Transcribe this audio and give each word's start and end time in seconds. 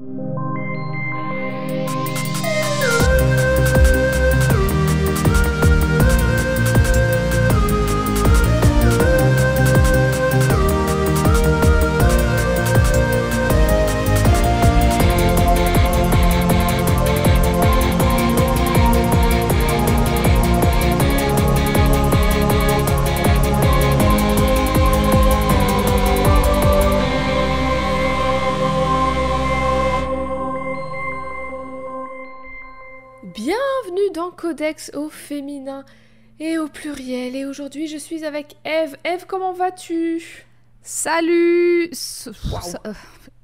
Bienvenue 0.00 0.47
Au 34.94 35.08
féminin 35.08 35.84
et 36.40 36.58
au 36.58 36.68
pluriel. 36.68 37.34
Et 37.36 37.44
aujourd'hui, 37.44 37.86
je 37.88 37.96
suis 37.96 38.24
avec 38.24 38.56
Eve. 38.64 38.96
Eve, 39.04 39.24
comment 39.26 39.52
vas-tu? 39.52 40.46
Salut 40.82 41.88
ça- 41.92 42.30
euh, 42.86 42.92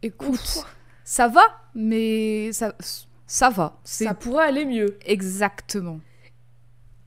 Écoute, 0.02 0.34
Ouf. 0.34 0.76
ça 1.04 1.28
va, 1.28 1.42
mais 1.74 2.52
ça, 2.52 2.74
ça 3.26 3.50
va. 3.50 3.78
Ça 3.84 4.14
pourrait 4.14 4.46
aller 4.46 4.64
mieux. 4.64 4.98
exactement. 5.04 6.00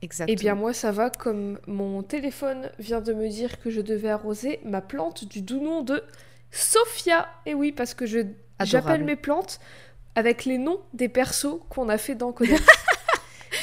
Exactement. 0.00 0.32
Eh 0.32 0.40
bien, 0.40 0.54
moi, 0.54 0.72
ça 0.72 0.92
va 0.92 1.10
comme 1.10 1.58
mon 1.66 2.04
téléphone 2.04 2.70
vient 2.78 3.00
de 3.00 3.12
me 3.12 3.28
dire 3.28 3.58
que 3.60 3.68
je 3.68 3.80
devais 3.80 4.10
arroser 4.10 4.60
ma 4.64 4.80
plante 4.80 5.24
du 5.24 5.42
doux 5.42 5.60
nom 5.60 5.82
de 5.82 6.04
Sophia. 6.52 7.28
Et 7.46 7.54
oui, 7.54 7.72
parce 7.72 7.94
que 7.94 8.06
je 8.06 8.20
j'appelle 8.60 9.02
mes 9.04 9.16
plantes 9.16 9.58
avec 10.14 10.44
les 10.44 10.58
noms 10.58 10.80
des 10.94 11.08
persos 11.08 11.58
qu'on 11.68 11.88
a 11.88 11.98
fait 11.98 12.14
dans 12.14 12.30
Codex. 12.32 12.62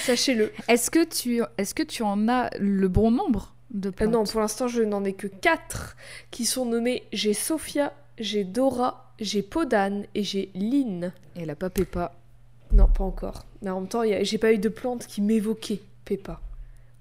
Sachez-le. 0.06 0.52
Est-ce 0.68 0.90
que, 0.92 1.04
tu, 1.04 1.42
est 1.58 1.74
que 1.74 1.84
tu 1.84 2.04
en 2.04 2.28
as 2.28 2.50
le 2.60 2.88
bon 2.88 3.12
nombre 3.12 3.54
de 3.72 3.90
Euh, 3.90 3.92
plantes 3.92 4.12
non, 4.12 4.24
pour 4.26 4.42
l'instant, 4.42 4.68
je 4.68 4.82
n'en 4.84 5.04
ai 5.04 5.14
que 5.14 5.28
4 5.28 5.96
qui 6.32 6.46
sont 6.46 6.66
nommés. 6.66 7.04
J'ai 7.14 7.34
Sophia, 7.34 7.94
j'ai 8.18 8.44
Dora, 8.44 9.14
j'ai 9.20 9.42
Podane 9.42 10.06
et 10.16 10.24
j'ai 10.24 10.50
Lynn. 10.56 11.12
Et 11.36 11.42
elle 11.42 11.50
a 11.50 11.56
pas 11.56 11.70
Peppa. 11.70 12.14
Non, 12.72 12.88
pas 12.88 13.04
encore. 13.04 13.46
Mais 13.62 13.70
en 13.70 13.80
même 13.82 13.90
temps, 13.90 14.02
a- 14.02 14.24
j'ai 14.24 14.38
pas 14.38 14.54
eu 14.54 14.58
de 14.58 14.70
plante 14.70 15.06
qui 15.08 15.22
m'évoquait 15.22 15.82
Peppa. 16.06 16.40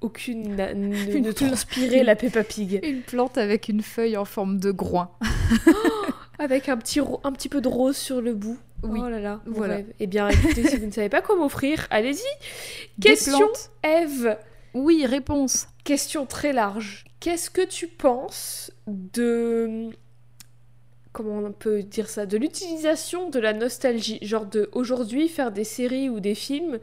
Aucune 0.00 0.56
n'a- 0.56 0.74
ne, 0.74 1.32
transpirait 1.32 2.02
la 2.04 2.16
Peppa 2.16 2.44
Pig. 2.44 2.80
Une 2.84 3.00
plante 3.02 3.38
avec 3.38 3.68
une 3.68 3.80
feuille 3.82 4.16
en 4.16 4.24
forme 4.24 4.58
de 4.58 4.70
groin. 4.70 5.10
Avec 6.38 6.68
un 6.68 6.76
petit, 6.76 6.98
un 7.22 7.30
petit 7.32 7.48
peu 7.48 7.60
de 7.60 7.68
rose 7.68 7.96
sur 7.96 8.20
le 8.20 8.34
bout. 8.34 8.58
Oui, 8.84 9.00
Oh 9.02 9.08
là 9.08 9.20
là, 9.20 9.40
voilà. 9.46 9.76
rêve. 9.76 9.92
Eh 10.00 10.06
bien, 10.06 10.28
écoutez, 10.28 10.66
si 10.68 10.76
vous 10.76 10.86
ne 10.86 10.90
savez 10.90 11.08
pas 11.08 11.22
quoi 11.22 11.36
m'offrir, 11.36 11.86
allez-y. 11.90 13.00
Question. 13.00 13.48
Eve. 13.82 14.36
Oui, 14.74 15.06
réponse. 15.06 15.68
Question 15.84 16.26
très 16.26 16.52
large. 16.52 17.04
Qu'est-ce 17.20 17.50
que 17.50 17.64
tu 17.64 17.86
penses 17.88 18.70
de 18.86 19.90
comment 21.12 21.38
on 21.38 21.52
peut 21.52 21.82
dire 21.82 22.08
ça 22.08 22.26
de 22.26 22.36
l'utilisation 22.36 23.30
de 23.30 23.38
la 23.38 23.52
nostalgie? 23.52 24.18
Genre 24.22 24.46
de 24.46 24.68
aujourd'hui 24.72 25.28
faire 25.28 25.52
des 25.52 25.64
séries 25.64 26.08
ou 26.10 26.20
des 26.20 26.34
films 26.34 26.78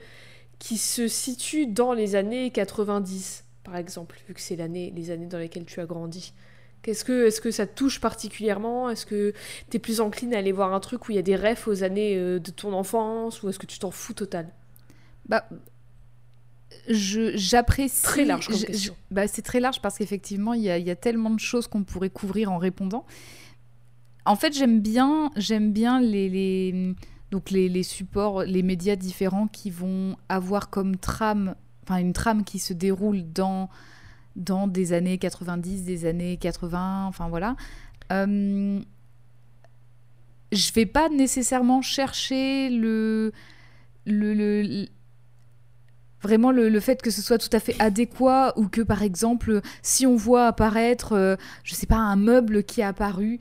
qui 0.60 0.78
se 0.78 1.08
situent 1.08 1.68
dans 1.68 1.94
les 1.94 2.16
années 2.16 2.50
90 2.52 3.44
par 3.64 3.76
exemple 3.78 4.16
vu 4.28 4.34
que 4.34 4.42
c'est 4.42 4.56
l'année 4.56 4.94
les 4.96 5.10
années 5.12 5.26
dans 5.26 5.38
lesquelles 5.40 5.66
tu 5.66 5.80
as 5.80 5.86
grandi 5.86 6.34
Qu'est-ce 6.84 7.06
que 7.06 7.28
est-ce 7.28 7.42
que 7.42 7.52
ça 7.52 7.68
te 7.68 7.76
touche 7.76 8.00
particulièrement? 8.02 8.90
Est-ce 8.90 9.06
que 9.06 9.34
tu 9.70 9.78
es 9.78 9.80
plus 9.80 10.02
encline 10.02 10.34
à 10.34 10.40
aller 10.40 10.52
voir 10.52 10.74
un 10.74 10.80
truc 10.80 11.08
où 11.08 11.12
il 11.12 11.16
y 11.16 11.20
a 11.20 11.24
des 11.24 11.36
refs 11.36 11.68
aux 11.68 11.84
années 11.84 12.16
euh, 12.18 12.40
de 12.40 12.50
ton 12.52 12.74
enfance? 12.74 13.44
Ou 13.44 13.50
est-ce 13.50 13.60
que 13.60 13.68
tu 13.68 13.78
t'en 13.80 13.92
fous 13.92 14.14
total? 14.14 14.50
Bah, 15.30 15.46
je 16.90 17.32
j'apprécie. 17.36 18.02
Très 18.04 18.26
large 18.26 18.48
comme 18.48 18.58
je- 18.58 18.66
question. 18.66 18.94
je- 19.10 19.14
bah, 19.16 19.28
c'est 19.28 19.42
très 19.42 19.60
large 19.60 19.82
parce 19.82 19.98
qu'effectivement, 19.98 20.54
il 20.54 20.62
y 20.64 20.70
a, 20.70 20.78
y 20.78 20.90
a 20.90 20.96
tellement 20.96 21.30
de 21.30 21.40
choses 21.40 21.68
qu'on 21.68 21.84
pourrait 21.84 22.10
couvrir 22.10 22.52
en 22.52 22.58
répondant. 22.58 23.06
En 24.26 24.36
fait, 24.36 24.54
j'aime 24.54 24.80
bien, 24.82 25.32
j'aime 25.36 25.72
bien 25.74 26.00
les, 26.02 26.30
les- 26.30 26.96
donc 27.32 27.50
les, 27.52 27.70
les 27.70 27.84
supports, 27.84 28.44
les 28.44 28.64
médias 28.64 28.96
différents 28.96 29.48
qui 29.48 29.70
vont 29.70 30.16
avoir 30.30 30.70
comme 30.70 30.98
trame, 30.98 31.56
enfin 31.84 31.98
une 31.98 32.14
trame 32.14 32.44
qui 32.44 32.60
se 32.60 32.74
déroule 32.74 33.24
dans 33.32 33.70
dans 34.36 34.68
des 34.68 34.94
années 34.94 35.18
90, 35.18 35.84
des 35.84 36.06
années 36.06 36.38
80, 36.38 37.06
enfin 37.08 37.30
voilà. 37.30 37.56
Euh, 38.12 38.80
je 40.52 40.74
vais 40.74 40.86
pas 40.86 41.10
nécessairement 41.10 41.82
chercher 41.82 42.70
le, 42.70 43.32
le, 44.06 44.34
le- 44.34 44.88
vraiment 46.22 46.52
le, 46.52 46.70
le 46.70 46.80
fait 46.80 47.02
que 47.02 47.10
ce 47.10 47.22
soit 47.22 47.38
tout 47.38 47.50
à 47.52 47.60
fait 47.60 47.76
adéquat 47.80 48.54
ou 48.58 48.68
que 48.68 48.82
par 48.82 49.02
exemple 49.02 49.62
si 49.82 50.06
on 50.06 50.16
voit 50.16 50.48
apparaître 50.48 51.14
euh, 51.14 51.36
je 51.64 51.74
sais 51.74 51.88
pas 51.88 51.98
un 51.98 52.16
meuble 52.16 52.64
qui 52.64 52.82
est 52.82 52.84
apparu 52.84 53.40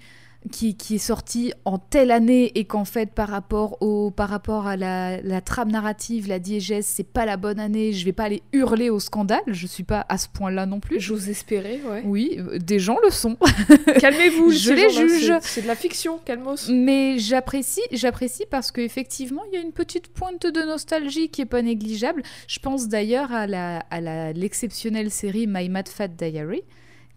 qui, 0.50 0.74
qui 0.74 0.94
est 0.94 0.98
sorti 0.98 1.52
en 1.66 1.76
telle 1.78 2.10
année 2.10 2.50
et 2.58 2.64
qu'en 2.64 2.86
fait 2.86 3.10
par 3.12 3.28
rapport 3.28 3.76
au 3.82 4.10
par 4.10 4.30
rapport 4.30 4.66
à 4.66 4.76
la, 4.78 5.20
la 5.20 5.40
trame 5.42 5.70
narrative 5.70 6.28
la 6.28 6.38
diégèse 6.38 6.86
c'est 6.86 7.04
pas 7.06 7.26
la 7.26 7.36
bonne 7.36 7.60
année 7.60 7.92
je 7.92 8.04
vais 8.06 8.12
pas 8.14 8.24
aller 8.24 8.42
hurler 8.54 8.88
au 8.88 9.00
scandale 9.00 9.42
je 9.48 9.66
suis 9.66 9.82
pas 9.82 10.06
à 10.08 10.16
ce 10.16 10.28
point 10.28 10.50
là 10.50 10.64
non 10.64 10.80
plus 10.80 10.98
J'ose 10.98 11.28
espérer, 11.28 11.80
ouais. 11.86 12.02
oui 12.06 12.36
euh, 12.38 12.58
des 12.58 12.78
gens 12.78 12.96
le 13.04 13.10
sont 13.10 13.36
Calmez-vous, 14.00 14.50
Je 14.50 14.72
les 14.72 14.88
juge. 14.90 15.32
c'est- 15.42 15.62
de 15.62 15.66
la 15.66 15.74
fiction, 15.76 16.18
calmos. 16.24 16.68
Mais 16.70 17.18
j'apprécie, 17.18 17.82
j'apprécie 17.92 18.44
parce 18.50 18.70
qu'effectivement, 18.72 19.42
il 19.50 19.54
y 19.54 19.58
a 19.58 19.60
une 19.60 19.72
petite 19.72 20.08
pointe 20.08 20.46
de 20.46 20.60
nostalgie 20.62 21.28
qui 21.28 21.42
est 21.42 21.46
pas 21.46 21.60
négligeable. 21.62 22.22
Je 22.46 22.58
pense 22.60 22.88
d'ailleurs 22.88 23.32
à 23.32 23.46
la, 23.46 23.80
à 23.90 24.00
la- 24.00 24.32
l'exceptionnelle 24.32 25.10
série 25.10 25.46
My 25.46 25.68
Mad 25.68 25.88
Fat 25.88 26.08
Diary 26.08 26.62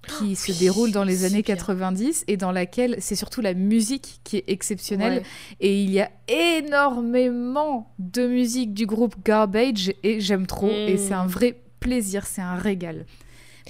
qui 0.07 0.35
se 0.35 0.51
oui, 0.51 0.57
déroule 0.59 0.91
dans 0.91 1.03
les 1.03 1.23
années 1.25 1.41
bien. 1.43 1.55
90 1.55 2.25
et 2.27 2.37
dans 2.37 2.51
laquelle 2.51 2.95
c'est 2.99 3.15
surtout 3.15 3.41
la 3.41 3.53
musique 3.53 4.19
qui 4.23 4.37
est 4.37 4.43
exceptionnelle 4.47 5.19
Ouais. 5.19 5.23
et 5.61 5.81
il 5.81 5.91
y 5.91 5.99
a 6.01 6.09
énormément 6.27 7.93
de 7.99 8.27
musique 8.27 8.73
du 8.73 8.85
groupe 8.85 9.15
Garbage 9.23 9.93
et 10.03 10.19
j'aime 10.19 10.47
trop 10.47 10.69
et 10.69 10.95
Mm. 10.95 10.97
c'est 10.97 11.13
un 11.13 11.27
vrai 11.27 11.55
plaisir, 11.79 12.25
c'est 12.25 12.41
un 12.41 12.55
régal. 12.55 13.05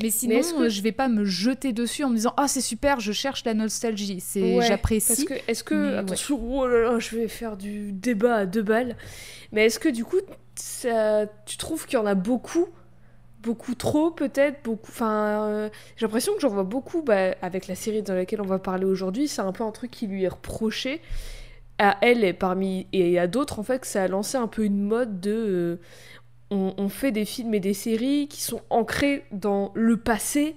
Mais 0.01 0.09
sinon, 0.09 0.37
est-ce 0.37 0.55
que- 0.55 0.69
je 0.69 0.81
vais 0.81 0.91
pas 0.91 1.07
me 1.07 1.23
jeter 1.23 1.71
dessus 1.71 2.03
en 2.03 2.09
me 2.09 2.15
disant 2.15 2.33
ah 2.37 2.47
c'est 2.47 2.61
super, 2.61 2.99
je 2.99 3.11
cherche 3.11 3.45
la 3.45 3.53
nostalgie. 3.53 4.19
C'est 4.19 4.41
Ouais, 4.41 4.55
Parce 4.57 4.67
j'apprécie. 4.69 5.25
que, 5.25 5.35
est-ce 5.47 5.63
que, 5.63 5.75
mais 5.75 5.91
ouais. 5.91 5.97
attention, 5.99 6.39
oh 6.59 6.67
là 6.67 6.79
là, 6.93 6.99
je 6.99 7.15
vais 7.15 7.27
faire 7.27 7.57
du 7.57 7.91
débat 7.91 8.35
à 8.37 8.45
deux 8.47 8.63
balles, 8.63 8.95
mais 9.51 9.65
est-ce 9.65 9.77
que 9.77 9.89
du 9.89 10.03
coup, 10.03 10.17
ça- 10.55 11.27
tu 11.45 11.57
trouves 11.57 11.85
qu'il 11.85 11.99
y 11.99 12.01
en 12.01 12.07
a 12.07 12.15
beaucoup, 12.15 12.67
beaucoup 13.43 13.75
trop 13.75 14.09
peut-être, 14.09 14.63
beaucoup, 14.63 14.89
enfin, 14.89 15.47
euh, 15.47 15.69
j'ai 15.97 16.05
l'impression 16.05 16.33
que 16.33 16.39
j'en 16.39 16.49
vois 16.49 16.63
beaucoup, 16.63 17.01
bah, 17.01 17.35
avec 17.41 17.67
la 17.67 17.75
série 17.75 18.01
dans 18.01 18.15
laquelle 18.15 18.41
on 18.41 18.45
va 18.45 18.59
parler 18.59 18.85
aujourd'hui, 18.85 19.27
c'est 19.27 19.41
un 19.41 19.51
peu 19.51 19.63
un 19.63 19.71
truc 19.71 19.91
qui 19.91 20.07
lui 20.07 20.23
est 20.23 20.29
reproché 20.29 21.01
à 21.79 21.97
elle 22.01 22.23
et 22.23 22.33
parmi 22.33 22.87
et 22.93 23.19
à 23.19 23.27
d'autres 23.27 23.59
en 23.59 23.63
fait 23.63 23.79
que 23.79 23.87
ça 23.87 24.03
a 24.03 24.07
lancé 24.07 24.37
un 24.37 24.47
peu 24.47 24.63
une 24.63 24.81
mode 24.81 25.19
de 25.19 25.79
euh, 26.51 26.71
on, 26.77 26.87
fait 26.87 27.11
des 27.11 27.25
films 27.25 27.55
et 27.55 27.59
des 27.59 27.73
séries 27.73 28.27
qui 28.27 28.41
sont 28.43 28.61
ancrés 28.69 29.23
dans 29.31 29.71
le 29.73 29.97
passé 29.97 30.55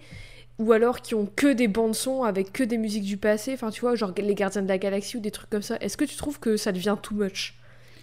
ou 0.58 0.72
alors 0.72 1.00
qui 1.00 1.14
ont 1.14 1.26
que 1.26 1.53
des 1.53 1.68
bandes 1.68 1.94
son 1.94 2.22
avec 2.22 2.53
que 2.53 2.62
des 2.62 2.76
musiques 2.76 3.04
du 3.04 3.16
passé, 3.16 3.54
enfin 3.54 3.70
tu 3.70 3.80
vois, 3.80 3.94
genre 3.94 4.12
les 4.16 4.34
Gardiens 4.34 4.62
de 4.62 4.68
la 4.68 4.78
Galaxie 4.78 5.16
ou 5.16 5.20
des 5.20 5.30
trucs 5.30 5.48
comme 5.48 5.62
ça. 5.62 5.76
Est-ce 5.80 5.97
que 5.97 6.04
tu 6.04 6.16
trouves 6.16 6.38
que 6.38 6.56
ça 6.56 6.72
devient 6.72 6.97
too 7.03 7.14
much? 7.14 7.54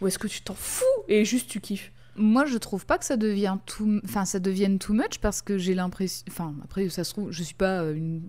Ou 0.02 0.08
est-ce 0.08 0.18
que 0.18 0.28
tu 0.28 0.42
t'en 0.42 0.56
fous 0.56 0.86
et 1.08 1.24
juste 1.24 1.50
tu 1.50 1.62
kiffes? 1.62 1.92
Moi, 2.16 2.46
je 2.46 2.58
trouve 2.58 2.86
pas 2.86 2.98
que 2.98 3.06
ça 3.06 3.18
devient 3.18 3.58
tout, 3.66 4.00
enfin 4.06 4.26
ça 4.26 4.40
devienne 4.40 4.78
too 4.80 4.94
much 4.94 5.18
parce 5.22 5.42
que 5.42 5.58
j'ai 5.58 5.74
l'impression, 5.74 6.24
enfin 6.30 6.54
après 6.64 6.88
ça 6.90 7.04
se 7.04 7.12
trouve, 7.14 7.32
je 7.32 7.42
suis 7.44 7.56
pas 7.56 7.82
euh, 7.82 7.96
une, 7.96 8.22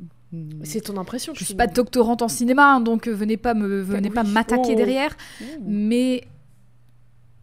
C'est 0.65 0.81
ton 0.81 0.97
impression 0.97 1.33
je 1.34 1.45
suis 1.45 1.55
pas 1.55 1.67
doctorante 1.67 2.22
en 2.22 2.28
cinéma, 2.28 2.75
hein, 2.75 2.81
donc 2.81 3.06
euh, 3.09 3.12
venez 3.12 3.37
pas 3.37 3.55
me, 3.55 3.83
venez 3.83 4.11
pas 4.11 4.25
m'attaquer 4.25 4.72
Oh. 4.72 4.75
derrière. 4.77 5.15
Mmh. 5.41 5.45
Mais 5.66 6.25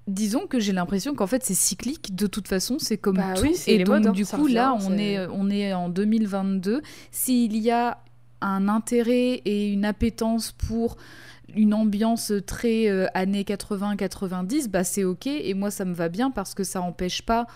disons 0.08 0.48
que 0.48 0.60
j'ai 0.60 0.74
l'impression 0.74 1.14
qu'en 1.16 1.28
fait 1.28 1.44
c'est 1.44 1.54
cyclique. 1.54 2.16
De 2.16 2.28
toute 2.28 2.48
façon, 2.48 2.78
c'est 2.80 2.98
comme 2.98 3.18
Bah 3.18 3.34
tout. 3.36 3.44
oui, 3.44 3.56
et 3.68 3.78
donc 3.80 3.88
modes, 3.88 4.08
hein, 4.08 4.12
du 4.12 4.26
coup 4.26 4.48
là, 4.48 4.76
on 4.82 4.98
est, 4.98 5.26
on 5.28 5.50
est 5.50 5.74
en 5.74 5.90
2022. 5.90 6.82
S'il 7.12 7.56
y 7.58 7.72
a 7.72 8.00
un 8.42 8.68
intérêt 8.68 9.42
et 9.46 9.68
une 9.72 9.86
appétence 9.86 10.52
pour 10.52 10.98
une 11.56 11.74
ambiance 11.74 12.32
très 12.46 12.88
euh, 12.88 13.08
années 13.14 13.44
80-90, 13.44 14.70
bah 14.70 14.84
c'est 14.84 15.04
ok. 15.04 15.28
Et 15.28 15.54
moi, 15.54 15.72
ça 15.72 15.86
me 15.86 15.94
va 15.94 16.10
bien 16.10 16.32
parce 16.32 16.54
que 16.54 16.64
ça 16.64 16.82
empêche 16.82 17.22
pas 17.22 17.48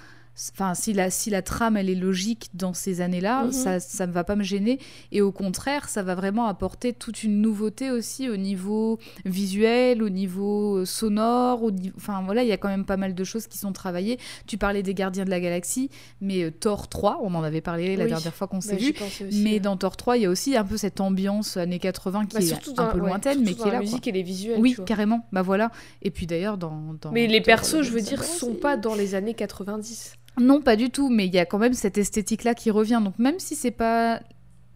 Enfin, 0.52 0.74
si 0.74 0.92
la, 0.92 1.10
si 1.10 1.30
la 1.30 1.42
trame 1.42 1.78
elle 1.78 1.90
est 1.90 1.96
logique 1.96 2.50
dans 2.54 2.74
ces 2.74 3.00
années-là, 3.02 3.46
Mhm. 3.46 3.52
ça 3.54 3.80
ça 3.80 4.06
ne 4.06 4.12
va 4.12 4.24
pas 4.26 4.36
me 4.36 4.44
gêner. 4.44 4.80
Et 5.14 5.22
au 5.22 5.32
contraire, 5.32 5.88
ça 5.88 6.04
va 6.04 6.14
vraiment 6.16 6.48
apporter 6.48 6.92
toute 6.92 7.24
une 7.24 7.40
nouveauté 7.42 7.90
aussi 7.90 8.30
au 8.30 8.36
niveau 8.36 9.00
visuel, 9.24 10.04
au 10.04 10.10
niveau 10.10 10.78
euh, 10.80 10.86
sonore. 10.86 11.64
Au. 11.64 11.72
Enfin 11.96 12.22
voilà, 12.26 12.44
il 12.44 12.48
y 12.50 12.52
a 12.52 12.58
quand 12.58 12.68
même 12.68 12.86
pas 12.86 12.98
mal 12.98 13.16
de 13.16 13.24
choses 13.24 13.48
qui 13.48 13.58
sont 13.58 13.72
travaillées. 13.72 14.18
Tu 14.48 14.58
parlais 14.58 14.84
des 14.84 14.94
Gardiens 14.94 15.26
de 15.26 15.30
la 15.30 15.40
Galaxie, 15.40 15.90
mais 16.22 16.44
euh, 16.44 16.52
Thor 16.52 16.88
3, 16.90 17.20
on 17.24 17.34
en 17.36 17.44
avait 17.44 17.62
parlé 17.62 17.96
la 17.96 18.06
dernière 18.08 18.34
fois 18.34 18.48
qu'on 18.48 18.62
s'est 18.62 18.74
Bah, 18.76 18.82
vu. 18.82 18.94
aussi, 19.06 19.42
Mais 19.44 19.54
ouais. 19.54 19.60
dans 19.60 19.78
Thor 19.78 19.96
3, 19.98 20.18
il 20.18 20.24
y 20.24 20.26
a 20.26 20.30
aussi 20.30 20.58
un 20.58 20.66
peu 20.66 20.78
cette 20.78 21.00
ambiance 21.00 21.58
années 21.58 21.80
80 21.80 22.26
qui 22.26 22.36
Bah, 22.38 22.44
est 22.44 22.80
un 22.80 22.86
peu 22.88 23.00
ouais, 23.00 23.08
lointaine, 23.08 23.40
mais 23.44 23.54
qui 23.54 23.60
dans 23.60 23.66
est 23.66 23.68
là. 23.68 23.72
La 23.74 23.78
quoi. 23.80 23.86
musique 23.86 24.08
et 24.08 24.12
les 24.12 24.24
visuels. 24.24 24.60
Oui, 24.60 24.76
carrément. 24.86 25.26
Bah 25.32 25.42
voilà. 25.42 25.72
Et 26.02 26.12
puis 26.12 26.28
d'ailleurs, 26.28 26.58
dans, 26.58 26.96
dans 27.02 27.12
Mais 27.12 27.28
les 27.28 27.42
persos, 27.42 27.76
le 27.78 27.84
je 27.84 27.92
veux 27.92 28.02
dire, 28.02 28.24
sont 28.24 28.54
pas 28.56 28.76
dans 28.78 28.96
les 28.96 29.16
années 29.16 29.34
90. 29.34 30.16
Non, 30.40 30.62
pas 30.62 30.76
du 30.76 30.90
tout. 30.90 31.10
Mais 31.10 31.26
il 31.26 31.34
y 31.34 31.40
a 31.40 31.46
quand 31.46 31.58
même 31.58 31.74
cette 31.74 31.98
esthétique-là 31.98 32.54
qui 32.54 32.72
revient. 32.72 33.02
Donc 33.04 33.18
même 33.20 33.40
si 33.40 33.56
c'est 33.56 33.72
pas, 33.72 34.22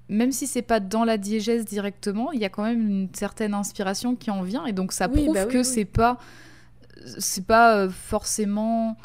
même 0.07 0.31
si 0.31 0.47
c'est 0.47 0.61
pas 0.61 0.79
dans 0.79 1.03
la 1.03 1.17
diégèse 1.17 1.65
directement, 1.65 2.31
il 2.31 2.39
y 2.39 2.45
a 2.45 2.49
quand 2.49 2.63
même 2.63 2.81
une 2.81 3.09
certaine 3.13 3.53
inspiration 3.53 4.15
qui 4.15 4.31
en 4.31 4.41
vient. 4.41 4.65
Et 4.65 4.73
donc 4.73 4.91
ça 4.91 5.07
Oui, 5.07 5.23
prouve 5.23 5.35
bah 5.35 5.45
oui, 5.45 5.53
que 5.53 5.59
oui. 5.59 5.65
c'est 5.65 5.85
pas, 5.85 6.17
c'est 7.17 7.45
pas 7.45 7.77
euh, 7.77 7.89
forcément. 7.89 8.97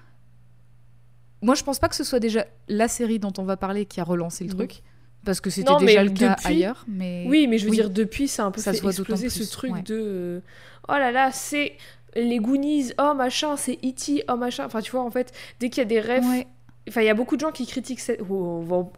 Moi, 1.43 1.55
je 1.55 1.63
pense 1.63 1.79
pas 1.79 1.89
que 1.89 1.97
ce 1.97 2.05
soit 2.05 2.21
déjà 2.21 2.47
la 2.69 2.89
série 2.89 3.19
dont 3.19 3.33
on 3.37 3.45
va 3.45 3.57
parler 3.57 3.85
qui 3.85 4.01
a 4.01 4.05
relancé 4.05 4.45
le 4.45 4.55
truc. 4.55 4.83
Parce 5.25 5.41
que 5.41 5.51
c'était 5.51 5.75
déjà 5.79 6.05
le 6.05 6.11
cas 6.11 6.37
ailleurs. 6.45 6.85
Mais... 6.87 7.25
Oui, 7.29 7.47
mais 7.47 7.59
je 7.59 7.65
veux 7.65 7.71
dire, 7.71 7.91
depuis, 7.91 8.29
ça 8.29 8.45
a 8.45 8.47
un 8.47 8.51
peu 8.51 8.61
Ça 8.61 8.73
fait 8.73 8.87
exploser 8.87 9.31
ce 9.31 9.51
truc 9.51 9.73
ouais. 9.73 9.83
de 9.83 10.43
oh 10.89 10.93
là 10.93 11.13
là, 11.13 11.33
c'est 11.33 11.77
les 12.17 12.39
Goonies, 12.39 12.93
oh 12.99 13.15
machin, 13.15 13.57
c'est 13.57 13.79
E.T., 13.85 14.25
oh 14.29 14.37
machin. 14.37 14.65
Enfin, 14.67 14.81
tu 14.81 14.91
vois, 14.93 15.03
en 15.03 15.11
fait, 15.11 15.33
dès 15.61 15.71
qu'il 15.71 15.79
y 15.79 15.83
a 15.83 15.89
des 15.89 16.01
rêves. 16.01 16.25
Ouais. 16.25 16.47
Enfin, 16.89 17.01
il 17.01 17.07
y 17.07 17.11
a 17.11 17.15
beaucoup 17.15 17.37
de 17.37 17.41
gens 17.41 17.51
qui 17.53 17.67
critiquent 17.67 18.01
cette. 18.01 18.21
Oh, 18.29 18.35
on 18.35 18.61
va, 18.61 18.77
on 18.77 18.91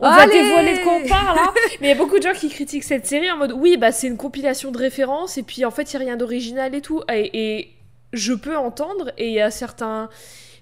va 0.00 0.14
Allez 0.22 0.32
dévoiler 0.32 0.78
de 0.78 0.84
quoi 0.84 0.94
on 0.94 1.08
parle, 1.08 1.38
hein 1.38 1.52
Mais 1.80 1.88
il 1.88 1.90
y 1.90 1.92
a 1.92 1.96
beaucoup 1.96 2.18
de 2.18 2.22
gens 2.22 2.32
qui 2.32 2.48
critiquent 2.48 2.84
cette 2.84 3.06
série 3.06 3.30
en 3.30 3.36
mode 3.36 3.52
oui, 3.52 3.76
bah 3.76 3.90
c'est 3.90 4.06
une 4.06 4.16
compilation 4.16 4.70
de 4.70 4.78
références 4.78 5.36
et 5.36 5.42
puis 5.42 5.64
en 5.64 5.72
fait, 5.72 5.92
il 5.92 5.96
n'y 5.96 6.02
a 6.04 6.06
rien 6.06 6.16
d'original 6.16 6.74
et 6.76 6.80
tout. 6.80 7.02
Et, 7.12 7.56
et 7.58 7.74
je 8.12 8.34
peux 8.34 8.56
entendre, 8.56 9.10
et 9.18 9.28
il 9.28 9.34
y 9.34 9.40
a 9.40 9.50
certains 9.50 10.08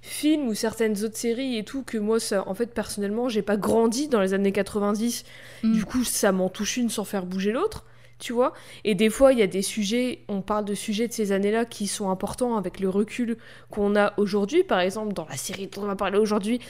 films 0.01 0.49
ou 0.49 0.55
certaines 0.55 1.05
autres 1.05 1.19
séries 1.19 1.59
et 1.59 1.63
tout 1.65 1.83
que 1.83 1.99
moi, 1.99 2.19
ça, 2.19 2.49
en 2.49 2.55
fait, 2.55 2.73
personnellement, 2.73 3.29
j'ai 3.29 3.43
pas 3.43 3.59
grandi 3.59 4.09
dans 4.09 4.21
les 4.21 4.33
années 4.33 4.51
90 4.53 5.25
Mm. 5.63 5.73
du 5.73 5.85
coup, 5.85 6.05
ça 6.05 6.33
m'en 6.33 6.49
touche 6.49 6.77
une 6.77 6.91
sans 6.91 7.05
faire 7.05 7.25
bouger 7.25 7.53
l'autre, 7.53 7.85
tu 8.23 8.33
vois. 8.33 8.53
Et 8.85 8.95
des 8.95 9.11
fois, 9.11 9.33
il 9.33 9.39
y 9.41 9.43
a 9.43 9.49
des 9.49 9.63
sujets, 9.63 10.21
on 10.29 10.43
parle 10.43 10.65
de 10.65 10.75
sujets 10.75 11.09
de 11.09 11.13
ces 11.13 11.33
années-là 11.33 11.65
qui 11.65 11.89
sont 11.89 12.09
importants 12.09 12.57
avec 12.57 12.79
le 12.79 12.89
recul 12.89 13.37
qu'on 13.71 13.97
a 13.97 14.13
aujourd'hui. 14.17 14.63
Par 14.63 14.79
exemple, 14.79 15.13
dans 15.13 15.27
la 15.29 15.37
série 15.37 15.67
dont 15.67 15.83
on 15.83 15.87
va 15.87 15.97
parler 15.97 16.19
aujourd'hui, 16.19 16.61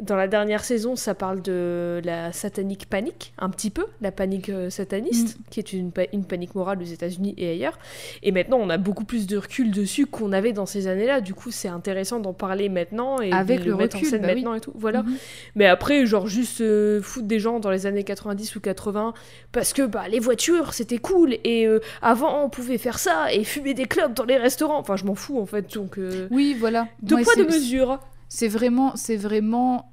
dans 0.00 0.16
la 0.16 0.28
dernière 0.28 0.62
saison, 0.64 0.96
ça 0.96 1.14
parle 1.14 1.40
de 1.40 2.00
la 2.04 2.32
satanique 2.32 2.86
panique, 2.90 3.32
un 3.38 3.48
petit 3.48 3.70
peu, 3.70 3.86
la 4.02 4.12
panique 4.12 4.50
euh, 4.50 4.68
sataniste, 4.70 5.38
qui 5.50 5.58
est 5.60 5.72
une, 5.72 5.90
pa- 5.92 6.02
une 6.12 6.24
panique 6.24 6.54
morale 6.54 6.78
aux 6.82 6.84
États-Unis 6.84 7.34
et 7.38 7.48
ailleurs. 7.50 7.78
Et 8.22 8.30
maintenant, 8.30 8.58
on 8.58 8.68
a 8.68 8.76
beaucoup 8.76 9.04
plus 9.04 9.26
de 9.26 9.38
recul 9.38 9.70
dessus 9.70 10.04
qu'on 10.06 10.32
avait 10.32 10.52
dans 10.52 10.66
ces 10.66 10.86
années-là. 10.88 11.20
Du 11.22 11.32
coup, 11.34 11.50
c'est 11.50 11.68
intéressant 11.68 12.20
d'en 12.20 12.34
parler 12.34 12.68
maintenant 12.68 13.20
et 13.20 13.32
Avec 13.32 13.60
de 13.60 13.64
le 13.70 13.76
mettre 13.76 13.96
en 13.96 14.00
recul, 14.00 14.10
scène 14.10 14.20
bah 14.22 14.28
oui. 14.28 14.34
maintenant 14.36 14.54
et 14.54 14.60
tout. 14.60 14.72
Voilà. 14.74 15.02
Mhm. 15.02 15.16
Mais 15.54 15.66
après, 15.66 16.04
genre 16.06 16.26
juste 16.26 16.60
euh, 16.60 17.00
foutre 17.00 17.26
des 17.26 17.38
gens 17.38 17.58
dans 17.60 17.70
les 17.70 17.86
années 17.86 18.04
90 18.04 18.56
ou 18.56 18.60
80 18.60 19.14
parce 19.52 19.72
que 19.72 19.82
bah, 19.86 20.06
les 20.08 20.18
voitures 20.20 20.74
c'était 20.74 20.97
cool 20.98 21.36
et 21.44 21.66
euh, 21.66 21.80
avant 22.02 22.44
on 22.44 22.48
pouvait 22.48 22.78
faire 22.78 22.98
ça 22.98 23.32
et 23.32 23.44
fumer 23.44 23.74
des 23.74 23.86
clubs 23.86 24.14
dans 24.14 24.24
les 24.24 24.36
restaurants. 24.36 24.78
Enfin, 24.78 24.96
je 24.96 25.04
m'en 25.04 25.14
fous 25.14 25.38
en 25.40 25.46
fait. 25.46 25.72
Donc, 25.74 25.98
euh, 25.98 26.28
Oui, 26.30 26.56
voilà. 26.58 26.88
deux 27.02 27.16
Ouais, 27.16 27.22
poids, 27.22 27.34
deux 27.36 27.46
mesures. 27.46 27.98
c'est 28.28 28.48
vraiment 28.48 28.92
c'est 28.96 29.16
vraiment 29.16 29.90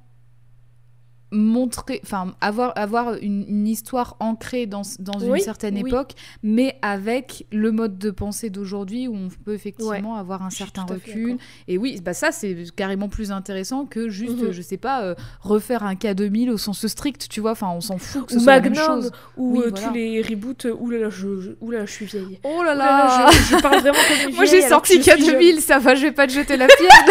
montrer 1.36 2.00
enfin 2.02 2.34
avoir 2.40 2.72
avoir 2.76 3.14
une, 3.20 3.44
une 3.48 3.66
histoire 3.68 4.16
ancrée 4.20 4.66
dans, 4.66 4.82
dans 4.98 5.18
une 5.18 5.38
certaine 5.38 5.74
oui. 5.74 5.88
époque 5.88 6.12
mais 6.42 6.76
avec 6.82 7.46
le 7.52 7.70
mode 7.72 7.98
de 7.98 8.10
pensée 8.10 8.50
d'aujourd'hui 8.50 9.06
où 9.08 9.14
on 9.14 9.28
peut 9.44 9.54
effectivement 9.54 10.16
avoir 10.16 10.42
un 10.42 10.50
Je 10.50 10.56
certain 10.56 10.84
recul 10.84 11.36
et 11.68 11.78
oui 11.78 12.00
bah 12.02 12.14
ça 12.14 12.32
c'est 12.32 12.56
carrément 12.74 13.08
plus 13.08 13.30
intéressant 13.32 13.84
que 13.86 14.08
juste 14.08 14.36
Mhm. 14.36 14.50
je 14.52 14.62
sais 14.62 14.76
pas 14.76 15.02
euh, 15.02 15.14
refaire 15.40 15.82
un 15.84 15.94
K2000 15.94 16.50
au 16.50 16.56
sens 16.58 16.86
strict 16.86 17.28
tu 17.28 17.40
vois 17.40 17.52
enfin 17.52 17.68
on 17.74 17.80
s'en 17.80 17.98
fout 17.98 18.26
que 18.26 18.32
ce 18.32 18.38
Ou 18.38 18.40
soit 18.40 18.56
la 18.56 18.60
même 18.62 18.74
Magnum, 18.74 19.02
chose 19.02 19.12
ou 19.36 19.58
Oui, 19.58 19.64
euh, 19.66 19.70
voilà. 19.70 19.88
tous 19.88 19.94
les 19.94 20.22
reboots. 20.22 20.66
Ouh 20.78 20.90
là 20.90 20.98
là, 20.98 21.10
je, 21.10 21.26
ouh 21.60 21.70
là 21.70 21.78
là, 21.80 21.86
je 21.86 21.92
suis 21.92 22.06
vieille. 22.06 22.38
oh 22.44 22.62
là 22.64 22.74
là 22.74 23.28
je, 23.30 23.56
je 23.56 23.60
parle 23.62 23.80
vraiment 23.80 23.98
comme 24.08 24.30
une 24.30 24.36
moi 24.36 24.44
j'ai 24.46 24.62
sorti 24.62 25.02
jeune. 25.02 25.18
K2000 25.18 25.60
ça 25.60 25.78
va 25.78 25.94
je 25.94 26.02
vais 26.02 26.12
pas 26.12 26.26
te 26.26 26.32
jeter 26.32 26.56
la 26.56 26.66
pierre 26.78 27.04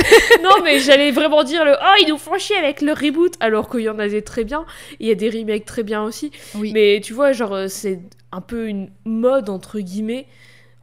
non, 0.44 0.63
mais 0.63 0.80
j'allais 0.80 1.12
vraiment 1.12 1.44
dire 1.44 1.63
le 1.66 1.74
oh, 1.74 1.95
ils 2.01 2.10
nous 2.10 2.18
font 2.18 2.38
chier 2.38 2.57
avec 2.57 2.81
le 2.81 2.92
reboot, 2.94 3.33
alors 3.39 3.69
qu'il 3.69 3.81
y 3.81 3.89
en 3.89 4.00
a 4.00 4.07
très 4.21 4.44
bien. 4.44 4.65
Il 5.00 5.07
y 5.07 5.12
a 5.12 5.15
des 5.15 5.29
remakes 5.29 5.65
très 5.65 5.83
bien 5.83 6.03
aussi. 6.03 6.31
oui 6.56 6.71
Mais 6.73 7.01
tu 7.03 7.13
vois, 7.13 7.31
genre, 7.31 7.53
euh, 7.53 7.67
c'est 7.67 8.00
un 8.31 8.41
peu 8.41 8.67
une 8.67 8.89
mode, 9.06 9.50
entre 9.50 9.79
guillemets, 9.79 10.27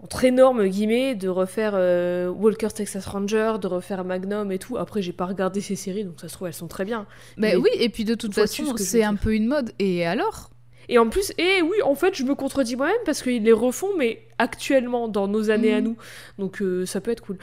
entre 0.02 0.24
énormes 0.24 0.66
guillemets, 0.66 1.14
de 1.14 1.28
refaire 1.28 1.72
euh, 1.76 2.28
Walker's 2.28 2.74
Texas 2.74 3.06
Ranger, 3.06 3.54
de 3.60 3.66
refaire 3.68 4.04
Magnum 4.04 4.50
et 4.50 4.58
tout. 4.58 4.76
Après, 4.76 5.00
j'ai 5.02 5.12
pas 5.12 5.26
regardé 5.26 5.60
ces 5.60 5.76
séries, 5.76 6.04
donc 6.04 6.20
ça 6.20 6.28
se 6.28 6.34
trouve, 6.34 6.48
elles 6.48 6.54
sont 6.54 6.66
très 6.66 6.84
bien. 6.84 7.00
Bah 7.02 7.06
Mais 7.36 7.56
oui 7.56 7.70
et 7.78 7.88
puis 7.88 8.04
de 8.04 8.14
toute 8.16 8.34
façon 8.34 8.76
c'est 8.76 9.04
un 9.04 9.14
peu 9.14 9.32
une 9.34 9.46
mode 9.46 9.72
et 9.78 10.04
alors? 10.06 10.50
Et 10.88 10.98
en 10.98 11.08
plus, 11.08 11.32
et 11.38 11.62
oui, 11.62 11.80
en 11.84 11.94
fait, 11.94 12.16
je 12.16 12.24
me 12.24 12.34
contredis 12.34 12.74
moi-même 12.74 12.96
parce 13.06 13.22
qu'ils 13.22 13.44
les 13.44 13.52
refont, 13.52 13.86
mais 13.96 14.26
actuellement, 14.38 15.06
dans 15.06 15.28
nos 15.28 15.48
années 15.50 15.72
à 15.72 15.78
Mhm. 15.80 15.84
nous. 15.84 15.96
Donc 16.38 16.60
euh, 16.60 16.84
ça 16.86 17.00
peut 17.00 17.12
être 17.12 17.20
cool. 17.22 17.38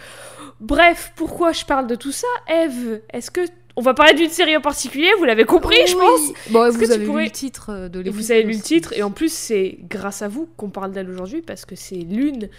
Bref, 0.60 1.14
pourquoi 1.16 1.54
je 1.54 1.64
parle 1.64 1.88
de 1.88 1.96
tout 1.96 2.12
ça? 2.12 2.28
Eve, 2.50 3.00
est-ce 3.14 3.32
que. 3.32 3.42
On 3.80 3.82
va 3.82 3.94
parler 3.94 4.14
d'une 4.14 4.30
série 4.30 4.58
en 4.58 4.62
particulier, 4.62 5.08
vous 5.20 5.24
l'avez 5.24 5.46
compris, 5.46 5.78
je 5.88 5.96
pense 5.96 6.34
Bon, 6.50 6.66
Est-ce 6.66 6.74
vous 6.76 6.82
que 6.82 6.86
tu 6.88 6.92
avez 6.92 7.06
pourrais- 7.06 7.24
lu 7.24 7.30
le 7.30 7.34
titre 7.34 7.70
euh, 7.70 7.88
de 7.88 8.00
l'épisode. 8.00 8.22
vous 8.26 8.32
avez 8.34 8.44
lu 8.44 8.52
le 8.56 8.60
titre, 8.62 8.92
et 8.92 9.04
en 9.04 9.12
plus, 9.12 9.32
c'est 9.32 9.78
grâce 9.90 10.22
à 10.22 10.28
vous 10.28 10.50
qu'on 10.58 10.70
parle 10.70 10.92
d'elle 10.92 11.10
aujourd'hui, 11.10 11.42
parce 11.42 11.64
que 11.64 11.76
c'est 11.78 11.96
l'une 11.96 12.50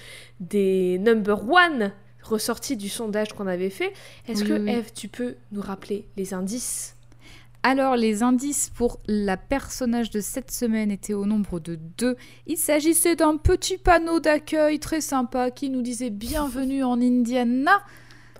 des 0.40 0.98
number 0.98 1.46
one 1.46 1.92
ressorties 2.22 2.78
du 2.78 2.88
sondage 2.88 3.34
qu'on 3.34 3.46
avait 3.46 3.68
fait. 3.68 3.92
Est-ce 4.28 4.44
Oui, 4.44 4.48
que, 4.48 4.54
oui. 4.60 4.70
Eve, 4.70 4.92
tu 4.94 5.08
peux 5.08 5.34
nous 5.52 5.60
rappeler 5.60 6.06
les 6.16 6.32
indices? 6.32 6.96
Alors, 7.62 7.96
les 7.96 8.22
indices 8.22 8.70
pour 8.74 8.98
la 9.06 9.36
personnage 9.36 10.08
de 10.08 10.20
cette 10.20 10.50
semaine 10.50 10.90
étaient 10.90 11.12
au 11.12 11.26
nombre 11.26 11.60
de 11.60 11.78
deux. 11.98 12.16
Il 12.46 12.56
s'agissait 12.56 13.16
d'un 13.16 13.36
petit 13.36 13.76
panneau 13.76 14.20
d'accueil 14.20 14.78
très 14.78 15.02
sympa 15.02 15.50
qui 15.50 15.68
nous 15.68 15.82
disait 15.82 16.08
Bienvenue 16.08 16.82
en 16.82 16.98
Indiana. 17.02 17.82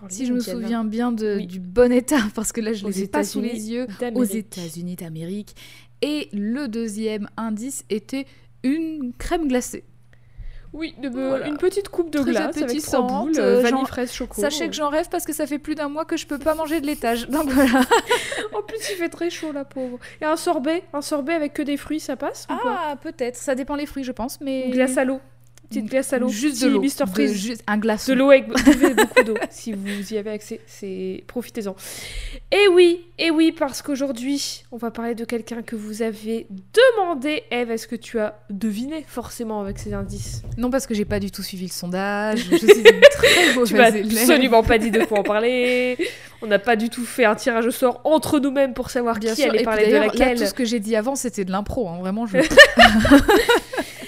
Si 0.08 0.26
je 0.26 0.32
me 0.32 0.41
souviens 0.41 0.85
bien 0.85 1.12
de- 1.12 1.37
Oui. 1.37 1.47
du 1.47 1.61
bon 1.61 1.93
état, 1.93 2.17
parce 2.35 2.52
que 2.52 2.61
là 2.61 2.73
je 2.73 2.85
Aux 2.85 2.88
les 2.88 3.02
ai 3.02 3.06
pas 3.08 3.25
sous 3.25 3.41
les 3.41 3.70
yeux, 3.70 3.87
aux. 4.14 4.25
États-Unis 4.25 4.97
d'Amérique. 4.97 5.55
Et 6.02 6.29
le 6.32 6.67
deuxième 6.69 7.29
indice 7.37 7.85
était 7.91 8.26
une 8.62 9.12
crème 9.19 9.49
glacée. 9.49 9.85
Oui, 10.73 10.94
de, 11.02 11.08
Voilà. 11.08 11.49
une 11.49 11.56
petite 11.56 11.88
coupe 11.88 12.11
de 12.11 12.20
Très 12.20 12.31
glace 12.31 12.56
avec 12.56 12.81
trois 12.81 13.02
boules, 13.02 13.32
euh, 13.38 13.61
vanille, 13.61 13.85
fraise, 13.87 14.12
chocolat. 14.12 14.49
Sachez 14.50 14.69
que 14.69 14.73
j'en 14.75 14.88
rêve 14.88 15.08
parce 15.11 15.25
que 15.25 15.32
ça 15.32 15.44
fait 15.49 15.58
plus 15.58 15.75
d'un 15.75 15.88
mois 15.88 16.05
que 16.05 16.17
je 16.17 16.26
peux 16.29 16.38
pas 16.38 16.55
manger 16.55 16.81
de 16.81 16.87
laitage. 16.87 17.26
Donc 17.29 17.49
voilà. 17.50 17.81
En 18.55 18.62
plus, 18.62 18.79
il 18.91 18.94
fait 18.97 19.08
très 19.08 19.31
chaud, 19.31 19.50
la 19.50 19.64
pauvre. 19.64 19.99
Et 20.20 20.25
un 20.25 20.37
sorbet 20.37 20.85
Un 20.93 21.02
sorbet 21.02 21.32
avec 21.35 21.55
que 21.55 21.62
des 21.62 21.76
fruits, 21.76 21.99
ça 21.99 22.14
passe 22.17 22.47
Ah, 22.49 22.94
peut-être. 23.02 23.37
Ça 23.37 23.56
dépend 23.56 23.75
les 23.75 23.87
fruits, 23.87 24.05
je 24.05 24.12
pense, 24.12 24.41
mais. 24.41 24.67
Une 24.67 24.73
glace 24.73 24.97
à 24.97 25.05
l'eau. 25.05 25.20
Petite 25.70 25.87
glace 25.87 26.12
à 26.12 26.19
l'eau. 26.19 26.28
Juste 26.28 26.62
de 26.62 26.69
l'eau. 26.69 26.82
De- 26.82 26.88
Freeze. 27.11 27.32
juste 27.34 27.62
un 27.69 27.78
glaçon. 27.78 28.11
De 28.12 28.19
l'eau 28.19 28.31
avec 28.31 28.49
beaucoup 28.49 29.23
d'eau 29.25 29.35
si 29.50 29.73
vous 29.73 30.12
y 30.12 30.18
avez 30.18 30.30
accès, 30.33 30.61
c'est 30.66 31.23
profitez-en. 31.28 31.76
Et 32.50 32.66
oui, 32.73 33.04
et 33.18 33.30
oui 33.30 33.52
parce 33.52 33.80
qu'aujourd'hui, 33.80 34.64
on 34.73 34.76
va 34.78 34.90
parler 34.90 35.14
de 35.14 35.25
quelqu'un 35.25 35.62
que 35.62 35.76
vous 35.76 36.02
avez 36.02 36.49
demandé. 36.75 37.45
Eve, 37.52 37.71
est-ce 37.71 37.87
que 37.87 37.95
tu 37.97 38.18
as 38.18 38.35
deviné 38.50 39.04
forcément 39.06 39.61
avec 39.61 39.78
ces 39.78 39.95
indices? 39.95 40.42
Non, 40.59 40.71
parce 40.71 40.87
que 40.88 40.95
j'ai 40.95 41.04
pas 41.04 41.21
du 41.21 41.30
tout 41.30 41.42
suivi 41.45 41.66
le 41.66 41.73
sondage. 41.73 42.40
Je 42.50 42.56
suis 42.59 42.66
une 42.66 43.00
très 43.12 43.54
mauvaise 43.54 43.68
Tu 43.68 43.75
m'as 43.76 44.21
absolument 44.21 44.62
pas 44.64 44.78
dit 44.78 44.90
de 44.90 45.04
quoi 45.04 45.21
en 45.21 45.23
parler. 45.23 45.97
On 46.42 46.47
n'a 46.49 46.59
pas 46.59 46.75
du 46.75 46.88
tout 46.90 47.04
fait 47.04 47.25
un 47.26 47.37
tirage 47.37 47.66
au 47.66 47.71
sort 47.71 48.00
entre 48.02 48.40
nous-mêmes 48.40 48.75
pour 48.75 48.90
savoir 48.90 49.18
Bien 49.21 49.35
qui 49.35 49.42
sûr. 49.42 49.50
allait 49.50 49.61
Et 49.61 49.64
parler 49.64 49.87
de 49.87 49.92
là, 49.92 50.06
laquelle. 50.06 50.37
tout 50.38 50.47
ce 50.47 50.54
que 50.54 50.64
j'ai 50.64 50.80
dit 50.80 50.97
avant, 50.97 51.14
c'était 51.14 51.45
de 51.45 51.52
l'impro. 51.52 51.88
hein. 51.88 51.99
Vraiment, 52.00 52.26
je. 52.26 52.38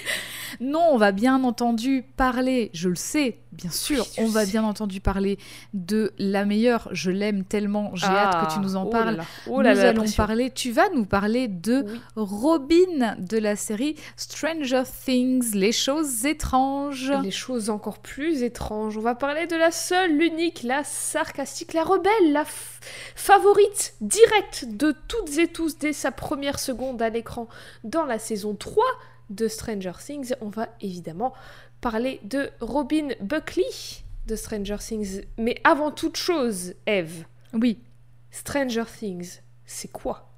non, 0.62 0.88
on 0.92 0.96
va 0.96 1.12
bien 1.12 1.42
entendu 1.44 2.04
parler. 2.16 2.70
Je 2.72 2.88
le 2.88 2.94
sais, 2.94 3.38
bien 3.52 3.70
sûr. 3.70 4.06
On 4.18 4.26
va 4.28 4.46
bien 4.46 4.62
entendu 4.64 5.00
parler 5.00 5.38
de 5.74 6.12
la 6.18 6.44
meilleure. 6.44 6.88
Je 6.92 7.10
l'aime 7.10 7.44
tellement. 7.44 7.90
J'ai 7.94 8.06
hâte 8.06 8.46
que 8.48 8.54
tu 8.54 8.60
nous 8.60 8.76
en 8.76 8.84
Ah, 8.84 8.86
oh 8.86 8.92
là 8.92 8.98
parles. 9.04 9.22
Oh 9.48 9.60
là 9.62 9.70
nous 9.70 9.76
là, 9.76 9.82
la 9.84 9.88
allons 9.90 10.02
pression. 10.02 10.24
parler. 10.24 10.50
Tu 10.50 10.70
vas 10.70 10.88
nous 10.94 11.04
parler 11.04 11.48
de 11.48 11.84
Oui. 11.86 12.00
Robin 12.16 13.16
de 13.18 13.38
la 13.38 13.56
série 13.56 13.96
Stranger 14.16 14.82
Things, 15.04 15.54
les 15.54 15.72
choses 15.72 16.24
étranges. 16.24 17.12
Les 17.22 17.30
choses 17.30 17.68
encore 17.68 17.98
plus 17.98 18.42
étranges. 18.42 18.96
On 18.96 19.02
va 19.02 19.14
parler 19.14 19.46
de 19.46 19.56
la 19.56 19.70
seule, 19.70 20.16
l'unique, 20.16 20.62
la 20.62 20.84
sarcastique, 20.84 21.72
la 21.72 21.82
rebelle, 21.84 22.32
la 22.32 22.44
favorite 23.16 23.94
directe 24.00 24.64
de 24.68 24.94
toutes 25.08 25.38
et 25.38 25.48
tous 25.48 25.78
dès 25.78 25.92
sa 25.92 26.10
première 26.10 26.58
seconde 26.58 27.02
à 27.02 27.08
l'écran 27.08 27.48
dans 27.84 28.04
la 28.04 28.18
saison 28.18 28.54
3 28.54 28.82
de 29.34 29.48
Stranger 29.48 29.92
Things. 30.04 30.32
On 30.40 30.48
va 30.48 30.68
évidemment 30.80 31.32
parler 31.80 32.20
de 32.22 32.50
Robin 32.60 33.08
Buckley 33.20 33.64
de 34.26 34.36
Stranger 34.36 34.76
Things. 34.78 35.22
Mais 35.38 35.60
avant 35.64 35.90
toute 35.90 36.16
chose, 36.16 36.74
Eve, 36.86 37.24
Oui. 37.52 37.78
Stranger 38.30 38.84
Things, 38.98 39.40
c'est 39.66 39.90
quoi? 39.90 40.28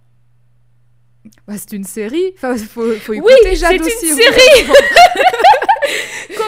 Bah, 1.46 1.54
C'est 1.56 1.72
une 1.72 1.84
série. 1.84 2.32
Enfin, 2.36 2.56
faut, 2.56 2.92
faut 2.94 3.12
Oui, 3.12 3.18
écouter 3.18 3.56
c'est 3.56 3.76
une 3.76 3.82
aussi. 3.82 4.14
série 4.14 4.66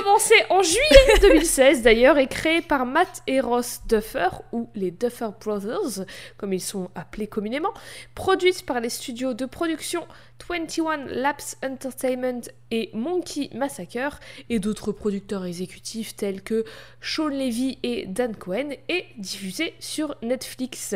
Commencé 0.06 0.34
en 0.50 0.62
juillet 0.62 1.18
2016 1.20 1.82
d'ailleurs 1.82 2.16
et 2.16 2.28
créé 2.28 2.62
par 2.62 2.86
Matt 2.86 3.24
et 3.26 3.40
Ross 3.40 3.80
Duffer, 3.88 4.28
ou 4.52 4.70
les 4.76 4.92
Duffer 4.92 5.30
Brothers, 5.40 6.06
comme 6.36 6.52
ils 6.52 6.60
sont 6.60 6.90
appelés 6.94 7.26
communément, 7.26 7.74
produite 8.14 8.64
par 8.64 8.78
les 8.78 8.88
studios 8.88 9.34
de 9.34 9.46
production 9.46 10.06
21 10.48 11.06
Laps 11.06 11.56
Entertainment 11.64 12.42
et 12.70 12.90
Monkey 12.94 13.50
Massacre, 13.52 14.20
et 14.48 14.60
d'autres 14.60 14.92
producteurs 14.92 15.44
exécutifs 15.44 16.14
tels 16.14 16.42
que 16.42 16.64
Sean 17.00 17.26
Levy 17.26 17.80
et 17.82 18.06
Dan 18.06 18.36
Cohen, 18.36 18.70
et 18.88 19.06
diffusée 19.18 19.74
sur 19.80 20.14
Netflix. 20.22 20.94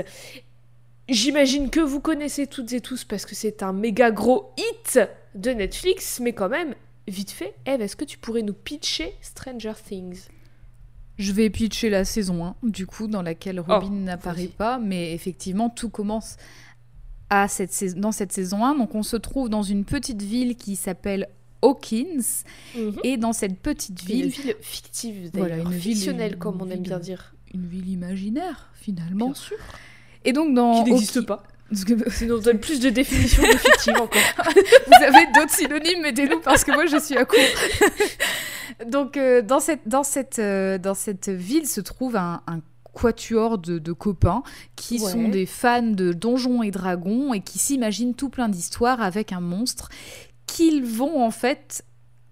J'imagine 1.08 1.68
que 1.70 1.80
vous 1.80 2.00
connaissez 2.00 2.46
toutes 2.46 2.72
et 2.72 2.80
tous 2.80 3.02
parce 3.02 3.26
que 3.26 3.34
c'est 3.34 3.64
un 3.64 3.72
méga 3.72 4.12
gros 4.12 4.52
hit 4.56 5.00
de 5.34 5.50
Netflix, 5.50 6.20
mais 6.20 6.32
quand 6.32 6.48
même, 6.48 6.76
vite 7.10 7.30
fait, 7.30 7.54
Eve, 7.66 7.82
est-ce 7.82 7.96
que 7.96 8.04
tu 8.04 8.18
pourrais 8.18 8.42
nous 8.42 8.54
pitcher 8.54 9.12
Stranger 9.20 9.72
Things? 9.86 10.28
Je 11.18 11.32
vais 11.32 11.50
pitcher 11.50 11.90
la 11.90 12.04
saison 12.04 12.44
1, 12.46 12.56
du 12.62 12.86
coup, 12.86 13.06
dans 13.06 13.22
laquelle 13.22 13.60
Robin 13.60 13.88
Oh, 13.90 13.94
n'apparaît 13.94 14.44
vas-y. 14.46 14.48
pas, 14.48 14.78
mais 14.78 15.12
effectivement, 15.12 15.68
tout 15.68 15.90
commence 15.90 16.36
à 17.28 17.46
cette 17.46 17.72
sais- 17.72 17.92
dans 17.94 18.12
cette 18.12 18.32
saison 18.32 18.64
1. 18.64 18.74
Donc, 18.76 18.94
on 18.94 19.02
se 19.02 19.16
trouve 19.16 19.48
dans 19.50 19.62
une 19.62 19.84
petite 19.84 20.22
ville 20.22 20.56
qui 20.56 20.76
s'appelle 20.76 21.28
Hawkins, 21.62 22.22
et 23.04 23.18
dans 23.18 23.34
cette 23.34 23.58
petite 23.60 24.00
Une 24.02 24.06
ville, 24.08 24.28
ville 24.28 24.56
fictive, 24.62 25.30
Voilà, 25.34 25.56
d'ailleurs, 25.56 25.70
une 25.70 25.76
ville- 25.78 25.94
fictionnelle, 25.94 26.32
une 26.32 26.38
comme 26.38 26.56
on 26.62 26.64
aime 26.66 26.70
ville- 26.78 26.82
bien 26.84 26.98
dire. 26.98 27.34
une 27.52 27.66
ville 27.66 27.88
imaginaire, 27.90 28.70
finalement. 28.74 29.26
Bien 29.26 29.34
sûr. 29.34 29.56
Et 30.24 30.32
donc, 30.32 30.54
dans 30.54 30.84
Qui 30.84 30.90
n'existe 30.90 31.20
pas. 31.22 31.42
Sinon, 31.72 32.36
on 32.36 32.38
donne 32.38 32.58
plus 32.58 32.80
de 32.80 32.90
définitions 32.90 33.42
de 33.42 33.56
fictive 33.56 33.94
encore. 33.94 34.10
vous 34.86 35.04
avez 35.04 35.26
d'autres 35.34 35.54
synonymes, 35.54 36.04
aidez-nous 36.04 36.40
parce 36.40 36.64
que 36.64 36.72
moi 36.72 36.86
je 36.86 36.98
suis 36.98 37.16
à 37.16 37.24
court. 37.24 37.38
Donc 38.86 39.16
euh, 39.16 39.42
dans, 39.42 39.60
cette, 39.60 39.86
dans, 39.86 40.02
cette, 40.02 40.38
euh, 40.38 40.78
dans 40.78 40.94
cette 40.94 41.28
ville 41.28 41.66
se 41.68 41.80
trouve 41.80 42.16
un, 42.16 42.40
un 42.46 42.60
quatuor 42.92 43.58
de, 43.58 43.78
de 43.78 43.92
copains 43.92 44.42
qui 44.76 45.00
Ouais. 45.00 45.10
sont 45.12 45.28
des 45.28 45.46
fans 45.46 45.82
de 45.82 46.12
Donjons 46.12 46.62
et 46.62 46.70
Dragons 46.70 47.32
et 47.34 47.40
qui 47.40 47.58
s'imaginent 47.58 48.14
tout 48.14 48.28
plein 48.30 48.48
d'histoires 48.48 49.00
avec 49.00 49.32
un 49.32 49.40
monstre 49.40 49.88
qu'ils 50.46 50.84
vont 50.84 51.22
en 51.22 51.30
fait 51.30 51.84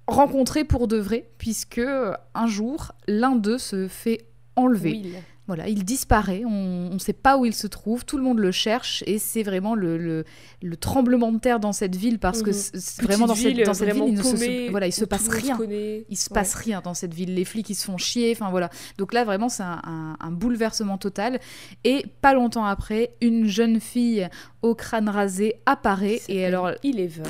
rencontrer 0.06 0.64
pour 0.64 0.88
de 0.88 0.96
vrai 0.96 1.28
puisque 1.38 1.78
euh, 1.78 2.12
un 2.34 2.46
jour 2.46 2.92
l'un 3.06 3.36
d'eux 3.36 3.58
se 3.58 3.86
fait 3.88 4.26
enlever. 4.56 4.90
Will. 4.92 5.14
Voilà, 5.48 5.66
il 5.66 5.82
disparaît, 5.84 6.42
on 6.46 6.90
ne 6.92 6.98
sait 6.98 7.12
pas 7.14 7.36
où 7.38 7.44
il 7.46 7.54
se 7.54 7.66
trouve, 7.66 8.04
tout 8.04 8.16
le 8.18 8.22
monde 8.22 8.38
le 8.38 8.52
cherche 8.52 9.02
et 9.06 9.18
c'est 9.18 9.42
vraiment 9.42 9.74
le, 9.74 9.96
le, 9.98 10.24
le 10.62 10.76
tremblement 10.76 11.32
de 11.32 11.38
terre 11.38 11.58
dans 11.58 11.72
cette 11.72 11.96
ville 11.96 12.18
parce 12.18 12.42
que 12.42 12.50
Mhm. 12.50 12.56
Petite 12.72 13.02
vraiment 13.02 13.26
dans 13.26 13.34
cette, 13.34 13.54
ville, 13.54 13.64
dans 13.64 13.72
cette 13.74 13.92
ville, 13.94 14.04
il 14.08 14.14
ne 14.14 14.22
se, 14.22 14.70
voilà, 14.70 14.86
il 14.86 14.92
se 14.92 15.06
passe 15.06 15.26
rien. 15.28 15.56
connaît. 15.56 16.04
Il 16.10 16.16
se 16.18 16.28
Ouais. 16.28 16.34
passe 16.34 16.54
rien 16.54 16.82
dans 16.84 16.92
cette 16.94 17.14
ville. 17.14 17.34
Les 17.34 17.46
flics, 17.46 17.70
ils 17.70 17.74
se 17.74 17.86
font 17.86 17.96
chier. 17.96 18.30
Enfin 18.32 18.50
voilà. 18.50 18.68
Donc 18.98 19.14
là, 19.14 19.24
vraiment, 19.24 19.48
c'est 19.48 19.62
un, 19.62 19.80
un- 19.84 20.16
un 20.20 20.30
bouleversement 20.30 20.98
total. 20.98 21.40
Et 21.84 22.04
pas 22.20 22.34
longtemps 22.34 22.66
après, 22.66 23.14
une 23.22 23.46
jeune 23.46 23.80
fille 23.80 24.28
au 24.60 24.74
crâne 24.74 25.08
rasé 25.08 25.54
apparaît. 25.66 26.20
Il 26.28 26.36
Et 26.36 26.44
alors, 26.44 26.70
Eleven. 26.84 27.24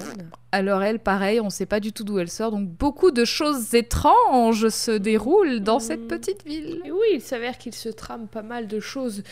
Alors 0.50 0.82
elle, 0.82 0.98
pareil, 0.98 1.40
on 1.40 1.50
sait 1.50 1.66
pas 1.66 1.78
du 1.80 1.92
tout 1.92 2.04
d'où 2.04 2.18
elle 2.18 2.30
sort. 2.30 2.50
Donc 2.52 2.68
beaucoup 2.68 3.10
de 3.10 3.24
choses 3.24 3.74
étranges 3.74 4.68
se 4.70 4.92
déroulent 4.92 5.60
dans 5.60 5.78
cette 5.78 6.00
Mhm. 6.00 6.08
petite 6.08 6.44
ville. 6.46 6.80
Et 6.84 6.90
oui, 6.90 7.06
il 7.14 7.20
s'avère 7.20 7.58
qu'il 7.58 7.74
se 7.74 7.88
trame 7.90 8.28
pas 8.28 8.42
mal 8.42 8.66
de 8.66 8.80
choses 8.80 9.22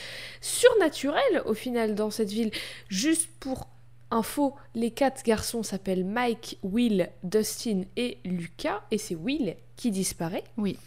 surnaturelles 0.41 1.43
au 1.45 1.55
final 1.55 1.95
dans 1.95 2.11
cette 2.11 2.31
ville. 2.31 2.51
Juste 2.89 3.29
pour 3.41 3.69
info, 4.11 4.55
les 4.75 4.91
quatre 4.91 5.23
garçons 5.25 5.63
s'appellent 5.63 6.05
Mike, 6.05 6.59
Will, 6.63 7.11
Dustin 7.25 7.83
et 7.97 8.19
Lucas, 8.25 8.83
et 8.91 8.99
c'est 8.99 9.15
Will 9.17 9.57
qui 9.77 9.91
disparaît. 9.91 10.45
Oui. 10.57 10.79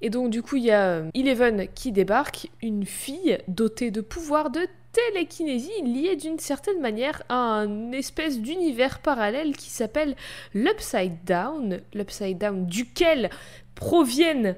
Et 0.00 0.10
donc 0.10 0.30
du 0.30 0.42
coup, 0.42 0.56
il 0.56 0.64
y 0.64 0.70
a 0.70 0.84
euh, 0.84 1.10
Eleven 1.14 1.68
qui 1.74 1.92
débarque, 1.92 2.48
une 2.60 2.84
fille 2.86 3.38
dotée 3.48 3.90
de 3.90 4.00
pouvoirs 4.00 4.50
de 4.50 4.60
télékinésie 4.92 5.82
liée 5.82 6.16
d'une 6.16 6.38
certaine 6.38 6.80
manière 6.80 7.22
à 7.28 7.34
un 7.34 7.92
espèce 7.92 8.40
d'univers 8.40 9.00
parallèle 9.00 9.56
qui 9.56 9.70
s'appelle 9.70 10.16
l'Upside 10.54 11.24
Down, 11.24 11.80
l'Upside 11.94 12.38
Down 12.38 12.66
duquel 12.66 13.30
proviennent 13.74 14.56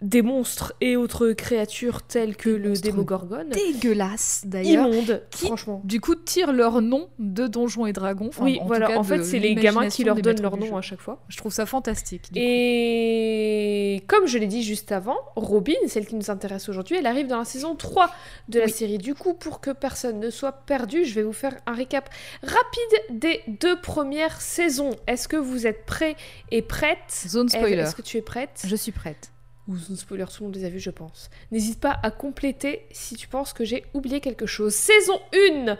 des 0.00 0.22
monstres 0.22 0.74
et 0.80 0.96
autres 0.96 1.32
créatures 1.32 2.02
telles 2.02 2.36
que 2.36 2.50
le 2.50 2.72
Démogorgone. 2.74 3.48
Dégueulasse 3.50 4.42
d'ailleurs. 4.46 4.86
Immonde, 4.88 5.22
Qui- 5.30 5.46
franchement. 5.46 5.80
Du 5.84 6.00
coup, 6.00 6.14
tirent 6.14 6.52
leur 6.52 6.80
nom 6.80 7.08
de 7.18 7.46
Donjons 7.46 7.86
et 7.86 7.92
Dragons. 7.92 8.28
Enfin, 8.28 8.44
oui, 8.44 8.56
en 8.58 8.62
tout 8.62 8.66
voilà, 8.68 8.86
cas, 8.88 8.96
en 8.98 9.02
fait, 9.02 9.24
c'est 9.24 9.38
les 9.40 9.54
gamins 9.56 9.88
qui 9.88 10.04
leur 10.04 10.14
donnent 10.16 10.40
leur 10.40 10.56
nom 10.56 10.66
jeu. 10.66 10.74
à 10.76 10.80
chaque 10.82 11.00
fois. 11.00 11.22
Je 11.28 11.36
trouve 11.36 11.52
ça 11.52 11.66
fantastique. 11.66 12.28
coup. 12.28 12.34
Et 12.36 14.04
comme 14.06 14.26
je 14.26 14.38
l'ai 14.38 14.46
dit 14.46 14.62
juste 14.62 14.92
avant, 14.92 15.16
Robin, 15.36 15.74
celle 15.86 16.06
qui 16.06 16.14
nous 16.14 16.30
intéresse 16.30 16.68
aujourd'hui, 16.68 16.96
elle 16.96 17.06
arrive 17.06 17.26
dans 17.26 17.38
la 17.38 17.44
saison 17.44 17.74
3 17.74 18.10
de 18.48 18.58
la 18.60 18.66
Oui. 18.66 18.70
série. 18.72 18.98
Du 18.98 19.14
coup, 19.14 19.34
pour 19.34 19.60
que 19.60 19.70
personne 19.70 20.20
ne 20.20 20.30
soit 20.30 20.52
perdu, 20.52 21.04
je 21.04 21.14
vais 21.14 21.22
vous 21.22 21.32
faire 21.32 21.56
un 21.66 21.74
récap 21.74 22.08
rapide 22.42 23.18
des 23.20 23.40
deux 23.48 23.80
premières 23.80 24.40
saisons. 24.40 24.90
Est-ce 25.06 25.28
que 25.28 25.36
vous 25.36 25.66
êtes 25.66 25.84
prêts 25.86 26.16
et 26.50 26.62
prêtes? 26.62 27.24
Zone 27.26 27.48
spoiler. 27.48 27.76
Est-ce 27.78 27.96
que 27.96 28.02
tu 28.02 28.16
es 28.16 28.22
prête? 28.22 28.62
Je 28.64 28.76
suis 28.76 28.92
prête. 28.92 29.30
Ou 29.68 29.76
zone 29.76 29.96
spoiler, 29.96 30.24
tout 30.24 30.42
le 30.42 30.46
monde 30.46 30.56
les 30.56 30.64
a 30.64 30.70
vus, 30.70 30.80
je 30.80 30.90
pense. 30.90 31.28
N'hésite 31.52 31.78
pas 31.78 31.98
à 32.02 32.10
compléter 32.10 32.86
si 32.90 33.16
tu 33.16 33.28
penses 33.28 33.52
que 33.52 33.64
j'ai 33.64 33.84
oublié 33.94 34.20
quelque 34.20 34.46
chose. 34.46 34.72
Saison 34.74 35.20
1 35.66 35.76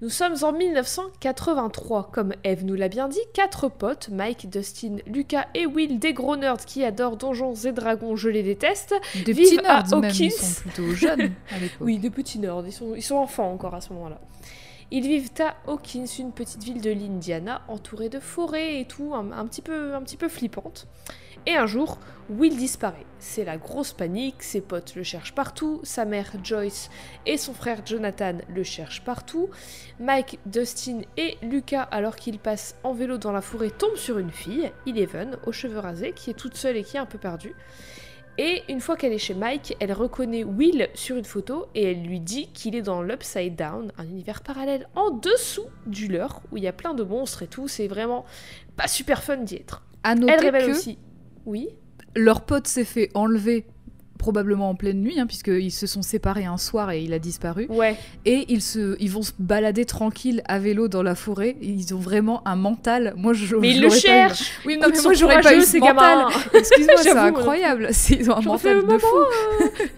Nous 0.00 0.08
sommes 0.08 0.36
en 0.42 0.52
1983. 0.52 2.10
Comme 2.12 2.32
Eve 2.44 2.64
nous 2.64 2.74
l'a 2.74 2.88
bien 2.88 3.08
dit, 3.08 3.20
quatre 3.34 3.68
potes, 3.68 4.08
Mike, 4.10 4.48
Dustin, 4.48 4.96
Lucas 5.06 5.46
et 5.54 5.66
Will, 5.66 5.98
des 5.98 6.12
gros 6.14 6.36
nerds 6.36 6.64
qui 6.64 6.82
adorent 6.84 7.16
Donjons 7.16 7.54
et 7.54 7.72
Dragons, 7.72 8.16
je 8.16 8.28
les 8.28 8.42
déteste. 8.42 8.94
Des 9.26 9.32
Vivent 9.32 9.56
petits 9.56 9.66
à 9.66 9.82
nerds 9.82 10.00
même, 10.00 10.10
ils 10.14 10.24
Hawkins. 10.26 10.30
sont 10.30 10.60
plutôt 10.62 10.90
jeunes 10.94 11.32
à 11.50 11.58
l'époque. 11.58 11.78
Oui, 11.80 11.98
des 11.98 12.10
petits 12.10 12.38
nerds, 12.38 12.62
ils 12.66 12.72
sont, 12.72 12.94
ils 12.94 13.02
sont 13.02 13.16
enfants 13.16 13.52
encore 13.52 13.74
à 13.74 13.80
ce 13.80 13.92
moment-là. 13.92 14.20
Ils 14.90 15.06
vivent 15.06 15.30
à 15.40 15.56
Hawkins, 15.70 16.06
une 16.18 16.32
petite 16.32 16.62
ville 16.62 16.80
de 16.80 16.90
l'Indiana, 16.90 17.62
entourée 17.68 18.08
de 18.08 18.20
forêts 18.20 18.80
et 18.80 18.84
tout, 18.86 19.14
un, 19.14 19.32
un 19.32 19.46
petit 19.46 19.62
peu, 19.62 19.94
un 19.94 20.02
petit 20.02 20.16
peu 20.16 20.28
flippante. 20.28 20.86
Et 21.46 21.54
un 21.54 21.66
jour, 21.66 21.98
Will 22.28 22.56
disparaît. 22.56 23.06
C'est 23.20 23.44
la 23.44 23.56
grosse 23.56 23.92
panique, 23.92 24.42
ses 24.42 24.60
potes 24.60 24.96
le 24.96 25.04
cherchent 25.04 25.34
partout, 25.34 25.80
sa 25.84 26.04
mère 26.04 26.32
Joyce 26.42 26.90
et 27.24 27.38
son 27.38 27.54
frère 27.54 27.82
Jonathan 27.86 28.38
le 28.52 28.64
cherchent 28.64 29.04
partout. 29.04 29.48
Mike, 30.00 30.40
Dustin 30.44 31.02
et 31.16 31.36
Lucas, 31.42 31.82
alors 31.82 32.16
qu'ils 32.16 32.40
passent 32.40 32.74
en 32.82 32.94
vélo 32.94 33.16
dans 33.16 33.30
la 33.30 33.42
forêt, 33.42 33.70
tombent 33.70 33.96
sur 33.96 34.18
une 34.18 34.32
fille, 34.32 34.72
Eleven, 34.88 35.36
aux 35.46 35.52
cheveux 35.52 35.78
rasés, 35.78 36.12
qui 36.12 36.30
est 36.30 36.34
toute 36.34 36.56
seule 36.56 36.76
et 36.76 36.82
qui 36.82 36.96
est 36.96 37.00
un 37.00 37.06
peu 37.06 37.18
perdue. 37.18 37.54
Et 38.38 38.64
une 38.68 38.80
fois 38.80 38.96
qu'elle 38.96 39.12
est 39.12 39.18
chez 39.18 39.34
Mike, 39.34 39.76
elle 39.80 39.92
reconnaît 39.92 40.44
Will 40.44 40.88
sur 40.94 41.16
une 41.16 41.24
photo 41.24 41.68
et 41.74 41.92
elle 41.92 42.02
lui 42.02 42.20
dit 42.20 42.48
qu'il 42.48 42.74
est 42.74 42.82
dans 42.82 43.02
l'Upside 43.02 43.56
Down, 43.56 43.92
un 43.96 44.04
univers 44.04 44.42
parallèle 44.42 44.88
en 44.94 45.10
dessous 45.10 45.66
du 45.86 46.08
leur, 46.08 46.42
où 46.50 46.58
il 46.58 46.64
y 46.64 46.68
a 46.68 46.72
plein 46.72 46.92
de 46.92 47.02
monstres 47.02 47.44
et 47.44 47.46
tout. 47.46 47.66
C'est 47.66 47.86
vraiment 47.86 48.26
pas 48.76 48.88
super 48.88 49.22
fun 49.22 49.38
d'y 49.38 49.54
être. 49.54 49.84
À 50.02 50.12
Elle 50.12 50.40
révèle 50.40 50.66
que 50.66 50.70
aussi. 50.72 50.98
Oui. 51.46 51.68
leur 52.14 52.44
pote 52.44 52.66
s'est 52.66 52.84
fait 52.84 53.10
enlever 53.14 53.66
probablement 54.16 54.70
en 54.70 54.74
pleine 54.74 55.00
nuit, 55.00 55.18
hein, 55.20 55.26
puisqu'ils 55.26 55.70
se 55.72 55.86
sont 55.86 56.02
séparés 56.02 56.44
un 56.44 56.56
soir 56.56 56.90
et 56.90 57.02
il 57.02 57.12
a 57.12 57.18
disparu. 57.18 57.66
Ouais. 57.68 57.96
Et 58.24 58.44
ils, 58.48 58.62
se, 58.62 58.96
ils 59.00 59.10
vont 59.10 59.22
se 59.22 59.32
balader 59.38 59.84
tranquilles 59.84 60.42
à 60.46 60.58
vélo 60.58 60.88
dans 60.88 61.02
la 61.02 61.14
forêt. 61.14 61.56
Ils 61.60 61.94
ont 61.94 61.98
vraiment 61.98 62.42
un 62.46 62.56
mental. 62.56 63.14
Moi, 63.16 63.32
je, 63.32 63.56
Mais 63.56 63.70
ils 63.70 63.80
le 63.80 63.88
eu. 63.88 63.90
cherchent 63.90 64.52
Oui, 64.64 64.76
non, 64.76 64.88
mais 64.92 65.00
moi, 65.02 65.12
j'aurais 65.14 65.40
pas 65.40 65.54
eu 65.54 65.60
ce 65.60 65.66
ces 65.66 65.78
mental. 65.78 65.96
gamins. 65.96 66.28
Excuse-moi, 66.54 66.96
c'est 67.02 67.10
incroyable. 67.16 67.88
Ils 68.10 68.30
ont 68.30 68.36
un 68.36 68.40
mental 68.40 68.86
de 68.86 68.98
fou. 68.98 69.06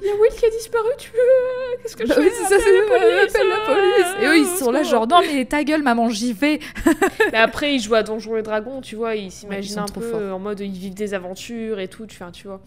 Il 0.03 0.07
y 0.07 0.11
a 0.11 0.15
Will 0.15 0.31
qui 0.39 0.47
a 0.47 0.51
disparu, 0.51 0.89
tu 0.99 1.11
veux 1.11 1.19
euh, 1.19 1.83
Qu'est-ce 1.83 1.97
que 1.97 2.05
je 2.05 2.09
Bah 2.09 2.15
fais 2.17 2.21
oui, 2.23 2.29
c'est 2.33 2.45
ça, 2.55 2.63
c'est 2.63 2.73
la 2.73 2.83
police, 2.83 3.35
la 3.35 3.75
police. 3.75 4.23
Et 4.23 4.27
eux, 4.27 4.39
ils 4.39 4.59
sont 4.59 4.71
là, 4.71 4.83
genre, 4.83 5.07
non, 5.07 5.21
mais 5.23 5.45
ta 5.45 5.63
gueule, 5.65 5.83
maman, 5.83 6.09
j'y 6.11 6.33
vais. 6.33 6.59
Mais 7.33 7.39
après, 7.39 7.75
ils 7.75 7.81
jouent 7.81 7.95
à 7.95 8.03
Donjons 8.03 8.37
et 8.37 8.43
Dragons, 8.43 8.81
tu 8.81 8.97
vois, 8.97 9.15
ils 9.15 9.31
s'imaginent 9.31 9.79
un 9.81 9.87
peu 9.87 10.33
en 10.33 10.39
mode 10.39 10.61
ils 10.61 10.71
vivent 10.73 10.95
des 10.95 11.15
aventures 11.15 11.79
et 11.79 11.89
tout, 11.89 12.07
tu 12.07 12.19
vois. 12.47 12.61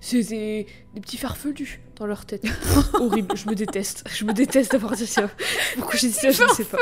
C'est 0.00 0.22
des, 0.22 0.66
des 0.94 1.00
petits 1.00 1.16
farfelus 1.16 1.80
dans 1.96 2.06
leur 2.06 2.24
tête. 2.24 2.44
Horrible, 2.94 3.36
je 3.36 3.48
me 3.48 3.54
déteste. 3.54 4.04
Je 4.12 4.24
me 4.24 4.32
déteste 4.32 4.72
d'avoir 4.72 4.92
dit 4.92 5.06
ça. 5.06 5.28
Pourquoi 5.76 5.96
j'ai 5.96 6.08
dit 6.08 6.12
ça, 6.12 6.30
je 6.30 6.42
ne 6.42 6.48
sais 6.48 6.64
pas. 6.64 6.78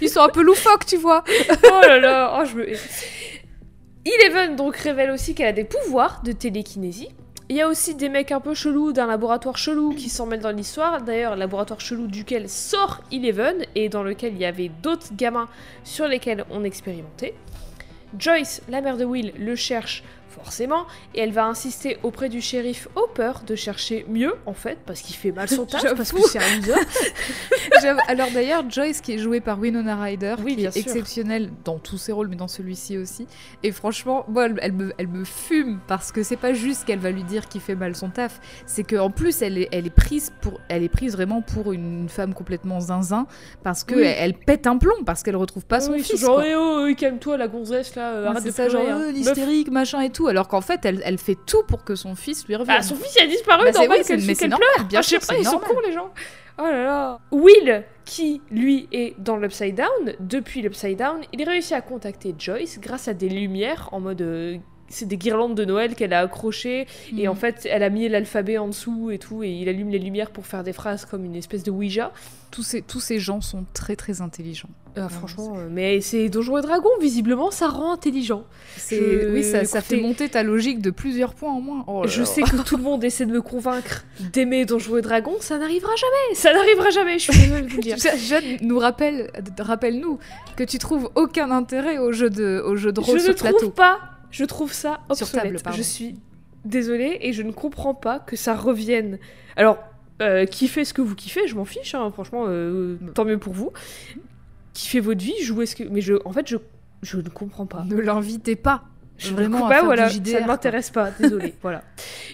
Ils 0.00 0.08
sont 0.08 0.20
un 0.20 0.28
peu 0.28 0.42
loufoques, 0.42 0.86
tu 0.86 0.96
vois. 0.96 1.24
Oh 1.64 1.80
là 1.82 1.98
là, 1.98 2.38
oh, 2.40 2.44
je 2.44 2.54
me... 2.56 2.66
Eleven 4.04 4.54
donc 4.54 4.76
révèle 4.76 5.10
aussi 5.10 5.34
qu'elle 5.34 5.48
a 5.48 5.52
des 5.52 5.64
pouvoirs 5.64 6.22
de 6.22 6.32
télékinésie. 6.32 7.08
Il 7.48 7.56
y 7.56 7.60
a 7.60 7.68
aussi 7.68 7.94
des 7.94 8.08
mecs 8.08 8.32
un 8.32 8.40
peu 8.40 8.54
chelous 8.54 8.92
d'un 8.92 9.06
laboratoire 9.06 9.56
chelou 9.56 9.94
qui 9.94 10.08
s'en 10.08 10.26
mêlent 10.26 10.40
dans 10.40 10.50
l'histoire. 10.50 11.02
D'ailleurs, 11.02 11.34
le 11.34 11.40
laboratoire 11.40 11.80
chelou 11.80 12.08
duquel 12.08 12.48
sort 12.48 13.02
Eleven 13.12 13.64
et 13.76 13.88
dans 13.88 14.02
lequel 14.02 14.34
il 14.34 14.40
y 14.40 14.44
avait 14.44 14.70
d'autres 14.82 15.08
gamins 15.12 15.48
sur 15.84 16.08
lesquels 16.08 16.44
on 16.50 16.64
expérimentait. 16.64 17.34
Joyce, 18.18 18.62
la 18.68 18.80
mère 18.80 18.96
de 18.96 19.04
Will, 19.04 19.32
le 19.38 19.54
cherche 19.54 20.02
forcément, 20.36 20.86
et 21.14 21.20
elle 21.20 21.32
va 21.32 21.46
insister 21.46 21.98
auprès 22.02 22.28
du 22.28 22.40
shérif 22.40 22.88
Hopper 22.94 23.32
de 23.46 23.54
chercher 23.56 24.04
mieux, 24.08 24.34
en 24.46 24.52
fait, 24.52 24.78
parce 24.86 25.00
qu'il 25.00 25.16
fait 25.16 25.32
mal 25.32 25.48
son 25.48 25.64
taf, 25.66 25.94
parce 25.96 26.12
que 26.12 26.22
c'est 26.22 26.38
un 26.38 26.56
loser. 26.56 26.74
Alors 28.08 28.28
d'ailleurs, 28.32 28.68
Joyce 28.70 29.00
qui 29.00 29.12
est 29.14 29.18
jouée 29.18 29.40
par 29.40 29.58
Winona 29.58 29.96
Ryder, 30.00 30.36
Oui, 30.44 30.52
qui 30.52 30.56
bien 30.62 30.68
est 30.70 30.72
sûr. 30.72 30.82
exceptionnelle 30.82 31.50
dans 31.64 31.78
tous 31.78 31.98
ses 31.98 32.12
rôles, 32.12 32.28
mais 32.28 32.36
dans 32.36 32.48
celui-ci 32.48 32.98
aussi. 32.98 33.26
Et 33.62 33.72
franchement, 33.72 34.24
moi, 34.28 34.46
elle, 34.46 34.58
elle 34.62 34.72
me, 34.72 34.92
elle 34.98 35.08
me 35.08 35.24
fume 35.24 35.80
parce 35.86 36.12
que 36.12 36.22
c'est 36.22 36.36
pas 36.36 36.52
juste 36.52 36.84
qu'elle 36.84 36.98
va 36.98 37.10
lui 37.10 37.24
dire 37.24 37.48
qu'il 37.48 37.60
fait 37.60 37.74
mal 37.74 37.94
son 37.96 38.08
taf, 38.10 38.40
c'est 38.66 38.84
qu'en 38.84 39.10
plus 39.10 39.42
elle 39.42 39.58
est, 39.58 39.68
elle 39.72 39.86
est 39.86 39.90
prise 39.94 40.32
pour, 40.40 40.60
elle 40.68 40.82
est 40.82 40.88
prise 40.88 41.12
vraiment 41.12 41.42
pour 41.42 41.72
une 41.72 42.08
femme 42.08 42.34
complètement 42.34 42.80
zinzin 42.80 43.26
parce 43.62 43.84
que 43.84 43.94
Oui. 43.94 44.02
elle, 44.02 44.16
elle 44.18 44.34
pète 44.34 44.66
un 44.66 44.78
plomb 44.78 45.02
parce 45.04 45.22
qu'elle 45.22 45.36
retrouve 45.36 45.64
pas 45.64 45.80
son 45.80 45.92
Oui, 45.92 46.02
fils. 46.02 46.20
genre, 46.20 46.42
eh 46.42 46.54
oh, 46.56 46.86
calme-toi, 46.96 47.36
la 47.36 47.48
gonzesse, 47.48 47.94
là, 47.94 48.12
euh, 48.12 48.26
arrête 48.26 48.44
de 48.44 48.50
ça, 48.50 48.66
pleurer. 48.66 48.86
genre 48.88 48.96
hein. 48.96 49.02
euh, 49.08 49.12
l'hystérique, 49.12 49.70
machin 49.70 50.00
et 50.00 50.10
tout, 50.10 50.25
alors 50.28 50.48
qu'en 50.48 50.60
fait 50.60 50.84
elle, 50.84 51.02
elle 51.04 51.18
fait 51.18 51.36
tout 51.46 51.62
pour 51.68 51.84
que 51.84 51.94
son 51.94 52.14
fils 52.14 52.46
lui 52.46 52.56
revienne. 52.56 52.76
Ah, 52.78 52.82
son 52.82 52.94
fils 52.96 53.14
il 53.18 53.22
a 53.22 53.26
disparu, 53.26 53.64
Bah, 53.64 53.72
normal 53.72 53.98
oui, 54.00 54.04
qu'elle 54.06 54.16
mais 54.24 54.34
c'est 54.34 54.40
qu'elle 54.40 54.50
normal, 54.50 54.68
pleure. 54.76 54.86
bien 54.86 54.98
Ah, 54.98 55.02
je 55.02 55.08
sais 55.08 55.18
sûr, 55.20 55.28
pas, 55.28 55.34
ils 55.38 55.44
sont 55.46 55.58
cons 55.58 55.80
les 55.86 55.92
gens. 55.92 56.10
Oh 56.58 56.62
là 56.62 56.82
là. 56.84 57.18
Will, 57.32 57.84
qui 58.06 58.40
lui 58.50 58.88
est 58.92 59.14
dans 59.18 59.36
l'Upside 59.36 59.74
Down, 59.74 60.14
depuis 60.20 60.62
l'Upside 60.62 60.98
Down, 60.98 61.20
il 61.32 61.46
réussit 61.46 61.72
à 61.72 61.80
contacter 61.82 62.34
Joyce 62.38 62.78
grâce 62.80 63.08
à 63.08 63.14
des 63.14 63.28
lumières 63.28 63.88
en 63.92 64.00
mode. 64.00 64.60
Euh, 64.86 64.90
c'est 64.90 65.06
des 65.06 65.16
guirlandes 65.16 65.54
de 65.54 65.64
Noël 65.64 65.94
qu'elle 65.94 66.12
a 66.12 66.20
accrochées 66.20 66.86
et 67.16 67.26
Mm. 67.26 67.30
en 67.30 67.34
fait 67.34 67.66
elle 67.70 67.82
a 67.82 67.90
mis 67.90 68.08
l'alphabet 68.08 68.58
en 68.58 68.68
dessous 68.68 69.10
et 69.10 69.18
tout 69.18 69.42
et 69.42 69.50
il 69.50 69.68
allume 69.68 69.90
les 69.90 69.98
lumières 69.98 70.30
pour 70.30 70.46
faire 70.46 70.62
des 70.62 70.72
phrases 70.72 71.04
comme 71.04 71.24
une 71.24 71.36
espèce 71.36 71.62
de 71.62 71.70
Ouija. 71.70 72.12
tous 72.52 72.62
ces, 72.62 72.80
tous 72.80 73.00
ces 73.00 73.18
gens 73.18 73.40
sont 73.40 73.64
très 73.74 73.96
très 73.96 74.20
intelligents. 74.22 74.68
Ah, 74.98 75.10
franchement, 75.10 75.54
euh, 75.58 75.68
mais 75.70 76.00
c'est 76.00 76.30
Donjons 76.30 76.56
et 76.56 76.62
Dragons, 76.62 76.88
visiblement 77.02 77.50
ça 77.50 77.68
rend 77.68 77.92
intelligent. 77.92 78.44
Je- 78.90 79.30
Oui, 79.30 79.44
ça, 79.44 79.64
ça 79.66 79.82
fait 79.82 80.00
monter 80.00 80.28
ta 80.30 80.42
logique 80.42 80.80
de 80.80 80.90
plusieurs 80.90 81.34
points 81.34 81.52
en 81.52 81.60
moins. 81.60 81.84
Oh 81.86 82.04
Je 82.06 82.22
sais 82.22 82.40
que 82.42 82.56
tout 82.62 82.78
le 82.78 82.82
monde 82.82 83.04
essaie 83.04 83.26
de 83.26 83.32
me 83.32 83.42
convaincre 83.42 84.04
d'aimer 84.32 84.64
Donjons 84.64 84.96
et 84.96 85.02
Dragons, 85.02 85.36
ça 85.40 85.58
n'arrivera 85.58 85.92
jamais, 85.96 86.34
ça 86.34 86.54
n'arrivera 86.54 86.88
jamais, 86.90 87.18
je 87.18 87.30
suis 87.30 87.40
désolée 87.42 87.62
de 87.62 87.68
vous 87.68 87.76
le 87.76 87.82
dire. 87.82 87.96
Jeanne 88.16 88.56
nous 88.62 88.78
rappelle, 88.78 89.30
rappelle-nous 89.58 90.18
que 90.56 90.64
tu 90.64 90.78
trouves 90.78 91.10
aucun 91.14 91.50
intérêt 91.50 91.98
au 91.98 92.12
jeu 92.12 92.30
de, 92.30 92.62
au 92.64 92.76
jeu 92.76 92.90
de 92.92 93.00
rôle 93.00 93.18
je 93.18 93.24
sur 93.24 93.34
ne 93.34 93.38
plateau. 93.38 93.58
trouve 93.58 93.72
pas, 93.72 93.98
je 94.36 94.44
trouve 94.44 94.72
ça 94.72 95.00
obsolète. 95.08 95.62
table, 95.62 95.76
je 95.76 95.82
suis 95.82 96.16
désolée 96.64 97.18
et 97.22 97.32
je 97.32 97.42
ne 97.42 97.52
comprends 97.52 97.94
pas 97.94 98.18
que 98.18 98.36
ça 98.36 98.54
revienne. 98.54 99.18
Alors, 99.56 99.78
euh, 100.20 100.44
kiffez 100.44 100.84
ce 100.84 100.92
que 100.92 101.00
vous 101.00 101.14
kiffez, 101.14 101.46
je 101.46 101.54
m'en 101.54 101.64
fiche, 101.64 101.94
hein, 101.94 102.10
franchement, 102.12 102.44
euh, 102.48 102.96
tant 103.14 103.24
mieux 103.24 103.38
pour 103.38 103.54
vous. 103.54 103.72
Kiffez 104.74 105.00
votre 105.00 105.22
vie, 105.22 105.40
jouez 105.42 105.64
ce 105.64 105.74
que. 105.74 105.84
Mais 105.84 106.02
je, 106.02 106.14
en 106.26 106.32
fait, 106.32 106.46
je, 106.48 106.56
je 107.02 107.16
ne 107.16 107.28
comprends 107.30 107.66
pas. 107.66 107.84
Ne 107.88 107.96
l'invitez 107.96 108.56
pas. 108.56 108.82
Je 109.18 109.32
Vraiment, 109.32 109.56
ne 109.56 109.62
comprends 109.62 109.68
à 109.68 109.74
pas, 109.74 109.80
du 109.80 109.86
voilà, 109.86 110.08
JDR, 110.08 110.32
ça 110.32 110.40
ne 110.42 110.46
m'intéresse 110.46 110.90
pas, 110.90 111.10
désolée. 111.18 111.54
voilà. 111.62 111.82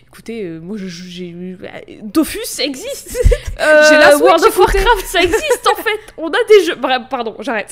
Écoutez, 0.05 0.45
euh, 0.45 0.59
moi, 0.59 0.77
j'ai 0.77 1.29
eu. 1.29 1.57
Dofus 2.03 2.41
existe 2.61 3.17
Euh, 3.61 3.83
J'ai 3.89 3.97
la 3.97 4.11
Switch, 4.13 4.23
World 4.23 4.45
of. 4.45 4.59
Warcraft, 4.59 5.07
ça 5.07 5.23
existe 5.23 5.69
en 5.71 5.77
fait 5.83 6.15
On 6.17 6.29
a 6.29 6.45
des 6.49 6.65
jeux. 6.65 6.75
Bref, 6.75 7.03
pardon, 7.09 7.37
j'arrête. 7.39 7.71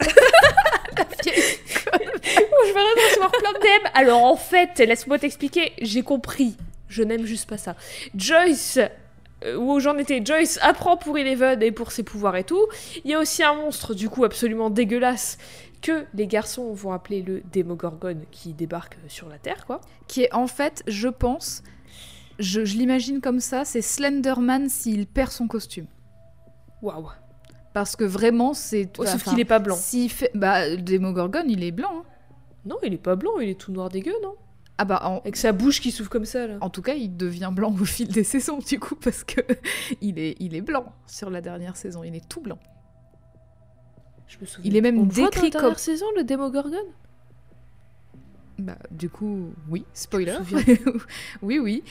Je 2.68 2.72
vais 2.72 2.80
recevoir 3.08 3.30
plein 3.32 3.52
de 3.52 3.58
DM. 3.58 3.88
Alors 3.94 4.24
en 4.24 4.36
fait, 4.36 4.78
laisse-moi 4.78 5.18
t'expliquer, 5.18 5.72
j'ai 5.80 6.02
compris. 6.02 6.56
Je 6.88 7.02
n'aime 7.02 7.24
juste 7.24 7.48
pas 7.48 7.58
ça. 7.58 7.76
Joyce, 8.14 8.78
euh, 9.44 9.56
où 9.56 9.78
j'en 9.80 9.96
étais, 9.98 10.20
Joyce 10.24 10.58
apprend 10.62 10.96
pour 10.96 11.16
Eleven 11.18 11.62
et 11.62 11.70
pour 11.72 11.92
ses 11.92 12.02
pouvoirs 12.02 12.36
et 12.36 12.44
tout. 12.44 12.66
Il 13.04 13.10
y 13.10 13.14
a 13.14 13.20
aussi 13.20 13.42
un 13.42 13.54
monstre, 13.54 13.94
du 13.94 14.08
coup, 14.08 14.24
absolument 14.24 14.70
dégueulasse, 14.70 15.38
que 15.82 16.04
les 16.14 16.26
garçons 16.26 16.72
vont 16.72 16.92
appeler 16.92 17.22
le 17.22 17.42
Démogorgone, 17.52 18.24
qui 18.32 18.52
débarque 18.54 18.96
sur 19.08 19.28
la 19.28 19.38
Terre, 19.38 19.66
quoi. 19.66 19.80
Qui 20.08 20.24
est 20.24 20.34
en 20.34 20.46
fait, 20.48 20.82
je 20.88 21.08
pense, 21.08 21.62
je, 22.38 22.64
je 22.64 22.76
l'imagine 22.76 23.20
comme 23.20 23.40
ça, 23.40 23.64
c'est 23.64 23.82
Slenderman 23.82 24.68
s'il 24.68 25.06
perd 25.06 25.30
son 25.30 25.46
costume. 25.46 25.86
Waouh. 26.82 27.08
Parce 27.72 27.94
que 27.94 28.04
vraiment, 28.04 28.52
c'est. 28.52 28.88
Oh, 28.98 29.06
sauf 29.06 29.22
qu'il 29.22 29.38
est 29.38 29.44
pas 29.44 29.60
blanc. 29.60 29.76
S'il 29.76 30.10
fait. 30.10 30.32
Bah, 30.34 30.68
le 30.68 30.76
Démogorgone, 30.78 31.48
il 31.48 31.62
est 31.62 31.70
blanc. 31.70 31.92
hein. 32.00 32.04
Non, 32.64 32.76
il 32.82 32.92
est 32.92 32.98
pas 32.98 33.16
blanc, 33.16 33.38
il 33.40 33.48
est 33.48 33.58
tout 33.58 33.72
noir 33.72 33.88
dégueu, 33.88 34.12
non 34.22 34.34
Ah 34.78 34.84
bah, 34.84 35.00
en, 35.04 35.18
Avec 35.18 35.36
sa 35.36 35.52
bouche 35.52 35.80
qui 35.80 35.90
s'ouvre 35.90 36.10
comme 36.10 36.24
ça, 36.26 36.46
là. 36.46 36.58
En 36.60 36.70
tout 36.70 36.82
cas, 36.82 36.94
il 36.94 37.16
devient 37.16 37.50
blanc 37.52 37.72
au 37.72 37.84
fil 37.84 38.08
des 38.08 38.24
saisons, 38.24 38.58
du 38.58 38.78
coup, 38.78 38.96
parce 38.96 39.24
que 39.24 39.40
il 40.00 40.18
est, 40.18 40.36
il 40.40 40.54
est 40.54 40.60
blanc 40.60 40.92
sur 41.06 41.30
la 41.30 41.40
dernière 41.40 41.76
saison. 41.76 42.02
Il 42.04 42.14
est 42.14 42.28
tout 42.28 42.40
blanc. 42.40 42.58
Je 44.28 44.38
me 44.40 44.46
souviens. 44.46 44.70
Il 44.70 44.76
est 44.76 44.80
même 44.80 44.98
On 44.98 45.04
voit 45.04 45.24
dans 45.24 45.30
décrit 45.30 45.42
la 45.44 45.50
dernière 45.50 45.70
comme- 45.70 45.78
saison, 45.78 46.06
le 46.16 46.22
Démogorgone 46.24 46.78
Bah, 48.58 48.76
du 48.90 49.08
coup, 49.08 49.52
oui, 49.68 49.84
spoiler. 49.94 50.36
Oui, 51.42 51.58
oui. 51.58 51.82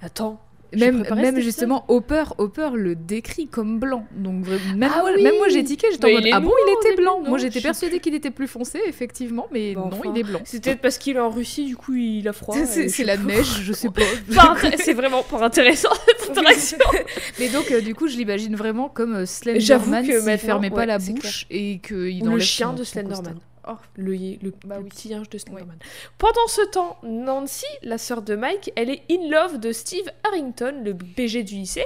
Attends. 0.00 0.40
Même, 0.74 1.40
justement, 1.40 1.84
Hopper, 1.88 2.24
Hopper 2.38 2.70
le 2.74 2.94
décrit 2.94 3.46
comme 3.46 3.78
blanc. 3.78 4.06
Donc 4.16 4.46
même, 4.76 4.90
Ah 4.94 5.00
moi, 5.00 5.10
oui 5.14 5.22
même 5.22 5.36
moi, 5.36 5.48
j'ai 5.48 5.64
tiqué, 5.64 5.88
j'étais 5.92 6.06
en 6.06 6.12
mode 6.12 6.28
ah 6.32 6.40
bon, 6.40 6.52
il 6.66 6.72
était 6.72 7.00
blanc. 7.00 7.20
Moi, 7.26 7.38
j'étais 7.38 7.60
persuadée 7.60 8.00
qu'il 8.00 8.14
était 8.14 8.30
plus 8.30 8.48
foncé, 8.48 8.80
effectivement, 8.86 9.46
mais 9.52 9.74
non, 9.74 9.86
enfin, 9.92 10.12
il 10.14 10.20
est 10.20 10.24
blanc. 10.24 10.40
C'est 10.44 10.62
peut-être 10.62 10.80
parce 10.80 10.98
qu'il 10.98 11.16
est 11.16 11.20
en 11.20 11.30
Russie, 11.30 11.64
du 11.66 11.76
coup 11.76 11.94
il 11.94 12.26
a 12.28 12.32
froid. 12.32 12.54
C'est- 12.54 13.06
la 13.06 13.16
neige, 13.16 13.60
je 13.62 13.72
sais 13.72 13.88
pas. 13.88 14.02
C'est 14.78 14.92
vraiment 14.94 15.22
pas 15.22 15.44
intéressant 15.44 15.90
cette 16.18 16.30
interaction. 16.30 16.78
Mais 17.38 17.48
donc, 17.48 17.70
euh, 17.70 17.80
du 17.80 17.94
coup, 17.94 18.08
je 18.08 18.16
l'imagine 18.16 18.56
vraiment 18.56 18.88
comme 18.88 19.14
euh, 19.14 19.26
Slenderman 19.26 20.04
s'il 20.04 20.38
fermait 20.38 20.70
pas 20.70 20.86
la 20.86 20.98
bouche 20.98 21.46
et 21.50 21.78
qu'il 21.78 22.22
Ou 22.22 22.26
le 22.26 22.30
enlève 22.32 22.40
chien 22.42 22.72
de 22.72 22.82
Slenderman. 22.82 23.36
Costard. 23.66 23.82
Oh, 23.82 23.86
le, 23.96 24.12
le, 24.42 24.52
Bah 24.64 24.76
le 24.78 24.82
oui. 24.84 24.88
petit 24.88 25.14
ange 25.14 25.28
de 25.28 25.38
Slenderman. 25.38 25.78
Pendant 26.18 26.46
ce 26.48 26.62
temps, 26.70 26.96
Nancy, 27.02 27.64
la 27.82 27.98
sœur 27.98 28.22
de 28.22 28.34
Mike, 28.36 28.72
elle 28.76 28.90
est 28.90 29.02
in 29.10 29.28
love 29.28 29.58
de 29.58 29.72
Steve 29.72 30.06
Harrington, 30.24 30.82
le 30.84 30.92
BG 30.92 31.42
du 31.42 31.54
lycée. 31.56 31.84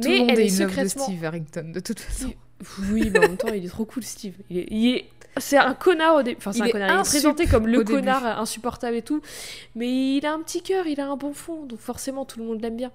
Tout 0.00 0.08
mais 0.08 0.14
le 0.14 0.18
monde 0.20 0.30
elle 0.32 0.40
est 0.40 0.46
est 0.46 0.60
in 0.60 0.64
love 0.64 0.68
de 0.68 0.70
secrètement. 0.74 1.04
Steve 1.04 1.24
Harrington, 1.24 1.72
de 1.72 1.80
toute 1.80 2.00
façon. 2.00 2.32
Oui, 2.90 3.08
mais 3.12 3.18
en 3.18 3.22
même 3.22 3.36
temps, 3.36 3.52
il 3.52 3.64
est 3.64 3.68
trop 3.68 3.84
cool, 3.84 4.02
Steve. 4.02 4.34
Il 4.50 4.58
est. 4.58 4.66
il 4.70 4.94
est- 4.96 5.04
C'est 5.36 5.56
un 5.58 5.74
connard 5.74 6.16
au 6.16 6.22
début. 6.24 6.38
Enfin, 6.38 6.52
c'est 6.52 6.62
un 6.62 6.68
connard. 6.70 6.90
Il 6.90 7.00
est 7.00 7.08
présenté 7.10 7.46
comme 7.46 7.68
le 7.68 7.78
début. 7.78 7.92
connard 7.92 8.24
insupportable 8.40 8.96
et 8.96 9.02
tout. 9.02 9.20
Mais 9.76 10.16
il 10.16 10.26
a 10.26 10.32
un 10.32 10.40
petit 10.40 10.62
cœur, 10.62 10.86
il 10.88 10.98
a 11.00 11.06
un 11.06 11.16
bon 11.16 11.32
fond. 11.32 11.64
Donc 11.66 11.78
forcément, 11.78 12.24
tout 12.24 12.40
le 12.40 12.46
monde 12.46 12.60
l'aime 12.60 12.76
bien. 12.76 12.90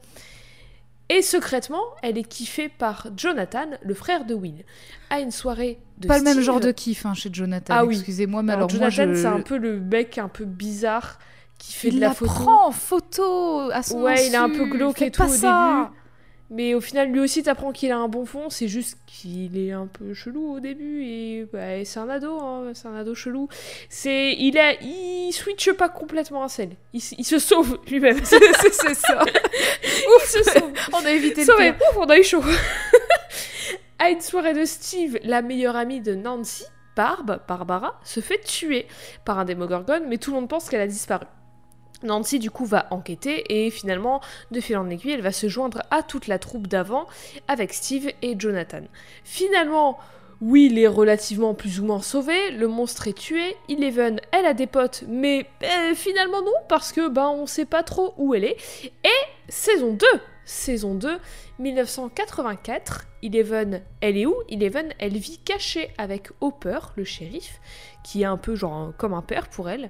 Et 1.16 1.22
secrètement, 1.22 1.84
elle 2.02 2.18
est 2.18 2.24
kiffée 2.24 2.70
par 2.70 3.08
Jonathan, 3.16 3.68
le 3.84 3.94
frère 3.94 4.26
de 4.26 4.34
Will. 4.34 4.66
À 5.12 5.20
une 5.20 5.30
soirée 5.30 5.80
de 6.00 6.08
Pas 6.08 6.18
le 6.18 6.24
même 6.24 6.40
genre 6.42 6.60
de 6.60 6.72
kiff 6.72 7.06
hein, 7.06 7.14
chez 7.14 7.30
Jonathan. 7.32 7.74
Ah 7.78 7.86
oui. 7.86 7.96
Excusez-moi, 7.96 8.42
mais 8.42 8.54
Alors, 8.54 8.68
alors, 8.70 8.80
moi, 8.82 8.90
Jonathan, 8.90 9.14
je... 9.14 9.22
c'est 9.22 9.28
un 9.28 9.42
peu 9.42 9.58
le 9.58 9.80
mec 9.80 10.18
un 10.18 10.28
peu 10.28 10.46
bizarre 10.46 11.20
qui 11.60 11.74
fait 11.74 11.90
il 11.90 11.96
de 11.96 12.00
la 12.02 12.08
la 12.08 12.14
photo. 12.16 12.32
prend 12.34 12.68
en 12.68 12.72
photo 12.72 13.70
à 13.72 13.84
son 13.84 14.02
Ouais, 14.02 14.26
il 14.28 14.34
est 14.34 14.38
un 14.38 14.50
peu 14.50 14.66
glauque 14.66 15.02
et 15.04 15.12
tout 15.12 15.22
au 15.24 15.28
ça. 15.28 15.90
début. 15.92 16.00
Mais 16.50 16.76
au 16.76 16.82
final, 16.82 17.10
lui 17.10 17.20
aussi, 17.20 17.42
t'apprends 17.42 17.72
qu'il 17.72 17.92
a 17.92 17.98
un 17.98 18.08
bon 18.08 18.26
fond. 18.26 18.50
C'est 18.50 18.68
juste 18.68 18.98
qu'il 19.06 19.58
est 19.58 19.72
un 19.72 19.88
peu 19.88 20.14
chelou 20.14 20.56
au 20.56 20.60
début. 20.60 21.04
Et 21.04 21.48
bah, 21.52 21.84
c'est 21.84 22.00
un 22.00 22.10
ado, 22.10 22.40
hein, 22.40 22.72
c'est 22.74 22.88
un 22.88 22.96
ado 22.96 23.16
chelou. 23.16 23.48
C'est, 23.90 24.34
il 24.34 24.58
a, 24.58 24.74
il 24.82 25.32
switche 25.32 25.72
pas 25.72 25.90
complètement 25.90 26.44
à 26.44 26.50
sel. 26.50 26.76
Il, 26.94 27.02
se 27.02 27.40
sauve 27.40 27.80
lui-même. 27.88 28.20
C'est 28.24 28.94
ça. 28.94 29.24
il 29.84 30.28
se 30.28 30.44
sauve. 30.44 30.72
On 30.94 31.06
a 31.06 31.12
évité 31.12 31.42
le 31.42 31.46
Sauvé. 31.52 31.74
pire. 31.74 31.82
Ouf, 31.90 31.98
on 31.98 32.10
a 32.10 32.18
eu 32.18 32.24
chaud. 32.24 32.44
à 34.00 34.10
une 34.10 34.22
soirée 34.22 34.54
de 34.54 34.66
Steve, 34.66 35.18
la 35.24 35.42
meilleure 35.42 35.76
amie 35.76 36.02
de 36.02 36.14
Nancy, 36.14 36.66
Barb, 36.96 37.40
Barbara, 37.48 38.00
se 38.04 38.20
fait 38.20 38.40
tuer 38.40 38.88
par 39.26 39.40
un 39.40 39.46
démogorgone, 39.46 40.04
mais 40.08 40.18
tout 40.18 40.32
le 40.32 40.40
monde 40.40 40.50
pense 40.50 40.70
qu'elle 40.70 40.82
a 40.82 40.88
disparu. 40.88 41.26
Nancy 42.04 42.40
du 42.40 42.52
coup 42.52 42.66
va 42.66 42.88
enquêter 42.92 43.66
et 43.66 43.70
finalement, 43.70 44.22
de 44.52 44.60
fil 44.60 44.78
en 44.78 44.90
aiguille, 44.90 45.12
elle 45.12 45.22
va 45.22 45.32
se 45.32 45.48
joindre 45.48 45.84
à 45.92 46.04
toute 46.04 46.28
la 46.28 46.40
troupe 46.40 46.68
d'avant 46.68 47.08
avec 47.48 47.74
Steve 47.74 48.10
et 48.22 48.36
Jonathan. 48.38 48.82
Finalement, 49.24 49.98
Will 50.42 50.78
est 50.78 50.88
relativement 50.88 51.54
plus 51.54 51.80
ou 51.80 51.86
moins 51.86 52.02
sauvé, 52.02 52.52
le 52.52 52.68
monstre 52.68 53.08
est 53.08 53.18
tué, 53.18 53.56
Eleven, 53.70 54.20
elle 54.32 54.46
a 54.46 54.54
des 54.54 54.68
potes, 54.68 55.06
mais 55.08 55.46
euh, 55.64 55.96
finalement 55.96 56.42
non, 56.42 56.52
parce 56.68 56.92
que 56.92 57.08
ben 57.08 57.30
on 57.30 57.46
sait 57.46 57.66
pas 57.66 57.84
trop 57.84 58.14
où 58.18 58.34
elle 58.36 58.44
est. 58.44 58.58
Et 59.06 59.50
saison 59.50 59.94
2 59.94 60.06
Saison 60.46 60.96
2, 60.96 61.20
1984, 61.60 63.08
Eleven, 63.24 63.82
elle 64.02 64.18
est 64.18 64.26
où? 64.26 64.36
Eleven, 64.50 64.94
elle 65.00 65.18
vit 65.18 65.38
cachée 65.38 65.92
avec 65.98 66.32
Hopper, 66.42 66.80
le 66.98 67.06
shérif, 67.06 67.62
qui 68.04 68.22
est 68.24 68.26
un 68.26 68.38
peu 68.38 68.56
genre 68.56 68.74
un- 68.74 68.92
comme 68.98 69.14
un 69.14 69.22
père 69.22 69.48
pour 69.50 69.70
elle. 69.70 69.90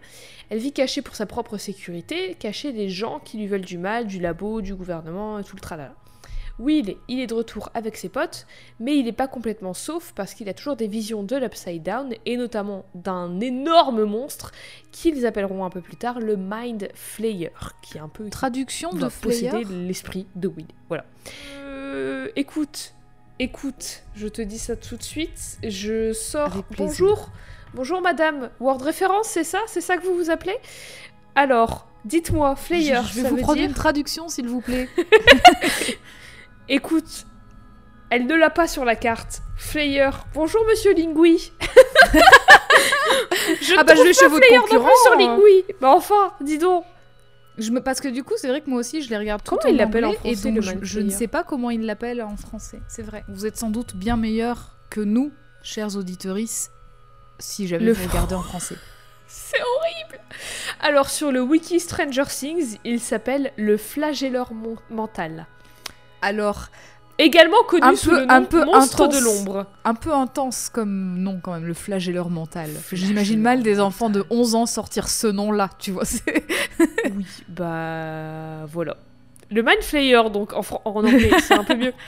Elle 0.50 0.60
vit 0.60 0.72
cachée 0.74 1.02
pour 1.02 1.16
sa 1.16 1.26
propre 1.26 1.58
sécurité, 1.58 2.36
cachée 2.36 2.72
des 2.72 2.90
gens 2.90 3.20
qui 3.20 3.38
lui 3.38 3.48
veulent 3.48 3.62
du 3.62 3.78
mal, 3.78 4.06
du 4.08 4.20
labo, 4.20 4.62
du 4.62 4.76
gouvernement 4.76 5.40
et 5.40 5.44
tout 5.44 5.56
le 5.56 5.62
tralala. 5.62 5.96
Will, 6.60 6.98
il 7.08 7.20
est 7.20 7.26
de 7.26 7.34
retour 7.34 7.72
avec 7.74 7.98
ses 7.98 8.10
potes, 8.10 8.46
mais 8.80 8.96
il 8.96 9.06
n'est 9.06 9.12
pas 9.12 9.28
complètement 9.28 9.74
sauf 9.74 10.14
parce 10.16 10.36
qu'il 10.36 10.48
a 10.50 10.54
toujours 10.54 10.76
des 10.76 10.88
visions 10.88 11.24
de 11.24 11.36
l'Upside 11.36 11.82
Down 11.82 12.14
et 12.28 12.38
notamment 12.38 12.86
d'un 12.94 13.40
énorme 13.40 14.04
monstre 14.04 14.52
qu'ils 14.92 15.26
appelleront 15.26 15.66
un 15.66 15.72
peu 15.72 15.82
plus 15.82 15.96
tard 15.96 16.20
le 16.20 16.36
Mind 16.38 16.90
Flayer, 16.94 17.50
qui 17.82 17.98
est 17.98 18.02
un 18.02 18.08
peu 18.08 18.30
Traduction 18.30 18.92
de 18.92 19.08
posséder 19.08 19.64
l'esprit 19.64 20.28
de 20.36 20.48
Will. 20.48 20.68
Voilà. 20.90 21.06
Euh, 21.64 22.28
écoute, 22.36 22.94
écoute, 23.40 24.04
je 24.14 24.28
te 24.28 24.44
dis 24.44 24.60
ça 24.60 24.76
tout 24.76 24.96
de 24.96 25.04
suite. 25.04 25.58
Je 25.68 26.14
sors. 26.14 26.64
Bonjour, 26.78 27.32
bonjour 27.74 28.02
Madame. 28.02 28.50
Word 28.60 28.82
référence, 28.82 29.28
c'est 29.28 29.44
ça? 29.44 29.60
C'est 29.68 29.82
ça 29.82 29.98
que 29.98 30.04
vous 30.04 30.16
vous 30.16 30.30
appelez? 30.30 30.58
Alors, 31.36 31.88
Dites-moi, 32.06 32.56
Flayer, 32.58 33.00
je, 33.04 33.08
je 33.08 33.16
vais 33.16 33.22
ça 33.22 33.30
vous 33.30 33.36
veut 33.38 33.42
prendre 33.42 33.60
dire... 33.60 33.70
une 33.70 33.76
traduction, 33.76 34.28
s'il 34.28 34.50
vous 34.50 34.60
plaît. 34.60 34.90
Écoute, 36.70 37.26
elle 38.10 38.26
ne 38.26 38.36
l'a 38.36 38.50
pas 38.50 38.68
sur 38.68 38.84
la 38.84 38.96
carte. 38.96 39.42
Flayer. 39.56 40.10
Bonjour, 40.34 40.62
monsieur 40.70 40.94
Lingui. 40.94 41.54
je 43.62 43.74
Ah 43.78 43.84
bah, 43.86 43.96
je 43.96 44.04
vais 44.04 44.14
chez 44.14 44.28
votre 44.28 44.46
concurrent, 44.48 44.90
sur 45.04 45.14
hein. 45.14 45.18
Lingui. 45.18 45.64
Bah 45.80 45.94
enfin, 45.96 46.34
dis 46.42 46.58
donc. 46.58 46.84
Je 47.58 47.72
me... 47.72 47.82
Parce 47.82 48.02
que 48.02 48.10
du 48.10 48.24
coup, 48.24 48.34
c'est 48.36 48.50
vrai 48.50 48.60
que 48.62 48.70
moi 48.70 48.80
aussi, 48.80 49.02
je 49.02 49.10
les 49.10 49.18
regarde 49.18 49.42
tout 49.42 49.56
Comment 49.56 49.70
en 49.70 49.74
il 49.74 49.78
l'appelle 49.78 50.06
en 50.06 50.12
et 50.12 50.16
français, 50.16 50.52
donc 50.52 50.66
le 50.66 50.80
je, 50.82 51.00
ne 51.00 51.10
sais 51.10 51.28
pas 51.28 51.44
comment 51.44 51.70
il 51.70 51.86
l'appelle 51.86 52.22
en 52.22 52.36
français. 52.36 52.82
C'est 52.90 53.04
vrai. 53.04 53.24
Vous 53.30 53.46
êtes 53.46 53.58
sans 53.58 53.70
doute 53.70 53.96
bien 53.96 54.18
meilleurs 54.18 54.76
que 54.90 55.02
nous, 55.02 55.32
chers 55.62 55.96
auditorices, 55.96 56.72
si 57.40 57.68
jamais 57.68 57.84
Le 57.86 57.94
vous 57.94 58.08
regardez 58.08 58.36
en 58.36 58.42
français. 58.44 58.76
C'est 59.28 59.58
horrible. 59.62 60.20
Alors 60.82 61.10
sur 61.10 61.32
le 61.32 61.42
wiki 61.42 61.80
Stranger 61.80 62.26
Things, 62.28 62.78
il 62.84 63.00
s'appelle 63.00 63.52
le 63.58 63.78
flagelleur 63.78 64.52
mental. 64.90 65.48
Alors, 66.22 66.68
Également 67.20 67.62
connu 67.68 67.84
Un 67.86 67.96
sous 67.96 68.10
peu- 68.10 68.20
le 68.22 68.26
nom 68.26 68.34
un 68.34 68.42
peu 68.44 68.66
monstre 68.66 69.04
intense. 69.04 69.20
de 69.20 69.24
l'ombre. 69.24 69.68
un 69.86 69.94
peu 69.94 70.12
intense 70.12 70.70
comme 70.70 71.20
nom 71.20 71.40
quand 71.44 71.54
même, 71.54 71.64
le 71.66 71.76
flagelleur 71.76 72.32
mental. 72.32 72.72
J'imagine 72.92 73.40
mal 73.40 73.62
des 73.62 73.80
enfants 73.80 74.10
de 74.10 74.26
11 74.32 74.56
ans 74.56 74.66
sortir 74.66 75.08
ce 75.08 75.28
nom-là, 75.28 75.70
tu 75.78 75.92
vois. 75.92 76.06
Oui, 77.16 77.26
bah 77.50 78.66
voilà. 78.68 78.98
Le 79.52 79.62
Mind 79.62 79.84
Flayer, 79.84 80.24
donc 80.32 80.54
en, 80.54 80.62
en 80.86 81.06
anglais, 81.06 81.30
c'est 81.40 81.54
un 81.54 81.64
peu 81.64 81.76
mieux. 81.76 81.94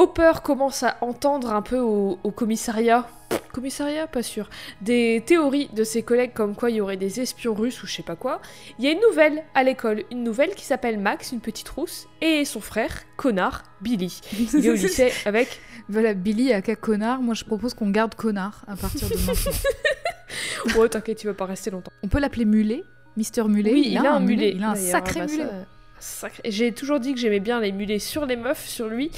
Hopper 0.00 0.32
commence 0.42 0.82
à 0.82 0.96
entendre 1.02 1.52
un 1.52 1.60
peu 1.60 1.78
au, 1.78 2.18
au 2.24 2.30
commissariat, 2.30 3.06
commissariat, 3.52 4.06
pas 4.06 4.22
sûr, 4.22 4.48
des 4.80 5.22
théories 5.26 5.68
de 5.74 5.84
ses 5.84 6.02
collègues 6.02 6.32
comme 6.32 6.56
quoi 6.56 6.70
il 6.70 6.76
y 6.76 6.80
aurait 6.80 6.96
des 6.96 7.20
espions 7.20 7.52
russes 7.52 7.82
ou 7.82 7.86
je 7.86 7.96
sais 7.96 8.02
pas 8.02 8.16
quoi. 8.16 8.40
Il 8.78 8.86
y 8.86 8.88
a 8.88 8.92
une 8.92 9.00
nouvelle 9.00 9.42
à 9.54 9.62
l'école, 9.62 10.04
une 10.10 10.24
nouvelle 10.24 10.54
qui 10.54 10.64
s'appelle 10.64 10.98
Max, 10.98 11.32
une 11.32 11.40
petite 11.40 11.68
rousse, 11.68 12.08
et 12.22 12.46
son 12.46 12.62
frère, 12.62 13.02
connard, 13.18 13.62
Billy. 13.82 14.22
Il 14.32 14.64
est 14.64 14.70
au 14.70 14.72
lycée 14.72 15.12
avec 15.26 15.60
Voilà, 15.90 16.14
Billy 16.14 16.54
a 16.54 16.62
qu'à 16.62 16.76
connard. 16.76 17.20
Moi, 17.20 17.34
je 17.34 17.44
propose 17.44 17.74
qu'on 17.74 17.90
garde 17.90 18.14
connard 18.14 18.64
à 18.68 18.76
partir 18.76 19.06
de 19.06 19.16
maintenant. 19.16 19.52
Oh, 20.78 20.88
t'inquiète, 20.88 21.24
il 21.24 21.26
va 21.26 21.34
pas 21.34 21.44
rester 21.44 21.70
longtemps. 21.70 21.92
On 22.02 22.08
peut 22.08 22.20
l'appeler 22.20 22.46
mulet 22.46 22.84
Mister 23.16 23.42
Mulet 23.44 23.72
Oui, 23.72 23.88
il, 23.88 23.98
a 23.98 24.14
un 24.14 24.20
mulet. 24.20 24.52
Il 24.54 24.62
a 24.62 24.70
un 24.70 24.74
sacré 24.76 25.26
mulet. 25.26 25.44
Sacré- 26.00 26.42
J'ai 26.50 26.72
toujours 26.72 26.98
dit 27.00 27.12
que 27.14 27.20
j'aimais 27.20 27.40
bien 27.40 27.60
les 27.60 27.72
mulets 27.72 27.98
sur 27.98 28.26
les 28.26 28.36
meufs, 28.36 28.66
sur 28.66 28.88
lui. 28.88 29.10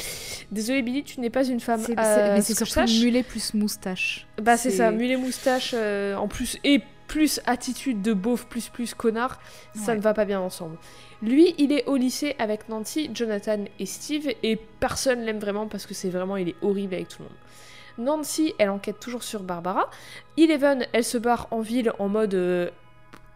Désolée 0.50 0.82
Billy, 0.82 1.02
tu 1.04 1.20
n'es 1.20 1.30
pas 1.30 1.44
une 1.46 1.60
femme. 1.60 1.80
C'est- 1.80 1.98
euh, 1.98 2.34
mais 2.34 2.40
ce 2.40 2.48
c'est 2.48 2.54
surtout 2.56 2.72
sache. 2.72 3.00
mulet 3.00 3.22
plus 3.22 3.54
moustache. 3.54 4.26
Bah 4.42 4.56
c'est 4.56 4.70
ça, 4.70 4.90
mulet 4.90 5.16
moustache 5.16 5.72
euh, 5.74 6.14
en 6.16 6.28
plus 6.28 6.58
et 6.64 6.80
plus 7.08 7.40
attitude 7.46 8.00
de 8.02 8.12
beauf 8.14 8.46
plus 8.46 8.68
plus 8.68 8.94
connard, 8.94 9.38
ça 9.74 9.94
ne 9.94 10.00
va 10.00 10.14
pas 10.14 10.24
bien 10.24 10.40
ensemble. 10.40 10.76
Lui, 11.20 11.54
il 11.58 11.70
est 11.70 11.84
au 11.86 11.96
lycée 11.96 12.34
avec 12.38 12.68
Nancy, 12.70 13.10
Jonathan 13.14 13.64
et 13.78 13.86
Steve 13.86 14.28
et 14.42 14.56
personne 14.80 15.20
l'aime 15.20 15.38
vraiment 15.38 15.66
parce 15.68 15.86
que 15.86 15.94
c'est 15.94 16.08
vraiment 16.08 16.36
il 16.36 16.48
est 16.48 16.56
horrible 16.62 16.94
avec 16.94 17.08
tout 17.08 17.18
le 17.22 17.24
monde. 17.26 17.36
Nancy, 17.98 18.54
elle 18.58 18.70
enquête 18.70 18.98
toujours 18.98 19.22
sur 19.22 19.42
Barbara. 19.42 19.90
Eleven, 20.38 20.86
elle 20.94 21.04
se 21.04 21.18
barre 21.18 21.48
en 21.50 21.60
ville 21.60 21.92
en 21.98 22.08
mode 22.08 22.32
euh, 22.34 22.70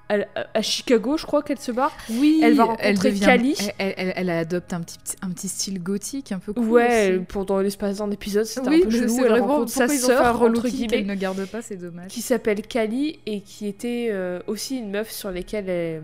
elle- 0.08 0.28
à 0.54 0.62
Chicago, 0.62 1.16
je 1.16 1.26
crois 1.26 1.42
qu'elle 1.42 1.58
se 1.58 1.72
barre. 1.72 1.92
Oui, 2.10 2.40
Elle 2.42 2.54
va 2.54 2.64
rencontrer 2.64 3.10
devient- 3.10 3.24
Cali. 3.26 3.54
Elle, 3.78 3.94
elle- 3.96 4.12
elle 4.16 4.30
adopte 4.30 4.72
un 4.72 4.80
petit, 4.80 4.98
un 5.22 5.30
petit 5.30 5.48
style 5.48 5.82
gothique 5.82 6.32
un 6.32 6.38
peu 6.38 6.52
cool. 6.52 6.64
ouais, 6.68 7.14
aussi. 7.16 7.24
pendant 7.26 7.58
l'espace 7.60 7.98
d'un 7.98 8.10
épisode, 8.10 8.44
c'était 8.44 8.68
oui, 8.68 8.82
un 8.82 8.84
peu 8.84 8.90
chelou. 8.90 9.16
Elle 9.18 9.28
vraiment 9.30 9.46
rencontre 9.46 9.72
sa 9.72 9.88
sœur, 9.88 10.42
entre 10.42 10.68
guillemets. 10.68 11.02
ne 11.02 11.14
garde 11.14 11.44
pas, 11.46 11.62
c'est 11.62 11.76
dommage. 11.76 12.10
qui 12.10 12.22
s'appelle 12.22 12.62
Kali 12.62 13.18
et 13.26 13.40
qui 13.40 13.66
était 13.66 14.08
euh, 14.10 14.40
aussi 14.46 14.78
une 14.78 14.90
meuf 14.90 15.10
sur 15.10 15.30
lesquelles 15.30 15.66
euh, 15.68 16.00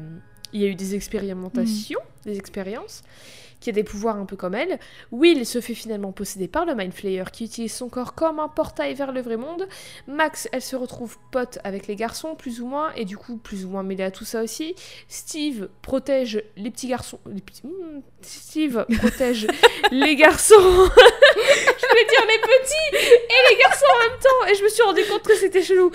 il 0.52 0.60
y 0.60 0.64
a 0.64 0.68
eu 0.68 0.74
des 0.74 0.94
expérimentations, 0.94 2.00
des 2.24 2.36
expériences, 2.38 3.02
qui 3.62 3.70
a 3.70 3.72
des 3.72 3.84
pouvoirs 3.84 4.16
un 4.16 4.26
peu 4.26 4.36
comme 4.36 4.54
elle. 4.54 4.78
Will 5.12 5.46
se 5.46 5.60
fait 5.60 5.74
finalement 5.74 6.12
posséder 6.12 6.48
par 6.48 6.66
le 6.66 6.74
Mind 6.74 6.92
Flayer 6.92 7.24
qui 7.32 7.44
utilise 7.44 7.72
son 7.72 7.88
corps 7.88 8.14
comme 8.14 8.40
un 8.40 8.48
portail 8.48 8.92
vers 8.94 9.12
le 9.12 9.22
vrai 9.22 9.36
monde. 9.36 9.66
Max, 10.06 10.48
elle 10.52 10.60
se 10.60 10.76
retrouve 10.76 11.16
pote 11.30 11.58
avec 11.64 11.86
les 11.86 11.96
garçons, 11.96 12.34
plus 12.34 12.60
ou 12.60 12.66
moins, 12.66 12.92
et 12.96 13.04
du 13.04 13.16
coup 13.16 13.36
plus 13.38 13.64
ou 13.64 13.68
moins 13.70 13.82
mêlée 13.82 14.04
à 14.04 14.10
tout 14.10 14.24
ça 14.24 14.42
aussi. 14.42 14.74
Steve 15.08 15.68
protège 15.80 16.42
les 16.56 16.70
petits 16.70 16.88
garçons. 16.88 17.20
les 17.26 17.40
petits- 17.40 17.66
hmm, 17.66 18.00
Steve 18.20 18.84
protège 18.98 19.46
les 19.90 20.16
garçons. 20.16 20.54
je 20.58 21.88
voulais 21.88 22.06
dire 22.08 22.26
les 22.26 22.40
petits 22.40 22.96
et 23.14 23.50
les 23.52 23.58
garçons 23.60 23.86
en 23.94 24.08
même 24.10 24.18
temps, 24.20 24.46
et 24.50 24.54
je 24.54 24.64
me 24.64 24.68
suis 24.68 24.82
rendu 24.82 25.02
compte 25.10 25.22
que 25.22 25.34
c'était 25.36 25.62
chelou. 25.62 25.90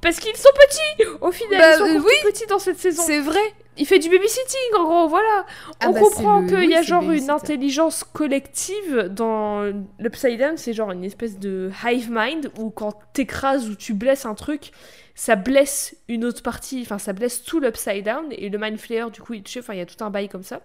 Parce 0.00 0.20
qu'ils 0.20 0.36
sont 0.36 0.48
petits 0.54 1.08
Au 1.20 1.32
final, 1.32 1.58
Bah, 1.60 1.74
ils 1.74 1.78
sont 1.78 1.96
euh, 1.98 2.02
oui. 2.04 2.12
petits 2.30 2.46
dans 2.46 2.58
cette 2.60 2.78
saison. 2.78 3.02
C'est 3.04 3.20
vrai. 3.20 3.40
Il 3.78 3.86
fait 3.86 3.98
du 3.98 4.08
babysitting, 4.08 4.74
en 4.78 4.84
gros, 4.84 5.08
voilà. 5.08 5.46
Ah 5.80 5.88
On 5.88 5.92
bah, 5.92 6.00
comprend 6.00 6.46
qu'il 6.46 6.68
y 6.68 6.74
a 6.74 6.82
genre 6.82 7.10
une 7.10 7.30
intelligence 7.30 8.04
collective 8.04 9.08
dans 9.10 9.72
l'Upside 9.98 10.38
Down, 10.38 10.56
c'est 10.56 10.72
genre 10.72 10.90
une 10.90 11.04
espèce 11.04 11.38
de 11.38 11.70
hive 11.84 12.08
mind 12.10 12.50
où 12.58 12.70
quand 12.70 12.92
t'écrases 13.12 13.68
ou 13.68 13.76
tu 13.76 13.94
blesses 13.94 14.26
un 14.26 14.34
truc, 14.34 14.72
ça 15.14 15.36
blesse 15.36 15.96
une 16.08 16.24
autre 16.24 16.42
partie, 16.42 16.82
enfin 16.82 16.98
ça 16.98 17.12
blesse 17.12 17.42
tout 17.42 17.60
l'Upside 17.60 18.04
Down 18.04 18.26
et 18.30 18.48
le 18.48 18.58
Mind 18.58 18.78
Flayer, 18.78 19.06
du 19.12 19.20
coup, 19.20 19.34
il 19.34 19.42
tue, 19.42 19.60
enfin 19.60 19.74
il 19.74 19.78
y 19.78 19.82
a 19.82 19.86
tout 19.86 20.02
un 20.04 20.10
bail 20.10 20.28
comme 20.28 20.44
ça. 20.44 20.60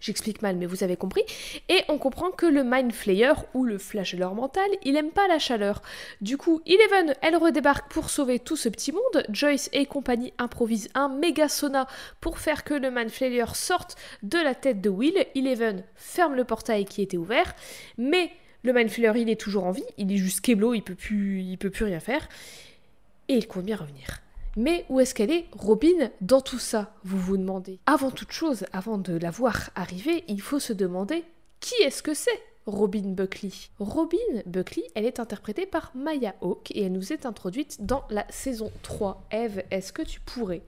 J'explique 0.00 0.42
mal, 0.42 0.56
mais 0.56 0.66
vous 0.66 0.84
avez 0.84 0.96
compris. 0.96 1.22
Et 1.68 1.82
on 1.88 1.98
comprend 1.98 2.30
que 2.30 2.46
le 2.46 2.62
Mind 2.64 2.92
Flayer, 2.92 3.32
ou 3.54 3.64
le 3.64 3.78
flagelleur 3.78 4.34
mental, 4.34 4.68
il 4.84 4.96
aime 4.96 5.10
pas 5.10 5.28
la 5.28 5.38
chaleur. 5.38 5.82
Du 6.20 6.36
coup, 6.36 6.60
Eleven, 6.66 7.14
elle 7.22 7.36
redébarque 7.36 7.90
pour 7.90 8.10
sauver 8.10 8.38
tout 8.38 8.56
ce 8.56 8.68
petit 8.68 8.92
monde. 8.92 9.24
Joyce 9.28 9.68
et 9.72 9.86
compagnie 9.86 10.32
improvisent 10.38 10.88
un 10.94 11.08
méga 11.08 11.48
sauna 11.48 11.86
pour 12.20 12.38
faire 12.38 12.64
que 12.64 12.74
le 12.74 12.90
Mind 12.90 13.10
Flayer 13.10 13.46
sorte 13.54 13.96
de 14.22 14.38
la 14.38 14.54
tête 14.54 14.80
de 14.80 14.90
Will. 14.90 15.26
Eleven 15.34 15.84
ferme 15.94 16.34
le 16.34 16.44
portail 16.44 16.84
qui 16.84 17.02
était 17.02 17.16
ouvert, 17.16 17.54
mais 17.98 18.30
le 18.62 18.72
Mind 18.72 18.90
Flayer, 18.90 19.20
il 19.20 19.30
est 19.30 19.40
toujours 19.40 19.64
en 19.64 19.72
vie. 19.72 19.84
Il 19.96 20.12
est 20.12 20.16
juste 20.16 20.40
keblo, 20.40 20.74
il 20.74 20.82
peut 20.82 20.94
peut 20.94 21.70
plus 21.70 21.84
rien 21.84 22.00
faire. 22.00 22.28
Et 23.28 23.34
il 23.34 23.46
compte 23.46 23.64
bien 23.64 23.76
revenir. 23.76 24.20
Mais 24.56 24.86
où 24.88 25.00
est-ce 25.00 25.14
qu'elle 25.14 25.30
est, 25.30 25.46
Robin, 25.52 26.10
dans 26.22 26.40
tout 26.40 26.58
ça, 26.58 26.94
vous 27.04 27.18
vous 27.18 27.36
demandez? 27.36 27.78
Avant 27.84 28.10
toute 28.10 28.32
chose, 28.32 28.64
avant 28.72 28.96
de 28.96 29.14
la 29.14 29.30
voir 29.30 29.70
arriver, 29.74 30.24
il 30.28 30.40
faut 30.40 30.58
se 30.58 30.72
demander 30.72 31.24
qui 31.60 31.74
est-ce 31.82 32.02
que 32.02 32.14
c'est 32.14 32.40
Robin 32.64 33.12
Buckley? 33.12 33.50
Robin 33.78 34.16
Buckley, 34.46 34.84
elle 34.94 35.04
est 35.04 35.20
interprétée 35.20 35.66
par 35.66 35.92
Maya 35.94 36.34
Hawke 36.40 36.70
et 36.70 36.84
elle 36.84 36.92
nous 36.92 37.12
est 37.12 37.26
introduite 37.26 37.84
dans 37.84 38.04
la 38.08 38.24
saison 38.30 38.72
3. 38.82 39.26
Eve, 39.30 39.62
est-ce 39.70 39.92
que 39.92 40.02
tu 40.02 40.20
pourrais, 40.20 40.62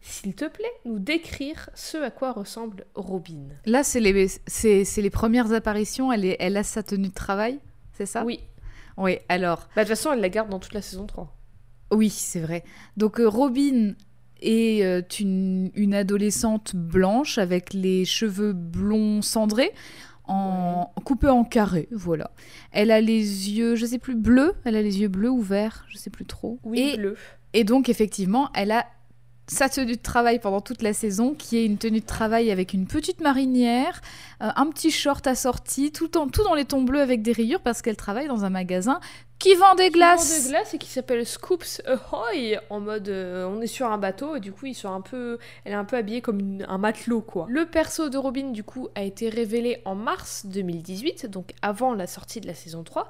s'il 0.00 0.34
te 0.34 0.46
plaît, 0.46 0.72
nous 0.86 0.98
décrire 0.98 1.68
ce 1.74 1.98
à 1.98 2.10
quoi 2.10 2.32
ressemble 2.32 2.86
Robin? 2.94 3.48
Là, 3.66 3.84
c'est 3.84 4.00
les, 4.00 4.26
c'est, 4.46 4.86
c'est 4.86 5.02
les 5.02 5.10
premières 5.10 5.52
apparitions. 5.52 6.10
Elle, 6.10 6.24
est, 6.24 6.36
elle 6.40 6.56
a 6.56 6.64
sa 6.64 6.82
tenue 6.82 7.08
de 7.08 7.14
travail, 7.14 7.58
c'est 7.92 8.06
ça? 8.06 8.24
Oui. 8.24 8.40
Oui, 8.96 9.18
alors. 9.28 9.68
Bah, 9.76 9.82
de 9.84 9.88
toute 9.88 9.96
façon, 9.96 10.12
elle 10.12 10.20
la 10.20 10.28
garde 10.30 10.48
dans 10.48 10.60
toute 10.60 10.72
la 10.72 10.82
saison 10.82 11.06
3. 11.06 11.30
Oui, 11.90 12.10
c'est 12.10 12.40
vrai. 12.40 12.64
Donc 12.96 13.20
euh, 13.20 13.28
Robin 13.28 13.94
est 14.40 14.84
euh, 14.84 15.02
une, 15.20 15.70
une 15.74 15.94
adolescente 15.94 16.74
blanche 16.74 17.38
avec 17.38 17.72
les 17.72 18.04
cheveux 18.04 18.52
blonds 18.52 19.22
cendrés, 19.22 19.72
en 20.26 20.90
coupés 21.04 21.28
en 21.28 21.44
carré, 21.44 21.88
voilà. 21.92 22.30
Elle 22.72 22.90
a 22.90 23.00
les 23.00 23.50
yeux, 23.50 23.74
je 23.74 23.84
sais 23.84 23.98
plus, 23.98 24.14
bleus. 24.14 24.54
Elle 24.64 24.76
a 24.76 24.82
les 24.82 25.00
yeux 25.00 25.08
bleus 25.08 25.30
ou 25.30 25.40
verts, 25.40 25.84
je 25.88 25.98
sais 25.98 26.10
plus 26.10 26.24
trop. 26.24 26.58
Oui, 26.64 26.92
et, 26.94 26.96
bleu. 26.96 27.16
et 27.52 27.64
donc 27.64 27.88
effectivement, 27.88 28.50
elle 28.54 28.70
a 28.70 28.86
sa 29.46 29.68
tenue 29.68 29.96
de 29.96 30.02
travail 30.02 30.38
pendant 30.38 30.60
toute 30.60 30.80
la 30.82 30.92
saison, 30.94 31.34
qui 31.34 31.58
est 31.58 31.66
une 31.66 31.76
tenue 31.78 32.00
de 32.00 32.06
travail 32.06 32.50
avec 32.50 32.72
une 32.72 32.86
petite 32.86 33.20
marinière, 33.20 34.00
euh, 34.42 34.48
un 34.56 34.66
petit 34.70 34.90
short 34.90 35.26
assorti, 35.26 35.92
tout, 35.92 36.16
en, 36.16 36.28
tout 36.28 36.42
dans 36.44 36.54
les 36.54 36.64
tons 36.64 36.82
bleus 36.82 37.00
avec 37.00 37.20
des 37.22 37.32
rayures, 37.32 37.60
parce 37.60 37.82
qu'elle 37.82 37.96
travaille 37.96 38.26
dans 38.28 38.44
un 38.44 38.50
magasin 38.50 39.00
qui 39.38 39.54
vend 39.56 39.74
des 39.74 39.90
Qui 39.90 39.98
vend 39.98 40.06
glaces. 40.14 40.44
de 40.44 40.48
glace 40.48 40.74
et 40.74 40.78
qui 40.78 40.88
s'appelle 40.88 41.26
Scoops 41.26 41.82
Ahoy 41.84 42.56
en 42.70 42.80
mode 42.80 43.08
euh, 43.08 43.44
on 43.46 43.60
est 43.60 43.66
sur 43.66 43.90
un 43.90 43.98
bateau 43.98 44.36
et 44.36 44.40
du 44.40 44.52
coup 44.52 44.64
ils 44.66 44.74
sont 44.74 44.90
un 44.94 45.00
peu 45.02 45.38
elle 45.64 45.72
est 45.72 45.74
un 45.74 45.84
peu 45.84 45.96
habillée 45.96 46.22
comme 46.22 46.38
une- 46.38 46.64
un 46.68 46.78
matelot 46.78 47.20
quoi. 47.20 47.46
Le 47.50 47.66
perso 47.66 48.08
de 48.08 48.16
Robin 48.16 48.52
du 48.52 48.62
coup 48.62 48.88
a 48.94 49.02
été 49.02 49.28
révélé 49.28 49.82
en 49.84 49.96
mars 49.96 50.46
2018 50.46 51.26
donc 51.26 51.50
avant 51.62 51.92
la 51.94 52.06
sortie 52.06 52.40
de 52.40 52.46
la 52.46 52.54
saison 52.54 52.84
3 52.84 53.08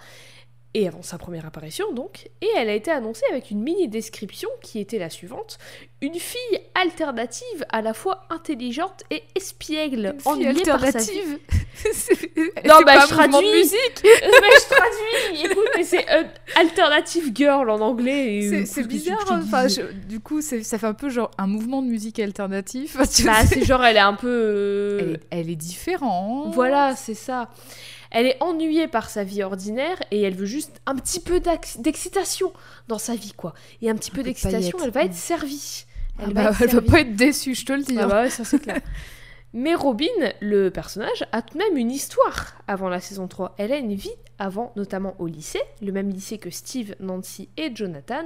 et 0.74 0.88
avant 0.88 1.02
sa 1.02 1.18
première 1.18 1.46
apparition 1.46 1.92
donc 1.92 2.28
et 2.40 2.48
elle 2.56 2.68
a 2.68 2.74
été 2.74 2.90
annoncée 2.90 3.24
avec 3.30 3.50
une 3.50 3.62
mini 3.62 3.86
description 3.88 4.48
qui 4.62 4.80
était 4.80 4.98
la 4.98 5.08
suivante 5.08 5.58
une 6.00 6.14
fille 6.14 6.60
alternative 6.74 7.64
à 7.70 7.80
la 7.80 7.94
fois 7.94 8.24
intelligente 8.28 9.04
et 9.10 9.22
espiègle 9.36 10.16
Une 10.26 10.34
fille 10.34 10.42
sa 10.44 10.48
alternative. 10.50 11.38
Non, 12.66 12.74
bah, 12.84 12.94
pas 12.94 13.00
je 13.06 13.08
traduis. 13.08 13.50
musique. 13.50 14.02
Euh, 14.04 14.28
mais 14.40 14.48
je 14.58 14.74
traduis 14.74 15.44
écoute 15.50 15.64
mais 15.76 15.82
c'est 15.84 16.10
euh, 16.10 16.22
alternative 16.56 17.30
girl 17.34 17.68
en 17.70 17.80
anglais 17.80 18.40
C'est- 18.48 18.56
euh, 18.56 18.66
que 18.82 18.88
tu 18.88 18.94
bizarre. 18.94 19.18
que 19.18 19.24
te 19.28 19.32
Enfin, 19.44 19.68
je- 19.68 19.92
du 20.06 20.20
coup, 20.20 20.40
ça 20.40 20.78
fait 20.78 20.86
un 20.86 20.94
peu 20.94 21.08
genre 21.08 21.30
un 21.38 21.46
mouvement 21.46 21.82
de 21.82 21.88
musique 21.88 22.18
alternatif. 22.18 22.96
Bah, 23.24 23.44
c'est 23.46 23.64
genre, 23.64 23.84
elle 23.84 23.96
est 23.96 24.00
un 24.00 24.14
peu. 24.14 24.28
euh, 24.28 25.16
elle 25.30 25.50
est 25.50 25.56
différente. 25.56 26.54
Voilà, 26.54 26.94
c'est 26.96 27.14
ça. 27.14 27.50
Elle 28.14 28.26
est 28.26 28.36
ennuyée 28.40 28.86
par 28.88 29.10
sa 29.10 29.24
vie 29.24 29.42
ordinaire 29.42 30.00
et 30.12 30.22
elle 30.22 30.34
veut 30.34 30.46
juste 30.46 30.80
un 30.86 30.94
petit 30.94 31.18
peu 31.20 31.40
d'excitation 31.40 32.52
dans 32.88 32.98
sa 32.98 33.16
vie, 33.16 33.32
quoi. 33.36 33.54
Et 33.82 33.90
un 33.90 33.96
petit 33.96 34.10
peu 34.10 34.18
peu 34.18 34.22
de 34.22 34.28
d'excitation, 34.28 34.78
elle 34.82 34.90
va 34.90 35.04
être 35.04 35.14
servie. 35.14 35.84
Elle, 36.18 36.28
Elle 36.28 36.34
va, 36.34 36.42
va 36.44 36.50
être 36.50 36.60
elle 36.60 36.66
va 36.66 36.72
servie. 36.72 36.90
pas 36.90 37.00
être 37.00 37.16
déçue, 37.16 37.54
je 37.56 37.66
te 37.66 37.72
le 37.72 37.82
dis. 37.82 37.96
Ah 37.98 38.04
hein. 38.04 38.06
bah 38.06 38.22
ouais, 38.22 38.30
ça 38.30 38.44
c'est 38.44 38.60
clair. 38.60 38.80
Mais 39.52 39.74
Robin, 39.74 40.06
le 40.40 40.70
personnage, 40.70 41.24
a 41.32 41.42
tout 41.42 41.58
de 41.58 41.58
même 41.58 41.76
une 41.76 41.90
histoire 41.90 42.54
avant 42.66 42.88
la 42.88 43.00
saison 43.00 43.28
3. 43.28 43.54
Elle 43.58 43.72
a 43.72 43.76
une 43.76 43.94
vie 43.94 44.14
avant, 44.38 44.72
notamment 44.76 45.14
au 45.18 45.26
lycée, 45.26 45.62
le 45.82 45.92
même 45.92 46.10
lycée 46.10 46.38
que 46.38 46.50
Steve, 46.50 46.94
Nancy 47.00 47.48
et 47.56 47.74
Jonathan. 47.74 48.24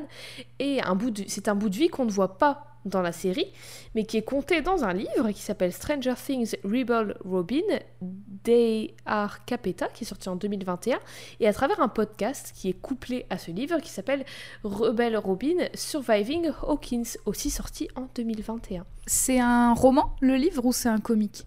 Et 0.58 0.80
c'est 1.26 1.48
un 1.48 1.54
bout 1.54 1.68
de 1.68 1.76
vie 1.76 1.88
qu'on 1.88 2.04
ne 2.04 2.10
voit 2.10 2.38
pas 2.38 2.68
dans 2.84 3.02
la 3.02 3.12
série, 3.12 3.52
mais 3.94 4.04
qui 4.04 4.16
est 4.16 4.22
compté 4.22 4.62
dans 4.62 4.84
un 4.84 4.92
livre 4.92 5.30
qui 5.32 5.42
s'appelle 5.42 5.72
Stranger 5.72 6.14
Things 6.14 6.54
Rebel 6.64 7.16
Robin, 7.24 7.60
D.R. 8.00 9.44
Capetta, 9.44 9.88
qui 9.88 10.04
est 10.04 10.06
sorti 10.06 10.28
en 10.28 10.36
2021, 10.36 10.98
et 11.40 11.48
à 11.48 11.52
travers 11.52 11.80
un 11.80 11.88
podcast 11.88 12.52
qui 12.54 12.68
est 12.68 12.80
couplé 12.80 13.26
à 13.30 13.38
ce 13.38 13.50
livre 13.50 13.78
qui 13.80 13.90
s'appelle 13.90 14.24
Rebel 14.64 15.16
Robin 15.16 15.68
Surviving 15.74 16.50
Hawkins, 16.62 17.16
aussi 17.26 17.50
sorti 17.50 17.88
en 17.94 18.08
2021. 18.14 18.84
C'est 19.06 19.40
un 19.40 19.74
roman, 19.74 20.14
le 20.20 20.36
livre, 20.36 20.64
ou 20.64 20.72
c'est 20.72 20.88
un 20.88 21.00
comique 21.00 21.46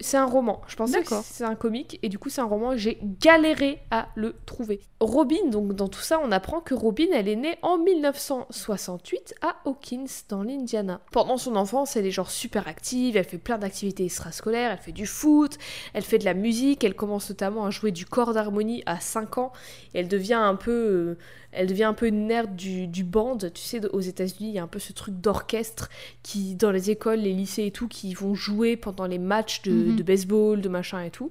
C'est 0.00 0.16
un 0.16 0.26
roman. 0.26 0.60
Je 0.68 0.76
pensais 0.76 1.02
que 1.02 1.14
c'est 1.24 1.44
un 1.44 1.56
comique 1.56 1.98
et 2.02 2.08
du 2.08 2.18
coup 2.18 2.28
c'est 2.28 2.40
un 2.40 2.46
roman 2.46 2.72
et 2.72 2.78
j'ai 2.78 2.98
galéré 3.02 3.80
à 3.90 4.08
le 4.14 4.34
trouver. 4.46 4.80
Robin, 5.00 5.48
donc 5.50 5.74
dans 5.74 5.88
tout 5.88 6.00
ça, 6.00 6.20
on 6.22 6.30
apprend 6.30 6.60
que 6.60 6.74
Robin, 6.74 7.06
elle 7.12 7.28
est 7.28 7.36
née 7.36 7.56
en 7.62 7.78
1968 7.78 9.34
à 9.42 9.56
Hawkins 9.64 10.06
dans 10.28 10.42
l'Indiana. 10.42 11.00
Pendant 11.10 11.36
son 11.36 11.56
enfance, 11.56 11.96
elle 11.96 12.06
est 12.06 12.12
genre 12.12 12.30
super 12.30 12.68
active, 12.68 13.16
elle 13.16 13.24
fait 13.24 13.38
plein 13.38 13.58
d'activités 13.58 14.04
extrascolaires, 14.04 14.72
elle 14.72 14.78
fait 14.78 14.92
du 14.92 15.06
foot, 15.06 15.58
elle 15.94 16.04
fait 16.04 16.18
de 16.18 16.24
la 16.24 16.34
musique, 16.34 16.84
elle 16.84 16.94
commence 16.94 17.28
notamment 17.30 17.64
à 17.64 17.70
jouer 17.70 17.90
du 17.90 18.06
corps 18.06 18.34
d'harmonie 18.34 18.84
à 18.86 19.00
5 19.00 19.38
ans 19.38 19.52
et 19.94 20.00
elle 20.00 20.08
devient 20.08 20.34
un 20.34 20.54
peu 20.54 20.70
euh, 20.70 21.18
elle 21.52 21.66
devient 21.66 21.84
un 21.84 21.94
peu 21.94 22.06
une 22.06 22.26
nerd 22.26 22.54
du, 22.54 22.86
du 22.86 23.04
band, 23.04 23.38
tu 23.38 23.62
sais, 23.62 23.84
aux 23.86 24.00
États-Unis, 24.00 24.50
il 24.50 24.54
y 24.54 24.58
a 24.58 24.62
un 24.62 24.68
peu 24.68 24.78
ce 24.78 24.92
truc 24.92 25.18
d'orchestre 25.20 25.88
qui, 26.22 26.54
dans 26.54 26.70
les 26.70 26.90
écoles, 26.90 27.20
les 27.20 27.32
lycées 27.32 27.64
et 27.64 27.70
tout, 27.70 27.88
qui 27.88 28.12
vont 28.12 28.34
jouer 28.34 28.76
pendant 28.76 29.06
les 29.06 29.18
matchs 29.18 29.62
de, 29.62 29.87
Mhm. 29.92 29.96
de 29.96 30.02
baseball, 30.02 30.60
de 30.60 30.68
machin 30.68 31.02
et 31.02 31.10
tout. 31.10 31.30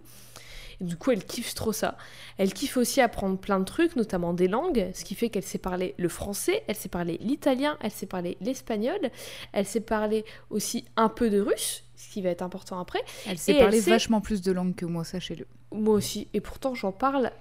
Et 0.80 0.84
du 0.84 0.96
coup, 0.96 1.10
elle 1.10 1.26
kiffe 1.26 1.56
trop 1.56 1.74
ça. 1.74 1.98
Elle 2.38 2.54
kiffe 2.54 2.78
aussi 2.78 3.02
apprendre 3.02 3.40
plein 3.40 3.60
de 3.60 3.66
trucs, 3.66 3.96
notamment 3.96 4.34
des 4.34 4.48
langues, 4.48 4.92
ce 4.94 5.04
qui 5.04 5.16
fait 5.16 5.30
qu'elle 5.30 5.44
sait 5.44 5.58
parler 5.58 5.96
le 5.98 6.08
français, 6.08 6.64
elle 6.68 6.76
sait 6.76 6.88
parler 6.90 7.18
l'italien, 7.20 7.78
elle 7.82 7.90
sait 7.90 8.06
parler 8.06 8.38
l'espagnol, 8.42 9.00
elle 9.54 9.66
sait 9.66 9.80
parler 9.82 10.24
aussi 10.52 10.86
un 10.96 11.10
peu 11.10 11.32
de 11.32 11.40
russe, 11.42 11.84
ce 11.96 12.10
qui 12.14 12.22
va 12.22 12.30
être 12.30 12.44
important 12.44 12.80
après. 12.80 13.00
Elle 13.26 13.40
sait 13.40 13.54
Et 13.54 13.56
elle 13.56 13.62
parler 13.64 13.82
sait- 13.82 13.90
vachement 13.90 14.22
plus 14.22 14.44
de 14.44 14.52
langues 14.52 14.76
que 14.76 14.86
moi, 14.86 15.04
sachez-le. 15.04 15.48
Moi 15.72 15.96
aussi, 15.96 16.28
et 16.36 16.42
pourtant 16.42 16.76
j'en 16.76 16.92
parle 16.92 17.32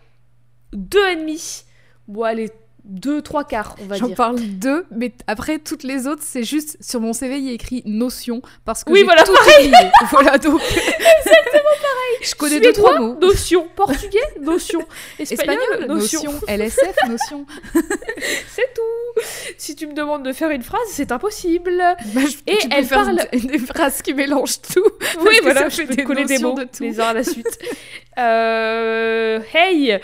deux 0.73 1.07
et 1.11 1.17
demi. 1.17 1.65
Bon, 2.09 2.23
allez, 2.23 2.51
deux, 2.87 3.21
trois 3.21 3.45
quarts, 3.45 3.75
on 3.83 3.87
va 3.87 3.97
J'en 3.97 4.07
dire. 4.07 4.17
parle 4.17 4.39
deux, 4.41 4.87
mais 4.91 5.13
après 5.27 5.59
toutes 5.59 5.83
les 5.83 6.07
autres, 6.07 6.23
c'est 6.25 6.45
juste 6.45 6.77
sur 6.81 7.01
mon 7.01 7.13
CV, 7.13 7.39
il 7.39 7.45
y 7.45 7.51
a 7.51 7.53
écrit 7.53 7.83
notion 7.85 8.43
parce 8.65 8.85
que 8.85 8.93
Oui, 8.93 9.03
voilà, 9.05 9.25
tout 9.25 9.33
oublié. 9.33 9.73
voilà 10.11 10.39
donc. 10.39 10.61
Exactement 10.71 11.77
pareil. 11.83 12.17
Je 12.23 12.35
connais 12.35 12.61
deux 12.61 12.73
Suédois, 12.73 12.91
trois 12.91 12.99
mots. 13.01 13.19
Notion. 13.21 13.69
Portugais, 13.77 14.19
notion. 14.41 14.81
Espagnol, 15.19 15.59
Espagnol, 15.61 15.89
notion. 15.97 16.23
notion. 16.33 16.41
LSF, 16.49 16.97
notion. 17.09 17.47
C'est 17.75 18.73
tout. 18.75 19.23
Si 19.59 19.75
tu 19.77 19.87
me 19.87 19.93
demandes 19.95 20.25
de 20.25 20.33
faire 20.33 20.51
une 20.51 20.63
phrase, 20.63 20.81
c'est 20.91 21.11
impossible. 21.13 21.83
Bah, 22.15 22.21
je- 22.27 22.37
Et 22.53 22.59
elle 22.71 22.87
parle- 22.87 23.21
des, 23.33 23.59
phrases 23.59 24.01
qui 24.03 24.15
mélangent 24.15 24.61
tout. 24.61 24.85
Oui, 25.21 25.39
voilà, 25.43 25.69
je 25.69 25.83
peux 25.83 25.95
des 25.95 26.05
coller 26.05 26.25
des 26.25 26.39
mots 26.39 26.55
de 26.55 26.65
tout. 26.65 26.83
les 26.83 27.01
uns 27.01 27.07
à 27.09 27.13
la 27.15 27.25
suite. 27.25 27.59
Euh, 28.19 29.41
hey, 29.53 29.99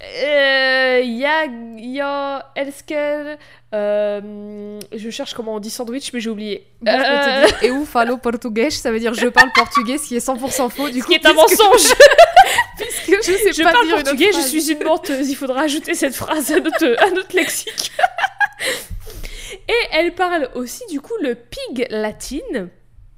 euh, 0.00 1.00
ya, 1.04 1.44
ya, 1.78 2.50
elsker. 2.56 3.36
euh, 3.74 4.80
je 4.94 5.10
cherche 5.10 5.34
comment 5.34 5.54
on 5.54 5.60
dit 5.60 5.70
sandwich, 5.70 6.12
mais 6.12 6.20
j'ai 6.20 6.30
oublié. 6.30 6.66
Je 6.80 6.90
peux 6.90 6.96
Euh, 6.96 7.46
te 7.46 7.60
dire, 7.64 7.74
eu 7.74 7.84
falo 7.86 8.16
portugais, 8.18 8.70
ça 8.70 8.90
veut 8.90 8.98
dire 9.00 9.14
je 9.14 9.28
parle 9.28 9.50
portugais, 9.54 9.98
ce 9.98 10.08
qui 10.08 10.16
est 10.16 10.26
100% 10.26 10.68
faux. 10.70 10.88
Du 10.88 11.00
ce 11.00 11.04
coup, 11.04 11.12
qui 11.12 11.18
est 11.18 11.26
un 11.26 11.32
mensonge. 11.32 11.94
puisque 12.76 13.16
je 13.24 13.32
sais 13.38 13.52
Je 13.52 13.62
pas 13.62 13.72
parle 13.72 13.86
dire 13.86 13.96
portugais, 14.02 14.30
je 14.34 14.40
suis 14.40 14.72
une 14.72 14.82
menteuse. 14.84 15.30
Il 15.30 15.36
faudra 15.36 15.62
ajouter 15.62 15.94
cette 15.94 16.14
phrase 16.14 16.50
à 16.52 16.60
notre, 16.60 17.02
à 17.02 17.10
notre 17.10 17.34
lexique. 17.36 17.92
Et 19.68 19.72
elle 19.92 20.14
parle 20.14 20.50
aussi, 20.54 20.82
du 20.90 21.00
coup, 21.00 21.14
le 21.22 21.34
pig 21.34 21.86
latine. 21.90 22.68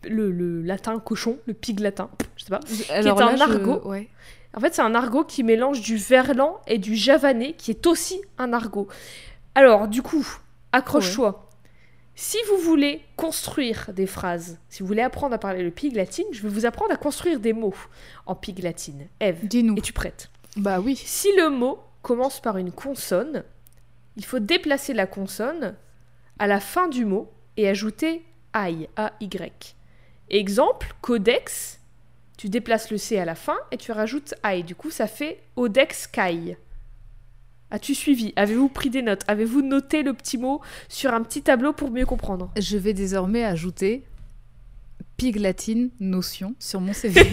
Le, 0.08 0.30
le 0.30 0.62
latin 0.62 1.00
cochon, 1.00 1.38
le 1.46 1.54
pig 1.54 1.80
latin, 1.80 2.10
je 2.36 2.44
sais 2.44 2.50
pas. 2.50 2.60
Alors 2.94 3.20
un 3.20 3.32
là, 3.34 3.46
je- 3.48 3.52
argot. 3.54 3.80
ouais. 3.88 4.08
En 4.56 4.60
fait, 4.60 4.74
c'est 4.74 4.82
un 4.82 4.94
argot 4.94 5.24
qui 5.24 5.42
mélange 5.42 5.82
du 5.82 5.96
verlan 5.96 6.60
et 6.66 6.78
du 6.78 6.96
javanais, 6.96 7.52
qui 7.52 7.70
est 7.70 7.86
aussi 7.86 8.20
un 8.38 8.52
argot. 8.54 8.88
Alors, 9.54 9.86
du 9.86 10.02
coup, 10.02 10.26
accroche-toi. 10.72 11.48
Si 12.14 12.38
vous 12.48 12.56
voulez 12.56 13.04
construire 13.16 13.90
des 13.92 14.06
phrases, 14.06 14.58
si 14.70 14.80
vous 14.82 14.86
voulez 14.86 15.02
apprendre 15.02 15.34
à 15.34 15.38
parler 15.38 15.62
le 15.62 15.70
pig 15.70 15.94
latine, 15.94 16.24
je 16.32 16.40
vais 16.40 16.48
vous 16.48 16.64
apprendre 16.64 16.92
à 16.92 16.96
construire 16.96 17.38
des 17.38 17.52
mots 17.52 17.74
en 18.24 18.34
pig 18.34 18.58
latine. 18.62 19.06
Eve, 19.20 19.46
Dis-nous. 19.46 19.76
es-tu 19.76 19.92
prête? 19.92 20.30
Bah 20.56 20.80
oui. 20.80 20.96
Si 20.96 21.28
le 21.36 21.50
mot 21.50 21.78
commence 22.00 22.40
par 22.40 22.56
une 22.56 22.72
consonne, 22.72 23.44
il 24.16 24.24
faut 24.24 24.38
déplacer 24.38 24.94
la 24.94 25.06
consonne 25.06 25.74
à 26.38 26.46
la 26.46 26.60
fin 26.60 26.88
du 26.88 27.04
mot 27.04 27.30
et 27.58 27.68
ajouter 27.68 28.24
I, 28.54 28.88
A-Y. 28.96 29.76
Exemple, 30.30 30.94
codex, 31.02 31.75
tu 32.46 32.50
déplaces 32.50 32.92
le 32.92 32.96
C 32.96 33.18
à 33.18 33.24
la 33.24 33.34
fin 33.34 33.56
et 33.72 33.76
tu 33.76 33.90
rajoutes 33.90 34.34
I. 34.44 34.62
Du 34.62 34.76
coup, 34.76 34.92
ça 34.92 35.08
fait 35.08 35.40
Odex 35.56 36.06
Kai. 36.06 36.56
As-tu 37.72 37.92
suivi? 37.92 38.32
Avez-vous 38.36 38.68
pris 38.68 38.88
des 38.88 39.02
notes? 39.02 39.22
Avez-vous 39.26 39.62
noté 39.62 40.04
le 40.04 40.14
petit 40.14 40.38
mot 40.38 40.60
sur 40.88 41.12
un 41.12 41.24
petit 41.24 41.42
tableau 41.42 41.72
pour 41.72 41.90
mieux 41.90 42.06
comprendre? 42.06 42.52
Je 42.56 42.76
vais 42.76 42.92
désormais 42.92 43.42
ajouter 43.42 44.04
pig 45.16 45.40
latine 45.40 45.90
notion 45.98 46.54
sur 46.60 46.80
mon 46.80 46.92
CV. 46.92 47.20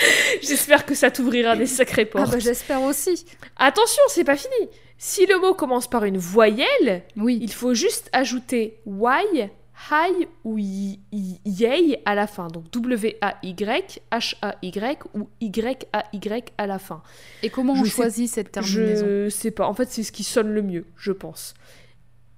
J'espère 0.42 0.86
que 0.86 0.94
ça 0.94 1.10
t'ouvrira 1.10 1.56
des 1.56 1.66
sacrées 1.66 2.08
ah 2.10 2.18
portes. 2.18 2.30
bah 2.30 2.38
j'espère 2.38 2.82
aussi. 2.82 3.24
Attention, 3.56 4.02
c'est 4.10 4.22
pas 4.22 4.36
fini. 4.36 4.68
Si 4.96 5.26
le 5.26 5.40
mot 5.40 5.54
commence 5.54 5.90
par 5.90 6.04
une 6.04 6.18
voyelle, 6.18 7.02
Oui. 7.16 7.40
Il 7.42 7.52
faut 7.52 7.74
juste 7.74 8.08
ajouter 8.12 8.78
Y, 8.86 9.50
Hi 9.90 10.26
ou 10.44 10.58
Yay 10.58 12.02
à 12.04 12.14
la 12.14 12.26
fin. 12.26 12.48
Donc 12.48 12.70
W-A-Y, 12.70 14.00
H-A-Y 14.12 14.98
ou 15.14 15.28
Y-A-Y 15.40 16.44
à 16.58 16.66
la 16.66 16.78
fin. 16.78 17.02
Et 17.42 17.50
comment 17.50 17.74
Je 17.74 17.80
on 17.80 17.84
sais- 17.84 17.90
choisit 17.90 18.28
cette 18.30 18.52
terminaison? 18.52 19.06
Je 19.06 19.28
sais 19.30 19.50
pas. 19.50 19.66
En 19.66 19.74
fait, 19.74 19.88
c'est 19.90 20.02
ce 20.02 20.12
qui 20.12 20.24
sonne 20.24 20.48
le 20.52 20.62
mieux, 20.62 20.86
je 20.96 21.12
pense. 21.12 21.54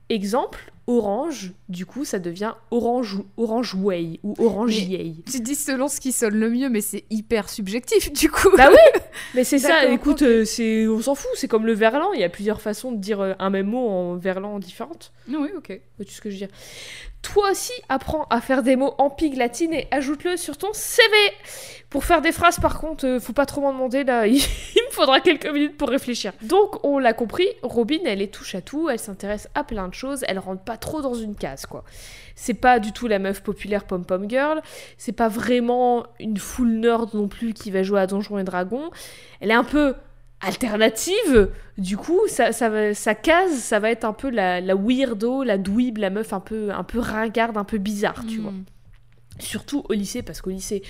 Exemple, 0.09 0.73
orange. 0.87 1.53
Du 1.69 1.87
coup, 1.87 2.05
ça 2.05 2.19
devient 2.19 2.55
orange, 2.71 3.19
orange 3.37 3.75
way 3.75 4.21
ou 4.23 4.35
orange 4.39 4.79
yay. 4.79 5.17
Tu 5.31 5.41
dis 5.41 5.55
selon 5.55 5.89
ce 5.89 6.01
qui 6.01 6.13
sonne 6.13 6.35
le 6.35 6.51
mieux, 6.51 6.69
mais 6.69 6.81
c'est 6.81 7.05
hyper 7.11 7.49
subjectif 7.49 8.13
du 8.13 8.31
coup. 8.31 8.51
Bah 8.57 8.69
oui, 8.71 9.01
mais 9.35 9.45
c'est 9.45 9.59
ça. 9.59 9.87
Écoute, 9.87 10.23
euh, 10.23 10.45
c'est, 10.45 10.87
on 10.89 11.01
s'en 11.01 11.15
fout. 11.15 11.31
C'est 11.35 11.49
comme 11.49 11.67
le 11.67 11.73
verlan. 11.73 12.13
Il 12.13 12.21
y 12.21 12.25
a 12.25 12.29
plusieurs 12.29 12.61
façons 12.61 12.93
de 12.93 12.99
dire 12.99 13.21
euh, 13.21 13.35
un 13.39 13.51
même 13.51 13.67
mot 13.67 13.89
en 13.89 14.17
verlan 14.17 14.59
différentes. 14.59 15.13
oui, 15.29 15.51
ok. 15.57 15.81
Vois-tu 15.97 16.13
ce 16.13 16.21
que 16.21 16.31
je 16.31 16.35
veux 16.35 16.47
dire? 16.47 16.57
Toi 17.23 17.53
aussi, 17.53 17.73
apprends 17.89 18.27
à 18.31 18.41
faire 18.41 18.65
des 18.65 18.75
mots 18.75 18.95
en 18.99 19.09
pig 19.09 19.37
latine 19.37 19.73
et 19.73 19.87
ajoute-le 19.93 20.37
sur 20.37 20.59
ton 20.59 20.73
CV. 20.73 21.07
Pour 21.89 22.05
faire 22.05 22.21
des 22.21 22.33
phrases, 22.33 22.59
par 22.59 22.81
contre, 22.81 23.07
euh, 23.07 23.21
faut 23.21 23.33
pas 23.33 23.47
trop 23.47 23.61
m'en 23.61 23.73
demander 23.73 24.03
là. 24.03 24.27
Il 24.27 24.35
me 24.35 24.91
faudra 24.91 25.21
quelques 25.21 25.47
minutes 25.47 25.77
pour 25.77 25.89
réfléchir. 25.89 26.33
Donc, 26.43 26.85
on 26.85 26.99
l'a 26.99 27.13
compris, 27.13 27.47
Robin, 27.63 28.01
elle 28.05 28.23
est 28.23 28.35
touche 28.35 28.57
à 28.57 28.61
tout. 28.61 28.89
Elle 28.91 28.99
s'intéresse 28.99 29.49
à 29.55 29.63
plein 29.63 29.89
de 29.89 29.95
choses. 29.95 30.25
Elle 30.27 30.41
rentre 30.41 30.63
pas 30.63 30.72
trop 30.77 31.03
dans 31.03 31.15
une 31.15 31.35
case, 31.35 31.67
quoi. 31.67 31.85
C'est 32.35 32.55
pas 32.55 32.79
du 32.79 32.93
tout 32.93 33.07
la 33.09 33.19
meuf 33.19 33.43
populaire 33.43 33.85
pom-pom 33.85 34.29
girl. 34.29 34.61
C'est 34.99 35.13
pas 35.13 35.29
vraiment 35.29 36.07
une 36.21 36.37
full 36.39 36.79
nerd 36.81 37.15
non 37.15 37.29
plus 37.29 37.53
qui 37.55 37.71
va 37.71 37.83
jouer 37.83 38.01
à 38.01 38.07
Donjons 38.07 38.39
et 38.39 38.45
Dragons. 38.45 38.91
Elle 39.41 39.51
est 39.51 39.55
un 39.55 39.65
peu 39.65 39.95
alternative. 40.41 41.51
Du 41.79 41.97
coup, 41.97 42.21
ça, 42.29 42.53
ça 42.53 42.69
va- 42.69 42.95
sa 42.95 43.15
case, 43.15 43.53
ça 43.59 43.79
va 43.79 43.91
être 43.91 44.05
un 44.05 44.13
peu 44.13 44.31
la, 44.31 44.61
la 44.61 44.75
weirdo, 44.77 45.43
la 45.43 45.59
dweeb, 45.59 45.99
la 45.99 46.11
meuf 46.11 46.33
un 46.33 46.41
peu, 46.41 46.71
un 46.71 46.85
peu 46.85 46.99
ringarde, 46.99 47.57
un 47.57 47.65
peu 47.65 47.79
bizarre, 47.79 48.25
tu 48.29 48.39
Hmm. 48.39 48.43
vois. 48.43 48.53
Surtout 49.39 49.85
au 49.89 49.93
lycée, 49.95 50.23
parce 50.23 50.41
qu'au 50.43 50.51
lycée, 50.51 50.83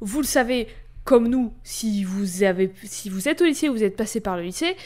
vous 0.00 0.20
le 0.20 0.26
savez, 0.26 0.66
comme 1.04 1.28
nous, 1.28 1.52
si 1.62 2.02
vous, 2.04 2.42
avez, 2.42 2.72
si 2.84 3.08
vous 3.08 3.28
êtes 3.28 3.40
au 3.40 3.44
lycée, 3.44 3.68
vous 3.68 3.84
êtes 3.84 3.96
passé 3.96 4.20
par 4.20 4.36
le 4.36 4.42
lycée, 4.42 4.76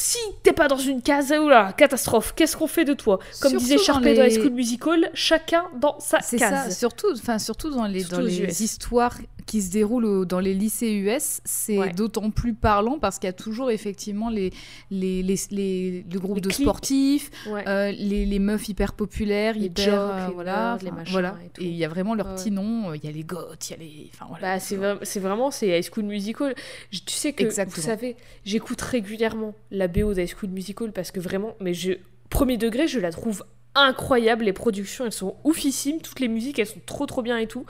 si 0.00 0.18
t'es 0.42 0.52
pas 0.52 0.66
dans 0.68 0.78
une 0.78 1.02
case, 1.02 1.30
oula, 1.32 1.72
catastrophe, 1.74 2.32
qu'est-ce 2.34 2.56
qu'on 2.56 2.66
fait 2.66 2.84
de 2.84 2.94
toi? 2.94 3.18
Comme 3.40 3.50
Surtout 3.52 3.58
disait 3.58 3.76
dans 3.76 3.82
Sharpay 3.82 4.14
dans 4.14 4.22
les- 4.22 4.34
School 4.40 4.50
Musical, 4.50 5.10
chacun 5.14 5.64
dans 5.78 5.98
sa 6.00 6.20
C'est 6.20 6.38
ça, 6.38 6.50
case. 6.50 6.78
surtout, 6.78 7.12
enfin 7.12 7.38
surtout 7.38 7.70
dans 7.70 7.84
les 7.86 8.00
Surtout 8.00 8.16
dans 8.16 8.22
aux 8.22 8.26
les 8.26 8.40
US. 8.42 8.60
histoires 8.60 9.16
qui 9.50 9.62
se 9.62 9.70
déroulent 9.72 10.04
au- 10.04 10.24
dans 10.24 10.38
les 10.38 10.54
lycées 10.54 10.92
US, 10.92 11.40
c'est 11.44 11.76
Ouais. 11.76 11.92
d'autant 11.92 12.30
plus 12.30 12.54
parlant 12.54 13.00
parce 13.00 13.18
qu'il 13.18 13.26
y 13.26 13.30
a 13.30 13.32
toujours 13.32 13.72
effectivement 13.72 14.30
les 14.30 14.52
les 14.92 15.24
les, 15.24 15.34
les- 15.50 16.04
le 16.08 16.18
groupe 16.20 16.36
Les 16.36 16.40
de 16.40 16.52
sportifs, 16.52 17.32
Ouais. 17.48 17.66
euh, 17.66 17.90
les, 17.90 18.26
les 18.26 18.38
meufs 18.38 18.68
hyper 18.68 18.92
populaires, 18.92 19.54
Les 19.54 19.66
hyper 19.66 19.92
euh, 19.92 20.28
voilà, 20.34 20.78
les 20.82 20.92
machins 20.92 21.10
voilà. 21.10 21.36
et 21.44 21.48
tout. 21.48 21.62
Et 21.62 21.66
il 21.66 21.74
y 21.76 21.84
a 21.84 21.88
vraiment 21.88 22.14
leur 22.14 22.28
Ouais, 22.28 22.34
petit 22.36 22.52
nom, 22.52 22.90
euh, 22.90 22.96
il 22.96 23.04
y 23.04 23.08
a 23.08 23.10
les 23.10 23.24
goths, 23.24 23.70
il 23.70 23.72
y 23.72 23.74
a 23.74 23.78
les, 23.78 24.10
enfin 24.14 24.26
voilà. 24.28 24.54
Bah, 24.54 24.60
c'est 24.60 24.76
vra- 24.76 24.98
c'est 25.02 25.20
vraiment 25.20 25.50
c'est 25.50 25.76
High 25.76 25.84
School 25.92 26.04
Musical. 26.04 26.54
Je- 26.92 27.00
tu 27.00 27.12
sais 27.14 27.32
que 27.32 27.42
Exactement. 27.42 27.74
vous 27.74 27.82
savez, 27.82 28.16
j'écoute 28.44 28.80
régulièrement 28.80 29.54
la 29.72 29.88
BO 29.88 30.14
d'High 30.14 30.32
School 30.32 30.50
Musical 30.50 30.92
parce 30.92 31.10
que 31.10 31.18
vraiment, 31.18 31.54
mais 31.60 31.74
je 31.74 31.94
premier 32.28 32.56
degré, 32.56 32.86
je 32.86 33.00
la 33.00 33.10
trouve 33.10 33.42
incroyable, 33.74 34.44
les 34.44 34.52
productions 34.52 35.06
elles 35.06 35.12
sont 35.12 35.34
oufissimes, 35.44 36.00
toutes 36.00 36.20
les 36.20 36.28
musiques 36.28 36.58
elles 36.58 36.66
sont 36.66 36.80
trop 36.86 37.06
trop 37.06 37.22
bien 37.22 37.36
et 37.38 37.46
tout. 37.48 37.64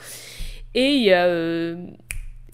Et 0.75 0.95
il 0.95 1.03
y 1.03 1.13
a 1.13 1.27
euh, 1.27 1.77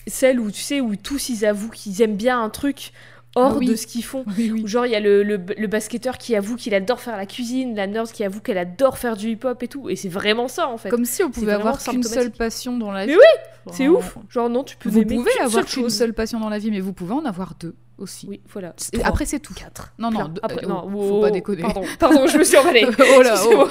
celle 0.06 0.40
où 0.40 0.50
tu 0.50 0.60
sais, 0.60 0.80
où 0.80 0.96
tous 0.96 1.28
ils 1.28 1.44
avouent 1.44 1.70
qu'ils 1.70 2.00
aiment 2.02 2.16
bien 2.16 2.42
un 2.42 2.48
truc 2.48 2.92
hors 3.34 3.58
Oui. 3.58 3.66
de 3.66 3.74
ce 3.76 3.86
qu'ils 3.86 4.04
font. 4.04 4.24
Oui, 4.38 4.50
oui. 4.50 4.62
Ou 4.62 4.66
Genre, 4.66 4.86
il 4.86 4.92
y 4.92 4.96
a 4.96 5.00
le, 5.00 5.22
le- 5.22 5.38
le 5.58 5.66
basketteur 5.66 6.16
qui 6.16 6.34
avoue 6.34 6.56
qu'il 6.56 6.74
adore 6.74 7.00
faire 7.00 7.18
la 7.18 7.26
cuisine, 7.26 7.74
la 7.76 7.86
nurse 7.86 8.12
qui 8.12 8.24
avoue 8.24 8.40
qu'elle 8.40 8.56
adore 8.56 8.96
faire 8.96 9.16
du 9.16 9.28
hip-hop 9.30 9.62
et 9.62 9.68
tout. 9.68 9.90
Et 9.90 9.96
c'est 9.96 10.08
vraiment 10.08 10.48
ça 10.48 10.68
en 10.68 10.78
fait. 10.78 10.88
Comme 10.88 11.04
si 11.04 11.22
on 11.22 11.30
pouvait 11.30 11.52
avoir 11.52 11.78
qu'une 11.78 12.02
seule 12.02 12.30
passion 12.30 12.78
dans 12.78 12.90
la 12.92 13.04
Mais 13.04 13.12
vie. 13.12 13.18
oui, 13.18 13.72
C'est 13.74 13.88
ouf. 13.88 14.16
Genre, 14.30 14.48
non, 14.48 14.64
tu 14.64 14.76
peux 14.76 14.88
Vous 14.88 15.02
pouvez 15.02 15.30
qu'une 15.32 15.44
avoir 15.44 15.66
qu'une 15.66 15.90
seule 15.90 16.14
passion 16.14 16.40
dans 16.40 16.48
la 16.48 16.58
vie, 16.58 16.70
mais 16.70 16.80
vous 16.80 16.94
pouvez 16.94 17.12
en 17.12 17.24
avoir 17.26 17.52
deux 17.60 17.74
aussi. 17.98 18.26
Oui, 18.28 18.40
voilà. 18.50 18.74
Et 18.94 19.02
Après, 19.04 19.26
c'est 19.26 19.40
tout. 19.40 19.52
quatre. 19.54 19.92
Non, 19.98 20.10
non, 20.10 20.30
Plein. 20.30 20.34
Après, 20.42 20.64
euh, 20.64 20.68
non, 20.68 20.82
faut 20.90 21.16
oh, 21.16 21.20
pas 21.20 21.30
déconner. 21.30 21.60
Pardon, 21.62 21.82
pardon, 21.98 22.26
je 22.26 22.38
me 22.38 22.44
suis 22.44 22.56
emballée. 22.56 22.86
oh 23.18 23.22
là, 23.22 23.34
oh. 23.52 23.68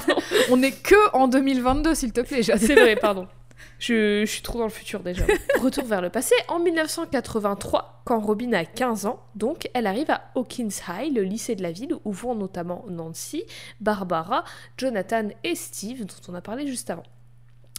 On 0.50 0.62
est 0.62 0.72
que 0.82 0.94
en 1.14 1.28
2022, 1.28 1.94
s'il 1.94 2.12
te 2.12 2.20
plaît. 2.20 2.42
C'est 2.42 2.74
vrai, 2.74 2.96
pardon. 2.96 3.26
Je, 3.78 4.24
suis 4.24 4.42
trop 4.42 4.58
dans 4.58 4.64
le 4.64 4.70
futur 4.70 5.00
déjà. 5.00 5.24
Retour 5.60 5.84
vers 5.84 6.00
le 6.00 6.10
passé. 6.10 6.34
En 6.48 6.58
1983, 6.58 8.02
quand 8.04 8.20
Robin 8.20 8.52
a 8.52 8.64
15 8.64 9.06
ans, 9.06 9.20
donc, 9.34 9.68
elle 9.74 9.86
arrive 9.86 10.10
à 10.10 10.30
Hawkins 10.34 10.68
High, 10.88 11.14
le 11.14 11.22
lycée 11.22 11.54
de 11.54 11.62
la 11.62 11.72
ville, 11.72 11.94
où 12.04 12.12
vont 12.12 12.34
notamment 12.34 12.84
Nancy, 12.88 13.44
Barbara, 13.80 14.44
Jonathan 14.78 15.28
et 15.44 15.54
Steve, 15.54 16.04
dont 16.04 16.14
on 16.28 16.34
a 16.34 16.40
parlé 16.40 16.66
juste 16.66 16.90
avant. 16.90 17.04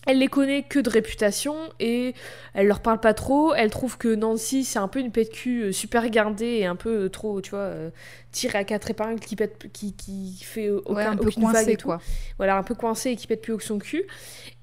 Elle 0.09 0.19
les 0.19 0.29
connaît 0.29 0.63
que 0.63 0.79
de 0.79 0.89
réputation 0.89 1.55
et 1.81 2.15
elle 2.53 2.67
leur 2.67 2.79
parle 2.79 3.01
pas 3.01 3.13
trop. 3.13 3.53
Elle 3.53 3.69
trouve 3.69 3.97
que 3.97 4.07
Nancy 4.15 4.63
c'est 4.63 4.79
un 4.79 4.87
peu 4.87 4.99
une 4.99 5.11
pète 5.11 5.31
cul 5.31 5.63
euh, 5.63 5.71
super 5.73 6.09
gardée 6.09 6.45
et 6.59 6.65
un 6.65 6.77
peu 6.77 7.05
euh, 7.05 7.09
trop, 7.09 7.41
tu 7.41 7.49
vois, 7.51 7.59
euh, 7.59 7.89
tirée 8.31 8.59
à 8.59 8.63
quatre 8.63 8.89
épingles 8.89 9.19
qui 9.19 9.35
pète, 9.35 9.69
qui, 9.73 9.93
qui 9.95 10.39
fait 10.43 10.69
aucun, 10.69 10.93
Ouais, 10.95 11.03
un 11.03 11.17
peu 11.17 11.29
aucune 11.29 11.45
vague 11.49 11.67
coincé, 11.67 11.77
quoi. 11.77 12.01
voilà, 12.37 12.57
un 12.57 12.63
peu 12.63 12.73
coincé 12.73 13.11
et 13.11 13.15
qui 13.17 13.27
pète 13.27 13.41
plus 13.41 13.53
haut 13.53 13.57
que 13.57 13.63
son 13.63 13.79
cul. 13.79 14.05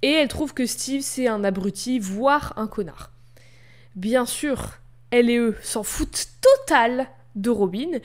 Et 0.03 0.13
elle 0.13 0.29
trouve 0.29 0.55
que 0.55 0.65
Steve, 0.67 1.03
c'est 1.03 1.29
un 1.29 1.45
abruti, 1.45 1.99
voire 1.99 2.55
un 2.57 2.67
connard. 2.67 3.13
Bien 3.97 4.27
sûr, 4.27 4.79
elle 5.11 5.31
et 5.31 5.37
eux 5.39 5.57
s'en 5.63 5.83
foutent 5.83 6.27
total 6.41 7.07
de 7.37 7.51
Robin. 7.51 7.99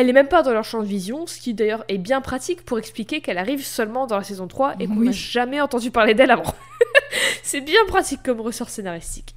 Elle 0.00 0.08
est 0.08 0.12
même 0.12 0.28
pas 0.28 0.42
dans 0.44 0.52
leur 0.52 0.62
champ 0.62 0.80
de 0.80 0.86
vision, 0.86 1.26
ce 1.26 1.40
qui 1.40 1.54
d'ailleurs 1.54 1.84
est 1.88 1.98
bien 1.98 2.20
pratique 2.20 2.62
pour 2.64 2.78
expliquer 2.78 3.20
qu'elle 3.20 3.36
arrive 3.36 3.64
seulement 3.66 4.06
dans 4.06 4.16
la 4.16 4.22
saison 4.22 4.46
3 4.46 4.76
et 4.78 4.86
qu'on 4.86 4.94
n'a 4.94 5.00
Oui. 5.10 5.12
jamais 5.12 5.60
entendu 5.60 5.90
parler 5.90 6.14
d'elle 6.14 6.30
avant. 6.30 6.54
c'est 7.42 7.60
bien 7.62 7.80
pratique 7.88 8.22
comme 8.22 8.40
ressort 8.40 8.68
scénaristique. 8.68 9.34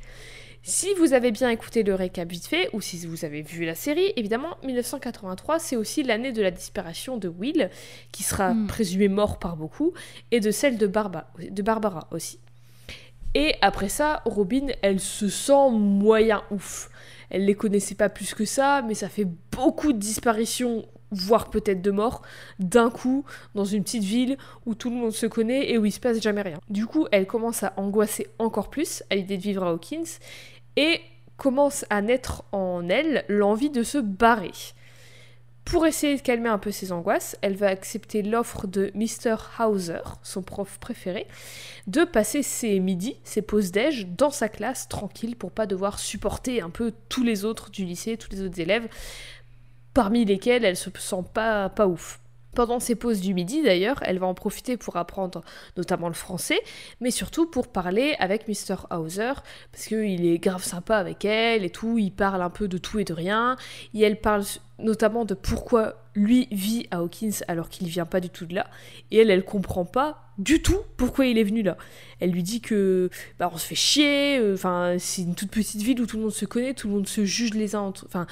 Si 0.62 0.93
vous 1.00 1.13
avez 1.13 1.32
bien 1.32 1.50
écouté 1.50 1.82
le 1.82 1.95
récap 1.95 2.30
vite 2.30 2.45
fait, 2.45 2.69
ou 2.74 2.82
si 2.82 3.04
vous 3.08 3.26
avez 3.26 3.41
vu 3.41 3.65
la 3.65 3.74
série, 3.74 4.13
évidemment, 4.17 4.56
1983, 4.63 5.58
c'est 5.58 5.76
aussi 5.76 6.04
l'année 6.04 6.32
de 6.32 6.43
la 6.43 6.52
disparition 6.52 7.17
de 7.17 7.28
Will, 7.28 7.71
qui 8.12 8.21
sera 8.21 8.54
Mm. 8.54 8.67
présumé 8.67 9.08
mort 9.08 9.39
par 9.39 9.56
beaucoup, 9.58 9.93
et 10.30 10.39
de 10.41 10.52
celle 10.52 10.78
de, 10.78 10.86
Barba- 10.86 11.26
de 11.39 11.62
Barbara 11.63 12.08
aussi. 12.12 12.38
Et 13.34 13.56
après 13.63 13.89
ça, 13.89 14.21
Robin, 14.26 14.67
elle 14.84 15.00
se 15.00 15.28
sent 15.28 15.71
moyen 15.71 16.43
ouf. 16.52 16.90
Elle 17.32 17.46
les 17.46 17.56
connaissait 17.56 17.96
pas 17.96 18.10
plus 18.10 18.34
que 18.34 18.46
ça, 18.46 18.84
mais 18.84 18.94
ça 18.94 19.10
fait 19.10 19.28
beaucoup 19.52 19.94
de 19.94 19.98
disparitions, 19.98 20.86
voire 21.12 21.50
peut-être 21.50 21.82
de 21.82 21.91
morts, 21.91 22.22
d'un 22.60 22.89
coup, 22.89 23.26
dans 23.56 23.65
une 23.65 23.84
petite 23.84 24.04
ville 24.04 24.38
où 24.65 24.76
tout 24.76 24.89
le 24.89 24.98
monde 24.98 25.13
se 25.13 25.26
connaît 25.26 25.72
et 25.72 25.78
où 25.78 25.86
il 25.86 25.91
se 25.91 26.00
passe 26.00 26.22
jamais 26.22 26.41
rien. 26.41 26.60
Du 26.70 26.86
coup, 26.86 27.08
elle 27.12 27.26
commence 27.26 27.63
à 27.63 27.74
angoisser 27.78 28.28
encore 28.38 28.70
plus 28.70 29.02
à 29.10 29.15
l'idée 29.15 29.38
de 29.38 29.41
vivre 29.41 29.63
à 29.63 29.70
Hawkins, 29.70 30.20
et 30.76 31.00
commence 31.38 31.86
à 31.89 32.02
naître 32.02 32.44
en 32.52 32.88
elle 32.88 33.26
l'envie 33.28 33.72
de 33.72 33.84
se 33.84 33.98
barrer. 33.98 34.52
Pour 35.65 35.86
essayer 35.86 36.17
de 36.17 36.21
calmer 36.21 36.50
un 36.50 36.58
peu 36.58 36.71
ses 36.71 36.91
angoisses, 36.91 37.38
elle 37.41 37.56
va 37.56 37.67
accepter 37.67 38.24
l'offre 38.24 38.67
de 38.67 38.91
Mr. 38.95 39.36
Hauser, 39.60 40.02
son 40.24 40.41
prof 40.41 40.80
préféré, 40.80 41.28
de 41.88 42.04
passer 42.04 42.43
ses 42.43 42.80
midis, 42.80 43.17
ses 43.24 43.41
pauses 43.41 43.71
déj, 43.71 44.08
dans 44.08 44.32
sa 44.32 44.50
classe 44.50 44.89
tranquille 44.89 45.36
pour 45.36 45.52
pas 45.52 45.67
devoir 45.67 46.00
supporter 46.00 46.62
un 46.62 46.69
peu 46.69 46.91
tous 47.10 47.24
les 47.24 47.45
autres 47.45 47.69
du 47.69 47.86
lycée, 47.86 48.17
tous 48.17 48.32
les 48.32 48.41
autres 48.41 48.60
élèves, 48.60 48.89
parmi 49.93 50.26
lesquels 50.26 50.65
elle 50.65 50.78
se 50.78 50.89
sent 50.97 51.24
pas, 51.34 51.69
pas 51.69 51.88
ouf. 51.88 52.19
Pendant 52.53 52.79
ses 52.79 52.95
pauses 52.95 53.21
du 53.21 53.33
midi 53.33 53.63
d'ailleurs, 53.63 54.01
elle 54.03 54.19
va 54.19 54.27
en 54.27 54.33
profiter 54.33 54.75
pour 54.75 54.97
apprendre 54.97 55.41
notamment 55.77 56.09
le 56.09 56.13
français, 56.13 56.59
mais 56.99 57.11
surtout 57.11 57.45
pour 57.45 57.69
parler 57.69 58.15
avec 58.19 58.47
Mr. 58.47 58.87
Hauser, 58.91 59.33
parce 59.71 59.85
qu'il 59.85 60.25
est 60.25 60.37
grave 60.37 60.63
sympa 60.63 60.97
avec 60.97 61.23
elle 61.23 61.63
et 61.63 61.69
tout, 61.69 61.97
il 61.97 62.11
parle 62.11 62.41
un 62.41 62.49
peu 62.49 62.67
de 62.67 62.77
tout 62.77 62.99
et 62.99 63.05
de 63.05 63.13
rien, 63.13 63.55
et 63.93 64.01
elle 64.01 64.19
parle 64.19 64.43
notamment 64.79 65.23
de 65.25 65.33
pourquoi 65.33 65.95
lui 66.13 66.47
vit 66.51 66.87
à 66.91 66.97
Hawkins 66.97 67.39
alors 67.47 67.69
qu'il 67.69 67.87
vient 67.87 68.05
pas 68.05 68.19
du 68.19 68.29
tout 68.29 68.45
de 68.45 68.55
là, 68.55 68.67
et 69.11 69.19
elle, 69.19 69.31
elle 69.31 69.45
comprend 69.45 69.85
pas 69.85 70.21
du 70.37 70.61
tout 70.61 70.79
pourquoi 70.97 71.27
il 71.27 71.37
est 71.37 71.43
venu 71.43 71.61
là. 71.61 71.77
Elle 72.19 72.31
lui 72.31 72.43
dit 72.43 72.59
que 72.59 73.09
bah, 73.39 73.49
on 73.53 73.57
se 73.57 73.65
fait 73.65 73.75
chier, 73.75 74.39
euh, 74.39 74.55
enfin 74.55 74.95
c'est 74.99 75.21
une 75.21 75.35
toute 75.35 75.51
petite 75.51 75.81
ville 75.81 76.01
où 76.01 76.05
tout 76.05 76.17
le 76.17 76.23
monde 76.23 76.31
se 76.31 76.45
connaît, 76.45 76.73
tout 76.73 76.87
le 76.87 76.95
monde 76.95 77.07
se 77.07 77.23
juge 77.23 77.53
les 77.53 77.75
uns 77.75 77.81
entre, 77.81 78.05
enfin 78.07 78.27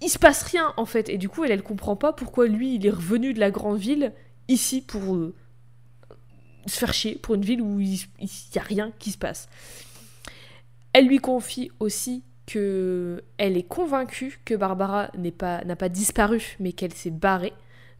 il 0.00 0.08
se 0.08 0.18
passe 0.18 0.42
rien 0.42 0.72
en 0.76 0.86
fait, 0.86 1.08
et 1.08 1.18
du 1.18 1.28
coup 1.28 1.44
elle, 1.44 1.50
elle 1.50 1.62
comprend 1.62 1.96
pas 1.96 2.12
pourquoi 2.12 2.46
lui 2.46 2.74
il 2.74 2.86
est 2.86 2.90
revenu 2.90 3.34
de 3.34 3.40
la 3.40 3.50
grande 3.50 3.78
ville 3.78 4.12
ici 4.48 4.80
pour 4.80 5.14
euh, 5.14 5.34
se 6.66 6.78
faire 6.78 6.92
chier, 6.92 7.16
pour 7.16 7.34
une 7.34 7.44
ville 7.44 7.62
où 7.62 7.80
il 7.80 7.94
y 7.94 8.58
a 8.58 8.62
rien 8.62 8.92
qui 8.98 9.12
se 9.12 9.18
passe. 9.18 9.48
Elle 10.92 11.06
lui 11.06 11.18
confie 11.18 11.70
aussi 11.78 12.24
que 12.46 13.22
elle 13.38 13.56
est 13.56 13.68
convaincue 13.68 14.40
que 14.44 14.54
Barbara 14.54 15.10
n'est 15.16 15.30
pas 15.30 15.64
n'a 15.64 15.76
pas 15.76 15.88
disparu, 15.88 16.56
mais 16.58 16.72
qu'elle 16.72 16.92
s'est 16.92 17.10
barrée 17.10 17.52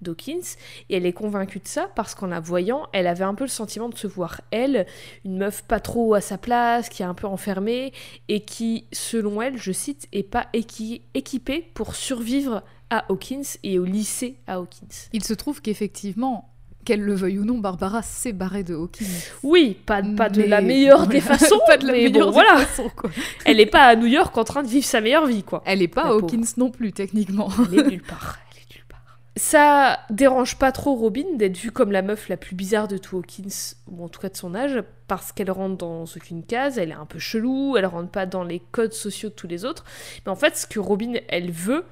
Dawkins, 0.02 0.56
et 0.88 0.96
elle 0.96 1.06
est 1.06 1.12
convaincue 1.12 1.58
de 1.58 1.68
ça 1.68 1.88
parce 1.94 2.14
qu'en 2.14 2.26
la 2.28 2.40
voyant, 2.40 2.86
elle 2.92 3.06
avait 3.06 3.24
un 3.24 3.34
peu 3.34 3.44
le 3.44 3.50
sentiment 3.50 3.88
de 3.88 3.96
se 3.96 4.06
voir 4.06 4.40
elle, 4.50 4.86
une 5.24 5.36
meuf 5.38 5.62
pas 5.62 5.80
trop 5.80 6.14
à 6.14 6.20
sa 6.20 6.38
place, 6.38 6.88
qui 6.88 7.02
est 7.02 7.06
un 7.06 7.14
peu 7.14 7.26
enfermée, 7.26 7.92
et 8.28 8.40
qui, 8.40 8.86
selon 8.92 9.40
elle, 9.42 9.58
je 9.58 9.72
cite, 9.72 10.08
est 10.12 10.22
pas 10.22 10.46
équi- 10.54 11.02
équipée 11.14 11.70
pour 11.74 11.94
survivre 11.94 12.62
à 12.90 13.04
Hawkins 13.10 13.42
et 13.62 13.78
au 13.78 13.84
lycée 13.84 14.36
à 14.46 14.54
Hawkins. 14.56 14.86
Il 15.12 15.22
se 15.22 15.34
trouve 15.34 15.60
qu'effectivement, 15.62 16.46
qu'elle 16.84 17.02
le 17.02 17.14
veuille 17.14 17.38
ou 17.38 17.44
non, 17.44 17.58
Barbara 17.58 18.02
s'est 18.02 18.32
barrée 18.32 18.64
de 18.64 18.74
Hawkins. 18.74 19.04
Oui, 19.42 19.76
pas, 19.84 20.02
pas 20.02 20.30
de 20.30 20.42
la 20.42 20.62
meilleure 20.62 21.06
des 21.06 21.20
façons, 21.20 21.60
pas 21.66 21.76
de 21.76 21.86
la 21.86 21.92
mais 21.92 22.04
meilleure 22.08 22.12
bon, 22.12 22.26
des 22.26 22.32
voilà, 22.32 22.56
façons, 22.64 22.90
quoi. 22.96 23.10
elle 23.44 23.60
est 23.60 23.66
pas 23.66 23.84
à 23.84 23.96
New 23.96 24.06
York 24.06 24.36
en 24.36 24.44
train 24.44 24.62
de 24.62 24.68
vivre 24.68 24.86
sa 24.86 25.00
meilleure 25.02 25.26
vie, 25.26 25.42
quoi. 25.42 25.62
Elle 25.66 25.82
est 25.82 25.88
pas 25.88 26.04
à 26.04 26.08
pauvre. 26.08 26.24
Hawkins 26.24 26.46
non 26.56 26.70
plus, 26.70 26.92
techniquement. 26.92 27.50
Elle 27.70 27.78
est 27.80 27.90
nulle 27.90 28.02
part. 28.02 28.38
Elle 28.56 28.62
est 28.62 28.74
nulle 28.76 28.84
part. 28.88 29.19
Ça 29.36 30.00
dérange 30.10 30.56
pas 30.56 30.72
trop 30.72 30.96
Robin 30.96 31.36
d'être 31.36 31.56
vue 31.56 31.70
comme 31.70 31.92
la 31.92 32.02
meuf 32.02 32.28
la 32.28 32.36
plus 32.36 32.56
bizarre 32.56 32.88
de 32.88 32.98
tout 32.98 33.16
Hawkins, 33.16 33.74
ou 33.86 34.04
en 34.04 34.08
tout 34.08 34.20
cas 34.20 34.28
de 34.28 34.36
son 34.36 34.54
âge, 34.54 34.82
parce 35.06 35.30
qu'elle 35.30 35.50
rentre 35.50 35.76
dans 35.76 36.04
aucune 36.04 36.44
case, 36.44 36.78
elle 36.78 36.90
est 36.90 36.94
un 36.94 37.06
peu 37.06 37.20
chelou, 37.20 37.76
elle 37.76 37.86
rentre 37.86 38.10
pas 38.10 38.26
dans 38.26 38.42
les 38.42 38.60
codes 38.72 38.92
sociaux 38.92 39.28
de 39.28 39.34
tous 39.34 39.46
les 39.46 39.64
autres. 39.64 39.84
Mais 40.26 40.32
en 40.32 40.36
fait, 40.36 40.56
ce 40.56 40.66
que 40.66 40.80
Robin, 40.80 41.14
elle 41.28 41.52
veut, 41.52 41.84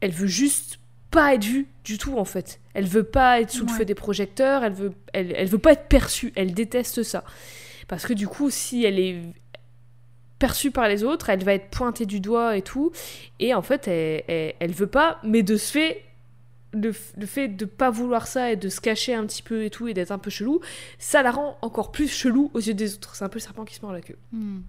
elle 0.00 0.10
veut 0.10 0.26
juste 0.26 0.80
pas 1.12 1.34
être 1.34 1.44
vue 1.44 1.68
du 1.84 1.96
tout 1.96 2.18
en 2.18 2.24
fait. 2.24 2.60
Elle 2.74 2.86
veut 2.86 3.04
pas 3.04 3.40
être 3.40 3.50
sous 3.50 3.66
le 3.66 3.72
feu 3.72 3.84
des 3.84 3.94
projecteurs, 3.94 4.64
elle 4.64 4.72
veut, 4.72 4.92
elle, 5.12 5.32
elle 5.36 5.48
veut 5.48 5.58
pas 5.58 5.72
être 5.72 5.86
perçue, 5.86 6.32
elle 6.34 6.54
déteste 6.54 7.04
ça. 7.04 7.22
Parce 7.86 8.04
que 8.04 8.14
du 8.14 8.26
coup, 8.26 8.50
si 8.50 8.84
elle 8.84 8.98
est 8.98 9.20
perçue 10.40 10.72
par 10.72 10.88
les 10.88 11.04
autres, 11.04 11.30
elle 11.30 11.44
va 11.44 11.54
être 11.54 11.70
pointée 11.70 12.06
du 12.06 12.18
doigt 12.18 12.56
et 12.56 12.62
tout. 12.62 12.90
Et 13.38 13.54
en 13.54 13.62
fait, 13.62 13.86
elle, 13.86 14.24
elle, 14.26 14.54
elle 14.58 14.72
veut 14.72 14.88
pas, 14.88 15.20
mais 15.22 15.42
de 15.44 15.56
ce 15.56 15.70
fait, 15.70 16.02
le, 16.72 16.92
fait 16.92 17.48
de 17.48 17.64
pas 17.64 17.90
vouloir 17.90 18.26
ça 18.26 18.50
et 18.50 18.56
de 18.56 18.68
se 18.68 18.80
cacher 18.80 19.14
un 19.14 19.26
petit 19.26 19.42
peu 19.42 19.64
et 19.64 19.70
tout 19.70 19.88
et 19.88 19.94
d'être 19.94 20.10
un 20.10 20.18
peu 20.18 20.30
chelou, 20.30 20.60
ça 20.98 21.22
la 21.22 21.30
rend 21.30 21.58
encore 21.62 21.92
plus 21.92 22.08
chelou 22.08 22.50
aux 22.54 22.60
yeux 22.60 22.74
des 22.74 22.94
autres. 22.94 23.14
C'est 23.14 23.24
un 23.24 23.28
peu 23.28 23.38
le 23.38 23.42
serpent 23.42 23.64
qui 23.64 23.74
se 23.74 23.82
mord 23.82 23.92
la 23.92 24.00
queue. 24.00 24.18
Hmm. 24.32 24.60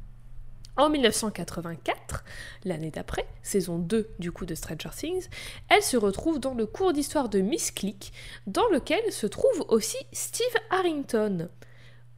En 0.76 0.90
1984, 0.90 2.24
l'année 2.66 2.90
d'après, 2.90 3.28
saison 3.44 3.78
2 3.78 4.10
du 4.18 4.32
coup 4.32 4.48
de 4.48 4.56
Stranger 4.56 4.90
Things, 4.96 5.28
elle 5.70 5.84
se 5.84 5.98
retrouve 5.98 6.40
dans 6.40 6.56
le 6.56 6.66
cours 6.66 6.94
d'histoire 6.94 7.30
de 7.30 7.42
Miss 7.42 7.70
Click, 7.70 8.12
dans 8.48 8.68
lequel 8.70 9.12
se 9.12 9.28
trouve 9.28 9.66
aussi 9.68 9.98
Steve 10.12 10.56
Harrington. 10.72 11.50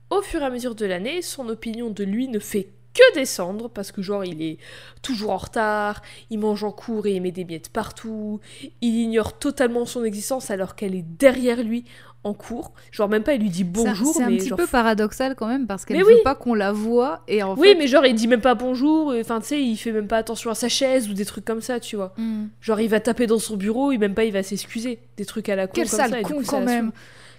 Au 0.09 0.21
fur 0.21 0.41
et 0.41 0.45
à 0.45 0.49
mesure 0.49 0.73
de 0.73 0.85
l'année, 0.85 1.21
son 1.21 1.49
opinion 1.49 1.89
de 1.89 2.05
lui 2.05 2.29
ne 2.29 2.39
fait 2.39 2.69
que 2.95 3.13
descendre, 3.15 3.69
parce 3.69 3.91
que 3.91 4.01
genre 4.01 4.23
il 4.25 4.41
est 4.41 4.57
toujours 5.03 5.31
en 5.31 5.37
retard, 5.37 6.01
il 6.31 6.39
mange 6.39 6.63
en 6.63 6.71
cours 6.71 7.05
et 7.05 7.13
il 7.13 7.21
met 7.21 7.31
des 7.31 7.45
miettes 7.45 7.69
partout, 7.69 8.39
il 8.81 8.95
ignore 8.95 9.37
totalement 9.37 9.85
son 9.85 10.03
existence 10.03 10.49
alors 10.49 10.75
qu'elle 10.75 10.95
est 10.95 11.05
derrière 11.19 11.61
lui 11.63 11.85
en 12.23 12.33
cours, 12.33 12.71
genre 12.91 13.07
même 13.07 13.21
pas 13.21 13.33
il 13.35 13.41
lui 13.41 13.51
dit 13.51 13.63
bonjour, 13.63 14.15
C'est 14.15 14.23
un 14.23 14.29
mais 14.31 14.37
petit 14.37 14.47
genre 14.47 14.57
peu 14.57 14.65
paradoxal 14.65 15.35
quand 15.35 15.45
même 15.47 15.67
parce 15.67 15.85
qu'elle 15.85 15.97
Mais 15.97 16.03
veut 16.03 16.21
pas 16.23 16.33
qu'on 16.33 16.55
la 16.55 16.71
voie 16.71 17.21
et 17.27 17.43
en 17.43 17.53
oui, 17.55 17.67
fait. 17.67 17.75
mais 17.75 17.87
genre 17.87 18.03
il 18.05 18.15
dit 18.15 18.27
même 18.27 18.41
pas 18.41 18.55
bonjour, 18.55 19.11
euh, 19.11 19.21
enfin 19.21 19.39
tu 19.41 19.47
sais, 19.47 19.61
il 19.61 19.77
fait 19.77 19.91
même 19.91 20.07
pas 20.07 20.17
attention 20.17 20.49
à 20.49 20.55
sa 20.55 20.67
chaise 20.67 21.07
ou 21.07 21.13
des 21.13 21.25
trucs 21.25 21.45
comme 21.45 21.61
ça, 21.61 21.79
tu 21.79 21.95
vois. 21.97 22.13
Hmm. 22.17 22.45
Genre 22.61 22.79
il 22.79 22.87
va 22.89 22.99
taper 22.99 23.27
dans 23.27 23.37
son 23.37 23.57
bureau, 23.57 23.91
il 23.91 23.99
même 23.99 24.15
pas 24.15 24.23
il 24.23 24.31
va 24.33 24.41
s'excuser, 24.41 24.97
des 25.17 25.25
trucs 25.25 25.49
à 25.49 25.55
la 25.55 25.67
con 25.67 25.73
Quel 25.75 25.87
comme 25.87 25.99
sale 25.99 26.09
ça. 26.11 26.19
et 26.19 26.23
con 26.23 26.33
coup, 26.35 26.43
quand 26.47 26.61
même. 26.61 26.91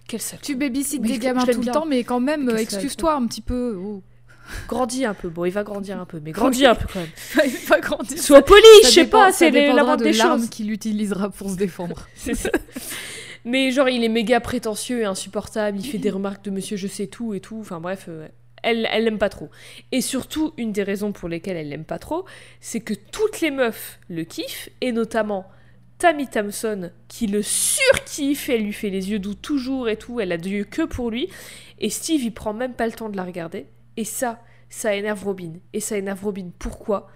Quel 0.07 0.21
sale 0.21 0.39
Tu 0.41 0.55
babysites 0.55 1.03
des 1.03 1.19
gamins 1.19 1.45
tout 1.45 1.61
le 1.61 1.67
temps, 1.67 1.85
mais 1.87 2.05
quand 2.05 2.21
même, 2.21 2.49
euh, 2.49 2.57
excuse-toi 2.57 3.15
un 3.15 3.27
petit 3.27 3.41
peu. 3.41 3.77
Oh. 3.83 4.03
Grandis 4.69 5.05
un 5.05 5.15
peu, 5.15 5.29
bon 5.29 5.45
il 5.45 5.51
va 5.53 5.63
grandir 5.65 6.01
un 6.01 6.05
peu, 6.05 6.21
mais 6.23 6.33
grandis 6.33 6.67
un 6.67 6.75
peu 6.75 6.87
quand 6.93 7.01
même. 7.01 7.09
Il 7.47 7.67
va 7.67 7.81
grandir. 7.81 8.19
Sois 8.19 8.43
poli, 8.43 8.63
je 8.85 8.89
sais 8.89 9.05
dépend- 9.05 9.19
pas, 9.25 9.33
c'est 9.33 9.51
la 9.51 9.61
dépendra 9.61 9.85
moindre 9.85 10.01
de 10.01 10.05
des 10.05 10.13
choses. 10.13 10.49
qu'il 10.51 10.71
utilisera 10.71 11.31
pour 11.31 11.51
se 11.51 11.57
défendre. 11.57 12.07
C'est 12.15 12.35
ça. 12.35 12.51
Mais 13.45 13.71
genre, 13.71 13.89
il 13.89 14.03
est 14.05 14.09
méga 14.09 14.41
prétentieux 14.41 15.01
et 15.01 15.05
insupportable, 15.05 15.79
il 15.79 15.87
fait 15.87 15.99
des 15.99 16.11
remarques 16.11 16.45
de 16.45 16.51
monsieur 16.51 16.77
je 16.77 16.87
sais 16.89 17.07
tout 17.07 17.33
et 17.35 17.41
tout. 17.41 17.59
Enfin 17.61 17.81
bref, 17.81 18.07
euh, 18.09 18.27
elle, 18.63 18.89
elle 18.93 19.05
l'aime 19.05 19.19
pas 19.19 19.29
trop. 19.29 19.51
Et 19.93 20.01
surtout, 20.01 20.53
une 20.57 20.73
des 20.73 20.83
raisons 20.83 21.13
pour 21.13 21.29
lesquelles 21.29 21.57
elle 21.57 21.69
l'aime 21.69 21.85
pas 21.85 21.99
trop, 22.01 22.25
c'est 22.61 22.81
que 22.81 22.95
toutes 22.95 23.41
les 23.41 23.51
meufs 23.53 24.01
le 24.09 24.25
kiffent, 24.25 24.69
et 24.81 24.91
notamment 24.91 25.47
Tammy 25.99 26.27
Thompson, 26.29 26.91
qui 27.09 27.27
le 27.29 27.43
surkiffe, 27.43 28.49
elle 28.49 28.63
lui 28.65 28.73
fait 28.73 28.91
les 28.91 29.11
yeux 29.11 29.19
doux 29.19 29.35
toujours 29.35 29.89
et 29.89 29.97
tout, 29.97 30.19
elle 30.21 30.33
a 30.33 30.37
Dieu 30.39 30.65
que 30.65 30.83
pour 30.83 31.11
lui. 31.11 31.29
Et 31.79 31.89
Steve, 31.91 32.23
il 32.23 32.33
prend 32.33 32.53
même 32.53 32.73
pas 32.75 32.87
le 32.87 32.93
temps 32.93 33.09
de 33.09 33.17
la 33.17 33.25
regarder. 33.25 33.67
Et 33.97 34.05
ça, 34.05 34.41
ça 34.69 34.95
énerve 34.95 35.25
Robin. 35.25 35.55
Et 35.73 35.81
ça 35.81 35.97
énerve 35.97 36.25
Robin. 36.25 36.51
Pourquoi? 36.59 37.09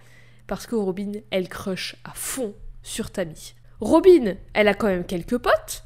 Parce 0.47 0.66
que 0.66 0.74
Robin, 0.74 1.12
elle 1.31 1.49
crush 1.49 1.97
à 2.05 2.12
fond 2.14 2.55
sur 2.83 3.11
Tammy. 3.11 3.55
Robin, 3.81 4.35
elle 4.53 4.68
a 4.68 4.74
quand 4.74 4.89
même 4.89 5.05
quelques 5.05 5.39
potes. 5.39 5.85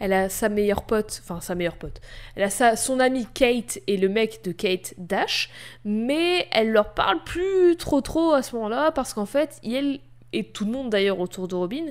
Elle 0.00 0.12
a 0.12 0.28
sa 0.28 0.48
meilleure 0.48 0.84
pote, 0.86 1.22
enfin 1.22 1.40
sa 1.40 1.54
meilleure 1.54 1.76
pote. 1.76 2.00
Elle 2.34 2.42
a 2.42 2.50
sa, 2.50 2.76
son 2.76 3.00
amie 3.00 3.26
Kate 3.32 3.78
et 3.86 3.96
le 3.96 4.08
mec 4.08 4.42
de 4.44 4.52
Kate 4.52 4.94
Dash, 4.98 5.50
mais 5.84 6.48
elle 6.50 6.72
leur 6.72 6.94
parle 6.94 7.22
plus 7.24 7.76
trop 7.76 8.00
trop 8.00 8.32
à 8.32 8.42
ce 8.42 8.56
moment-là 8.56 8.90
parce 8.92 9.14
qu'en 9.14 9.26
fait, 9.26 9.60
elle 9.64 10.00
et 10.34 10.44
tout 10.44 10.64
le 10.64 10.72
monde 10.72 10.90
d'ailleurs 10.90 11.20
autour 11.20 11.48
de 11.48 11.54
Robin 11.54 11.84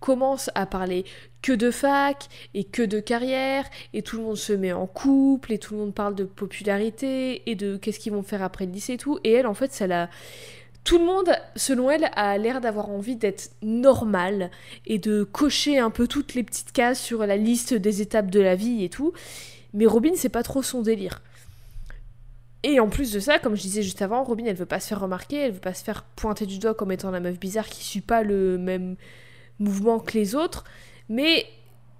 commence 0.00 0.50
à 0.54 0.66
parler 0.66 1.04
que 1.42 1.52
de 1.52 1.70
fac 1.70 2.28
et 2.52 2.64
que 2.64 2.82
de 2.82 3.00
carrière 3.00 3.64
et 3.92 4.02
tout 4.02 4.16
le 4.18 4.24
monde 4.24 4.36
se 4.36 4.52
met 4.52 4.72
en 4.72 4.86
couple 4.86 5.52
et 5.52 5.58
tout 5.58 5.74
le 5.74 5.80
monde 5.80 5.94
parle 5.94 6.14
de 6.14 6.24
popularité 6.24 7.48
et 7.50 7.54
de 7.54 7.76
qu'est-ce 7.76 7.98
qu'ils 7.98 8.12
vont 8.12 8.22
faire 8.22 8.42
après 8.42 8.66
le 8.66 8.72
lycée 8.72 8.94
et 8.94 8.98
tout 8.98 9.18
et 9.24 9.32
elle 9.32 9.46
en 9.46 9.54
fait 9.54 9.72
ça 9.72 9.86
la 9.86 10.10
tout 10.84 10.98
le 10.98 11.06
monde, 11.06 11.30
selon 11.56 11.90
elle, 11.90 12.10
a 12.14 12.36
l'air 12.36 12.60
d'avoir 12.60 12.90
envie 12.90 13.16
d'être 13.16 13.52
normal 13.62 14.50
et 14.84 14.98
de 14.98 15.24
cocher 15.24 15.78
un 15.78 15.88
peu 15.88 16.06
toutes 16.06 16.34
les 16.34 16.42
petites 16.42 16.72
cases 16.72 17.00
sur 17.00 17.24
la 17.24 17.38
liste 17.38 17.72
des 17.72 18.02
étapes 18.02 18.30
de 18.30 18.40
la 18.40 18.54
vie 18.54 18.84
et 18.84 18.90
tout. 18.90 19.14
Mais 19.72 19.86
Robin, 19.86 20.12
c'est 20.14 20.28
pas 20.28 20.42
trop 20.42 20.62
son 20.62 20.82
délire. 20.82 21.22
Et 22.66 22.80
en 22.80 22.88
plus 22.88 23.12
de 23.12 23.20
ça, 23.20 23.38
comme 23.38 23.56
je 23.56 23.60
disais 23.60 23.82
juste 23.82 24.00
avant, 24.00 24.24
Robin, 24.24 24.44
elle 24.46 24.56
veut 24.56 24.64
pas 24.64 24.80
se 24.80 24.88
faire 24.88 25.00
remarquer, 25.00 25.36
elle 25.36 25.52
veut 25.52 25.60
pas 25.60 25.74
se 25.74 25.84
faire 25.84 26.02
pointer 26.16 26.46
du 26.46 26.58
doigt 26.58 26.72
comme 26.72 26.90
étant 26.92 27.10
la 27.10 27.20
meuf 27.20 27.38
bizarre 27.38 27.68
qui 27.68 27.84
suit 27.84 28.00
pas 28.00 28.22
le 28.22 28.56
même 28.56 28.96
mouvement 29.58 29.98
que 29.98 30.14
les 30.14 30.34
autres. 30.34 30.64
Mais 31.10 31.44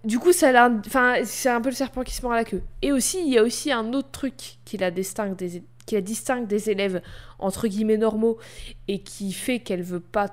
du 0.04 0.18
coup, 0.18 0.32
c'est 0.32 0.56
un 0.56 0.80
peu 0.80 1.68
le 1.68 1.74
serpent 1.74 2.02
qui 2.02 2.14
se 2.14 2.22
mord 2.22 2.32
à 2.32 2.36
la 2.36 2.44
queue. 2.44 2.62
Et 2.80 2.92
aussi, 2.92 3.20
il 3.26 3.30
y 3.30 3.36
a 3.36 3.42
aussi 3.42 3.72
un 3.72 3.92
autre 3.92 4.10
truc 4.10 4.56
qui 4.64 4.78
la 4.78 4.90
distingue 4.90 5.36
des, 5.36 5.62
qui 5.84 5.96
la 5.96 6.00
distingue 6.00 6.46
des 6.46 6.70
élèves 6.70 7.02
entre 7.38 7.68
guillemets 7.68 7.98
normaux 7.98 8.38
et 8.88 9.00
qui 9.00 9.34
fait 9.34 9.58
qu'elle 9.58 9.82
veut 9.82 10.00
pas 10.00 10.28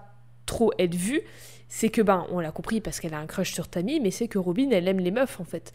trop 0.46 0.72
être 0.80 0.96
vue, 0.96 1.22
c'est 1.68 1.90
que 1.90 2.02
ben 2.02 2.26
on 2.32 2.40
l'a 2.40 2.52
compris 2.52 2.80
parce 2.80 3.02
qu'elle 3.02 3.14
a 3.14 3.20
un 3.20 3.28
crush 3.28 3.52
sur 3.52 3.68
Tammy, 3.68 4.00
mais 4.00 4.12
c'est 4.12 4.30
que 4.30 4.38
Robin 4.38 4.70
elle 4.72 4.88
aime 4.88 5.00
les 5.00 5.12
meufs 5.12 5.42
en 5.42 5.46
fait. 5.46 5.74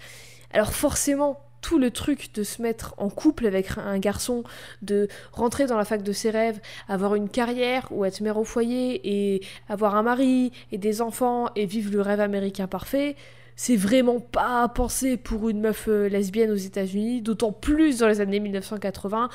Alors 0.50 0.72
forcément, 0.72 1.40
tout 1.66 1.78
le 1.80 1.90
truc 1.90 2.32
de 2.32 2.44
se 2.44 2.62
mettre 2.62 2.94
en 2.96 3.10
couple 3.10 3.44
avec 3.44 3.76
un 3.76 3.98
garçon, 3.98 4.44
de 4.82 5.08
rentrer 5.32 5.66
dans 5.66 5.76
la 5.76 5.84
fac 5.84 6.00
de 6.00 6.12
ses 6.12 6.30
rêves, 6.30 6.60
avoir 6.88 7.16
une 7.16 7.28
carrière 7.28 7.88
ou 7.90 8.04
être 8.04 8.20
mère 8.20 8.38
au 8.38 8.44
foyer 8.44 9.00
et 9.02 9.42
avoir 9.68 9.96
un 9.96 10.04
mari 10.04 10.52
et 10.70 10.78
des 10.78 11.02
enfants 11.02 11.48
et 11.56 11.66
vivre 11.66 11.90
le 11.90 12.00
rêve 12.00 12.20
américain 12.20 12.68
parfait, 12.68 13.16
c'est 13.56 13.74
vraiment 13.74 14.20
pas 14.20 14.68
pensé 14.68 15.16
pour 15.16 15.48
une 15.48 15.60
meuf 15.60 15.88
euh, 15.88 16.08
lesbienne 16.08 16.52
aux 16.52 16.54
États-Unis, 16.54 17.20
d'autant 17.20 17.50
plus 17.50 17.98
dans 17.98 18.06
les 18.06 18.20
années 18.20 18.38
1980. 18.38 19.28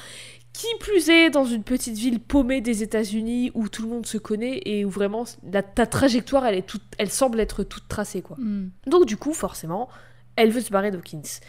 Qui 0.53 0.67
plus 0.79 1.09
est 1.09 1.31
dans 1.31 1.45
une 1.45 1.63
petite 1.63 1.97
ville 1.97 2.21
paumée 2.21 2.61
des 2.61 2.81
États-Unis 2.81 3.51
où 3.55 3.67
tout 3.67 3.81
le 3.81 3.89
monde 3.89 4.05
se 4.05 4.17
connaît 4.17 4.61
et 4.65 4.85
où 4.85 4.89
vraiment 4.89 5.25
ta 5.51 5.85
trajectoire 5.85 6.45
elle, 6.45 6.55
est 6.55 6.65
toute, 6.65 6.83
elle 6.97 7.09
semble 7.09 7.41
être 7.41 7.63
toute 7.63 7.89
tracée 7.89 8.21
quoi. 8.21 8.37
Mm. 8.39 8.69
Donc 8.87 9.05
du 9.05 9.17
coup 9.17 9.33
forcément 9.33 9.89
elle 10.35 10.51
veut 10.51 10.61
se 10.61 10.71
barrer 10.71 10.91
d'Hawkins. 10.91 11.39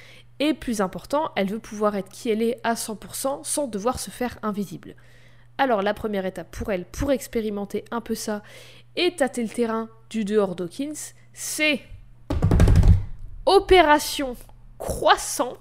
Et 0.45 0.55
plus 0.55 0.81
important, 0.81 1.31
elle 1.37 1.47
veut 1.47 1.61
pouvoir 1.61 1.95
être 1.95 2.09
qui 2.09 2.29
elle 2.29 2.43
est 2.43 2.59
à 2.65 2.75
100% 2.75 3.45
sans 3.45 3.69
devoir 3.69 4.01
se 4.01 4.11
faire 4.11 4.41
invisible. 4.43 4.97
Alors 5.57 5.83
la 5.83 5.95
première 5.95 6.27
étape 6.27 6.51
pour 6.51 6.73
elle, 6.73 6.85
pour 6.85 7.13
expérimenter 7.13 7.85
un 7.93 8.01
peu 8.01 8.17
ça 8.17 8.43
et 8.97 9.15
tâter 9.15 9.45
le 9.45 9.49
terrain 9.49 9.89
du 10.11 10.25
dehors 10.25 10.57
d'Hawkins, 10.57 11.13
c'est 11.33 11.81
Opération 13.47 14.35
Croissant 14.79 15.59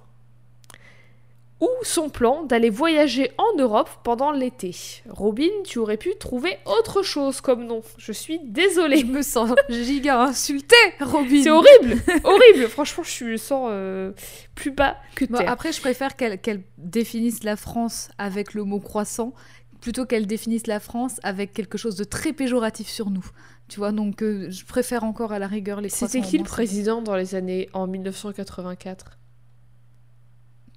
ou 1.61 1.69
son 1.83 2.09
plan 2.09 2.43
d'aller 2.43 2.71
voyager 2.71 3.31
en 3.37 3.57
Europe 3.57 3.89
pendant 4.03 4.31
l'été. 4.31 4.75
Robin, 5.09 5.49
tu 5.63 5.77
aurais 5.79 5.97
pu 5.97 6.15
trouver 6.19 6.57
autre 6.65 7.03
chose 7.03 7.39
comme 7.39 7.65
nom. 7.65 7.83
Je 7.97 8.11
suis 8.11 8.39
désolée. 8.43 8.97
Je 8.97 9.05
me 9.05 9.21
sens 9.21 9.51
giga 9.69 10.23
insultée, 10.23 10.75
Robin. 10.99 11.43
C'est 11.43 11.51
horrible, 11.51 12.01
horrible. 12.23 12.67
Franchement, 12.67 13.03
je 13.03 13.25
me 13.25 13.37
sens 13.37 13.69
euh, 13.71 14.11
plus 14.55 14.71
bas 14.71 14.97
que 15.15 15.25
terre. 15.25 15.49
après, 15.49 15.71
je 15.71 15.79
préfère 15.79 16.15
qu'elle 16.15 16.63
définisse 16.77 17.43
la 17.43 17.55
France 17.55 18.09
avec 18.17 18.53
le 18.55 18.63
mot 18.63 18.79
croissant 18.79 19.33
plutôt 19.81 20.05
qu'elle 20.05 20.27
définisse 20.27 20.67
la 20.67 20.79
France 20.79 21.19
avec 21.23 21.53
quelque 21.53 21.77
chose 21.77 21.95
de 21.95 22.03
très 22.03 22.33
péjoratif 22.33 22.87
sur 22.87 23.09
nous. 23.09 23.25
Tu 23.67 23.79
vois, 23.79 23.91
donc 23.91 24.21
euh, 24.21 24.49
je 24.49 24.63
préfère 24.65 25.03
encore 25.03 25.31
à 25.31 25.39
la 25.39 25.47
rigueur 25.47 25.81
les 25.81 25.89
C'était 25.89 26.21
qui 26.21 26.37
le 26.37 26.43
président 26.43 27.01
dans 27.01 27.15
les 27.15 27.35
années 27.35 27.67
en 27.73 27.87
1984 27.87 29.17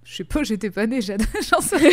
Je 0.04 0.16
sais 0.16 0.24
pas, 0.24 0.42
j'étais 0.42 0.70
pas 0.70 0.86
née, 0.86 1.00
j'en 1.50 1.60
sais 1.60 1.76
rien. 1.76 1.90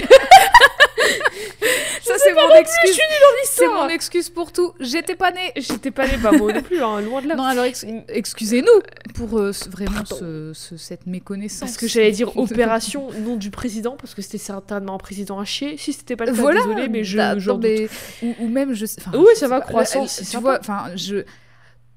Ça, 2.01 2.13
c'est 2.17 2.33
mon 2.33 2.53
excuse. 2.55 2.99
C'est 3.45 3.67
mon 3.67 3.87
excuse 3.87 4.29
pour 4.29 4.51
tout. 4.51 4.73
J'étais 4.79 5.15
pas 5.15 5.31
née. 5.31 5.53
J'étais 5.55 5.91
pas 5.91 6.07
née, 6.07 6.17
bah 6.17 6.31
moi 6.31 6.51
non 6.51 6.61
plus, 6.61 6.83
hein, 6.83 7.01
loin 7.01 7.21
de 7.21 7.27
là. 7.27 7.35
Non, 7.35 7.43
alors 7.43 7.65
excusez-nous 8.09 8.81
pour 9.15 9.37
euh, 9.37 9.51
vraiment 9.69 10.03
cette 10.53 11.07
méconnaissance. 11.07 11.61
Parce 11.61 11.77
que 11.77 11.87
j'allais 11.87 12.11
dire 12.11 12.35
opération, 12.37 13.11
nom 13.11 13.37
du 13.37 13.49
président, 13.49 13.95
parce 13.95 14.13
que 14.13 14.21
c'était 14.21 14.37
certainement 14.37 14.95
un 14.95 14.99
président 14.99 15.39
à 15.39 15.45
chier. 15.45 15.77
Si 15.77 15.93
c'était 15.93 16.15
pas 16.15 16.25
le 16.25 16.33
cas, 16.33 16.41
voilà, 16.41 16.61
désolé, 16.61 16.87
mais 16.89 17.03
je. 17.03 17.17
Genre 17.37 17.59
ou, 18.39 18.47
même, 18.47 18.73
je. 18.73 18.85
Oui, 19.13 19.31
ça 19.35 19.47
va, 19.47 19.61
croissance. 19.61 20.21
Tu 20.29 20.37
vois, 20.37 20.59
enfin, 20.59 20.87
je 20.95 21.23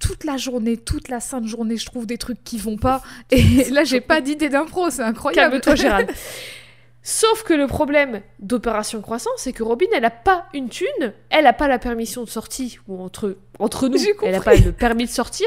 toute 0.06 0.24
la 0.24 0.36
journée, 0.36 0.76
toute 0.76 1.08
la 1.08 1.18
sainte 1.18 1.46
journée, 1.46 1.78
je 1.78 1.86
trouve 1.86 2.04
des 2.06 2.18
trucs 2.18 2.44
qui 2.44 2.58
vont 2.58 2.76
pas. 2.76 3.00
Et 3.30 3.64
là, 3.70 3.84
j'ai 3.84 4.02
pas 4.02 4.20
d'idée 4.20 4.50
d'impro, 4.50 4.90
c'est 4.90 5.02
incroyable. 5.02 5.60
Calme-toi, 5.60 5.74
Gérald. 5.76 6.10
Sauf 7.06 7.42
que 7.42 7.52
le 7.52 7.66
problème 7.66 8.22
d'Opération 8.38 9.02
Croissance, 9.02 9.34
c'est 9.36 9.52
que 9.52 9.62
Robin, 9.62 9.86
elle 9.94 10.06
a 10.06 10.10
pas 10.10 10.46
une 10.54 10.70
thune, 10.70 11.12
elle 11.28 11.46
a 11.46 11.52
pas 11.52 11.68
la 11.68 11.78
permission 11.78 12.24
de 12.24 12.30
sortie, 12.30 12.78
ou 12.88 13.02
entre, 13.02 13.36
entre 13.58 13.88
nous, 13.88 13.98
elle 14.22 14.34
a 14.34 14.40
pas 14.40 14.54
le 14.54 14.72
permis 14.72 15.04
de 15.04 15.10
sortir, 15.10 15.46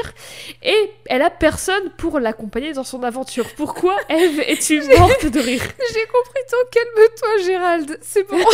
et 0.62 0.92
elle 1.06 1.22
a 1.22 1.30
personne 1.30 1.90
pour 1.96 2.20
l'accompagner 2.20 2.74
dans 2.74 2.84
son 2.84 3.02
aventure. 3.02 3.44
Pourquoi 3.56 3.96
Eve 4.08 4.38
es-tu 4.46 4.80
morte 4.98 5.26
de 5.26 5.40
rire? 5.40 5.62
J'ai 5.92 6.06
compris 6.06 6.42
ton 6.48 6.58
calme-toi, 6.70 7.28
Gérald, 7.44 7.98
c'est 8.02 8.28
bon. 8.28 8.36
le 8.36 8.44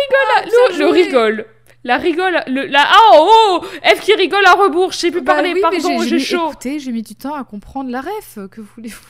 rigole, 0.00 0.30
ah, 0.36 0.44
le, 0.78 0.86
rigole. 0.88 1.46
La 1.82 1.96
rigole, 1.96 2.42
le, 2.46 2.66
la 2.66 2.84
ah 2.86 3.10
oh, 3.14 3.60
oh 3.62 3.66
Eve 3.82 4.00
qui 4.00 4.12
rigole 4.14 4.44
à 4.44 4.52
rebours, 4.52 4.92
je 4.92 4.98
sais 4.98 5.10
plus 5.10 5.22
bah 5.22 5.34
parler, 5.34 5.58
pardon, 5.60 6.02
j'ai 6.02 6.18
chaud. 6.18 6.50
Écoutez, 6.50 6.78
j'ai 6.78 6.92
mis 6.92 7.02
du 7.02 7.14
temps 7.14 7.34
à 7.34 7.44
comprendre 7.44 7.90
la 7.90 8.02
ref, 8.02 8.38
que 8.50 8.60
voulez-vous? 8.60 9.06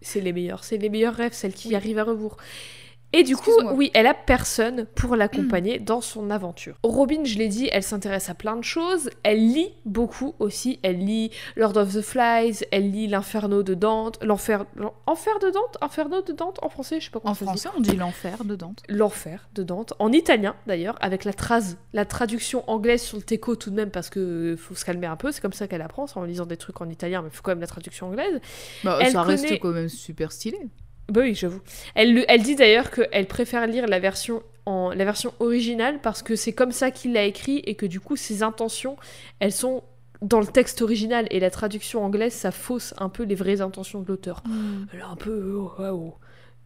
C'est 0.00 0.20
les 0.20 0.32
meilleurs. 0.32 0.64
C'est 0.64 0.76
les 0.76 0.88
meilleurs 0.88 1.14
rêves, 1.14 1.32
celles 1.32 1.54
qui 1.54 1.74
arrivent 1.74 1.98
à 1.98 2.04
rebours. 2.04 2.36
Et 3.12 3.22
du 3.22 3.36
coup, 3.36 3.50
oui, 3.72 3.90
elle 3.94 4.06
a 4.06 4.14
personne 4.14 4.86
pour 4.94 5.16
l'accompagner 5.16 5.78
dans 5.80 6.00
son 6.00 6.30
aventure. 6.30 6.76
Robin, 6.82 7.24
je 7.24 7.38
l'ai 7.38 7.48
dit, 7.48 7.68
elle 7.72 7.82
s'intéresse 7.82 8.28
à 8.28 8.34
plein 8.34 8.56
de 8.56 8.64
choses. 8.64 9.10
Elle 9.22 9.38
lit 9.38 9.72
beaucoup 9.84 10.34
aussi. 10.38 10.78
Elle 10.82 10.98
lit 10.98 11.30
Lord 11.56 11.76
of 11.76 11.94
the 11.94 12.02
Flies, 12.02 12.64
elle 12.70 12.90
lit 12.90 13.06
L'Inferno 13.06 13.62
de 13.62 13.74
Dante, 13.74 14.22
l'Enfer, 14.22 14.66
Enfer 15.06 15.38
de 15.38 15.50
Dante, 15.50 15.78
Inferno 15.80 16.22
de 16.22 16.32
Dante 16.32 16.58
en 16.62 16.68
français, 16.68 17.00
je 17.00 17.06
sais 17.06 17.10
pas 17.10 17.20
comment 17.20 17.32
En 17.32 17.34
français, 17.34 17.68
on 17.76 17.80
dit 17.80 17.96
l'Enfer 17.96 18.44
de 18.44 18.54
Dante. 18.54 18.82
L'Enfer 18.88 19.48
de 19.54 19.62
Dante, 19.62 19.94
en 19.98 20.12
italien 20.12 20.54
d'ailleurs, 20.66 20.96
avec 21.00 21.24
la, 21.24 21.32
trace, 21.32 21.76
la 21.92 22.04
traduction 22.04 22.68
anglaise 22.68 23.02
sur 23.02 23.16
le 23.16 23.22
teco 23.22 23.56
tout 23.56 23.70
de 23.70 23.76
même 23.76 23.90
parce 23.90 24.10
que 24.10 24.56
faut 24.58 24.74
se 24.74 24.84
calmer 24.84 25.06
un 25.06 25.16
peu. 25.16 25.32
C'est 25.32 25.40
comme 25.40 25.52
ça 25.52 25.68
qu'elle 25.68 25.82
apprend, 25.82 26.06
en 26.14 26.24
lisant 26.24 26.46
des 26.46 26.56
trucs 26.56 26.80
en 26.80 26.88
italien, 26.88 27.22
mais 27.22 27.28
il 27.32 27.36
faut 27.36 27.42
quand 27.42 27.52
même 27.52 27.60
la 27.60 27.66
traduction 27.66 28.08
anglaise. 28.08 28.40
Bah, 28.84 28.98
ça 29.10 29.22
reste 29.22 29.58
quand 29.60 29.72
même 29.72 29.88
super 29.88 30.32
stylé. 30.32 30.58
Bah 31.08 31.20
oui, 31.22 31.34
j'avoue. 31.34 31.60
Elle, 31.94 32.24
elle 32.28 32.42
dit 32.42 32.56
d'ailleurs 32.56 32.90
qu'elle 32.90 33.26
préfère 33.26 33.66
lire 33.66 33.86
la 33.86 34.00
version, 34.00 34.42
en, 34.66 34.90
la 34.90 35.04
version 35.04 35.32
originale 35.38 36.00
parce 36.02 36.22
que 36.22 36.34
c'est 36.34 36.52
comme 36.52 36.72
ça 36.72 36.90
qu'il 36.90 37.12
l'a 37.12 37.24
écrit 37.24 37.62
et 37.64 37.74
que 37.74 37.86
du 37.86 38.00
coup 38.00 38.16
ses 38.16 38.42
intentions, 38.42 38.96
elles 39.38 39.52
sont 39.52 39.84
dans 40.22 40.40
le 40.40 40.46
texte 40.46 40.82
original 40.82 41.26
et 41.30 41.40
la 41.40 41.50
traduction 41.50 42.04
anglaise, 42.04 42.32
ça 42.32 42.50
fausse 42.50 42.94
un 42.98 43.08
peu 43.08 43.22
les 43.22 43.34
vraies 43.34 43.60
intentions 43.60 44.00
de 44.00 44.08
l'auteur. 44.08 44.42
Hmm. 44.46 44.86
Elle 44.92 45.00
est 45.00 45.02
un 45.02 45.16
peu... 45.16 45.54
Oh, 45.56 45.72
oh. 45.78 46.14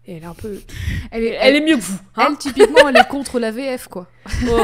elle 0.06 0.22
est 0.22 0.24
un 0.24 0.34
peu... 0.34 0.60
Elle 1.10 1.24
est, 1.24 1.36
elle, 1.40 1.56
est 1.56 1.60
mieux 1.60 1.76
que 1.76 1.82
vous. 1.82 1.98
Hein 2.16 2.28
elle, 2.30 2.38
typiquement, 2.38 2.88
elle 2.88 2.96
est 2.96 3.08
contre 3.08 3.38
la 3.40 3.50
VF, 3.50 3.88
quoi. 3.88 4.08
Oh. 4.48 4.62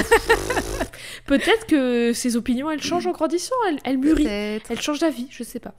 Peut-être 1.26 1.66
que 1.66 2.12
ses 2.12 2.36
opinions, 2.36 2.70
elles 2.70 2.82
changent 2.82 3.08
en 3.08 3.12
grandissant. 3.12 3.56
Elle, 3.68 3.78
elle 3.84 3.98
mûrit. 3.98 4.26
Elle 4.26 4.80
change 4.80 5.00
d'avis, 5.00 5.26
je 5.30 5.42
sais 5.42 5.60
pas. 5.60 5.74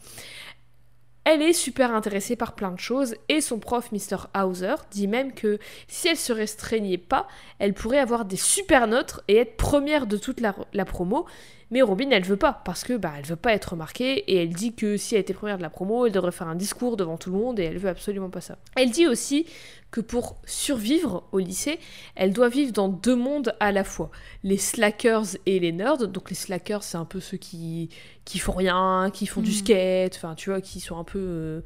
Elle 1.30 1.42
est 1.42 1.52
super 1.52 1.94
intéressée 1.94 2.38
par 2.38 2.56
plein 2.56 2.72
de 2.72 2.80
choses 2.80 3.16
et 3.28 3.42
son 3.42 3.60
prof, 3.60 3.92
Mr. 3.92 4.28
Hauser, 4.34 4.76
dit 4.92 5.10
même 5.10 5.34
que 5.34 5.60
si 5.90 6.08
elle 6.08 6.16
se 6.16 6.32
restreignait 6.32 6.98
pas, 6.98 7.28
elle 7.60 7.74
pourrait 7.74 8.00
avoir 8.00 8.24
des 8.24 8.38
super 8.38 8.88
notes 8.88 9.20
et 9.28 9.36
être 9.36 9.58
première 9.58 10.08
de 10.08 10.16
toute 10.16 10.40
la, 10.40 10.54
promo. 10.86 11.26
Mais 11.70 11.82
Robin, 11.82 12.10
elle 12.12 12.24
veut 12.24 12.38
pas, 12.38 12.62
parce 12.64 12.84
que 12.86 12.94
bah, 12.96 13.12
elle 13.18 13.26
veut 13.26 13.36
pas 13.36 13.52
être 13.54 13.72
remarquée, 13.74 14.20
et 14.32 14.38
elle 14.42 14.50
dit 14.54 14.74
que 14.74 14.96
si 14.96 15.16
elle 15.16 15.22
était 15.22 15.34
première 15.34 15.58
de 15.58 15.62
la 15.64 15.70
promo, 15.70 16.06
elle 16.06 16.14
devrait 16.14 16.32
faire 16.32 16.48
un 16.48 16.56
discours 16.56 16.96
devant 16.96 17.18
tout 17.18 17.30
le 17.30 17.38
monde, 17.38 17.60
et 17.60 17.64
elle 17.64 17.78
veut 17.78 17.90
absolument 17.90 18.30
pas 18.30 18.40
ça. 18.40 18.58
Elle 18.78 18.90
dit 18.92 19.06
aussi 19.06 19.46
que 19.92 20.00
pour 20.02 20.38
survivre 20.46 21.24
au 21.34 21.40
lycée, 21.40 21.80
elle 22.16 22.32
doit 22.32 22.48
vivre 22.50 22.72
dans 22.72 22.88
deux 22.88 23.16
mondes 23.16 23.54
à 23.60 23.72
la 23.74 23.84
fois. 23.84 24.12
Les 24.44 24.58
slackers 24.58 25.26
et 25.46 25.60
les 25.60 25.72
nerds. 25.72 26.08
Donc 26.10 26.30
les 26.30 26.36
slackers, 26.36 26.84
c'est 26.84 26.98
un 26.98 27.06
peu 27.06 27.20
ceux 27.20 27.38
qui, 27.38 27.90
qui 28.26 28.40
font 28.40 28.52
rien, 28.54 29.10
qui 29.14 29.26
font 29.28 29.42
du 29.42 29.52
Mhm. 29.52 29.56
skate, 29.58 30.16
enfin 30.16 30.36
tu 30.36 30.50
vois, 30.50 30.62
qui 30.62 30.80
sont 30.80 30.98
un 30.98 31.04
peu... 31.06 31.20
euh, 31.20 31.62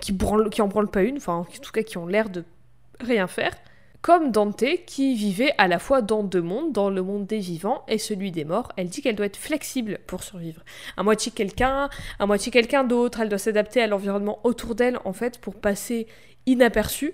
qui, 0.00 0.12
branlent, 0.12 0.50
qui 0.50 0.62
en 0.62 0.68
branlent 0.68 0.90
pas 0.90 1.02
une, 1.02 1.16
enfin 1.16 1.34
en 1.34 1.44
tout 1.44 1.72
cas 1.72 1.82
qui 1.82 1.98
ont 1.98 2.06
l'air 2.06 2.30
de 2.30 2.44
rien 3.00 3.26
faire. 3.26 3.52
Comme 4.02 4.32
Dante, 4.32 4.64
qui 4.86 5.14
vivait 5.14 5.52
à 5.58 5.68
la 5.68 5.78
fois 5.78 6.00
dans 6.00 6.22
deux 6.22 6.40
mondes, 6.40 6.72
dans 6.72 6.88
le 6.88 7.02
monde 7.02 7.26
des 7.26 7.38
vivants 7.38 7.84
et 7.86 7.98
celui 7.98 8.32
des 8.32 8.44
morts, 8.46 8.72
elle 8.76 8.88
dit 8.88 9.02
qu'elle 9.02 9.14
doit 9.14 9.26
être 9.26 9.36
flexible 9.36 9.98
pour 10.06 10.22
survivre. 10.22 10.62
À 10.96 11.02
moitié 11.02 11.30
quelqu'un, 11.32 11.90
à 12.18 12.26
moitié 12.26 12.50
quelqu'un 12.50 12.82
d'autre, 12.82 13.20
elle 13.20 13.28
doit 13.28 13.36
s'adapter 13.38 13.82
à 13.82 13.86
l'environnement 13.86 14.38
autour 14.42 14.74
d'elle, 14.74 14.98
en 15.04 15.12
fait, 15.12 15.38
pour 15.38 15.54
passer 15.54 16.06
inaperçue 16.46 17.12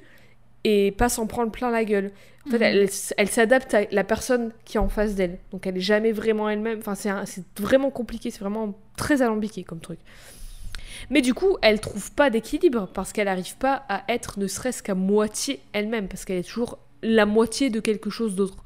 et 0.62 0.92
pas 0.92 1.08
s'en 1.08 1.26
prendre 1.26 1.50
plein 1.50 1.70
la 1.72 1.84
gueule. 1.84 2.12
En 2.46 2.50
fait, 2.50 2.58
Mhm. 2.58 2.62
elle, 2.62 2.88
elle 3.16 3.28
s'adapte 3.28 3.74
à 3.74 3.80
la 3.90 4.04
personne 4.04 4.52
qui 4.64 4.76
est 4.76 4.80
en 4.80 4.88
face 4.88 5.16
d'elle. 5.16 5.38
Donc 5.50 5.66
elle 5.66 5.76
est 5.76 5.80
jamais 5.80 6.12
vraiment 6.12 6.48
elle-même. 6.48 6.78
Enfin, 6.78 6.94
c'est 6.94 7.42
vraiment 7.58 7.90
compliqué, 7.90 8.30
c'est 8.30 8.40
vraiment 8.40 8.78
très 8.96 9.22
alambiqué 9.22 9.64
comme 9.64 9.80
truc. 9.80 9.98
Mais 11.10 11.22
du 11.22 11.34
coup, 11.34 11.56
elle 11.62 11.80
trouve 11.80 12.10
pas 12.12 12.30
d'équilibre 12.30 12.88
parce 12.92 13.12
qu'elle 13.12 13.26
n'arrive 13.26 13.56
pas 13.56 13.84
à 13.88 14.04
être 14.08 14.38
ne 14.38 14.46
serait-ce 14.46 14.82
qu'à 14.82 14.94
moitié 14.94 15.60
elle-même, 15.72 16.08
parce 16.08 16.24
qu'elle 16.24 16.38
est 16.38 16.48
toujours 16.48 16.78
la 17.02 17.26
moitié 17.26 17.70
de 17.70 17.80
quelque 17.80 18.10
chose 18.10 18.34
d'autre. 18.36 18.62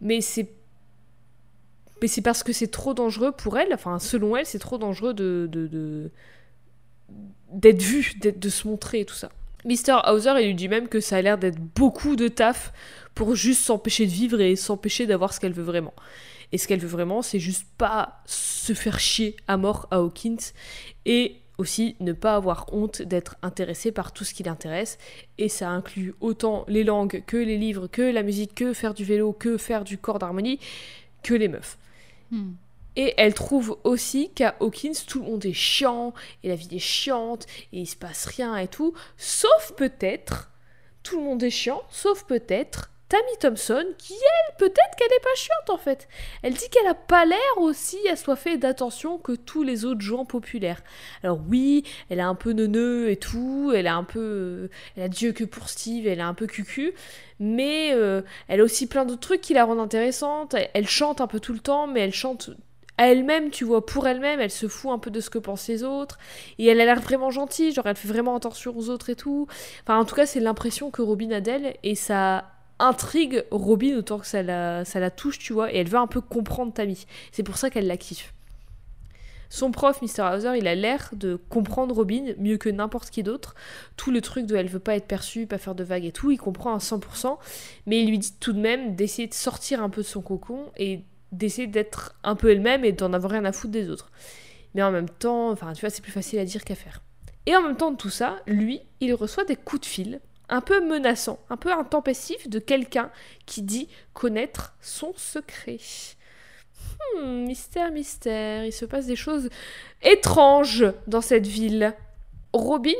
Mais 0.00 0.20
c'est 0.20 0.48
mais 2.00 2.08
c'est 2.08 2.20
parce 2.22 2.42
que 2.42 2.52
c'est 2.52 2.66
trop 2.70 2.94
dangereux 2.94 3.30
pour 3.30 3.56
elle, 3.58 3.72
enfin 3.72 4.00
selon 4.00 4.36
elle, 4.36 4.44
c'est 4.46 4.58
trop 4.58 4.76
dangereux 4.78 5.14
de 5.14 5.48
d'être 7.52 7.82
vue, 7.82 8.14
d'être- 8.20 8.38
de 8.40 8.48
se 8.48 8.66
montrer 8.66 9.00
et 9.00 9.04
tout 9.04 9.14
ça. 9.14 9.30
Mr. 9.64 10.00
Hauser, 10.08 10.32
il 10.40 10.46
lui 10.46 10.54
dit 10.54 10.68
même 10.68 10.88
que 10.88 10.98
ça 11.00 11.16
a 11.16 11.22
l'air 11.22 11.38
d'être 11.38 11.60
beaucoup 11.60 12.16
de 12.16 12.26
taf 12.28 12.72
pour 13.14 13.34
juste 13.36 13.62
s'empêcher 13.62 14.06
de 14.06 14.10
vivre 14.10 14.40
et 14.40 14.56
s'empêcher 14.56 15.06
d'avoir 15.06 15.32
ce 15.32 15.38
qu'elle 15.38 15.52
veut 15.52 15.62
vraiment. 15.62 15.94
Et 16.52 16.58
ce 16.58 16.68
qu'elle 16.68 16.80
veut 16.80 16.88
vraiment, 16.88 17.22
c'est 17.22 17.38
juste 17.38 17.66
pas 17.78 18.22
se 18.26 18.74
faire 18.74 19.00
chier 19.00 19.36
à 19.48 19.56
mort 19.56 19.88
à 19.90 19.96
Hawkins 19.96 20.52
et 21.06 21.36
aussi 21.58 21.96
ne 22.00 22.12
pas 22.12 22.34
avoir 22.34 22.66
honte 22.72 23.02
d'être 23.02 23.36
intéressé 23.42 23.92
par 23.92 24.12
tout 24.12 24.24
ce 24.24 24.34
qui 24.34 24.42
l'intéresse. 24.42 24.98
Et 25.38 25.48
ça 25.48 25.70
inclut 25.70 26.14
autant 26.20 26.64
les 26.68 26.84
langues 26.84 27.22
que 27.26 27.36
les 27.36 27.56
livres, 27.56 27.86
que 27.86 28.02
la 28.02 28.22
musique, 28.22 28.54
que 28.54 28.72
faire 28.72 28.94
du 28.94 29.04
vélo, 29.04 29.32
que 29.32 29.56
faire 29.56 29.84
du 29.84 29.98
corps 29.98 30.18
d'harmonie, 30.18 30.58
que 31.22 31.34
les 31.34 31.48
meufs. 31.48 31.78
Hmm. 32.30 32.52
Et 32.96 33.14
elle 33.16 33.32
trouve 33.32 33.78
aussi 33.84 34.30
qu'à 34.34 34.54
Hawkins, 34.60 34.92
tout 35.06 35.20
le 35.20 35.30
monde 35.30 35.46
est 35.46 35.54
chiant, 35.54 36.12
et 36.42 36.48
la 36.48 36.56
vie 36.56 36.68
est 36.72 36.78
chiante, 36.78 37.46
et 37.72 37.80
il 37.80 37.86
se 37.86 37.96
passe 37.96 38.26
rien 38.26 38.56
et 38.56 38.68
tout. 38.68 38.92
Sauf 39.16 39.72
peut-être, 39.76 40.50
tout 41.02 41.18
le 41.18 41.24
monde 41.24 41.42
est 41.42 41.50
chiant, 41.50 41.82
sauf 41.88 42.24
peut-être 42.24 42.91
Tammy 43.12 43.36
Thompson, 43.40 43.84
qui 43.98 44.14
elle, 44.14 44.56
peut-être 44.56 44.96
qu'elle 44.96 45.12
est 45.14 45.22
pas 45.22 45.34
chiante 45.36 45.68
en 45.68 45.76
fait. 45.76 46.08
Elle 46.42 46.54
dit 46.54 46.70
qu'elle 46.70 46.86
a 46.86 46.94
pas 46.94 47.26
l'air 47.26 47.58
aussi 47.58 47.98
assoiffée 48.08 48.56
d'attention 48.56 49.18
que 49.18 49.32
tous 49.32 49.62
les 49.62 49.84
autres 49.84 50.00
gens 50.00 50.24
populaires. 50.24 50.82
Alors 51.22 51.38
oui, 51.46 51.84
elle 52.08 52.20
a 52.20 52.26
un 52.26 52.34
peu 52.34 52.52
neuneux 52.52 53.10
et 53.10 53.18
tout, 53.18 53.70
elle 53.74 53.86
a 53.86 53.96
un 53.96 54.04
peu. 54.04 54.18
euh, 54.18 54.68
Elle 54.96 55.02
a 55.02 55.08
Dieu 55.08 55.32
que 55.32 55.44
pour 55.44 55.68
Steve, 55.68 56.06
elle 56.06 56.22
a 56.22 56.26
un 56.26 56.32
peu 56.32 56.46
cucu, 56.46 56.94
mais 57.38 57.90
euh, 57.92 58.22
elle 58.48 58.62
a 58.62 58.64
aussi 58.64 58.86
plein 58.86 59.04
d'autres 59.04 59.20
trucs 59.20 59.42
qui 59.42 59.52
la 59.52 59.66
rendent 59.66 59.80
intéressante. 59.80 60.54
Elle, 60.54 60.70
elle 60.72 60.88
chante 60.88 61.20
un 61.20 61.26
peu 61.26 61.38
tout 61.38 61.52
le 61.52 61.60
temps, 61.60 61.86
mais 61.86 62.00
elle 62.00 62.14
chante 62.14 62.48
à 62.96 63.10
elle-même, 63.10 63.50
tu 63.50 63.64
vois, 63.64 63.84
pour 63.84 64.08
elle-même, 64.08 64.40
elle 64.40 64.50
se 64.50 64.68
fout 64.68 64.90
un 64.90 64.98
peu 64.98 65.10
de 65.10 65.20
ce 65.20 65.28
que 65.28 65.38
pensent 65.38 65.68
les 65.68 65.84
autres, 65.84 66.16
et 66.58 66.66
elle 66.66 66.80
a 66.80 66.86
l'air 66.86 67.00
vraiment 67.00 67.30
gentille, 67.30 67.72
genre 67.72 67.86
elle 67.86 67.96
fait 67.96 68.08
vraiment 68.08 68.36
attention 68.36 68.74
aux 68.74 68.88
autres 68.88 69.10
et 69.10 69.16
tout. 69.16 69.48
Enfin, 69.82 69.98
en 69.98 70.06
tout 70.06 70.14
cas, 70.14 70.24
c'est 70.24 70.40
l'impression 70.40 70.90
que 70.90 71.02
Robin 71.02 71.30
a 71.32 71.40
d'elle, 71.42 71.76
et 71.82 71.94
ça 71.94 72.44
intrigue 72.82 73.44
Robin 73.50 73.96
autant 73.96 74.18
que 74.18 74.26
ça 74.26 74.42
la, 74.42 75.10
touche, 75.10 75.38
tu 75.38 75.52
vois, 75.52 75.72
et 75.72 75.78
elle 75.78 75.88
veut 75.88 75.98
un 75.98 76.06
peu 76.06 76.20
comprendre 76.20 76.72
Tammy. 76.72 77.06
C'est 77.30 77.42
pour 77.42 77.56
ça 77.56 77.70
qu'elle 77.70 77.86
la 77.86 77.96
kiffe. 77.96 78.34
Son 79.48 79.70
prof, 79.70 80.00
Mr. 80.00 80.22
Hauser, 80.32 80.56
il 80.56 80.66
a 80.66 80.74
l'air 80.74 81.10
de 81.12 81.38
comprendre 81.50 81.94
Robin 81.94 82.32
mieux 82.38 82.56
que 82.56 82.70
n'importe 82.70 83.10
qui 83.10 83.22
d'autre. 83.22 83.54
Tout 83.96 84.10
le 84.10 84.22
truc 84.22 84.46
de 84.46 84.56
elle 84.56 84.68
veut 84.68 84.78
pas 84.78 84.96
être 84.96 85.06
perçue, 85.06 85.46
pas 85.46 85.58
faire 85.58 85.74
de 85.74 85.84
vagues 85.84 86.06
et 86.06 86.12
tout, 86.12 86.30
il 86.30 86.38
comprend 86.38 86.74
à 86.74 86.78
100%, 86.78 87.36
mais 87.86 88.00
il 88.00 88.08
lui 88.08 88.18
dit 88.18 88.32
tout 88.40 88.54
de 88.54 88.60
même 88.60 88.96
d'essayer 88.96 89.28
de 89.28 89.34
sortir 89.34 89.82
un 89.82 89.90
peu 89.90 90.00
de 90.00 90.06
son 90.06 90.22
cocon 90.22 90.72
et 90.78 91.02
d'essayer 91.32 91.66
d'être 91.66 92.14
un 92.24 92.34
peu 92.34 92.50
elle-même 92.50 92.84
et 92.84 92.92
d'en 92.92 93.12
avoir 93.12 93.32
rien 93.32 93.44
à 93.44 93.52
foutre 93.52 93.72
des 93.72 93.90
autres. 93.90 94.10
Mais 94.74 94.82
en 94.82 94.90
même 94.90 95.10
temps, 95.10 95.50
enfin, 95.50 95.74
tu 95.74 95.82
vois, 95.82 95.90
c'est 95.90 96.02
plus 96.02 96.12
facile 96.12 96.38
à 96.38 96.46
dire 96.46 96.64
qu'à 96.64 96.74
faire. 96.74 97.02
Et 97.44 97.54
en 97.54 97.62
même 97.62 97.76
temps 97.76 97.90
de 97.90 97.96
tout 97.96 98.10
ça, 98.10 98.38
lui, 98.46 98.80
il 99.00 99.12
reçoit 99.12 99.44
des 99.44 99.56
coups 99.56 99.82
de 99.82 99.86
fil 99.86 100.20
un 100.52 100.60
peu 100.60 100.86
menaçants, 100.86 101.40
un 101.48 101.56
peu 101.56 101.72
intempestifs 101.72 102.46
de 102.46 102.58
quelqu'un 102.58 103.10
qui 103.46 103.62
dit 103.62 103.88
connaître 104.12 104.74
son 104.82 105.14
secret. 105.16 105.78
Hmm, 107.16 107.46
mystère, 107.46 107.90
mystère, 107.90 108.66
il 108.66 108.72
se 108.72 108.84
passe 108.84 109.06
des 109.06 109.16
choses 109.16 109.48
étranges 110.02 110.84
dans 111.06 111.22
cette 111.22 111.46
ville. 111.46 111.94
Robin, 112.52 112.92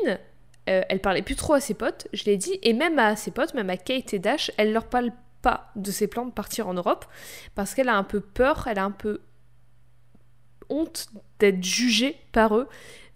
euh, 0.70 0.82
elle 0.88 1.00
parlait 1.00 1.20
plus 1.20 1.36
trop 1.36 1.52
à 1.52 1.60
ses 1.60 1.74
potes, 1.74 2.08
je 2.14 2.24
l'ai 2.24 2.38
dit, 2.38 2.58
et 2.62 2.72
même 2.72 2.98
à 2.98 3.16
ses 3.16 3.30
potes, 3.30 3.52
même 3.52 3.68
à 3.68 3.76
Kate 3.76 4.14
et 4.14 4.18
Dash, 4.18 4.50
elle 4.56 4.72
leur 4.72 4.86
parle 4.86 5.12
pas 5.42 5.70
de 5.76 5.90
ses 5.90 6.06
plans 6.06 6.24
de 6.24 6.30
partir 6.30 6.68
en 6.68 6.74
Europe 6.74 7.04
parce 7.54 7.74
qu'elle 7.74 7.90
a 7.90 7.96
un 7.96 8.04
peu 8.04 8.20
peur, 8.20 8.66
elle 8.66 8.78
a 8.78 8.84
un 8.84 8.92
peu 8.92 9.20
honte 10.70 11.08
d'être 11.38 11.62
jugée 11.62 12.16
par 12.32 12.56
eux, 12.56 12.68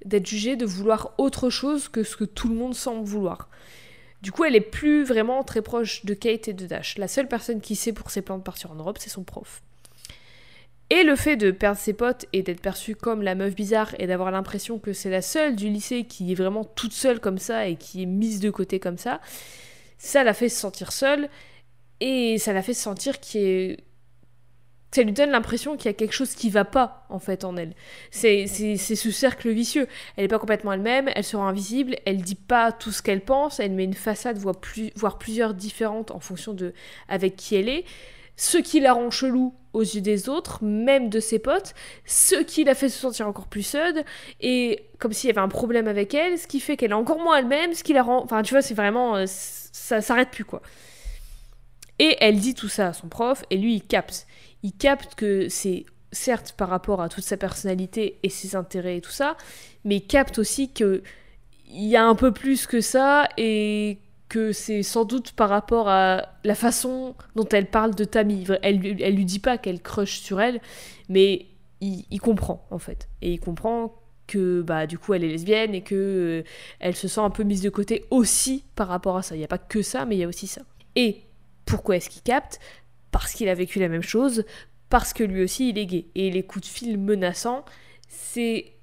d'être 0.05 0.27
jugée 0.27 0.57
de 0.57 0.67
vouloir 0.67 1.15
autre 1.17 1.49
chose 1.49 1.89
que 1.89 2.03
ce 2.03 2.17
que 2.17 2.25
tout 2.25 2.49
le 2.49 2.55
monde 2.55 2.75
semble 2.75 3.07
vouloir. 3.07 3.49
Du 4.27 4.33
coup, 4.33 4.43
elle 4.43 4.57
est 4.57 4.61
plus 4.61 5.05
vraiment 5.05 5.45
très 5.45 5.63
proche 5.63 6.05
de 6.05 6.13
Kate 6.13 6.49
et 6.49 6.53
de 6.53 6.67
Dash. 6.67 6.99
La 6.99 7.07
seule 7.07 7.29
personne 7.29 7.61
qui 7.61 7.77
sait 7.77 7.93
pour 7.93 8.11
ses 8.11 8.23
plans 8.23 8.39
de 8.39 8.43
partir 8.43 8.73
en 8.73 8.75
Europe, 8.75 8.99
c'est 8.99 9.09
son 9.09 9.23
prof. 9.23 9.63
Et 10.91 11.05
le 11.05 11.15
fait 11.15 11.37
de 11.37 11.53
perdre 11.53 11.79
ses 11.79 11.93
potes 11.93 12.27
et 12.33 12.43
d'être 12.43 12.61
perçue 12.61 12.97
comme 12.97 13.23
la 13.23 13.37
meuf 13.37 13.55
bizarre 13.55 13.95
et 14.01 14.09
d'avoir 14.09 14.33
l'impression 14.33 14.81
que 14.81 14.93
c'est 14.93 15.11
la 15.11 15.23
seule 15.23 15.55
du 15.55 15.69
lycée 15.69 16.03
qui 16.03 16.33
est 16.33 16.35
vraiment 16.35 16.65
toute 16.65 16.93
seule 16.93 17.21
comme 17.21 17.39
ça 17.39 17.69
et 17.69 17.77
qui 17.77 18.03
est 18.03 18.07
mise 18.07 18.41
de 18.41 18.51
côté 18.51 18.81
comme 18.81 18.99
ça, 18.99 19.21
ça 19.97 20.25
l'a 20.25 20.35
fait 20.35 20.49
se 20.49 20.59
sentir 20.59 20.91
seule 20.91 21.29
et 22.01 22.39
ça 22.39 22.53
l'a 22.53 22.63
fait 22.63 22.75
se 22.75 22.83
sentir 22.83 23.21
qu'il 23.21 23.41
est 23.41 23.85
ça 24.97 25.03
lui 25.03 25.13
donne 25.13 25.31
l'impression 25.31 25.77
qu'il 25.77 25.87
y 25.87 25.89
a 25.89 25.93
quelque 25.93 26.13
chose 26.13 26.35
qui 26.35 26.51
va 26.51 26.65
pas 26.65 27.07
en 27.09 27.19
fait 27.19 27.45
en 27.45 27.57
elle. 27.57 27.75
C'est 28.11 28.47
ce 28.47 29.11
cercle 29.11 29.51
vicieux. 29.51 29.87
Elle 30.17 30.25
est 30.25 30.29
pas 30.29 30.39
complètement 30.39 30.73
elle-même, 30.73 31.09
elle 31.15 31.25
se 31.25 31.37
rend 31.37 31.47
invisible, 31.47 31.97
elle 32.05 32.23
dit 32.23 32.35
pas 32.35 32.73
tout 32.73 32.93
ce 32.93 33.03
qu'elle 33.03 33.21
pense, 33.21 33.61
elle 33.61 33.73
met 33.73 33.85
une 33.85 33.95
façade 33.95 34.39
voire, 34.39 34.57
plus, 34.57 34.91
voire 34.97 35.19
plusieurs 35.19 35.55
différentes 35.55 36.11
en 36.11 36.21
fonction 36.21 36.53
de 36.53 36.73
avec 37.09 37.37
qui 37.37 37.57
elle 37.57 37.69
est. 37.69 37.85
Ce 38.39 38.59
qui 38.59 38.81
la 38.81 38.93
rend 38.93 39.11
chelou 39.11 39.55
aux 39.73 39.83
yeux 39.83 40.03
des 40.03 40.29
autres, 40.29 40.63
même 40.63 41.09
de 41.09 41.21
ses 41.21 41.39
potes, 41.39 41.75
ce 42.05 42.37
qui 42.37 42.65
la 42.65 42.75
fait 42.75 42.91
se 42.91 42.99
sentir 42.99 43.27
encore 43.27 43.47
plus 43.47 43.63
seule, 43.63 44.05
et 44.41 44.89
comme 44.99 45.13
s'il 45.15 45.29
y 45.29 45.31
avait 45.31 45.41
un 45.41 45.49
problème 45.49 45.89
avec 45.89 46.13
elle, 46.13 46.39
ce 46.39 46.47
qui 46.47 46.61
fait 46.61 46.77
qu'elle 46.77 46.91
est 46.91 46.95
encore 46.95 47.19
moins 47.19 47.39
elle-même, 47.39 47.73
ce 47.73 47.83
qui 47.83 47.95
la 47.95 48.03
rend... 48.03 48.23
Enfin, 48.23 48.43
tu 48.43 48.53
vois, 48.53 48.61
c'est 48.61 48.75
vraiment... 48.75 49.17
euh, 49.17 49.25
ça 49.27 50.03
s'arrête 50.03 50.31
plus, 50.31 50.45
quoi. 50.45 50.61
Et 51.99 52.17
elle 52.21 52.39
dit 52.39 52.55
tout 52.55 52.69
ça 52.69 52.89
à 52.89 52.93
son 52.93 53.09
prof, 53.09 53.43
et 53.49 53.57
lui, 53.57 53.77
il 53.77 53.83
capte. 53.83 54.27
Il 54.67 54.73
capte 54.73 55.15
que 55.15 55.49
c'est 55.49 55.87
certes 56.11 56.55
par 56.57 56.69
rapport 56.69 57.01
à 57.01 57.09
toute 57.09 57.23
sa 57.23 57.37
personnalité 57.37 58.19
et 58.25 58.29
ses 58.29 58.57
intérêts 58.57 58.97
et 58.97 59.01
tout 59.01 59.13
ça, 59.13 59.37
mais 59.85 59.99
il 59.99 60.07
capte 60.09 60.41
aussi 60.41 60.73
que 60.73 61.05
il 61.69 61.85
y 61.85 61.95
a 61.95 62.05
un 62.05 62.17
peu 62.17 62.33
plus 62.33 62.67
que 62.67 62.81
ça 62.81 63.29
et 63.37 63.99
que 64.29 64.51
c'est 64.51 64.83
sans 64.83 65.05
doute 65.05 65.31
par 65.31 65.51
rapport 65.51 65.89
à 65.89 66.31
la 66.43 66.57
façon 66.57 67.15
dont 67.37 67.49
elle 67.53 67.71
parle 67.71 67.95
de 67.95 68.03
Tammy. 68.03 68.45
Elle, 68.63 69.01
elle 69.01 69.15
lui 69.15 69.25
dit 69.25 69.39
pas 69.39 69.57
qu'elle 69.57 69.81
crush 69.81 70.19
sur 70.19 70.41
elle, 70.41 70.61
mais 71.09 71.47
il, 71.81 72.05
il 72.11 72.21
comprend 72.21 72.67
en 72.73 72.81
fait. 72.81 73.09
Et 73.23 73.35
il 73.35 73.39
comprend 73.39 73.95
que 74.27 74.63
bah 74.63 74.89
du 74.89 74.99
coup 74.99 75.15
elle 75.15 75.23
est 75.23 75.29
lesbienne 75.29 75.77
et 75.77 75.83
que 75.83 75.95
euh, 76.45 76.49
elle 76.81 76.97
se 76.97 77.07
sent 77.07 77.21
un 77.21 77.31
peu 77.31 77.45
mise 77.45 77.63
de 77.63 77.71
côté 77.71 78.05
aussi 78.11 78.65
par 78.75 78.89
rapport 78.89 79.17
à 79.17 79.23
ça. 79.23 79.37
Il 79.37 79.39
n'y 79.39 79.45
a 79.45 79.49
pas 79.49 79.59
que 79.59 79.81
ça, 79.81 80.07
mais 80.07 80.17
il 80.17 80.19
y 80.19 80.25
a 80.25 80.29
aussi 80.29 80.49
ça. 80.49 80.63
Et 80.97 81.23
pourquoi 81.67 81.97
est-ce 81.97 82.11
qu'il 82.11 82.23
capte? 82.23 82.59
Parce 83.19 83.33
qu'il 83.33 83.49
a 83.49 83.55
vécu 83.55 83.79
la 83.79 83.89
même 83.89 84.03
chose, 84.03 84.45
parce 84.91 85.15
que 85.15 85.25
lui 85.25 85.43
aussi 85.43 85.71
il 85.71 85.79
est 85.79 85.87
gay. 85.87 86.05
Et 86.15 86.31
les 86.31 86.43
coups 86.43 86.69
de 86.69 86.71
fil 86.71 86.99
menaçants, 86.99 87.65
c'est 88.09 88.75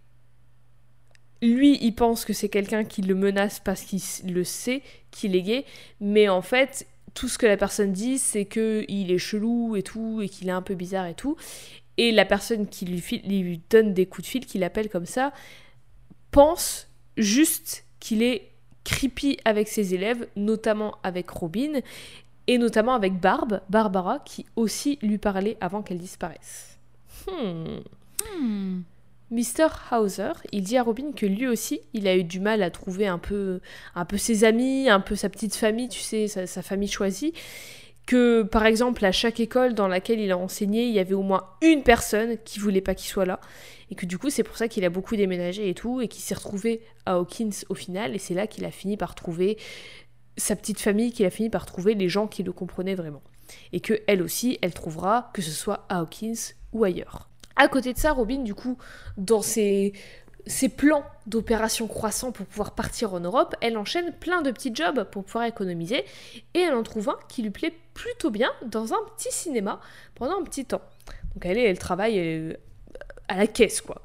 lui, 1.43 1.77
il 1.81 1.93
pense 1.93 2.25
que 2.25 2.34
c'est 2.34 2.49
quelqu'un 2.49 2.84
qui 2.84 3.03
le 3.03 3.13
menace 3.13 3.59
parce 3.59 3.84
qu'il 3.84 4.01
le 4.34 4.43
sait 4.43 4.81
qu'il 5.11 5.36
est 5.36 5.43
gay, 5.43 5.65
mais 5.99 6.29
en 6.29 6.41
fait, 6.41 6.88
tout 7.13 7.27
ce 7.27 7.38
que 7.38 7.45
la 7.45 7.57
personne 7.57 7.91
dit, 7.91 8.17
c'est 8.17 8.45
que 8.45 8.86
il 8.88 9.11
est 9.11 9.19
chelou 9.19 9.75
et 9.75 9.84
tout, 9.84 10.19
et 10.21 10.29
qu'il 10.29 10.47
est 10.47 10.53
un 10.53 10.63
peu 10.63 10.73
bizarre 10.73 11.05
et 11.05 11.13
tout. 11.13 11.36
Et 11.97 12.11
la 12.11 12.25
personne 12.25 12.65
qui 12.65 12.86
lui, 12.86 13.03
lui 13.23 13.61
donne 13.69 13.93
des 13.93 14.07
coups 14.07 14.25
de 14.25 14.31
fil, 14.31 14.45
qui 14.47 14.57
l'appelle 14.57 14.89
comme 14.89 15.05
ça, 15.05 15.31
pense 16.31 16.89
juste 17.17 17.86
qu'il 17.99 18.23
est 18.23 18.49
creepy 18.84 19.38
avec 19.45 19.67
ses 19.67 19.93
élèves, 19.93 20.27
notamment 20.36 20.95
avec 21.03 21.29
Robin, 21.29 21.81
et 22.48 22.58
notamment 22.58 22.94
avec 22.94 23.20
Barb, 23.20 23.62
Barbara, 23.70 24.20
qui 24.20 24.46
aussi 24.56 25.00
lui 25.02 25.18
parlait 25.18 25.58
avant 25.62 25.82
qu'elle 25.82 26.00
disparaisse. 26.00 26.78
Hmm. 27.28 27.80
Hmm. 28.39 28.82
Mr. 29.32 29.68
Hauser, 29.91 30.34
il 30.52 30.64
dit 30.64 30.78
à 30.78 30.84
Robin 30.84 31.12
que 31.16 31.26
lui 31.26 31.48
aussi, 31.48 31.82
il 31.94 32.08
a 32.08 32.16
eu 32.16 32.24
du 32.24 32.39
mal 32.39 32.62
à 32.62 32.70
trouver 32.70 33.08
un 33.08 33.18
peu, 33.18 33.62
un 33.96 34.06
peu 34.06 34.18
ses 34.18 34.44
amis, 34.44 34.89
un 34.89 35.00
peu 35.00 35.16
sa 35.16 35.30
petite 35.30 35.56
famille, 35.56 35.89
tu 35.89 36.02
sais, 36.02 36.28
sa, 36.28 36.46
sa 36.46 36.62
famille 36.62 36.89
choisie. 36.89 37.34
Que 38.06 38.44
par 38.44 38.66
exemple, 38.66 39.04
à 39.06 39.14
chaque 39.14 39.39
école 39.39 39.74
dans 39.74 39.88
laquelle 39.88 40.20
il 40.20 40.32
a 40.32 40.38
enseigné, 40.38 40.84
il 40.84 40.94
y 40.94 41.00
avait 41.00 41.16
au 41.16 41.22
moins 41.22 41.46
une 41.62 41.84
personne 41.84 42.38
qui 42.44 42.60
voulait 42.60 42.82
pas 42.82 42.94
qu'il 42.94 43.10
soit 43.10 43.26
là. 43.26 43.39
Et 43.89 43.96
que 43.96 44.06
du 44.06 44.18
coup, 44.18 44.30
c'est 44.30 44.44
pour 44.44 44.58
ça 44.58 44.68
qu'il 44.68 44.84
a 44.86 44.89
beaucoup 44.89 45.16
déménagé 45.16 45.70
et 45.70 45.74
tout, 45.74 46.02
et 46.02 46.08
qu'il 46.08 46.22
s'est 46.22 46.36
retrouvé 46.36 46.82
à 47.06 47.16
Hawkins 47.16 47.64
au 47.70 47.76
final. 47.76 48.14
Et 48.14 48.20
c'est 48.20 48.34
là 48.34 48.46
qu'il 48.46 48.66
a 48.66 48.72
fini 48.72 48.98
par 48.98 49.16
trouver 49.16 49.58
sa 50.38 50.55
petite 50.55 50.79
famille, 50.79 51.11
qu'il 51.11 51.25
a 51.25 51.29
fini 51.29 51.49
par 51.49 51.65
trouver 51.65 51.93
les 51.95 52.09
gens 52.09 52.27
qui 52.27 52.43
le 52.43 52.51
comprenaient 52.51 52.95
vraiment. 52.95 53.21
Et 53.71 53.79
que 53.79 54.01
elle 54.07 54.21
aussi, 54.21 54.57
elle 54.61 54.73
trouvera, 54.73 55.31
que 55.34 55.41
ce 55.41 55.51
soit 55.51 55.86
à 55.89 55.99
Hawkins 55.99 56.53
ou 56.71 56.84
ailleurs. 56.84 57.29
À 57.55 57.67
côté 57.67 57.93
de 57.93 57.99
ça, 57.99 58.13
Robin, 58.13 58.39
du 58.39 58.55
coup, 58.55 58.77
dans 59.17 59.41
ses, 59.41 59.93
ses 60.47 60.69
plans 60.69 61.05
d'opération 61.27 61.88
croissant 61.88 62.31
pour 62.31 62.45
pouvoir 62.45 62.71
partir 62.71 63.13
en 63.13 63.19
Europe, 63.19 63.55
elle 63.61 63.77
enchaîne 63.77 64.11
plein 64.11 64.41
de 64.41 64.51
petits 64.51 64.73
jobs 64.73 65.03
pour 65.11 65.23
pouvoir 65.23 65.45
économiser 65.45 66.03
et 66.53 66.59
elle 66.59 66.73
en 66.73 66.84
trouve 66.84 67.09
un 67.09 67.19
qui 67.29 67.43
lui 67.43 67.51
plaît 67.51 67.73
plutôt 67.93 68.31
bien 68.31 68.51
dans 68.65 68.93
un 68.93 68.99
petit 69.15 69.31
cinéma 69.31 69.79
pendant 70.15 70.39
un 70.39 70.43
petit 70.43 70.65
temps. 70.65 70.81
Donc 71.34 71.45
elle, 71.45 71.57
elle 71.57 71.77
travaille 71.77 72.19
euh, 72.19 72.53
à 73.27 73.38
la 73.38 73.47
caisse, 73.47 73.81
quoi. 73.81 74.01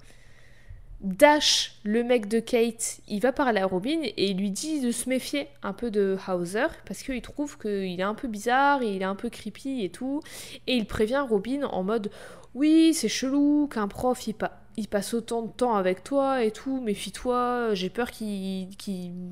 Dash, 1.01 1.77
le 1.85 2.03
mec 2.03 2.27
de 2.27 2.41
Kate, 2.41 3.01
il 3.07 3.21
va 3.21 3.31
parler 3.33 3.61
à 3.61 3.67
Robin 3.67 4.01
et 4.17 4.35
lui 4.35 4.51
dit 4.51 4.81
de 4.81 4.91
se 4.91 5.09
méfier 5.09 5.47
un 5.63 5.73
peu 5.73 5.93
de 5.93 6.17
Hauser 6.29 6.67
parce 6.87 7.05
qu'il 7.05 7.23
trouve 7.23 7.57
qu'il 7.57 8.01
est 8.01 8.03
un 8.03 8.15
peu 8.15 8.27
bizarre, 8.27 8.83
il 8.83 9.01
est 9.01 9.05
un 9.05 9.15
peu 9.15 9.31
creepy 9.31 9.85
et 9.85 9.91
tout. 9.91 10.21
Et 10.67 10.75
il 10.77 10.87
prévient 10.87 11.25
Robin 11.29 11.63
en 11.71 11.85
mode 11.85 12.11
Oui, 12.55 12.95
c'est 12.95 13.09
chelou 13.09 13.69
qu'un 13.73 13.87
prof 13.87 14.27
il, 14.27 14.35
pa- 14.35 14.61
il 14.77 14.89
passe 14.89 15.15
autant 15.15 15.43
de 15.43 15.53
temps 15.53 15.77
avec 15.77 16.03
toi 16.03 16.43
et 16.43 16.51
tout, 16.51 16.81
méfie-toi, 16.81 17.75
j'ai 17.75 17.91
peur 17.91 18.11
qu'il 18.11 18.69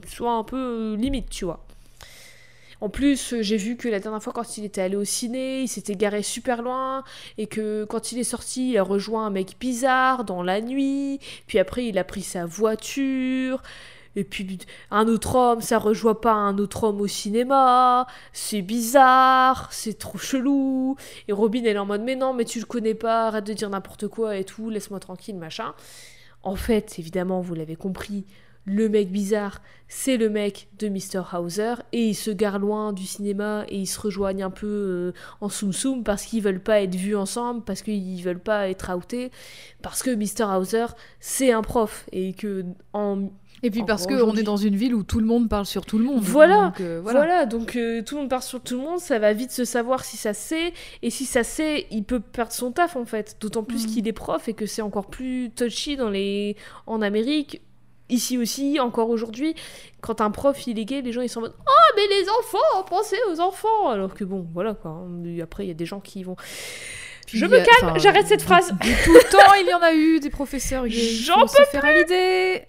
soit 0.06 0.34
un 0.34 0.44
peu 0.44 0.94
limite, 0.94 1.30
tu 1.30 1.44
vois. 1.46 1.65
En 2.80 2.88
plus, 2.88 3.32
euh, 3.32 3.42
j'ai 3.42 3.56
vu 3.56 3.76
que 3.76 3.88
la 3.88 4.00
dernière 4.00 4.22
fois, 4.22 4.32
quand 4.32 4.58
il 4.58 4.64
était 4.64 4.82
allé 4.82 4.96
au 4.96 5.04
ciné, 5.04 5.62
il 5.62 5.68
s'était 5.68 5.96
garé 5.96 6.22
super 6.22 6.62
loin, 6.62 7.04
et 7.38 7.46
que 7.46 7.84
quand 7.84 8.12
il 8.12 8.18
est 8.18 8.24
sorti, 8.24 8.70
il 8.70 8.78
a 8.78 8.82
rejoint 8.82 9.26
un 9.26 9.30
mec 9.30 9.56
bizarre 9.58 10.24
dans 10.24 10.42
la 10.42 10.60
nuit, 10.60 11.20
puis 11.46 11.58
après, 11.58 11.86
il 11.86 11.98
a 11.98 12.04
pris 12.04 12.22
sa 12.22 12.44
voiture, 12.46 13.62
et 14.16 14.24
puis 14.24 14.58
un 14.90 15.08
autre 15.08 15.36
homme, 15.36 15.60
ça 15.60 15.78
rejoint 15.78 16.14
pas 16.14 16.32
un 16.32 16.56
autre 16.58 16.84
homme 16.84 17.02
au 17.02 17.06
cinéma, 17.06 18.06
c'est 18.32 18.62
bizarre, 18.62 19.68
c'est 19.72 19.98
trop 19.98 20.16
chelou. 20.18 20.96
Et 21.28 21.32
Robin, 21.32 21.60
elle 21.64 21.76
est 21.76 21.78
en 21.78 21.86
mode, 21.86 22.02
mais 22.02 22.16
non, 22.16 22.32
mais 22.32 22.46
tu 22.46 22.58
le 22.58 22.64
connais 22.64 22.94
pas, 22.94 23.28
arrête 23.28 23.44
de 23.46 23.52
dire 23.52 23.68
n'importe 23.68 24.08
quoi 24.08 24.36
et 24.38 24.44
tout, 24.44 24.70
laisse-moi 24.70 25.00
tranquille, 25.00 25.36
machin. 25.36 25.74
En 26.42 26.56
fait, 26.56 26.98
évidemment, 26.98 27.40
vous 27.42 27.54
l'avez 27.54 27.76
compris, 27.76 28.24
le 28.66 28.88
mec 28.88 29.10
bizarre, 29.10 29.62
c'est 29.88 30.16
le 30.16 30.28
mec 30.28 30.68
de 30.80 30.88
Mr. 30.88 31.22
Hauser, 31.38 31.74
et 31.92 32.08
ils 32.08 32.14
se 32.14 32.32
garent 32.32 32.58
loin 32.58 32.92
du 32.92 33.06
cinéma 33.06 33.64
et 33.68 33.76
ils 33.78 33.86
se 33.86 34.00
rejoignent 34.00 34.42
un 34.44 34.50
peu 34.50 34.66
euh, 34.66 35.12
en 35.40 35.48
soum 35.48 35.72
soum 35.72 36.02
parce 36.02 36.24
qu'ils 36.24 36.42
veulent 36.42 36.60
pas 36.62 36.80
être 36.82 36.96
vus 36.96 37.14
ensemble, 37.16 37.62
parce 37.62 37.82
qu'ils 37.82 38.20
veulent 38.22 38.40
pas 38.40 38.68
être 38.68 38.92
outés, 38.96 39.30
parce 39.82 40.02
que 40.02 40.10
Mr. 40.10 40.52
Hauser, 40.56 40.86
c'est 41.20 41.52
un 41.52 41.62
prof, 41.62 42.06
et 42.10 42.32
que 42.32 42.64
en 42.92 43.28
Et 43.62 43.70
puis 43.70 43.84
parce 43.84 44.08
qu'on 44.08 44.34
est 44.34 44.42
dans 44.42 44.56
une 44.56 44.74
ville 44.74 44.94
où 44.96 45.04
tout 45.04 45.20
le 45.20 45.26
monde 45.26 45.48
parle 45.48 45.66
sur 45.66 45.86
tout 45.86 45.98
le 45.98 46.04
monde. 46.04 46.20
Voilà, 46.22 46.64
Donc, 46.66 46.80
euh, 46.80 47.00
Voilà, 47.00 47.20
voilà. 47.20 47.46
donc 47.46 47.76
euh, 47.76 48.02
tout 48.02 48.16
le 48.16 48.22
monde 48.22 48.30
part 48.30 48.42
sur 48.42 48.60
tout 48.60 48.76
le 48.76 48.82
monde, 48.82 48.98
ça 48.98 49.20
va 49.20 49.32
vite 49.32 49.52
se 49.52 49.64
savoir 49.64 50.04
si 50.04 50.16
ça 50.16 50.34
sait, 50.34 50.72
et 51.02 51.10
si 51.10 51.24
ça 51.24 51.44
sait, 51.44 51.86
il 51.92 52.02
peut 52.02 52.18
perdre 52.18 52.50
son 52.52 52.72
taf 52.72 52.96
en 52.96 53.04
fait, 53.04 53.36
d'autant 53.40 53.62
plus 53.62 53.86
Mhm. 53.86 53.92
qu'il 53.92 54.08
est 54.08 54.12
prof 54.12 54.48
et 54.48 54.54
que 54.54 54.66
c'est 54.66 54.82
encore 54.82 55.06
plus 55.06 55.50
touchy 55.54 55.96
dans 55.96 56.10
les... 56.10 56.56
en 56.88 57.00
Amérique, 57.00 57.62
ici 58.08 58.38
aussi, 58.38 58.78
encore 58.80 59.10
aujourd'hui, 59.10 59.54
quand 60.00 60.20
un 60.20 60.30
prof 60.30 60.66
il 60.66 60.78
est 60.78 60.84
gay, 60.84 61.02
les 61.02 61.12
gens 61.12 61.22
ils 61.22 61.28
sont 61.28 61.40
en 61.40 61.42
mode 61.42 61.54
«Oh 61.66 61.92
mais 61.96 62.06
les 62.08 62.28
enfants, 62.28 62.84
pensez 62.88 63.16
aux 63.30 63.40
enfants!» 63.40 63.88
Alors 63.90 64.14
que 64.14 64.24
bon, 64.24 64.46
voilà 64.52 64.74
quoi, 64.74 65.06
après 65.42 65.64
il 65.64 65.68
y 65.68 65.72
a 65.72 65.74
des 65.74 65.86
gens 65.86 66.00
qui 66.00 66.22
vont... 66.22 66.36
Puis, 67.26 67.38
Je 67.38 67.46
me 67.46 67.58
calme, 67.58 67.98
j'arrête 67.98 68.28
cette 68.28 68.42
phrase. 68.42 68.70
de 68.70 69.04
Tout 69.04 69.12
le 69.12 69.30
temps, 69.30 69.54
il 69.60 69.68
y 69.68 69.74
en 69.74 69.82
a 69.82 69.92
eu 69.92 70.20
des 70.20 70.30
professeurs 70.30 70.86
gays. 70.86 71.16
J'en 71.24 71.48
se 71.48 71.60
faire 71.72 71.84
à 71.84 71.92
l'idée. 71.92 72.62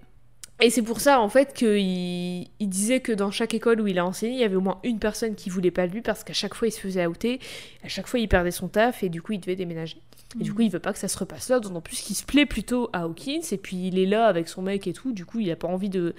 Et 0.59 0.71
c'est 0.71 0.81
pour 0.81 0.99
ça, 0.99 1.21
en 1.21 1.29
fait, 1.29 1.53
qu'il 1.53 2.47
il 2.59 2.67
disait 2.67 2.99
que 2.99 3.11
dans 3.11 3.29
chaque 3.29 3.53
école 3.53 3.79
où 3.79 3.85
il 3.85 3.99
a 3.99 4.05
enseigné, 4.05 4.33
il 4.33 4.39
y 4.39 4.43
avait 4.43 4.55
au 4.55 4.61
moins 4.61 4.79
une 4.83 4.97
personne 4.97 5.35
qui 5.35 5.51
voulait 5.51 5.69
pas 5.69 5.85
de 5.85 5.93
lui 5.93 6.01
parce 6.01 6.23
qu'à 6.23 6.33
chaque 6.33 6.55
fois, 6.55 6.67
il 6.67 6.71
se 6.71 6.79
faisait 6.79 7.05
outer, 7.05 7.39
à 7.83 7.87
chaque 7.87 8.07
fois, 8.07 8.19
il 8.19 8.27
perdait 8.27 8.49
son 8.49 8.67
taf 8.67 9.03
et 9.03 9.09
du 9.09 9.21
coup, 9.21 9.33
il 9.33 9.39
devait 9.39 9.55
déménager. 9.55 10.01
Et 10.39 10.43
du 10.43 10.53
coup, 10.53 10.61
il 10.61 10.69
veut 10.69 10.79
pas 10.79 10.93
que 10.93 10.99
ça 10.99 11.07
se 11.07 11.17
repasse 11.17 11.49
là, 11.49 11.59
d'autant 11.59 11.81
plus 11.81 12.01
qu'il 12.01 12.15
se 12.15 12.23
plaît 12.23 12.45
plutôt 12.45 12.89
à 12.93 13.03
Hawkins 13.03 13.41
et 13.51 13.57
puis 13.57 13.87
il 13.87 13.97
est 13.97 14.05
là 14.05 14.27
avec 14.27 14.49
son 14.49 14.61
mec 14.61 14.87
et 14.87 14.93
tout, 14.93 15.13
du 15.13 15.25
coup, 15.25 15.39
il 15.39 15.49
a 15.51 15.55
pas 15.55 15.67
envie 15.67 15.89
de 15.89 16.13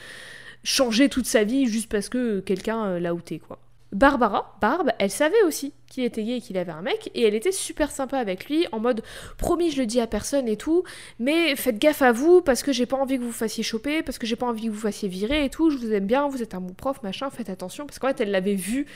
changer 0.65 1.09
toute 1.09 1.27
sa 1.27 1.45
vie 1.45 1.67
juste 1.67 1.91
parce 1.91 2.09
que 2.09 2.41
quelqu'un 2.41 2.85
euh, 2.87 3.01
l'a 3.01 3.15
outé, 3.15 3.39
quoi. 3.39 3.59
Barbara, 3.93 4.57
Barbe, 4.61 4.91
elle 4.99 5.11
savait 5.11 5.43
aussi 5.47 5.73
qu'il 5.89 6.05
était 6.05 6.23
gay 6.23 6.37
et 6.37 6.41
qu'il 6.41 6.59
avait 6.59 6.73
un 6.73 6.83
mec, 6.83 7.11
et 7.15 7.23
elle 7.23 7.35
était 7.35 7.53
super 7.53 7.91
sympa 7.91 8.19
avec 8.19 8.49
lui, 8.49 8.67
en 8.73 8.81
mode 8.81 9.03
promis, 9.39 9.71
je 9.71 9.81
le 9.81 9.87
dis 9.87 10.01
à 10.01 10.07
personne 10.07 10.47
et 10.47 10.57
tout, 10.57 10.85
mais 11.19 11.57
faites 11.57 11.79
gaffe 11.79 12.03
à 12.03 12.13
vous 12.13 12.43
parce 12.43 12.63
que 12.63 12.73
j'ai 12.73 12.85
pas 12.85 12.97
envie 12.97 13.19
que 13.19 13.23
vous 13.23 13.33
fassiez 13.33 13.63
choper, 13.63 14.03
parce 14.03 14.19
que 14.19 14.27
j'ai 14.27 14.37
pas 14.37 14.47
envie 14.47 14.67
que 14.67 14.71
vous 14.71 14.81
fassiez 14.81 15.09
virer 15.09 15.45
et 15.45 15.51
tout. 15.51 15.71
Je 15.71 15.79
vous 15.79 15.93
aime 15.93 16.07
bien, 16.07 16.29
vous 16.29 16.43
êtes 16.43 16.55
un 16.55 16.61
bon 16.61 16.75
prof, 16.75 17.03
machin, 17.03 17.31
faites 17.31 17.49
attention. 17.49 17.87
Parce 17.87 17.99
qu'en 17.99 18.09
fait, 18.09 18.21
elle 18.21 18.31
l'avait 18.31 18.55
vu 18.55 18.87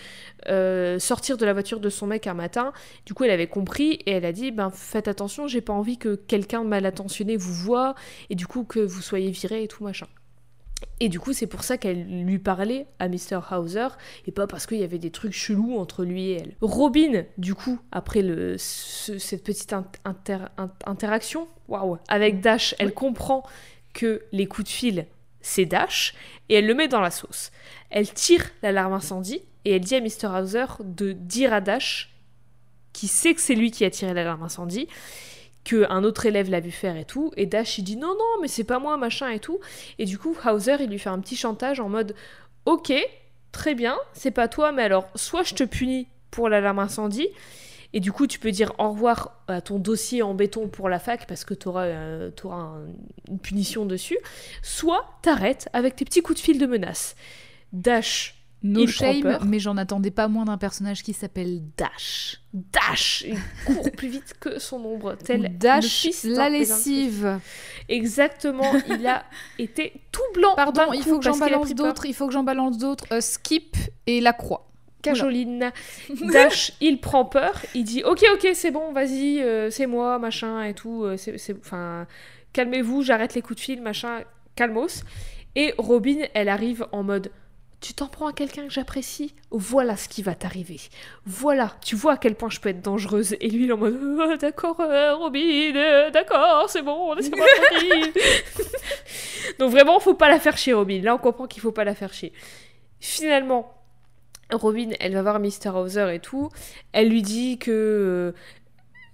euh, 0.48 0.98
sortir 0.98 1.36
de 1.38 1.46
la 1.46 1.52
voiture 1.52 1.80
de 1.80 1.88
son 1.88 2.06
mec 2.06 2.26
un 2.26 2.34
matin. 2.34 2.72
Du 3.06 3.14
coup, 3.14 3.24
elle 3.24 3.30
avait 3.30 3.46
compris 3.46 3.92
et 4.06 4.12
elle 4.12 4.24
a 4.24 4.32
dit 4.32 4.50
ben 4.50 4.70
faites 4.70 5.08
attention, 5.08 5.46
j'ai 5.46 5.60
pas 5.60 5.72
envie 5.72 5.98
que 5.98 6.14
quelqu'un 6.14 6.64
mal 6.64 6.84
intentionné 6.84 7.36
vous 7.36 7.54
voit 7.54 7.94
et 8.30 8.34
du 8.34 8.46
coup 8.46 8.64
que 8.64 8.80
vous 8.80 9.00
soyez 9.00 9.30
viré 9.30 9.62
et 9.62 9.68
tout 9.68 9.84
machin. 9.84 10.06
Et 11.00 11.08
du 11.08 11.18
coup, 11.18 11.32
c'est 11.32 11.46
pour 11.46 11.64
ça 11.64 11.78
qu'elle 11.78 12.24
lui 12.24 12.38
parlait 12.38 12.86
à 12.98 13.08
Mr. 13.08 13.40
Hauser, 13.50 13.88
et 14.26 14.32
pas 14.32 14.46
parce 14.46 14.66
qu'il 14.66 14.78
y 14.78 14.84
avait 14.84 14.98
des 14.98 15.10
trucs 15.10 15.32
chelous 15.32 15.76
entre 15.78 16.04
lui 16.04 16.28
et 16.30 16.36
elle. 16.40 16.56
Robin, 16.60 17.24
du 17.38 17.54
coup, 17.54 17.78
après 17.90 18.22
le, 18.22 18.56
ce- 18.58 19.18
cette 19.18 19.42
petite 19.42 19.72
in- 19.72 19.86
inter- 20.04 20.46
in- 20.58 20.70
interaction 20.86 21.48
waouh, 21.68 21.98
avec 22.08 22.40
Dash, 22.40 22.74
elle 22.78 22.94
comprend 22.94 23.42
que 23.94 24.22
les 24.32 24.46
coups 24.46 24.68
de 24.68 24.72
fil, 24.72 25.06
c'est 25.40 25.66
Dash, 25.66 26.14
et 26.48 26.54
elle 26.56 26.66
le 26.66 26.74
met 26.74 26.86
dans 26.88 27.00
la 27.00 27.10
sauce. 27.10 27.50
Elle 27.90 28.10
tire 28.12 28.44
l'alarme 28.62 28.92
incendie, 28.92 29.42
et 29.64 29.72
elle 29.74 29.80
dit 29.80 29.96
à 29.96 30.00
Mr. 30.00 30.26
Hauser 30.38 30.66
de 30.84 31.12
dire 31.12 31.52
à 31.52 31.60
Dash, 31.60 32.14
qui 32.92 33.08
sait 33.08 33.34
que 33.34 33.40
c'est 33.40 33.54
lui 33.54 33.70
qui 33.70 33.84
a 33.84 33.90
tiré 33.90 34.14
l'alarme 34.14 34.42
incendie, 34.44 34.86
que 35.64 35.86
un 35.90 36.02
autre 36.04 36.26
élève 36.26 36.50
l'a 36.50 36.60
vu 36.60 36.70
faire 36.72 36.96
et 36.96 37.04
tout, 37.04 37.32
et 37.36 37.46
Dash 37.46 37.78
il 37.78 37.82
dit 37.84 37.96
non 37.96 38.08
non 38.14 38.40
mais 38.40 38.48
c'est 38.48 38.64
pas 38.64 38.78
moi 38.78 38.96
machin 38.96 39.28
et 39.30 39.38
tout, 39.38 39.60
et 39.98 40.04
du 40.04 40.18
coup 40.18 40.36
Hauser 40.44 40.76
il 40.80 40.90
lui 40.90 40.98
fait 40.98 41.10
un 41.10 41.20
petit 41.20 41.36
chantage 41.36 41.78
en 41.80 41.88
mode 41.88 42.14
ok 42.66 42.92
très 43.52 43.74
bien 43.74 43.96
c'est 44.12 44.30
pas 44.30 44.48
toi 44.48 44.72
mais 44.72 44.82
alors 44.82 45.08
soit 45.14 45.42
je 45.44 45.54
te 45.54 45.64
punis 45.64 46.08
pour 46.30 46.48
l'alarme 46.48 46.78
incendie 46.78 47.28
et 47.92 48.00
du 48.00 48.10
coup 48.10 48.26
tu 48.26 48.38
peux 48.38 48.50
dire 48.50 48.72
au 48.78 48.88
revoir 48.90 49.42
à 49.48 49.60
ton 49.60 49.78
dossier 49.78 50.22
en 50.22 50.32
béton 50.34 50.66
pour 50.68 50.88
la 50.88 50.98
fac 50.98 51.26
parce 51.26 51.44
que 51.44 51.52
t'auras 51.54 51.84
euh, 51.84 52.30
t'auras 52.30 52.56
un- 52.56 52.86
une 53.28 53.38
punition 53.38 53.84
dessus, 53.84 54.16
soit 54.62 55.04
t'arrêtes 55.22 55.68
avec 55.74 55.94
tes 55.96 56.04
petits 56.06 56.22
coups 56.22 56.38
de 56.40 56.44
fil 56.44 56.58
de 56.58 56.66
menace. 56.66 57.14
Dash 57.72 58.41
No 58.62 58.86
shame, 58.86 59.38
mais 59.44 59.58
j'en 59.58 59.76
attendais 59.76 60.10
pas 60.10 60.28
moins 60.28 60.44
d'un 60.44 60.56
personnage 60.58 61.02
qui 61.02 61.12
s'appelle 61.12 61.62
Dash. 61.76 62.40
Dash 62.52 63.24
Il 63.26 63.36
court 63.64 63.90
plus 63.92 64.08
vite 64.08 64.34
que 64.38 64.58
son 64.58 64.76
ombre, 64.84 65.16
tel 65.16 65.42
le 65.42 65.48
Dash, 65.48 65.86
fils 66.02 66.24
la 66.24 66.48
lessive. 66.48 67.40
Exactement, 67.88 68.72
il 68.88 69.06
a 69.06 69.24
été 69.58 69.92
tout 70.12 70.20
blanc. 70.34 70.54
Pardon, 70.54 70.92
il 70.92 71.02
faut 71.02 71.18
que 71.18 71.24
j'en 71.24 71.36
balance 71.38 71.74
d'autres. 71.74 72.06
Il 72.06 72.14
faut 72.14 72.26
que 72.26 72.32
j'en 72.32 72.44
balance 72.44 72.78
d'autres. 72.78 73.04
Euh, 73.12 73.20
Skip 73.20 73.76
et 74.06 74.20
la 74.20 74.32
croix. 74.32 74.68
Cajoline. 75.02 75.72
Dash, 76.32 76.72
il 76.80 77.00
prend 77.00 77.24
peur, 77.24 77.60
il 77.74 77.82
dit 77.82 78.04
ok 78.04 78.24
ok 78.34 78.50
c'est 78.54 78.70
bon 78.70 78.92
vas-y 78.92 79.40
euh, 79.42 79.68
c'est 79.68 79.86
moi 79.86 80.20
machin 80.20 80.62
et 80.62 80.74
tout, 80.74 81.02
euh, 81.02 81.16
c'est- 81.16 81.56
enfin 81.58 82.06
calmez-vous 82.52 83.02
j'arrête 83.02 83.34
les 83.34 83.42
coups 83.42 83.56
de 83.56 83.60
fil 83.60 83.82
machin 83.82 84.20
calmos 84.54 85.02
et 85.56 85.74
Robin 85.76 86.18
elle 86.34 86.48
arrive 86.48 86.86
en 86.92 87.02
mode 87.02 87.32
tu 87.82 87.94
t'en 87.94 88.06
prends 88.06 88.28
à 88.28 88.32
quelqu'un 88.32 88.66
que 88.66 88.72
j'apprécie 88.72 89.34
voilà 89.50 89.96
ce 89.96 90.08
qui 90.08 90.22
va 90.22 90.34
t'arriver 90.34 90.80
voilà 91.26 91.76
tu 91.84 91.96
vois 91.96 92.12
à 92.12 92.16
quel 92.16 92.36
point 92.36 92.48
je 92.48 92.60
peux 92.60 92.68
être 92.68 92.80
dangereuse 92.80 93.36
et 93.40 93.48
lui 93.50 93.64
il 93.64 93.70
est 93.70 93.72
en 93.72 93.76
mode 93.76 93.98
Oh, 94.02 94.36
d'accord 94.40 94.80
euh, 94.80 95.16
Robin 95.16 95.74
euh, 95.74 96.10
d'accord 96.10 96.70
c'est 96.70 96.82
bon 96.82 97.12
laissez-moi 97.14 97.44
tranquille 97.70 98.12
donc 99.58 99.72
vraiment 99.72 99.98
faut 99.98 100.14
pas 100.14 100.28
la 100.28 100.38
faire 100.38 100.56
chier 100.56 100.72
Robin 100.72 101.02
là 101.02 101.14
on 101.14 101.18
comprend 101.18 101.46
qu'il 101.46 101.60
faut 101.60 101.72
pas 101.72 101.84
la 101.84 101.94
faire 101.94 102.12
chier 102.12 102.32
finalement 103.00 103.74
Robin, 104.52 104.90
elle 105.00 105.14
va 105.14 105.22
voir 105.22 105.40
Mr. 105.40 105.70
Hauser 105.74 106.14
et 106.14 106.18
tout. 106.18 106.50
Elle 106.92 107.08
lui 107.08 107.22
dit 107.22 107.58
que. 107.58 108.34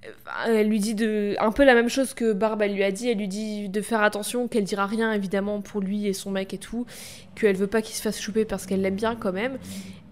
Euh, 0.07 0.11
Elle 0.47 0.69
lui 0.69 0.79
dit 0.81 0.95
de, 0.95 1.35
un 1.41 1.53
peu 1.53 1.65
la 1.65 1.75
même 1.75 1.89
chose 1.89 2.15
que 2.15 2.33
Barb 2.33 2.63
elle 2.63 2.75
lui 2.75 2.85
a 2.85 2.91
dit. 2.91 3.09
Elle 3.09 3.19
lui 3.19 3.29
dit 3.29 3.69
de 3.69 3.81
faire 3.81 4.03
attention, 4.03 4.49
qu'elle 4.49 4.65
dira 4.65 4.87
rien 4.87 5.13
évidemment 5.13 5.61
pour 5.61 5.81
lui 5.81 6.07
et 6.07 6.13
son 6.13 6.31
mec 6.31 6.55
et 6.55 6.59
tout. 6.59 6.87
Qu'elle 7.35 7.57
veut 7.57 7.67
pas 7.67 7.83
qu'il 7.83 7.95
se 7.97 8.03
fasse 8.03 8.21
chouper 8.21 8.45
parce 8.45 8.67
qu'elle 8.67 8.81
l'aime 8.83 8.97
bien 8.97 9.17
quand 9.17 9.33
même. 9.33 9.59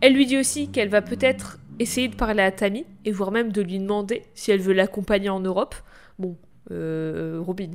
Elle 0.01 0.15
lui 0.15 0.27
dit 0.27 0.37
aussi 0.37 0.69
qu'elle 0.69 0.89
va 0.89 1.03
peut-être 1.03 1.59
essayer 1.79 2.09
de 2.09 2.15
parler 2.17 2.43
à 2.43 2.51
Tammy 2.51 2.85
et 3.05 3.13
voire 3.13 3.31
même 3.33 3.53
de 3.53 3.63
lui 3.63 3.79
demander 3.79 4.23
si 4.35 4.51
elle 4.51 4.61
veut 4.61 4.73
l'accompagner 4.75 5.29
en 5.29 5.41
Europe. 5.41 5.75
Bon, 6.19 6.37
euh, 6.71 7.39
Robin. 7.45 7.71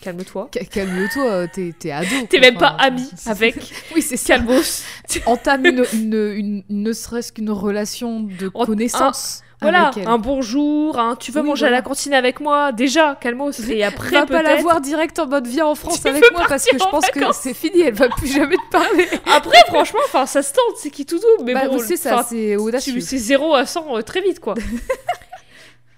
Calme-toi. 0.00 0.50
Ca- 0.52 0.64
Calme-toi, 0.64 1.46
t'es, 1.48 1.90
ado. 1.92 2.26
T'es 2.28 2.40
même 2.40 2.56
pas 2.58 2.76
ami 2.80 3.08
avec 3.26 3.54
Oui, 3.94 4.02
c'est 4.02 4.16
ça. 4.16 4.34
Calmos. 4.36 4.82
Entame 5.26 5.66
une, 5.66 5.84
une- 5.92 6.32
une- 6.36 6.64
ne 6.68 6.92
serait-ce 6.92 7.32
qu'une 7.32 7.50
relation 7.50 8.20
de 8.20 8.48
connaissance. 8.48 9.42
Voilà, 9.70 9.90
un 10.06 10.18
bonjour, 10.18 11.00
tu 11.18 11.32
veux 11.32 11.40
Oui, 11.40 11.48
manger 11.48 11.66
à 11.66 11.70
la 11.70 11.82
cantine 11.82 12.14
avec 12.14 12.40
moi 12.40 12.72
Déjà, 12.72 13.16
Calmos. 13.20 13.58
Et 13.68 13.82
après, 13.84 14.10
va 14.10 14.26
pas 14.26 14.42
la 14.42 14.56
voir 14.56 14.80
direct 14.80 15.18
en 15.18 15.26
mode 15.26 15.46
viens 15.46 15.66
en 15.66 15.74
France 15.74 16.00
Tu 16.02 16.08
avec 16.08 16.24
moi 16.32 16.42
parce 16.48 16.64
que 16.66 16.78
je 16.78 16.84
pense 16.90 17.06
que 17.10 17.20
c'est 17.32 17.54
fini, 17.54 17.80
elle 17.82 17.94
va 17.94 18.08
plus 18.08 18.28
jamais 18.32 18.56
te 18.56 18.70
parler. 18.70 19.08
Après, 19.34 19.58
franchement, 19.66 20.00
enfin, 20.06 20.26
ça 20.26 20.42
se 20.42 20.52
tente, 20.52 20.76
c'est 20.76 20.90
qui 20.90 21.04
tout 21.06 21.18
doux. 21.18 21.44
Mais 21.44 21.54
Bah, 21.54 21.68
bon, 21.68 21.78
c'est 21.78 21.96
ça, 21.96 22.24
c'est 22.28 22.56
audacieux. 22.56 22.92
tu- 22.94 23.00
c'est 23.00 23.18
0 23.18 23.54
à 23.54 23.66
100 23.66 23.96
euh, 23.96 24.02
très 24.02 24.20
vite, 24.20 24.40
quoi. 24.40 24.54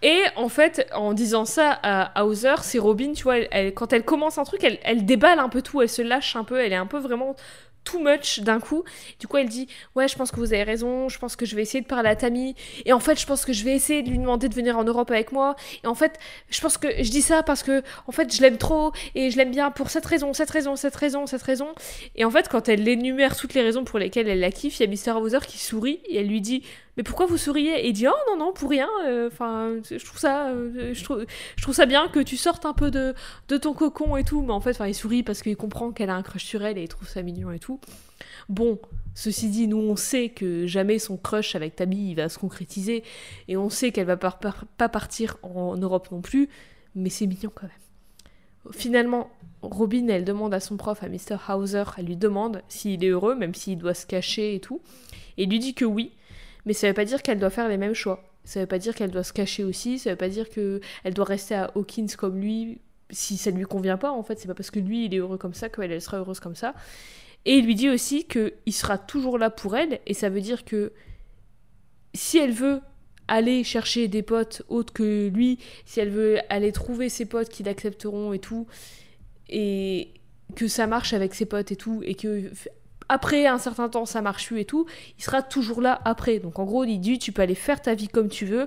Et 0.03 0.21
en 0.37 0.49
fait, 0.49 0.87
en 0.95 1.14
disant 1.14 1.45
ça 1.47 1.71
à 1.83 2.25
Hauser, 2.27 2.55
c'est 2.62 2.79
Robin, 2.79 3.12
tu 3.14 3.25
vois, 3.25 3.39
elle, 3.39 3.49
elle- 3.51 3.75
quand 3.75 3.93
elle 3.93 4.05
commence 4.05 4.39
un 4.39 4.45
truc, 4.45 4.62
elle, 4.62 4.79
elle 4.85 5.07
déballe 5.07 5.39
un 5.39 5.49
peu 5.49 5.62
tout, 5.62 5.81
elle 5.83 5.89
se 5.89 6.03
lâche 6.03 6.37
un 6.37 6.45
peu, 6.45 6.61
elle 6.61 6.73
est 6.73 6.77
un 6.77 6.87
peu 6.87 6.99
vraiment 6.99 7.35
too 7.87 8.01
much 8.01 8.41
d'un 8.41 8.61
coup. 8.61 8.84
Du 9.18 9.26
coup, 9.26 9.39
elle 9.39 9.49
dit 9.49 9.68
Ouais, 9.95 10.09
je 10.09 10.16
pense 10.16 10.30
que 10.30 10.37
vous 10.37 10.53
avez 10.53 10.64
raison, 10.64 11.09
je 11.09 11.18
pense 11.18 11.37
que 11.37 11.47
je 11.47 11.57
vais 11.57 11.62
essayer 11.62 11.80
de 11.80 11.87
parler 11.87 12.11
à 12.11 12.16
Tammy. 12.16 12.55
Et 12.84 12.93
en 12.93 13.01
fait, 13.01 13.18
je 13.18 13.26
pense 13.26 13.45
que 13.45 13.53
je 13.53 13.64
vais 13.64 13.74
essayer 13.74 14.03
de 14.03 14.11
lui 14.11 14.18
demander 14.18 14.49
de 14.49 14.55
venir 14.55 14.76
en 14.76 14.84
Europe 14.84 15.11
avec 15.11 15.32
moi. 15.32 15.57
Et 15.84 15.87
en 15.87 15.95
fait, 15.95 16.18
je 16.51 16.61
pense 16.61 16.76
que 16.76 16.89
je 17.03 17.11
dis 17.11 17.22
ça 17.22 17.43
parce 17.43 17.62
que, 17.62 17.82
en 18.07 18.12
fait, 18.12 18.34
je 18.34 18.43
l'aime 18.43 18.59
trop 18.59 18.93
et 19.14 19.30
je 19.30 19.37
l'aime 19.37 19.51
bien 19.51 19.70
pour 19.70 19.89
cette 19.89 20.05
raison, 20.05 20.34
cette 20.34 20.51
raison, 20.51 20.76
cette 20.76 20.97
raison, 20.97 21.26
cette 21.26 21.43
raison. 21.43 21.68
Et 22.16 22.24
en 22.24 22.30
fait, 22.30 22.49
quand 22.49 22.68
elle 22.68 22.87
énumère 22.87 23.37
toutes 23.37 23.55
les 23.55 23.62
raisons 23.62 23.84
pour 23.84 23.99
lesquelles 23.99 24.28
elle 24.28 24.41
la 24.41 24.51
kiffe, 24.51 24.80
il 24.80 24.91
y 24.91 25.09
a 25.09 25.12
Mr. 25.12 25.18
Hauser 25.18 25.39
qui 25.47 25.59
sourit 25.59 26.01
et 26.07 26.18
elle 26.18 26.26
lui 26.26 26.41
dit 26.41 26.62
mais 26.97 27.03
pourquoi 27.03 27.26
vous 27.26 27.36
souriez 27.36 27.84
Et 27.84 27.88
il 27.88 27.92
dit 27.92 28.07
oh 28.09 28.12
non 28.30 28.36
non 28.44 28.53
pour 28.53 28.70
rien. 28.70 28.88
euh, 29.07 29.28
Enfin, 29.30 29.74
je 29.88 30.05
trouve 30.05 30.18
ça, 30.18 30.49
euh, 30.49 30.92
je 30.94 31.05
trouve, 31.05 31.24
je 31.57 31.62
trouve 31.62 31.74
ça 31.74 31.86
bien 31.86 32.09
que 32.09 32.20
tu 32.20 32.36
sortes 32.36 32.64
un 32.66 32.72
peu 32.72 32.90
de, 32.90 33.14
de 33.49 33.57
ton 33.57 33.74
cocon 33.74 34.16
et 34.16 34.24
tout. 34.24 34.42
Mais 34.42 34.53
en 34.53 34.61
fait, 34.61 34.76
il 34.86 34.94
sourit 34.94 35.22
parce 35.22 35.42
qu'il 35.42 35.57
comprend 35.57 35.92
qu'elle 35.92 36.11
a 36.11 36.14
un 36.14 36.22
crush 36.22 36.44
sur 36.44 36.64
elle 36.64 36.78
et 36.78 36.82
il 36.82 36.88
trouve 36.88 37.09
ça 37.09 37.22
mignon 37.22 37.51
et 37.53 37.59
tout. 37.59 37.80
Bon, 38.49 38.78
ceci 39.14 39.49
dit, 39.51 39.68
nous 39.68 39.78
on 39.78 39.97
sait 39.97 40.28
que 40.30 40.66
jamais 40.66 40.99
son 40.99 41.16
crush 41.16 41.55
avec 41.55 41.76
Tammy 41.76 42.11
il 42.11 42.14
va 42.14 42.28
se 42.28 42.38
concrétiser 42.38 43.03
et 43.49 43.57
on 43.57 43.68
sait 43.70 43.92
qu'elle 43.92 44.07
va 44.07 44.16
pas- 44.16 44.38
pas 44.78 44.88
partir 44.88 45.36
en 45.42 45.76
Europe 45.76 46.09
non 46.12 46.20
plus. 46.22 46.49
Mais 46.94 47.11
c'est 47.11 47.26
mignon 47.26 47.51
quand 47.55 47.66
même. 47.66 48.72
Finalement, 48.72 49.30
Robin, 49.62 50.09
elle 50.09 50.24
demande 50.24 50.53
à 50.55 50.61
son 50.61 50.76
prof, 50.76 51.03
à 51.03 51.09
Mr. 51.09 51.36
Hauser, 51.55 51.84
elle 51.99 52.07
lui 52.07 52.16
demande 52.16 52.62
s'il 52.68 53.05
est 53.05 53.09
heureux, 53.09 53.34
même 53.36 53.55
s'il 53.55 53.78
doit 53.78 53.94
se 53.94 54.07
cacher 54.07 54.55
et 54.55 54.61
tout. 54.61 54.80
Et 55.38 55.44
il 55.44 55.51
lui 55.51 55.59
dit 55.61 55.74
que 55.74 55.84
oui, 55.84 56.11
mais 56.67 56.73
ça 56.73 56.89
veut 56.89 56.95
pas 56.95 57.05
dire 57.05 57.23
qu'elle 57.23 57.39
doit 57.39 57.51
faire 57.51 57.69
les 57.69 57.79
mêmes 57.79 57.95
choix. 57.95 58.23
Ça 58.45 58.61
veut 58.61 58.67
pas 58.67 58.79
dire 58.79 58.95
qu'elle 58.95 59.11
doit 59.11 59.25
se 59.25 59.33
cacher 59.33 59.64
aussi, 59.64 59.99
ça 59.99 60.11
veut 60.11 60.17
pas 60.17 60.29
dire 60.29 60.51
qu'elle 60.51 61.14
doit 61.14 61.25
rester 61.25 61.55
à 61.55 61.71
Hawkins 61.75 62.07
comme 62.19 62.39
lui 62.39 62.81
si 63.11 63.37
ça 63.37 63.51
ne 63.53 63.57
lui 63.57 63.64
convient 63.64 63.97
pas. 63.97 64.11
En 64.11 64.23
fait, 64.23 64.39
c'est 64.39 64.49
pas 64.49 64.55
parce 64.55 64.71
que 64.71 64.81
lui 64.81 65.07
il 65.07 65.14
est 65.14 65.19
heureux 65.19 65.39
comme 65.39 65.55
ça 65.55 65.69
qu'elle 65.69 65.93
elle 65.93 66.03
sera 66.03 66.19
heureuse 66.19 66.41
comme 66.41 66.57
ça. 66.57 66.75
Et 67.45 67.59
il 67.59 67.64
lui 67.64 67.77
dit 67.77 67.89
aussi 67.89 68.25
qu'il 68.25 68.73
sera 68.73 68.99
toujours 68.99 69.39
là 69.39 69.51
pour 69.51 69.77
elle, 69.77 70.01
et 70.07 70.14
ça 70.14 70.29
veut 70.29 70.41
dire 70.41 70.64
que 70.64 70.93
si 72.12 72.39
elle 72.39 72.51
veut 72.51 72.81
aller 73.29 73.62
chercher 73.62 74.09
des 74.09 74.23
potes 74.23 74.62
autres 74.69 74.93
que 74.93 75.29
lui, 75.29 75.59
si 75.85 76.01
elle 76.01 76.11
veut 76.11 76.39
aller 76.49 76.73
trouver 76.73 77.09
ses 77.09 77.25
potes 77.25 77.49
qui 77.49 77.62
l'accepteront 77.62 78.33
et 78.33 78.41
tout, 78.41 78.67
et 79.49 80.12
que 80.57 80.67
ça 80.67 80.87
marche 80.89 81.12
avec 81.12 81.35
ses 81.35 81.47
potes 81.47 81.71
et 81.71 81.77
tout, 81.77 82.03
et 82.05 82.14
que 82.14 82.51
après 83.09 83.47
un 83.47 83.59
certain 83.59 83.89
temps 83.89 84.05
ça 84.07 84.21
marche 84.23 84.47
plus 84.47 84.61
et 84.61 84.65
tout, 84.65 84.87
il 85.19 85.25
sera 85.25 85.43
toujours 85.43 85.81
là 85.81 86.01
après. 86.05 86.39
Donc 86.39 86.59
en 86.59 86.65
gros, 86.65 86.85
il 86.85 87.19
tu 87.19 87.33
peux 87.33 87.43
aller 87.43 87.55
faire 87.55 87.81
ta 87.81 87.95
vie 87.95 88.09
comme 88.09 88.29
tu 88.29 88.45
veux. 88.47 88.67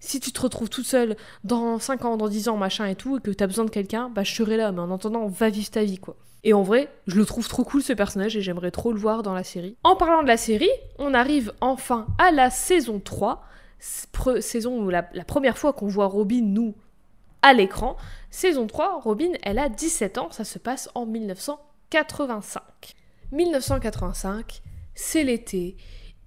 Si 0.00 0.20
tu 0.20 0.30
te 0.32 0.40
retrouves 0.40 0.68
toute 0.70 0.86
seule 0.86 1.16
dans 1.42 1.78
5 1.80 2.04
ans, 2.04 2.16
dans 2.16 2.28
10 2.28 2.48
ans, 2.48 2.56
machin 2.56 2.86
et 2.86 2.94
tout, 2.94 3.16
et 3.16 3.20
que 3.20 3.30
t'as 3.32 3.46
besoin 3.48 3.64
de 3.64 3.70
quelqu'un, 3.70 4.08
bah 4.08 4.22
je 4.22 4.32
serai 4.32 4.56
là. 4.56 4.70
Mais 4.70 4.80
en 4.80 4.94
attendant, 4.94 5.26
va 5.26 5.48
vivre 5.50 5.70
ta 5.70 5.82
vie, 5.82 5.98
quoi. 5.98 6.16
Et 6.44 6.52
en 6.52 6.62
vrai, 6.62 6.88
je 7.08 7.16
le 7.16 7.24
trouve 7.26 7.48
trop 7.48 7.64
cool 7.64 7.82
ce 7.82 7.92
personnage 7.92 8.36
et 8.36 8.40
j'aimerais 8.40 8.70
trop 8.70 8.92
le 8.92 8.98
voir 9.00 9.24
dans 9.24 9.34
la 9.34 9.42
série. 9.42 9.76
En 9.82 9.96
parlant 9.96 10.22
de 10.22 10.28
la 10.28 10.36
série, 10.36 10.70
on 10.98 11.12
arrive 11.14 11.52
enfin 11.60 12.06
à 12.18 12.30
la 12.30 12.48
saison 12.50 13.00
3, 13.00 13.42
s- 13.80 14.06
pre- 14.14 14.40
saison 14.40 14.78
où 14.80 14.88
la, 14.88 15.08
la 15.14 15.24
première 15.24 15.58
fois 15.58 15.72
qu'on 15.72 15.88
voit 15.88 16.06
Robin, 16.06 16.42
nous, 16.44 16.74
à 17.42 17.52
l'écran. 17.54 17.96
Saison 18.30 18.68
3, 18.68 19.00
Robin, 19.00 19.32
elle 19.42 19.58
a 19.58 19.68
17 19.68 20.18
ans, 20.18 20.28
ça 20.30 20.44
se 20.44 20.60
passe 20.60 20.88
en 20.94 21.06
1985. 21.06 22.62
1985, 23.32 24.62
c'est 24.94 25.24
l'été. 25.24 25.76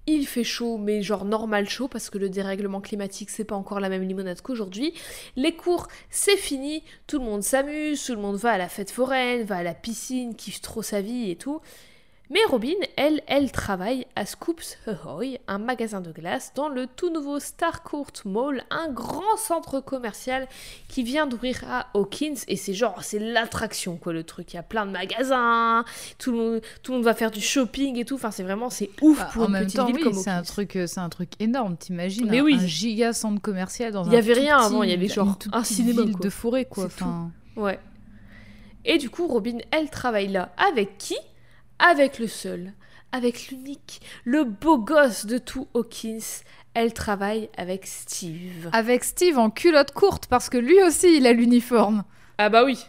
Il 0.06 0.26
fait 0.26 0.44
chaud, 0.44 0.78
mais 0.78 1.02
genre 1.02 1.24
normal 1.24 1.68
chaud, 1.68 1.86
parce 1.86 2.10
que 2.10 2.18
le 2.18 2.28
dérèglement 2.28 2.80
climatique, 2.80 3.30
c'est 3.30 3.44
pas 3.44 3.54
encore 3.54 3.78
la 3.78 3.88
même 3.88 4.02
limonade 4.02 4.40
qu'aujourd'hui. 4.40 4.94
Les 5.36 5.54
cours, 5.54 5.86
c'est 6.10 6.36
fini, 6.36 6.82
tout 7.06 7.18
le 7.18 7.24
monde 7.24 7.42
s'amuse, 7.42 8.04
tout 8.04 8.14
le 8.14 8.20
monde 8.20 8.36
va 8.36 8.52
à 8.52 8.58
la 8.58 8.68
fête 8.68 8.90
foraine, 8.90 9.44
va 9.44 9.58
à 9.58 9.62
la 9.62 9.74
piscine, 9.74 10.34
kiffe 10.34 10.60
trop 10.60 10.82
sa 10.82 11.00
vie 11.00 11.30
et 11.30 11.36
tout. 11.36 11.60
Mais 12.32 12.38
Robin, 12.48 12.72
elle, 12.96 13.20
elle 13.26 13.52
travaille 13.52 14.06
à 14.16 14.24
Scoops 14.24 14.78
Ahoy, 14.86 15.38
un 15.48 15.58
magasin 15.58 16.00
de 16.00 16.10
glace 16.12 16.52
dans 16.54 16.68
le 16.70 16.86
tout 16.86 17.10
nouveau 17.10 17.38
Starcourt 17.38 18.06
Mall, 18.24 18.64
un 18.70 18.88
grand 18.90 19.36
centre 19.36 19.80
commercial 19.80 20.48
qui 20.88 21.02
vient 21.02 21.26
d'ouvrir 21.26 21.60
à 21.68 21.88
Hawkins 21.92 22.36
et 22.48 22.56
c'est 22.56 22.72
genre 22.72 23.02
c'est 23.04 23.18
l'attraction 23.18 23.96
quoi 23.98 24.14
le 24.14 24.24
truc. 24.24 24.54
Il 24.54 24.56
y 24.56 24.58
a 24.58 24.62
plein 24.62 24.86
de 24.86 24.92
magasins, 24.92 25.84
tout 26.18 26.32
le 26.32 26.38
monde, 26.38 26.60
tout 26.82 26.92
le 26.92 26.98
monde 26.98 27.04
va 27.04 27.12
faire 27.12 27.30
du 27.30 27.40
shopping 27.42 27.98
et 27.98 28.06
tout. 28.06 28.14
Enfin 28.14 28.30
c'est 28.30 28.42
vraiment 28.44 28.70
c'est 28.70 28.88
ouf 29.02 29.18
Bah, 29.18 29.28
pour 29.30 29.42
en 29.42 29.46
une 29.48 29.52
même 29.52 29.64
petite 29.64 29.76
temps, 29.76 29.86
ville 29.86 29.96
oui, 29.96 30.02
comme 30.02 30.14
c'est 30.14 30.30
un 30.30 30.42
truc, 30.42 30.76
euh, 30.76 30.86
c'est 30.86 31.00
un 31.00 31.10
truc 31.10 31.32
énorme. 31.38 31.76
T'imagines 31.76 32.28
Mais 32.30 32.38
un, 32.40 32.44
oui. 32.44 32.56
un 32.58 32.66
giga 32.66 33.12
centre 33.12 33.42
commercial 33.42 33.92
dans 33.92 34.04
Il 34.06 34.12
y 34.12 34.16
un 34.16 34.20
avait 34.20 34.32
rien 34.32 34.56
petit- 34.56 34.66
avant, 34.66 34.82
il 34.84 34.88
y 34.90 34.94
avait 34.94 35.08
genre 35.08 35.36
un 35.52 35.64
cinéma, 35.64 36.00
ville 36.02 36.12
quoi. 36.12 36.20
de 36.24 36.30
forêt 36.30 36.64
quoi. 36.64 36.84
Tout. 36.84 36.90
Enfin, 36.94 37.30
Ouais. 37.56 37.78
Et 38.86 38.96
du 38.96 39.10
coup, 39.10 39.26
Robin, 39.26 39.58
elle 39.70 39.90
travaille 39.90 40.28
là. 40.28 40.54
Avec 40.56 40.96
qui? 40.96 41.16
Avec 41.84 42.20
le 42.20 42.28
seul, 42.28 42.72
avec 43.10 43.48
l'unique, 43.48 44.00
le 44.24 44.44
beau 44.44 44.78
gosse 44.78 45.26
de 45.26 45.36
tout 45.38 45.66
Hawkins. 45.74 46.44
Elle 46.74 46.92
travaille 46.92 47.50
avec 47.56 47.86
Steve. 47.86 48.70
Avec 48.72 49.02
Steve 49.02 49.36
en 49.36 49.50
culotte 49.50 49.90
courte 49.90 50.26
parce 50.26 50.48
que 50.48 50.58
lui 50.58 50.80
aussi 50.84 51.16
il 51.16 51.26
a 51.26 51.32
l'uniforme. 51.32 52.04
Ah 52.38 52.48
bah 52.50 52.62
oui, 52.64 52.86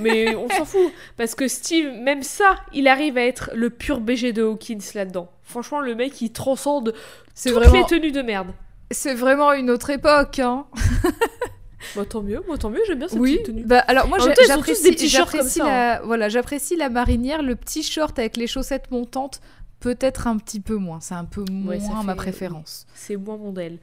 mais 0.00 0.34
on, 0.34 0.48
s'en 0.48 0.64
fout. 0.64 0.92
Parce 1.16 1.36
que 1.36 1.46
Steve, 1.46 1.92
même 1.92 2.24
ça, 2.24 2.56
il 2.72 2.88
arrive 2.88 3.16
à 3.16 3.24
être 3.24 3.50
le 3.54 3.70
pur 3.70 4.00
BG 4.00 4.32
de 4.32 4.42
Hawkins 4.42 4.78
là-dedans. 4.94 5.30
Franchement, 5.44 5.80
le 5.80 5.94
mec, 5.94 6.20
il 6.20 6.32
transcende 6.32 6.94
C'est 7.34 7.50
toutes 7.50 7.62
vraiment, 7.62 7.78
les 7.78 7.84
tenues 7.86 8.12
de 8.12 8.22
merde. 8.22 8.52
c'est 8.90 9.14
vraiment 9.14 9.52
une 9.52 9.70
autre 9.70 9.90
époque. 9.90 10.40
Hein. 10.40 10.66
Bah 11.96 12.04
tant 12.08 12.22
mieux, 12.22 12.42
moi 12.46 12.58
tant 12.58 12.70
mieux, 12.70 12.80
j'aime 12.86 12.98
bien 12.98 13.08
cette 13.08 13.18
Oui. 13.18 13.32
petite 13.34 13.46
tenue. 13.46 13.64
Bah 13.64 13.80
alors 13.88 14.08
moi 14.08 14.18
j'apprécie 14.46 14.82
des 14.82 14.92
petits 14.92 15.08
shorts 15.08 15.30
comme 15.32 15.48
ça, 15.48 15.64
hein. 15.64 15.66
la 15.68 16.00
voilà 16.02 16.28
j'apprécie 16.28 16.76
la 16.76 16.88
marinière, 16.88 17.42
le 17.42 17.56
petit 17.56 17.82
short 17.82 18.18
avec 18.18 18.36
les 18.36 18.46
chaussettes 18.46 18.90
montantes 18.90 19.40
peut-être 19.80 20.26
un 20.28 20.36
petit 20.36 20.60
peu 20.60 20.76
moins. 20.76 21.00
C'est 21.00 21.14
un 21.14 21.24
peu 21.24 21.44
moins 21.50 21.72
Ouais, 21.72 21.78
ma 22.04 22.14
oui. 22.14 22.84
C'est 22.94 23.16
moins 23.16 23.36
mon 23.36 23.46
modèle. 23.46 23.78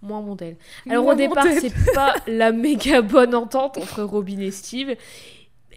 Moins 0.00 0.20
mon 0.20 0.28
modèle. 0.28 0.56
Alors 0.88 1.04
Moins 1.04 1.12
au 1.12 1.16
départ, 1.16 1.44
c'est 1.60 1.72
pas 1.94 2.14
la 2.26 2.52
méga 2.52 3.02
bonne 3.02 3.34
entente 3.34 3.76
entre 3.78 4.02
Robin 4.02 4.38
et 4.40 4.50
Steve. 4.50 4.96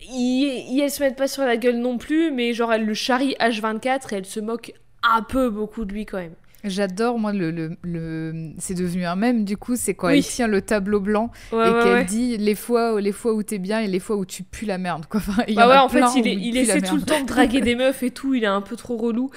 Ils, 0.09 0.65
ils- 0.71 0.82
elles 0.82 0.91
se 0.91 1.01
mettent 1.03 1.17
pas 1.17 1.28
sur 1.28 1.43
la 1.43 1.57
gueule 1.57 1.78
non 1.78 1.97
plus, 1.97 2.32
mais 2.32 2.53
genre 2.53 2.71
elle 2.73 2.86
le 2.86 2.93
charrie 2.93 3.36
H24 3.39 4.13
et 4.13 4.17
elle 4.17 4.26
se 4.26 4.39
moque 4.39 4.73
un 5.03 5.21
peu 5.21 5.49
beaucoup 5.49 5.84
de 5.86 5.93
lui 5.93 6.05
quand 6.05 6.17
même. 6.17 6.36
J'adore, 6.66 7.20
moi, 7.20 7.32
le, 7.32 7.51
le, 7.51 7.78
le- 7.84 8.51
c'est 8.57 8.74
devenu 8.74 9.05
un 9.05 9.16
mème, 9.16 9.45
du 9.45 9.55
coup, 9.55 9.76
c'est 9.76 9.93
quand 9.93 10.07
Oui. 10.07 10.18
elle 10.18 10.24
tient 10.26 10.47
le 10.47 10.61
tableau 10.61 10.99
blanc 10.99 11.32
Ouais, 11.51 11.68
et 11.68 11.72
ouais, 11.72 11.84
qu'elle 11.84 11.93
ouais. 11.93 12.05
dit 12.05 12.38
les 12.38 12.55
fois, 12.55 12.99
les 12.99 13.11
fois 13.11 13.34
où 13.34 13.43
t'es 13.43 13.59
bien 13.59 13.80
et 13.82 13.88
les 13.88 13.99
fois 13.99 14.16
où 14.16 14.26
tu 14.26 14.43
pues 14.43 14.66
la 14.66 14.78
merde, 14.78 15.05
quoi. 15.07 15.20
Enfin, 15.20 15.43
il 15.47 15.53
y 15.53 15.57
Bah 15.57 15.68
en 15.68 15.70
ouais, 15.70 15.76
a 15.76 15.84
en 15.86 15.89
fait, 15.89 16.03
il, 16.18 16.26
il 16.28 16.55
la 16.55 16.61
essaie 16.61 16.82
tout 16.82 16.95
le 16.95 17.01
temps 17.03 17.22
de 17.22 17.28
draguer 17.28 17.61
des 17.61 17.76
meufs 17.76 18.01
et 18.03 18.11
tout, 18.11 18.34
il 18.34 18.43
est 18.43 18.47
un 18.47 18.61
peu 18.61 18.76
trop 18.76 18.97
relou. 18.97 19.30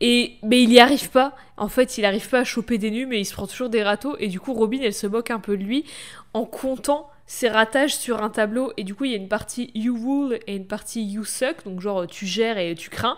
Et, 0.00 0.32
mais 0.42 0.62
il 0.62 0.72
y 0.72 0.80
arrive 0.80 1.10
pas. 1.10 1.34
En 1.56 1.68
fait, 1.68 1.98
il 1.98 2.04
arrive 2.04 2.28
pas 2.28 2.40
à 2.40 2.44
choper 2.44 2.78
des 2.78 2.90
nus, 2.90 3.06
mais 3.06 3.20
il 3.20 3.24
se 3.24 3.32
prend 3.34 3.46
toujours 3.46 3.68
des 3.68 3.82
râteaux. 3.82 4.16
Et 4.18 4.26
du 4.28 4.40
coup, 4.40 4.52
Robin, 4.52 4.80
elle 4.82 4.94
se 4.94 5.06
moque 5.06 5.30
un 5.30 5.38
peu 5.38 5.56
de 5.56 5.62
lui 5.62 5.84
en 6.34 6.44
comptant 6.44 7.08
ses 7.34 7.48
ratages 7.48 7.96
sur 7.96 8.22
un 8.22 8.28
tableau. 8.28 8.72
Et 8.76 8.84
du 8.84 8.94
coup, 8.94 9.06
il 9.06 9.10
y 9.12 9.14
a 9.14 9.16
une 9.16 9.28
partie 9.28 9.70
You 9.74 9.94
Rule 9.96 10.38
et 10.46 10.54
une 10.54 10.66
partie 10.66 11.02
You 11.02 11.24
Suck. 11.24 11.64
Donc, 11.64 11.80
genre, 11.80 12.06
tu 12.06 12.26
gères 12.26 12.58
et 12.58 12.74
tu 12.74 12.90
crains. 12.90 13.16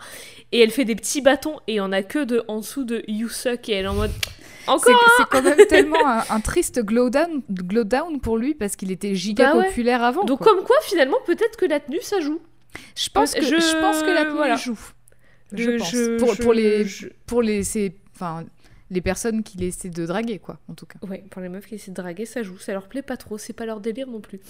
Et 0.53 0.61
elle 0.61 0.71
fait 0.71 0.85
des 0.85 0.95
petits 0.95 1.21
bâtons 1.21 1.59
et 1.67 1.81
on 1.81 1.91
a 1.91 2.03
que 2.05 2.23
de 2.23 2.45
en 2.47 2.59
dessous 2.61 2.85
de 2.85 3.03
You 3.09 3.29
Suck. 3.29 3.69
Et 3.69 3.73
elle 3.73 3.87
est 3.87 3.89
en 3.89 3.95
mode. 3.95 4.13
Encore 4.69 4.99
c'est 5.19 5.27
quand 5.29 5.43
même 5.43 5.59
tellement 5.69 6.07
un, 6.09 6.23
un 6.31 6.41
triste 6.41 6.81
glow 6.83 7.11
down, 7.11 7.43
glow 7.51 7.85
down 7.85 8.21
pour 8.21 8.39
lui 8.39 8.55
parce 8.55 8.77
qu'il 8.77 8.91
était 8.93 9.15
giga 9.17 9.53
Bah 9.53 9.59
ouais. 9.59 9.67
populaire 9.67 10.03
avant. 10.03 10.25
Donc, 10.25 10.39
quoi. 10.39 10.55
comme 10.55 10.65
quoi, 10.65 10.77
finalement, 10.85 11.19
peut-être 11.27 11.57
que 11.59 11.67
la 11.67 11.81
tenue, 11.81 12.01
ça 12.01 12.21
joue. 12.21 12.41
je 12.97 13.09
pense 13.11 13.35
que 13.35 13.43
je- 13.43 13.49
je, 13.57 13.81
pense 13.81 14.03
que 14.03 14.11
la 14.11 14.23
tenue 14.25 14.37
voilà. 14.37 14.57
joue. 14.57 14.79
Je, 15.53 15.77
Je- 15.79 16.17
pense. 16.19 16.37
pour, 16.39 16.53
les 16.55 16.87
pour 17.27 17.43
les 17.43 17.63
c'est 17.63 17.95
enfin 18.15 18.45
les 18.95 19.01
personnes 19.01 19.43
qui 19.43 19.63
essaient 19.65 19.91
de 19.91 20.07
draguer 20.07 20.39
quoi 20.39 20.59
en 20.69 20.75
tout 20.75 20.87
cas. 20.87 20.99
Ouais, 21.07 21.25
pour 21.31 21.43
les 21.43 21.49
meufs 21.49 21.67
qui 21.67 21.75
essaient 21.75 21.91
de 21.91 21.97
draguer, 21.97 22.27
ça 22.27 22.43
joue. 22.43 22.59
Ça 22.59 22.73
leur 22.73 22.89
plaît 22.89 23.03
pas 23.03 23.17
trop, 23.17 23.39
c'est 23.39 23.53
pas 23.53 23.67
leur 23.67 23.81
délire 23.81 24.07
non 24.09 24.21
plus. 24.21 24.41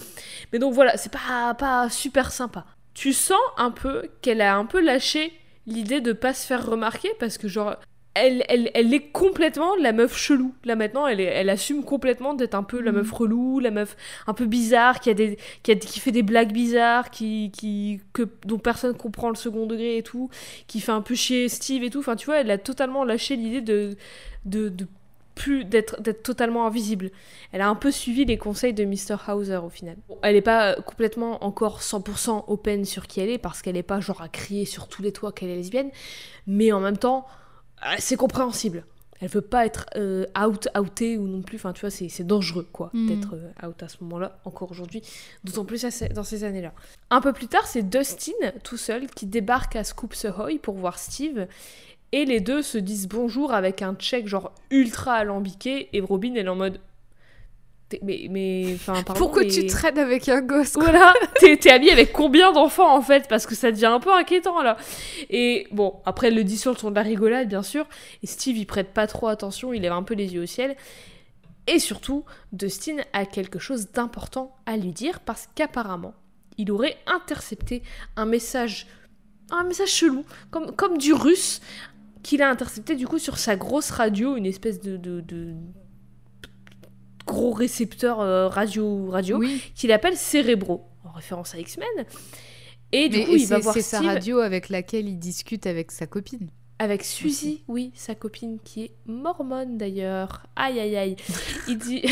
Mais 0.53 0.59
donc 0.59 0.73
voilà, 0.73 0.97
c'est 0.97 1.11
pas, 1.11 1.53
pas 1.55 1.89
super 1.89 2.31
sympa. 2.31 2.65
Tu 2.93 3.11
sens 3.11 3.39
un 3.57 3.71
peu 3.71 4.09
qu'elle 4.21 4.41
a 4.41 4.55
un 4.55 4.65
peu 4.65 4.79
lâché 4.81 5.33
l'idée 5.67 6.01
de 6.01 6.13
pas 6.13 6.33
se 6.33 6.45
faire 6.45 6.65
remarquer 6.65 7.09
parce 7.19 7.37
que, 7.37 7.47
genre, 7.47 7.75
elle, 8.15 8.43
elle, 8.49 8.71
elle 8.73 8.93
est 8.93 9.11
complètement 9.11 9.75
la 9.75 9.91
meuf 9.93 10.17
chelou. 10.17 10.53
Là 10.63 10.75
maintenant, 10.75 11.05
elle, 11.07 11.19
est- 11.19 11.25
elle 11.25 11.49
assume 11.49 11.83
complètement 11.83 12.33
d'être 12.33 12.55
un 12.55 12.63
peu 12.63 12.79
la 12.81 12.91
Mhm. 12.91 12.97
meuf 12.99 13.11
relou, 13.11 13.59
la 13.59 13.71
meuf 13.71 13.95
un 14.27 14.33
peu 14.33 14.45
bizarre, 14.45 14.99
qui, 15.01 15.09
a 15.09 15.13
des, 15.13 15.37
qui, 15.63 15.71
a- 15.71 15.75
qui 15.75 15.99
fait 15.99 16.11
des 16.11 16.23
blagues 16.23 16.53
bizarres, 16.53 17.11
qui, 17.11 17.51
qui, 17.51 17.99
que, 18.13 18.23
dont 18.45 18.57
personne 18.59 18.95
comprend 18.97 19.29
le 19.29 19.35
second 19.35 19.65
degré 19.67 19.97
et 19.97 20.03
tout, 20.03 20.29
qui 20.67 20.79
fait 20.79 20.93
un 20.93 21.01
peu 21.01 21.15
chier 21.15 21.49
Steve 21.49 21.83
et 21.83 21.89
tout. 21.89 21.99
Enfin, 21.99 22.15
tu 22.15 22.25
vois, 22.27 22.37
elle 22.37 22.51
a 22.51 22.57
totalement 22.57 23.03
lâché 23.03 23.35
l'idée 23.35 23.61
de, 23.61 23.95
de, 24.45 24.69
de 24.69 24.87
plus 25.35 25.65
d'être 25.65 26.01
d'être 26.01 26.23
totalement 26.23 26.65
invisible. 26.65 27.11
Elle 27.51 27.59
a 27.59 27.67
un 27.67 27.75
peu 27.75 27.91
suivi 27.91 28.23
les 28.23 28.37
conseils 28.37 28.73
de 28.73 28.85
Mr. 28.85 29.17
Hauser 29.33 29.57
au 29.57 29.69
final. 29.69 29.97
Bon, 30.07 30.17
elle 30.23 30.35
n'est 30.35 30.41
pas 30.41 30.75
complètement 30.75 31.43
encore 31.43 31.81
100% 31.81 32.45
open 32.47 32.85
sur 32.85 33.05
qui 33.07 33.19
elle 33.19 33.29
est 33.29 33.37
parce 33.37 33.61
qu'elle 33.61 33.73
n'est 33.75 33.83
pas 33.83 33.99
genre 33.99 34.21
à 34.21 34.29
crier 34.29 34.63
sur 34.63 34.87
tous 34.87 35.01
les 35.01 35.11
toits 35.11 35.33
qu'elle 35.33 35.49
est 35.49 35.57
lesbienne, 35.57 35.89
mais 36.47 36.71
en 36.71 36.79
même 36.79 36.97
temps, 36.97 37.25
c'est 37.99 38.15
compréhensible. 38.17 38.85
Elle 39.21 39.29
veut 39.29 39.41
pas 39.41 39.65
être 39.65 39.85
euh, 39.95 40.25
out, 40.37 40.67
outée 40.77 41.17
ou 41.17 41.25
non 41.27 41.41
plus. 41.41 41.55
Enfin, 41.55 41.71
tu 41.71 41.81
vois, 41.81 41.89
c'est 41.89 42.09
c'est 42.09 42.25
dangereux, 42.27 42.67
quoi, 42.73 42.89
Mhm. 42.93 43.07
d'être 43.07 43.35
euh, 43.35 43.67
out 43.67 43.81
à 43.81 43.87
ce 43.87 43.97
moment-là, 44.01 44.39
encore 44.43 44.69
aujourd'hui, 44.71 45.01
d'autant 45.45 45.63
plus 45.63 45.85
dans 46.13 46.23
ces 46.23 46.43
années-là. 46.43 46.73
Un 47.11 47.21
peu 47.21 47.31
plus 47.31 47.47
tard, 47.47 47.65
c'est 47.65 47.83
Dustin, 47.83 48.33
tout 48.63 48.75
seul, 48.77 49.07
qui 49.07 49.25
débarque 49.25 49.77
à 49.77 49.83
Scoops 49.85 50.25
Ahoy 50.25 50.59
pour 50.59 50.75
voir 50.75 50.99
Steve. 50.99 51.47
Et 52.11 52.25
les 52.25 52.39
deux 52.41 52.61
se 52.61 52.77
disent 52.77 53.07
bonjour 53.07 53.53
avec 53.53 53.81
un 53.81 53.95
check 53.95 54.27
genre 54.27 54.53
ultra 54.69 55.13
alambiqué. 55.13 55.89
Et 55.93 56.01
Robin, 56.01 56.33
elle 56.35 56.45
est 56.47 56.49
en 56.49 56.55
mode. 56.55 56.79
Mais, 58.01 58.27
mais, 58.29 58.71
enfin, 58.75 59.01
pardon, 59.03 59.19
Pourquoi 59.19 59.43
mais- 59.43 59.49
tu 59.49 59.65
traînes 59.67 59.97
avec 59.99 60.27
un 60.29 60.41
gosse 60.41 60.73
quoi 60.73 60.83
voilà, 60.85 61.13
t'es 61.39 61.57
t'es 61.57 61.71
ami 61.71 61.89
avec 61.89 62.11
combien 62.11 62.51
d'enfants 62.51 62.95
en 62.95 63.01
fait? 63.01 63.27
Parce 63.27 63.45
que 63.45 63.55
ça 63.55 63.71
devient 63.71 63.85
un 63.87 63.99
peu 63.99 64.13
inquiétant 64.13 64.61
là. 64.61 64.77
Et 65.29 65.67
bon, 65.71 65.95
après 66.05 66.27
elle 66.27 66.35
le 66.35 66.43
dit 66.43 66.57
sur 66.57 66.71
le 66.71 66.77
ton 66.77 66.89
de 66.91 66.95
la 66.95 67.01
rigolade 67.01 67.47
bien 67.47 67.63
sûr. 67.63 67.85
Et 68.23 68.27
Steve 68.27 68.57
il 68.57 68.65
prête 68.65 68.93
pas 68.93 69.07
trop 69.07 69.27
attention, 69.27 69.73
il 69.73 69.81
lève 69.81 69.91
un 69.93 70.03
peu 70.03 70.13
les 70.13 70.33
yeux 70.33 70.43
au 70.43 70.47
ciel. 70.47 70.75
Et 71.67 71.79
surtout, 71.79 72.25
Dustin 72.53 72.97
a 73.13 73.25
quelque 73.25 73.57
chose 73.57 73.89
d'important 73.91 74.55
à 74.67 74.77
lui 74.77 74.91
dire 74.91 75.19
parce 75.19 75.49
qu'apparemment, 75.55 76.13
il 76.57 76.71
aurait 76.71 76.95
intercepté 77.07 77.81
un 78.15 78.25
message, 78.27 78.85
un 79.49 79.63
message 79.63 79.89
chelou, 79.89 80.23
comme, 80.51 80.75
comme 80.75 80.97
du 80.99 81.11
russe, 81.13 81.61
qu'il 82.21 82.41
a 82.43 82.49
intercepté 82.49 82.95
du 82.95 83.07
coup 83.07 83.17
sur 83.19 83.37
sa 83.39 83.55
grosse 83.55 83.89
radio, 83.89 84.35
une 84.35 84.45
espèce 84.45 84.79
de, 84.79 84.95
de, 84.97 85.21
de 85.21 85.53
gros 87.25 87.51
récepteur 87.51 88.19
euh, 88.21 88.47
radio 88.47 89.07
radio 89.09 89.37
Oui, 89.37 89.61
qu'il 89.75 89.91
appelle 89.91 90.15
Cérébro, 90.15 90.85
en 91.03 91.11
référence 91.11 91.55
à 91.55 91.59
X-Men. 91.59 92.05
Et 92.91 93.09
du 93.09 93.17
mais 93.17 93.25
coup, 93.25 93.31
et 93.35 93.39
il 93.39 93.47
va 93.47 93.59
voir 93.59 93.73
c'est 93.73 93.81
sa 93.81 94.01
radio 94.01 94.39
avec 94.39 94.69
laquelle 94.69 95.07
il 95.07 95.17
discute 95.19 95.65
avec 95.67 95.91
sa 95.91 96.07
copine. 96.07 96.49
avec 96.79 97.03
Suzy, 97.03 97.63
oui, 97.67 97.91
sa 97.95 98.15
copine 98.15 98.59
qui 98.63 98.83
est 98.83 98.91
mormone 99.05 99.77
d'ailleurs. 99.77 100.45
Aïe 100.55 100.79
aïe 100.79 100.95
aïe. 100.95 101.15
Il 101.67 101.77
dit, 101.77 102.03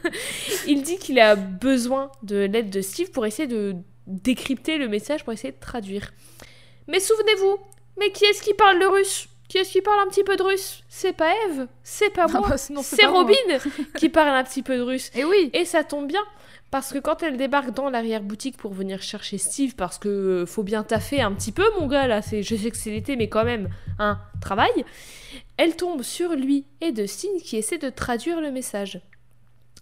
il 0.66 0.82
dit 0.82 0.96
qu'il 0.96 1.20
a 1.20 1.36
besoin 1.36 2.10
de 2.22 2.36
l'aide 2.36 2.70
de 2.70 2.80
Steve 2.80 3.10
pour 3.10 3.26
essayer 3.26 3.46
de 3.46 3.76
décrypter 4.06 4.78
le 4.78 4.88
message, 4.88 5.22
pour 5.22 5.32
essayer 5.34 5.52
de 5.52 5.60
traduire. 5.60 6.12
Mais 6.88 6.98
souvenez-vous, 7.00 7.58
mais 7.98 8.10
qui 8.10 8.24
est-ce 8.24 8.42
qui 8.42 8.54
parle 8.54 8.78
le 8.78 8.88
russe? 8.88 9.28
Qui 9.48 9.58
est-ce 9.58 9.72
qui 9.72 9.80
parle 9.80 10.00
un 10.00 10.08
petit 10.08 10.24
peu 10.24 10.36
de 10.36 10.42
russe? 10.42 10.82
C'est 10.88 11.12
pas 11.12 11.32
Eve, 11.46 11.68
c'est 11.82 12.10
pas 12.10 12.26
moi, 12.26 12.42
bah, 12.48 12.56
c'est 12.56 12.72
moi. 12.72 12.82
Robin 13.20 13.34
qui 13.98 14.08
parle 14.08 14.34
un 14.34 14.44
petit 14.44 14.62
peu 14.62 14.76
de 14.76 14.82
russe. 14.82 15.10
Et 15.14 15.24
oui, 15.24 15.50
Et 15.52 15.64
ça 15.64 15.84
tombe 15.84 16.08
bien, 16.08 16.22
parce 16.70 16.92
que 16.92 16.98
quand 16.98 17.22
elle 17.22 17.36
débarque 17.36 17.70
dans 17.70 17.88
l'arrière-boutique 17.88 18.56
pour 18.56 18.72
venir 18.72 19.02
chercher 19.02 19.38
Steve, 19.38 19.74
parce 19.76 19.98
que 19.98 20.08
euh, 20.08 20.46
faut 20.46 20.64
bien 20.64 20.82
taffer 20.82 21.20
un 21.20 21.32
petit 21.32 21.52
peu, 21.52 21.64
mon 21.78 21.86
gars, 21.86 22.06
là, 22.06 22.22
c'est, 22.22 22.42
je 22.42 22.56
sais 22.56 22.70
que 22.70 22.76
c'est 22.76 22.90
l'été, 22.90 23.16
mais 23.16 23.28
quand 23.28 23.44
même, 23.44 23.68
un 23.98 24.18
travail, 24.40 24.84
elle 25.56 25.76
tombe 25.76 26.02
sur 26.02 26.34
lui 26.34 26.66
et 26.80 26.92
Dustin 26.92 27.28
qui 27.42 27.56
essaie 27.56 27.78
de 27.78 27.88
traduire 27.88 28.40
le 28.40 28.50
message. 28.50 29.00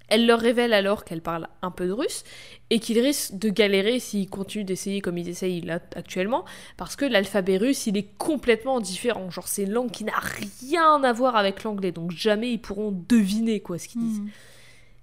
Elle 0.09 0.27
leur 0.27 0.41
révèle 0.41 0.73
alors 0.73 1.05
qu'elle 1.05 1.23
parle 1.23 1.49
un 1.63 1.71
peu 1.71 1.87
de 1.87 1.93
russe 1.93 2.25
et 2.71 2.79
qu'ils 2.79 3.01
risquent 3.01 3.39
de 3.39 3.49
galérer 3.49 4.01
s'ils 4.01 4.29
continuent 4.29 4.65
d'essayer 4.65 5.01
comme 5.01 5.17
ils 5.17 5.29
essayent 5.29 5.63
là 5.63 5.81
actuellement 5.97 6.45
parce 6.77 6.95
que 6.95 7.05
l'alphabet 7.05 7.57
russe 7.57 7.87
il 7.87 7.97
est 7.97 8.09
complètement 8.19 8.81
différent. 8.81 9.31
Genre 9.31 9.49
c'est 9.49 9.63
une 9.63 9.73
langue 9.73 9.91
qui 9.91 10.05
n'a 10.05 10.21
rien 10.63 11.03
à 11.03 11.13
voir 11.13 11.37
avec 11.37 11.63
l'anglais 11.65 11.93
donc 11.93 12.11
jamais 12.11 12.53
ils 12.53 12.61
pourront 12.61 12.93
deviner 13.09 13.61
quoi 13.61 13.79
ce 13.79 13.89
qu'ils 13.89 14.03
disent. 14.03 14.21
Mhm. 14.21 14.31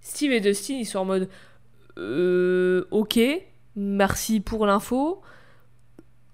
Steve 0.01 0.31
et 0.33 0.39
Dustin, 0.39 0.73
ils 0.75 0.85
sont 0.85 0.99
en 0.99 1.05
mode 1.05 1.29
euh, 1.97 2.85
Ok, 2.91 3.19
merci 3.75 4.39
pour 4.39 4.65
l'info. 4.65 5.21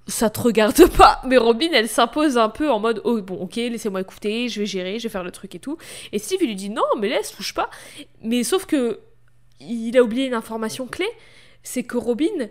Ça 0.08 0.30
te 0.30 0.40
regarde 0.40 0.88
pas. 0.98 1.22
Mais 1.26 1.38
Robin, 1.38 1.70
elle 1.74 1.90
s'impose 1.90 2.38
un 2.38 2.50
peu 2.50 2.70
en 2.70 2.80
mode 2.80 3.02
Oh, 3.04 3.22
bon, 3.22 3.36
ok, 3.36 3.56
laissez-moi 3.56 4.02
écouter, 4.02 4.50
je 4.50 4.60
vais 4.60 4.66
gérer, 4.66 5.00
je 5.00 5.04
vais 5.04 5.12
faire 5.12 5.24
le 5.24 5.32
truc 5.32 5.54
et 5.56 5.60
tout. 5.60 5.78
Et 6.12 6.20
Steve, 6.20 6.40
il 6.42 6.48
lui 6.48 6.56
dit 6.56 6.70
Non, 6.70 6.84
mais 6.98 7.10
laisse, 7.10 7.32
touche 7.32 7.54
pas. 7.54 7.70
Mais 8.22 8.44
sauf 8.44 8.66
que 8.66 9.00
il 9.60 9.98
a 9.98 10.04
oublié 10.04 10.28
une 10.28 10.36
information 10.36 10.86
clé 10.86 11.08
c'est 11.68 11.84
que 11.84 11.98
Robin, 11.98 12.50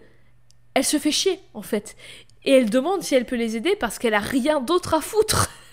elle 0.74 0.84
se 0.84 0.98
fait 0.98 1.11
chier, 1.11 1.40
en 1.54 1.62
fait. 1.62 1.96
Et 2.44 2.52
elle 2.52 2.70
demande 2.70 3.02
si 3.02 3.14
elle 3.14 3.24
peut 3.24 3.36
les 3.36 3.57
aider 3.57 3.74
parce 3.76 3.98
qu'elle 3.98 4.14
a 4.14 4.20
rien 4.20 4.61
d'autre 4.61 4.94
à 4.94 5.00
foutre. 5.00 5.50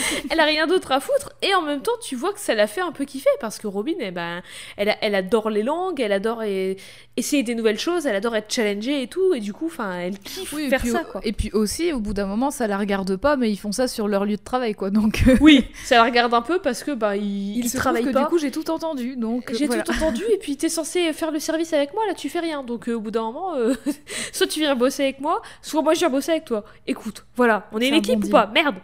elle 0.30 0.40
a 0.40 0.44
rien 0.44 0.66
d'autre 0.66 0.92
à 0.92 1.00
foutre. 1.00 1.32
Et 1.42 1.54
en 1.54 1.62
même 1.62 1.82
temps, 1.82 1.92
tu 2.02 2.16
vois 2.16 2.32
que 2.32 2.40
ça 2.40 2.54
l'a 2.54 2.66
fait 2.66 2.80
un 2.80 2.92
peu 2.92 3.04
kiffer 3.04 3.30
parce 3.40 3.58
que 3.58 3.66
Robin, 3.66 3.92
eh 4.00 4.10
ben, 4.10 4.42
elle, 4.76 4.94
elle 5.00 5.14
adore 5.14 5.50
les 5.50 5.62
langues, 5.62 6.00
elle 6.00 6.12
adore 6.12 6.42
eh, 6.42 6.76
essayer 7.16 7.42
des 7.42 7.54
nouvelles 7.54 7.78
choses, 7.78 8.06
elle 8.06 8.16
adore 8.16 8.36
être 8.36 8.52
challengée 8.52 9.02
et 9.02 9.06
tout. 9.08 9.34
Et 9.34 9.40
du 9.40 9.52
coup, 9.52 9.66
enfin, 9.66 9.98
elle 9.98 10.18
kiffe 10.18 10.52
Oui, 10.52 10.64
et 10.64 10.68
faire 10.70 10.80
puis, 10.80 10.90
ça, 10.90 11.04
quoi. 11.04 11.20
et 11.24 11.32
puis 11.32 11.50
aussi, 11.52 11.92
au 11.92 12.00
bout 12.00 12.14
d'un 12.14 12.26
moment, 12.26 12.50
ça 12.50 12.66
la 12.66 12.78
regarde 12.78 13.16
pas, 13.16 13.36
mais 13.36 13.50
ils 13.50 13.56
font 13.56 13.72
ça 13.72 13.88
sur 13.88 14.08
leur 14.08 14.24
lieu 14.24 14.36
de 14.36 14.42
travail, 14.42 14.74
quoi. 14.74 14.90
Donc, 14.90 15.24
euh, 15.28 15.36
Oui, 15.40 15.64
ça 15.84 15.96
la 15.96 16.04
regarde 16.04 16.32
un 16.34 16.42
peu 16.42 16.58
parce 16.60 16.82
que 16.84 16.92
bah, 16.92 17.16
ils, 17.16 17.56
il 17.58 17.64
ils 17.64 17.68
se 17.70 17.76
travaillent 17.76 18.04
que 18.04 18.10
pas. 18.10 18.20
du 18.20 18.26
coup, 18.26 18.38
j'ai 18.38 18.50
tout 18.50 18.70
entendu. 18.70 19.16
Donc, 19.16 19.52
J'ai 19.54 19.66
voilà. 19.66 19.82
tout 19.82 19.92
entendu 19.92 20.22
et 20.32 20.38
puis 20.38 20.56
t'es 20.56 20.68
censé 20.68 21.12
faire 21.12 21.30
le 21.30 21.38
service 21.38 21.72
avec 21.72 21.92
moi, 21.94 22.02
là 22.06 22.14
tu 22.14 22.28
fais 22.28 22.40
rien. 22.40 22.62
Donc 22.62 22.88
euh, 22.88 22.94
au 22.94 23.00
bout 23.00 23.10
d'un 23.10 23.22
moment, 23.22 23.54
euh, 23.56 23.74
soit 24.32 24.46
tu 24.46 24.60
viens 24.60 24.74
bosser 24.74 25.02
avec 25.04 25.20
moi, 25.20 25.42
soit 25.60 25.82
moi 25.82 25.94
je 25.94 26.00
viens 26.00 26.10
bosser 26.10 26.32
avec 26.32 26.44
toi. 26.44 26.64
Écoute, 26.86 27.24
voilà, 27.36 27.68
on 27.72 27.78
est 27.78 27.82
C'est 27.82 27.88
une 27.88 27.94
un 27.94 27.98
équipe 27.98 28.20
bon 28.20 28.28
ou 28.28 28.30
pas? 28.30 28.46
Merde 28.52 28.76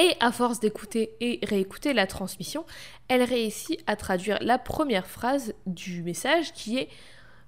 Et 0.00 0.14
à 0.20 0.30
force 0.30 0.60
d'écouter 0.60 1.16
et 1.20 1.40
réécouter 1.42 1.92
la 1.92 2.06
transmission, 2.06 2.64
elle 3.08 3.24
réussit 3.24 3.82
à 3.88 3.96
traduire 3.96 4.38
la 4.40 4.56
première 4.56 5.08
phrase 5.08 5.54
du 5.66 6.04
message 6.04 6.52
qui 6.52 6.78
est, 6.78 6.88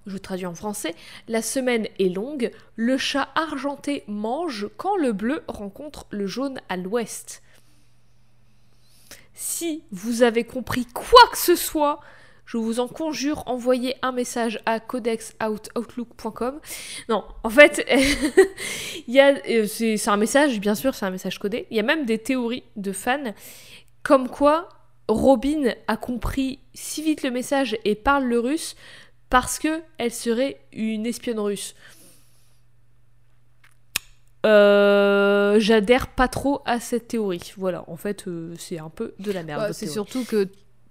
je 0.07 0.19
traduis 0.19 0.47
en 0.47 0.55
français, 0.57 0.97
la 1.29 1.43
semaine 1.43 1.87
est 2.01 2.13
longue, 2.13 2.51
le 2.75 2.99
chat 2.99 3.29
argenté 3.37 4.03
mange 4.09 4.69
quand 4.79 4.97
le 4.97 5.13
bleu 5.13 5.45
rencontre 5.47 6.07
le 6.11 6.27
jaune 6.27 6.61
à 6.69 6.77
l'ouest. 6.77 7.41
Si 9.33 9.85
vous 9.93 10.25
avez 10.25 10.43
compris 10.43 10.87
quoi 10.87 11.23
que 11.31 11.39
ce 11.39 11.55
soit, 11.55 12.01
je 12.51 12.57
vous 12.57 12.81
en 12.81 12.89
conjure, 12.89 13.45
envoyez 13.47 13.95
un 14.03 14.11
message 14.11 14.59
à 14.67 14.81
codexoutlook.com. 14.81 16.59
Non, 17.09 17.25
en 17.45 17.49
fait, 17.49 17.87
il 19.07 19.15
y 19.15 19.21
a, 19.21 19.37
euh, 19.49 19.67
c'est 19.69 19.97
c'est 19.97 20.11
un 20.11 20.17
message, 20.17 20.59
bien 20.59 20.75
sûr, 20.75 20.97
c'est 20.97 21.07
un 21.07 21.13
message 21.13 21.39
codé. 21.39 21.69
Il 21.71 21.77
y 21.77 21.81
a 21.81 21.85
même 21.85 22.07
des 22.07 22.19
théories 22.19 22.65
de 22.75 22.91
fans 22.91 23.35
comme 24.03 24.29
quoi 24.29 24.69
Robin 25.07 25.75
a 25.87 25.97
compris 25.97 26.59
si 26.75 27.03
vite 27.03 27.23
le 27.23 27.31
message 27.31 27.79
et 27.85 27.95
parle 27.95 28.25
le 28.25 28.41
russe 28.41 28.75
parce 29.29 29.61
que 29.61 29.83
elle 29.99 30.13
serait 30.13 30.61
une 30.73 31.07
espionne 31.07 31.39
russe. 31.39 31.77
Euh, 34.45 35.61
J'adhère 35.61 36.09
pas 36.09 36.27
trop 36.27 36.63
à 36.65 36.81
cette 36.81 37.07
théorie. 37.07 37.53
Voilà, 37.57 37.85
en 37.87 37.97
fait, 37.97 38.27
euh, 38.27 38.55
c'est 38.59 38.81
un 38.81 38.91
peu 38.91 39.15
de 39.21 39.31
la 39.31 39.45
merde. 39.45 39.73
C'est 39.73 39.87
théorie. 39.87 39.93
surtout 39.93 40.25
que, 40.25 40.49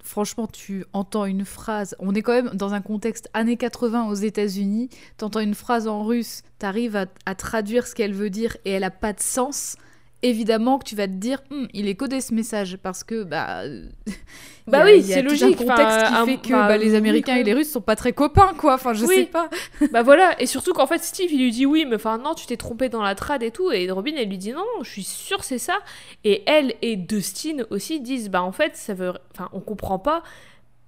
franchement, 0.10 0.48
tu 0.48 0.86
entends 0.92 1.26
une 1.26 1.46
phrase. 1.46 1.96
On 2.00 2.14
est 2.16 2.22
quand 2.22 2.34
même 2.34 2.50
dans 2.54 2.74
un 2.74 2.82
contexte 2.82 3.30
années 3.34 3.58
80 3.58 4.08
aux 4.10 4.16
États-Unis. 4.16 4.90
Tu 5.18 5.24
entends 5.24 5.40
une 5.40 5.54
phrase 5.54 5.88
en 5.88 6.04
russe, 6.04 6.42
tu 6.60 6.66
arrives 6.66 6.96
à, 6.96 7.06
à 7.26 7.36
traduire 7.36 7.88
ce 7.88 7.96
qu'elle 7.96 8.14
veut 8.14 8.30
dire 8.30 8.58
et 8.66 8.72
elle 8.72 8.84
a 8.84 8.92
pas 8.92 9.14
de 9.14 9.22
sens. 9.22 9.78
Évidemment 10.22 10.80
que 10.80 10.84
tu 10.84 10.96
vas 10.96 11.08
te 11.08 11.14
dire, 11.14 11.42
Hum, 11.50 11.68
il 11.74 11.88
est 11.88 11.96
codé 11.96 12.20
ce 12.20 12.34
message 12.34 12.78
parce 12.78 13.04
que 13.04 13.24
bah. 13.24 13.62
Bah 14.68 14.82
a- 14.82 14.86
oui, 14.86 15.02
c'est 15.02 15.24
logique, 15.24 15.60
Un 15.62 15.66
contexte 15.66 15.98
enfin, 15.98 16.08
qui 16.08 16.14
un- 16.14 16.26
fait 16.28 16.38
que 16.38 16.52
bah, 16.52 16.68
bah, 16.68 16.78
les 16.78 16.94
Américains 16.94 17.38
et 17.38 17.44
les 17.44 17.54
Russes 17.54 17.72
sont 17.72 17.82
pas 17.82 17.96
très 17.96 18.14
copains, 18.14 18.54
quoi. 18.56 18.76
Enfin, 18.76 18.94
je 18.94 19.04
Oui. 19.06 19.16
sais 19.16 19.26
pas. 19.26 19.50
Bah 19.92 20.04
voilà, 20.04 20.40
et 20.40 20.46
surtout 20.46 20.74
qu'en 20.74 20.86
fait 20.86 21.04
Steve 21.04 21.32
il 21.32 21.40
lui 21.42 21.52
dit 21.52 21.66
oui, 21.66 21.86
mais 21.90 21.96
enfin 21.96 22.18
non, 22.20 22.36
tu 22.36 22.46
t'es 22.46 22.58
trompé 22.58 22.88
dans 22.90 23.02
la 23.02 23.16
trad 23.16 23.42
et 23.42 23.50
tout, 23.50 23.72
et 23.72 23.90
Robin 23.90 24.12
elle 24.18 24.30
lui 24.30 24.38
dit 24.38 24.52
non, 24.52 24.60
non, 24.78 24.84
je 24.84 24.90
suis 24.92 25.04
sûre 25.04 25.44
c'est 25.44 25.58
ça, 25.58 25.80
et 26.24 26.44
elle 26.46 26.76
et 26.84 26.98
Dustin 26.98 27.64
aussi 27.72 28.00
disent 28.00 28.30
bah 28.30 28.44
en 28.44 28.52
fait 28.52 28.76
ça 28.76 28.94
veut, 28.94 29.14
enfin 29.34 29.50
on 29.54 29.60
comprend 29.62 29.98
pas 29.98 30.22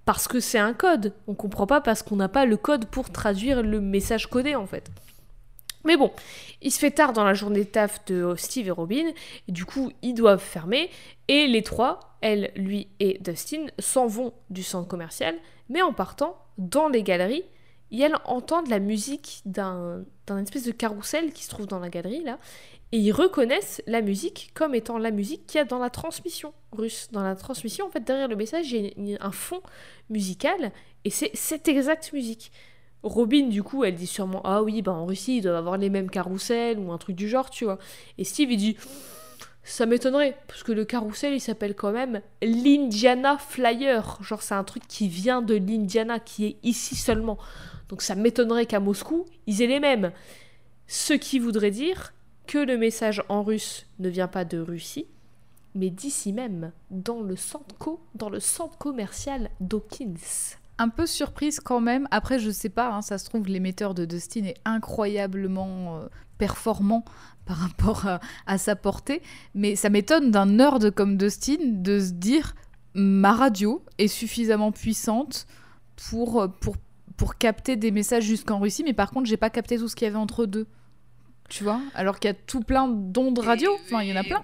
parce 0.04 0.28
que 0.28 0.38
c'est 0.40 0.58
un 0.58 0.74
code, 0.74 1.12
on 1.26 1.34
comprend 1.34 1.66
pas 1.66 1.80
parce 1.80 2.02
qu'on 2.04 2.16
n'a 2.16 2.28
pas 2.28 2.44
le 2.44 2.56
code 2.56 2.84
pour 2.86 3.10
traduire 3.10 3.62
le 3.62 3.80
message 3.80 4.28
codé 4.28 4.54
en 4.54 4.66
fait. 4.66 4.90
Mais 5.84 5.96
bon, 5.96 6.12
il 6.60 6.70
se 6.70 6.78
fait 6.78 6.90
tard 6.90 7.12
dans 7.12 7.24
la 7.24 7.34
journée 7.34 7.64
de 7.64 7.68
taf 7.68 8.04
de 8.06 8.34
Steve 8.36 8.68
et 8.68 8.70
Robin, 8.70 9.12
et 9.48 9.52
du 9.52 9.64
coup 9.64 9.90
ils 10.02 10.14
doivent 10.14 10.42
fermer, 10.42 10.90
et 11.28 11.46
les 11.46 11.62
trois, 11.62 12.16
elle, 12.20 12.52
lui 12.54 12.88
et 13.00 13.18
Dustin, 13.20 13.66
s'en 13.78 14.06
vont 14.06 14.32
du 14.50 14.62
centre 14.62 14.88
commercial, 14.88 15.34
mais 15.68 15.82
en 15.82 15.92
partant, 15.92 16.36
dans 16.58 16.88
les 16.88 17.02
galeries, 17.02 17.44
ils 17.90 18.10
entendent 18.24 18.68
la 18.68 18.78
musique 18.78 19.42
d'un 19.44 20.04
espèce 20.28 20.64
de 20.64 20.72
carrousel 20.72 21.32
qui 21.32 21.44
se 21.44 21.50
trouve 21.50 21.66
dans 21.66 21.78
la 21.78 21.88
galerie 21.88 22.22
là, 22.22 22.38
et 22.92 22.98
ils 22.98 23.12
reconnaissent 23.12 23.82
la 23.86 24.02
musique 24.02 24.50
comme 24.54 24.74
étant 24.74 24.98
la 24.98 25.10
musique 25.10 25.46
qu'il 25.46 25.58
y 25.58 25.60
a 25.60 25.64
dans 25.64 25.78
la 25.78 25.88
transmission 25.88 26.52
russe. 26.72 27.08
Dans 27.10 27.22
la 27.22 27.34
transmission, 27.34 27.86
en 27.86 27.90
fait, 27.90 28.04
derrière 28.04 28.28
le 28.28 28.36
message, 28.36 28.70
il 28.70 29.08
y 29.08 29.16
a 29.16 29.24
un 29.24 29.32
fond 29.32 29.62
musical, 30.10 30.72
et 31.04 31.10
c'est 31.10 31.30
cette 31.34 31.68
exacte 31.68 32.12
musique. 32.12 32.52
Robin, 33.02 33.48
du 33.48 33.62
coup, 33.62 33.84
elle 33.84 33.96
dit 33.96 34.06
sûrement 34.06 34.40
Ah 34.44 34.62
oui, 34.62 34.82
bah 34.82 34.92
en 34.92 35.06
Russie, 35.06 35.38
ils 35.38 35.42
doivent 35.42 35.56
avoir 35.56 35.76
les 35.76 35.90
mêmes 35.90 36.10
carousels 36.10 36.78
ou 36.78 36.92
un 36.92 36.98
truc 36.98 37.16
du 37.16 37.28
genre, 37.28 37.50
tu 37.50 37.64
vois. 37.64 37.78
Et 38.18 38.24
Steve, 38.24 38.52
il 38.52 38.56
dit 38.56 38.76
Ça 39.64 39.86
m'étonnerait, 39.86 40.36
parce 40.46 40.62
que 40.62 40.72
le 40.72 40.84
carrousel, 40.84 41.34
il 41.34 41.40
s'appelle 41.40 41.74
quand 41.74 41.92
même 41.92 42.20
l'Indiana 42.42 43.38
Flyer. 43.38 44.18
Genre, 44.22 44.42
c'est 44.42 44.54
un 44.54 44.64
truc 44.64 44.86
qui 44.86 45.08
vient 45.08 45.42
de 45.42 45.54
l'Indiana, 45.54 46.20
qui 46.20 46.46
est 46.46 46.56
ici 46.62 46.94
seulement. 46.94 47.38
Donc, 47.88 48.02
ça 48.02 48.14
m'étonnerait 48.14 48.66
qu'à 48.66 48.80
Moscou, 48.80 49.26
ils 49.46 49.62
aient 49.62 49.66
les 49.66 49.80
mêmes. 49.80 50.12
Ce 50.86 51.12
qui 51.12 51.38
voudrait 51.38 51.70
dire 51.70 52.12
que 52.46 52.58
le 52.58 52.78
message 52.78 53.22
en 53.28 53.42
russe 53.42 53.86
ne 53.98 54.08
vient 54.08 54.28
pas 54.28 54.44
de 54.44 54.58
Russie, 54.58 55.06
mais 55.74 55.90
d'ici 55.90 56.32
même, 56.32 56.72
dans 56.90 57.20
le 57.20 57.34
centre, 57.36 57.74
dans 58.14 58.28
le 58.28 58.40
centre 58.40 58.78
commercial 58.78 59.50
Dawkins. 59.60 60.58
Un 60.82 60.88
peu 60.88 61.06
surprise 61.06 61.60
quand 61.60 61.80
même. 61.80 62.08
Après, 62.10 62.38
je 62.38 62.50
sais 62.50 62.68
pas, 62.68 62.88
hein, 62.88 63.02
ça 63.02 63.18
se 63.18 63.26
trouve, 63.26 63.46
l'émetteur 63.46 63.94
de 63.94 64.04
Dustin 64.04 64.44
est 64.44 64.56
incroyablement 64.64 65.98
euh, 65.98 66.08
performant 66.38 67.04
par 67.46 67.56
rapport 67.56 68.06
à, 68.46 68.58
sa 68.58 68.74
portée. 68.74 69.22
Mais 69.54 69.76
ça 69.76 69.90
m'étonne 69.90 70.30
d'un 70.30 70.46
nerd 70.46 70.90
comme 70.90 71.16
Dustin 71.16 71.58
de 71.60 72.00
se 72.00 72.10
dire 72.12 72.54
ma 72.94 73.32
radio 73.32 73.84
est 73.98 74.08
suffisamment 74.08 74.72
puissante 74.72 75.46
pour, 75.96 76.48
pour, 76.60 76.76
pour 77.16 77.36
capter 77.36 77.76
des 77.76 77.90
messages 77.90 78.24
jusqu'en 78.24 78.58
Russie, 78.58 78.82
mais 78.84 78.92
par 78.92 79.10
contre, 79.10 79.26
j'ai 79.26 79.36
pas 79.36 79.50
capté 79.50 79.78
tout 79.78 79.88
ce 79.88 79.96
qu'il 79.96 80.06
y 80.06 80.10
avait 80.10 80.18
entre 80.18 80.46
deux 80.46 80.66
tu 81.48 81.64
vois? 81.64 81.80
Alors 81.94 82.18
qu'il 82.18 82.30
y 82.30 82.32
a 82.32 82.36
tout 82.46 82.60
plein 82.60 82.88
d'ondes 82.88 83.38
radio, 83.38 83.70
enfin 83.84 84.02
il 84.02 84.08
y 84.08 84.12
en 84.14 84.16
a 84.16 84.24
plein. 84.24 84.42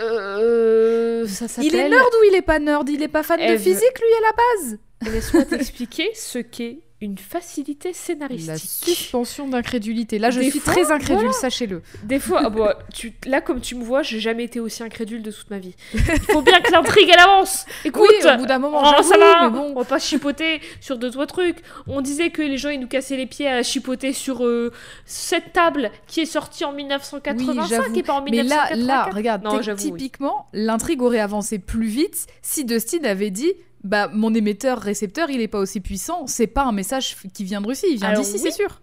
Euh, 0.00 1.26
il 1.60 1.74
est 1.74 1.88
nerd 1.88 2.06
ou 2.06 2.24
il 2.30 2.36
est 2.36 2.42
pas 2.42 2.60
nerd? 2.60 2.88
Il 2.88 3.02
est 3.02 3.08
pas 3.08 3.24
fan 3.24 3.40
de 3.40 3.56
physique 3.56 3.98
lui 3.98 4.14
à 4.18 4.20
la 4.22 4.32
base? 4.36 4.78
Laisse-moi 5.02 5.44
t'expliquer 5.46 6.10
ce 6.14 6.38
qu'est 6.38 6.80
une 7.00 7.16
facilité 7.16 7.92
scénaristique. 7.92 8.48
La 8.48 8.58
suspension 8.58 9.46
d'incrédulité. 9.46 10.18
Là, 10.18 10.30
je 10.30 10.40
suis 10.40 10.58
très 10.58 10.90
incrédule, 10.90 11.32
sachez-le. 11.32 11.82
Des 12.02 12.18
fois, 12.18 12.42
ah 12.44 12.50
bah, 12.50 12.78
tu, 12.92 13.12
là, 13.26 13.40
comme 13.40 13.60
tu 13.60 13.76
me 13.76 13.84
vois, 13.84 14.02
j'ai 14.02 14.18
jamais 14.18 14.42
été 14.42 14.58
aussi 14.58 14.82
incrédule 14.82 15.22
de 15.22 15.30
toute 15.30 15.48
ma 15.48 15.60
vie. 15.60 15.76
Il 15.94 16.00
faut 16.00 16.42
bien 16.42 16.60
que 16.60 16.72
l'intrigue, 16.72 17.08
elle 17.12 17.20
avance. 17.20 17.66
Écoute, 17.84 18.10
au 18.24 18.36
bout 18.38 18.46
d'un 18.46 18.58
moment, 18.58 18.82
oh, 18.82 19.02
ça 19.02 19.16
va, 19.16 19.48
bon. 19.48 19.72
on 19.76 19.78
va 19.78 19.84
pas 19.84 20.00
chipoter 20.00 20.60
sur 20.80 20.98
deux, 20.98 21.10
trois 21.10 21.26
trucs. 21.26 21.58
On 21.86 22.00
disait 22.00 22.30
que 22.30 22.42
les 22.42 22.58
gens, 22.58 22.70
ils 22.70 22.80
nous 22.80 22.88
cassaient 22.88 23.16
les 23.16 23.26
pieds 23.26 23.46
à 23.46 23.62
chipoter 23.62 24.12
sur 24.12 24.44
euh, 24.44 24.72
cette 25.06 25.52
table 25.52 25.92
qui 26.08 26.20
est 26.20 26.26
sortie 26.26 26.64
en 26.64 26.72
1985 26.72 27.96
et 27.96 28.02
pas 28.02 28.14
en 28.14 28.22
1984. 28.22 28.30
Mais 28.30 28.42
là, 28.42 28.74
là 28.74 29.10
regarde, 29.14 29.76
typiquement, 29.76 30.48
l'intrigue 30.52 31.02
aurait 31.02 31.20
avancé 31.20 31.60
plus 31.60 31.86
vite 31.86 32.26
si 32.42 32.64
Dustin 32.64 33.04
avait 33.04 33.30
dit 33.30 33.52
bah 33.84 34.08
mon 34.12 34.34
émetteur 34.34 34.78
récepteur 34.80 35.30
il 35.30 35.40
est 35.40 35.48
pas 35.48 35.58
aussi 35.58 35.80
puissant. 35.80 36.26
C'est 36.26 36.46
pas 36.46 36.64
un 36.64 36.72
message 36.72 37.16
qui 37.32 37.44
vient 37.44 37.60
de 37.60 37.66
Russie. 37.68 37.86
Il 37.90 37.98
vient 37.98 38.12
d'ici 38.12 38.38
c'est 38.38 38.50
sûr. 38.50 38.80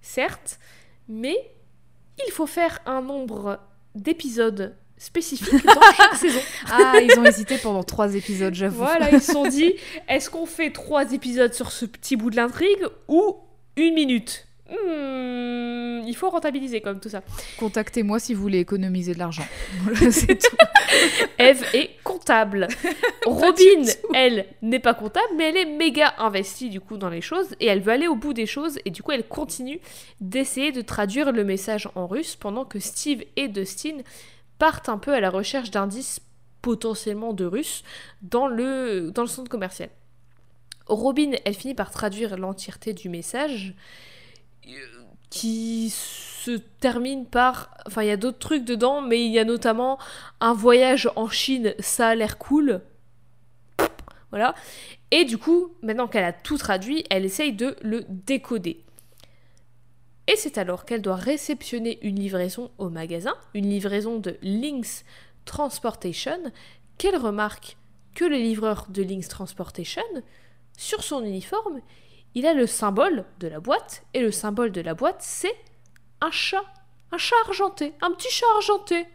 certes 0.00 0.58
mais 1.08 1.36
il 2.26 2.32
faut 2.32 2.46
faire 2.46 2.78
un 2.86 3.02
nombre 3.02 3.60
d'épisodes 3.94 4.74
spécifiques 4.96 5.64
dans 5.64 5.80
chaque 5.96 6.14
saison. 6.14 6.40
Ah 6.70 6.94
ils 7.02 7.18
ont 7.18 7.24
hésité 7.24 7.58
pendant 7.58 7.82
trois 7.82 8.14
épisodes 8.14 8.54
j'avoue. 8.54 8.78
Voilà 8.78 9.10
ils 9.10 9.20
se 9.20 9.32
sont 9.32 9.46
dit 9.46 9.74
est-ce 10.08 10.30
qu'on 10.30 10.46
fait 10.46 10.70
trois 10.70 11.12
épisodes 11.12 11.52
sur 11.52 11.72
ce 11.72 11.84
petit 11.84 12.16
bout 12.16 12.30
de 12.30 12.36
l'intrigue 12.36 12.86
ou 13.08 13.36
une 13.76 13.94
minute? 13.94 14.46
Hmm, 14.74 16.02
il 16.06 16.14
faut 16.16 16.30
rentabiliser 16.30 16.80
comme 16.80 17.00
tout 17.00 17.08
ça. 17.08 17.22
Contactez-moi 17.58 18.18
si 18.18 18.34
vous 18.34 18.42
voulez 18.42 18.58
économiser 18.58 19.14
de 19.14 19.18
l'argent. 19.18 19.46
c'est 20.10 20.38
tout. 20.38 20.56
Eve 21.38 21.64
est 21.74 21.90
comptable. 22.02 22.68
Robin, 23.26 23.84
elle, 24.14 24.46
n'est 24.62 24.80
pas 24.80 24.94
comptable, 24.94 25.28
mais 25.36 25.50
elle 25.50 25.56
est 25.56 25.64
méga 25.76 26.14
investie 26.18 26.70
du 26.70 26.80
coup 26.80 26.96
dans 26.96 27.08
les 27.08 27.20
choses 27.20 27.54
et 27.60 27.66
elle 27.66 27.80
veut 27.80 27.92
aller 27.92 28.08
au 28.08 28.16
bout 28.16 28.32
des 28.32 28.46
choses 28.46 28.78
et 28.84 28.90
du 28.90 29.02
coup 29.02 29.12
elle 29.12 29.26
continue 29.26 29.80
d'essayer 30.20 30.72
de 30.72 30.82
traduire 30.82 31.32
le 31.32 31.44
message 31.44 31.88
en 31.94 32.06
russe 32.06 32.36
pendant 32.36 32.64
que 32.64 32.78
Steve 32.78 33.22
et 33.36 33.48
Dustin 33.48 33.98
partent 34.58 34.88
un 34.88 34.98
peu 34.98 35.12
à 35.12 35.20
la 35.20 35.30
recherche 35.30 35.70
d'indices 35.70 36.20
potentiellement 36.62 37.32
de 37.32 37.44
russe 37.44 37.82
dans 38.22 38.46
le, 38.46 39.10
dans 39.10 39.22
le 39.22 39.28
centre 39.28 39.50
commercial. 39.50 39.90
Robin, 40.86 41.32
elle 41.44 41.54
finit 41.54 41.74
par 41.74 41.90
traduire 41.90 42.36
l'entièreté 42.36 42.92
du 42.92 43.08
message 43.08 43.74
qui 45.30 45.90
se 45.90 46.52
termine 46.80 47.26
par... 47.26 47.76
Enfin, 47.86 48.02
il 48.02 48.08
y 48.08 48.12
a 48.12 48.16
d'autres 48.16 48.38
trucs 48.38 48.64
dedans, 48.64 49.00
mais 49.00 49.24
il 49.24 49.32
y 49.32 49.38
a 49.38 49.44
notamment 49.44 49.98
un 50.40 50.52
voyage 50.54 51.10
en 51.16 51.28
Chine, 51.28 51.74
ça 51.78 52.08
a 52.08 52.14
l'air 52.14 52.38
cool. 52.38 52.80
Voilà. 54.30 54.54
Et 55.10 55.24
du 55.24 55.38
coup, 55.38 55.72
maintenant 55.82 56.08
qu'elle 56.08 56.24
a 56.24 56.32
tout 56.32 56.58
traduit, 56.58 57.04
elle 57.10 57.24
essaye 57.24 57.52
de 57.52 57.76
le 57.82 58.04
décoder. 58.08 58.84
Et 60.26 60.36
c'est 60.36 60.58
alors 60.58 60.84
qu'elle 60.84 61.02
doit 61.02 61.16
réceptionner 61.16 61.98
une 62.02 62.18
livraison 62.18 62.70
au 62.78 62.88
magasin, 62.88 63.34
une 63.52 63.68
livraison 63.68 64.18
de 64.18 64.38
Lynx 64.42 65.04
Transportation, 65.44 66.38
qu'elle 66.96 67.16
remarque 67.16 67.76
que 68.14 68.24
le 68.24 68.36
livreur 68.36 68.86
de 68.88 69.02
Lynx 69.02 69.28
Transportation, 69.28 70.02
sur 70.76 71.02
son 71.02 71.22
uniforme, 71.24 71.80
il 72.34 72.46
a 72.46 72.54
le 72.54 72.66
symbole 72.66 73.24
de 73.38 73.48
la 73.48 73.60
boîte, 73.60 74.04
et 74.14 74.20
le 74.20 74.30
symbole 74.30 74.72
de 74.72 74.80
la 74.80 74.94
boîte, 74.94 75.20
c'est 75.20 75.54
un 76.20 76.30
chat. 76.30 76.64
Un 77.12 77.18
chat 77.18 77.36
argenté, 77.46 77.94
un 78.00 78.10
petit 78.10 78.30
chat 78.30 78.46
argenté. 78.56 79.06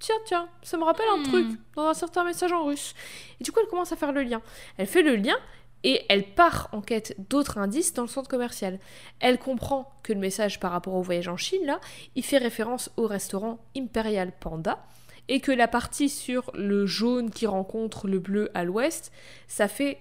Tiens, 0.00 0.16
tiens, 0.26 0.48
ça 0.62 0.76
me 0.76 0.82
rappelle 0.82 1.06
un 1.14 1.18
hmm. 1.18 1.28
truc 1.28 1.46
dans 1.76 1.86
un 1.86 1.94
certain 1.94 2.24
message 2.24 2.52
en 2.52 2.64
russe. 2.64 2.94
Et 3.40 3.44
du 3.44 3.52
coup, 3.52 3.60
elle 3.60 3.68
commence 3.68 3.92
à 3.92 3.96
faire 3.96 4.12
le 4.12 4.22
lien. 4.22 4.42
Elle 4.76 4.88
fait 4.88 5.02
le 5.02 5.14
lien 5.14 5.36
et 5.84 6.04
elle 6.08 6.34
part 6.34 6.68
en 6.72 6.80
quête 6.80 7.14
d'autres 7.30 7.58
indices 7.58 7.94
dans 7.94 8.02
le 8.02 8.08
centre 8.08 8.28
commercial. 8.28 8.80
Elle 9.20 9.38
comprend 9.38 9.92
que 10.02 10.12
le 10.12 10.18
message 10.18 10.58
par 10.58 10.72
rapport 10.72 10.94
au 10.94 11.02
voyage 11.02 11.28
en 11.28 11.36
Chine, 11.36 11.64
là, 11.64 11.80
il 12.16 12.24
fait 12.24 12.38
référence 12.38 12.90
au 12.96 13.06
restaurant 13.06 13.64
Imperial 13.76 14.32
Panda 14.38 14.84
et 15.28 15.40
que 15.40 15.52
la 15.52 15.68
partie 15.68 16.08
sur 16.08 16.50
le 16.54 16.86
jaune 16.86 17.30
qui 17.30 17.46
rencontre 17.46 18.08
le 18.08 18.18
bleu 18.18 18.50
à 18.54 18.64
l'ouest, 18.64 19.12
ça 19.46 19.68
fait 19.68 19.98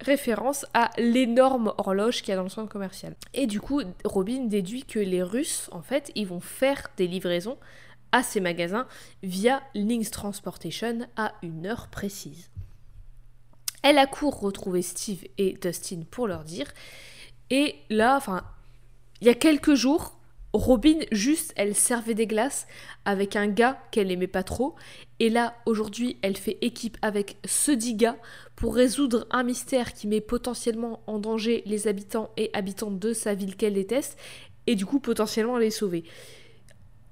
référence 0.00 0.66
à 0.74 0.90
l'énorme 0.98 1.72
horloge 1.78 2.20
qu'il 2.20 2.28
y 2.28 2.32
a 2.32 2.36
dans 2.36 2.42
le 2.42 2.48
centre 2.48 2.70
commercial. 2.70 3.14
Et 3.34 3.46
du 3.46 3.60
coup, 3.60 3.82
Robin 4.04 4.44
déduit 4.44 4.84
que 4.84 4.98
les 4.98 5.22
Russes, 5.22 5.68
en 5.72 5.82
fait, 5.82 6.12
ils 6.14 6.26
vont 6.26 6.40
faire 6.40 6.88
des 6.96 7.06
livraisons 7.06 7.58
à 8.12 8.22
ces 8.22 8.40
magasins 8.40 8.86
via 9.22 9.62
Lynx 9.74 10.10
Transportation 10.10 11.06
à 11.16 11.34
une 11.42 11.66
heure 11.66 11.88
précise. 11.88 12.50
Elle 13.82 13.98
accourt 13.98 14.40
retrouver 14.40 14.82
Steve 14.82 15.24
et 15.38 15.52
Dustin 15.60 16.02
pour 16.10 16.26
leur 16.26 16.44
dire. 16.44 16.66
Et 17.50 17.76
là, 17.88 18.16
enfin, 18.16 18.42
il 19.20 19.26
y 19.26 19.30
a 19.30 19.34
quelques 19.34 19.74
jours, 19.74 20.18
Robin, 20.52 20.98
juste, 21.12 21.52
elle 21.56 21.74
servait 21.74 22.14
des 22.14 22.26
glaces 22.26 22.66
avec 23.04 23.36
un 23.36 23.46
gars 23.46 23.78
qu'elle 23.90 24.08
n'aimait 24.08 24.26
pas 24.26 24.42
trop. 24.42 24.74
Et 25.20 25.30
là, 25.30 25.54
aujourd'hui, 25.66 26.16
elle 26.22 26.36
fait 26.36 26.58
équipe 26.62 26.96
avec 27.02 27.36
ce 27.44 27.70
dit 27.70 27.94
gars 27.94 28.16
pour 28.56 28.74
résoudre 28.74 29.26
un 29.30 29.42
mystère 29.42 29.92
qui 29.92 30.06
met 30.06 30.22
potentiellement 30.22 31.02
en 31.06 31.18
danger 31.18 31.62
les 31.66 31.88
habitants 31.88 32.30
et 32.36 32.50
habitantes 32.54 32.98
de 32.98 33.12
sa 33.12 33.34
ville 33.34 33.54
qu'elle 33.54 33.74
déteste. 33.74 34.18
Et 34.66 34.74
du 34.74 34.86
coup, 34.86 34.98
potentiellement 34.98 35.58
les 35.58 35.70
sauver. 35.70 36.04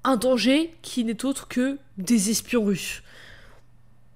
Un 0.03 0.17
danger 0.17 0.73
qui 0.81 1.03
n'est 1.03 1.23
autre 1.23 1.47
que 1.47 1.77
des 1.97 2.31
espions 2.31 2.65
russes. 2.65 3.01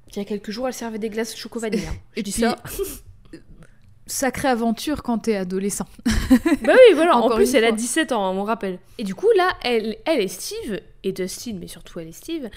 Il 0.10 0.18
y 0.18 0.20
a 0.20 0.26
quelques 0.26 0.52
jours, 0.52 0.68
elle 0.68 0.74
servait 0.74 1.00
des 1.00 1.10
glaces 1.10 1.36
choco 1.36 1.60
vanille. 1.60 1.86
Hein. 1.88 1.96
Et 2.16 2.24
dis 2.24 2.32
ça. 2.32 2.58
sacrée 4.10 4.48
aventure 4.48 5.04
quand 5.04 5.20
t'es 5.20 5.36
adolescent. 5.36 5.88
bah 6.06 6.74
oui, 6.74 6.94
voilà. 6.96 7.16
en 7.18 7.30
plus, 7.30 7.54
elle 7.54 7.66
a 7.66 7.72
17 7.72 8.12
ans, 8.12 8.32
on 8.32 8.34
me 8.34 8.42
rappelle. 8.42 8.80
Et 8.98 9.04
du 9.04 9.16
coup, 9.16 9.30
là, 9.38 9.54
elle, 9.64 9.98
elle 10.06 10.22
et 10.22 10.28
Steve, 10.28 10.82
et 11.04 11.12
Dustin, 11.12 11.58
mais 11.60 11.68
surtout 11.68 12.00
elle 12.00 12.10
et 12.10 12.14
Steve, 12.14 12.50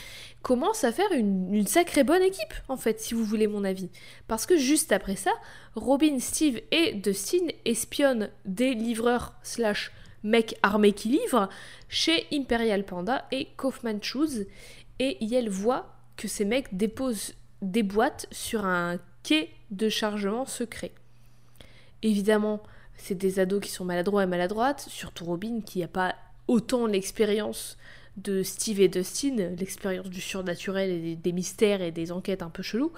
commencent 0.43 0.85
à 0.85 0.93
faire 0.93 1.13
une, 1.13 1.67
sacrée 1.67 2.05
bonne 2.05 2.23
équipe, 2.23 2.55
en 2.69 2.77
fait, 2.77 3.01
si 3.01 3.15
vous 3.15 3.25
voulez 3.25 3.47
mon 3.47 3.65
avis. 3.65 3.91
Parce 4.29 4.47
que 4.47 4.57
juste 4.57 4.93
après 4.93 5.17
ça, 5.17 5.33
Robin, 5.75 6.19
Steve 6.19 6.61
et 6.71 6.95
Dustin 6.95 7.47
espionnent 7.65 8.31
des 8.45 8.75
livreurs 8.75 9.35
slash 9.43 9.93
mecs 10.25 10.57
armés 10.63 10.93
qui 10.93 11.09
livrent 11.09 11.49
chez 11.89 12.27
Imperial 12.33 12.85
Panda 12.85 13.27
et 13.31 13.49
Kaufman 13.57 14.01
Shoes. 14.01 14.47
Et 14.99 15.19
elle 15.35 15.49
voit 15.49 15.95
que 16.17 16.29
ces 16.29 16.45
mecs 16.45 16.77
déposent 16.77 17.35
des 17.61 17.83
boîtes 17.83 18.27
sur 18.31 18.65
un 18.65 18.99
quai 19.23 19.51
de 19.71 19.89
chargement 19.89 20.47
secret. 20.47 20.93
Évidemment, 22.03 22.63
c'est 22.97 23.15
des 23.15 23.39
ados 23.39 23.61
qui 23.61 23.71
sont 23.71 23.85
maladroits 23.85 24.25
et 24.25 24.27
maladroites, 24.27 24.87
surtout 24.89 25.25
Robin 25.25 25.61
qui 25.65 25.81
n'a 25.81 25.89
pas 25.89 26.15
autant 26.49 26.87
l'expérience 26.87 27.77
de 28.17 28.43
Steve 28.43 28.81
et 28.81 28.89
Dustin, 28.89 29.37
l'expérience 29.59 30.11
du 30.11 30.21
surnaturel 30.21 30.91
et 30.91 31.17
des, 31.17 31.33
mystères 31.33 31.81
et 31.81 31.93
des 31.93 32.13
enquêtes 32.13 32.43
un 32.43 32.51
peu 32.51 32.63
chelous. 32.63 32.93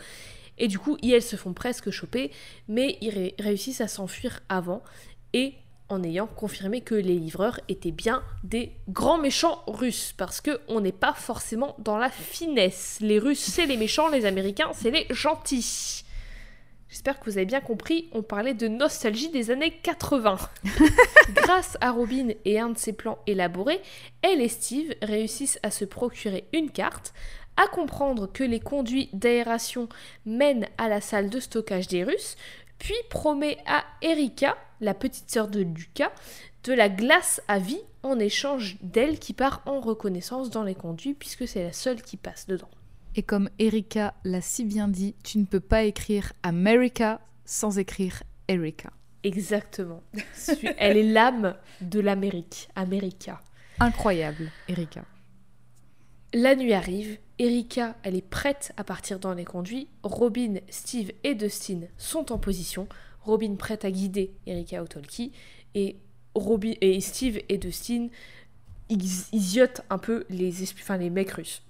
Et 0.58 0.68
du 0.68 0.78
coup, 0.78 0.96
ils 1.02 1.22
se 1.22 1.36
font 1.36 1.52
presque 1.52 1.90
choper, 1.90 2.30
mais 2.68 2.98
ils 3.00 3.34
réussissent 3.38 3.80
à 3.80 3.88
s'enfuir 3.88 4.40
avant. 4.48 4.82
Et 5.32 5.54
en 5.88 6.02
ayant 6.02 6.26
confirmé 6.26 6.80
que 6.80 6.94
les 6.94 7.16
livreurs 7.18 7.60
étaient 7.68 7.90
bien 7.90 8.22
des 8.42 8.72
grands 8.88 9.18
méchants 9.18 9.62
russes, 9.66 10.14
parce 10.16 10.40
que 10.40 10.60
on 10.68 10.80
n'est 10.80 10.92
pas 10.92 11.12
forcément 11.12 11.76
dans 11.78 11.98
la 11.98 12.08
finesse. 12.08 12.98
Les 13.00 13.18
Russes, 13.18 13.40
c'est 13.40 13.66
les 13.66 13.76
méchants, 13.76 14.08
les 14.08 14.24
Américains, 14.24 14.70
c'est 14.72 14.90
les 14.90 15.06
gentils. 15.10 16.04
J'espère 16.94 17.18
que 17.18 17.28
vous 17.28 17.38
avez 17.38 17.44
bien 17.44 17.60
compris, 17.60 18.08
on 18.12 18.22
parlait 18.22 18.54
de 18.54 18.68
nostalgie 18.68 19.28
des 19.28 19.50
années 19.50 19.72
80. 19.82 20.38
Grâce 21.30 21.76
à 21.80 21.90
Robin 21.90 22.28
et 22.44 22.60
un 22.60 22.68
de 22.68 22.78
ses 22.78 22.92
plans 22.92 23.18
élaborés, 23.26 23.80
elle 24.22 24.40
et 24.40 24.48
Steve 24.48 24.94
réussissent 25.02 25.58
à 25.64 25.72
se 25.72 25.84
procurer 25.84 26.44
une 26.52 26.70
carte, 26.70 27.12
à 27.56 27.66
comprendre 27.66 28.30
que 28.32 28.44
les 28.44 28.60
conduits 28.60 29.10
d'aération 29.12 29.88
mènent 30.24 30.68
à 30.78 30.88
la 30.88 31.00
salle 31.00 31.30
de 31.30 31.40
stockage 31.40 31.88
des 31.88 32.04
Russes, 32.04 32.36
puis 32.78 32.94
promet 33.10 33.58
à 33.66 33.82
Erika, 34.00 34.56
la 34.80 34.94
petite 34.94 35.28
sœur 35.28 35.48
de 35.48 35.62
Lucas, 35.62 36.12
de 36.62 36.74
la 36.74 36.88
glace 36.88 37.42
à 37.48 37.58
vie 37.58 37.82
en 38.04 38.20
échange 38.20 38.76
d'elle 38.82 39.18
qui 39.18 39.32
part 39.32 39.62
en 39.66 39.80
reconnaissance 39.80 40.48
dans 40.48 40.62
les 40.62 40.76
conduits 40.76 41.14
puisque 41.14 41.48
c'est 41.48 41.64
la 41.64 41.72
seule 41.72 42.02
qui 42.02 42.16
passe 42.16 42.46
dedans. 42.46 42.70
Et 43.16 43.22
comme 43.22 43.48
Erika 43.58 44.14
l'a 44.24 44.40
si 44.40 44.64
bien 44.64 44.88
dit, 44.88 45.14
tu 45.22 45.38
ne 45.38 45.44
peux 45.44 45.60
pas 45.60 45.84
écrire 45.84 46.32
America 46.42 47.20
sans 47.44 47.78
écrire 47.78 48.22
Erika. 48.48 48.90
Exactement. 49.22 50.02
Elle 50.78 50.96
est 50.96 51.12
l'âme 51.12 51.54
de 51.80 52.00
l'Amérique. 52.00 52.68
America. 52.74 53.40
Incroyable, 53.80 54.50
Erika. 54.68 55.04
La 56.32 56.56
nuit 56.56 56.72
arrive, 56.72 57.18
Erika, 57.38 57.96
elle 58.02 58.16
est 58.16 58.28
prête 58.28 58.72
à 58.76 58.82
partir 58.82 59.20
dans 59.20 59.34
les 59.34 59.44
conduits. 59.44 59.88
Robin, 60.02 60.56
Steve 60.68 61.12
et 61.22 61.34
Dustin 61.34 61.82
sont 61.96 62.32
en 62.32 62.38
position. 62.38 62.88
Robin 63.20 63.54
prête 63.54 63.84
à 63.84 63.90
guider 63.90 64.32
Erika 64.46 64.82
au 64.82 64.86
talkie. 64.86 65.32
Et, 65.74 65.96
Robin, 66.34 66.72
et 66.80 67.00
Steve 67.00 67.40
et 67.48 67.58
Dustin, 67.58 68.08
ils, 68.88 69.68
un 69.90 69.98
peu 69.98 70.24
les, 70.28 70.62
enfin, 70.72 70.96
les 70.96 71.10
mecs 71.10 71.30
russes. 71.30 71.62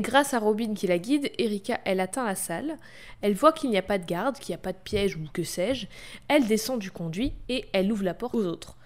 Grâce 0.00 0.34
à 0.34 0.38
Robin 0.38 0.74
qui 0.74 0.86
la 0.86 0.98
guide, 0.98 1.30
Erika, 1.38 1.80
elle 1.84 2.00
atteint 2.00 2.24
la 2.24 2.34
salle. 2.34 2.76
Elle 3.22 3.34
voit 3.34 3.52
qu'il 3.52 3.70
n'y 3.70 3.78
a 3.78 3.82
pas 3.82 3.98
de 3.98 4.04
garde, 4.04 4.38
qu'il 4.38 4.52
n'y 4.52 4.60
a 4.60 4.62
pas 4.62 4.72
de 4.72 4.78
piège 4.78 5.16
ou 5.16 5.20
que 5.32 5.42
sais-je. 5.42 5.86
Elle 6.28 6.46
descend 6.46 6.78
du 6.78 6.90
conduit 6.90 7.32
et 7.48 7.66
elle 7.72 7.90
ouvre 7.92 8.04
la 8.04 8.14
porte 8.14 8.34
aux 8.34 8.44
autres. 8.44 8.76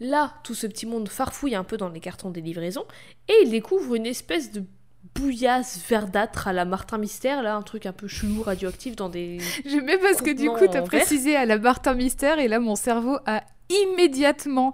Là, 0.00 0.34
tout 0.44 0.54
ce 0.54 0.66
petit 0.66 0.86
monde 0.86 1.08
farfouille 1.08 1.54
un 1.54 1.64
peu 1.64 1.76
dans 1.76 1.88
les 1.88 2.00
cartons 2.00 2.30
des 2.30 2.42
livraisons 2.42 2.84
et 3.28 3.34
il 3.42 3.50
découvre 3.50 3.94
une 3.94 4.06
espèce 4.06 4.52
de 4.52 4.62
bouillasse 5.14 5.80
verdâtre 5.88 6.48
à 6.48 6.52
la 6.52 6.64
Martin 6.64 6.98
Mystère, 6.98 7.42
là, 7.42 7.56
un 7.56 7.62
truc 7.62 7.86
un 7.86 7.92
peu 7.92 8.08
chelou, 8.08 8.42
radioactif 8.42 8.96
dans 8.96 9.08
des. 9.08 9.38
J'aimais 9.64 9.98
parce 9.98 10.20
que 10.20 10.30
du 10.30 10.50
coup, 10.50 10.66
t'as 10.70 10.82
précisé 10.82 11.36
à 11.36 11.46
la 11.46 11.58
Martin 11.58 11.94
Mystère 11.94 12.38
et 12.38 12.48
là, 12.48 12.60
mon 12.60 12.76
cerveau 12.76 13.18
a 13.24 13.42
immédiatement 13.68 14.72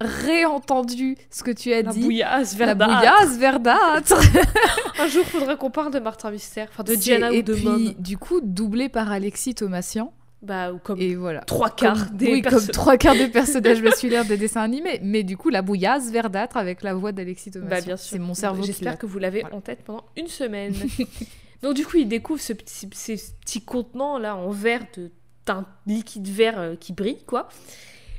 réentendu 0.00 1.16
ce 1.30 1.42
que 1.42 1.50
tu 1.50 1.72
as 1.72 1.82
la 1.82 1.92
dit. 1.92 2.02
Bouillasse 2.02 2.56
verdâtre. 2.56 2.90
La 2.90 2.98
bouillasse 2.98 3.38
verdâtre. 3.38 4.20
un 4.98 5.06
jour, 5.06 5.24
faudrait 5.26 5.56
qu'on 5.56 5.70
parle 5.70 5.92
de 5.92 5.98
Martin 5.98 6.30
Mystère, 6.30 6.68
enfin 6.70 6.82
de 6.82 6.94
Diana 6.94 7.30
ou 7.32 7.42
de 7.42 7.54
Et 7.54 7.56
puis, 7.56 7.96
du 7.98 8.18
coup, 8.18 8.40
doublé 8.40 8.88
par 8.88 9.10
Alexis 9.10 9.54
Thomasian. 9.54 10.12
Bah, 10.42 10.72
comme 10.82 10.98
et 10.98 11.14
voilà. 11.16 11.42
trois 11.42 11.68
quarts 11.68 12.10
des 12.12 12.32
oui, 12.32 12.42
comme 12.42 12.66
trois 12.68 12.96
quarts 12.96 13.14
des 13.14 13.28
personnages 13.28 13.82
masculins 13.82 14.24
des 14.24 14.38
dessins 14.38 14.62
animés. 14.62 14.98
Mais 15.02 15.22
du 15.22 15.36
coup, 15.36 15.50
la 15.50 15.60
bouillasse 15.60 16.10
verdâtre 16.10 16.56
avec 16.56 16.82
la 16.82 16.94
voix 16.94 17.12
d'Alexis 17.12 17.50
Thomas. 17.50 17.66
Bah, 17.68 17.80
bien 17.82 17.98
sûr. 17.98 18.12
C'est 18.12 18.18
mon 18.18 18.32
cerveau. 18.32 18.62
J'espère 18.62 18.96
que 18.96 19.04
vous 19.04 19.18
l'avez 19.18 19.44
en 19.52 19.60
tête 19.60 19.82
pendant 19.84 20.04
une 20.16 20.28
semaine. 20.28 20.74
Donc, 21.62 21.74
du 21.74 21.84
coup, 21.84 21.98
il 21.98 22.08
découvre 22.08 22.40
ce 22.40 22.54
petit, 22.54 22.88
ces 22.94 23.16
petits 23.16 23.60
contenants 23.60 24.18
là 24.18 24.34
en 24.34 24.48
verre 24.48 24.86
de 24.96 25.10
teint 25.44 25.66
liquide 25.86 26.26
vert 26.26 26.58
euh, 26.58 26.74
qui 26.74 26.94
brille, 26.94 27.22
quoi. 27.26 27.50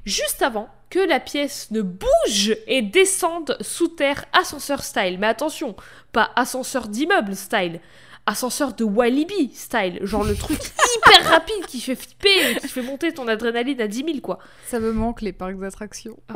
Juste 0.05 0.41
avant 0.41 0.69
que 0.89 0.99
la 0.99 1.19
pièce 1.19 1.69
ne 1.71 1.81
bouge 1.81 2.57
et 2.67 2.81
descende 2.81 3.57
sous 3.61 3.87
terre 3.87 4.25
ascenseur 4.33 4.83
style. 4.83 5.17
Mais 5.19 5.27
attention, 5.27 5.75
pas 6.11 6.31
ascenseur 6.35 6.87
d'immeuble 6.87 7.35
style 7.35 7.79
ascenseur 8.25 8.73
de 8.73 8.83
Walibi 8.83 9.51
style, 9.53 9.99
genre 10.03 10.23
le 10.23 10.35
truc 10.35 10.59
hyper 10.95 11.29
rapide 11.29 11.65
qui 11.67 11.81
fait 11.81 11.95
flipper, 11.95 12.59
qui 12.59 12.67
fait 12.67 12.81
monter 12.81 13.13
ton 13.13 13.27
adrénaline 13.27 13.81
à 13.81 13.87
10 13.87 14.05
000 14.05 14.19
quoi. 14.21 14.39
Ça 14.67 14.79
me 14.79 14.91
manque 14.91 15.21
les 15.21 15.33
parcs 15.33 15.57
d'attractions. 15.57 16.17
Ah. 16.29 16.35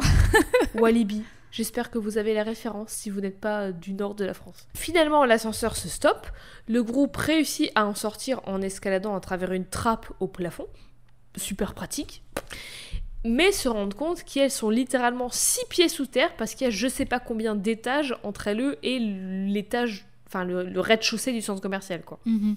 Walibi. 0.76 1.24
J'espère 1.52 1.90
que 1.90 1.98
vous 1.98 2.18
avez 2.18 2.34
la 2.34 2.44
référence 2.44 2.90
si 2.90 3.10
vous 3.10 3.22
n'êtes 3.22 3.40
pas 3.40 3.72
du 3.72 3.94
nord 3.94 4.14
de 4.14 4.26
la 4.26 4.34
France. 4.34 4.68
Finalement, 4.76 5.24
l'ascenseur 5.24 5.78
se 5.78 5.88
stoppe. 5.88 6.28
Le 6.68 6.84
groupe 6.84 7.16
réussit 7.16 7.72
à 7.76 7.86
en 7.86 7.96
sortir 7.96 8.42
en 8.46 8.62
escaladant 8.62 9.16
à 9.16 9.22
travers 9.22 9.54
une 9.54 9.66
trappe 9.66 10.12
au 10.20 10.28
plafond. 10.28 10.68
Super 11.38 11.74
pratique. 11.74 12.24
Mais 13.28 13.52
se 13.52 13.68
rendre 13.68 13.96
compte 13.96 14.24
qu'elles 14.24 14.52
sont 14.52 14.70
littéralement 14.70 15.30
6 15.30 15.66
pieds 15.70 15.90
sous 15.90 16.06
terre 16.06 16.36
parce 16.38 16.54
qu'il 16.54 16.66
y 16.66 16.68
a 16.68 16.72
je 16.72 16.88
sais 16.88 17.06
pas 17.06 17.20
combien 17.20 17.56
d'étages 17.56 18.16
entre 18.24 18.48
elles 18.48 18.78
et 18.84 19.00
l'étage 19.00 20.06
enfin 20.28 20.44
le, 20.44 20.80
rez-de-chaussée 20.80 21.32
du 21.32 21.42
centre 21.42 21.62
commercial, 21.62 22.04
quoi. 22.04 22.20
Mhm. 22.26 22.56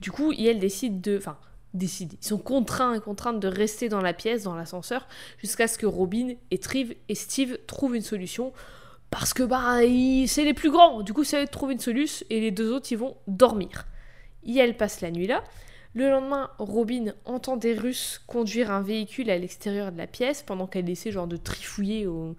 Du 0.00 0.10
coup, 0.10 0.32
elle 0.32 0.58
décide 0.58 1.00
de, 1.00 1.18
enfin, 1.18 1.36
décide, 1.74 2.14
ils 2.20 2.26
sont 2.26 2.38
contraints 2.38 2.94
et 2.94 3.00
contraintes 3.00 3.40
de 3.40 3.48
rester 3.48 3.88
dans 3.88 4.00
la 4.00 4.12
pièce, 4.12 4.44
dans 4.44 4.54
l'ascenseur, 4.54 5.08
jusqu'à 5.38 5.66
ce 5.66 5.76
que 5.76 5.86
Robin 5.86 6.34
et 6.50 6.58
Triv 6.58 6.94
et 7.08 7.14
Steve 7.14 7.58
trouvent 7.66 7.96
une 7.96 8.02
solution. 8.02 8.52
Parce 9.10 9.32
que 9.32 9.42
bah 9.42 9.78
c'est 10.26 10.44
les 10.44 10.52
plus 10.52 10.70
grands, 10.70 11.00
du 11.00 11.14
coup 11.14 11.24
ça 11.24 11.38
va 11.38 11.46
trouver 11.46 11.72
une 11.72 11.80
solution 11.80 12.26
et 12.28 12.40
les 12.40 12.50
deux 12.50 12.70
autres 12.70 12.92
ils 12.92 12.98
vont 12.98 13.16
dormir. 13.26 13.86
elle 14.46 14.76
passe 14.76 15.00
la 15.00 15.10
nuit 15.10 15.26
là. 15.26 15.42
Le 15.98 16.10
lendemain, 16.10 16.48
Robin 16.60 17.06
entend 17.24 17.56
des 17.56 17.74
Russes 17.74 18.22
conduire 18.28 18.70
un 18.70 18.82
véhicule 18.82 19.30
à 19.30 19.36
l'extérieur 19.36 19.90
de 19.90 19.98
la 19.98 20.06
pièce 20.06 20.44
pendant 20.44 20.68
qu'elle 20.68 20.88
essaie 20.88 21.10
genre 21.10 21.26
de 21.26 21.36
trifouiller 21.36 22.06
au... 22.06 22.36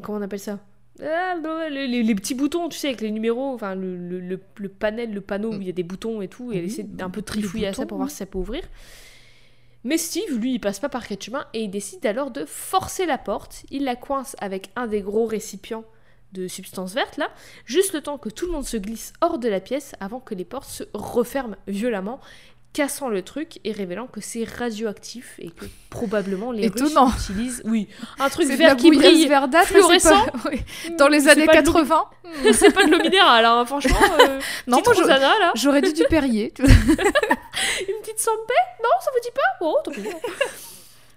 Comment 0.00 0.18
on 0.18 0.22
appelle 0.22 0.38
ça? 0.38 0.60
Ah, 1.02 1.34
les, 1.68 2.14
petits 2.14 2.36
boutons, 2.36 2.68
tu 2.68 2.78
sais, 2.78 2.86
avec 2.86 3.00
les 3.00 3.10
numéros, 3.10 3.52
enfin 3.52 3.74
le, 3.74 3.96
le, 4.20 4.68
panel, 4.68 5.12
le 5.12 5.20
panneau 5.22 5.54
où 5.54 5.60
il 5.60 5.66
y 5.66 5.70
a 5.70 5.72
des 5.72 5.82
boutons 5.82 6.22
et 6.22 6.28
tout, 6.28 6.52
et 6.52 6.58
elle 6.58 6.66
essaie 6.66 6.84
d'un 6.84 7.10
peu 7.10 7.20
trifouiller 7.20 7.66
à 7.66 7.72
ça 7.72 7.84
pour 7.84 7.98
voir 7.98 8.08
si 8.08 8.18
ça 8.18 8.26
peut 8.26 8.38
ouvrir. 8.38 8.62
Mais 9.82 9.98
Steve, 9.98 10.38
lui, 10.38 10.54
il 10.54 10.60
passe 10.60 10.78
pas 10.78 10.88
par 10.88 11.08
quatre 11.08 11.24
chemins 11.24 11.46
et 11.52 11.64
il 11.64 11.68
décide 11.68 12.06
alors 12.06 12.30
de 12.30 12.44
forcer 12.44 13.06
la 13.06 13.18
porte. 13.18 13.64
Il 13.72 13.82
la 13.82 13.96
coince 13.96 14.36
avec 14.38 14.70
un 14.76 14.86
des 14.86 15.00
gros 15.00 15.26
récipients 15.26 15.84
de 16.34 16.48
substance 16.48 16.92
verte 16.94 17.16
là, 17.16 17.30
juste 17.64 17.94
le 17.94 18.00
temps 18.00 18.18
que 18.18 18.28
tout 18.28 18.46
le 18.46 18.52
monde 18.52 18.66
se 18.66 18.76
glisse 18.76 19.12
hors 19.20 19.38
de 19.38 19.48
la 19.48 19.60
pièce 19.60 19.94
avant 20.00 20.20
que 20.20 20.34
les 20.34 20.44
portes 20.44 20.68
se 20.68 20.84
referment 20.92 21.56
violemment 21.66 22.20
cassant 22.74 23.08
le 23.08 23.22
truc 23.22 23.60
et 23.62 23.72
révélant 23.72 24.08
que 24.08 24.20
c'est 24.20 24.42
radioactif 24.44 25.36
et 25.38 25.50
que 25.50 25.64
probablement 25.90 26.50
les 26.50 26.66
Étonnant. 26.66 27.06
Russes 27.06 27.28
utilisent 27.30 27.62
oui 27.64 27.88
un 28.18 28.28
truc 28.28 28.48
vert 28.48 28.76
qui 28.76 28.90
brille 28.90 29.28
verdâtre, 29.28 29.68
fluorescent. 29.68 30.26
dans 30.98 31.06
les 31.08 31.28
années 31.28 31.46
80 31.46 32.04
c'est 32.52 32.74
pas 32.74 32.84
de 32.84 32.90
l'eau 32.90 32.98
minérale 32.98 33.44
hein, 33.44 33.64
franchement 33.64 33.96
euh, 34.20 34.40
non 34.66 34.82
moi 34.84 35.52
j'aurais 35.54 35.82
dû 35.82 35.92
du 35.92 36.02
Perrier 36.10 36.52
une 36.58 36.66
petite 38.02 38.18
sampé? 38.18 38.54
Non 38.82 38.90
ça 39.00 39.10
vous 39.12 39.20
dit 39.22 39.34
pas? 39.34 39.64
Oh 39.64 39.78
tant 39.84 39.92
pis. 39.92 40.02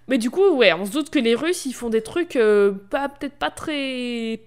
Mais 0.07 0.19
du 0.19 0.29
coup 0.29 0.47
ouais 0.51 0.73
on 0.73 0.85
se 0.85 0.91
doute 0.91 1.09
que 1.09 1.19
les 1.19 1.33
Russes 1.33 1.65
ils 1.65 1.73
font 1.73 1.89
des 1.89 2.03
trucs 2.03 2.35
euh, 2.35 2.71
pas 2.91 3.09
peut-être 3.09 3.35
pas 3.35 3.49
très 3.49 4.41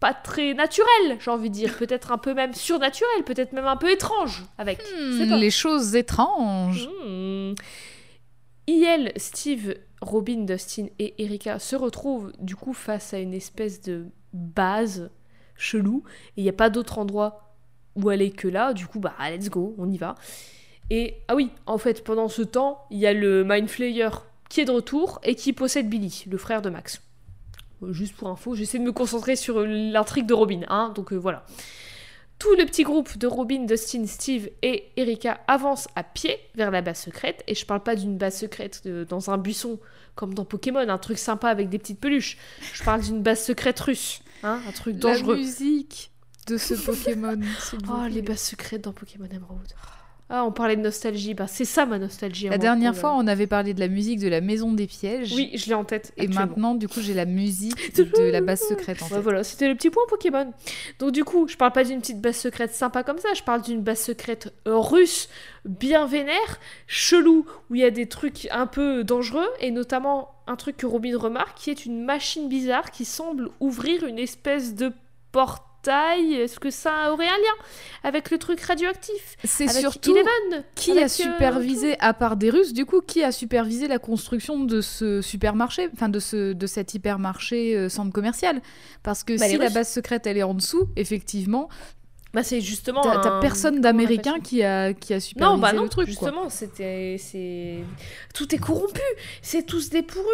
pas 0.00 0.14
très 0.14 0.54
naturel, 0.54 1.18
j'ai 1.20 1.30
envie 1.30 1.50
de 1.50 1.54
dire. 1.54 1.76
Peut-être 1.76 2.10
un 2.10 2.18
peu 2.18 2.34
même 2.34 2.54
surnaturel, 2.54 3.22
peut-être 3.24 3.52
même 3.52 3.66
un 3.66 3.76
peu 3.76 3.90
étrange 3.90 4.44
avec. 4.58 4.82
Hmm, 4.98 5.34
les 5.34 5.50
choses 5.50 5.94
étranges. 5.94 6.88
Hmm. 7.04 7.54
IL, 8.66 9.12
Steve, 9.16 9.74
Robin, 10.00 10.44
Dustin 10.44 10.86
et 10.98 11.22
Erika 11.22 11.58
se 11.58 11.76
retrouvent 11.76 12.32
du 12.38 12.56
coup 12.56 12.72
face 12.72 13.12
à 13.12 13.18
une 13.18 13.34
espèce 13.34 13.82
de 13.82 14.06
base 14.32 15.10
chelou. 15.56 16.02
Et 16.36 16.40
il 16.40 16.42
n'y 16.44 16.50
a 16.50 16.54
pas 16.54 16.70
d'autre 16.70 16.98
endroit 16.98 17.54
où 17.94 18.08
aller 18.08 18.30
que 18.30 18.48
là. 18.48 18.72
Du 18.72 18.86
coup, 18.86 19.00
bah 19.00 19.14
let's 19.30 19.50
go, 19.50 19.74
on 19.78 19.90
y 19.90 19.98
va. 19.98 20.14
Et 20.88 21.18
ah 21.28 21.36
oui, 21.36 21.50
en 21.66 21.78
fait, 21.78 22.02
pendant 22.02 22.28
ce 22.28 22.42
temps, 22.42 22.86
il 22.90 22.98
y 22.98 23.06
a 23.06 23.12
le 23.12 23.44
Mind 23.44 23.68
Flayer 23.68 24.08
qui 24.48 24.60
est 24.60 24.64
de 24.64 24.72
retour 24.72 25.20
et 25.22 25.34
qui 25.34 25.52
possède 25.52 25.88
Billy, 25.88 26.24
le 26.28 26.38
frère 26.38 26.62
de 26.62 26.70
Max. 26.70 27.02
Euh, 27.82 27.92
juste 27.92 28.14
pour 28.16 28.28
info, 28.28 28.54
j'essaie 28.54 28.78
de 28.78 28.84
me 28.84 28.92
concentrer 28.92 29.36
sur 29.36 29.60
l'intrigue 29.60 30.26
de 30.26 30.34
Robin, 30.34 30.60
hein, 30.68 30.92
donc 30.94 31.12
euh, 31.12 31.16
voilà. 31.16 31.44
Tout 32.38 32.54
le 32.54 32.64
petit 32.64 32.84
groupe 32.84 33.18
de 33.18 33.26
Robin, 33.26 33.64
Dustin, 33.64 34.06
Steve 34.06 34.48
et 34.62 34.90
Erika 34.96 35.40
avance 35.46 35.88
à 35.94 36.02
pied 36.02 36.38
vers 36.54 36.70
la 36.70 36.80
base 36.80 37.00
secrète, 37.00 37.42
et 37.46 37.54
je 37.54 37.66
parle 37.66 37.82
pas 37.82 37.96
d'une 37.96 38.16
base 38.16 38.38
secrète 38.38 38.86
dans 38.86 39.30
un 39.30 39.36
buisson 39.36 39.78
comme 40.14 40.32
dans 40.34 40.44
Pokémon, 40.44 40.88
un 40.88 40.98
truc 40.98 41.18
sympa 41.18 41.48
avec 41.48 41.68
des 41.68 41.78
petites 41.78 42.00
peluches. 42.00 42.38
Je 42.72 42.82
parle 42.82 43.02
d'une 43.02 43.22
base 43.22 43.44
secrète 43.44 43.78
russe, 43.80 44.22
hein, 44.42 44.60
un 44.66 44.72
truc 44.72 44.96
dangereux. 44.96 45.34
La 45.34 45.40
musique 45.40 46.10
de 46.46 46.56
ce 46.56 46.74
Pokémon. 46.74 47.38
oh, 47.88 48.06
les 48.08 48.22
bases 48.22 48.40
secrètes 48.40 48.82
dans 48.82 48.92
Pokémon 48.92 49.28
Emerald. 49.30 49.72
Ah, 50.32 50.44
on 50.44 50.52
parlait 50.52 50.76
de 50.76 50.80
nostalgie. 50.80 51.34
Bah, 51.34 51.48
c'est 51.48 51.64
ça 51.64 51.86
ma 51.86 51.98
nostalgie. 51.98 52.48
La 52.48 52.56
dernière 52.56 52.94
fois, 52.94 53.14
on 53.16 53.26
avait 53.26 53.48
parlé 53.48 53.74
de 53.74 53.80
la 53.80 53.88
musique 53.88 54.20
de 54.20 54.28
la 54.28 54.40
Maison 54.40 54.72
des 54.72 54.86
Pièges. 54.86 55.32
Oui, 55.34 55.50
je 55.54 55.66
l'ai 55.66 55.74
en 55.74 55.84
tête. 55.84 56.12
Et 56.16 56.28
maintenant, 56.28 56.76
du 56.76 56.86
coup, 56.86 57.00
j'ai 57.00 57.14
la 57.14 57.24
musique 57.24 57.96
de 57.96 58.30
la 58.30 58.40
base 58.40 58.60
secrète 58.60 59.02
en 59.02 59.08
tête. 59.08 59.18
voilà, 59.18 59.42
c'était 59.42 59.68
le 59.68 59.74
petit 59.74 59.90
point 59.90 60.04
Pokémon. 60.08 60.52
Donc, 61.00 61.10
du 61.10 61.24
coup, 61.24 61.48
je 61.48 61.56
parle 61.56 61.72
pas 61.72 61.82
d'une 61.82 62.00
petite 62.00 62.20
base 62.20 62.36
secrète 62.36 62.72
sympa 62.72 63.02
comme 63.02 63.18
ça. 63.18 63.34
Je 63.34 63.42
parle 63.42 63.62
d'une 63.62 63.80
base 63.80 63.98
secrète 63.98 64.54
russe, 64.66 65.28
bien 65.64 66.06
vénère, 66.06 66.60
chelou, 66.86 67.44
où 67.68 67.74
il 67.74 67.80
y 67.80 67.84
a 67.84 67.90
des 67.90 68.06
trucs 68.06 68.46
un 68.52 68.68
peu 68.68 69.02
dangereux. 69.02 69.48
Et 69.58 69.72
notamment, 69.72 70.32
un 70.46 70.54
truc 70.54 70.76
que 70.76 70.86
Robin 70.86 71.18
remarque, 71.18 71.58
qui 71.58 71.70
est 71.70 71.86
une 71.86 72.04
machine 72.04 72.48
bizarre 72.48 72.92
qui 72.92 73.04
semble 73.04 73.50
ouvrir 73.58 74.04
une 74.04 74.18
espèce 74.20 74.76
de 74.76 74.92
porte 75.32 75.64
taille 75.82 76.34
Est-ce 76.34 76.60
que 76.60 76.70
ça 76.70 77.12
aurait 77.12 77.28
un 77.28 77.38
lien 77.38 77.64
avec 78.02 78.30
le 78.30 78.38
truc 78.38 78.60
radioactif 78.60 79.36
C'est 79.44 79.68
surtout 79.68 80.14
qui 80.74 80.98
a 80.98 81.04
euh, 81.04 81.08
supervisé, 81.08 81.98
à 82.00 82.14
part 82.14 82.36
des 82.36 82.50
Russes, 82.50 82.72
du 82.72 82.86
coup, 82.86 83.00
qui 83.00 83.22
a 83.22 83.32
supervisé 83.32 83.88
la 83.88 83.98
construction 83.98 84.60
de 84.64 84.80
ce 84.80 85.20
supermarché, 85.22 85.88
enfin 85.92 86.08
de, 86.08 86.18
ce, 86.18 86.52
de 86.52 86.66
cet 86.66 86.94
hypermarché 86.94 87.76
euh, 87.76 87.88
centre 87.88 88.12
commercial. 88.12 88.60
Parce 89.02 89.24
que 89.24 89.38
bah, 89.38 89.48
si 89.48 89.56
la 89.56 89.70
base 89.70 89.88
secrète 89.88 90.26
elle 90.26 90.38
est 90.38 90.42
en 90.42 90.54
dessous, 90.54 90.88
effectivement, 90.96 91.68
bah 92.32 92.42
c'est 92.44 92.60
justement. 92.60 93.02
T'as 93.02 93.40
personne 93.40 93.80
d'américain 93.80 94.38
qui 94.40 94.62
a, 94.62 94.92
qui 94.94 95.14
a 95.14 95.20
supervisé 95.20 95.56
non, 95.56 95.60
bah 95.60 95.72
non, 95.72 95.84
le 95.84 95.88
truc. 95.88 96.06
Justement, 96.06 96.48
c'était. 96.48 97.16
Tout 98.34 98.54
est 98.54 98.58
corrompu. 98.58 99.00
C'est 99.42 99.64
tous 99.66 99.90
des 99.90 100.02
pourrus. 100.02 100.26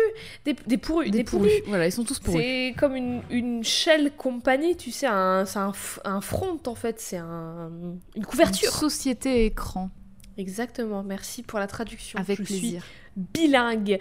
Des, 0.44 0.54
des 0.66 0.76
pourrus. 0.76 1.10
Des, 1.10 1.24
pourrus. 1.24 1.50
Voilà, 1.66 1.86
ils 1.86 1.92
sont 1.92 2.04
tous 2.04 2.18
pourrus. 2.18 2.42
C'est 2.42 2.74
comme 2.78 2.96
une, 2.96 3.22
une 3.30 3.64
shell 3.64 4.12
compagnie, 4.16 4.76
tu 4.76 4.90
sais, 4.90 5.06
un, 5.06 5.46
c'est 5.46 5.58
un, 5.58 5.72
un 6.04 6.20
front 6.20 6.60
en 6.66 6.74
fait. 6.74 7.00
C'est 7.00 7.16
un, 7.18 7.70
une 8.14 8.26
couverture. 8.26 8.70
Une 8.72 8.78
société 8.78 9.46
écran. 9.46 9.90
Exactement. 10.36 11.02
Merci 11.02 11.42
pour 11.42 11.58
la 11.58 11.66
traduction. 11.66 12.18
Avec 12.18 12.42
plaisir. 12.42 12.82
bilingue. 13.16 13.98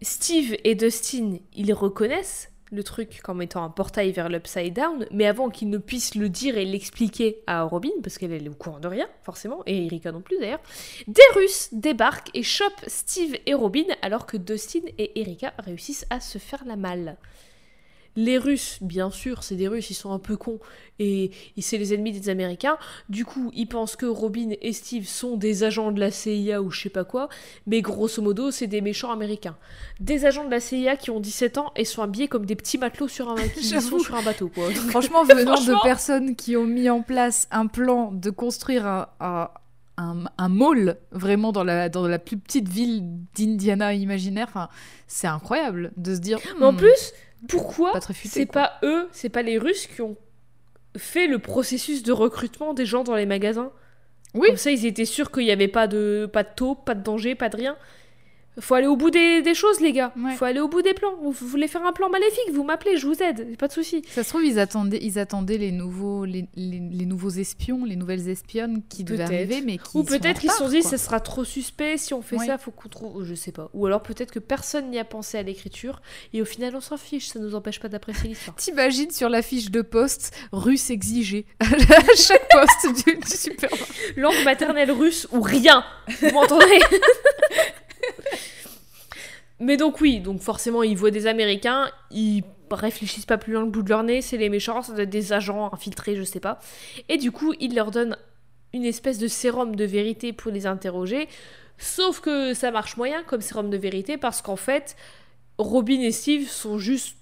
Steve 0.00 0.56
et 0.64 0.74
Dustin, 0.74 1.36
ils 1.54 1.72
reconnaissent 1.72 2.51
le 2.72 2.82
truc 2.82 3.20
comme 3.22 3.42
étant 3.42 3.62
un 3.62 3.68
portail 3.68 4.10
vers 4.12 4.28
l'Upside 4.28 4.74
Down, 4.74 5.06
mais 5.10 5.26
avant 5.26 5.50
qu'il 5.50 5.68
ne 5.68 5.78
puisse 5.78 6.14
le 6.14 6.28
dire 6.28 6.56
et 6.56 6.64
l'expliquer 6.64 7.42
à 7.46 7.62
Robin, 7.62 7.90
parce 8.02 8.18
qu'elle 8.18 8.32
est 8.32 8.48
au 8.48 8.54
courant 8.54 8.80
de 8.80 8.88
rien, 8.88 9.06
forcément, 9.22 9.62
et 9.66 9.86
Erika 9.86 10.10
non 10.10 10.22
plus 10.22 10.38
d'ailleurs, 10.40 10.62
des 11.06 11.22
Russes 11.34 11.68
débarquent 11.72 12.30
et 12.34 12.42
chopent 12.42 12.84
Steve 12.86 13.36
et 13.46 13.54
Robin 13.54 13.84
alors 14.00 14.26
que 14.26 14.38
Dustin 14.38 14.80
et 14.98 15.20
Erika 15.20 15.52
réussissent 15.58 16.06
à 16.10 16.18
se 16.20 16.38
faire 16.38 16.64
la 16.66 16.76
malle. 16.76 17.16
Les 18.16 18.38
Russes, 18.38 18.78
bien 18.82 19.10
sûr, 19.10 19.42
c'est 19.42 19.54
des 19.54 19.68
Russes, 19.68 19.90
ils 19.90 19.94
sont 19.94 20.12
un 20.12 20.18
peu 20.18 20.36
cons 20.36 20.58
et 20.98 21.30
c'est 21.60 21.78
les 21.78 21.94
ennemis 21.94 22.12
des 22.12 22.28
Américains. 22.28 22.76
Du 23.08 23.24
coup, 23.24 23.50
ils 23.54 23.66
pensent 23.66 23.96
que 23.96 24.06
Robin 24.06 24.50
et 24.60 24.72
Steve 24.72 25.06
sont 25.06 25.36
des 25.36 25.64
agents 25.64 25.90
de 25.90 25.98
la 25.98 26.10
CIA 26.10 26.62
ou 26.62 26.70
je 26.70 26.82
sais 26.82 26.90
pas 26.90 27.04
quoi, 27.04 27.28
mais 27.66 27.80
grosso 27.80 28.22
modo, 28.22 28.50
c'est 28.50 28.66
des 28.66 28.80
méchants 28.80 29.10
américains. 29.10 29.56
Des 30.00 30.26
agents 30.26 30.44
de 30.44 30.50
la 30.50 30.60
CIA 30.60 30.96
qui 30.96 31.10
ont 31.10 31.20
17 31.20 31.58
ans 31.58 31.72
et 31.76 31.84
sont 31.84 32.02
habillés 32.02 32.28
comme 32.28 32.46
des 32.46 32.56
petits 32.56 32.78
matelots 32.78 33.08
sur 33.08 33.30
un, 33.30 33.36
sur 33.60 34.14
un 34.14 34.22
bateau. 34.22 34.48
Quoi. 34.48 34.70
Franchement, 34.90 35.24
venant 35.24 35.54
de 35.54 35.82
personnes 35.82 36.36
qui 36.36 36.56
ont 36.56 36.66
mis 36.66 36.88
en 36.90 37.02
place 37.02 37.48
un 37.50 37.66
plan 37.66 38.12
de 38.12 38.30
construire 38.30 38.86
un, 38.86 39.50
un, 39.96 40.48
mall 40.48 40.96
vraiment 41.10 41.52
dans 41.52 41.64
la, 41.64 41.88
dans 41.88 42.06
la 42.06 42.18
plus 42.18 42.36
petite 42.36 42.68
ville 42.68 43.02
d'Indiana 43.34 43.94
imaginaire. 43.94 44.46
Enfin, 44.48 44.68
c'est 45.06 45.26
incroyable 45.26 45.92
de 45.96 46.14
se 46.14 46.20
dire. 46.20 46.38
En 46.60 46.72
hmm, 46.72 46.76
plus, 46.76 47.12
pourquoi 47.48 47.92
c'est 48.24 48.46
pas 48.46 48.78
eux, 48.82 49.08
c'est 49.12 49.28
pas 49.28 49.42
les 49.42 49.58
Russes 49.58 49.86
qui 49.86 50.00
ont 50.02 50.16
fait 50.96 51.26
le 51.26 51.38
processus 51.38 52.02
de 52.02 52.12
recrutement 52.12 52.74
des 52.74 52.86
gens 52.86 53.04
dans 53.04 53.16
les 53.16 53.26
magasins? 53.26 53.72
Oui. 54.34 54.48
Comme 54.48 54.56
ça, 54.56 54.70
ils 54.70 54.86
étaient 54.86 55.04
sûrs 55.04 55.30
qu'il 55.30 55.44
n'y 55.44 55.50
avait 55.50 55.68
pas 55.68 55.86
de, 55.86 56.28
pas 56.32 56.42
de 56.42 56.48
taux, 56.54 56.74
pas 56.74 56.94
de 56.94 57.02
danger, 57.02 57.34
pas 57.34 57.48
de 57.48 57.56
rien. 57.56 57.76
Faut 58.60 58.74
aller 58.74 58.86
au 58.86 58.96
bout 58.96 59.10
des, 59.10 59.54
choses, 59.54 59.80
les 59.80 59.92
gars. 59.92 60.12
Faut 60.36 60.44
aller 60.44 60.60
au 60.60 60.68
bout 60.68 60.82
des 60.82 60.92
plans. 60.92 61.14
Vous, 61.22 61.32
voulez 61.32 61.68
faire 61.68 61.84
un 61.86 61.92
plan 61.92 62.10
maléfique, 62.10 62.52
vous 62.52 62.64
m'appelez, 62.64 62.98
je 62.98 63.06
vous 63.06 63.22
aide, 63.22 63.56
pas 63.56 63.68
de 63.68 63.72
souci. 63.72 64.02
Ça 64.10 64.22
se 64.22 64.28
trouve, 64.28 64.44
ils 64.44 64.58
attendaient, 64.58 65.00
ils 65.00 65.18
attendaient 65.18 65.56
les 65.56 65.72
nouveaux, 65.72 66.24
les, 66.24 66.46
nouveaux 66.56 67.30
espions, 67.30 67.84
les 67.84 67.96
nouvelles 67.96 68.28
espionnes 68.28 68.82
qui 68.88 69.04
devaient 69.04 69.22
arriver, 69.22 69.62
mais 69.62 69.78
qui 69.78 69.96
Ou 69.96 70.04
peut-être 70.04 70.40
qu'ils 70.40 70.50
se 70.50 70.58
sont 70.58 70.68
dit, 70.68 70.82
ça 70.82 70.98
sera 70.98 71.20
trop 71.20 71.44
suspect 71.44 71.96
si 71.96 72.12
on 72.12 72.22
fait 72.22 72.38
ça, 72.38 72.58
faut 72.58 72.70
qu'on 72.70 72.88
trouve, 72.88 73.24
je 73.24 73.34
sais 73.34 73.52
pas. 73.52 73.70
Ou 73.72 73.86
alors 73.86 74.02
peut-être 74.02 74.32
que 74.32 74.38
personne 74.38 74.90
n'y 74.90 74.98
a 74.98 75.04
pensé 75.04 75.38
à 75.38 75.42
l'écriture 75.42 76.02
et 76.32 76.42
au 76.42 76.44
final 76.44 76.76
on 76.76 76.80
s'en 76.80 76.96
fiche, 76.96 77.28
ça 77.28 77.38
nous 77.38 77.54
empêche 77.54 77.80
pas 77.80 77.88
d'apprécier 77.88 78.28
l'histoire. 78.28 78.56
T'imagines 78.58 79.10
sur 79.10 79.28
la 79.28 79.42
fiche 79.42 79.70
de 79.70 79.82
poste 79.82 80.34
russe 80.52 80.90
exigée 80.90 81.46
à 81.60 81.66
chaque 82.16 82.48
poste 82.50 83.06
du, 83.06 83.16
du 83.16 83.28
supermarché. 83.28 83.92
Langue 84.16 84.44
maternelle 84.44 84.90
russe 84.90 85.26
ou 85.32 85.40
rien. 85.40 85.84
Vous 86.20 86.30
m'entendez 86.32 86.80
mais 89.62 89.76
donc 89.76 90.00
oui, 90.00 90.20
donc 90.20 90.40
forcément 90.40 90.82
ils 90.82 90.96
voient 90.96 91.10
des 91.10 91.26
Américains, 91.26 91.90
ils 92.10 92.42
réfléchissent 92.70 93.26
pas 93.26 93.38
plus 93.38 93.52
loin 93.52 93.62
le 93.62 93.70
bout 93.70 93.82
de 93.82 93.90
leur 93.90 94.02
nez, 94.02 94.20
c'est 94.22 94.36
les 94.36 94.48
méchants, 94.48 94.82
ça 94.82 94.92
doit 94.92 95.02
être 95.02 95.10
des 95.10 95.32
agents 95.32 95.72
infiltrés, 95.72 96.16
je 96.16 96.22
sais 96.22 96.40
pas. 96.40 96.58
Et 97.08 97.16
du 97.16 97.30
coup, 97.30 97.54
ils 97.60 97.74
leur 97.74 97.90
donnent 97.90 98.16
une 98.72 98.84
espèce 98.84 99.18
de 99.18 99.28
sérum 99.28 99.76
de 99.76 99.84
vérité 99.84 100.32
pour 100.32 100.50
les 100.50 100.66
interroger. 100.66 101.28
Sauf 101.78 102.20
que 102.20 102.54
ça 102.54 102.70
marche 102.70 102.96
moyen 102.96 103.22
comme 103.22 103.40
sérum 103.40 103.70
de 103.70 103.76
vérité 103.76 104.16
parce 104.16 104.42
qu'en 104.42 104.56
fait, 104.56 104.96
Robin 105.58 106.00
et 106.00 106.12
Steve 106.12 106.48
sont 106.48 106.78
juste 106.78 107.16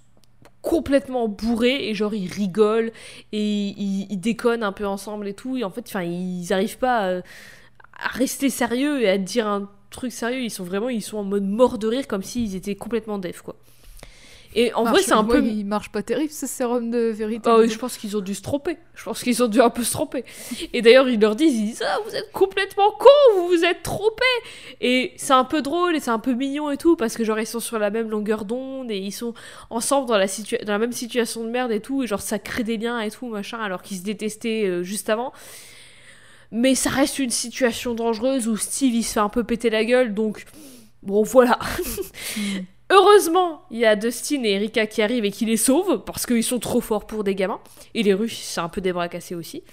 complètement 0.61 1.27
bourrés 1.27 1.89
et 1.89 1.93
genre 1.95 2.13
ils 2.13 2.31
rigolent 2.31 2.91
et 3.31 3.69
ils, 3.77 4.17
déconnent 4.17 4.63
un 4.63 4.71
peu 4.71 4.85
ensemble 4.85 5.27
et 5.27 5.33
tout 5.33 5.57
et 5.57 5.63
en 5.63 5.71
fait 5.71 5.85
enfin 5.87 6.03
ils 6.03 6.53
arrivent 6.53 6.77
pas 6.77 6.97
à, 6.97 7.17
à, 7.17 8.07
rester 8.09 8.51
sérieux 8.51 9.01
et 9.01 9.09
à 9.09 9.17
dire 9.17 9.47
un 9.47 9.71
truc 9.91 10.11
sérieux, 10.11 10.41
ils 10.41 10.49
sont 10.49 10.63
vraiment 10.63 10.89
ils 10.89 11.01
sont 11.01 11.17
en 11.17 11.23
mode 11.23 11.47
mort 11.47 11.77
de 11.77 11.87
rire 11.87 12.07
comme 12.07 12.23
s'ils 12.23 12.55
étaient 12.55 12.75
complètement 12.75 13.19
def 13.19 13.41
quoi. 13.41 13.55
Et 14.53 14.73
en 14.73 14.83
vrai, 14.83 15.01
c'est 15.01 15.13
un 15.13 15.23
peu. 15.23 15.43
Il 15.43 15.65
marche 15.65 15.91
pas 15.91 16.03
terrible 16.03 16.31
ce 16.31 16.45
sérum 16.45 16.91
de 16.91 16.97
vérité. 16.97 17.49
Oh, 17.51 17.65
je 17.65 17.77
pense 17.77 17.97
qu'ils 17.97 18.17
ont 18.17 18.21
dû 18.21 18.35
se 18.35 18.41
tromper. 18.41 18.77
Je 18.95 19.03
pense 19.03 19.23
qu'ils 19.23 19.41
ont 19.41 19.47
dû 19.47 19.61
un 19.61 19.69
peu 19.69 19.83
se 19.83 19.91
tromper. 19.91 20.25
Et 20.73 20.81
d'ailleurs, 20.81 21.07
ils 21.07 21.19
leur 21.19 21.35
disent, 21.35 21.55
ils 21.55 21.65
disent 21.67 21.83
Ah, 21.85 21.97
vous 22.05 22.15
êtes 22.15 22.31
complètement 22.31 22.91
con, 22.91 23.07
vous 23.37 23.47
vous 23.47 23.63
êtes 23.63 23.81
trompés. 23.83 24.25
Et 24.81 25.13
c'est 25.15 25.33
un 25.33 25.45
peu 25.45 25.61
drôle 25.61 25.95
et 25.95 25.99
c'est 25.99 26.11
un 26.11 26.19
peu 26.19 26.33
mignon 26.33 26.69
et 26.69 26.77
tout, 26.77 26.95
parce 26.95 27.15
que 27.15 27.23
genre, 27.23 27.39
ils 27.39 27.47
sont 27.47 27.61
sur 27.61 27.79
la 27.79 27.89
même 27.89 28.09
longueur 28.09 28.43
d'onde 28.43 28.91
et 28.91 28.97
ils 28.97 29.13
sont 29.13 29.33
ensemble 29.69 30.07
dans 30.07 30.17
la, 30.17 30.27
dans 30.27 30.73
la 30.73 30.79
même 30.79 30.91
situation 30.91 31.43
de 31.43 31.49
merde 31.49 31.71
et 31.71 31.79
tout. 31.79 32.03
Et 32.03 32.07
genre, 32.07 32.21
ça 32.21 32.37
crée 32.37 32.63
des 32.63 32.77
liens 32.77 32.99
et 32.99 33.11
tout, 33.11 33.27
machin, 33.27 33.59
alors 33.59 33.81
qu'ils 33.81 33.97
se 33.97 34.03
détestaient 34.03 34.65
euh, 34.65 34.83
juste 34.83 35.09
avant. 35.09 35.31
Mais 36.51 36.75
ça 36.75 36.89
reste 36.89 37.19
une 37.19 37.29
situation 37.29 37.93
dangereuse 37.95 38.47
où 38.47 38.57
Steve 38.57 38.93
il 38.93 39.03
se 39.03 39.13
fait 39.13 39.19
un 39.19 39.29
peu 39.29 39.43
péter 39.43 39.69
la 39.69 39.85
gueule, 39.85 40.13
donc 40.13 40.45
bon 41.01 41.23
voilà. 41.23 41.57
Heureusement, 42.91 43.63
il 43.71 43.79
y 43.79 43.85
a 43.85 43.95
Dustin 43.95 44.43
et 44.43 44.51
Erika 44.51 44.85
qui 44.85 45.01
arrivent 45.01 45.23
et 45.23 45.31
qui 45.31 45.45
les 45.45 45.55
sauvent, 45.55 46.03
parce 46.03 46.25
qu'ils 46.25 46.43
sont 46.43 46.59
trop 46.59 46.81
forts 46.81 47.07
pour 47.07 47.23
des 47.23 47.35
gamins. 47.35 47.61
Et 47.93 48.03
les 48.03 48.13
Russes, 48.13 48.37
c'est 48.37 48.59
un 48.59 48.67
peu 48.67 48.81
des 48.81 48.91
bras 48.91 49.07
cassés 49.07 49.33
aussi. 49.33 49.63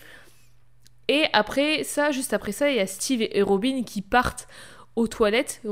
Et 1.09 1.25
après 1.33 1.83
ça, 1.83 2.13
juste 2.13 2.33
après 2.33 2.53
ça, 2.53 2.71
il 2.71 2.77
y 2.77 2.81
a 2.81 2.87
Steve 2.87 3.27
et 3.29 3.43
Robin 3.43 3.83
qui 3.83 4.03
partent 4.03 4.47
aux 4.95 5.09
toilettes. 5.09 5.63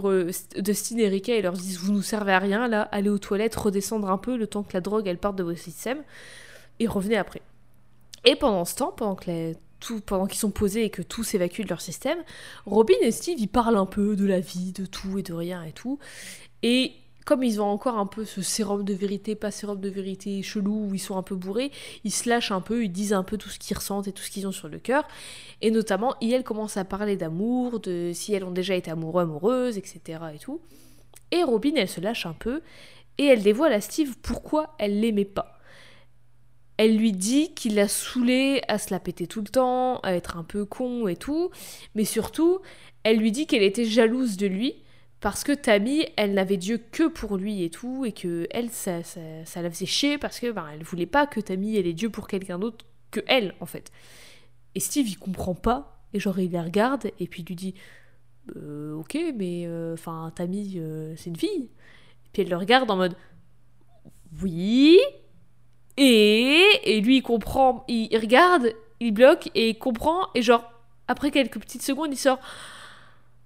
Dustin 0.56 0.98
et 0.98 1.04
Erika, 1.04 1.36
ils 1.36 1.42
leur 1.42 1.52
disent 1.52 1.78
Vous 1.78 1.92
nous 1.92 2.02
servez 2.02 2.32
à 2.32 2.40
rien, 2.40 2.66
là, 2.66 2.88
allez 2.90 3.10
aux 3.10 3.18
toilettes, 3.18 3.54
redescendre 3.54 4.10
un 4.10 4.18
peu 4.18 4.36
le 4.36 4.48
temps 4.48 4.64
que 4.64 4.72
la 4.74 4.80
drogue, 4.80 5.06
elle 5.06 5.18
parte 5.18 5.36
de 5.36 5.44
vos 5.44 5.54
systèmes. 5.54 6.02
Et 6.80 6.88
revenez 6.88 7.16
après. 7.16 7.42
Et 8.24 8.34
pendant 8.34 8.64
ce 8.64 8.74
temps, 8.74 8.90
pendant 8.90 9.14
que 9.14 9.30
les 9.30 9.56
pendant 10.04 10.26
qu'ils 10.26 10.38
sont 10.38 10.50
posés 10.50 10.84
et 10.84 10.90
que 10.90 11.02
tout 11.02 11.24
s'évacue 11.24 11.62
de 11.62 11.68
leur 11.68 11.80
système, 11.80 12.18
Robin 12.66 12.94
et 13.02 13.12
Steve, 13.12 13.38
ils 13.38 13.48
parlent 13.48 13.76
un 13.76 13.86
peu 13.86 14.16
de 14.16 14.26
la 14.26 14.40
vie, 14.40 14.72
de 14.72 14.86
tout 14.86 15.18
et 15.18 15.22
de 15.22 15.32
rien 15.32 15.62
et 15.62 15.72
tout. 15.72 15.98
Et 16.62 16.92
comme 17.26 17.42
ils 17.42 17.60
ont 17.60 17.66
encore 17.66 17.98
un 17.98 18.06
peu 18.06 18.24
ce 18.24 18.40
sérum 18.40 18.84
de 18.84 18.94
vérité, 18.94 19.34
pas 19.34 19.50
sérum 19.50 19.80
de 19.80 19.88
vérité 19.88 20.42
chelou, 20.42 20.86
où 20.88 20.94
ils 20.94 21.00
sont 21.00 21.16
un 21.16 21.24
peu 21.24 21.34
bourrés, 21.34 21.72
ils 22.04 22.12
se 22.12 22.28
lâchent 22.28 22.52
un 22.52 22.60
peu, 22.60 22.84
ils 22.84 22.92
disent 22.92 23.12
un 23.12 23.24
peu 23.24 23.36
tout 23.36 23.48
ce 23.48 23.58
qu'ils 23.58 23.76
ressentent 23.76 24.06
et 24.06 24.12
tout 24.12 24.22
ce 24.22 24.30
qu'ils 24.30 24.46
ont 24.46 24.52
sur 24.52 24.68
le 24.68 24.78
cœur. 24.78 25.06
Et 25.60 25.72
notamment, 25.72 26.14
elle 26.22 26.44
commence 26.44 26.76
à 26.76 26.84
parler 26.84 27.16
d'amour, 27.16 27.80
de 27.80 28.12
si 28.14 28.32
elles 28.32 28.44
ont 28.44 28.52
déjà 28.52 28.76
été 28.76 28.92
amoureux, 28.92 29.22
amoureuses, 29.22 29.76
etc. 29.76 30.20
et 30.34 30.38
tout. 30.38 30.60
Et 31.32 31.42
Robin, 31.42 31.72
elle 31.74 31.88
se 31.88 32.00
lâche 32.00 32.26
un 32.26 32.32
peu, 32.32 32.62
et 33.18 33.24
elle 33.24 33.42
dévoile 33.42 33.72
à 33.72 33.80
Steve 33.80 34.16
pourquoi 34.22 34.76
elle 34.78 35.00
l'aimait 35.00 35.24
pas. 35.24 35.55
Elle 36.76 36.96
lui 36.96 37.12
dit 37.12 37.54
qu'il 37.54 37.74
l'a 37.74 37.88
saoulé 37.88 38.60
à 38.68 38.78
se 38.78 38.90
la 38.90 39.00
péter 39.00 39.26
tout 39.26 39.40
le 39.40 39.48
temps, 39.48 39.98
à 40.00 40.12
être 40.12 40.36
un 40.36 40.44
peu 40.44 40.64
con 40.64 41.08
et 41.08 41.16
tout, 41.16 41.50
mais 41.94 42.04
surtout, 42.04 42.60
elle 43.02 43.18
lui 43.18 43.32
dit 43.32 43.46
qu'elle 43.46 43.62
était 43.62 43.84
jalouse 43.84 44.36
de 44.36 44.46
lui 44.46 44.74
parce 45.20 45.44
que 45.44 45.52
Tammy, 45.52 46.04
elle 46.16 46.34
n'avait 46.34 46.58
Dieu 46.58 46.78
que 46.78 47.08
pour 47.08 47.36
lui 47.36 47.62
et 47.62 47.70
tout, 47.70 48.04
et 48.04 48.12
que 48.12 48.46
elle, 48.50 48.70
ça, 48.70 49.02
ça, 49.02 49.62
la 49.62 49.70
faisait 49.70 49.86
chier 49.86 50.18
parce 50.18 50.38
que 50.38 50.50
ben, 50.52 50.66
elle 50.72 50.82
voulait 50.82 51.06
pas 51.06 51.26
que 51.26 51.40
Tammy 51.40 51.76
elle 51.76 51.86
ait 51.86 51.94
Dieu 51.94 52.10
pour 52.10 52.28
quelqu'un 52.28 52.58
d'autre 52.58 52.84
que 53.10 53.20
elle, 53.26 53.54
en 53.60 53.66
fait. 53.66 53.90
Et 54.74 54.80
Steve, 54.80 55.08
il 55.08 55.18
comprend 55.18 55.54
pas, 55.54 56.02
et 56.12 56.20
genre 56.20 56.38
il 56.38 56.52
la 56.52 56.62
regarde, 56.62 57.10
et 57.18 57.26
puis 57.26 57.42
il 57.42 57.46
lui 57.46 57.56
dit 57.56 57.74
euh, 58.56 58.94
Ok, 58.94 59.16
mais 59.34 59.64
euh, 59.66 59.94
enfin, 59.94 60.32
Tammy, 60.34 60.74
euh, 60.76 61.14
c'est 61.16 61.30
une 61.30 61.36
fille. 61.36 61.70
Et 61.70 62.28
puis 62.32 62.42
elle 62.42 62.50
le 62.50 62.56
regarde 62.56 62.90
en 62.90 62.96
mode 62.96 63.16
Oui, 64.42 65.00
et, 65.96 67.00
lui, 67.02 67.18
il 67.18 67.22
comprend, 67.22 67.84
il, 67.88 68.16
regarde, 68.16 68.72
il 69.00 69.12
bloque 69.12 69.50
et 69.54 69.70
il 69.70 69.78
comprend, 69.78 70.28
et 70.34 70.42
genre, 70.42 70.64
après 71.08 71.30
quelques 71.30 71.58
petites 71.58 71.82
secondes, 71.82 72.12
il 72.12 72.18
sort 72.18 72.38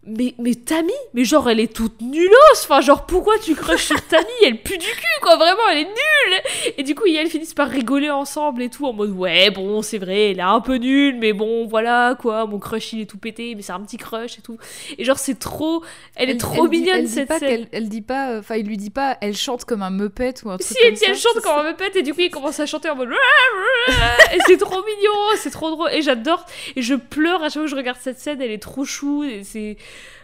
mais, 0.07 0.35
mais 0.39 0.55
Tammy, 0.55 0.95
mais 1.13 1.25
genre 1.25 1.51
elle 1.51 1.61
est 1.61 1.73
toute 1.75 2.01
nullos, 2.01 2.31
enfin 2.55 2.81
genre 2.81 3.05
pourquoi 3.05 3.39
tu 3.39 3.55
crushes 3.55 3.85
sur 3.85 4.07
Tammy, 4.07 4.25
elle 4.43 4.63
pue 4.63 4.79
du 4.79 4.87
cul 4.87 5.21
quoi, 5.21 5.37
vraiment 5.37 5.69
elle 5.71 5.79
est 5.81 5.85
nulle. 5.85 6.75
Et 6.79 6.83
du 6.83 6.95
coup 6.95 7.05
ils 7.07 7.17
elles 7.17 7.29
finissent 7.29 7.53
par 7.53 7.69
rigoler 7.69 8.11
ensemble 8.11 8.63
et 8.63 8.71
tout 8.71 8.87
en 8.87 8.95
mode 8.95 9.11
ouais 9.11 9.51
bon 9.51 9.83
c'est 9.83 9.99
vrai 9.99 10.31
elle 10.31 10.39
est 10.39 10.43
un 10.43 10.63
peu 10.63 10.77
nulle 10.77 11.17
mais 11.17 11.35
bon 11.35 11.67
voilà 11.67 12.17
quoi, 12.19 12.47
mon 12.47 12.59
crush 12.59 12.95
il 12.95 13.03
est 13.03 13.07
tout 13.07 13.19
pété 13.19 13.55
mais 13.55 13.61
c'est 13.61 13.73
un 13.73 13.81
petit 13.81 13.99
crush 13.99 14.39
et 14.39 14.43
tout. 14.43 14.57
Et 14.97 15.05
genre 15.05 15.19
c'est 15.19 15.39
trop, 15.39 15.85
elle, 16.17 16.31
est 16.31 16.39
trop 16.39 16.67
mignonne 16.67 17.07
cette 17.07 17.29
pas 17.29 17.39
scène. 17.39 17.67
Elle, 17.71 17.91
dit 17.91 18.01
pas, 18.01 18.39
enfin 18.39 18.57
il 18.57 18.67
lui 18.67 18.79
dit 18.79 18.91
pas 18.91 19.19
elle 19.21 19.37
chante 19.37 19.67
comme 19.67 19.83
un 19.83 19.91
muppet 19.91 20.35
ou 20.45 20.51
un 20.51 20.57
truc 20.57 20.79
si, 20.79 20.83
comme 20.83 20.97
Si 20.97 21.05
elle 21.05 21.17
chante 21.17 21.43
comme 21.43 21.59
un 21.59 21.71
muppet 21.71 21.91
et 21.95 22.03
du 22.03 22.15
coup 22.15 22.21
il 22.21 22.31
commence 22.31 22.59
à 22.59 22.65
chanter 22.65 22.89
en 22.89 22.97
mode 22.97 23.11
et 24.33 24.39
c'est 24.47 24.57
trop 24.57 24.83
mignon, 24.83 25.37
c'est 25.37 25.51
trop 25.51 25.71
drôle. 25.71 25.91
Et 25.93 26.01
j'adore 26.01 26.47
et 26.75 26.81
je 26.81 26.95
pleure 26.95 27.43
à 27.43 27.45
chaque 27.45 27.55
fois 27.55 27.63
que 27.65 27.69
je 27.69 27.77
regarde 27.77 27.99
cette 28.01 28.19
scène, 28.19 28.41
elle 28.41 28.51
est 28.51 28.63
trop 28.63 28.85
chou 28.85 29.25
et 29.25 29.45
c'est 29.45 29.77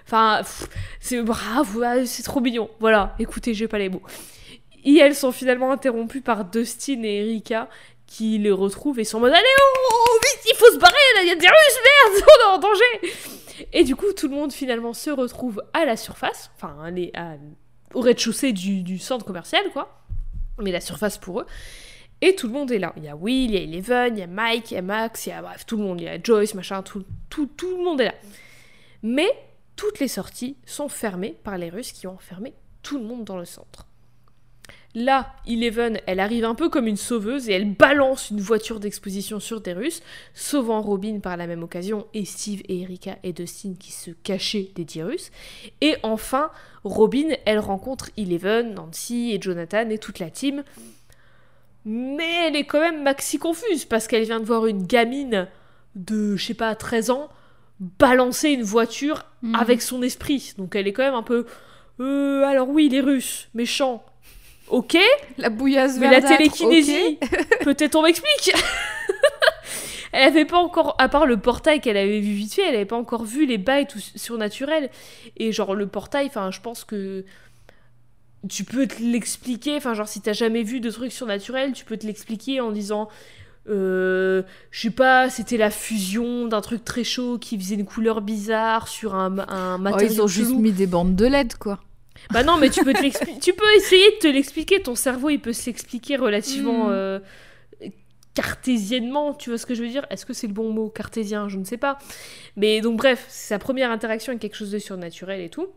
Enfin, 0.07 0.43
c'est 1.01 1.21
bravo, 1.23 1.83
c'est 2.05 2.23
trop 2.23 2.41
mignon. 2.41 2.71
Voilà, 2.79 3.15
écoutez, 3.19 3.55
j'ai 3.55 3.67
pas 3.67 3.79
les 3.79 3.89
mots. 3.89 4.03
Et 4.85 4.99
elles 4.99 5.17
sont 5.17 5.33
finalement 5.33 5.73
interrompues 5.73 6.21
par 6.21 6.45
Dustin 6.45 7.03
et 7.03 7.17
Erika 7.17 7.69
qui 8.07 8.39
les 8.39 8.53
retrouvent 8.53 9.01
et 9.01 9.05
sont 9.05 9.19
en 9.19 9.21
mode 9.21 9.33
Allez, 9.33 9.45
oh, 9.61 10.19
vite, 10.23 10.53
il 10.53 10.57
faut 10.57 10.73
se 10.73 10.79
barrer, 10.79 10.95
là, 11.17 11.23
il 11.23 11.29
y 11.29 11.33
a 11.33 11.35
des 11.35 11.49
Russes, 11.49 11.79
merde, 12.13 12.25
on 12.29 12.49
est 12.49 12.55
en 12.55 12.59
danger. 12.59 13.67
Et 13.73 13.83
du 13.83 13.97
coup, 13.97 14.13
tout 14.13 14.29
le 14.29 14.35
monde 14.35 14.53
finalement 14.53 14.93
se 14.93 15.11
retrouve 15.11 15.61
à 15.73 15.85
la 15.85 15.97
surface, 15.97 16.53
enfin, 16.57 16.77
au 17.95 18.01
rez-de-chaussée 18.01 18.53
du, 18.53 18.83
du 18.83 18.99
centre 18.99 19.25
commercial, 19.25 19.65
quoi. 19.73 20.03
Mais 20.59 20.71
la 20.71 20.81
surface 20.81 21.19
pour 21.19 21.41
eux. 21.41 21.47
Et 22.21 22.35
tout 22.35 22.47
le 22.47 22.53
monde 22.53 22.71
est 22.71 22.79
là. 22.79 22.93
Il 22.97 23.05
y 23.05 23.09
a 23.09 23.17
Will, 23.17 23.51
il 23.51 23.55
y 23.55 23.59
a 23.59 23.61
Eleven, 23.61 24.17
il 24.17 24.21
y 24.21 24.23
a 24.23 24.27
Mike, 24.27 24.71
il 24.71 24.75
y 24.75 24.79
a 24.79 24.83
Max, 24.83 25.27
il 25.27 25.31
y 25.31 25.33
a 25.33 25.43
bref, 25.43 25.67
tout 25.67 25.77
le 25.77 25.83
monde. 25.83 26.01
Il 26.01 26.05
y 26.05 26.09
a 26.09 26.19
Joyce, 26.23 26.55
machin, 26.55 26.83
tout, 26.83 27.05
tout, 27.29 27.47
tout 27.47 27.77
le 27.77 27.85
monde 27.85 28.01
est 28.01 28.07
là. 28.07 28.15
Mais 29.03 29.29
toutes 29.77 30.01
les 30.01 30.09
sorties 30.09 30.57
sont 30.65 30.89
fermées 30.89 31.37
par 31.45 31.59
les 31.59 31.69
Russes 31.69 31.93
qui 31.93 32.07
ont 32.07 32.15
enfermé 32.15 32.55
tout 32.83 32.99
le 32.99 33.05
monde 33.05 33.25
dans 33.25 33.37
le 33.37 33.45
centre. 33.45 33.87
Là, 34.95 35.35
Eleven, 35.47 36.01
elle 36.07 36.21
arrive 36.21 36.47
un 36.47 36.55
peu 36.55 36.71
comme 36.71 36.87
une 36.87 36.97
sauveuse 36.97 37.51
et 37.51 37.53
elle 37.53 37.71
balance 37.71 38.31
une 38.31 38.41
voiture 38.41 38.81
d'exposition 38.81 39.41
sur 39.41 39.61
des 39.61 39.75
Russes, 39.75 40.03
sauvant 40.33 40.81
Robin 40.81 41.21
par 41.21 41.37
la 41.37 41.47
même 41.47 41.63
occasion 41.63 42.07
et 42.15 42.25
Steve 42.25 42.63
et 42.67 42.81
Erika 42.81 43.19
et 43.23 43.35
Dustin 43.35 43.75
qui 43.79 43.93
se 43.93 44.11
cachaient 44.11 44.71
des 44.75 44.87
dix 44.87 45.03
Russes. 45.03 45.31
Et 45.83 45.97
enfin, 46.03 46.51
Robin, 46.83 47.29
elle 47.45 47.59
rencontre 47.59 48.09
Eleven, 48.17 48.73
Nancy 48.73 49.33
et 49.33 49.39
Jonathan 49.43 49.91
et 49.91 49.99
toute 49.99 50.19
la 50.19 50.31
team. 50.31 50.65
Mais 51.85 52.47
elle 52.47 52.57
est 52.57 52.65
quand 52.65 52.81
même 52.81 53.03
maxi 53.03 53.39
confuse 53.39 53.85
parce 53.85 54.09
qu'elle 54.09 54.25
vient 54.25 54.41
de 54.41 54.47
voir 54.47 54.65
une 54.65 54.87
gamine 54.87 55.47
de, 55.95 56.37
je 56.37 56.47
sais 56.47 56.55
pas, 56.55 56.75
13 56.75 57.11
ans 57.11 57.29
balancer 57.81 58.51
une 58.51 58.63
voiture 58.63 59.25
mhm. 59.43 59.55
avec 59.55 59.83
son 59.83 60.03
esprit. 60.03 60.55
Donc 60.59 60.75
elle 60.75 60.87
est 60.87 60.93
quand 60.93 61.05
même 61.05 61.15
un 61.15 61.23
peu. 61.23 61.47
Euh, 62.01 62.45
alors 62.45 62.69
oui, 62.69 62.89
les 62.89 63.01
Russes, 63.01 63.49
méchants. 63.55 64.05
Ok. 64.69 64.97
La 65.39 65.49
bouillasse 65.49 65.99
Mais 65.99 66.11
la 66.11 66.21
télékinésie, 66.21 67.19
peut-être 67.63 67.95
on 67.95 68.03
m'explique. 68.03 68.53
elle 70.13 70.29
avait 70.29 70.45
pas 70.45 70.59
encore, 70.59 70.97
à 70.99 71.09
part 71.09 71.27
le 71.27 71.37
portail 71.37 71.81
qu'elle 71.81 71.97
avait 71.97 72.21
vu 72.21 72.33
vite 72.33 72.55
fait, 72.55 72.63
elle 72.63 72.75
avait 72.75 72.85
pas 72.85 72.97
encore 72.97 73.25
vu 73.25 73.47
les 73.47 73.59
bails 73.59 73.87
tout 73.87 74.01
surnaturels. 74.01 74.91
Et 75.37 75.53
genre 75.53 75.75
le 75.75 75.87
portail, 75.87 76.27
enfin, 76.27 76.51
je 76.51 76.61
pense 76.61 76.85
que 76.85 77.25
tu 78.49 78.65
peux 78.65 78.87
te 78.87 79.01
l'expliquer. 79.03 79.77
Enfin, 79.77 79.95
genre 79.95 80.09
si 80.09 80.21
t'as 80.21 80.33
jamais 80.33 80.63
vu 80.63 80.81
de 80.81 80.91
trucs 80.91 81.13
surnaturels, 81.13 81.73
tu 81.73 81.85
peux 81.85 81.97
te 81.97 82.07
l'expliquer 82.07 82.61
en 82.61 82.73
disant 82.73 83.09
euh, 83.69 84.43
je 84.71 84.81
sais 84.81 84.91
pas, 84.91 85.29
c'était 85.31 85.57
la 85.57 85.71
fusion 85.71 86.47
d'un 86.47 86.61
truc 86.61 86.85
très 86.85 87.05
chaud 87.05 87.39
qui 87.39 87.59
faisait 87.59 87.75
une 87.75 87.85
couleur 87.85 88.21
bizarre 88.21 88.89
sur 88.89 89.15
un, 89.15 89.39
un 89.49 89.79
matériau. 89.79 90.09
Oh, 90.09 90.13
ils 90.15 90.23
ont 90.23 90.27
juste 90.27 90.55
mis 90.55 90.73
des 90.73 90.87
bandes 90.87 91.17
de 91.17 91.27
LED, 91.27 91.57
quoi. 91.57 91.81
Bah 92.31 92.43
non, 92.43 92.57
mais 92.59 92.71
tu 92.71 92.85
peux, 92.85 92.93
tu 93.41 93.53
peux 93.53 93.75
essayer 93.77 94.11
de 94.13 94.19
te 94.21 94.27
l'expliquer. 94.27 94.81
Ton 94.83 94.95
cerveau, 94.95 95.31
il 95.31 95.41
peut 95.41 95.53
s'expliquer 95.53 96.17
relativement 96.17 96.89
hmm. 96.89 96.93
euh, 96.93 97.19
cartésiennement. 98.35 99.35
Tu 99.35 99.51
vois 99.51 99.59
ce 99.59 99.67
que 99.67 99.75
je 99.75 99.83
veux 99.83 99.89
dire? 99.89 100.07
Est-ce 100.11 100.27
que 100.27 100.33
c'est 100.33 100.47
le 100.47 100.53
bon 100.53 100.71
mot 100.71 100.89
Cartésien, 100.89 101.49
je 101.49 101.59
ne 101.59 101.65
sais 101.65 101.77
pas. 101.77 101.99
Mais 102.57 102.81
donc, 102.81 102.97
bref, 102.97 103.27
c'est 103.29 103.49
sa 103.49 103.59
première 103.59 103.91
interaction 103.91 104.31
avec 104.31 104.43
quelque 104.43 104.57
chose 104.57 104.71
de 104.71 104.79
surnaturel 104.79 105.41
et 105.41 105.51
tout. 105.51 105.69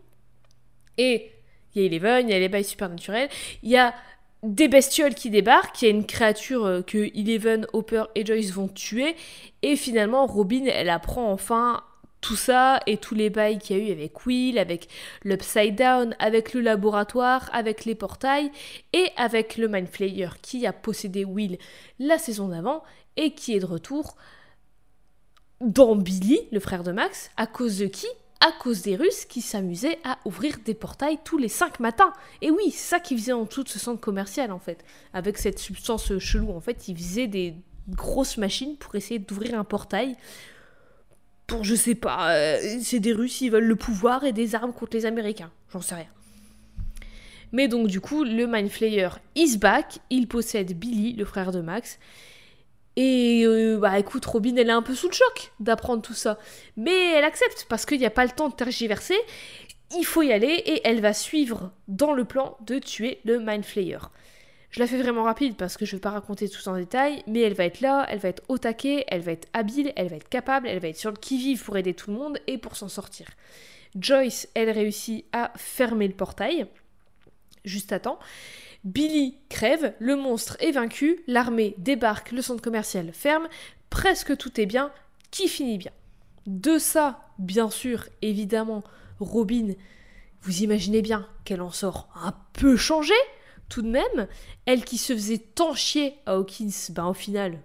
Et 0.98 1.30
il 1.74 1.82
y 1.82 1.84
a 1.84 1.86
Eleven, 1.88 2.28
il 2.28 2.32
y 2.32 2.34
a 2.34 2.38
les 2.38 2.48
bails 2.48 2.64
supernaturels. 2.64 3.28
Il 3.62 3.70
y 3.70 3.76
a 3.76 3.94
des 4.42 4.68
bestioles 4.68 5.14
qui 5.14 5.30
débarquent, 5.30 5.82
il 5.82 5.84
y 5.84 5.88
a 5.88 5.94
une 5.94 6.06
créature 6.06 6.64
euh, 6.64 6.82
que 6.82 7.10
Eleven, 7.14 7.66
Hopper 7.72 8.04
et 8.14 8.24
Joyce 8.24 8.52
vont 8.52 8.68
tuer, 8.68 9.14
et 9.62 9.76
finalement 9.76 10.26
Robin, 10.26 10.64
elle 10.66 10.88
apprend 10.88 11.30
enfin 11.30 11.82
tout 12.20 12.36
ça 12.36 12.80
et 12.86 12.96
tous 12.98 13.14
les 13.14 13.30
bails 13.30 13.58
qu'il 13.58 13.78
y 13.78 13.80
a 13.80 13.88
eu 13.88 13.92
avec 13.92 14.26
Will, 14.26 14.58
avec 14.58 14.88
l'Upside 15.24 15.74
Down, 15.74 16.14
avec 16.18 16.52
le 16.52 16.60
laboratoire, 16.60 17.48
avec 17.52 17.84
les 17.84 17.94
portails 17.94 18.50
et 18.92 19.08
avec 19.16 19.56
le 19.56 19.68
Mind 19.68 19.88
Flayer 19.88 20.28
qui 20.42 20.66
a 20.66 20.72
possédé 20.72 21.24
Will 21.24 21.58
la 21.98 22.18
saison 22.18 22.48
d'avant 22.48 22.82
et 23.16 23.32
qui 23.32 23.54
est 23.54 23.60
de 23.60 23.66
retour 23.66 24.16
dans 25.60 25.96
Billy, 25.96 26.40
le 26.52 26.60
frère 26.60 26.82
de 26.82 26.92
Max, 26.92 27.30
à 27.36 27.46
cause 27.46 27.78
de 27.78 27.86
qui? 27.86 28.06
À 28.40 28.52
cause 28.52 28.82
des 28.82 28.96
Russes 28.96 29.26
qui 29.26 29.42
s'amusaient 29.42 29.98
à 30.02 30.18
ouvrir 30.24 30.56
des 30.64 30.74
portails 30.74 31.18
tous 31.24 31.38
les 31.38 31.48
5 31.48 31.80
matins. 31.80 32.12
Et 32.40 32.50
oui, 32.50 32.70
c'est 32.70 32.88
ça 32.96 33.00
qu'ils 33.00 33.18
faisaient 33.18 33.32
en 33.32 33.44
dessous 33.44 33.64
de 33.64 33.68
ce 33.68 33.78
centre 33.78 34.00
commercial 34.00 34.50
en 34.50 34.58
fait. 34.58 34.84
Avec 35.12 35.38
cette 35.38 35.58
substance 35.58 36.18
chelou, 36.18 36.50
en 36.50 36.60
fait, 36.60 36.88
ils 36.88 36.96
faisaient 36.96 37.26
des 37.26 37.54
grosses 37.88 38.38
machines 38.38 38.76
pour 38.76 38.94
essayer 38.94 39.18
d'ouvrir 39.18 39.58
un 39.58 39.64
portail. 39.64 40.16
Pour, 41.46 41.64
je 41.64 41.74
sais 41.74 41.94
pas, 41.94 42.34
euh, 42.34 42.78
c'est 42.80 43.00
des 43.00 43.12
Russes, 43.12 43.40
ils 43.40 43.50
veulent 43.50 43.64
le 43.64 43.76
pouvoir 43.76 44.24
et 44.24 44.32
des 44.32 44.54
armes 44.54 44.72
contre 44.72 44.96
les 44.96 45.04
Américains. 45.04 45.50
J'en 45.72 45.80
sais 45.80 45.96
rien. 45.96 46.06
Mais 47.52 47.68
donc, 47.68 47.88
du 47.88 48.00
coup, 48.00 48.24
le 48.24 48.46
Mind 48.46 48.70
Flayer 48.70 49.08
is 49.34 49.58
back. 49.58 49.98
Il 50.08 50.28
possède 50.28 50.78
Billy, 50.78 51.14
le 51.14 51.24
frère 51.24 51.50
de 51.50 51.60
Max. 51.60 51.98
Et 53.02 53.46
euh, 53.46 53.78
bah 53.78 53.98
écoute, 53.98 54.26
Robin, 54.26 54.54
elle 54.56 54.68
est 54.68 54.72
un 54.72 54.82
peu 54.82 54.94
sous 54.94 55.08
le 55.08 55.14
choc 55.14 55.52
d'apprendre 55.58 56.02
tout 56.02 56.12
ça. 56.12 56.36
Mais 56.76 57.14
elle 57.14 57.24
accepte 57.24 57.64
parce 57.66 57.86
qu'il 57.86 57.98
n'y 57.98 58.04
a 58.04 58.10
pas 58.10 58.26
le 58.26 58.30
temps 58.30 58.50
de 58.50 58.54
tergiverser. 58.54 59.16
Il 59.96 60.04
faut 60.04 60.20
y 60.20 60.34
aller 60.34 60.62
et 60.66 60.82
elle 60.84 61.00
va 61.00 61.14
suivre 61.14 61.72
dans 61.88 62.12
le 62.12 62.26
plan 62.26 62.58
de 62.60 62.78
tuer 62.78 63.18
le 63.24 63.38
Mind 63.38 63.64
Flayer. 63.64 64.00
Je 64.70 64.80
la 64.80 64.86
fais 64.86 64.98
vraiment 64.98 65.22
rapide 65.22 65.56
parce 65.56 65.78
que 65.78 65.86
je 65.86 65.94
ne 65.94 65.96
vais 65.96 66.02
pas 66.02 66.10
raconter 66.10 66.46
tout 66.50 66.68
en 66.68 66.76
détail, 66.76 67.22
mais 67.26 67.40
elle 67.40 67.54
va 67.54 67.64
être 67.64 67.80
là, 67.80 68.04
elle 68.10 68.18
va 68.18 68.28
être 68.28 68.42
au 68.48 68.58
taquet, 68.58 69.06
elle 69.08 69.22
va 69.22 69.32
être 69.32 69.48
habile, 69.54 69.94
elle 69.96 70.08
va 70.08 70.16
être 70.16 70.28
capable, 70.28 70.68
elle 70.68 70.80
va 70.80 70.88
être 70.88 70.98
sur 70.98 71.10
le 71.10 71.16
qui-vive 71.16 71.64
pour 71.64 71.78
aider 71.78 71.94
tout 71.94 72.10
le 72.10 72.18
monde 72.18 72.38
et 72.48 72.58
pour 72.58 72.76
s'en 72.76 72.90
sortir. 72.90 73.28
Joyce, 73.98 74.46
elle 74.52 74.68
réussit 74.68 75.24
à 75.32 75.52
fermer 75.56 76.06
le 76.06 76.14
portail 76.14 76.66
juste 77.64 77.92
à 77.92 77.98
temps. 77.98 78.18
Billy 78.84 79.36
crève, 79.48 79.94
le 79.98 80.16
monstre 80.16 80.56
est 80.60 80.72
vaincu, 80.72 81.22
l'armée 81.26 81.74
débarque, 81.78 82.32
le 82.32 82.42
centre 82.42 82.62
commercial 82.62 83.10
ferme, 83.12 83.48
presque 83.90 84.36
tout 84.36 84.60
est 84.60 84.66
bien, 84.66 84.90
qui 85.30 85.48
finit 85.48 85.78
bien? 85.78 85.92
De 86.46 86.78
ça, 86.78 87.28
bien 87.38 87.68
sûr, 87.68 88.06
évidemment, 88.22 88.82
Robin, 89.20 89.74
vous 90.42 90.62
imaginez 90.62 91.02
bien 91.02 91.28
qu'elle 91.44 91.60
en 91.60 91.70
sort 91.70 92.08
un 92.14 92.34
peu 92.54 92.76
changée, 92.76 93.12
tout 93.68 93.82
de 93.82 93.90
même. 93.90 94.28
Elle 94.64 94.84
qui 94.84 94.96
se 94.96 95.12
faisait 95.12 95.38
tant 95.38 95.74
chier 95.74 96.14
à 96.24 96.34
Hawkins, 96.34 96.70
ben 96.90 97.06
au 97.06 97.14
final, 97.14 97.60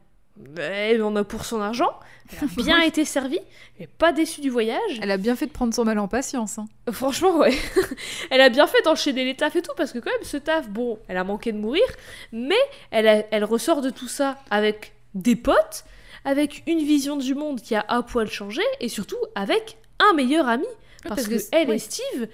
elle 0.57 1.03
en 1.03 1.15
a 1.15 1.23
pour 1.23 1.45
son 1.45 1.61
argent. 1.61 1.93
Elle 2.31 2.47
a 2.47 2.51
bien 2.57 2.81
été 2.81 3.05
servie. 3.05 3.39
Elle 3.77 3.81
n'est 3.81 3.87
pas 3.87 4.11
déçue 4.11 4.41
du 4.41 4.49
voyage. 4.49 4.99
Elle 5.01 5.11
a 5.11 5.17
bien 5.17 5.35
fait 5.35 5.47
de 5.47 5.51
prendre 5.51 5.73
son 5.73 5.85
mal 5.85 5.99
en 5.99 6.07
patience. 6.07 6.57
Hein. 6.59 6.65
Franchement, 6.91 7.37
ouais. 7.37 7.53
elle 8.29 8.41
a 8.41 8.49
bien 8.49 8.67
fait 8.67 8.81
d'enchaîner 8.83 9.23
les 9.23 9.35
tafs 9.35 9.55
et 9.55 9.61
tout, 9.61 9.73
parce 9.77 9.91
que 9.91 9.99
quand 9.99 10.11
même, 10.11 10.23
ce 10.23 10.37
taf, 10.37 10.69
bon, 10.69 10.99
elle 11.07 11.17
a 11.17 11.23
manqué 11.23 11.51
de 11.51 11.57
mourir, 11.57 11.85
mais 12.31 12.55
elle, 12.91 13.25
elle 13.31 13.43
ressort 13.43 13.81
de 13.81 13.89
tout 13.89 14.07
ça 14.07 14.37
avec 14.49 14.93
des 15.13 15.35
potes, 15.35 15.85
avec 16.25 16.63
une 16.67 16.79
vision 16.79 17.15
du 17.15 17.35
monde 17.35 17.61
qui 17.61 17.75
a 17.75 17.85
à 17.87 18.01
poil 18.01 18.29
changé, 18.29 18.63
et 18.79 18.89
surtout 18.89 19.17
avec 19.35 19.77
un 19.99 20.13
meilleur 20.13 20.47
ami. 20.47 20.65
Parce, 21.07 21.27
que, 21.27 21.35
elle 21.51 21.69
et 21.69 21.77
Steve, 21.77 22.27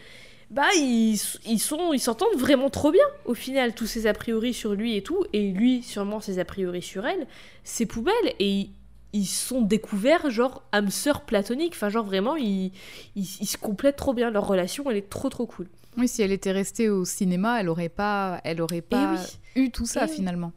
bah 0.51 0.67
ils, 0.75 1.17
sont 1.17 1.93
ils 1.93 1.99
s'entendent 1.99 2.37
vraiment 2.37 2.69
trop 2.69 2.91
bien. 2.91 3.05
Au 3.25 3.33
final 3.33 3.73
tous 3.73 3.87
ces 3.87 4.05
a 4.05 4.13
priori 4.13 4.53
sur 4.53 4.73
lui 4.73 4.97
et 4.97 5.01
tout 5.01 5.23
et 5.31 5.49
lui 5.49 5.81
sûrement 5.81 6.19
ses 6.19 6.39
a 6.39 6.45
priori 6.45 6.81
sur 6.81 7.05
elle 7.05 7.25
c'est 7.63 7.85
poubelle. 7.85 8.13
Et 8.39 8.69
ils, 9.13 9.25
sont 9.25 9.61
découverts 9.61 10.29
genre 10.29 10.63
âme 10.73 10.89
sœur 10.89 11.21
platonique. 11.21 11.73
Enfin 11.73 11.87
genre 11.87 12.05
vraiment 12.05 12.35
ils, 12.35 12.73
ils, 13.15 13.25
se 13.25 13.57
complètent 13.57 13.95
trop 13.95 14.13
bien. 14.13 14.29
Leur 14.29 14.45
relation 14.45 14.83
elle 14.91 14.97
est 14.97 15.09
trop 15.09 15.29
trop 15.29 15.45
cool. 15.45 15.67
Oui 15.97 16.09
si 16.09 16.21
elle 16.21 16.33
était 16.33 16.51
restée 16.51 16.89
au 16.89 17.05
cinéma 17.05 17.61
elle 17.61 17.69
aurait 17.69 17.89
pas 17.89 18.41
elle 18.43 18.61
aurait 18.61 18.77
eh 18.77 18.81
pas 18.81 19.15
eu 19.55 19.71
tout 19.71 19.85
ça 19.85 20.05
finalement. 20.07 20.51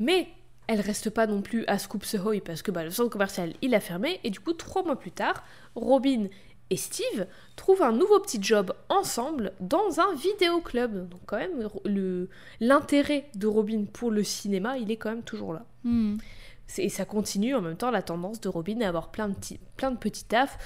Mais 0.00 0.26
elle 0.66 0.80
reste 0.80 1.10
pas 1.10 1.26
non 1.26 1.42
plus 1.42 1.64
à 1.66 1.78
Scoop 1.78 2.04
Ahoy 2.14 2.40
parce 2.40 2.62
que 2.62 2.70
bah, 2.70 2.84
le 2.84 2.90
centre 2.90 3.10
commercial 3.10 3.54
il 3.62 3.72
a 3.76 3.80
fermé. 3.80 4.18
Et 4.24 4.30
du 4.30 4.40
coup 4.40 4.52
trois 4.52 4.82
mois 4.82 4.96
plus 4.96 5.12
tard 5.12 5.44
Robin 5.76 6.26
et 6.70 6.76
Steve 6.76 7.26
trouvent 7.56 7.82
un 7.82 7.92
nouveau 7.92 8.20
petit 8.20 8.40
job 8.40 8.72
ensemble 8.88 9.52
dans 9.60 9.98
un 9.98 10.14
vidéoclub. 10.14 11.08
Donc 11.08 11.20
quand 11.26 11.38
même, 11.38 11.68
l'intérêt 12.60 13.28
de 13.34 13.46
Robin 13.48 13.84
pour 13.92 14.10
le 14.10 14.22
cinéma, 14.22 14.78
il 14.78 14.90
est 14.90 14.96
quand 14.96 15.10
même 15.10 15.24
toujours 15.24 15.52
là. 15.52 15.66
Hmm. 15.82 16.16
Et 16.78 16.88
ça 16.88 17.04
continue 17.04 17.56
en 17.56 17.60
même 17.60 17.76
temps 17.76 17.90
la 17.90 18.02
tendance 18.02 18.40
de 18.40 18.48
Robin 18.48 18.80
à 18.80 18.88
avoir 18.88 19.10
plein 19.10 19.28
de 19.28 19.34
petits, 19.34 19.58
plein 19.76 19.90
de 19.90 19.96
petits 19.96 20.24
tafs, 20.24 20.56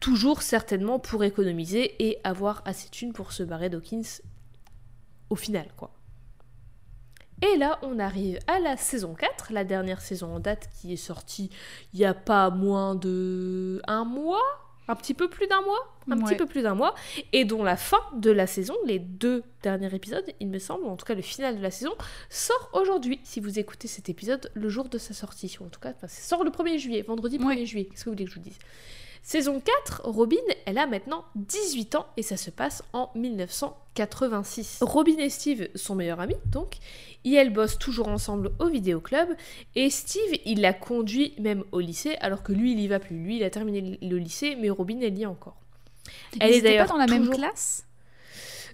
toujours 0.00 0.40
certainement 0.40 0.98
pour 0.98 1.22
économiser 1.22 1.94
et 2.02 2.18
avoir 2.24 2.62
assez 2.64 2.86
de 2.86 2.92
thunes 2.92 3.12
pour 3.12 3.32
se 3.32 3.42
barrer 3.42 3.68
Dawkins 3.68 4.22
au 5.28 5.36
final, 5.36 5.68
quoi. 5.76 5.92
Et 7.42 7.56
là, 7.56 7.78
on 7.82 7.98
arrive 7.98 8.38
à 8.46 8.60
la 8.60 8.76
saison 8.76 9.14
4, 9.14 9.52
la 9.52 9.64
dernière 9.64 10.00
saison 10.00 10.36
en 10.36 10.40
date 10.40 10.68
qui 10.80 10.92
est 10.92 10.96
sortie 10.96 11.50
il 11.92 11.98
n'y 11.98 12.06
a 12.06 12.14
pas 12.14 12.50
moins 12.50 12.94
de 12.94 13.82
un 13.88 14.04
mois, 14.04 14.40
un 14.88 14.96
petit 14.96 15.14
peu 15.14 15.28
plus 15.28 15.46
d'un 15.46 15.62
mois, 15.62 15.96
un 16.10 16.18
petit 16.18 16.34
peu 16.34 16.46
plus 16.46 16.62
d'un 16.62 16.74
mois, 16.74 16.94
et 17.32 17.44
dont 17.44 17.62
la 17.62 17.76
fin 17.76 18.00
de 18.16 18.30
la 18.30 18.46
saison, 18.46 18.74
les 18.84 18.98
deux 18.98 19.42
derniers 19.62 19.94
épisodes, 19.94 20.24
il 20.40 20.48
me 20.48 20.58
semble, 20.58 20.86
en 20.86 20.96
tout 20.96 21.06
cas 21.06 21.14
le 21.14 21.22
final 21.22 21.56
de 21.56 21.62
la 21.62 21.70
saison, 21.70 21.92
sort 22.28 22.70
aujourd'hui, 22.72 23.20
si 23.22 23.40
vous 23.40 23.58
écoutez 23.58 23.88
cet 23.88 24.08
épisode 24.08 24.50
le 24.54 24.68
jour 24.68 24.88
de 24.88 24.98
sa 24.98 25.14
sortie, 25.14 25.56
ou 25.60 25.64
en 25.64 25.68
tout 25.68 25.80
cas, 25.80 25.94
ça 26.00 26.08
sort 26.08 26.44
le 26.44 26.50
1er 26.50 26.78
juillet, 26.78 27.02
vendredi 27.02 27.38
1er 27.38 27.64
juillet, 27.64 27.84
qu'est-ce 27.86 28.04
que 28.04 28.10
vous 28.10 28.14
voulez 28.14 28.24
que 28.24 28.30
je 28.30 28.36
vous 28.36 28.42
dise? 28.42 28.58
Saison 29.22 29.60
4, 29.60 30.02
Robin, 30.04 30.36
elle 30.66 30.78
a 30.78 30.86
maintenant 30.86 31.24
18 31.36 31.94
ans 31.94 32.06
et 32.16 32.22
ça 32.22 32.36
se 32.36 32.50
passe 32.50 32.82
en 32.92 33.10
1986. 33.14 34.78
Robin 34.80 35.16
et 35.18 35.30
Steve 35.30 35.68
sont 35.76 35.94
meilleurs 35.94 36.18
amis 36.18 36.36
donc, 36.46 36.78
et 37.24 37.34
elles 37.34 37.52
bossent 37.52 37.78
toujours 37.78 38.08
ensemble 38.08 38.50
au 38.58 38.66
vidéoclub 38.66 39.28
et 39.76 39.90
Steve 39.90 40.38
il 40.44 40.60
la 40.60 40.72
conduit 40.72 41.34
même 41.38 41.62
au 41.70 41.78
lycée 41.78 42.16
alors 42.20 42.42
que 42.42 42.52
lui 42.52 42.72
il 42.72 42.80
y 42.80 42.88
va 42.88 42.98
plus. 42.98 43.16
Lui 43.16 43.36
il 43.36 43.44
a 43.44 43.50
terminé 43.50 43.96
le 44.02 44.18
lycée 44.18 44.56
mais 44.56 44.70
Robin 44.70 44.98
elle 45.00 45.16
y 45.16 45.22
est 45.22 45.26
encore. 45.26 45.56
Elle 46.40 46.54
est 46.54 46.60
d'ailleurs 46.60 46.88
dans 46.88 46.96
la 46.96 47.06
même 47.06 47.30
classe? 47.30 47.86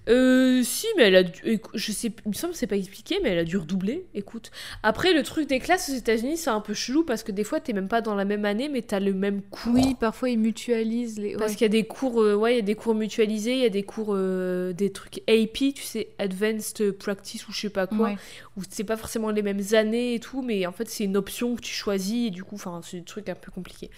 Euh, 0.08 0.62
si, 0.62 0.86
mais 0.96 1.04
elle 1.04 1.16
a 1.16 1.22
dû, 1.22 1.60
je 1.74 1.92
sais, 1.92 2.12
il 2.24 2.28
me 2.28 2.34
semble 2.34 2.54
que 2.54 2.58
c'est 2.58 2.66
pas 2.66 2.76
expliqué, 2.76 3.18
mais 3.22 3.30
elle 3.30 3.38
a 3.38 3.44
dû 3.44 3.58
redoubler. 3.58 4.06
Écoute, 4.14 4.50
après 4.82 5.12
le 5.12 5.22
truc 5.22 5.48
des 5.48 5.58
classes 5.58 5.90
aux 5.90 5.94
États-Unis, 5.94 6.38
c'est 6.38 6.50
un 6.50 6.60
peu 6.60 6.72
chelou 6.72 7.04
parce 7.04 7.22
que 7.22 7.32
des 7.32 7.44
fois 7.44 7.60
t'es 7.60 7.74
même 7.74 7.88
pas 7.88 8.00
dans 8.00 8.14
la 8.14 8.24
même 8.24 8.44
année, 8.44 8.68
mais 8.68 8.82
t'as 8.82 9.00
le 9.00 9.12
même 9.12 9.42
cours. 9.42 9.74
Oui, 9.74 9.94
parfois 9.98 10.30
ils 10.30 10.38
mutualisent 10.38 11.18
les. 11.18 11.36
Parce 11.36 11.52
qu'il 11.52 11.62
y 11.62 11.66
a 11.66 11.68
des 11.68 11.84
cours, 11.84 12.22
euh, 12.22 12.34
ouais, 12.34 12.54
il 12.54 12.56
y 12.56 12.60
a 12.60 12.62
des 12.62 12.74
cours 12.74 12.94
mutualisés, 12.94 13.52
il 13.52 13.60
y 13.60 13.66
a 13.66 13.70
des 13.70 13.82
cours, 13.82 14.14
euh, 14.14 14.72
des 14.72 14.90
trucs 14.90 15.18
AP, 15.28 15.74
tu 15.74 15.82
sais, 15.82 16.08
Advanced 16.18 16.92
Practice 16.92 17.46
ou 17.48 17.52
je 17.52 17.60
sais 17.60 17.70
pas 17.70 17.86
quoi, 17.86 18.12
où 18.56 18.62
c'est 18.70 18.84
pas 18.84 18.96
forcément 18.96 19.30
les 19.30 19.42
mêmes 19.42 19.62
années 19.72 20.14
et 20.14 20.20
tout, 20.20 20.42
mais 20.42 20.66
en 20.66 20.72
fait 20.72 20.88
c'est 20.88 21.04
une 21.04 21.16
option 21.16 21.54
que 21.54 21.60
tu 21.60 21.72
choisis 21.72 22.28
et 22.28 22.30
du 22.30 22.44
coup, 22.44 22.54
enfin, 22.54 22.80
c'est 22.82 22.98
des 22.98 23.04
trucs 23.04 23.28
un 23.28 23.34
peu 23.34 23.50
compliqués. 23.50 23.90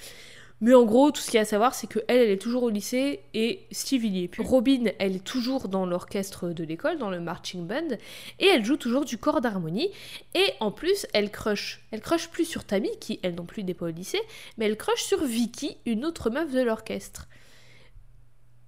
Mais 0.63 0.75
en 0.75 0.85
gros, 0.85 1.11
tout 1.11 1.23
ce 1.23 1.27
qu'il 1.31 1.37
y 1.37 1.39
a 1.39 1.43
à 1.43 1.47
savoir, 1.47 1.75
c'est 1.75 1.87
que 1.87 2.01
elle, 2.07 2.19
elle 2.21 2.31
est 2.31 2.41
toujours 2.43 2.65
au 2.65 2.69
lycée 2.71 3.21
et 3.33 3.67
Steve 3.71 4.05
y 4.05 4.25
est 4.25 4.29
plus. 4.29 4.43
Robin, 4.43 4.91
elle 4.99 5.17
est 5.17 5.25
toujours 5.25 5.69
dans 5.69 5.87
l'orchestre 5.87 6.51
de 6.51 6.65
l'école, 6.65 6.99
dans 6.99 7.09
le 7.09 7.19
marching 7.19 7.67
band, 7.67 7.97
et 8.39 8.47
elle 8.47 8.63
joue 8.65 8.77
toujours 8.77 9.07
du 9.07 9.17
corps 9.17 9.41
d'harmonie. 9.41 9.89
Et 10.35 10.45
en 10.61 10.71
plus, 10.71 11.07
elle 11.15 11.31
crush. 11.31 11.81
Elle 11.93 12.03
crush 12.03 12.29
plus 12.29 12.45
sur 12.45 12.65
Tammy, 12.65 12.91
qui 13.01 13.21
elle 13.23 13.37
non 13.37 13.47
plus 13.47 13.65
n'est 13.65 13.73
pas 13.73 13.87
au 13.87 13.91
lycée, 13.91 14.21
mais 14.59 14.67
elle 14.67 14.77
crush 14.77 15.03
sur 15.03 15.25
Vicky, 15.25 15.79
une 15.87 16.05
autre 16.05 16.29
meuf 16.29 16.53
de 16.53 16.61
l'orchestre. 16.61 17.27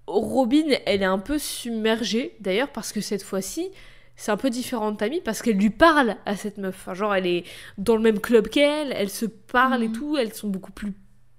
Robin, 0.07 0.65
elle 0.87 1.03
est 1.03 1.07
un 1.07 1.19
peu 1.19 1.39
submergée, 1.39 2.37
d'ailleurs, 2.41 2.71
parce 2.73 2.93
que 2.93 3.01
cette 3.01 3.23
fois-ci, 3.23 3.71
c'est 4.17 4.31
un 4.31 4.37
peu 4.37 4.51
différent 4.51 4.93
de 4.93 4.97
Tammy 4.97 5.21
parce 5.21 5.43
qu'elle 5.43 5.57
lui 5.57 5.71
parle 5.71 6.17
à 6.27 6.37
cette 6.37 6.59
meuf. 6.59 6.75
Enfin, 6.75 6.95
genre, 6.95 7.15
elle 7.15 7.27
est 7.27 7.45
dans 7.79 7.97
le 7.97 8.03
même 8.03 8.21
club 8.21 8.49
qu'elle, 8.49 8.93
elle 8.93 9.11
se 9.11 9.27
parle 9.27 9.83
et 9.83 9.89
Mhm. 9.89 9.95
tout, 9.95 10.17
elles 10.17 10.35
sont 10.35 10.49
beaucoup 10.49 10.73
plus 10.73 10.93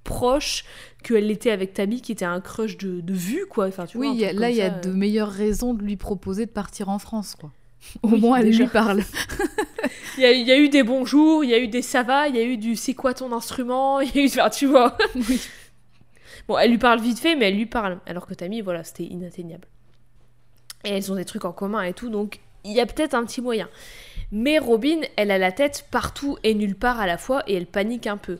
proches 0.03 0.65
qu'elle 1.03 1.27
l'était 1.27 1.51
avec 1.51 1.73
Tammy 1.73 2.01
qui 2.01 2.11
était 2.11 2.25
un 2.25 2.41
crush 2.41 2.77
de, 2.77 3.01
de 3.01 3.13
vue, 3.13 3.45
quoi. 3.49 3.67
Enfin, 3.67 3.85
tu 3.85 3.97
Oui, 3.97 4.07
vois, 4.17 4.27
a- 4.29 4.33
là 4.33 4.49
il 4.49 4.55
y 4.55 4.61
a 4.61 4.69
de 4.69 4.89
euh. 4.89 4.93
meilleures 4.93 5.31
raisons 5.31 5.73
de 5.73 5.83
lui 5.83 5.97
proposer 5.97 6.45
de 6.45 6.51
partir 6.51 6.89
en 6.89 6.99
France, 6.99 7.35
quoi. 7.39 7.51
Au 8.03 8.09
Oui, 8.09 8.21
moins 8.21 8.37
elle 8.37 8.45
déjà. 8.45 8.63
lui 8.63 8.67
parle. 8.67 9.03
Il 10.17 10.23
y, 10.23 10.25
a, 10.25 10.31
il 10.31 10.47
y 10.47 10.51
a 10.51 10.57
eu 10.59 10.69
des 10.69 10.83
bonjours, 10.83 11.43
il 11.43 11.49
y 11.49 11.53
a 11.55 11.59
eu 11.59 11.67
des 11.67 11.81
ça 11.81 12.03
va, 12.03 12.27
il 12.27 12.35
y 12.35 12.39
a 12.39 12.43
eu 12.43 12.57
du 12.57 12.75
c'est 12.75 12.93
quoi 12.93 13.13
ton 13.15 13.31
instrument, 13.31 13.99
il 13.99 14.15
y 14.15 14.19
a 14.19 14.23
eu, 14.23 14.27
enfin, 14.27 14.49
tu 14.49 14.67
vois. 14.67 14.95
Oui. 15.15 15.41
Bon, 16.47 16.57
elle 16.57 16.71
lui 16.71 16.77
parle 16.77 16.99
vite 17.01 17.19
fait, 17.19 17.35
mais 17.35 17.47
elle 17.49 17.55
lui 17.55 17.65
parle. 17.65 17.99
Alors 18.05 18.25
que 18.27 18.33
Tammy, 18.33 18.61
voilà, 18.61 18.83
c'était 18.83 19.05
inatteignable. 19.05 19.67
Et 20.83 20.89
elles 20.89 21.11
ont 21.11 21.15
des 21.15 21.25
trucs 21.25 21.45
en 21.45 21.51
commun 21.53 21.81
et 21.83 21.93
tout, 21.93 22.09
donc 22.09 22.39
il 22.65 22.73
y 22.73 22.79
a 22.81 22.85
peut-être 22.85 23.13
un 23.13 23.23
petit 23.25 23.41
moyen. 23.41 23.69
Mais 24.31 24.57
Robin, 24.59 25.01
elle 25.15 25.31
a 25.31 25.37
la 25.37 25.51
tête 25.51 25.87
partout 25.91 26.37
et 26.43 26.53
nulle 26.53 26.75
part 26.75 26.99
à 26.99 27.07
la 27.07 27.17
fois 27.17 27.43
et 27.47 27.55
elle 27.55 27.65
panique 27.67 28.07
un 28.07 28.17
peu. 28.17 28.39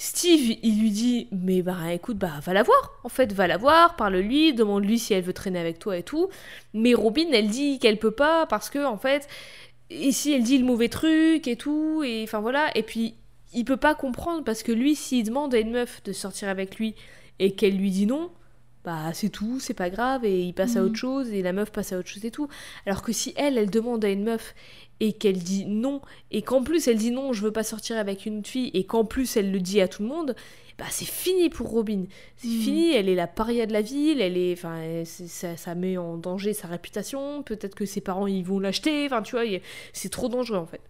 Steve, 0.00 0.56
il 0.62 0.80
lui 0.80 0.90
dit 0.92 1.26
Mais 1.32 1.60
bah 1.60 1.92
écoute, 1.92 2.18
bah 2.18 2.38
va 2.44 2.52
la 2.52 2.62
voir. 2.62 2.92
En 3.02 3.08
fait, 3.08 3.32
va 3.32 3.48
la 3.48 3.56
voir, 3.56 3.96
parle-lui, 3.96 4.54
demande-lui 4.54 4.96
si 4.98 5.12
elle 5.12 5.24
veut 5.24 5.32
traîner 5.32 5.58
avec 5.58 5.80
toi 5.80 5.96
et 5.98 6.04
tout. 6.04 6.28
Mais 6.72 6.94
Robin, 6.94 7.26
elle 7.32 7.48
dit 7.48 7.80
qu'elle 7.80 7.98
peut 7.98 8.12
pas 8.12 8.46
parce 8.46 8.70
que, 8.70 8.84
en 8.84 8.96
fait, 8.96 9.26
ici, 9.90 10.32
elle 10.32 10.44
dit 10.44 10.56
le 10.58 10.64
mauvais 10.64 10.88
truc 10.88 11.48
et 11.48 11.56
tout. 11.56 12.04
Et 12.04 12.22
enfin 12.22 12.38
voilà. 12.38 12.70
Et 12.76 12.84
puis, 12.84 13.14
il 13.52 13.64
peut 13.64 13.76
pas 13.76 13.96
comprendre 13.96 14.44
parce 14.44 14.62
que 14.62 14.70
lui, 14.70 14.94
s'il 14.94 15.24
demande 15.26 15.52
à 15.52 15.58
une 15.58 15.72
meuf 15.72 16.00
de 16.04 16.12
sortir 16.12 16.48
avec 16.48 16.76
lui 16.76 16.94
et 17.40 17.56
qu'elle 17.56 17.76
lui 17.76 17.90
dit 17.90 18.06
non, 18.06 18.30
bah 18.84 19.10
c'est 19.14 19.30
tout, 19.30 19.58
c'est 19.58 19.74
pas 19.74 19.90
grave. 19.90 20.24
Et 20.24 20.42
il 20.42 20.52
passe 20.54 20.76
à 20.76 20.80
Mhm. 20.80 20.86
autre 20.86 20.96
chose 20.96 21.32
et 21.32 21.42
la 21.42 21.52
meuf 21.52 21.72
passe 21.72 21.92
à 21.92 21.98
autre 21.98 22.08
chose 22.08 22.24
et 22.24 22.30
tout. 22.30 22.46
Alors 22.86 23.02
que 23.02 23.10
si 23.12 23.34
elle, 23.36 23.58
elle 23.58 23.70
demande 23.70 24.04
à 24.04 24.10
une 24.10 24.22
meuf 24.22 24.54
et 25.00 25.12
qu'elle 25.12 25.38
dit 25.38 25.64
non, 25.66 26.00
et 26.30 26.42
qu'en 26.42 26.62
plus 26.62 26.88
elle 26.88 26.96
dit 26.98 27.10
non, 27.10 27.32
je 27.32 27.42
veux 27.42 27.52
pas 27.52 27.62
sortir 27.62 27.96
avec 27.98 28.26
une 28.26 28.44
fille, 28.44 28.70
et 28.74 28.84
qu'en 28.84 29.04
plus 29.04 29.36
elle 29.36 29.52
le 29.52 29.60
dit 29.60 29.80
à 29.80 29.88
tout 29.88 30.02
le 30.02 30.08
monde, 30.08 30.34
bah 30.78 30.84
c'est 30.90 31.08
fini 31.08 31.50
pour 31.50 31.68
Robin. 31.70 32.04
C'est 32.36 32.48
Mhm. 32.48 32.60
fini, 32.62 32.92
elle 32.92 33.08
est 33.08 33.14
la 33.14 33.26
paria 33.26 33.66
de 33.66 33.72
la 33.72 33.82
ville, 33.82 34.20
elle 34.20 34.36
est, 34.36 34.52
enfin, 34.52 35.02
ça, 35.04 35.56
ça 35.56 35.74
met 35.74 35.96
en 35.96 36.16
danger 36.16 36.52
sa 36.52 36.68
réputation, 36.68 37.42
peut-être 37.42 37.74
que 37.74 37.84
ses 37.86 38.00
parents 38.00 38.26
ils 38.26 38.44
vont 38.44 38.60
l'acheter, 38.60 39.06
enfin 39.06 39.22
tu 39.22 39.36
vois, 39.36 39.44
c'est 39.92 40.08
trop 40.08 40.28
dangereux 40.28 40.58
en 40.58 40.66
fait. 40.66 40.80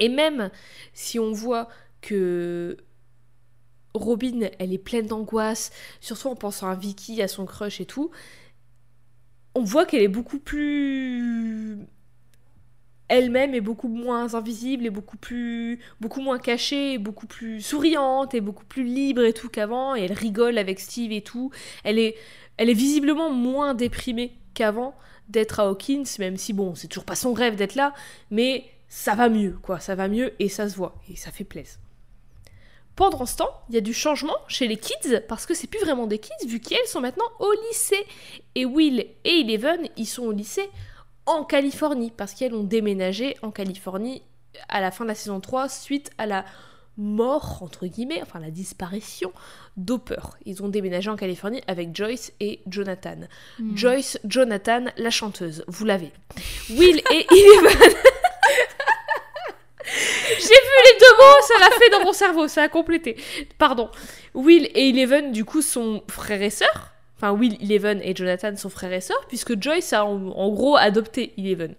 Et 0.00 0.08
même 0.08 0.50
si 0.92 1.18
on 1.18 1.32
voit 1.32 1.68
que 2.00 2.76
Robin, 3.94 4.48
elle 4.60 4.72
est 4.72 4.78
pleine 4.78 5.06
d'angoisse, 5.06 5.72
surtout 6.00 6.28
en 6.28 6.36
pensant 6.36 6.68
à 6.68 6.76
Vicky, 6.76 7.20
à 7.22 7.26
son 7.26 7.46
crush 7.46 7.80
et 7.80 7.86
tout, 7.86 8.10
on 9.56 9.64
voit 9.64 9.86
qu'elle 9.86 10.02
est 10.02 10.08
beaucoup 10.08 10.38
plus 10.38 11.78
elle-même 13.08 13.54
est 13.54 13.60
beaucoup 13.60 13.88
moins 13.88 14.34
invisible 14.34 14.86
et 14.86 14.90
beaucoup 14.90 15.16
plus 15.16 15.80
beaucoup 16.00 16.20
moins 16.20 16.38
cachée 16.38 16.98
beaucoup 16.98 17.26
plus 17.26 17.60
souriante 17.60 18.34
et 18.34 18.40
beaucoup 18.40 18.64
plus 18.64 18.84
libre 18.84 19.24
et 19.24 19.32
tout 19.32 19.48
qu'avant. 19.48 19.96
Et 19.96 20.02
elle 20.02 20.12
rigole 20.12 20.58
avec 20.58 20.80
Steve 20.80 21.12
et 21.12 21.22
tout. 21.22 21.50
Elle 21.84 21.98
est 21.98 22.16
elle 22.56 22.70
est 22.70 22.74
visiblement 22.74 23.30
moins 23.30 23.74
déprimée 23.74 24.36
qu'avant 24.54 24.94
d'être 25.28 25.60
à 25.60 25.68
Hawkins 25.68 26.04
même 26.18 26.36
si 26.36 26.52
bon 26.52 26.74
c'est 26.74 26.88
toujours 26.88 27.04
pas 27.04 27.14
son 27.14 27.32
rêve 27.32 27.56
d'être 27.56 27.74
là. 27.74 27.94
Mais 28.30 28.64
ça 28.88 29.14
va 29.14 29.28
mieux 29.28 29.56
quoi. 29.62 29.80
Ça 29.80 29.94
va 29.94 30.08
mieux 30.08 30.34
et 30.38 30.48
ça 30.48 30.68
se 30.68 30.76
voit. 30.76 30.96
Et 31.10 31.16
ça 31.16 31.30
fait 31.30 31.44
plaisir. 31.44 31.78
Pendant 32.98 33.26
ce 33.26 33.36
temps, 33.36 33.62
il 33.68 33.76
y 33.76 33.78
a 33.78 33.80
du 33.80 33.94
changement 33.94 34.36
chez 34.48 34.66
les 34.66 34.76
kids 34.76 35.20
parce 35.28 35.46
que 35.46 35.54
c'est 35.54 35.68
plus 35.68 35.78
vraiment 35.78 36.08
des 36.08 36.18
kids 36.18 36.48
vu 36.48 36.58
qu'elles 36.58 36.84
sont 36.88 37.00
maintenant 37.00 37.30
au 37.38 37.52
lycée. 37.68 38.04
Et 38.56 38.64
Will 38.64 39.06
et 39.24 39.40
Eleven, 39.40 39.88
ils 39.96 40.04
sont 40.04 40.24
au 40.24 40.32
lycée 40.32 40.68
en 41.28 41.44
Californie 41.44 42.10
parce 42.16 42.32
qu'elles 42.34 42.54
ont 42.54 42.64
déménagé 42.64 43.36
en 43.42 43.50
Californie 43.50 44.22
à 44.68 44.80
la 44.80 44.90
fin 44.90 45.04
de 45.04 45.08
la 45.08 45.14
saison 45.14 45.40
3 45.40 45.68
suite 45.68 46.10
à 46.18 46.26
la 46.26 46.44
mort, 46.96 47.62
entre 47.62 47.86
guillemets, 47.86 48.20
enfin 48.22 48.40
la 48.40 48.50
disparition 48.50 49.32
d'Hopper. 49.76 50.20
Ils 50.46 50.62
ont 50.62 50.68
déménagé 50.68 51.10
en 51.10 51.16
Californie 51.16 51.62
avec 51.66 51.94
Joyce 51.94 52.32
et 52.40 52.60
Jonathan. 52.66 53.18
Hmm. 53.58 53.76
Joyce, 53.76 54.18
Jonathan, 54.24 54.86
la 54.96 55.10
chanteuse, 55.10 55.64
vous 55.68 55.84
l'avez. 55.84 56.12
Will 56.70 57.00
et 57.12 57.26
Eleven. 57.30 57.94
J'ai 60.30 60.44
vu 60.44 60.76
les 60.84 60.98
deux 60.98 61.16
mots, 61.18 61.42
ça 61.46 61.58
l'a 61.60 61.70
fait 61.78 61.90
dans 61.90 62.04
mon 62.04 62.12
cerveau, 62.12 62.48
ça 62.48 62.62
a 62.62 62.68
complété. 62.68 63.16
Pardon. 63.58 63.90
Will 64.34 64.68
et 64.74 64.88
Eleven, 64.88 65.30
du 65.30 65.44
coup, 65.44 65.62
sont 65.62 66.02
frères 66.08 66.42
et 66.42 66.50
sœurs. 66.50 66.92
Enfin, 67.18 67.32
Will, 67.32 67.56
Eleven 67.60 68.00
et 68.02 68.14
Jonathan 68.14 68.56
sont 68.56 68.70
frères 68.70 68.92
et 68.92 69.00
sœurs, 69.00 69.26
puisque 69.26 69.60
Joyce 69.60 69.92
a 69.92 70.04
en, 70.04 70.28
en 70.28 70.48
gros 70.50 70.76
adopté 70.76 71.34
Eleven. 71.36 71.74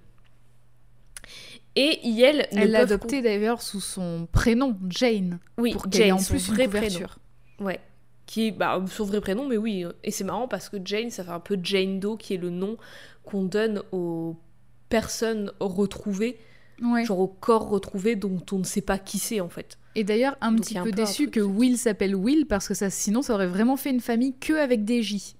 Et 1.75 1.99
Yel 2.03 2.47
ne 2.51 2.59
Elle 2.59 2.71
l'a 2.71 2.79
adopté 2.79 3.21
d'ailleurs 3.21 3.61
sous 3.61 3.79
son 3.79 4.27
prénom, 4.31 4.77
Jane, 4.89 5.39
Oui, 5.57 5.73
pour 5.73 5.89
Jane, 5.89 6.13
en 6.13 6.17
son 6.19 6.33
plus 6.33 6.49
une 6.49 6.55
vrai 6.55 6.67
prénom. 6.67 7.07
Ouais. 7.59 7.79
Qui 8.25 8.47
est 8.47 8.51
bah, 8.51 8.83
son 8.87 9.05
vrai 9.05 9.21
prénom, 9.21 9.47
mais 9.47 9.55
oui. 9.55 9.85
Et 10.03 10.11
c'est 10.11 10.25
marrant 10.25 10.49
parce 10.49 10.67
que 10.67 10.77
Jane, 10.83 11.09
ça 11.09 11.23
fait 11.23 11.31
un 11.31 11.39
peu 11.39 11.57
Jane 11.63 12.01
Doe, 12.01 12.17
qui 12.17 12.33
est 12.33 12.37
le 12.37 12.49
nom 12.49 12.77
qu'on 13.23 13.43
donne 13.43 13.81
aux 13.93 14.35
personnes 14.89 15.53
retrouvées, 15.61 16.37
Ouais. 16.81 17.03
genre 17.05 17.19
au 17.19 17.27
corps 17.27 17.69
retrouvé 17.69 18.15
dont 18.15 18.39
on 18.51 18.59
ne 18.59 18.63
sait 18.63 18.81
pas 18.81 18.97
qui 18.97 19.17
c'est 19.19 19.41
en 19.41 19.49
fait. 19.49 19.77
Et 19.95 20.03
d'ailleurs, 20.03 20.37
un 20.39 20.51
Donc, 20.51 20.61
petit 20.61 20.77
un 20.77 20.83
peu 20.83 20.91
déçu 20.91 21.29
que 21.29 21.39
Will 21.39 21.77
s'appelle 21.77 22.15
Will 22.15 22.45
parce 22.45 22.67
que 22.67 22.73
ça, 22.73 22.89
sinon, 22.89 23.21
ça 23.21 23.33
aurait 23.33 23.47
vraiment 23.47 23.75
fait 23.75 23.89
une 23.89 23.99
famille 23.99 24.33
que 24.39 24.53
avec 24.53 24.85
des 24.85 25.01
J. 25.01 25.35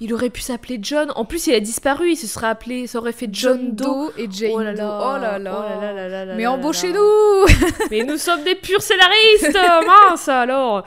Il 0.00 0.14
aurait 0.14 0.30
pu 0.30 0.40
s'appeler 0.40 0.78
John. 0.80 1.12
En 1.16 1.24
plus, 1.24 1.46
il 1.48 1.54
a 1.54 1.60
disparu. 1.60 2.12
Il 2.12 2.16
se 2.16 2.26
serait 2.28 2.46
appelé, 2.46 2.86
ça 2.86 2.98
aurait 3.00 3.12
fait 3.12 3.28
John, 3.30 3.74
Doe. 3.74 4.12
et 4.16 4.28
Jane 4.30 4.52
Oh 4.54 4.60
là 4.60 4.72
là, 4.72 4.84
Doe. 4.84 5.02
Oh 5.02 5.20
là 5.20 5.38
là. 5.38 5.58
oh 5.58 5.80
là 5.82 5.92
là 5.92 6.08
là 6.08 6.24
là 6.24 6.34
Mais 6.36 6.46
embauchez-nous 6.46 7.46
Mais 7.90 8.04
nous 8.04 8.16
sommes 8.16 8.44
des 8.44 8.54
purs 8.54 8.80
scénaristes, 8.82 9.52
mince 10.10 10.28
alors. 10.28 10.84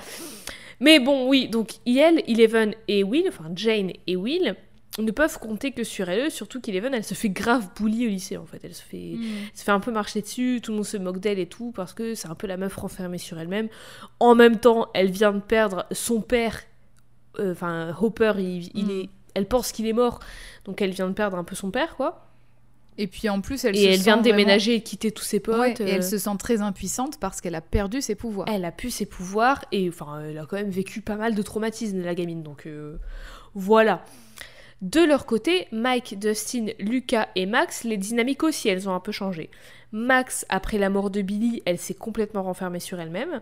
Mais 0.80 1.00
bon, 1.00 1.28
oui, 1.28 1.48
donc 1.48 1.74
Yel, 1.86 2.24
Eleven 2.28 2.74
et 2.88 3.04
Will, 3.04 3.26
enfin 3.28 3.52
Jane 3.54 3.92
et 4.08 4.16
Will, 4.16 4.56
ne 5.00 5.12
peuvent 5.12 5.40
compter 5.40 5.72
que 5.72 5.84
sur 5.86 6.10
elle, 6.10 6.30
surtout 6.32 6.60
qu'Eleven, 6.60 6.94
elle 6.94 7.04
se 7.06 7.14
fait 7.14 7.30
grave 7.30 7.70
bully 7.78 8.08
au 8.08 8.10
lycée 8.10 8.36
en 8.38 8.46
fait. 8.46 8.60
Elle 8.64 8.74
se 8.76 8.82
fait, 8.84 9.14
Mm. 9.16 9.24
se 9.54 9.64
fait 9.64 9.72
un 9.72 9.80
peu 9.80 9.92
marcher 9.92 10.22
dessus, 10.22 10.60
tout 10.62 10.72
le 10.72 10.78
monde 10.78 10.86
se 10.86 10.98
moque 10.98 11.20
d'elle 11.20 11.40
et 11.40 11.46
tout, 11.48 11.72
parce 11.72 11.94
que 11.94 12.14
c'est 12.14 12.28
un 12.28 12.36
peu 12.36 12.46
la 12.48 12.58
meuf 12.58 12.76
renfermée 12.76 13.18
sur 13.18 13.40
elle-même. 13.40 13.70
En 14.20 14.36
même 14.36 14.60
temps, 14.60 14.90
elle 14.94 15.10
vient 15.10 15.32
de 15.32 15.40
perdre 15.40 15.86
son 15.92 16.20
père, 16.22 16.60
euh, 17.40 17.54
enfin 17.54 17.96
Hopper, 18.02 18.34
il, 18.38 18.70
il 18.76 18.86
Mm. 18.88 18.90
est, 19.02 19.10
elle 19.34 19.48
pense 19.48 19.72
qu'il 19.72 19.88
est 19.88 19.94
mort, 19.94 20.20
donc 20.66 20.82
elle 20.82 20.92
vient 20.92 21.08
de 21.08 21.14
perdre 21.14 21.38
un 21.38 21.46
peu 21.46 21.56
son 21.56 21.72
père, 21.72 21.96
quoi. 21.96 22.28
Et 22.98 23.08
puis 23.08 23.30
en 23.30 23.40
plus, 23.40 23.64
elle 23.64 23.78
et 23.78 23.80
se 23.80 23.84
elle 23.86 23.92
vient 23.92 23.98
sent 23.98 24.04
de 24.04 24.12
vraiment- 24.12 24.24
déménager 24.24 24.76
et 24.76 24.82
quitter 24.82 25.12
tous 25.14 25.24
ses 25.24 25.40
potes. 25.40 25.58
Ouais, 25.58 25.74
et 25.80 25.84
elle 25.90 26.00
euh, 26.02 26.02
se 26.02 26.18
sent 26.18 26.36
très 26.38 26.60
impuissante 26.62 27.18
parce 27.22 27.40
qu'elle 27.40 27.56
a 27.56 27.62
perdu 27.62 28.02
ses 28.02 28.16
pouvoirs. 28.16 28.50
elle 28.50 28.66
a 28.66 28.72
pu 28.74 28.92
ses 28.92 29.06
pouvoirs 29.06 29.64
et 29.72 29.88
enfin 29.88 30.20
elle 30.20 30.38
a 30.38 30.46
quand 30.46 30.58
même 30.58 30.70
vécu 30.70 31.00
pas 31.00 31.16
mal 31.16 31.34
de 31.34 31.42
traumatismes 31.42 32.02
la 32.04 32.14
gamine 32.14 32.44
donc 32.44 32.66
euh, 32.68 32.98
voilà. 33.56 34.04
De 34.82 35.02
leur 35.02 35.26
côté, 35.28 35.68
Mike, 35.72 36.18
Dustin, 36.18 36.68
Lucas 36.80 37.30
et 37.36 37.46
Max, 37.46 37.84
les 37.84 37.98
dynamiques 37.98 38.44
aussi, 38.44 38.68
elles 38.68 38.90
ont 38.90 38.96
un 38.96 39.00
peu 39.00 39.12
changé. 39.12 39.50
Max, 39.92 40.46
après 40.50 40.80
la 40.80 40.90
mort 40.90 41.12
de 41.12 41.22
Billy, 41.22 41.62
elle 41.66 41.78
s'est 41.78 41.94
complètement 41.94 42.44
renfermée 42.44 42.80
sur 42.80 43.00
elle-même. 43.00 43.42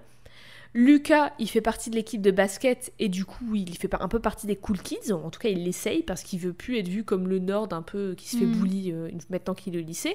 Lucas, 0.76 1.34
il 1.40 1.50
fait 1.50 1.62
partie 1.62 1.90
de 1.90 1.96
l'équipe 1.96 2.22
de 2.22 2.30
basket 2.30 2.94
et 3.00 3.10
du 3.10 3.26
coup, 3.26 3.56
il 3.56 3.76
fait 3.76 3.90
un 4.00 4.08
peu 4.08 4.20
partie 4.20 4.46
des 4.46 4.56
cool 4.56 4.80
kids. 4.80 5.12
En 5.12 5.32
tout 5.32 5.40
cas, 5.40 5.50
il 5.50 5.64
l'essaye 5.64 6.04
parce 6.04 6.22
qu'il 6.22 6.40
veut 6.40 6.54
plus 6.54 6.78
être 6.78 6.88
vu 6.88 7.04
comme 7.04 7.28
le 7.28 7.40
nord 7.40 7.70
un 7.72 7.82
peu 7.82 8.14
qui 8.16 8.30
se 8.30 8.38
fait 8.38 8.46
Mm. 8.46 8.52
bully 8.52 8.92
euh, 8.92 9.10
maintenant 9.32 9.56
qu'il 9.56 9.76
est 9.76 9.80
au 9.80 9.84
lycée. 9.84 10.14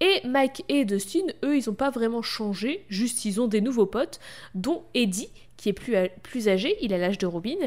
Et 0.00 0.20
Mike 0.24 0.64
et 0.68 0.84
Dustin, 0.84 1.26
eux, 1.44 1.56
ils 1.56 1.68
ont 1.68 1.74
pas 1.74 1.90
vraiment 1.90 2.22
changé, 2.22 2.84
juste 2.88 3.24
ils 3.24 3.40
ont 3.40 3.48
des 3.48 3.60
nouveaux 3.60 3.86
potes, 3.86 4.20
dont 4.54 4.84
Eddie, 4.94 5.30
qui 5.56 5.68
est 5.68 5.74
plus, 5.74 5.94
plus 6.22 6.48
âgé, 6.48 6.76
il 6.80 6.94
a 6.94 6.98
l'âge 6.98 7.18
de 7.18 7.26
Robin, 7.26 7.58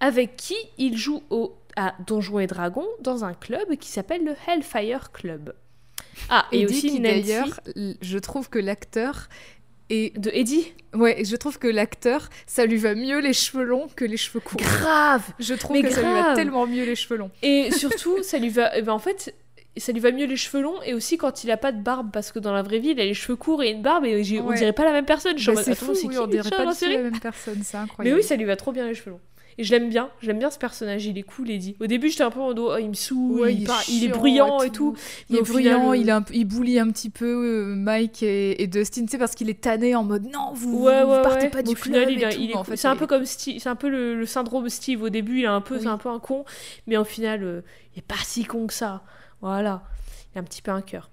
avec 0.00 0.36
qui 0.36 0.56
il 0.78 0.96
joue 0.96 1.22
au, 1.30 1.54
à 1.78 1.94
Donjons 2.06 2.40
et 2.40 2.48
Dragons 2.48 2.88
dans 3.00 3.24
un 3.24 3.34
club 3.34 3.76
qui 3.76 3.88
s'appelle 3.88 4.24
le 4.24 4.34
Hellfire 4.46 5.12
Club. 5.12 5.54
Ah, 6.28 6.46
et, 6.50 6.62
Et 6.62 6.66
aussi 6.66 6.98
d'ailleurs, 6.98 7.60
je 8.02 8.18
trouve 8.18 8.50
que 8.50 8.58
l'acteur 8.58 9.28
est. 9.88 10.18
de 10.18 10.30
Eddie. 10.34 10.74
Ouais, 10.92 11.24
je 11.24 11.36
trouve 11.36 11.58
que 11.60 11.68
l'acteur, 11.68 12.28
ça 12.46 12.66
lui 12.66 12.78
va 12.78 12.96
mieux 12.96 13.20
les 13.20 13.32
cheveux 13.32 13.62
longs 13.62 13.86
que 13.94 14.04
les 14.04 14.16
cheveux 14.16 14.40
courts. 14.40 14.60
Grave 14.60 15.22
Je 15.38 15.54
trouve 15.54 15.76
Mais 15.76 15.82
que 15.82 15.90
ça 15.90 16.02
lui 16.02 16.12
va 16.12 16.34
tellement 16.34 16.66
mieux 16.66 16.84
les 16.84 16.96
cheveux 16.96 17.16
longs. 17.16 17.30
Et 17.42 17.70
surtout, 17.70 18.22
ça 18.24 18.38
lui 18.38 18.48
va. 18.48 18.76
eh 18.76 18.82
ben, 18.82 18.92
en 18.92 18.98
fait, 18.98 19.32
ça 19.76 19.92
lui 19.92 20.00
va 20.00 20.10
mieux 20.10 20.26
les 20.26 20.36
cheveux 20.36 20.62
longs 20.62 20.82
et 20.82 20.94
aussi 20.94 21.16
quand 21.16 21.44
il 21.44 21.50
a 21.52 21.56
pas 21.56 21.70
de 21.70 21.80
barbe 21.80 22.10
parce 22.12 22.32
que 22.32 22.40
dans 22.40 22.52
la 22.52 22.62
vraie 22.62 22.80
vie, 22.80 22.90
il 22.90 23.00
a 23.00 23.04
les 23.04 23.14
cheveux 23.14 23.36
courts 23.36 23.62
et 23.62 23.70
une 23.70 23.82
barbe 23.82 24.04
et 24.04 24.40
on 24.40 24.52
dirait 24.52 24.72
pas 24.72 24.84
la 24.84 24.92
même 24.92 25.04
personne. 25.04 25.36
Bah, 25.36 25.62
c'est 25.62 25.76
fou, 25.76 25.92
oui, 26.04 26.18
on 26.18 26.26
dirait 26.26 26.50
pas 26.50 26.64
la 26.64 26.98
même 26.98 27.20
personne, 27.20 27.62
c'est 27.62 27.76
Mais 27.76 27.84
incroyable. 27.84 28.16
oui, 28.18 28.24
ça 28.24 28.34
lui 28.34 28.44
va 28.44 28.56
trop 28.56 28.72
bien 28.72 28.86
les 28.86 28.94
cheveux 28.94 29.12
longs. 29.12 29.20
Et 29.60 29.64
je 29.64 29.72
l'aime 29.72 29.88
bien, 29.88 30.08
j'aime 30.22 30.38
bien 30.38 30.50
ce 30.50 30.58
personnage, 30.58 31.04
il 31.06 31.18
est 31.18 31.22
cool, 31.24 31.50
Eddie. 31.50 31.74
Au 31.80 31.86
début, 31.88 32.08
j'étais 32.10 32.22
un 32.22 32.30
peu 32.30 32.38
en 32.38 32.54
dos, 32.54 32.70
oh, 32.72 32.76
il 32.78 32.88
me 32.90 32.94
saoule, 32.94 33.40
Ouais, 33.40 33.52
il, 33.54 33.62
il 33.88 34.04
est 34.04 34.06
il 34.06 34.10
bruyant 34.12 34.62
et 34.62 34.70
tout. 34.70 34.96
Il 35.28 35.36
est 35.36 35.42
bruyant, 35.42 35.90
euh, 35.90 35.96
il, 35.96 36.08
a 36.10 36.16
un 36.16 36.22
p- 36.22 36.32
il 36.36 36.44
bully 36.44 36.78
un 36.78 36.88
petit 36.90 37.10
peu 37.10 37.26
euh, 37.26 37.74
Mike 37.74 38.22
et, 38.22 38.62
et 38.62 38.68
Dustin, 38.68 39.02
tu 39.04 39.08
sais, 39.08 39.18
parce 39.18 39.34
qu'il 39.34 39.50
est 39.50 39.60
tanné 39.60 39.96
en 39.96 40.04
mode 40.04 40.26
non, 40.32 40.52
vous, 40.54 40.84
Ouais, 40.84 41.02
vous 41.02 41.10
ouais, 41.10 41.22
partez 41.22 41.48
pas 41.50 41.62
du 41.62 41.74
final, 41.74 42.04
club 42.06 42.10
il, 42.16 42.22
et 42.22 42.24
a- 42.24 42.30
tout, 42.32 42.38
il 42.40 42.44
est 42.44 42.54
mais 42.54 42.56
en 42.56 42.62
fait, 42.62 42.76
c'est 42.76 42.86
un 42.86 42.94
peu 42.94 43.08
comme 43.08 43.24
Steve, 43.26 43.58
c'est 43.60 43.68
un 43.68 43.74
peu 43.74 43.88
le, 43.88 44.14
le 44.16 44.26
syndrome 44.26 44.68
Steve. 44.68 45.02
Au 45.02 45.08
début, 45.08 45.38
il 45.40 45.44
est 45.44 45.46
un 45.48 45.60
peu, 45.60 45.74
Oui. 45.74 45.80
c'est 45.82 45.88
un 45.88 45.98
peu 45.98 46.08
un 46.08 46.20
con, 46.20 46.44
mais 46.86 46.96
au 46.96 47.04
final, 47.04 47.42
euh, 47.42 47.60
il 47.94 47.98
est 47.98 48.02
pas 48.06 48.14
si 48.22 48.44
con 48.44 48.68
que 48.68 48.72
ça. 48.74 49.02
Voilà, 49.40 49.82
il 50.34 50.38
a 50.38 50.40
un 50.40 50.44
petit 50.44 50.62
peu 50.62 50.70
un 50.70 50.82
cœur. 50.82 51.10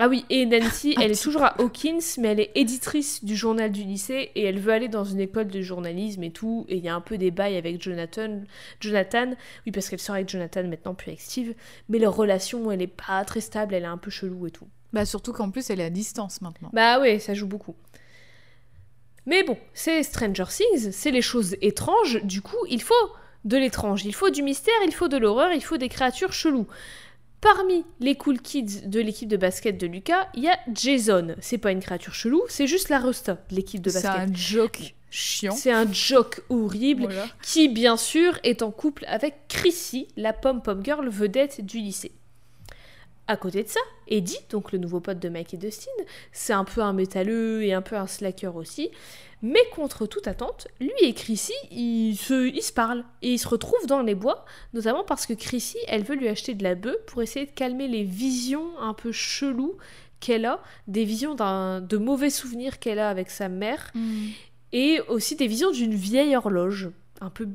Ah 0.00 0.08
oui, 0.08 0.24
et 0.30 0.46
Nancy, 0.46 0.94
elle 1.00 1.10
est 1.10 1.20
toujours 1.20 1.42
à 1.42 1.60
Hawkins, 1.60 1.98
mais 2.18 2.28
elle 2.28 2.40
est 2.40 2.52
éditrice 2.54 3.24
du 3.24 3.34
journal 3.34 3.72
du 3.72 3.82
lycée 3.82 4.30
et 4.36 4.44
elle 4.44 4.60
veut 4.60 4.72
aller 4.72 4.86
dans 4.86 5.02
une 5.02 5.18
école 5.18 5.48
de 5.48 5.60
journalisme 5.60 6.22
et 6.22 6.30
tout. 6.30 6.66
Et 6.68 6.76
il 6.76 6.84
y 6.84 6.88
a 6.88 6.94
un 6.94 7.00
peu 7.00 7.18
des 7.18 7.32
bails 7.32 7.56
avec 7.56 7.82
Jonathan. 7.82 8.42
Jonathan, 8.78 9.32
oui, 9.66 9.72
parce 9.72 9.88
qu'elle 9.88 9.98
sort 9.98 10.14
avec 10.14 10.28
Jonathan 10.28 10.62
maintenant, 10.64 10.94
puis 10.94 11.10
avec 11.10 11.20
Steve. 11.20 11.54
Mais 11.88 11.98
leur 11.98 12.14
relation, 12.14 12.70
elle 12.70 12.80
est 12.80 12.86
pas 12.86 13.24
très 13.24 13.40
stable, 13.40 13.74
elle 13.74 13.82
est 13.82 13.86
un 13.86 13.98
peu 13.98 14.10
chelou 14.10 14.46
et 14.46 14.52
tout. 14.52 14.68
Bah, 14.92 15.04
surtout 15.04 15.32
qu'en 15.32 15.50
plus, 15.50 15.68
elle 15.68 15.80
est 15.80 15.84
à 15.84 15.90
distance 15.90 16.42
maintenant. 16.42 16.70
Bah 16.72 17.00
ouais, 17.00 17.18
ça 17.18 17.34
joue 17.34 17.48
beaucoup. 17.48 17.74
Mais 19.26 19.42
bon, 19.42 19.58
c'est 19.74 20.04
Stranger 20.04 20.44
Things, 20.48 20.92
c'est 20.92 21.10
les 21.10 21.22
choses 21.22 21.56
étranges, 21.60 22.22
du 22.22 22.40
coup, 22.40 22.56
il 22.70 22.80
faut 22.80 22.94
de 23.44 23.56
l'étrange, 23.58 24.04
il 24.06 24.14
faut 24.14 24.30
du 24.30 24.42
mystère, 24.42 24.72
il 24.86 24.94
faut 24.94 25.08
de 25.08 25.18
l'horreur, 25.18 25.52
il 25.52 25.62
faut 25.62 25.76
des 25.76 25.90
créatures 25.90 26.32
cheloues. 26.32 26.66
Parmi 27.40 27.84
les 28.00 28.16
cool 28.16 28.40
kids 28.40 28.86
de 28.86 29.00
l'équipe 29.00 29.28
de 29.28 29.36
basket 29.36 29.78
de 29.78 29.86
Lucas, 29.86 30.28
il 30.34 30.42
y 30.42 30.48
a 30.48 30.58
Jason. 30.74 31.36
C'est 31.40 31.58
pas 31.58 31.70
une 31.70 31.80
créature 31.80 32.14
chelou, 32.14 32.42
c'est 32.48 32.66
juste 32.66 32.88
la 32.88 32.98
Rosta 32.98 33.34
de 33.50 33.54
l'équipe 33.54 33.80
de 33.80 33.90
C'est 33.90 34.02
basket. 34.02 34.30
un 34.30 34.34
joke 34.34 34.94
chiant. 35.10 35.52
C'est 35.54 35.70
un 35.70 35.90
joke 35.92 36.42
horrible 36.48 37.04
Voilà. 37.04 37.26
qui, 37.42 37.68
bien 37.68 37.96
sûr, 37.96 38.38
est 38.42 38.62
en 38.62 38.72
couple 38.72 39.04
avec 39.06 39.46
Chrissy, 39.48 40.08
la 40.16 40.32
pom-pom 40.32 40.84
girl 40.84 41.08
vedette 41.08 41.64
du 41.64 41.78
lycée. 41.78 42.12
À 43.28 43.36
côté 43.36 43.62
de 43.62 43.68
ça, 43.68 43.80
Eddie, 44.08 44.38
donc 44.50 44.72
le 44.72 44.78
nouveau 44.78 45.00
pote 45.00 45.18
de 45.20 45.28
Mike 45.28 45.52
et 45.54 45.58
Dustin, 45.58 45.90
c'est 46.32 46.54
un 46.54 46.64
peu 46.64 46.80
un 46.80 46.94
métalleux 46.94 47.62
et 47.62 47.72
un 47.74 47.82
peu 47.82 47.94
un 47.96 48.06
slacker 48.06 48.56
aussi. 48.56 48.90
Mais 49.42 49.60
contre 49.74 50.06
toute 50.06 50.26
attente, 50.26 50.66
lui 50.80 50.90
et 51.00 51.14
Chrissy, 51.14 51.52
ils 51.70 52.16
se, 52.16 52.48
ils 52.48 52.62
se 52.62 52.72
parlent. 52.72 53.04
Et 53.22 53.32
ils 53.34 53.38
se 53.38 53.46
retrouvent 53.48 53.86
dans 53.86 54.02
les 54.02 54.14
bois, 54.16 54.44
notamment 54.74 55.04
parce 55.04 55.26
que 55.26 55.32
Chrissy, 55.32 55.78
elle 55.86 56.02
veut 56.02 56.16
lui 56.16 56.28
acheter 56.28 56.54
de 56.54 56.64
la 56.64 56.74
bœuf 56.74 56.96
pour 57.06 57.22
essayer 57.22 57.46
de 57.46 57.52
calmer 57.52 57.86
les 57.88 58.02
visions 58.04 58.76
un 58.80 58.94
peu 58.94 59.12
cheloues 59.12 59.76
qu'elle 60.20 60.44
a, 60.46 60.60
des 60.88 61.04
visions 61.04 61.36
de 61.36 61.96
mauvais 61.96 62.30
souvenirs 62.30 62.80
qu'elle 62.80 62.98
a 62.98 63.08
avec 63.08 63.30
sa 63.30 63.48
mère, 63.48 63.92
Mm. 63.94 64.26
et 64.72 65.00
aussi 65.08 65.36
des 65.36 65.46
visions 65.46 65.70
d'une 65.70 65.94
vieille 65.94 66.34
horloge, 66.34 66.90
un 67.20 67.30
peu 67.30 67.46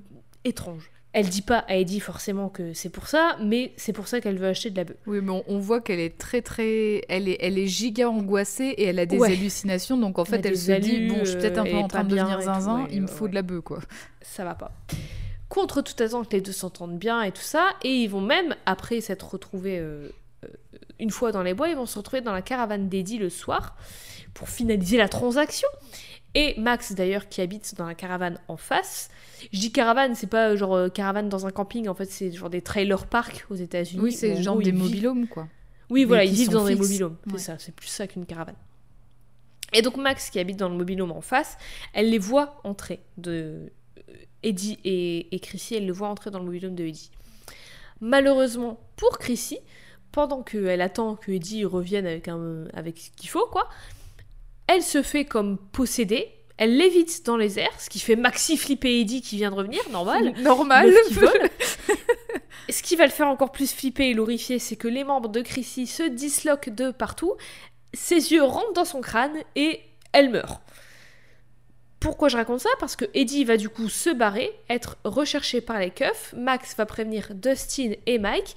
étrange. 0.46 0.90
Elle 1.14 1.30
dit 1.30 1.44
pas 1.44 1.60
à 1.68 1.76
Eddie 1.76 2.00
forcément 2.00 2.50
que 2.50 2.74
c'est 2.74 2.90
pour 2.90 3.08
ça, 3.08 3.38
mais 3.40 3.72
c'est 3.78 3.94
pour 3.94 4.08
ça 4.08 4.20
qu'elle 4.20 4.38
veut 4.40 4.48
acheter 4.48 4.72
de 4.72 4.78
la 4.78 4.84
bœuf. 4.84 4.98
Oui, 5.06 5.20
mais 5.22 5.32
on, 5.32 5.44
on 5.48 5.60
voit 5.60 5.80
qu'elle 5.80 6.00
est 6.00 6.18
très 6.18 6.42
très. 6.42 7.04
Elle 7.08 7.30
est, 7.30 7.38
elle 7.40 7.58
est 7.60 7.68
giga 7.68 8.10
angoissée 8.10 8.74
et 8.78 8.86
elle 8.86 8.98
a 9.00 9.06
des 9.06 9.18
Ouais. 9.20 9.32
hallucinations. 9.32 9.96
Donc 9.96 10.18
en 10.18 10.26
fait, 10.26 10.44
elle 10.46 10.58
se 10.58 10.72
dit 10.72 11.08
bon, 11.08 11.20
je 11.20 11.26
suis 11.26 11.38
peut-être 11.38 11.60
un 11.60 11.66
euh, 11.68 11.72
peu 11.72 11.78
en 11.78 11.88
train 11.88 12.00
pas 12.00 12.04
de 12.06 12.16
devenir 12.16 12.42
zinzin, 12.42 12.88
il 12.92 13.04
me 13.04 13.08
faut 13.08 13.26
ouais. 13.26 13.30
de 13.30 13.36
la 13.36 13.44
bœuf, 13.44 13.62
quoi. 13.62 13.80
Ça 14.22 14.44
va 14.44 14.56
pas. 14.56 14.72
Contre 15.50 15.84
toute 15.84 16.02
attente, 16.02 16.34
les 16.34 16.42
deux 16.42 16.52
s'entendent 16.52 16.98
bien 16.98 17.22
et 17.22 17.32
tout 17.32 17.42
ça, 17.44 17.74
et 17.84 17.90
ils 17.92 18.08
vont 18.08 18.22
même, 18.22 18.56
après 18.66 19.00
s'être 19.00 19.30
retrouvés 19.34 19.78
euh, 19.78 20.10
euh, 20.44 20.48
une 21.00 21.12
fois 21.12 21.32
dans 21.32 21.44
les 21.44 21.54
bois, 21.54 21.70
ils 21.70 21.76
vont 21.76 21.86
se 21.86 22.00
retrouver 22.00 22.22
dans 22.22 22.34
la 22.34 22.42
caravane 22.42 22.90
d'Eddie 22.90 23.20
le 23.20 23.30
soir 23.30 23.76
pour 24.34 24.50
finaliser 24.50 24.98
la 24.98 25.08
transaction. 25.08 25.68
Et 26.36 26.60
Max, 26.60 26.94
d'ailleurs, 26.94 27.30
qui 27.30 27.42
habite 27.42 27.76
dans 27.76 27.86
la 27.86 27.94
caravane 27.94 28.40
en 28.48 28.58
face. 28.58 29.10
Je 29.52 29.60
dis 29.60 29.72
caravane, 29.72 30.16
c'est 30.16 30.28
pas 30.28 30.50
euh, 30.50 30.58
genre 30.58 30.74
euh, 30.74 30.90
caravane 30.90 31.30
dans 31.30 31.46
un 31.46 31.52
camping, 31.52 31.88
en 31.88 31.94
fait, 31.94 32.06
c'est 32.06 32.32
genre 32.32 32.50
des 32.50 32.62
trailer 32.62 33.06
parks 33.06 33.46
aux 33.50 33.56
États-Unis. 33.56 34.02
Oui, 34.02 34.12
c'est 34.12 34.38
en 34.38 34.42
genre 34.42 34.58
des 34.58 34.72
mobilhomes, 34.72 35.28
quoi. 35.28 35.48
Oui, 35.90 36.02
mais 36.02 36.06
voilà, 36.06 36.24
ils 36.26 36.34
vivent 36.34 36.50
dans 36.50 36.66
des 36.66 36.76
mobilhomes. 36.76 37.18
Ouais. 37.28 37.34
C'est 37.38 37.46
ça, 37.46 37.58
c'est 37.60 37.76
plus 37.76 37.88
ça 37.88 38.08
qu'une 38.08 38.26
caravane. 38.26 38.56
Et 39.74 39.82
donc 39.82 39.98
Max, 39.98 40.30
qui 40.30 40.40
habite 40.40 40.58
dans 40.58 40.70
le 40.70 40.76
mobilhome 40.76 41.12
en 41.12 41.22
face, 41.22 41.58
elle 41.94 42.10
les 42.10 42.20
voit 42.20 42.60
entrer 42.64 43.00
de 43.18 43.70
euh, 43.98 44.14
Eddie 44.44 44.80
et, 44.84 45.36
et 45.36 45.40
Chrissy, 45.40 45.76
elle 45.76 45.86
le 45.86 45.94
voit 45.94 46.08
entrer 46.10 46.32
dans 46.32 46.40
le 46.40 46.46
mobilhome 46.46 46.76
de 46.76 46.86
Eddie. 46.86 47.12
Malheureusement 48.02 48.80
pour 48.96 49.18
Chrissy, 49.18 49.60
pendant 50.12 50.44
qu'elle 50.44 50.82
attend 50.82 51.16
que 51.16 51.32
Eddie 51.32 51.66
revienne 51.66 52.06
avec, 52.06 52.28
un, 52.28 52.66
avec 52.74 53.00
ce 53.00 53.10
qu'il 53.12 53.30
faut, 53.30 53.48
quoi, 53.48 53.68
elle 54.74 54.84
se 54.84 55.02
fait 55.02 55.26
comme 55.26 55.58
possédée, 55.58 56.32
elle 56.58 56.78
lévite 56.78 57.26
dans 57.26 57.38
les 57.38 57.60
airs, 57.60 57.80
ce 57.80 57.90
qui 57.90 58.00
fait 58.00 58.16
maxi 58.16 58.58
flipper 58.58 59.00
Eddie 59.00 59.22
qui 59.22 59.38
vient 59.38 59.52
de 59.52 59.56
revenir, 59.56 59.82
normal. 59.92 60.34
Normal. 60.42 60.88
Meuf 60.88 61.08
qui 61.08 61.14
vole. 61.14 61.50
Ce 62.70 62.82
qui 62.82 62.96
va 62.96 63.06
le 63.06 63.12
faire 63.12 63.28
encore 63.28 63.52
plus 63.52 63.74
flipper 63.74 64.10
et 64.10 64.14
l'horrifier, 64.14 64.58
c'est 64.58 64.76
que 64.76 64.88
les 64.88 65.04
membres 65.04 65.30
de 65.30 65.42
Chrissy 65.42 65.86
se 65.86 66.04
disloquent 66.04 66.70
de 66.70 66.92
partout, 66.92 67.34
ses 67.94 68.32
yeux 68.32 68.44
rentrent 68.44 68.74
dans 68.74 68.86
son 68.86 69.02
crâne 69.02 69.36
et 69.56 69.82
elle 70.14 70.30
meurt. 70.30 70.62
Pourquoi 72.00 72.30
je 72.30 72.38
raconte 72.38 72.62
ça? 72.62 72.70
Parce 72.80 72.96
que 72.96 73.06
Eddie 73.14 73.44
va 73.44 73.58
du 73.58 73.70
coup 73.70 73.90
se 73.90 74.10
barrer, 74.10 74.50
être 74.70 74.98
recherché 75.04 75.62
par 75.62 75.80
les 75.80 75.90
keufs, 75.90 76.34
Max 76.38 76.76
va 76.76 76.86
prévenir 76.86 77.30
Dustin 77.34 77.94
et 78.06 78.18
Mike, 78.18 78.56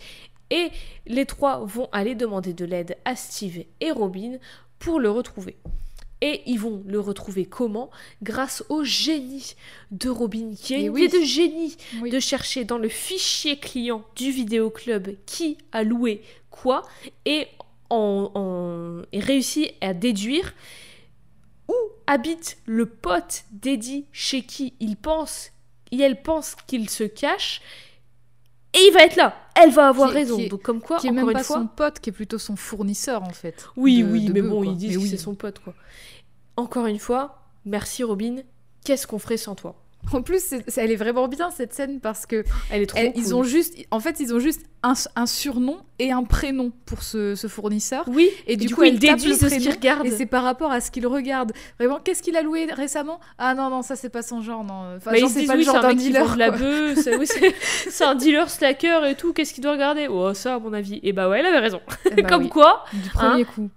et 0.51 0.71
les 1.07 1.27
trois 1.27 1.65
vont 1.65 1.89
aller 1.93 2.15
demander 2.15 2.53
de 2.53 2.65
l'aide 2.65 2.97
à 3.05 3.17
Steve 3.17 3.65
et 3.81 3.91
Robin 3.91 4.39
pour 4.79 5.01
le 5.01 5.11
retrouver. 5.11 5.57
Et 6.23 6.43
ils 6.47 6.59
vont 6.59 6.83
le 6.87 6.99
retrouver 6.99 7.45
comment? 7.45 7.91
Grâce 8.23 8.65
au 8.71 8.85
génie 8.85 9.55
de 9.91 10.09
Robin, 10.09 10.55
qui 10.59 10.75
a 10.75 10.79
une 10.79 10.91
oui. 10.91 11.05
idée 11.05 11.19
de 11.21 11.25
génie 11.25 11.77
Oui. 12.01 12.09
de 12.11 12.19
chercher 12.21 12.65
dans 12.65 12.79
le 12.79 12.89
fichier 12.89 13.59
client 13.59 14.03
du 14.17 14.31
vidéoclub 14.31 15.11
qui 15.27 15.59
a 15.73 15.83
loué 15.83 16.23
quoi 16.51 16.83
et, 17.27 17.47
en, 17.91 18.31
en- 18.35 19.03
et 19.13 19.21
réussi 19.21 19.73
à 19.83 19.93
déduire 19.93 20.55
où 21.69 21.75
habite 22.07 22.57
le 22.65 22.87
pote 22.87 23.45
d'Eddie 23.51 24.07
chez 24.13 24.43
qui 24.43 24.73
il 24.81 24.97
pense 24.97 25.51
et 25.93 26.01
elle 26.01 26.23
pense 26.23 26.55
qu'il 26.67 26.89
se 26.89 27.05
cache 27.05 27.61
et 28.77 28.87
il 28.87 28.93
va 28.93 29.05
être 29.05 29.17
là 29.17 29.35
elle 29.59 29.71
va 29.71 29.89
avoir 29.89 30.11
Qui 30.11 30.15
raison 30.17 30.37
qui 30.37 30.43
est- 30.45 30.49
donc 30.49 30.63
comme 30.63 30.81
quoi 30.83 30.99
Qui 30.99 31.07
est 31.07 31.11
encore 31.11 31.17
même 31.25 31.31
une 31.31 31.33
pas 31.39 31.43
fois 31.43 31.57
son 31.57 31.67
pote, 31.67 31.99
qui 32.01 32.11
est 32.11 32.13
plutôt 32.13 32.39
son 32.39 32.57
fournisseur, 32.57 33.23
en 33.23 33.31
fait. 33.31 33.67
oui 33.77 34.03
de- 34.03 34.13
oui 34.13 34.25
de 34.27 34.33
mais 34.35 34.43
bon 34.43 34.57
quoi. 34.63 34.67
ils 34.67 34.77
disent 34.77 34.91
Mais 34.91 34.97
que 34.97 35.01
oui. 35.03 35.09
c'est 35.09 35.17
son 35.17 35.35
pote 35.35 35.59
quoi 35.61 35.75
encore 36.57 36.87
une 36.87 36.99
fois 36.99 37.43
merci 37.65 38.05
Robin 38.05 38.37
qu'est-ce 38.85 39.07
qu'on 39.07 39.19
ferait 39.19 39.37
sans 39.39 39.55
toi? 39.55 39.75
En 40.13 40.23
plus, 40.23 40.55
elle 40.77 40.91
est 40.93 40.97
vraiment 40.97 41.27
bien 41.29 41.51
cette 41.51 41.73
scène 41.75 42.01
parce 42.01 42.27
que 42.27 42.45
Elle 42.71 42.83
est 42.83 42.87
trop 42.87 42.99
elle- 42.99 43.13
cool. 43.13 43.23
ils 43.23 43.35
ont 43.35 43.43
juste, 43.43 43.75
en 43.91 43.99
fait, 44.01 44.21
ils 44.21 44.33
ont 44.35 44.39
juste 44.39 44.63
un, 44.83 44.93
un 45.17 45.27
surnom 45.27 45.79
et 45.99 46.13
un 46.13 46.23
prénom 46.23 46.71
pour 46.87 47.03
ce, 47.03 47.35
ce 47.35 47.49
fournisseur. 47.49 48.05
Oui, 48.09 48.31
Et 48.47 48.57
du, 48.57 48.67
du 48.67 48.75
coup, 48.75 48.83
coup, 48.85 48.91
déduisent 48.91 49.43
le 49.43 49.49
ce 49.49 49.55
qu'ils 49.55 49.63
prénom, 49.65 49.77
regardent. 49.77 50.07
Et 50.07 50.11
c'est 50.13 50.27
par 50.27 50.45
rapport 50.45 50.71
à 50.71 50.81
ce 50.81 50.91
qu'il 50.93 51.07
regarde. 51.07 51.53
Vraiment, 51.79 51.99
qu'est-ce 51.99 52.23
qu'il 52.23 52.37
a 52.37 52.43
loué 52.43 52.67
récemment? 52.73 53.19
Ah 53.39 53.55
non, 53.55 53.69
non, 53.69 53.83
ça 53.83 53.97
c'est 53.97 54.11
pas 54.11 54.23
son 54.23 54.43
genre, 54.43 54.63
non. 54.63 54.97
Enfin, 54.97 55.11
Bah, 55.11 55.17
genre, 55.17 55.29
ils 55.29 55.29
se 55.29 55.35
c'est 55.35 55.41
disent, 55.41 55.49
pas 55.49 55.55
le 55.55 55.59
oui, 55.61 55.65
genre 55.65 55.75
c'est 55.81 55.85
un 55.85 55.89
mec 55.89 55.99
qui 55.99 56.05
dealer. 56.05 56.35
de 56.35 56.39
la 56.39 56.51
bœuf, 56.53 56.99
c'est 57.03 57.17
oui, 57.17 57.27
un 58.01 58.15
dealer 58.15 58.49
slacker 58.51 59.05
et 59.07 59.15
tout, 59.17 59.33
qu'est-ce 59.33 59.53
qu'il 59.53 59.63
doit 59.63 59.73
regarder? 59.73 60.07
Oh, 60.09 60.33
ça, 60.35 60.55
à 60.55 60.59
mon 60.61 60.73
avis. 60.73 61.01
Et 61.03 61.13
bah 61.13 61.29
ouais, 61.29 61.41
elle 61.41 61.47
avait 61.47 61.59
raison. 61.59 61.81
Eh 62.17 62.23
bah 62.23 62.29
Comme 62.29 62.45
oui, 62.45 62.49
quoi, 62.49 62.85
du 62.93 63.09
premier 63.11 63.45
coup. 63.45 63.71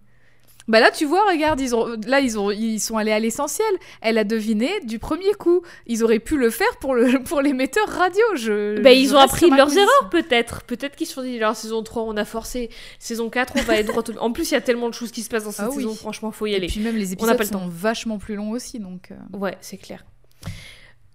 Bah 0.69 0.79
là, 0.79 0.91
tu 0.91 1.03
vois, 1.05 1.25
regarde, 1.29 1.59
ils 1.59 1.75
ont, 1.75 1.87
là, 2.07 2.19
ils, 2.21 2.37
ont, 2.39 2.51
ils 2.51 2.79
sont 2.79 2.95
allés 2.95 3.11
à 3.11 3.19
l'essentiel. 3.19 3.67
Elle 4.01 4.17
a 4.17 4.23
deviné 4.23 4.69
du 4.83 4.99
premier 4.99 5.33
coup. 5.33 5.63
Ils 5.87 6.03
auraient 6.03 6.19
pu 6.19 6.37
le 6.37 6.49
faire 6.51 6.77
pour, 6.79 6.93
le, 6.93 7.21
pour 7.23 7.41
l'émetteur 7.41 7.87
radio. 7.89 8.21
Je, 8.35 8.79
bah, 8.81 8.93
je 8.93 8.99
ils 8.99 9.15
ont 9.15 9.17
appris 9.17 9.49
leurs 9.49 9.65
position. 9.65 9.81
erreurs, 9.83 10.09
peut-être. 10.09 10.63
Peut-être 10.63 10.95
qu'ils 10.95 11.07
se 11.07 11.15
sont 11.15 11.23
dit, 11.23 11.35
alors, 11.37 11.55
saison 11.55 11.81
3, 11.83 12.03
on 12.03 12.15
a 12.15 12.23
forcé. 12.23 12.69
Saison 12.99 13.29
4, 13.29 13.53
on 13.57 13.61
va 13.63 13.73
aller 13.73 13.83
droit 13.83 14.03
au... 14.07 14.17
En 14.19 14.31
plus, 14.31 14.51
il 14.51 14.53
y 14.53 14.57
a 14.57 14.61
tellement 14.61 14.89
de 14.89 14.93
choses 14.93 15.11
qui 15.11 15.23
se 15.23 15.29
passent 15.29 15.45
dans 15.45 15.51
cette 15.51 15.65
Ah 15.65 15.69
oui. 15.69 15.77
saison, 15.83 15.95
franchement, 15.95 16.31
faut 16.31 16.45
y 16.45 16.51
Et 16.53 16.55
aller. 16.55 16.67
puis 16.67 16.79
même 16.81 16.95
les 16.95 17.13
épisodes 17.13 17.35
pas 17.35 17.43
le 17.43 17.49
sont 17.49 17.67
vachement 17.67 18.17
plus 18.19 18.35
longs 18.35 18.51
aussi, 18.51 18.79
donc. 18.79 19.09
euh, 19.11 19.37
Ouais, 19.37 19.57
c'est 19.61 19.77
clair. 19.77 20.05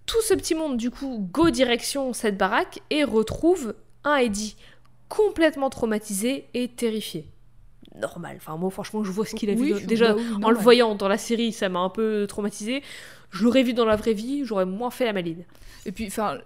Tout 0.05 0.21
ce 0.21 0.33
petit 0.33 0.53
monde, 0.53 0.77
du 0.77 0.91
coup, 0.91 1.27
go 1.31 1.49
direction 1.49 2.13
cette 2.13 2.37
baraque 2.37 2.79
et 2.89 3.03
retrouve 3.03 3.73
un 4.03 4.17
Eddie 4.17 4.55
complètement 5.09 5.69
traumatisé 5.69 6.47
et 6.53 6.67
terrifié. 6.67 7.25
Normal. 7.99 8.35
Enfin, 8.37 8.57
moi, 8.57 8.69
franchement, 8.71 9.03
je 9.03 9.11
vois 9.11 9.25
ce 9.25 9.35
qu'il 9.35 9.49
a 9.49 9.53
oui, 9.53 9.73
vu. 9.73 9.79
dans- 9.81 9.87
Déjà, 9.87 10.15
en 10.43 10.49
le 10.49 10.57
voyant 10.57 10.95
dans 10.95 11.07
la 11.07 11.17
série, 11.17 11.51
ça 11.53 11.69
m'a 11.69 11.79
un 11.79 11.89
peu 11.89 12.25
traumatisé. 12.27 12.83
Je 13.31 13.43
l'aurais 13.43 13.63
vu 13.63 13.73
dans 13.73 13.85
la 13.85 13.95
vraie 13.95 14.13
vie, 14.13 14.43
j'aurais 14.45 14.65
moins 14.65 14.89
fait 14.91 15.05
la 15.05 15.13
maline. 15.13 15.43
Et 15.85 15.91
puis, 15.91 16.07
enfin, 16.07 16.37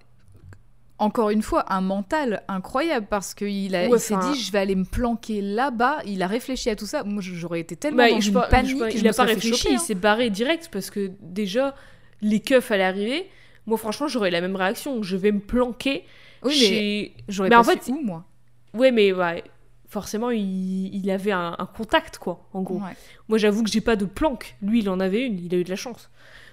encore 0.97 1.29
une 1.29 1.41
fois, 1.41 1.71
un 1.73 1.79
mental 1.81 2.43
incroyable 2.49 3.07
parce 3.09 3.33
qu'il 3.33 3.73
a, 3.75 3.87
Ouais, 3.87 3.97
il 3.97 3.99
s'est 3.99 4.15
dit, 4.17 4.39
je 4.41 4.51
vais 4.51 4.59
aller 4.59 4.75
me 4.75 4.83
planquer 4.83 5.41
là-bas. 5.41 5.99
Il 6.05 6.21
a 6.21 6.27
réfléchi 6.27 6.69
à 6.69 6.75
tout 6.75 6.85
ça. 6.85 7.03
Moi, 7.03 7.21
j'aurais 7.21 7.61
été 7.61 7.75
tellement 7.77 7.97
Bah, 8.03 8.09
dans 8.09 8.19
je 8.19 8.27
une 8.27 8.33
pas- 8.33 8.47
panique. 8.47 8.71
je 8.91 8.97
il 8.97 9.03
me 9.03 9.09
a 9.09 9.13
pas 9.13 9.23
réfléchi, 9.23 9.55
choper, 9.57 9.69
il 9.73 9.75
hein. 9.75 9.79
s'est 9.79 9.95
barré 9.95 10.29
direct 10.29 10.69
parce 10.71 10.89
que 10.89 11.11
déjà, 11.21 11.73
les 12.21 12.41
keufs 12.41 12.69
allaient 12.71 12.83
arriver. 12.83 13.29
Moi, 13.65 13.77
franchement, 13.77 14.07
j'aurais 14.07 14.31
la 14.31 14.41
même 14.41 14.55
réaction. 14.57 15.01
Je 15.01 15.15
vais 15.15 15.31
me 15.31 15.39
planquer 15.39 16.03
Oui, 16.43 16.49
mais 16.59 16.67
chez. 16.67 17.13
j'aurais 17.29 17.49
mais 17.49 17.55
pas 17.55 17.61
en 17.61 17.63
fait, 17.63 17.83
su 17.83 17.91
où, 17.91 18.01
moi. 18.03 18.25
Ouais, 18.73 18.91
mais 18.91 19.13
ouais, 19.13 19.43
forcément, 19.89 20.29
il, 20.29 20.95
il 20.95 21.11
avait 21.11 21.31
un, 21.33 21.55
un 21.59 21.65
contact, 21.65 22.17
quoi, 22.19 22.47
en 22.53 22.61
gros. 22.61 22.75
Ouais. 22.79 22.95
Moi, 23.27 23.37
j'avoue 23.37 23.63
que 23.63 23.69
j'ai 23.69 23.81
pas 23.81 23.95
de 23.95 24.05
planque. 24.05 24.55
Lui, 24.61 24.79
il 24.79 24.89
en 24.89 24.99
avait 24.99 25.25
une, 25.25 25.37
il 25.43 25.53
a 25.53 25.57
eu 25.57 25.63
de 25.63 25.69
la 25.69 25.75
chance. 25.75 26.09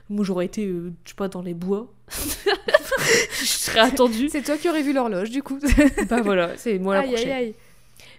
Moi, 0.08 0.24
j'aurais 0.24 0.46
été, 0.46 0.66
euh, 0.66 0.92
je 1.04 1.10
sais 1.10 1.14
pas, 1.16 1.28
dans 1.28 1.42
les 1.42 1.54
bois. 1.54 1.92
je 2.10 3.44
serais 3.44 3.80
attendue. 3.80 4.28
C'est 4.30 4.42
toi 4.42 4.56
qui 4.56 4.68
aurais 4.68 4.82
vu 4.82 4.92
l'horloge, 4.92 5.30
du 5.30 5.42
coup. 5.42 5.58
bah 6.08 6.20
voilà, 6.22 6.56
c'est 6.56 6.78
moi 6.78 6.94
la 6.94 7.00
Aïe, 7.00 7.06
aïe, 7.08 7.14
prochaine. 7.14 7.32
aïe. 7.32 7.54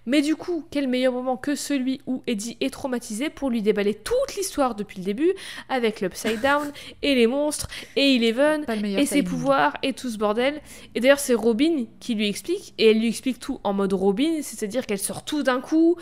Mais 0.08 0.22
du 0.22 0.36
coup, 0.36 0.64
quel 0.70 0.88
meilleur 0.88 1.12
moment 1.12 1.36
que 1.36 1.54
celui 1.54 2.00
où 2.06 2.22
Eddie 2.26 2.56
est 2.62 2.72
traumatisé 2.72 3.28
pour 3.28 3.50
lui 3.50 3.60
déballer 3.60 3.92
toute 3.92 4.36
l'histoire 4.38 4.74
depuis 4.74 5.00
le 5.00 5.04
début, 5.04 5.34
avec 5.68 6.00
l'Upside 6.00 6.40
Down, 6.40 6.72
et 7.02 7.14
les 7.14 7.26
monstres, 7.26 7.68
et 7.94 8.16
Eleven, 8.16 8.64
et 8.96 9.04
ses 9.04 9.22
pouvoirs 9.22 9.76
et 9.82 9.92
tout 9.92 10.08
ce 10.08 10.16
bordel. 10.16 10.62
Et 10.94 11.00
d'ailleurs, 11.00 11.20
c'est 11.20 11.34
Robin 11.34 11.84
qui 12.00 12.14
lui 12.14 12.26
explique, 12.26 12.72
et 12.78 12.90
elle 12.90 13.00
lui 13.00 13.08
explique 13.08 13.38
tout 13.38 13.60
en 13.64 13.74
mode 13.74 13.92
Robin, 13.92 14.40
c'est-à-dire 14.40 14.86
qu'elle 14.86 14.98
sort 14.98 15.26
tout 15.26 15.42
d'un 15.42 15.60
coup, 15.60 15.98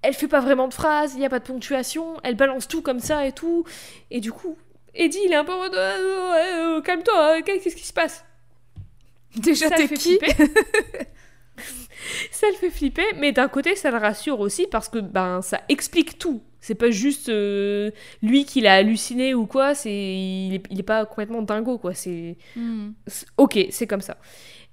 elle 0.00 0.14
fait 0.14 0.26
pas 0.26 0.40
vraiment 0.40 0.66
de 0.66 0.72
phrases, 0.72 1.12
il 1.12 1.18
n'y 1.18 1.26
a 1.26 1.30
pas 1.30 1.38
de 1.38 1.44
ponctuation, 1.44 2.16
elle 2.22 2.36
balance 2.36 2.66
tout 2.66 2.80
comme 2.80 3.00
ça 3.00 3.26
et 3.26 3.32
tout. 3.32 3.64
Et 4.10 4.20
du 4.20 4.32
coup, 4.32 4.56
Eddie, 4.94 5.18
il 5.26 5.32
est 5.32 5.36
un 5.36 5.44
peu 5.44 5.52
en 5.52 5.58
mode 5.58 5.74
Euh, 5.74 6.76
euh, 6.76 6.80
calme-toi, 6.80 7.36
euh, 7.36 7.42
qu'est-ce 7.42 7.76
qui 7.76 7.86
se 7.86 7.92
passe? 7.92 8.24
Déjà, 9.36 9.68
t'es 9.68 9.88
qui? 9.88 10.18
ça 12.30 12.46
le 12.48 12.54
fait 12.54 12.70
flipper, 12.70 13.06
mais 13.18 13.32
d'un 13.32 13.48
côté, 13.48 13.76
ça 13.76 13.90
le 13.90 13.98
rassure 13.98 14.40
aussi 14.40 14.66
parce 14.66 14.88
que 14.88 14.98
ben 14.98 15.42
ça 15.42 15.60
explique 15.68 16.18
tout. 16.18 16.42
C'est 16.60 16.74
pas 16.74 16.90
juste 16.90 17.28
euh, 17.28 17.90
lui 18.22 18.46
qui 18.46 18.62
l'a 18.62 18.74
halluciné 18.74 19.34
ou 19.34 19.46
quoi, 19.46 19.74
c'est 19.74 19.92
il, 19.92 20.60
il 20.70 20.80
est 20.80 20.84
pas 20.84 21.04
complètement 21.04 21.42
dingo 21.42 21.78
quoi, 21.78 21.94
c'est 21.94 22.36
Hmm. 22.56 22.92
OK, 23.36 23.58
c'est 23.70 23.86
comme 23.86 24.00
ça. 24.00 24.16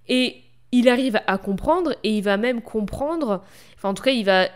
Et 0.07 0.37
il 0.71 0.87
arrive 0.89 1.19
à 1.27 1.37
comprendre 1.37 1.93
et 2.03 2.17
il 2.17 2.23
va 2.23 2.37
même 2.37 2.61
comprendre, 2.61 3.43
enfin 3.75 3.89
en 3.89 3.93
tout 3.93 4.03
cas, 4.03 4.11
il 4.11 4.25
va 4.25 4.47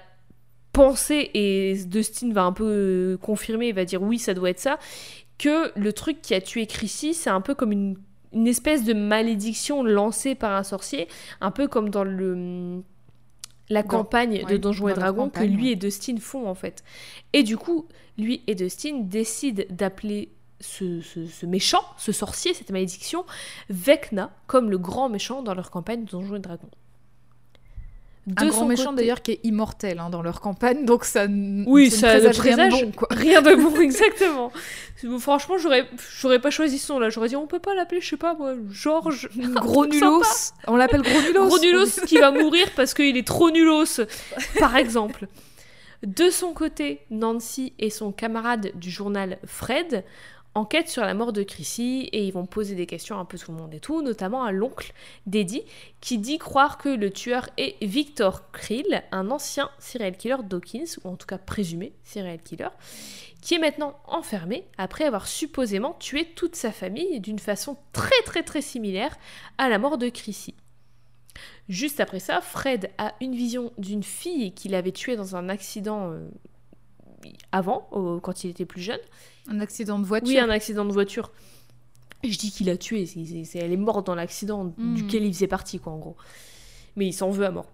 penser 0.72 1.32
et 1.34 1.76
Dustin 1.86 2.32
va 2.34 2.44
un 2.44 2.54
peu 2.54 2.66
euh, 2.66 3.18
confirmer, 3.18 3.70
il 3.70 3.76
va 3.76 3.86
dire 3.86 4.02
oui, 4.02 4.20
ça 4.20 4.34
doit 4.34 4.50
être 4.50 4.60
ça, 4.60 4.78
que 5.38 5.72
le 5.78 5.94
truc 5.94 6.22
qui 6.22 6.34
a 6.34 6.42
tué 6.42 6.68
Chrissy, 6.68 7.14
c'est 7.14 7.30
un 7.30 7.42
peu 7.42 7.56
comme 7.56 7.72
une, 7.72 7.98
une 8.36 8.48
espèce 8.48 8.84
de 8.84 8.94
malédiction 8.94 9.82
lancée 9.84 10.36
par 10.36 10.52
un 10.52 10.64
sorcier, 10.64 11.08
un 11.42 11.50
peu 11.52 11.68
comme 11.68 11.90
dans 11.90 12.04
le 12.04 12.84
la 13.70 13.82
Dans- 13.82 13.88
campagne 13.90 14.42
de 14.46 14.52
ouais, 14.54 14.60
Donjons 14.60 14.90
et 14.90 14.94
Dragons 14.94 15.30
que 15.32 15.42
lui 15.44 15.64
ouais. 15.66 15.72
et 15.72 15.76
Dustin 15.76 16.18
font 16.20 16.48
en 16.48 16.54
fait. 16.54 16.84
Et 17.34 17.42
du 17.42 17.58
coup, 17.58 17.88
lui 18.18 18.44
et 18.46 18.54
Dustin 18.54 19.00
décident 19.02 19.64
d'appeler 19.72 20.30
ce, 20.60 21.02
ce- 21.02 21.26
ce 21.26 21.46
méchant, 21.48 21.82
ce 21.98 22.12
sorcier, 22.12 22.54
cette 22.54 22.70
malédiction, 22.70 23.26
Vecna, 23.70 24.30
comme 24.46 24.70
le 24.70 24.78
grand 24.78 25.10
méchant 25.10 25.42
dans 25.42 25.56
leur 25.56 25.72
campagne 25.72 26.06
de 26.06 26.12
Donjons 26.12 26.36
et 26.36 26.40
Dragons. 26.40 26.70
De 28.28 28.42
Un 28.42 28.48
grand 28.48 28.60
son 28.62 28.66
méchant 28.66 28.92
d'ailleurs 28.92 29.22
qui 29.22 29.34
est 29.34 29.40
immortel 29.44 30.00
hein, 30.00 30.10
dans 30.10 30.24
leur 30.24 30.42
campagne, 30.42 30.84
donc 30.84 31.06
ça, 31.06 31.28
Oui, 31.68 31.92
ça, 31.92 32.20
ne 32.20 32.30
présage 32.30 32.74
rien 32.74 32.86
bon, 32.86 32.92
quoi. 32.92 33.08
Rien 33.12 33.42
de 33.44 33.54
bon, 33.54 33.80
exactement. 33.80 34.52
Franchement, 35.20 35.60
j'aurais, 35.60 35.88
j'aurais 36.20 36.40
pas 36.40 36.50
choisi 36.50 36.80
ce 36.80 36.92
nom-là. 36.92 37.10
J'aurais 37.10 37.28
dit, 37.30 37.36
on 37.36 37.46
peut 37.46 37.60
pas 37.60 37.76
l'appeler, 37.76 38.02
je 38.02 38.10
sais 38.10 38.18
pas 38.18 38.34
moi, 38.34 38.56
Georges. 38.72 39.30
Gros 39.38 39.86
nulos. 39.86 40.24
On 40.66 40.76
l'appelle 40.76 41.04
gros 41.04 41.22
nulos. 41.22 41.48
Gros 41.48 41.60
nulos 41.60 42.02
qui 42.08 42.18
va 42.18 42.32
mourir 42.32 42.68
parce 42.76 42.94
qu'il 42.96 43.16
est 43.16 43.28
trop 43.28 43.52
nulos, 43.52 44.02
par 44.58 44.76
exemple. 44.76 45.28
De 46.06 46.30
son 46.30 46.54
côté, 46.54 47.02
Nancy 47.12 47.74
et 47.78 47.90
son 47.92 48.12
camarade 48.12 48.72
du 48.76 48.90
journal 48.90 49.38
Fred 49.46 50.04
enquêtent 50.56 50.90
sur 50.90 51.04
la 51.04 51.14
mort 51.14 51.34
de 51.34 51.44
Chrissy 51.44 52.10
et 52.12 52.26
ils 52.26 52.32
vont 52.32 52.46
poser 52.46 52.76
des 52.76 52.86
questions 52.86 53.20
un 53.20 53.26
peu 53.26 53.38
tout 53.38 53.52
le 53.52 53.58
monde 53.58 53.74
et 53.74 53.80
tout, 53.80 54.02
notamment 54.02 54.44
à 54.44 54.52
l'oncle 54.52 54.94
d'Eddie 55.28 55.64
qui 56.00 56.18
dit 56.18 56.38
croire 56.38 56.78
que 56.78 56.90
le 56.90 57.12
tueur 57.12 57.50
est 57.58 57.76
Victor 57.84 58.52
Krill, 58.52 59.04
un 59.12 59.30
ancien 59.32 59.70
serial 59.80 60.18
killer 60.18 60.38
Dawkins, 60.44 60.98
ou 61.04 61.10
en 61.10 61.16
tout 61.16 61.28
cas 61.28 61.38
présumé 61.38 61.94
serial 62.04 62.42
killer, 62.42 62.70
qui 63.42 63.56
est 63.56 63.60
maintenant 63.60 64.00
enfermé 64.08 64.66
après 64.78 65.04
avoir 65.04 65.28
supposément 65.28 65.96
tué 66.00 66.26
toute 66.36 66.56
sa 66.56 66.72
famille 66.72 67.20
d'une 67.20 67.40
façon 67.40 67.78
très 67.92 68.22
très 68.26 68.44
très 68.44 68.62
similaire 68.62 69.16
à 69.58 69.70
la 69.70 69.78
mort 69.78 69.98
de 69.98 70.10
Chrissy. 70.10 70.56
Juste 71.68 72.00
après 72.00 72.20
ça, 72.20 72.42
Fred 72.42 72.92
a 72.98 73.14
une 73.20 73.36
vision 73.36 73.74
d'une 73.78 74.04
fille 74.04 74.54
qu'il 74.54 74.74
avait 74.74 74.92
tuée 74.92 75.16
dans 75.16 75.36
un 75.36 75.50
accident 75.50 76.12
euh, 76.12 76.20
avant, 77.52 77.88
au- 77.92 78.20
quand 78.20 78.44
il 78.44 78.50
était 78.50 78.66
plus 78.66 78.82
jeune. 78.82 79.00
Un 79.48 79.60
accident 79.60 80.00
de 80.00 80.06
voiture. 80.06 80.28
Oui, 80.30 80.40
un 80.40 80.50
accident 80.50 80.86
de 80.86 80.92
voiture. 80.94 81.32
Je 82.24 82.38
dis 82.38 82.52
qu'il 82.52 82.70
a 82.70 82.78
tué, 82.78 83.08
elle 83.56 83.72
est 83.72 83.78
morte 83.78 84.08
dans 84.08 84.16
l'accident 84.16 84.74
Mm. 84.78 84.96
duquel 84.96 85.24
il 85.24 85.34
faisait 85.34 85.48
partie, 85.48 85.80
quoi, 85.80 85.94
en 85.94 85.98
gros. 86.00 86.16
Mais 86.96 87.06
il 87.08 87.14
s'en 87.14 87.30
veut 87.30 87.46
à 87.46 87.52
mort. 87.52 87.68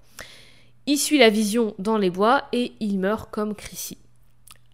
Il 0.88 0.98
suit 0.98 1.19
la 1.19 1.30
vision 1.30 1.76
dans 1.80 1.98
les 1.98 2.10
bois 2.10 2.45
et 2.52 2.73
il 2.80 2.99
meurt 2.99 3.30
comme 3.32 3.56
Chrissy. 3.56 3.98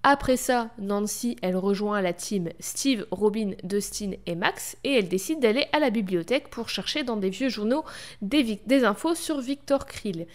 Après 0.03 0.37
ça, 0.37 0.69
Nancy, 0.79 1.35
elle 1.41 1.57
rejoint 1.57 2.01
la 2.01 2.13
team 2.13 2.49
Steve, 2.61 3.05
Robin, 3.11 3.51
Dustin 3.63 4.11
et 4.25 4.35
Max 4.35 4.77
et 4.85 4.93
elle 4.93 5.09
décide 5.09 5.41
d'aller 5.41 5.65
à 5.73 5.79
la 5.79 5.89
bibliothèque 5.89 6.49
pour 6.49 6.69
chercher 6.69 7.03
dans 7.03 7.17
des 7.17 7.29
vieux 7.29 7.49
journaux 7.49 7.83
des, 8.21 8.57
des 8.65 8.83
infos 8.85 9.15
sur 9.15 9.41
Victor 9.41 9.85
Krill. 9.85 10.25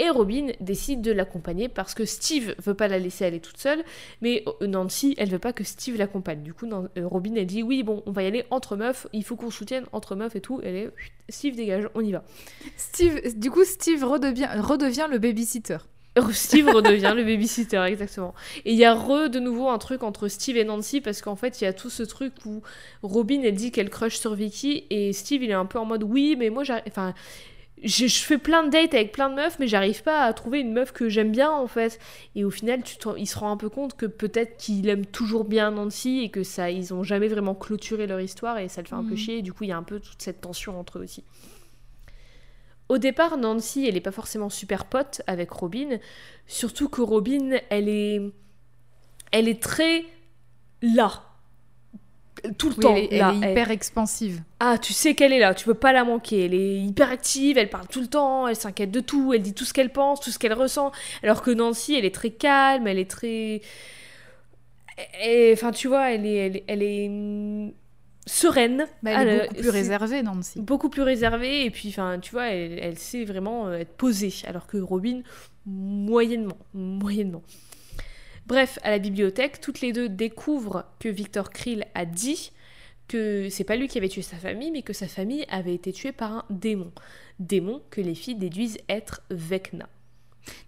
Et 0.00 0.08
Robin 0.08 0.46
décide 0.60 1.02
de 1.02 1.12
l'accompagner 1.12 1.68
parce 1.68 1.92
que 1.92 2.06
Steve 2.06 2.54
veut 2.58 2.72
pas 2.72 2.88
la 2.88 2.98
laisser 2.98 3.26
aller 3.26 3.38
toute 3.38 3.58
seule, 3.58 3.84
mais 4.22 4.42
euh, 4.62 4.66
Nancy, 4.66 5.14
elle 5.18 5.28
veut 5.28 5.38
pas 5.38 5.52
que 5.52 5.62
Steve 5.62 5.98
l'accompagne. 5.98 6.42
Du 6.42 6.54
coup, 6.54 6.66
euh, 6.66 6.88
Robin, 7.06 7.34
elle 7.36 7.44
dit 7.44 7.62
oui, 7.62 7.82
bon, 7.82 8.02
on 8.06 8.10
va 8.10 8.22
y 8.22 8.26
aller 8.26 8.46
entre 8.50 8.76
meufs, 8.76 9.06
il 9.12 9.22
faut 9.24 9.36
qu'on 9.36 9.50
soutienne 9.50 9.84
entre 9.92 10.16
meufs 10.16 10.34
et 10.34 10.40
tout. 10.40 10.58
Elle 10.64 10.74
est 10.74 10.90
Steve 11.28 11.54
dégage, 11.54 11.86
on 11.94 12.00
y 12.00 12.12
va. 12.12 12.24
Steve, 12.78 13.38
du 13.38 13.50
coup, 13.50 13.62
Steve 13.64 14.02
redevient, 14.02 14.48
redevient 14.58 15.06
le 15.10 15.18
babysitter. 15.18 15.76
Steve 16.32 16.70
redevient 16.70 17.12
le 17.14 17.22
babysitter, 17.22 17.84
exactement. 17.86 18.34
Et 18.64 18.72
il 18.72 18.78
y 18.78 18.86
a 18.86 18.94
re 18.94 19.28
de 19.28 19.38
nouveau 19.38 19.68
un 19.68 19.76
truc 19.76 20.02
entre 20.02 20.28
Steve 20.28 20.56
et 20.56 20.64
Nancy 20.64 21.02
parce 21.02 21.20
qu'en 21.20 21.36
fait, 21.36 21.60
il 21.60 21.64
y 21.64 21.66
a 21.66 21.74
tout 21.74 21.90
ce 21.90 22.04
truc 22.04 22.32
où 22.46 22.62
Robin, 23.02 23.42
elle 23.44 23.54
dit 23.54 23.70
qu'elle 23.70 23.90
crush 23.90 24.16
sur 24.16 24.34
Vicky 24.34 24.86
et 24.88 25.12
Steve, 25.12 25.42
il 25.42 25.50
est 25.50 25.52
un 25.52 25.66
peu 25.66 25.78
en 25.78 25.84
mode 25.84 26.04
oui, 26.04 26.36
mais 26.38 26.48
moi, 26.48 26.64
j'arrive. 26.64 26.84
Enfin. 26.88 27.12
Je, 27.82 28.06
je 28.06 28.18
fais 28.18 28.36
plein 28.36 28.62
de 28.64 28.68
dates 28.70 28.92
avec 28.92 29.12
plein 29.12 29.30
de 29.30 29.36
meufs, 29.36 29.58
mais 29.58 29.66
j'arrive 29.66 30.02
pas 30.02 30.22
à 30.24 30.32
trouver 30.34 30.60
une 30.60 30.72
meuf 30.72 30.92
que 30.92 31.08
j'aime 31.08 31.32
bien 31.32 31.50
en 31.50 31.66
fait. 31.66 31.98
Et 32.34 32.44
au 32.44 32.50
final, 32.50 32.82
tu 32.82 32.96
il 33.16 33.26
se 33.26 33.38
rend 33.38 33.50
un 33.50 33.56
peu 33.56 33.70
compte 33.70 33.96
que 33.96 34.04
peut-être 34.06 34.58
qu'il 34.58 34.88
aime 34.90 35.06
toujours 35.06 35.44
bien 35.44 35.70
Nancy 35.70 36.20
et 36.20 36.28
que 36.30 36.42
ça, 36.42 36.70
ils 36.70 36.92
ont 36.92 37.02
jamais 37.02 37.28
vraiment 37.28 37.54
clôturé 37.54 38.06
leur 38.06 38.20
histoire 38.20 38.58
et 38.58 38.68
ça 38.68 38.82
le 38.82 38.86
fait 38.86 38.94
un 38.94 39.04
peu 39.04 39.12
Mhm. 39.12 39.16
chier. 39.16 39.38
Et 39.38 39.42
du 39.42 39.52
coup, 39.54 39.64
il 39.64 39.70
y 39.70 39.72
a 39.72 39.78
un 39.78 39.82
peu 39.82 39.98
toute 39.98 40.20
cette 40.20 40.42
tension 40.42 40.78
entre 40.78 40.98
eux 40.98 41.02
aussi. 41.04 41.24
Au 42.90 42.98
départ, 42.98 43.36
Nancy, 43.38 43.86
elle 43.86 43.96
est 43.96 44.00
pas 44.02 44.10
forcément 44.12 44.50
super 44.50 44.84
pote 44.84 45.22
avec 45.26 45.50
Robin, 45.50 45.98
surtout 46.48 46.88
que 46.88 47.00
Robin, 47.00 47.58
elle 47.70 47.88
est, 47.88 48.20
elle 49.30 49.48
est 49.48 49.62
très 49.62 50.04
là. 50.82 51.22
Tout 52.58 52.68
le 52.70 52.74
Oui, 52.76 52.80
temps. 52.82 52.96
elle, 52.96 53.14
est, 53.14 53.18
là, 53.18 53.32
est 53.34 53.44
elle- 53.44 53.50
hyper 53.52 53.70
expansive. 53.70 54.42
Ah, 54.60 54.78
tu 54.78 54.92
sais 54.92 55.14
qu'elle 55.14 55.32
est 55.32 55.38
là, 55.38 55.54
tu 55.54 55.64
peux 55.64 55.74
pas 55.74 55.92
la 55.92 56.04
manquer. 56.04 56.44
Elle 56.46 56.54
est 56.54 56.80
hyper 56.82 57.10
active, 57.10 57.58
elle 57.58 57.70
parle 57.70 57.86
tout 57.88 58.00
le 58.00 58.06
temps, 58.06 58.46
elle 58.48 58.56
s'inquiète 58.56 58.90
de 58.90 59.00
tout, 59.00 59.32
elle 59.34 59.42
dit 59.42 59.54
tout 59.54 59.64
ce 59.64 59.72
qu'elle 59.72 59.90
pense, 59.92 60.20
tout 60.20 60.30
ce 60.30 60.38
qu'elle 60.38 60.52
ressent. 60.54 60.92
Alors 61.22 61.42
que 61.42 61.50
Nancy, 61.50 61.94
elle 61.94 62.04
est 62.04 62.14
très 62.14 62.30
calme, 62.30 62.86
elle 62.86 62.98
est 62.98 63.10
très. 63.10 63.60
Enfin, 65.52 65.70
tu 65.72 65.88
vois, 65.88 66.10
elle 66.12 66.26
est, 66.26 66.36
elle, 66.36 66.56
est- 66.56 66.64
elle 66.66 66.82
est, 66.82 67.74
sereine. 68.26 68.86
Bah, 69.02 69.12
elle 69.12 69.28
est 69.28 69.32
Elle- 69.32 69.40
beaucoup 69.48 69.54
plus 69.60 69.70
réservée, 69.70 70.22
Nancy. 70.22 70.60
Beaucoup 70.60 70.88
plus 70.90 71.02
réservée, 71.02 71.64
et 71.64 71.70
puis, 71.70 71.88
enfin, 71.88 72.18
tu 72.20 72.32
vois, 72.32 72.48
elle, 72.48 72.78
elle 72.78 72.98
sait 72.98 73.24
vraiment 73.24 73.66
euh, 73.68 73.78
être 73.78 73.96
posée. 73.96 74.32
Alors 74.46 74.66
que 74.66 74.76
Robin, 74.76 75.22
moyennement. 75.66 76.56
Moyennement. 76.74 77.42
Bref, 78.50 78.80
à 78.82 78.90
la 78.90 78.98
bibliothèque, 78.98 79.60
toutes 79.60 79.80
les 79.80 79.92
deux 79.92 80.08
découvrent 80.08 80.84
que 80.98 81.08
Victor 81.08 81.50
Krill 81.50 81.86
a 81.94 82.04
dit 82.04 82.50
que 83.06 83.48
c'est 83.48 83.62
pas 83.62 83.76
lui 83.76 83.86
qui 83.86 83.96
avait 83.96 84.08
tué 84.08 84.22
sa 84.22 84.38
famille, 84.38 84.72
mais 84.72 84.82
que 84.82 84.92
sa 84.92 85.06
famille 85.06 85.46
avait 85.50 85.72
été 85.72 85.92
tuée 85.92 86.10
par 86.10 86.32
un 86.32 86.44
démon. 86.50 86.90
Démon 87.38 87.80
que 87.90 88.00
les 88.00 88.16
filles 88.16 88.34
déduisent 88.34 88.78
être 88.88 89.22
Vecna. 89.30 89.88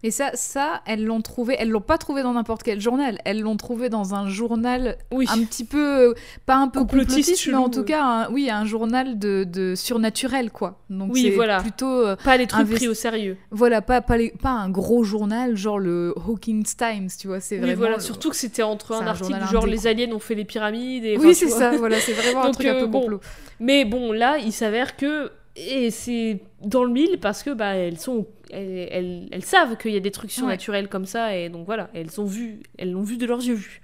Et 0.03 0.11
ça, 0.11 0.31
ça, 0.35 0.82
elles 0.86 1.05
l'ont 1.05 1.20
trouvé. 1.23 1.57
Elles 1.59 1.70
l'ont 1.70 1.81
pas 1.81 1.99
trouvé 1.99 2.23
dans 2.23 2.32
n'importe 2.35 2.62
quel 2.62 2.81
journal. 2.81 3.19
Elles 3.24 3.40
l'ont 3.40 3.57
trouvé 3.57 3.89
dans 3.89 4.15
un 4.15 4.28
journal 4.28 4.97
Oui. 5.12 5.27
un 5.31 5.43
petit 5.44 5.65
peu, 5.65 6.15
pas 6.47 6.57
un 6.57 6.69
peu 6.69 6.81
Complotiste, 6.81 7.16
complotiste, 7.19 7.47
mais 7.49 7.55
en 7.55 7.69
tout 7.70 7.81
euh. 7.81 7.85
cas, 7.85 8.03
un- 8.05 8.31
oui, 8.31 8.51
un 8.51 8.65
journal 8.65 9.19
de, 9.19 9.44
de 9.44 9.74
surnaturel, 9.74 10.51
quoi. 10.51 10.78
Donc 10.90 11.12
Oui, 11.15 11.23
c'est 11.23 11.31
voilà. 11.31 11.61
plutôt, 11.61 11.86
euh, 12.07 12.16
Pas 12.24 12.36
les 12.36 12.47
trucs 12.47 12.66
Investi- 12.66 12.74
pris 12.77 12.89
au 12.89 12.94
sérieux. 12.94 13.36
voilà, 13.51 13.81
pas 13.82 14.01
pas, 14.01 14.16
les- 14.16 14.31
pas 14.31 14.51
un 14.51 14.69
gros 14.70 15.05
journal 15.05 15.57
genre 15.57 15.78
le 15.78 16.15
Hawkins 16.16 16.62
Times, 16.77 17.09
tu 17.19 17.28
vois. 17.28 17.40
C'est 17.40 17.57
Oui, 17.57 17.62
vraiment. 17.62 17.78
voilà. 17.78 18.01
Surtout 18.01 18.31
que 18.31 18.36
c'était 18.36 18.62
entre 18.62 18.93
un 18.93 19.01
un 19.03 19.07
article 19.07 19.44
genre 19.51 19.66
les 19.66 19.86
aliens 19.86 20.12
ont 20.12 20.19
fait 20.19 20.35
les 20.35 20.44
pyramides. 20.44 21.05
Et, 21.05 21.16
Oui, 21.19 21.35
c'est 21.35 21.49
ça. 21.49 21.70
Voilà, 21.77 21.99
c'est 21.99 22.12
vraiment 22.12 22.44
un 22.44 22.51
truc 22.53 22.66
un 22.66 22.74
euh, 22.74 22.81
peu 22.81 22.86
bon. 22.86 23.01
complot. 23.01 23.20
Mais 23.61 23.85
bon, 23.85 24.12
là, 24.12 24.39
il 24.39 24.53
s'avère 24.53 24.97
que. 24.97 25.31
Et 25.55 25.90
c'est 25.90 26.40
dans 26.65 26.82
le 26.82 26.90
mille 26.90 27.19
parce 27.20 27.43
que 27.43 27.51
bah 27.51 27.74
elles 27.74 27.99
sont 27.99 28.27
elles, 28.53 28.89
elles- 28.91 29.29
elles 29.33 29.45
savent 29.45 29.77
qu'il 29.77 29.93
y 29.93 29.97
a 29.97 30.01
des 30.01 30.11
trucs 30.12 30.31
surnaturels 30.31 30.89
comme 30.89 31.07
ça 31.07 31.37
et 31.37 31.49
donc 31.49 31.66
voilà 31.66 31.91
elles 31.95 32.20
ont 32.20 32.24
vu 32.27 32.62
elles 32.79 32.93
l'ont 32.93 33.03
vu 33.03 33.16
de 33.16 33.27
leurs 33.27 33.43
yeux 33.43 33.55
vus. 33.55 33.83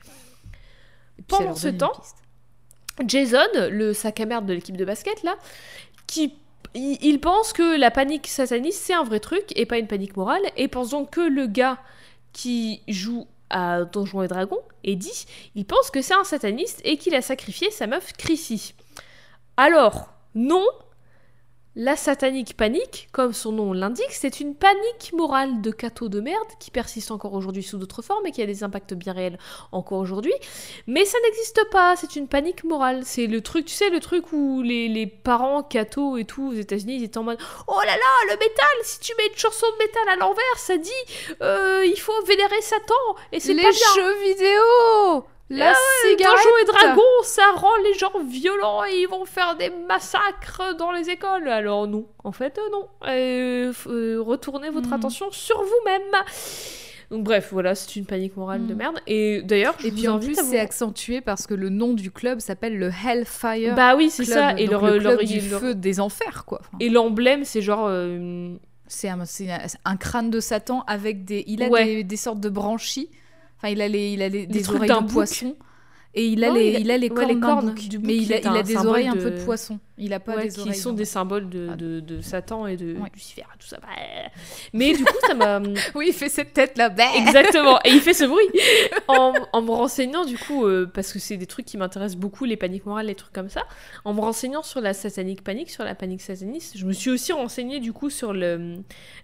Pendant 1.26 1.54
ce 1.54 1.68
temps. 1.68 1.92
Jason, 3.06 3.38
le 3.70 3.92
sac 3.92 4.20
à 4.20 4.26
merde 4.26 4.46
de 4.46 4.52
l'équipe 4.54 4.76
de 4.76 4.84
basket 4.84 5.22
là, 5.22 5.36
qui 6.06 6.34
il, 6.74 6.98
il 7.02 7.20
pense 7.20 7.52
que 7.52 7.78
la 7.78 7.90
panique 7.90 8.26
sataniste 8.26 8.82
c'est 8.82 8.94
un 8.94 9.04
vrai 9.04 9.20
truc 9.20 9.44
et 9.56 9.66
pas 9.66 9.78
une 9.78 9.86
panique 9.86 10.16
morale 10.16 10.42
et 10.56 10.68
pense 10.68 10.90
donc 10.90 11.10
que 11.10 11.20
le 11.20 11.46
gars 11.46 11.78
qui 12.32 12.82
joue 12.88 13.26
à 13.50 13.84
Donjons 13.84 14.22
et 14.22 14.28
Dragons, 14.28 14.60
Eddie, 14.84 15.24
il 15.54 15.64
pense 15.64 15.90
que 15.90 16.02
c'est 16.02 16.12
un 16.14 16.24
sataniste 16.24 16.82
et 16.84 16.98
qu'il 16.98 17.14
a 17.14 17.22
sacrifié 17.22 17.70
sa 17.70 17.86
meuf 17.86 18.12
Chrissy. 18.12 18.74
Alors, 19.56 20.12
non, 20.34 20.66
la 21.76 21.94
satanique 21.94 22.56
panique, 22.56 23.08
comme 23.12 23.32
son 23.32 23.52
nom 23.52 23.72
l'indique, 23.72 24.10
c'est 24.10 24.40
une 24.40 24.54
panique 24.56 25.12
morale 25.12 25.60
de 25.60 25.70
cateau 25.70 26.08
de 26.08 26.20
merde 26.20 26.48
qui 26.58 26.70
persiste 26.72 27.10
encore 27.12 27.34
aujourd'hui 27.34 27.62
sous 27.62 27.78
d'autres 27.78 28.02
formes 28.02 28.26
et 28.26 28.32
qui 28.32 28.42
a 28.42 28.46
des 28.46 28.64
impacts 28.64 28.94
bien 28.94 29.12
réels 29.12 29.38
encore 29.70 29.98
aujourd'hui. 29.98 30.32
Mais 30.88 31.04
ça 31.04 31.18
n'existe 31.22 31.60
pas, 31.70 31.94
c'est 31.94 32.16
une 32.16 32.26
panique 32.26 32.64
morale. 32.64 33.02
C'est 33.04 33.26
le 33.26 33.40
truc, 33.42 33.66
tu 33.66 33.74
sais, 33.74 33.90
le 33.90 34.00
truc 34.00 34.32
où 34.32 34.60
les, 34.62 34.88
les 34.88 35.06
parents 35.06 35.62
cathos 35.62 36.16
et 36.16 36.24
tout 36.24 36.48
aux 36.48 36.54
États-Unis, 36.54 36.96
ils 36.96 37.04
étaient 37.04 37.18
en 37.18 37.22
mode 37.22 37.38
Oh 37.68 37.78
là 37.80 37.96
là, 37.96 38.32
le 38.32 38.38
métal, 38.38 38.68
si 38.82 38.98
tu 39.00 39.12
mets 39.16 39.28
une 39.28 39.36
chanson 39.38 39.66
de 39.78 39.84
métal 39.84 40.08
à 40.08 40.16
l'envers, 40.16 40.56
ça 40.56 40.76
dit 40.78 40.90
euh, 41.42 41.84
il 41.86 41.98
faut 42.00 42.20
vénérer 42.26 42.60
Satan 42.60 42.94
et 43.30 43.38
c'est 43.40 43.54
les 43.54 43.62
pas 43.62 43.70
bien. 43.70 43.94
jeux 43.94 44.22
vidéo, 44.24 45.24
la 45.50 45.70
Les 45.70 46.10
cigarette. 46.10 46.36
Donjons 46.44 46.56
et 46.62 46.64
Dragons, 46.66 47.22
ça 47.24 47.42
rend 47.56 47.76
les 47.84 47.94
gens 47.94 48.12
violents 48.28 48.84
et 48.84 49.00
ils 49.00 49.06
vont 49.08 49.24
faire 49.24 49.56
des 49.56 49.70
massacres 49.88 50.76
dans 50.78 50.92
les 50.92 51.08
écoles. 51.10 51.48
Alors 51.48 51.86
non, 51.86 52.06
en 52.24 52.32
fait 52.32 52.58
euh, 52.58 52.70
non. 52.70 52.86
Euh, 53.08 53.72
euh, 53.86 54.20
retournez 54.20 54.70
votre 54.70 54.90
Hmm. 54.90 54.94
attention 54.94 55.30
sur 55.30 55.58
vous-même. 55.62 56.22
Donc 57.10 57.24
bref, 57.24 57.48
voilà, 57.52 57.74
c'est 57.74 57.96
une 57.96 58.04
panique 58.04 58.36
morale 58.36 58.66
de 58.66 58.74
Hmm. 58.74 58.76
merde. 58.78 59.00
Et 59.06 59.40
d'ailleurs, 59.42 59.74
je 59.78 59.86
Et 59.86 59.90
vous 59.90 59.96
puis 59.96 60.08
en 60.08 60.18
plus, 60.18 60.34
vous- 60.38 60.50
c'est 60.50 60.58
accentué 60.60 61.22
parce 61.22 61.46
que 61.46 61.54
le 61.54 61.70
nom 61.70 61.94
du 61.94 62.10
club 62.10 62.40
s'appelle 62.40 62.76
le 62.78 62.90
Hellfire 62.90 63.74
Bah 63.74 63.96
oui, 63.96 64.10
c'est 64.10 64.26
ça. 64.26 64.52
Et 64.58 64.66
leur, 64.66 64.84
le 64.84 64.98
leur- 64.98 65.16
club 65.16 65.26
du 65.26 65.40
leur- 65.48 65.60
feu 65.60 65.74
des 65.74 66.00
enfers, 66.00 66.44
quoi. 66.44 66.58
Enfin, 66.60 66.76
et 66.80 66.90
l'emblème, 66.90 67.44
c'est 67.46 67.62
genre 67.62 67.86
euh, 67.88 68.54
c'est 68.88 69.08
un, 69.08 69.24
c'est 69.24 69.50
un- 69.50 69.58
un 69.86 69.96
crâne 69.96 70.28
de 70.28 70.40
Satan 70.40 70.84
avec 70.86 71.24
des. 71.24 71.44
Il 71.46 71.62
a 71.62 71.68
Ouais. 71.68 71.84
des, 71.86 72.04
des 72.04 72.16
sortes 72.16 72.40
de 72.40 72.50
branchies. 72.50 73.08
Enfin, 73.58 73.68
il 73.70 73.80
a 73.82 73.88
les, 73.88 74.12
il 74.12 74.22
a 74.22 74.28
les, 74.28 74.46
des 74.46 74.70
oreilles 74.70 74.88
d'un 74.88 75.02
de 75.02 75.06
poisson. 75.12 75.56
Et 76.14 76.26
il 76.28 76.44
a, 76.44 76.50
les, 76.50 76.68
il 76.68 76.76
a- 76.76 76.80
il 76.80 76.90
a 76.90 76.98
les 76.98 77.10
ouais, 77.10 77.14
cornes, 77.14 77.28
les 77.28 77.36
d'un 77.36 77.40
cornes 77.46 77.66
bouc. 77.66 77.88
du 77.88 77.98
bouc 77.98 78.06
Mais 78.06 78.16
il 78.16 78.32
a, 78.32 78.40
il 78.40 78.62
des 78.62 78.86
oreilles 78.86 79.08
un 79.08 79.16
peu 79.16 79.30
de 79.30 79.36
poisson. 79.36 79.80
Il 79.98 80.12
a 80.12 80.20
pas 80.20 80.36
ouais, 80.36 80.44
des 80.44 80.54
qui 80.54 80.60
oreilles. 80.60 80.74
sont 80.76 80.92
des 80.92 81.04
symboles 81.04 81.48
de, 81.48 81.74
de, 81.74 82.00
de 82.00 82.20
Satan 82.20 82.66
et 82.66 82.76
de 82.76 82.94
Ouais. 82.94 83.08
Lucifer, 83.12 83.42
tout 83.58 83.66
ça. 83.66 83.78
Mais 84.72 84.92
du 84.94 85.04
coup, 85.04 85.16
ça 85.26 85.34
m'a 85.34 85.60
Oui, 85.94 86.06
il 86.08 86.12
fait 86.14 86.28
cette 86.28 86.52
tête 86.52 86.78
là. 86.78 86.88
Bah 86.88 87.04
Exactement, 87.16 87.78
et 87.84 87.90
il 87.90 88.00
fait 88.00 88.14
ce 88.14 88.24
bruit 88.24 88.46
en, 89.08 89.32
en 89.52 89.62
me 89.62 89.70
renseignant 89.70 90.24
du 90.24 90.38
coup, 90.38 90.64
euh, 90.66 90.86
parce 90.92 91.12
que 91.12 91.18
c'est 91.18 91.36
des 91.36 91.46
trucs 91.46 91.66
qui 91.66 91.76
m'intéressent 91.76 92.18
beaucoup, 92.18 92.44
les 92.44 92.56
paniques 92.56 92.86
morales, 92.86 93.06
les 93.06 93.14
trucs 93.14 93.32
comme 93.32 93.48
ça. 93.48 93.62
En 94.04 94.14
me 94.14 94.20
renseignant 94.20 94.62
sur 94.62 94.80
la 94.80 94.94
satanique 94.94 95.42
panique, 95.42 95.70
sur 95.70 95.84
la 95.84 95.94
panique 95.94 96.20
sataniste, 96.22 96.76
je 96.78 96.84
me 96.86 96.92
suis 96.92 97.10
aussi 97.10 97.32
renseignée 97.32 97.80
du 97.80 97.92
coup 97.92 98.10
sur 98.10 98.32
le, 98.32 98.76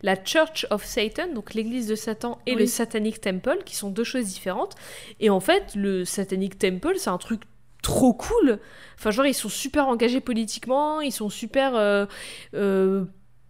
la 0.02 0.16
Church 0.24 0.66
of 0.70 0.84
Satan, 0.84 1.28
donc 1.34 1.54
l'église 1.54 1.86
de 1.86 1.94
Satan, 1.94 2.38
et 2.46 2.52
Oui. 2.54 2.60
le 2.60 2.66
Satanic 2.66 3.20
Temple, 3.20 3.58
qui 3.64 3.76
sont 3.76 3.90
deux 3.90 4.04
choses 4.04 4.26
différentes. 4.26 4.74
Et 5.20 5.30
en 5.30 5.40
fait, 5.40 5.74
le 5.74 6.04
Satanic 6.04 6.58
Temple, 6.58 6.94
c'est 6.96 7.10
un 7.10 7.18
truc 7.18 7.42
trop 7.84 8.12
cool. 8.14 8.58
Enfin, 8.98 9.10
genre, 9.12 9.26
ils 9.26 9.34
sont 9.34 9.48
super 9.48 9.86
engagés 9.88 10.20
politiquement, 10.20 11.00
ils 11.00 11.12
sont 11.12 11.28
super 11.30 11.76
euh, 11.76 12.06
euh, 12.54 13.04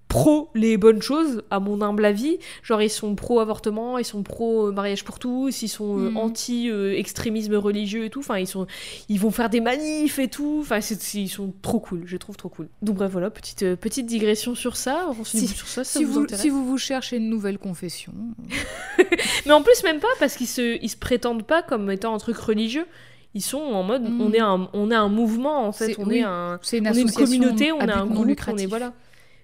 pro 0.09 0.51
les 0.55 0.77
bonnes 0.77 1.03
choses, 1.03 1.43
à 1.51 1.59
mon 1.61 1.81
humble 1.83 2.05
avis. 2.05 2.39
Genre, 2.63 2.81
ils 2.83 2.91
sont 2.91 3.15
pro 3.15 3.41
avortement, 3.41 3.99
ils 3.99 4.05
sont 4.05 4.23
pro 4.23 4.71
mariage 4.73 5.05
pour 5.05 5.19
tous, 5.19 5.63
ils 5.63 5.69
sont 5.69 5.99
euh, 5.99 6.11
Mhm. 6.11 6.17
anti 6.17 6.71
euh, 6.71 6.97
extrémisme 6.97 7.55
religieux 7.57 8.05
et 8.05 8.11
tout. 8.11 8.21
Enfin, 8.21 8.39
ils 8.39 8.47
sont, 8.47 8.67
ils 9.09 9.19
vont 9.19 9.31
faire 9.31 9.51
des 9.51 9.61
manifs 9.61 10.19
et 10.19 10.29
tout. 10.29 10.59
Enfin, 10.63 10.79
ils 11.15 11.29
sont 11.29 11.53
trop 11.63 11.81
cool. 11.81 12.03
Je 12.07 12.13
les 12.13 12.19
trouve 12.19 12.37
trop 12.37 12.49
cool. 12.49 12.69
Donc 12.83 12.97
bref, 12.97 13.11
voilà, 13.13 13.31
petite 13.31 13.63
euh, 13.65 13.77
petite 13.77 14.07
digression 14.07 14.55
sur 14.55 14.77
ça. 14.77 15.11
Si- 15.25 15.47
sur 15.49 15.67
ça, 15.69 15.85
ça 15.85 15.99
si 15.99 16.05
vous, 16.05 16.13
vous, 16.21 16.27
si 16.33 16.49
vous 16.49 16.65
vous 16.65 16.79
cherchez 16.79 17.17
une 17.17 17.29
nouvelle 17.29 17.59
confession, 17.59 18.13
Mais 19.47 19.53
en 19.53 19.63
plus, 19.63 19.83
même 19.85 20.01
pas 20.01 20.09
parce 20.21 20.37
qu'ils 20.37 20.47
se, 20.49 20.79
ils 20.83 20.89
se 20.89 20.97
prétendent 20.97 21.47
pas 21.47 21.63
comme 21.63 21.91
étant 21.91 22.15
un 22.15 22.19
truc 22.19 22.37
religieux. 22.37 22.87
Ils 23.35 23.43
sont 23.43 23.59
en 23.59 23.83
mode, 23.83 24.03
Mhm. 24.09 24.21
on 24.21 24.33
est 24.33 24.39
un, 24.41 24.69
on 24.73 24.91
est 24.91 24.95
un 24.95 25.09
mouvement 25.09 25.67
en 25.67 25.73
fait, 25.73 25.97
on 25.99 26.05
oui. 26.07 26.19
est 26.19 26.23
un, 26.23 26.59
une 26.73 26.89
on 26.89 26.93
est 26.93 27.01
une 27.01 27.11
communauté, 27.13 27.73
on 27.73 27.81
est 27.81 27.91
un 27.91 28.07
groupe, 28.07 28.29
on 28.49 28.57
est 28.57 28.67
voilà. 28.67 28.93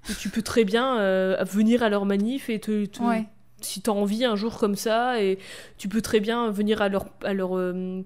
Et 0.09 0.15
tu 0.15 0.29
peux 0.31 0.43
très 0.43 0.65
bien 0.65 0.99
euh, 0.99 1.37
venir 1.45 1.83
à 1.83 1.89
leur 1.89 2.07
manif 2.07 2.49
et 2.51 2.59
te, 2.61 2.87
te- 2.87 3.03
Ouais. 3.03 3.27
si 3.61 3.83
t'as 3.83 3.93
envie 3.93 4.25
un 4.25 4.37
jour 4.37 4.59
comme 4.59 4.77
ça, 4.77 5.21
et 5.23 5.39
tu 5.77 5.89
peux 5.89 6.01
très 6.03 6.21
bien 6.21 6.51
venir 6.51 6.81
à 6.83 6.89
leur, 6.89 7.07
à 7.25 7.35
leur 7.35 7.57
euh, 7.59 8.03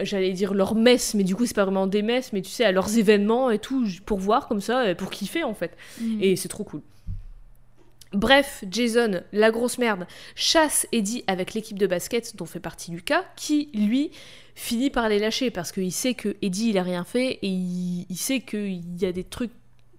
j'allais 0.00 0.32
dire 0.32 0.54
leur 0.54 0.74
messe, 0.74 1.14
mais 1.14 1.24
du 1.24 1.36
coup 1.36 1.44
c'est 1.46 1.54
pas 1.54 1.64
vraiment 1.64 1.86
des 1.86 2.00
messes, 2.02 2.32
mais 2.32 2.40
tu 2.40 2.50
sais 2.50 2.64
à 2.64 2.72
leurs 2.72 2.96
événements 2.96 3.50
et 3.50 3.58
tout 3.58 3.86
pour 4.06 4.18
voir 4.18 4.48
comme 4.48 4.60
ça, 4.62 4.94
pour 4.94 5.10
kiffer 5.10 5.44
en 5.44 5.54
fait. 5.54 5.76
Mhm. 6.00 6.18
Et 6.22 6.36
c'est 6.36 6.48
trop 6.48 6.64
cool. 6.64 6.80
Bref, 8.12 8.64
Jason, 8.70 9.22
la 9.32 9.50
grosse 9.52 9.78
merde, 9.78 10.06
chasse 10.34 10.86
Eddie 10.92 11.22
avec 11.28 11.54
l'équipe 11.54 11.78
de 11.78 11.86
basket 11.86 12.34
dont 12.36 12.44
fait 12.46 12.58
partie 12.60 12.90
Lucas, 12.90 13.24
qui, 13.36 13.70
lui, 13.72 14.10
finit 14.56 14.90
par 14.90 15.08
les 15.08 15.18
lâcher 15.20 15.50
parce 15.50 15.70
qu'il 15.70 15.92
sait 15.92 16.14
que 16.14 16.36
Eddie, 16.42 16.70
il 16.70 16.78
a 16.78 16.82
rien 16.82 17.04
fait 17.04 17.38
et 17.42 17.46
il, 17.48 18.06
il 18.10 18.16
sait 18.16 18.40
qu'il 18.40 18.82
y 19.00 19.06
a 19.06 19.12
des 19.12 19.22
trucs 19.24 19.52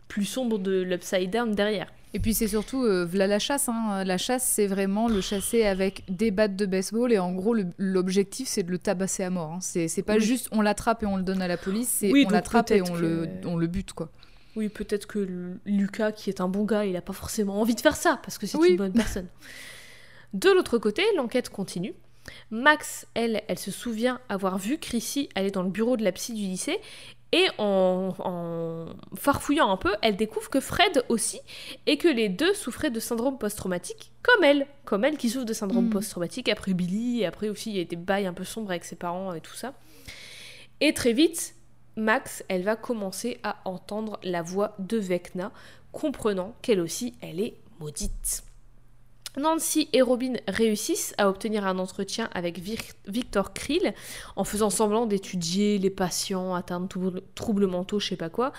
plus 0.10 0.26
sombres 0.26 0.60
de 0.60 0.82
l'Upside 0.82 1.30
Down 1.32 1.56
derrière. 1.56 1.88
Et 2.14 2.20
puis 2.20 2.34
c'est 2.34 2.50
surtout, 2.50 2.84
euh, 2.84 3.08
la 3.14 3.40
chasse. 3.40 3.70
hein. 3.70 4.04
La 4.04 4.18
chasse, 4.18 4.46
c'est 4.46 4.68
vraiment 4.68 5.08
le 5.08 5.22
chasser 5.22 5.64
avec 5.66 6.04
des 6.10 6.30
battes 6.30 6.58
de 6.58 6.66
baseball. 6.66 7.14
Et 7.14 7.18
en 7.20 7.32
gros, 7.32 7.56
l'objectif, 7.78 8.50
c'est 8.50 8.64
de 8.64 8.72
le 8.72 8.78
tabasser 8.78 9.24
à 9.24 9.30
mort. 9.30 9.54
hein. 9.54 9.60
C'est 9.62 10.04
pas 10.04 10.16
Oui. 10.16 10.22
juste 10.22 10.50
on 10.52 10.62
l'attrape 10.62 11.04
et 11.04 11.06
on 11.06 11.16
le 11.16 11.24
donne 11.24 11.42
à 11.42 11.48
la 11.48 11.56
police. 11.56 11.88
C'est 11.88 12.12
Oui, 12.12 12.26
on 12.28 12.32
l'attrape 12.32 12.70
et 12.72 12.82
on, 12.82 12.86
que- 12.94 13.00
le, 13.00 13.30
on 13.46 13.56
le 13.56 13.68
bute, 13.68 13.94
quoi. 13.94 14.10
Oui, 14.56 14.70
peut-être 14.70 15.06
que 15.08 15.20
Lu- 15.20 15.60
Lucas, 15.66 16.12
qui 16.12 16.30
est 16.30 16.42
un 16.42 16.48
bon 16.48 16.64
gars, 16.66 16.86
il 16.86 16.96
a 16.98 17.02
pas 17.02 17.14
forcément 17.14 17.60
envie 17.62 17.76
de 17.76 17.82
faire 17.82 17.96
ça 17.96 18.20
parce 18.24 18.38
que 18.38 18.46
c'est 18.48 18.58
Oui. 18.58 18.72
une 18.72 18.78
bonne 18.78 18.94
personne. 18.94 19.28
De 20.34 20.50
l'autre 20.50 20.78
côté, 20.78 21.04
l'enquête 21.16 21.50
continue. 21.50 21.94
Max, 22.52 23.08
elle, 23.16 23.42
elle 23.48 23.58
se 23.60 23.72
souvient 23.72 24.20
avoir 24.30 24.58
vu 24.58 24.78
Chrissy 24.78 25.30
aller 25.36 25.52
dans 25.52 25.64
le 25.64 25.70
bureau 25.70 25.98
de 25.98 26.04
la 26.04 26.12
psy 26.12 26.34
du 26.34 26.42
lycée 26.44 26.80
et 27.32 27.46
en, 27.58 28.14
en 28.20 28.86
farfouillant 29.16 29.72
un 29.72 29.78
peu, 29.78 29.92
elle 30.02 30.18
découvre 30.18 30.50
que 30.50 30.60
Fred 30.60 31.04
aussi 31.10 31.40
et 31.88 31.98
que 31.98 32.08
les 32.10 32.30
deux 32.30 32.54
souffraient 32.54 32.92
de 32.92 33.00
syndrome 33.00 33.38
post-traumatique 33.38 34.12
comme 34.22 34.44
elle, 34.44 34.68
comme 34.86 35.04
elle 35.06 35.18
qui 35.18 35.30
souffre 35.30 35.46
de 35.46 35.54
syndrome 35.54 35.88
Mm. 35.88 35.92
post-traumatique 35.92 36.50
après 36.50 36.74
Billy 36.74 37.22
et 37.22 37.26
après 37.26 37.48
aussi 37.50 37.72
il 37.72 37.78
y 37.78 37.82
a 37.82 37.86
des 37.86 37.96
bails 37.96 38.28
un 38.28 38.34
peu 38.34 38.44
sombres 38.44 38.70
avec 38.72 38.84
ses 38.84 38.98
parents 38.98 39.34
et 39.34 39.42
tout 39.42 39.56
ça. 39.56 39.74
Et 40.82 40.94
très 40.94 41.14
vite, 41.14 41.56
Max, 41.96 42.44
elle 42.48 42.64
va 42.64 42.76
commencer 42.76 43.40
à 43.44 43.58
entendre 43.66 44.20
la 44.24 44.42
voix 44.42 44.76
de 44.80 44.98
Vecna, 44.98 45.52
comprenant 45.92 46.54
qu'elle 46.62 46.80
aussi, 46.80 47.16
elle 47.22 47.40
est 47.40 47.58
maudite. 47.80 48.44
Nancy 49.38 49.88
et 49.94 50.02
Robin 50.02 50.34
réussissent 50.48 51.14
à 51.18 51.30
obtenir 51.30 51.66
un 51.66 51.80
entretien 51.80 52.30
avec 52.34 52.60
Victor 53.08 53.54
Krill 53.54 53.94
en 54.36 54.44
faisant 54.44 54.70
semblant 54.70 55.06
d'étudier 55.06 55.78
les 55.78 55.90
patients 55.90 56.54
atteints 56.54 56.82
de 56.82 57.24
troubles 57.36 57.68
mentaux, 57.68 58.00
je 58.00 58.10
sais 58.10 58.16
pas 58.16 58.30
quoi. 58.30 58.52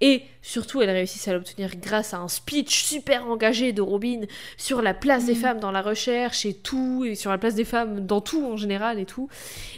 Et 0.00 0.22
surtout, 0.42 0.82
elles 0.82 0.90
réussissent 0.90 1.28
à 1.28 1.32
l'obtenir 1.32 1.76
grâce 1.76 2.12
à 2.12 2.18
un 2.18 2.28
speech 2.28 2.84
super 2.84 3.26
engagé 3.26 3.72
de 3.72 3.82
Robin 3.82 4.22
sur 4.56 4.82
la 4.82 4.94
place 4.94 5.26
des 5.26 5.34
mm. 5.34 5.36
femmes 5.36 5.60
dans 5.60 5.70
la 5.70 5.82
recherche 5.82 6.44
et 6.44 6.54
tout, 6.54 7.04
et 7.04 7.14
sur 7.14 7.30
la 7.30 7.38
place 7.38 7.54
des 7.54 7.64
femmes 7.64 8.06
dans 8.06 8.20
tout 8.20 8.44
en 8.44 8.56
général 8.56 8.98
et 8.98 9.06
tout. 9.06 9.28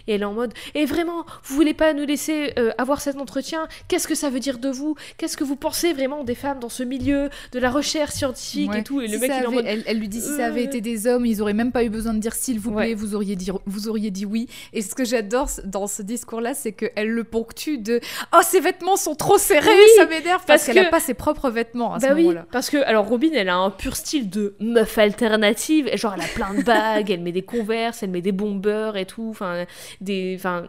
Et 0.07 0.15
elle 0.15 0.23
est 0.23 0.27
en 0.27 0.35
mode 0.35 0.55
Et 0.75 0.87
vraiment, 0.87 1.25
vous 1.45 1.55
voulez 1.55 1.75
pas 1.75 1.93
nous 1.93 2.07
laisser 2.07 2.53
euh, 2.59 2.71
avoir 2.79 3.01
cet 3.01 3.17
entretien? 3.17 3.69
Qu'est-ce 3.89 4.09
que 4.09 4.15
ça 4.15 4.31
veut 4.31 4.41
dire 4.41 4.59
de 4.59 4.71
vous? 4.71 4.95
Qu'est-ce 5.19 5.37
que 5.37 5.45
vous 5.45 5.57
pensez 5.57 5.93
vraiment 5.93 6.25
des 6.25 6.35
femmes 6.35 6.59
dans 6.59 6.69
ce 6.69 6.83
milieu 6.83 7.29
de 7.53 7.59
la 7.59 7.71
recherche 7.71 8.13
scientifique 8.13 8.75
et 8.75 8.83
tout? 8.83 9.01
Et 9.01 9.09
le 9.09 9.19
mec, 9.19 9.31
il 9.35 9.43
est 9.43 9.47
en 9.47 9.53
mode 9.53 9.67
elle, 9.67 9.99
lui 9.99 10.09
dit 10.09 10.21
ça 10.39 10.47
avait 10.47 10.65
été 10.65 10.81
des 10.81 11.07
hommes, 11.07 11.27
ils 11.27 11.43
auraient 11.43 11.53
même 11.53 11.73
pas 11.73 11.85
eu 11.85 11.91
besoin 11.91 12.15
de 12.15 12.19
dire 12.19 12.35
s'il 12.35 12.61
vous 12.61 12.73
plaît, 12.73 12.95
vous, 12.95 13.15
auriez 13.15 13.37
dit, 13.37 13.51
vous 13.67 13.89
auriez 13.89 14.11
dit 14.11 14.25
oui. 14.25 14.49
Et 14.73 14.83
ce 14.83 14.95
que 14.95 15.05
j'adore 15.05 15.49
dans 15.65 15.87
ce 15.87 16.03
discours-là, 16.03 16.55
c'est 16.55 16.73
qu'elle 16.73 17.11
le 17.11 17.25
ponctue 17.25 17.79
de 17.79 18.01
Oh, 18.35 18.41
ses 18.43 18.61
vêtements 18.61 18.97
sont 18.97 19.15
trop 19.15 19.39
serrés, 19.39 19.71
ça 19.97 20.07
m'énerve 20.07 20.45
parce, 20.47 20.67
qu'elle 20.67 20.77
n'a 20.77 20.85
pas 20.91 21.01
ses 21.01 21.15
propres 21.15 21.51
vêtements 21.51 21.95
à 21.95 22.01
ce 22.01 22.07
bah 22.07 22.15
moment-là. 22.15 22.47
parce 22.51 22.71
que, 22.71 22.79
alors, 22.79 23.07
Robin, 23.07 23.31
elle 23.35 23.49
a 23.49 23.57
un 23.57 23.71
pur 23.71 23.97
style 23.97 24.31
de 24.31 24.55
meuf 24.61 24.99
alternative. 24.99 25.91
Genre, 25.95 26.15
elle 26.15 26.23
a 26.23 26.29
plein 26.29 26.55
de 26.55 26.63
bagues, 26.63 27.11
elle 27.11 27.21
met 27.21 27.33
des 27.33 27.43
converses, 27.43 28.03
elle 28.03 28.11
met 28.11 28.23
des 28.23 28.33
bombers 28.33 28.97
et 28.97 29.07
tout. 29.07 29.29
Enfin, 29.31 29.65
des. 30.01 30.35
Enfin, 30.39 30.65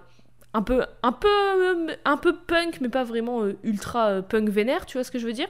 un 0.53 0.61
peu, 0.61 0.83
un 1.03 1.11
peu, 1.11 1.95
un 2.05 2.17
peu 2.17 2.35
punk, 2.35 2.81
mais 2.81 2.89
pas 2.89 3.03
vraiment 3.03 3.43
euh, 3.43 3.57
ultra 3.63 4.07
euh, 4.07 4.21
punk 4.21 4.49
vénère, 4.49 4.85
tu 4.85 4.97
vois 4.97 5.03
ce 5.03 5.11
que 5.11 5.19
je 5.19 5.27
veux 5.27 5.33
dire? 5.33 5.47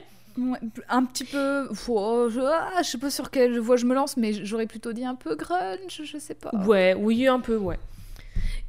Un 0.88 1.04
petit 1.04 1.24
peu. 1.24 1.68
Oh, 1.88 2.28
je, 2.30 2.40
ah, 2.40 2.82
je 2.82 2.88
sais 2.88 2.98
pas 2.98 3.10
sur 3.10 3.30
quelle 3.30 3.58
voie 3.58 3.76
je 3.76 3.86
me 3.86 3.94
lance, 3.94 4.16
mais 4.16 4.32
j'aurais 4.44 4.66
plutôt 4.66 4.92
dit 4.92 5.04
un 5.04 5.14
peu 5.14 5.34
grunge, 5.36 6.02
je 6.04 6.18
sais 6.18 6.34
pas. 6.34 6.50
Ouais, 6.66 6.94
oui, 6.94 7.26
un 7.26 7.40
peu, 7.40 7.56
ouais. 7.56 7.78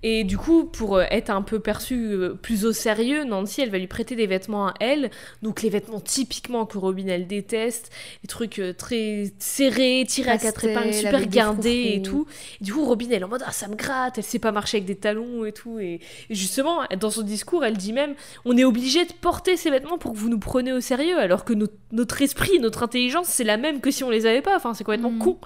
Et 0.04 0.24
du 0.24 0.38
coup, 0.38 0.66
pour 0.66 0.98
euh, 0.98 1.04
être 1.12 1.30
un 1.30 1.44
peu 1.44 1.60
perçue 1.60 2.14
euh, 2.14 2.34
plus 2.34 2.66
au 2.66 2.74
sérieux, 2.74 3.24
Nancy, 3.24 3.62
elle 3.62 3.70
va 3.70 3.78
lui 3.78 3.88
prêter 3.88 4.16
des 4.16 4.26
vêtements 4.26 4.68
à 4.68 4.74
elle. 4.80 5.12
Donc 5.44 5.62
les 5.62 5.70
vêtements 5.70 6.00
typiquement 6.00 6.66
que 6.66 6.78
Robin, 6.78 7.06
elle 7.08 7.28
déteste. 7.28 7.92
Les 8.24 8.28
trucs 8.28 8.58
euh, 8.60 8.74
très 8.74 9.32
serrés, 9.38 10.04
tirés 10.08 10.32
à 10.32 10.38
quatre 10.40 10.66
épingles, 10.66 10.94
super 10.94 11.28
gardés 11.28 11.94
et 11.96 12.02
tout. 12.02 12.26
Et 12.60 12.64
du 12.64 12.74
coup, 12.74 12.84
Robin, 12.84 13.08
elle 13.12 13.22
est 13.22 13.24
en 13.24 13.30
mode, 13.30 13.44
ah, 13.46 13.52
ça 13.52 13.68
me 13.68 13.76
gratte, 13.76 14.18
elle 14.18 14.24
sait 14.24 14.40
pas 14.40 14.52
marcher 14.52 14.78
avec 14.78 14.88
des 14.88 14.96
talons 14.96 15.46
et 15.46 15.52
tout. 15.52 15.80
Et, 15.80 16.00
justement, 16.32 16.80
dans 17.00 17.12
son 17.12 17.22
discours, 17.22 17.64
elle 17.64 17.78
dit 17.78 17.94
même, 17.94 18.16
on 18.46 18.58
est 18.58 18.64
obligé 18.64 19.06
de 19.06 19.14
porter 19.14 19.56
ces 19.56 19.70
vêtements 19.70 20.00
pour 20.00 20.14
que 20.14 20.18
vous 20.18 20.30
nous 20.30 20.40
preniez 20.40 20.74
au 20.74 20.82
sérieux. 20.82 21.20
Alors 21.20 21.46
que 21.46 21.54
notre 21.92 22.22
esprit, 22.24 22.60
notre 22.60 22.82
intelligence, 22.82 23.28
c'est 23.28 23.44
la 23.44 23.58
même 23.58 23.82
que 23.82 23.92
si 23.92 24.04
on 24.04 24.10
les 24.10 24.26
avait 24.26 24.42
pas. 24.42 24.56
Enfin, 24.56 24.74
c'est 24.74 24.84
complètement 24.84 25.12
mm. 25.12 25.20
con. 25.20 25.38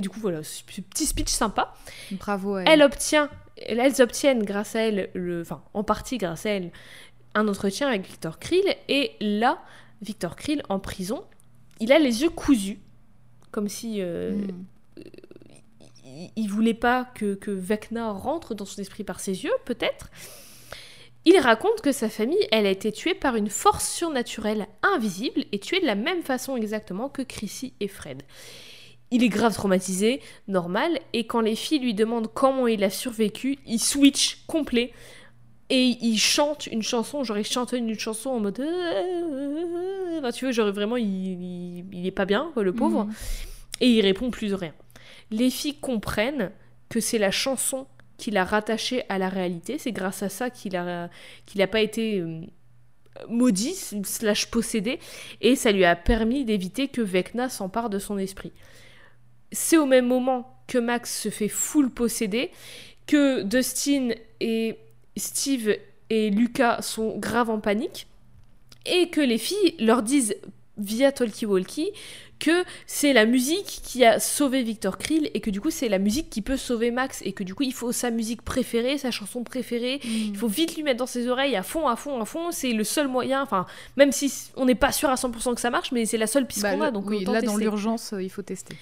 Et 0.00 0.02
du 0.02 0.08
coup, 0.08 0.18
voilà, 0.18 0.42
ce 0.42 0.62
petit 0.64 1.04
speech 1.04 1.28
sympa. 1.28 1.74
Bravo. 2.12 2.56
Elle 2.56 2.80
obtient 2.80 3.28
elles 3.60 4.00
obtiennent 4.00 4.44
grâce 4.44 4.74
à 4.74 4.80
elle, 4.80 5.10
le, 5.12 5.42
enfin 5.42 5.62
en 5.74 5.84
partie 5.84 6.16
grâce 6.16 6.46
à 6.46 6.52
elle, 6.52 6.70
un 7.34 7.46
entretien 7.48 7.86
avec 7.86 8.06
Victor 8.06 8.38
Krill. 8.38 8.64
Et 8.88 9.12
là, 9.20 9.62
Victor 10.00 10.36
Krill, 10.36 10.62
en 10.70 10.78
prison, 10.78 11.22
il 11.78 11.92
a 11.92 11.98
les 11.98 12.22
yeux 12.22 12.30
cousus, 12.30 12.78
comme 13.50 13.68
si 13.68 13.96
euh, 14.00 14.36
hmm. 14.36 14.64
il, 16.34 16.48
voulait 16.48 16.72
pas 16.72 17.04
que, 17.14 17.34
que 17.34 17.50
Vecna 17.50 18.10
rentre 18.10 18.54
dans 18.54 18.64
son 18.64 18.80
esprit 18.80 19.04
par 19.04 19.20
ses 19.20 19.44
yeux, 19.44 19.52
peut-être. 19.66 20.08
Il 21.26 21.38
raconte 21.38 21.82
que 21.82 21.92
sa 21.92 22.08
famille, 22.08 22.48
elle 22.50 22.64
a 22.64 22.70
été 22.70 22.90
tuée 22.90 23.12
par 23.14 23.36
une 23.36 23.50
force 23.50 23.86
surnaturelle 23.86 24.66
invisible 24.82 25.44
et 25.52 25.58
tuée 25.58 25.80
de 25.80 25.84
la 25.84 25.94
même 25.94 26.22
façon 26.22 26.56
exactement 26.56 27.10
que 27.10 27.20
Chrissy 27.20 27.74
et 27.80 27.88
Fred 27.88 28.22
il 29.10 29.24
est 29.24 29.28
grave 29.28 29.54
traumatisé, 29.54 30.20
normal, 30.48 30.98
et 31.12 31.26
quand 31.26 31.40
les 31.40 31.56
filles 31.56 31.80
lui 31.80 31.94
demandent 31.94 32.28
comment 32.32 32.66
il 32.66 32.84
a 32.84 32.90
survécu, 32.90 33.58
il 33.66 33.80
switch 33.80 34.44
complet. 34.46 34.92
Et 35.72 35.96
il 36.00 36.18
chante 36.18 36.66
une 36.66 36.82
chanson, 36.82 37.22
genre 37.22 37.38
il 37.38 37.46
chante 37.46 37.72
une 37.72 37.96
chanson 37.96 38.30
en 38.30 38.40
mode 38.40 38.60
enfin, 40.18 40.32
tu 40.32 40.44
vois, 40.44 40.52
genre 40.52 40.72
vraiment 40.72 40.96
il, 40.96 41.84
il, 41.92 42.06
est 42.06 42.10
pas 42.10 42.24
bien, 42.24 42.50
le 42.56 42.72
pauvre, 42.72 43.04
mhm. 43.04 43.12
et 43.80 43.88
il 43.88 44.00
répond 44.00 44.30
plus 44.30 44.48
de 44.48 44.54
rien. 44.54 44.74
Les 45.30 45.48
filles 45.50 45.78
comprennent 45.78 46.50
que 46.88 46.98
c'est 46.98 47.18
la 47.18 47.30
chanson 47.30 47.86
qui 48.16 48.32
l'a 48.32 48.44
rattaché 48.44 49.04
à 49.08 49.18
la 49.18 49.28
réalité, 49.28 49.78
c'est 49.78 49.92
grâce 49.92 50.22
à 50.24 50.28
ça 50.28 50.50
qu'il 50.50 50.76
a 50.76 51.08
qu'il 51.46 51.62
a 51.62 51.68
pas 51.68 51.80
été 51.80 52.18
euh, 52.18 52.40
maudit 53.28 53.74
slash 54.04 54.50
possédé. 54.50 54.98
Et 55.40 55.56
ça 55.56 55.72
lui 55.72 55.84
a 55.84 55.96
permis 55.96 56.44
d'éviter 56.44 56.88
que 56.88 57.00
Vecna 57.00 57.48
s'empare 57.48 57.90
de 57.90 57.98
son 57.98 58.18
esprit 58.18 58.52
c'est 59.52 59.76
au 59.76 59.86
même 59.86 60.06
moment 60.06 60.62
que 60.66 60.78
Max 60.78 61.20
se 61.22 61.28
fait 61.28 61.48
full 61.48 61.90
posséder, 61.90 62.50
que 63.06 63.42
Dustin 63.42 64.10
et 64.40 64.76
Steve 65.16 65.76
et 66.10 66.30
Lucas 66.30 66.82
sont 66.82 67.18
grave 67.18 67.50
en 67.50 67.60
panique, 67.60 68.06
et 68.86 69.10
que 69.10 69.20
les 69.20 69.38
filles 69.38 69.74
leur 69.78 70.02
disent 70.02 70.36
via 70.78 71.12
Talkie 71.12 71.46
Walkie 71.46 71.90
que 72.38 72.64
c'est 72.86 73.12
la 73.12 73.26
musique 73.26 73.80
qui 73.84 74.04
a 74.04 74.18
sauvé 74.18 74.62
Victor 74.62 74.98
Krill 74.98 75.30
et 75.34 75.40
que 75.40 75.50
du 75.50 75.60
coup 75.60 75.70
c'est 75.70 75.88
la 75.88 75.98
musique 75.98 76.30
qui 76.30 76.40
peut 76.40 76.56
sauver 76.56 76.90
Max 76.90 77.20
et 77.22 77.32
que 77.32 77.44
du 77.44 77.54
coup 77.54 77.62
il 77.62 77.72
faut 77.74 77.92
sa 77.92 78.10
musique 78.10 78.42
préférée, 78.42 78.98
sa 78.98 79.10
chanson 79.10 79.44
préférée, 79.44 80.00
mm. 80.02 80.08
il 80.08 80.36
faut 80.36 80.48
vite 80.48 80.74
lui 80.74 80.82
mettre 80.82 80.98
dans 80.98 81.06
ses 81.06 81.28
oreilles 81.28 81.54
à 81.54 81.62
fond, 81.62 81.86
à 81.86 81.96
fond, 81.96 82.20
à 82.20 82.24
fond, 82.24 82.50
c'est 82.50 82.72
le 82.72 82.82
seul 82.82 83.08
moyen, 83.08 83.42
enfin 83.42 83.66
même 83.96 84.10
si 84.10 84.32
on 84.56 84.64
n'est 84.64 84.74
pas 84.74 84.90
sûr 84.90 85.10
à 85.10 85.14
100% 85.14 85.54
que 85.54 85.60
ça 85.60 85.70
marche 85.70 85.92
mais 85.92 86.06
c'est 86.06 86.18
la 86.18 86.26
seule 86.26 86.46
piste 86.46 86.62
bah, 86.62 86.74
qu'on 86.74 86.80
a 86.80 86.90
donc 86.90 87.08
oui, 87.08 87.24
là 87.24 87.42
dans 87.42 87.58
l'urgence 87.58 88.14
euh, 88.14 88.22
il 88.22 88.30
faut 88.30 88.42
tester. 88.42 88.74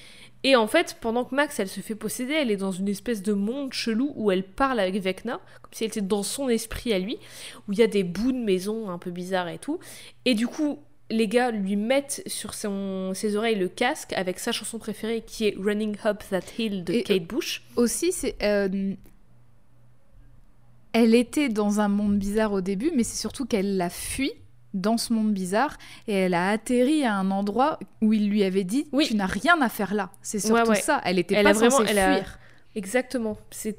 Et 0.45 0.55
en 0.55 0.67
fait, 0.67 0.97
pendant 1.01 1.25
que 1.25 1.35
Max, 1.35 1.59
elle 1.59 1.69
se 1.69 1.81
fait 1.81 1.95
posséder, 1.95 2.33
elle 2.33 2.51
est 2.51 2.57
dans 2.57 2.71
une 2.71 2.89
espèce 2.89 3.23
de 3.23 3.33
monde 3.33 3.73
chelou 3.73 4.13
où 4.15 4.31
elle 4.31 4.45
parle 4.45 4.79
avec 4.79 4.95
Vecna, 5.03 5.41
comme 5.63 5.73
si 5.73 5.85
elle 5.85 5.89
était 5.89 6.01
dans 6.01 6.23
son 6.23 6.49
esprit 6.49 6.93
à 6.93 6.99
lui, 6.99 7.19
où 7.67 7.73
il 7.73 7.79
y 7.79 7.83
a 7.83 7.89
des 7.89 8.05
bouts 8.05 8.33
de 8.33 8.39
maison 8.39 8.89
un 8.89 8.99
peu 8.99 9.11
bizarres 9.11 9.49
et 9.49 9.59
tout. 9.59 9.81
Et 10.25 10.35
du 10.35 10.47
coup, 10.47 10.79
les 11.11 11.27
gars 11.27 11.51
lui 11.51 11.77
mettent 11.77 12.23
sur 12.27 12.55
son, 12.55 13.13
ses 13.15 13.37
oreilles 13.37 13.59
le 13.59 13.69
casque 13.69 14.13
avec 14.13 14.39
sa 14.39 14.53
chanson 14.53 14.79
préférée 14.79 15.23
qui 15.27 15.47
est 15.47 15.57
Running 15.59 15.97
Up 16.05 16.23
That 16.31 16.41
Hill 16.59 16.85
de 16.85 17.01
Kate 17.01 17.25
Bush. 17.25 17.65
Aussi, 17.77 18.13
c'est. 18.13 18.37
Euh, 18.43 18.95
elle 20.93 21.15
était 21.15 21.49
dans 21.49 21.81
un 21.81 21.89
monde 21.89 22.19
bizarre 22.19 22.53
au 22.53 22.61
début, 22.61 22.93
mais 22.95 23.05
c'est 23.05 23.19
surtout 23.19 23.45
qu'elle 23.45 23.77
l'a 23.77 23.91
fui 23.91 24.33
dans 24.75 24.99
ce 24.99 25.13
monde 25.13 25.33
bizarre 25.33 25.77
et 26.07 26.15
elle 26.15 26.35
a 26.35 26.51
atterri 26.51 27.05
à 27.05 27.15
un 27.15 27.31
endroit 27.31 27.79
où 28.03 28.13
il 28.13 28.29
lui 28.29 28.45
avait 28.45 28.65
dit 28.65 28.87
tu 29.07 29.17
n'as 29.17 29.27
rien 29.27 29.61
à 29.61 29.69
faire 29.69 29.95
là. 29.95 30.11
C'est 30.23 30.39
surtout 30.39 30.75
ça. 30.75 31.01
Elle 31.05 31.19
était 31.19 31.43
pas 31.43 31.55
censée 31.55 31.87
fuir. 31.87 32.39
Exactement. 32.75 33.37
C'est 33.51 33.79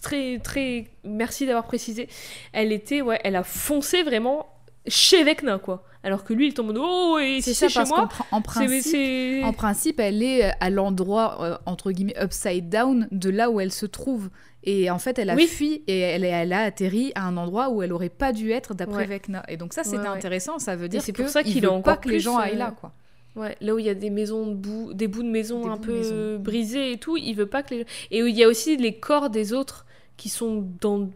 très 0.00 0.38
très 0.38 0.88
merci 1.04 1.46
d'avoir 1.46 1.64
précisé. 1.64 2.08
Elle 2.52 2.72
était 2.72 3.02
ouais 3.02 3.20
elle 3.24 3.36
a 3.36 3.42
foncé 3.42 4.02
vraiment 4.02 4.46
chez 4.86 5.24
Vecna 5.24 5.58
quoi. 5.58 5.84
Alors 6.02 6.24
que 6.24 6.32
lui 6.32 6.46
il 6.48 6.54
tombe 6.54 6.70
en 6.70 6.80
oh 6.80 7.18
et 7.18 7.40
c'est 7.42 7.54
ça 7.54 7.68
chez 7.68 7.84
moi 7.84 8.08
en, 8.30 8.40
principe, 8.40 9.44
en 9.44 9.52
principe 9.52 10.00
elle 10.00 10.22
est 10.22 10.50
à 10.58 10.70
l'endroit 10.70 11.42
euh, 11.42 11.58
entre 11.66 11.92
guillemets 11.92 12.16
upside 12.22 12.70
down 12.70 13.06
de 13.10 13.28
là 13.28 13.50
où 13.50 13.60
elle 13.60 13.72
se 13.72 13.84
trouve 13.84 14.30
et 14.62 14.90
en 14.90 14.98
fait, 14.98 15.18
elle 15.18 15.30
a 15.30 15.36
fui 15.36 15.82
et 15.86 16.00
elle, 16.00 16.24
elle, 16.24 16.52
a 16.52 16.60
atterri 16.60 17.12
à 17.14 17.26
un 17.26 17.36
endroit 17.36 17.70
où 17.70 17.82
elle 17.82 17.92
aurait 17.92 18.10
pas 18.10 18.32
dû 18.32 18.50
être 18.50 18.74
d'après 18.74 19.06
Vecna. 19.06 19.42
Et 19.48 19.56
donc 19.56 19.72
ça, 19.72 19.84
c'était 19.84 20.06
intéressant. 20.06 20.58
Ça 20.58 20.76
veut 20.76 20.88
dire 20.88 21.02
c'est 21.02 21.12
pour 21.12 21.28
ça 21.28 21.42
qu'il 21.42 21.62
veut 21.62 21.82
pas 21.82 21.96
que 21.96 22.08
les 22.08 22.20
gens 22.20 22.36
aillent 22.36 22.56
là, 22.56 22.74
quoi. 22.78 22.92
Ouais, 23.36 23.56
là 23.60 23.76
où 23.76 23.78
il 23.78 23.86
y 23.86 23.88
a 23.88 23.94
des 23.94 24.10
maisons 24.10 24.48
de 24.48 24.54
bout, 24.54 24.92
des 24.92 25.06
bouts 25.06 25.22
de 25.22 25.28
maison 25.28 25.70
un 25.70 25.76
peu 25.76 26.36
brisés 26.38 26.92
et 26.92 26.98
tout, 26.98 27.16
il 27.16 27.34
veut 27.34 27.46
pas 27.46 27.62
que 27.62 27.74
les 27.74 27.86
et 28.10 28.22
où 28.22 28.26
il 28.26 28.36
y 28.36 28.42
a 28.42 28.48
aussi 28.48 28.76
les 28.76 28.98
corps 28.98 29.30
des 29.30 29.52
autres 29.52 29.86
qui 30.16 30.28
sont 30.28 30.68
dans 30.80 31.08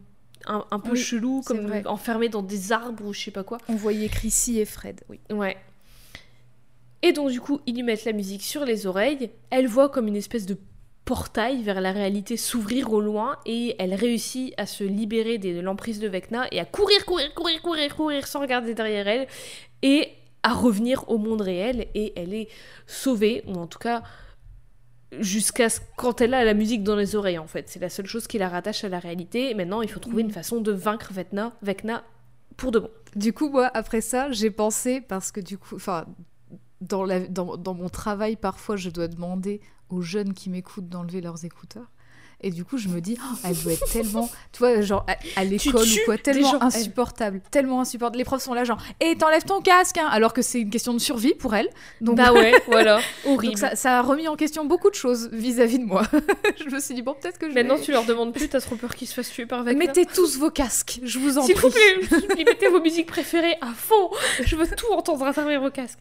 un, 0.46 0.78
peu 0.78 0.94
chelou, 0.94 1.42
comme 1.44 1.70
enfermés 1.86 2.28
dans 2.28 2.42
des 2.42 2.70
arbres 2.70 3.04
ou 3.04 3.12
je 3.12 3.20
sais 3.20 3.30
pas 3.30 3.42
quoi. 3.42 3.58
On 3.68 3.74
voyait 3.74 4.08
Chrissy 4.08 4.60
et 4.60 4.64
Fred, 4.64 5.00
oui. 5.08 5.18
Ouais. 5.30 5.56
Et 7.02 7.12
donc 7.12 7.30
du 7.30 7.40
coup, 7.40 7.60
ils 7.66 7.74
lui 7.74 7.82
mettent 7.82 8.04
la 8.04 8.12
musique 8.12 8.42
sur 8.42 8.64
les 8.64 8.86
oreilles. 8.86 9.30
Elle 9.50 9.66
voit 9.66 9.88
comme 9.88 10.06
une 10.06 10.16
espèce 10.16 10.46
de 10.46 10.56
portail 11.04 11.62
vers 11.62 11.80
la 11.80 11.92
réalité 11.92 12.36
s'ouvrir 12.36 12.92
au 12.92 13.00
loin 13.00 13.38
et 13.44 13.76
elle 13.78 13.94
réussit 13.94 14.54
à 14.56 14.66
se 14.66 14.84
libérer 14.84 15.38
de 15.38 15.60
l'emprise 15.60 16.00
de 16.00 16.08
Vecna 16.08 16.46
et 16.50 16.60
à 16.60 16.64
courir, 16.64 17.04
courir, 17.04 17.34
courir, 17.34 17.60
courir, 17.60 17.96
courir 17.96 18.26
sans 18.26 18.40
regarder 18.40 18.74
derrière 18.74 19.06
elle 19.06 19.26
et 19.82 20.08
à 20.42 20.52
revenir 20.52 21.08
au 21.08 21.18
monde 21.18 21.40
réel 21.40 21.88
et 21.94 22.12
elle 22.16 22.34
est 22.34 22.48
sauvée, 22.86 23.42
ou 23.46 23.54
en 23.54 23.66
tout 23.66 23.78
cas 23.78 24.02
jusqu'à 25.20 25.68
ce, 25.68 25.80
quand 25.96 26.20
elle 26.20 26.34
a 26.34 26.44
la 26.44 26.54
musique 26.54 26.82
dans 26.82 26.96
les 26.96 27.16
oreilles 27.16 27.38
en 27.38 27.46
fait. 27.46 27.68
C'est 27.68 27.80
la 27.80 27.88
seule 27.88 28.06
chose 28.06 28.26
qui 28.26 28.38
la 28.38 28.48
rattache 28.48 28.84
à 28.84 28.88
la 28.88 28.98
réalité. 28.98 29.50
Et 29.50 29.54
maintenant, 29.54 29.82
il 29.82 29.88
faut 29.88 30.00
trouver 30.00 30.22
une 30.22 30.28
mm. 30.28 30.32
façon 30.32 30.60
de 30.60 30.72
vaincre 30.72 31.12
Vecna, 31.12 31.52
Vecna 31.62 32.04
pour 32.56 32.70
de 32.70 32.80
bon. 32.80 32.90
Du 33.16 33.32
coup, 33.32 33.48
moi, 33.48 33.70
après 33.74 34.00
ça, 34.00 34.30
j'ai 34.32 34.50
pensé, 34.50 35.00
parce 35.00 35.32
que 35.32 35.40
du 35.40 35.56
coup, 35.56 35.76
enfin, 35.76 36.06
dans, 36.80 37.06
dans, 37.30 37.56
dans, 37.56 37.74
mon 37.74 37.88
travail, 37.88 38.36
parfois, 38.36 38.76
je 38.76 38.90
dois 38.90 39.08
demander 39.08 39.60
aux 39.90 40.02
jeunes 40.02 40.34
qui 40.34 40.50
m'écoutent 40.50 40.88
d'enlever 40.88 41.20
leurs 41.20 41.44
écouteurs. 41.44 41.90
Et 42.40 42.50
du 42.50 42.62
coup, 42.62 42.76
je 42.76 42.88
me 42.88 43.00
dis, 43.00 43.16
oh, 43.22 43.36
elle 43.44 43.56
doit 43.62 43.72
être 43.72 43.90
tellement, 43.90 44.28
tu 44.52 44.58
vois, 44.58 44.82
genre 44.82 45.06
à, 45.08 45.40
à 45.40 45.44
l'école 45.44 45.76
ou 45.76 46.04
quoi, 46.04 46.18
tellement 46.18 46.50
gens, 46.50 46.58
elle. 46.60 46.66
insupportable, 46.66 47.40
tellement 47.50 47.80
insupportable. 47.80 48.18
Les 48.18 48.24
profs 48.24 48.42
sont 48.42 48.52
là, 48.52 48.64
genre, 48.64 48.82
et 49.00 49.16
t'enlèves 49.16 49.44
ton 49.44 49.62
casque, 49.62 49.96
hein, 49.96 50.08
alors 50.10 50.34
que 50.34 50.42
c'est 50.42 50.60
une 50.60 50.68
question 50.68 50.92
de 50.92 50.98
survie 50.98 51.32
pour 51.32 51.54
elle. 51.54 51.70
Donc, 52.02 52.16
Bah 52.18 52.34
ouais, 52.34 52.52
voilà, 52.66 53.00
horrible. 53.24 53.52
donc 53.54 53.58
ça, 53.58 53.76
ça 53.76 53.98
a 54.00 54.02
remis 54.02 54.28
en 54.28 54.36
question 54.36 54.66
beaucoup 54.66 54.90
de 54.90 54.94
choses 54.94 55.30
vis-à-vis 55.32 55.78
de 55.78 55.84
moi. 55.84 56.02
je 56.62 56.68
me 56.74 56.80
suis 56.80 56.92
dit, 56.94 57.00
bon, 57.00 57.14
peut-être 57.18 57.38
que 57.38 57.48
je 57.48 57.54
Maintenant, 57.54 57.76
vais... 57.76 57.82
tu 57.82 57.92
leur 57.92 58.04
demandes 58.04 58.34
plus, 58.34 58.48
t'as 58.48 58.60
trop 58.60 58.76
peur 58.76 58.94
qu'ils 58.94 59.08
se 59.08 59.14
fassent 59.14 59.30
tuer 59.30 59.46
par 59.46 59.62
Vecna. 59.62 59.78
Mettez 59.78 60.04
tous 60.04 60.36
vos 60.36 60.50
casques, 60.50 61.00
je 61.02 61.18
vous 61.18 61.38
en 61.38 61.44
prie. 61.44 61.54
s'il 61.54 61.62
vous 61.62 61.70
plaît, 61.70 62.44
mettez 62.44 62.68
vos 62.68 62.80
musiques 62.82 63.06
préférées 63.06 63.56
à 63.62 63.72
fond. 63.72 64.10
Je 64.44 64.54
veux 64.56 64.66
tout 64.66 64.92
entendre 64.92 65.24
à 65.24 65.32
travers 65.32 65.62
vos 65.62 65.70
casques. 65.70 66.00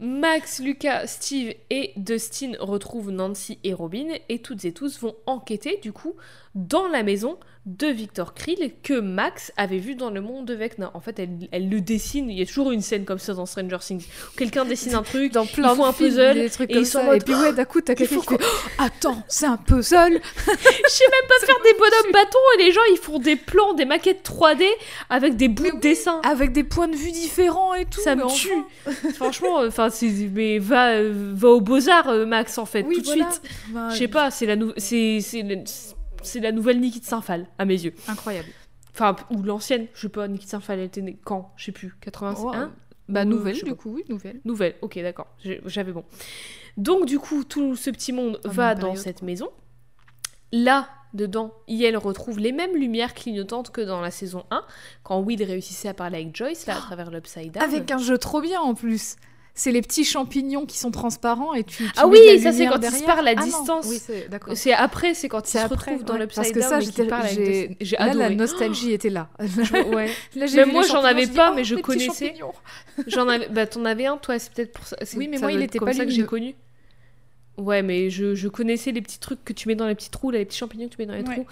Max, 0.00 0.60
Lucas, 0.60 1.08
Steve 1.08 1.54
et 1.70 1.92
Dustin 1.96 2.52
retrouvent 2.60 3.10
Nancy 3.10 3.58
et 3.64 3.74
Robin 3.74 4.06
et 4.28 4.40
toutes 4.40 4.64
et 4.64 4.72
tous 4.72 5.00
vont 5.00 5.16
enquêter 5.26 5.78
du 5.82 5.92
coup 5.92 6.14
dans 6.54 6.86
la 6.86 7.02
maison 7.02 7.38
de 7.68 7.86
Victor 7.88 8.32
Krill 8.34 8.72
que 8.82 8.98
Max 8.98 9.52
avait 9.56 9.78
vu 9.78 9.94
dans 9.94 10.08
le 10.10 10.20
monde 10.22 10.46
de 10.46 10.54
Vecna. 10.54 10.90
En 10.94 11.00
fait, 11.00 11.18
elle, 11.18 11.48
elle 11.52 11.68
le 11.68 11.80
dessine. 11.80 12.30
Il 12.30 12.38
y 12.38 12.42
a 12.42 12.46
toujours 12.46 12.70
une 12.72 12.80
scène 12.80 13.04
comme 13.04 13.18
ça 13.18 13.34
dans 13.34 13.44
Stranger 13.46 13.76
Things. 13.80 14.06
Quelqu'un 14.36 14.64
dessine 14.64 14.94
un 14.94 15.02
truc, 15.02 15.32
Dans 15.32 15.44
plein 15.44 15.76
de 15.76 15.80
un 15.82 15.92
films, 15.92 16.08
puzzle, 16.10 16.34
des 16.34 16.50
trucs 16.50 16.70
et 16.70 16.74
comme 16.74 16.82
ils 16.82 16.86
sont 16.86 16.98
en 16.98 17.02
ça. 17.02 17.06
mode, 17.08 17.16
Et 17.22 17.24
puis 17.24 17.34
ouais, 17.34 17.52
d'un 17.52 17.64
coup, 17.66 17.80
t'as 17.80 17.94
quelqu'un 17.94 18.16
qui 18.20 18.26
fait, 18.26 18.36
Oh, 18.40 18.82
attends, 18.82 19.22
c'est 19.28 19.46
un 19.46 19.56
puzzle. 19.58 20.20
Je 20.46 20.90
sais 20.90 21.04
même 21.04 21.28
pas 21.28 21.46
faire 21.46 21.56
des 21.62 21.74
bonhommes 21.78 22.12
bâtons 22.12 22.38
et 22.58 22.64
les 22.64 22.72
gens 22.72 22.80
ils 22.90 22.96
font 22.98 23.18
des 23.18 23.36
plans, 23.36 23.74
des 23.74 23.84
maquettes 23.84 24.26
3D 24.28 24.64
avec 25.10 25.36
des 25.36 25.48
bouts 25.48 25.70
de 25.76 25.80
dessin. 25.80 26.20
Avec 26.24 26.52
des 26.52 26.64
points 26.64 26.88
de 26.88 26.96
vue 26.96 27.12
différents 27.12 27.74
et 27.74 27.84
tout. 27.84 28.00
Ça 28.00 28.16
me 28.16 28.24
enfin. 28.24 28.34
tue. 28.34 29.12
Franchement, 29.14 29.56
enfin 29.66 29.90
c'est 29.90 30.08
mais 30.32 30.58
va 30.58 30.92
euh, 30.92 31.12
va 31.34 31.48
au 31.48 31.60
beaux-arts 31.60 32.12
Max 32.26 32.56
en 32.58 32.64
fait 32.66 32.82
Oui, 32.88 32.94
tout 32.94 33.00
de 33.02 33.06
voilà. 33.06 33.30
suite. 33.30 33.42
Bah, 33.68 33.88
Je 33.92 33.96
sais 33.98 34.08
pas, 34.08 34.30
c'est 34.30 34.46
la 34.46 34.56
nou- 34.56 34.72
c'est 34.76 35.20
c'est 35.20 35.42
le- 35.42 35.58
c'est 35.66 35.94
la 36.40 36.52
nouvelle 36.52 36.80
Nikki 36.80 37.00
de 37.00 37.04
Saint-Phal 37.04 37.46
à 37.58 37.64
mes 37.64 37.74
yeux. 37.84 37.94
Incroyable. 38.08 38.48
Enfin 38.94 39.16
ou 39.30 39.42
l'ancienne, 39.42 39.86
je 39.94 40.00
sais 40.02 40.08
pas 40.08 40.26
Nikki 40.28 40.44
de 40.46 40.50
Saint-Phal 40.50 40.78
elle 40.80 40.86
était 40.86 41.02
née 41.02 41.18
quand, 41.24 41.52
je 41.56 41.66
sais 41.66 41.72
plus, 41.72 41.94
81. 42.00 42.70
Oh, 42.72 42.74
Bah, 43.08 43.20
Euh, 43.20 43.24
nouvelle, 43.24 43.54
je 43.54 43.60
sais 43.60 43.66
du 43.66 43.74
coup, 43.74 43.90
oui, 43.94 44.04
nouvelle. 44.08 44.40
Nouvelle. 44.44 44.74
OK, 44.82 44.98
d'accord. 44.98 45.28
J'avais 45.66 45.92
bon. 45.92 46.04
Donc 46.76 47.06
du 47.06 47.18
coup, 47.18 47.44
tout 47.44 47.74
ce 47.76 47.90
petit 47.90 48.12
monde 48.12 48.40
Ah, 48.44 48.48
va 48.48 48.74
dans 48.74 48.80
période, 48.88 48.98
cette 48.98 49.22
maison. 49.22 49.48
Là, 50.52 50.88
dedans, 51.14 51.52
Yel 51.68 51.96
retrouve 51.96 52.38
les 52.38 52.52
mêmes 52.52 52.74
lumières 52.76 53.14
clignotantes 53.14 53.70
que 53.70 53.80
dans 53.80 54.00
la 54.00 54.10
saison 54.10 54.44
1, 54.50 54.62
quand 55.02 55.20
Will 55.20 55.42
réussissait 55.42 55.88
à 55.88 55.94
parler 55.94 56.18
avec 56.18 56.34
Joyce, 56.36 56.66
là, 56.66 56.76
à 56.76 56.80
travers 56.80 57.10
l'Upside 57.10 57.52
Down. 57.52 57.62
Avec 57.62 57.90
un 57.90 57.98
jeu 57.98 58.18
trop 58.18 58.40
bien 58.40 58.60
en 58.60 58.74
plus. 58.74 59.16
C'est 59.60 59.72
les 59.72 59.82
petits 59.82 60.04
champignons 60.04 60.66
qui 60.66 60.78
sont 60.78 60.92
transparents 60.92 61.52
et 61.52 61.64
tu. 61.64 61.82
tu 61.84 61.90
Ah 61.96 62.06
oui, 62.06 62.20
la 62.24 62.40
ça, 62.40 62.52
c'est 62.52 62.66
quand 62.66 62.76
ils 62.76 62.84
se 62.86 62.90
derrière. 62.90 63.06
parlent 63.06 63.26
à 63.26 63.34
Ah 63.36 63.42
distance. 63.42 63.86
Oui, 63.88 64.00
c'est 64.54 64.72
après, 64.72 65.14
c'est 65.14 65.28
quand 65.28 65.48
ils 65.48 65.50
se 65.50 65.58
après, 65.58 65.74
retrouvent 65.92 66.04
dans 66.04 66.14
ouais. 66.14 66.20
l'Upside 66.20 66.36
Parce 66.44 66.52
que 66.52 66.60
ça, 66.60 66.78
j'ai-. 66.78 67.76
J'ai 67.80 67.96
Là, 67.96 68.06
la 68.06 68.10
adoré. 68.12 68.34
nostalgie 68.36 68.92
était 68.92 69.10
là. 69.10 69.28
Ouais. 69.92 70.10
Là, 70.36 70.66
moi, 70.66 70.82
j'en 70.82 71.02
avais 71.02 71.26
pas, 71.26 71.50
oh, 71.50 71.54
mais 71.56 71.64
je 71.64 71.74
connaissais. 71.74 72.36
J'en 73.08 73.28
avais, 73.28 73.48
bah 73.48 73.66
t'en 73.66 73.84
avais 73.84 74.06
un, 74.06 74.16
toi, 74.16 74.38
c'est 74.38 74.52
peut-être 74.52 74.72
pour 74.72 74.86
ça. 74.86 74.96
Oui, 75.16 75.26
mais 75.28 75.38
moi, 75.38 75.50
il 75.52 75.60
était 75.62 75.80
pas 75.80 75.92
ça 75.92 76.04
que 76.04 76.10
j'ai 76.12 76.24
connu. 76.24 76.54
Ouais, 77.56 77.82
mais 77.82 78.10
je, 78.10 78.36
je 78.36 78.46
connaissais 78.46 78.92
les 78.92 79.02
petits 79.02 79.18
trucs 79.18 79.44
que 79.44 79.52
tu 79.52 79.66
mets 79.66 79.74
dans 79.74 79.88
les 79.88 79.96
petits 79.96 80.10
trous, 80.10 80.30
là, 80.30 80.38
les 80.38 80.44
petits 80.44 80.58
champignons 80.58 80.86
que 80.88 80.94
tu 80.94 81.00
mets 81.00 81.06
dans 81.06 81.14
les 81.14 81.22
Ouais. 81.24 81.34
trous. 81.34 81.46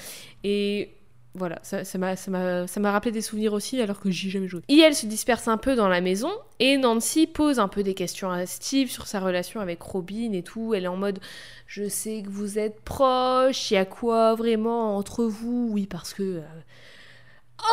Et 0.45 0.91
voilà, 1.37 1.59
ça 1.63 1.85
ça 1.85 1.99
m'a 1.99 2.91
rappelé 2.93 3.13
des 3.13 3.21
souvenirs 3.23 3.53
aussi, 3.53 3.81
alors 3.81 4.01
que 4.01 4.11
j'y 4.11 4.29
ai 4.29 4.31
jamais 4.31 4.49
joué. 4.49 4.63
Et 4.69 4.79
elle 4.81 4.95
se 4.95 5.07
disperse 5.07 5.47
un 5.49 5.57
peu 5.59 5.75
dans 5.77 5.89
la 5.89 6.01
maison, 6.01 6.31
et 6.59 6.77
Nancy 6.77 7.27
pose 7.27 7.59
un 7.61 7.69
peu 7.69 7.83
des 7.83 7.95
questions 7.95 8.31
à 8.31 8.47
Steve 8.47 8.91
sur 8.91 9.07
sa 9.07 9.21
relation 9.21 9.61
avec 9.61 9.81
Robin 9.83 10.33
et 10.33 10.43
tout. 10.43 10.75
Elle 10.75 10.85
est 10.85 10.89
en 10.89 10.97
mode, 10.97 11.19
je 11.67 11.89
sais 11.89 12.23
que 12.25 12.31
vous 12.31 12.59
êtes 12.59 12.81
proches, 12.81 13.71
il 13.71 13.75
y 13.75 13.77
a 13.77 13.85
quoi 13.85 14.35
vraiment 14.35 14.97
entre 14.97 15.25
vous? 15.25 15.69
Oui, 15.73 15.87
parce 15.87 16.15
que... 16.15 16.23
euh, 16.23 16.41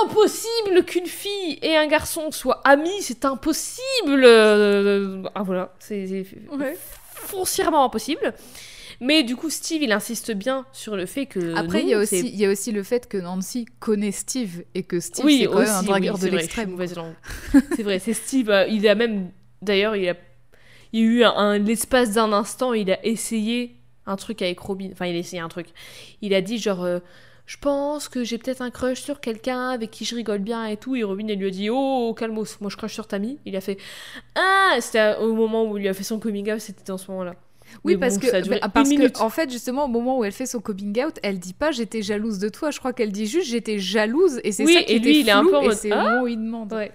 Impossible 0.06 0.86
qu'une 0.86 1.06
fille 1.06 1.60
et 1.62 1.76
un 1.76 1.88
garçon 1.88 2.32
soient 2.32 2.62
amis, 2.64 3.02
c'est 3.02 3.26
impossible. 3.26 4.24
Euh, 4.24 5.24
Ah 5.36 5.44
voilà, 5.44 5.74
c'est 5.80 6.08
c'est 6.08 6.26
Ouais. 6.52 6.78
foncièrement 7.14 7.84
impossible. 7.86 8.34
Mais 9.04 9.24
du 9.24 9.36
coup, 9.36 9.50
Steve, 9.50 9.84
il 9.84 9.92
insiste 9.92 10.32
bien 10.32 10.66
sur 10.72 10.96
le 10.96 11.06
fait 11.06 11.26
que. 11.26 11.56
Après, 11.56 11.82
il 11.82 11.90
y, 11.90 11.94
a 11.94 12.00
aussi, 12.00 12.20
il 12.22 12.36
y 12.40 12.46
a 12.46 12.50
aussi 12.50 12.72
le 12.72 12.84
fait 12.84 13.10
que 13.10 13.18
Nancy 13.18 13.66
connaît 13.82 14.14
Steve 14.14 14.64
et 14.76 14.84
que 14.84 15.02
Steve, 15.02 15.26
oui, 15.26 15.40
c'est 15.42 15.48
quand 15.48 15.60
même 15.60 15.70
un 15.70 15.84
dragueur 15.84 16.16
oui, 16.16 16.22
de 16.22 16.28
l'extrême. 16.30 16.78
c'est 17.76 17.84
vrai, 17.84 18.00
c'est 18.00 18.14
Steve. 18.14 18.50
euh, 18.50 18.66
il 18.68 18.88
a 18.88 18.96
même. 18.96 19.30
D'ailleurs, 19.62 19.98
il 19.98 20.08
a. 20.08 20.16
Il 20.94 21.00
y 21.02 21.04
a 21.04 21.06
eu 21.06 21.24
un, 21.26 21.32
un- 21.36 21.58
l'espace 21.58 22.12
d'un 22.12 22.32
instant, 22.32 22.72
il 22.72 22.92
a 22.92 23.06
essayé 23.06 23.76
un 24.06 24.16
truc 24.16 24.42
avec 24.42 24.58
Robin. 24.60 24.90
Enfin, 24.94 25.08
il 25.08 25.16
a 25.16 25.20
essayé 25.20 25.42
un 25.42 25.50
truc. 25.50 25.68
Il 26.22 26.34
a 26.34 26.40
dit 26.42 26.58
genre. 26.58 26.84
euh, 26.86 27.00
je 27.46 27.58
pense 27.58 28.08
que 28.08 28.24
j'ai 28.24 28.38
peut-être 28.38 28.62
un 28.62 28.72
crush 28.72 29.02
sur 29.02 29.20
quelqu'un 29.20 29.72
avec 29.72 29.92
qui 29.92 30.06
je 30.06 30.16
rigole 30.16 30.40
bien 30.40 30.66
et 30.66 30.78
tout. 30.78 30.96
Et 30.96 31.04
Robin, 31.04 31.28
elle 31.28 31.40
lui 31.40 31.48
a 31.48 31.50
dit 31.50 31.70
Oh, 31.70 32.14
calmos, 32.18 32.58
moi 32.62 32.70
je 32.70 32.78
crush 32.78 32.94
sur 32.94 33.06
Tammy. 33.06 33.38
Il 33.46 33.58
a 33.58 33.62
fait 33.62 33.78
Ah 34.36 34.78
C'était 34.80 35.18
au 35.18 35.34
moment 35.34 35.66
où 35.66 35.78
il 35.78 35.82
lui 35.82 35.90
a 35.90 35.94
fait 35.94 36.04
son 36.06 36.20
coming 36.20 36.50
out, 36.54 36.62
c'était 36.62 36.86
dans 36.86 36.98
ce 36.98 37.12
moment-là. 37.12 37.36
Oui, 37.84 37.94
Mais 37.94 38.00
parce 38.00 38.16
bon, 38.16 38.22
que, 38.22 38.28
ça 38.30 38.38
a 38.38 38.42
duré 38.42 38.60
bah, 38.60 38.70
parce 38.74 38.90
que, 38.90 39.20
en 39.22 39.30
fait, 39.30 39.52
justement, 39.52 39.86
au 39.86 39.88
moment 39.88 40.18
où 40.20 40.24
elle 40.24 40.32
fait 40.32 40.46
son 40.46 40.60
coming 40.62 41.04
out, 41.04 41.16
elle 41.24 41.40
dit 41.40 41.54
pas 41.54 41.72
j'étais 41.72 42.02
jalouse 42.02 42.40
de 42.40 42.50
toi. 42.50 42.72
Je 42.72 42.80
crois 42.80 42.94
qu'elle 42.94 43.12
dit 43.12 43.26
juste 43.28 43.50
j'étais 43.50 43.80
jalouse 43.80 44.40
et 44.44 44.52
c'est 44.52 44.66
Oui, 44.66 44.74
ça 44.74 44.84
qui 44.84 44.94
et 44.94 44.96
était 44.98 45.06
lui, 45.10 45.20
il 45.22 45.30
est 45.30 45.32
un 45.32 45.42
flou, 45.42 45.50
peu 45.52 45.58
en 45.58 45.62
et 45.62 45.68
mode, 45.68 45.78
au 45.86 45.90
Ah 45.92 46.22
où 46.22 46.28
il 46.28 46.38
demande. 46.38 46.74
Ouais. 46.74 46.92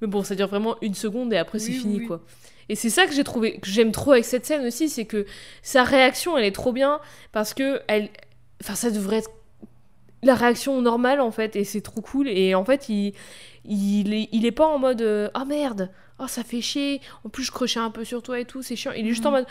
Mais 0.00 0.06
bon, 0.08 0.22
ça 0.22 0.34
dure 0.34 0.48
vraiment 0.48 0.76
une 0.82 0.94
seconde 0.94 1.32
et 1.32 1.36
après 1.38 1.58
c'est 1.58 1.72
fini 1.72 2.00
oui. 2.00 2.06
quoi. 2.06 2.22
Et 2.68 2.74
c'est 2.74 2.90
ça 2.90 3.06
que 3.06 3.12
j'ai 3.12 3.24
trouvé, 3.24 3.58
que 3.60 3.68
j'aime 3.68 3.92
trop 3.92 4.12
avec 4.12 4.24
cette 4.24 4.44
scène 4.44 4.66
aussi, 4.66 4.88
c'est 4.88 5.04
que 5.06 5.24
sa 5.62 5.84
réaction 5.84 6.36
elle 6.36 6.44
est 6.44 6.52
trop 6.54 6.72
bien 6.72 7.00
parce 7.32 7.54
que 7.54 7.80
elle. 7.88 8.10
Enfin, 8.62 8.74
ça 8.74 8.90
devrait 8.90 9.18
être 9.18 9.30
la 10.22 10.34
réaction 10.34 10.80
normale 10.82 11.20
en 11.20 11.30
fait 11.30 11.56
et 11.56 11.64
c'est 11.64 11.80
trop 11.80 12.00
cool. 12.00 12.28
Et 12.28 12.54
en 12.54 12.64
fait, 12.64 12.88
il, 12.88 13.14
il, 13.64 14.14
est, 14.14 14.28
il 14.32 14.46
est 14.46 14.52
pas 14.52 14.66
en 14.66 14.78
mode 14.78 15.02
euh, 15.02 15.28
Ah 15.34 15.44
merde, 15.44 15.90
oh 16.18 16.26
ça 16.26 16.42
fait 16.42 16.60
chier, 16.60 17.00
en 17.24 17.28
plus 17.28 17.44
je 17.44 17.52
crochais 17.52 17.80
un 17.80 17.90
peu 17.90 18.04
sur 18.04 18.22
toi 18.22 18.40
et 18.40 18.44
tout, 18.44 18.62
c'est 18.62 18.76
chiant. 18.76 18.92
Il 18.96 19.06
est 19.06 19.10
juste 19.10 19.26
en 19.26 19.30
Mhm. 19.30 19.36
mode 19.38 19.46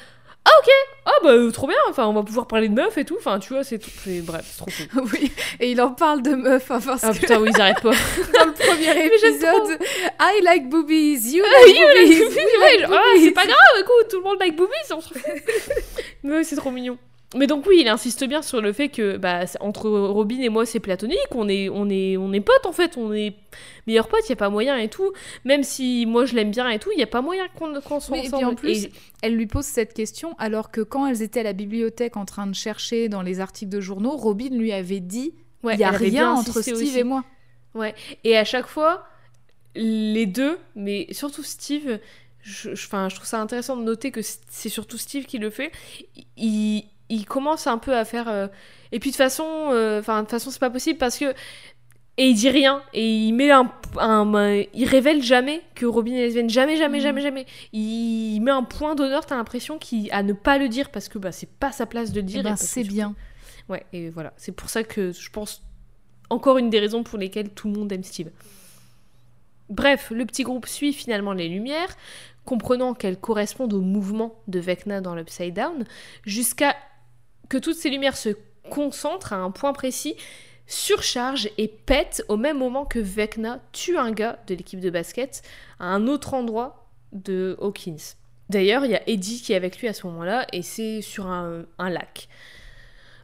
Ah 0.47 0.51
ok, 0.61 0.69
ah 1.05 1.11
bah 1.23 1.30
euh, 1.31 1.49
trop 1.51 1.65
bien, 1.67 1.77
enfin 1.89 2.05
on 2.05 2.13
va 2.13 2.22
pouvoir 2.22 2.45
parler 2.47 2.69
de 2.69 2.73
meufs 2.76 2.97
et 2.99 3.03
tout, 3.05 3.15
enfin 3.17 3.39
tu 3.39 3.53
vois, 3.53 3.63
c'est 3.63 3.80
tout. 3.80 3.89
c'est- 4.03 4.22
Bref, 4.22 4.45
c'est 4.47 4.57
trop 4.57 4.67
cool. 4.93 5.09
oui, 5.13 5.31
et 5.59 5.72
il 5.72 5.81
en 5.81 5.89
parle 5.91 6.22
de 6.22 6.31
meuf, 6.35 6.69
hein, 6.69 6.80
parce 6.85 7.03
Ah 7.03 7.11
que 7.13 7.17
putain, 7.17 7.39
oui, 7.39 7.49
ils 7.53 7.59
arrêtent 7.61 7.81
pas. 7.81 7.89
dans 8.38 8.45
le 8.45 8.53
premier 8.53 9.05
épisode, 9.05 9.80
I 10.19 10.41
like 10.43 10.69
boobies, 10.69 11.34
you 11.35 11.43
Ah, 11.45 11.65
like 11.65 11.76
you 11.80 11.85
like 11.88 12.07
boobies. 12.09 12.26
boobies, 12.26 12.35
ouais, 12.61 12.77
like 12.77 12.85
ah, 12.91 13.01
boobies. 13.13 13.26
c'est 13.26 13.31
pas 13.31 13.45
grave, 13.45 13.57
écoute, 13.80 14.07
tout 14.11 14.17
le 14.17 14.23
monde 14.23 14.38
like 14.39 14.55
boobies, 14.55 14.91
on 14.93 15.01
fout. 15.01 15.17
Mais 16.23 16.38
oui, 16.38 16.45
c'est 16.45 16.55
trop 16.57 16.69
mignon. 16.72 16.97
Mais 17.36 17.48
donc 17.48 17.66
oui, 17.68 17.80
il 17.82 17.88
insiste 17.88 18.24
bien 18.26 18.41
sur 18.41 18.62
le 18.62 18.72
fait 18.74 18.90
que 18.90 19.18
bah, 19.18 19.41
entre 19.60 19.90
Robin 19.90 20.40
et 20.41 20.49
moi 20.49 20.66
c'est 20.66 20.80
platonique, 20.80 21.18
on 21.32 21.48
est, 21.49 21.70
on 21.70 21.90
est, 21.90 22.18
on 22.18 22.32
est 22.34 22.40
potes 22.41 22.66
en 22.66 22.72
fait, 22.72 22.98
on 22.98 23.12
est 23.14 23.36
meilleurs 23.88 24.07
potes, 24.07 24.22
il 24.26 24.30
y 24.30 24.34
a 24.34 24.38
pas 24.38 24.49
moyen 24.49 24.78
et 24.78 24.88
tout. 24.90 25.12
Même 25.44 25.64
si 25.64 26.06
moi 26.06 26.26
je 26.26 26.34
l'aime 26.36 26.52
bien 26.52 26.70
et 26.70 26.80
tout, 26.80 26.90
il 26.94 26.99
y 26.99 27.03
a 27.03 27.07
pas 27.07 27.22
moyen 27.22 27.48
qu'on 27.57 27.80
qu'on 27.82 27.99
soit 27.99 28.18
Oui, 28.18 28.24
et 28.24 28.28
ensemble. 28.28 28.38
puis 28.38 28.45
en 28.45 28.56
plus, 28.56 28.84
Et- 28.86 28.91
elle 29.22 29.36
lui 29.36 29.48
pose 29.48 29.66
cette 29.66 29.94
question 29.94 30.36
alors 30.40 30.72
que 30.72 30.82
quand 30.82 31.06
elles 31.07 31.22
étaient 31.22 31.41
à 31.41 31.44
la 31.44 31.53
bibliothèque 31.53 32.16
en 32.18 32.26
train 32.26 32.48
de 32.48 32.56
chercher 32.56 33.10
dans 33.10 33.22
les 33.22 33.40
articles 33.40 33.72
de 33.72 33.82
journaux, 33.82 34.16
Robin 34.18 34.49
lui 34.52 34.72
avait 34.72 34.99
dit 35.02 35.34
ouais, 35.64 35.74
il 35.76 35.80
y 35.80 35.84
a 35.84 35.90
elle 35.90 35.95
avait 35.95 36.10
bien 36.10 36.30
rien 36.32 36.40
entre 36.40 36.62
Steve 36.62 36.76
aussi. 36.76 36.98
et 36.99 37.03
moi. 37.03 37.24
Et 38.24 38.38
à 38.38 38.45
chaque 38.45 38.68
fois, 38.68 39.06
les 39.76 40.26
deux, 40.26 40.57
mais 40.76 41.07
surtout 41.12 41.44
Steve, 41.44 41.99
je, 42.41 42.74
je 42.76 42.88
trouve 42.88 43.26
ça 43.26 43.41
intéressant 43.41 43.76
de 43.76 43.84
noter 43.84 44.12
que 44.12 44.22
c'est 44.22 44.70
surtout 44.70 44.98
Steve 44.98 45.26
qui 45.26 45.38
le 45.40 45.49
fait. 45.49 45.72
Il, 46.38 46.86
il 47.10 47.26
commence 47.26 47.68
un 47.68 47.77
peu 47.77 47.95
à 47.95 48.06
faire. 48.06 48.27
euh, 48.27 48.48
Et 48.91 48.99
puis 48.99 49.10
de 49.11 49.15
toute 49.15 49.23
façon, 49.23 49.45
euh, 49.72 49.99
enfin 49.99 50.23
de 50.23 50.30
façon 50.30 50.49
c'est 50.52 50.60
pas 50.60 50.69
possible 50.69 50.98
parce 50.98 51.18
que 51.18 51.34
et 52.18 52.27
il 52.30 52.34
dit 52.36 52.49
rien 52.49 52.82
et 52.94 53.06
il 53.06 53.34
met 53.34 53.52
un, 53.52 53.69
un- 53.99 54.34
un- 54.34 54.64
il 54.73 54.86
révèle 54.88 55.22
jamais 55.22 55.61
que 55.76 55.86
Robin 55.86 56.14
est 56.14 56.22
lesbienne 56.27 56.49
jamais 56.49 56.77
jamais 56.77 56.99
Mhm. 56.99 57.03
jamais 57.03 57.22
jamais. 57.22 57.45
Il 57.73 58.40
met 58.41 58.52
un 58.52 58.64
point 58.64 58.95
d'honneur. 58.95 59.26
T'as 59.26 59.36
l'impression 59.36 59.77
qu'il 59.77 60.10
à 60.14 60.23
ne 60.23 60.32
pas 60.34 60.57
le 60.57 60.69
dire 60.69 60.91
parce 60.91 61.10
que 61.10 61.18
bah 61.19 61.32
c'est 61.34 61.49
pas 61.49 61.72
sa 61.73 61.86
place 61.86 62.11
de 62.11 62.22
le 62.22 62.26
Eh 62.26 62.32
dire. 62.32 62.40
et 62.41 62.44
ben, 62.44 62.56
c'est 62.56 62.84
bien. 62.84 63.15
Ouais, 63.68 63.86
et 63.91 64.10
voilà. 64.10 64.32
C'est 64.38 64.53
pour 64.53 64.69
ça 64.69 64.84
que 64.84 65.11
je 65.11 65.30
pense 65.30 65.61
encore 66.30 66.57
une 66.57 66.69
des 66.69 66.80
raisons 66.80 67.03
pour 67.03 67.19
lesquelles 67.19 67.49
tout 67.49 67.68
le 67.68 67.73
monde 67.77 67.91
aime 67.91 68.03
Steve. 68.03 68.30
Bref, 69.69 70.11
le 70.11 70.26
petit 70.26 70.44
groupe 70.44 70.68
suit 70.68 70.94
finalement 70.94 71.34
les 71.34 71.48
lumières, 71.49 71.95
comprenant 72.45 72.94
qu'elles 72.94 73.18
correspondent 73.19 73.73
au 73.73 73.82
mouvement 73.82 74.36
de 74.48 74.60
Vecna 74.60 75.02
dans 75.02 75.15
l'Upside 75.15 75.56
Down, 75.56 75.84
jusqu'à 76.23 76.76
que 77.49 77.57
toutes 77.57 77.77
ces 77.77 77.89
lumières 77.89 78.17
se 78.17 78.30
concentrent 78.69 79.34
à 79.34 79.38
un 79.38 79.51
point 79.51 79.73
précis, 79.73 80.15
surchargent 80.67 81.49
et 81.57 81.67
pètent 81.67 82.23
au 82.27 82.38
même 82.38 82.57
moment 82.57 82.85
que 82.85 82.99
Vecna 82.99 83.59
tue 83.72 83.97
un 83.97 84.11
gars 84.11 84.39
de 84.47 84.55
l'équipe 84.55 84.80
de 84.80 84.89
basket 84.89 85.43
à 85.80 85.85
un 85.85 86.07
autre 86.07 86.34
endroit 86.34 86.88
de 87.11 87.55
Hawkins. 87.61 88.15
D'ailleurs, 88.49 88.85
il 88.85 88.91
y 88.91 88.95
a 88.95 89.07
Eddie 89.09 89.41
qui 89.41 89.53
est 89.53 89.55
avec 89.55 89.80
lui 89.80 89.88
à 89.88 89.93
ce 89.93 90.05
moment-là, 90.07 90.45
et 90.53 90.61
c'est 90.61 91.01
sur 91.01 91.27
un, 91.27 91.65
un 91.77 91.89
lac. 91.89 92.27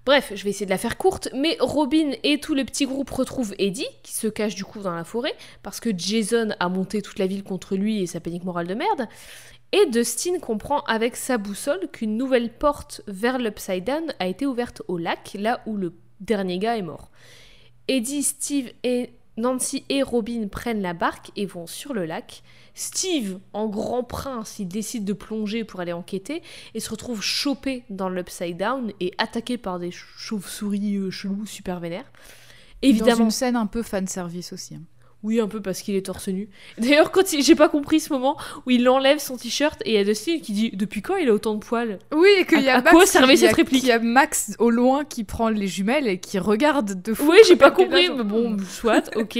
Bref, 0.03 0.31
je 0.33 0.43
vais 0.43 0.49
essayer 0.49 0.65
de 0.65 0.71
la 0.71 0.79
faire 0.79 0.97
courte, 0.97 1.29
mais 1.35 1.57
Robin 1.59 2.13
et 2.23 2.39
tout 2.39 2.55
le 2.55 2.65
petit 2.65 2.87
groupe 2.87 3.09
retrouvent 3.11 3.53
Eddie, 3.59 3.87
qui 4.01 4.13
se 4.13 4.27
cache 4.27 4.55
du 4.55 4.65
coup 4.65 4.81
dans 4.81 4.95
la 4.95 5.03
forêt, 5.03 5.35
parce 5.61 5.79
que 5.79 5.91
Jason 5.95 6.49
a 6.59 6.69
monté 6.69 7.03
toute 7.03 7.19
la 7.19 7.27
ville 7.27 7.43
contre 7.43 7.75
lui 7.75 8.01
et 8.01 8.07
sa 8.07 8.19
panique 8.19 8.43
morale 8.43 8.65
de 8.65 8.73
merde. 8.73 9.07
Et 9.73 9.85
Dustin 9.85 10.39
comprend 10.39 10.81
avec 10.81 11.15
sa 11.15 11.37
boussole 11.37 11.87
qu'une 11.91 12.17
nouvelle 12.17 12.51
porte 12.51 13.01
vers 13.07 13.37
l'Upside 13.37 13.85
Down 13.85 14.13
a 14.19 14.27
été 14.27 14.45
ouverte 14.45 14.81
au 14.87 14.97
lac, 14.97 15.35
là 15.39 15.61
où 15.65 15.77
le 15.77 15.93
dernier 16.19 16.59
gars 16.59 16.77
est 16.77 16.81
mort. 16.81 17.09
Eddie, 17.87 18.23
Steve 18.23 18.71
et 18.83 19.11
Nancy 19.37 19.85
et 19.89 20.03
Robin 20.03 20.47
prennent 20.47 20.81
la 20.81 20.93
barque 20.93 21.31
et 21.37 21.45
vont 21.45 21.67
sur 21.67 21.93
le 21.93 22.05
lac. 22.05 22.43
Steve, 22.73 23.39
en 23.53 23.67
grand 23.67 24.03
prince, 24.03 24.59
il 24.59 24.67
décide 24.67 25.05
de 25.05 25.13
plonger 25.13 25.63
pour 25.63 25.79
aller 25.79 25.93
enquêter 25.93 26.41
et 26.73 26.79
se 26.79 26.89
retrouve 26.89 27.21
chopé 27.21 27.83
dans 27.89 28.09
l'Upside 28.09 28.57
Down 28.57 28.91
et 28.99 29.13
attaqué 29.17 29.57
par 29.57 29.79
des 29.79 29.91
chauves-souris 29.91 30.97
euh, 30.97 31.11
chelous 31.11 31.45
super 31.45 31.79
vénères. 31.79 32.11
Évidemment. 32.81 33.11
Dans 33.11 33.23
une 33.25 33.31
scène 33.31 33.55
un 33.55 33.67
peu 33.67 33.83
fan 33.83 34.07
service 34.07 34.51
aussi. 34.53 34.77
Oui, 35.23 35.39
un 35.39 35.47
peu 35.47 35.61
parce 35.61 35.81
qu'il 35.81 35.95
est 35.95 36.07
torse 36.07 36.29
nu. 36.29 36.49
D'ailleurs, 36.79 37.11
quand 37.11 37.21
j'ai 37.39 37.55
pas 37.55 37.69
compris 37.69 37.99
ce 37.99 38.11
moment 38.11 38.37
où 38.65 38.71
il 38.71 38.89
enlève 38.89 39.19
son 39.19 39.37
t-shirt 39.37 39.79
et 39.85 39.91
il 39.91 39.95
y 39.95 39.97
a 39.97 40.03
Dustin 40.03 40.39
qui 40.39 40.51
dit 40.51 40.71
depuis 40.73 41.03
quand 41.03 41.15
il 41.15 41.29
a 41.29 41.33
autant 41.33 41.53
de 41.53 41.59
poils? 41.59 41.99
Oui, 42.11 42.29
et 42.39 42.45
qu'il 42.45 42.61
y 42.61 42.69
a 42.69 42.77
à 42.77 42.81
Max, 42.81 42.91
quoi 42.91 43.05
servait 43.05 43.37
cette 43.37 43.55
réplique? 43.55 43.83
Il 43.83 43.89
y 43.89 43.91
a 43.91 43.99
Max 43.99 44.55
au 44.57 44.71
loin 44.71 45.05
qui 45.05 45.23
prend 45.23 45.49
les 45.49 45.67
jumelles 45.67 46.07
et 46.07 46.19
qui 46.19 46.39
regarde 46.39 47.01
de 47.01 47.13
fou. 47.13 47.29
Oui, 47.29 47.37
j'ai 47.47 47.55
pas 47.55 47.69
compris, 47.69 48.09
mais 48.09 48.23
bon, 48.23 48.57
soit, 48.67 49.15
ok. 49.15 49.39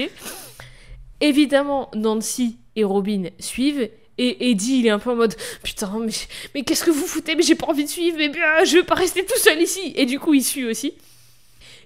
Évidemment, 1.19 1.89
Nancy 1.95 2.57
et 2.75 2.83
Robin 2.83 3.29
suivent 3.39 3.89
et 4.17 4.51
Eddie, 4.51 4.79
il 4.79 4.87
est 4.87 4.91
un 4.91 4.99
peu 4.99 5.09
en 5.09 5.15
mode 5.15 5.35
Putain, 5.63 5.91
mais, 5.99 6.11
mais 6.53 6.63
qu'est-ce 6.63 6.83
que 6.83 6.91
vous 6.91 7.07
foutez? 7.07 7.35
Mais 7.35 7.41
j'ai 7.41 7.55
pas 7.55 7.65
envie 7.67 7.85
de 7.85 7.89
suivre, 7.89 8.17
mais 8.19 8.29
bien, 8.29 8.63
je 8.65 8.77
veux 8.77 8.83
pas 8.83 8.93
rester 8.93 9.25
tout 9.25 9.37
seul 9.37 9.59
ici. 9.59 9.93
Et 9.95 10.05
du 10.05 10.19
coup, 10.19 10.35
il 10.35 10.43
suit 10.43 10.65
aussi. 10.65 10.93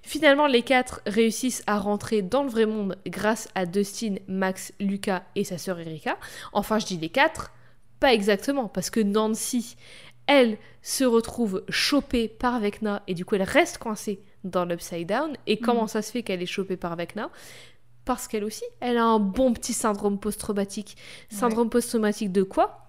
Finalement, 0.06 0.45
les 0.45 0.61
quatre 0.61 1.02
réussissent 1.07 1.64
à 1.65 1.80
rentrer 1.80 2.22
dans 2.22 2.44
le 2.44 2.49
vrai 2.49 2.68
monde 2.68 2.95
grâce 3.07 3.49
à 3.56 3.65
Dustin, 3.65 4.15
Max, 4.27 4.72
Lucas 4.80 5.23
et 5.36 5.44
sa 5.44 5.57
sœur 5.57 5.80
Erika. 5.80 6.18
Enfin, 6.53 6.77
je 6.77 6.86
dis 6.86 6.98
les 6.98 7.10
quatre, 7.10 7.52
pas 7.99 8.14
exactement, 8.14 8.68
parce 8.68 8.91
que 8.91 8.99
Nancy, 8.99 9.76
elle, 10.27 10.60
se 10.84 11.03
retrouve 11.03 11.64
chopée 11.69 12.27
par 12.27 12.60
Vecna 12.60 13.02
et 13.07 13.15
du 13.15 13.26
coup, 13.26 13.34
elle 13.34 13.41
reste 13.41 13.80
coincée 13.80 14.22
dans 14.44 14.64
l'Upside 14.64 15.07
Down. 15.07 15.36
Et 15.48 15.57
comment 15.57 15.84
mhm. 15.84 15.88
ça 15.88 16.03
se 16.03 16.11
fait 16.11 16.22
qu'elle 16.22 16.44
est 16.44 16.45
chopée 16.45 16.77
par 16.77 16.95
Vecna? 16.95 17.32
Parce 18.06 18.27
qu'elle 18.27 18.44
aussi, 18.44 18.64
elle 18.82 18.98
a 18.98 19.06
un 19.06 19.18
bon 19.19 19.53
petit 19.53 19.73
syndrome 19.73 20.19
post-traumatique. 20.19 20.98
Syndrome 21.30 21.72
post-traumatique 21.72 22.32
de 22.32 22.44
quoi? 22.44 22.85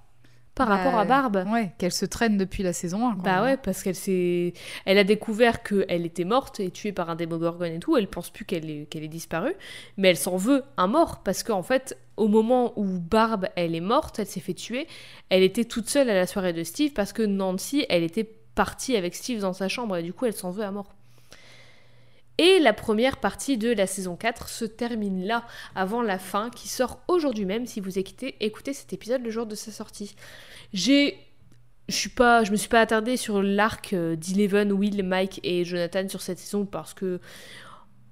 Par 0.56 0.68
rapport 0.68 0.98
à 0.98 1.04
bah, 1.04 1.28
Barbe. 1.30 1.48
Ouais, 1.52 1.72
qu'elle 1.76 1.92
se 1.92 2.06
traîne 2.06 2.38
depuis 2.38 2.62
la 2.62 2.72
saison 2.72 3.06
1. 3.06 3.16
bah 3.16 3.42
ouais, 3.42 3.58
parce 3.58 3.82
qu'elle 3.82 3.94
s'est... 3.94 4.54
Elle 4.86 4.96
a 4.96 5.04
découvert 5.04 5.62
qu'elle 5.62 6.06
était 6.06 6.24
morte 6.24 6.60
et 6.60 6.70
tuée 6.70 6.92
par 6.92 7.10
un 7.10 7.14
démogorgone 7.14 7.72
et 7.72 7.78
tout. 7.78 7.96
Elle 7.96 8.08
pense 8.08 8.30
plus 8.30 8.46
qu'elle 8.46 8.68
est, 8.70 8.86
qu'elle 8.86 9.04
est 9.04 9.08
disparue. 9.08 9.54
Mais 9.98 10.08
elle 10.08 10.16
s'en 10.16 10.36
veut 10.36 10.64
un 10.78 10.86
mort. 10.86 11.22
Parce 11.22 11.42
qu'en 11.42 11.62
fait, 11.62 11.98
au 12.16 12.26
moment 12.26 12.72
où 12.76 12.86
Barbe, 12.86 13.48
elle 13.54 13.74
est 13.74 13.80
morte, 13.80 14.18
elle 14.18 14.26
s'est 14.26 14.40
fait 14.40 14.54
tuer, 14.54 14.86
elle 15.28 15.42
était 15.42 15.66
toute 15.66 15.90
seule 15.90 16.08
à 16.08 16.14
la 16.14 16.26
soirée 16.26 16.54
de 16.54 16.64
Steve 16.64 16.92
parce 16.94 17.12
que 17.12 17.22
Nancy, 17.22 17.84
elle 17.90 18.02
était 18.02 18.24
partie 18.54 18.96
avec 18.96 19.14
Steve 19.14 19.40
dans 19.40 19.52
sa 19.52 19.68
chambre 19.68 19.98
et 19.98 20.02
du 20.02 20.14
coup, 20.14 20.24
elle 20.24 20.32
s'en 20.32 20.50
veut 20.50 20.64
à 20.64 20.70
mort. 20.70 20.95
Et 22.38 22.58
la 22.58 22.72
première 22.72 23.16
partie 23.16 23.56
de 23.56 23.72
la 23.72 23.86
saison 23.86 24.16
4 24.16 24.48
se 24.48 24.64
termine 24.64 25.26
là, 25.26 25.44
avant 25.74 26.02
la 26.02 26.18
fin, 26.18 26.50
qui 26.50 26.68
sort 26.68 27.00
aujourd'hui 27.08 27.46
même 27.46 27.66
si 27.66 27.80
vous 27.80 27.98
écoutez, 27.98 28.36
écoutez 28.40 28.74
cet 28.74 28.92
épisode 28.92 29.22
le 29.22 29.30
jour 29.30 29.46
de 29.46 29.54
sa 29.54 29.72
sortie. 29.72 30.14
J'ai 30.72 31.18
je 31.88 31.94
suis 31.94 32.10
pas 32.10 32.42
je 32.42 32.50
me 32.50 32.56
suis 32.56 32.68
pas 32.68 32.80
attardée 32.80 33.16
sur 33.16 33.42
l'arc 33.42 33.92
euh, 33.92 34.16
d'Eleven, 34.16 34.72
Will, 34.72 35.04
Mike 35.04 35.40
et 35.44 35.64
Jonathan 35.64 36.08
sur 36.08 36.20
cette 36.20 36.40
saison 36.40 36.66
parce 36.66 36.94
que 36.94 37.20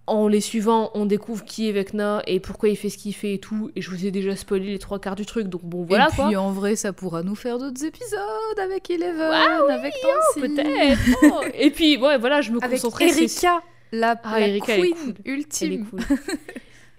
en 0.06 0.28
les 0.28 0.40
suivant, 0.40 0.90
on 0.94 1.06
découvre 1.06 1.44
qui 1.44 1.68
est 1.68 1.72
Vecna 1.72 2.22
et 2.26 2.38
pourquoi 2.38 2.68
il 2.68 2.76
fait 2.76 2.90
ce 2.90 2.98
qu'il 2.98 3.14
fait 3.14 3.34
et 3.34 3.38
tout. 3.38 3.70
Et 3.74 3.80
je 3.80 3.90
vous 3.90 4.05
ai 4.05 4.10
déjà 4.10 4.36
spoilé 4.36 4.66
les 4.66 4.78
trois 4.78 4.98
quarts 4.98 5.16
du 5.16 5.24
truc, 5.24 5.48
donc 5.48 5.62
bon, 5.64 5.84
voilà 5.84 6.09
et 6.09 6.22
puis, 6.22 6.36
en 6.36 6.52
vrai, 6.52 6.76
ça 6.76 6.92
pourra 6.92 7.22
nous 7.22 7.34
faire 7.34 7.59
d'autres 7.59 7.82
épisodes 7.84 8.59
avec 8.62 8.90
Eleven, 8.90 9.32
avec 9.70 9.94
Tansy. 9.94 10.36
Oh, 10.36 10.40
peut-être. 10.40 11.01
Oh. 11.22 11.40
et 11.55 11.70
puis, 11.70 11.96
ouais, 11.96 12.18
voilà, 12.18 12.42
je 12.42 12.52
me 12.52 12.60
concentrais 12.60 13.09
sur 13.09 13.22
Erika 13.22 13.62
la, 13.93 14.20
ah, 14.24 14.39
queen 14.65 15.15
ultime. 15.24 15.86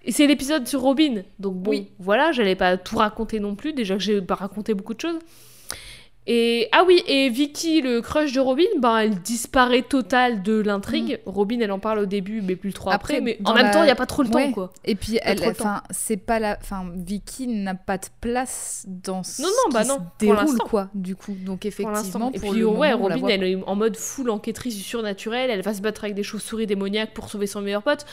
Et 0.05 0.11
c'est 0.11 0.27
l'épisode 0.27 0.67
sur 0.67 0.81
Robin. 0.81 1.23
Donc 1.39 1.55
bon, 1.55 1.71
oui. 1.71 1.91
voilà, 1.99 2.31
j'allais 2.31 2.55
pas 2.55 2.77
tout 2.77 2.97
raconter 2.97 3.39
non 3.39 3.55
plus. 3.55 3.73
Déjà 3.73 3.95
que 3.95 4.01
j'ai 4.01 4.21
pas 4.21 4.35
raconté 4.35 4.73
beaucoup 4.73 4.93
de 4.93 5.01
choses. 5.01 5.19
Et 6.27 6.69
ah 6.71 6.83
oui, 6.87 7.03
et 7.05 7.29
Vicky, 7.29 7.81
le 7.81 8.01
crush 8.01 8.33
de 8.33 8.39
Robin, 8.39 8.63
ben 8.79 8.97
elle 8.97 9.21
disparaît 9.21 9.83
total 9.83 10.41
de 10.41 10.59
l'intrigue. 10.59 11.19
Mm. 11.25 11.29
Robin, 11.29 11.59
elle 11.61 11.71
en 11.71 11.79
parle 11.79 11.99
au 11.99 12.05
début, 12.05 12.41
mais 12.41 12.55
plus 12.55 12.73
trop 12.73 12.89
après. 12.89 13.21
mais 13.21 13.37
en 13.45 13.53
même 13.53 13.71
temps, 13.71 13.83
il 13.83 13.87
y 13.87 13.91
a 13.91 13.95
pas 13.95 14.07
trop 14.07 14.23
le 14.23 14.29
temps, 14.29 14.51
quoi. 14.51 14.71
Et 14.85 14.95
puis, 14.95 15.19
elle, 15.21 15.39
enfin, 15.47 15.83
c'est 15.91 16.17
pas 16.17 16.39
la, 16.39 16.57
enfin, 16.59 16.85
Vicky 16.95 17.47
n'a 17.47 17.75
pas 17.75 17.97
de 17.97 18.07
place 18.21 18.85
dans 18.87 19.23
ce 19.23 19.43
non, 19.43 19.47
non, 19.47 19.71
bah 19.71 19.83
qui 19.83 19.87
non, 19.89 19.95
se 19.97 20.25
déroule, 20.25 20.57
quoi. 20.69 20.89
Du 20.95 21.15
coup, 21.15 21.33
donc 21.33 21.65
effectivement, 21.65 22.31
pour 22.31 22.49
et 22.49 22.51
puis 22.51 22.63
ouais, 22.63 22.93
Robin, 22.93 23.27
elle 23.27 23.43
est 23.43 23.57
en 23.65 23.75
mode 23.75 23.95
full 23.95 24.29
enquêtrice 24.29 24.75
du 24.75 24.83
surnaturel. 24.83 25.51
Elle 25.51 25.61
va 25.61 25.73
se 25.73 25.81
battre 25.81 26.05
avec 26.05 26.15
des 26.15 26.23
chauves-souris 26.23 26.65
démoniaques 26.65 27.13
pour 27.13 27.29
sauver 27.29 27.47
son 27.47 27.61
meilleur 27.61 27.83
pote. 27.83 28.05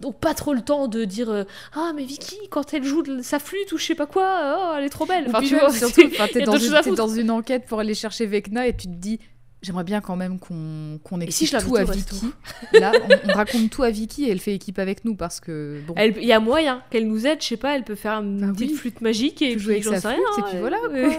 Donc 0.00 0.18
pas 0.18 0.32
trop 0.32 0.54
le 0.54 0.62
temps 0.62 0.88
de 0.88 1.04
dire 1.04 1.30
euh, 1.30 1.44
ah 1.74 1.92
mais 1.94 2.04
Vicky 2.04 2.36
quand 2.50 2.72
elle 2.72 2.84
joue 2.84 3.02
sa 3.22 3.38
flûte 3.38 3.72
ou 3.72 3.78
je 3.78 3.84
sais 3.84 3.94
pas 3.94 4.06
quoi, 4.06 4.56
oh, 4.58 4.74
elle 4.78 4.84
est 4.84 4.88
trop 4.88 5.06
belle. 5.06 5.26
Enfin, 5.28 5.40
tu 5.40 5.56
vois, 5.56 5.70
surtout, 5.72 6.02
t'es 6.32 6.40
dans, 6.42 6.54
dans 6.94 7.08
une 7.08 7.30
enquête 7.30 7.57
pour 7.66 7.80
aller 7.80 7.94
chercher 7.94 8.26
Vecna 8.26 8.66
et 8.66 8.76
tu 8.76 8.86
te 8.86 8.94
dis 8.94 9.18
J'aimerais 9.60 9.82
bien 9.82 10.00
quand 10.00 10.14
même 10.14 10.38
qu'on 10.38 11.00
qu'on 11.02 11.20
explique 11.20 11.48
si 11.48 11.66
tout 11.66 11.74
à 11.74 11.82
Vicky. 11.82 12.32
Là, 12.74 12.92
on, 13.24 13.32
raconte 13.32 13.70
tout 13.70 13.82
à 13.82 13.90
Vicky 13.90 14.26
et 14.26 14.30
elle 14.30 14.38
fait 14.38 14.54
équipe 14.54 14.78
avec 14.78 15.04
nous 15.04 15.16
parce 15.16 15.40
que 15.40 15.80
bon. 15.84 15.94
Il 15.98 16.24
y 16.24 16.32
a 16.32 16.38
moyen 16.38 16.84
qu'elle 16.90 17.08
nous 17.08 17.26
aide, 17.26 17.42
je 17.42 17.48
sais 17.48 17.56
pas, 17.56 17.74
elle 17.74 17.82
peut 17.82 17.96
faire 17.96 18.20
une 18.20 18.40
bah 18.40 18.52
petite 18.52 18.76
flûte 18.76 19.00
magique 19.00 19.42
et 19.42 19.58
jouer 19.58 19.82
avec 19.84 20.00
sa 20.00 20.12
flûte 20.12 20.24
et 20.38 20.42
puis 20.42 20.58
voilà. 20.60 20.78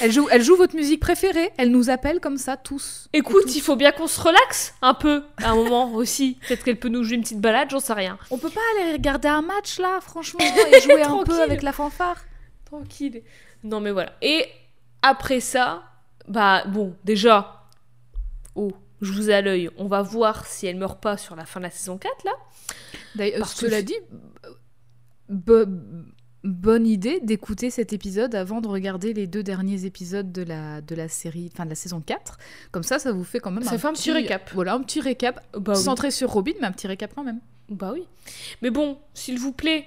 elle 0.00 0.10
joue, 0.10 0.26
elle 0.28 0.42
joue 0.42 0.56
votre 0.56 0.74
musique 0.74 0.98
préférée. 0.98 1.52
Elle 1.56 1.70
nous 1.70 1.88
appelle 1.88 2.18
comme 2.18 2.36
ça 2.36 2.56
tous. 2.56 3.08
Écoute, 3.12 3.54
il 3.54 3.60
faut 3.60 3.76
bien 3.76 3.92
qu'on 3.92 4.08
se 4.08 4.20
relaxe 4.20 4.74
un 4.82 4.94
peu 4.94 5.22
à 5.36 5.50
un 5.50 5.54
moment 5.54 5.94
aussi. 5.94 6.36
Peut-être 6.48 6.64
qu'elle 6.64 6.80
peut 6.80 6.88
nous 6.88 7.04
jouer 7.04 7.14
une 7.14 7.22
petite 7.22 7.40
balade, 7.40 7.68
j'en 7.70 7.80
sais 7.80 7.92
rien. 7.92 8.18
On 8.32 8.38
peut 8.38 8.50
pas 8.50 8.60
aller 8.76 8.94
regarder 8.94 9.28
un 9.28 9.42
match 9.42 9.78
là, 9.78 10.00
franchement, 10.00 10.40
et 10.40 10.80
jouer 10.80 11.02
un 11.02 11.22
peu 11.22 11.40
avec 11.42 11.62
la 11.62 11.70
fanfare. 11.70 12.24
Tranquille. 12.64 13.22
Non 13.62 13.78
mais 13.78 13.92
voilà. 13.92 14.12
Et 14.20 14.46
après 15.02 15.40
ça, 15.40 15.82
bah 16.26 16.64
bon, 16.66 16.94
déjà, 17.04 17.66
oh, 18.54 18.72
je 19.00 19.12
vous 19.12 19.30
ai 19.30 19.34
à 19.34 19.42
l'œil, 19.42 19.70
on 19.76 19.86
va 19.86 20.02
voir 20.02 20.46
si 20.46 20.66
elle 20.66 20.76
meurt 20.76 21.00
pas 21.00 21.16
sur 21.16 21.36
la 21.36 21.44
fin 21.44 21.60
de 21.60 21.64
la 21.64 21.70
saison 21.70 21.98
4 21.98 22.24
là. 22.24 22.32
D'ailleurs, 23.14 23.48
cela 23.48 23.82
dit, 23.82 23.94
bonne 25.28 26.86
idée 26.86 27.20
d'écouter 27.20 27.70
cet 27.70 27.92
épisode 27.92 28.34
avant 28.34 28.60
de 28.60 28.68
regarder 28.68 29.12
les 29.12 29.26
deux 29.26 29.42
derniers 29.42 29.84
épisodes 29.84 30.32
de 30.32 30.42
la, 30.42 30.80
de 30.80 30.94
la 30.94 31.08
série, 31.08 31.50
enfin 31.52 31.64
de 31.64 31.70
la 31.70 31.76
saison 31.76 32.00
4. 32.00 32.38
Comme 32.70 32.82
ça, 32.82 32.98
ça 32.98 33.12
vous 33.12 33.24
fait 33.24 33.40
quand 33.40 33.50
même 33.50 33.64
ça 33.64 33.74
un, 33.74 33.78
fait 33.78 33.86
un 33.86 33.92
petit, 33.92 34.12
récap. 34.12 34.50
Voilà, 34.54 34.74
un 34.74 34.80
petit 34.80 35.00
récap, 35.00 35.44
bah 35.56 35.74
centré 35.74 36.10
sur 36.10 36.30
Robin, 36.30 36.52
mais 36.60 36.66
un 36.66 36.72
petit 36.72 36.86
récap 36.86 37.12
quand 37.14 37.24
même. 37.24 37.40
Bah 37.68 37.90
oui. 37.92 38.06
Mais 38.62 38.70
bon, 38.70 38.98
s'il 39.14 39.38
vous 39.38 39.52
plaît, 39.52 39.86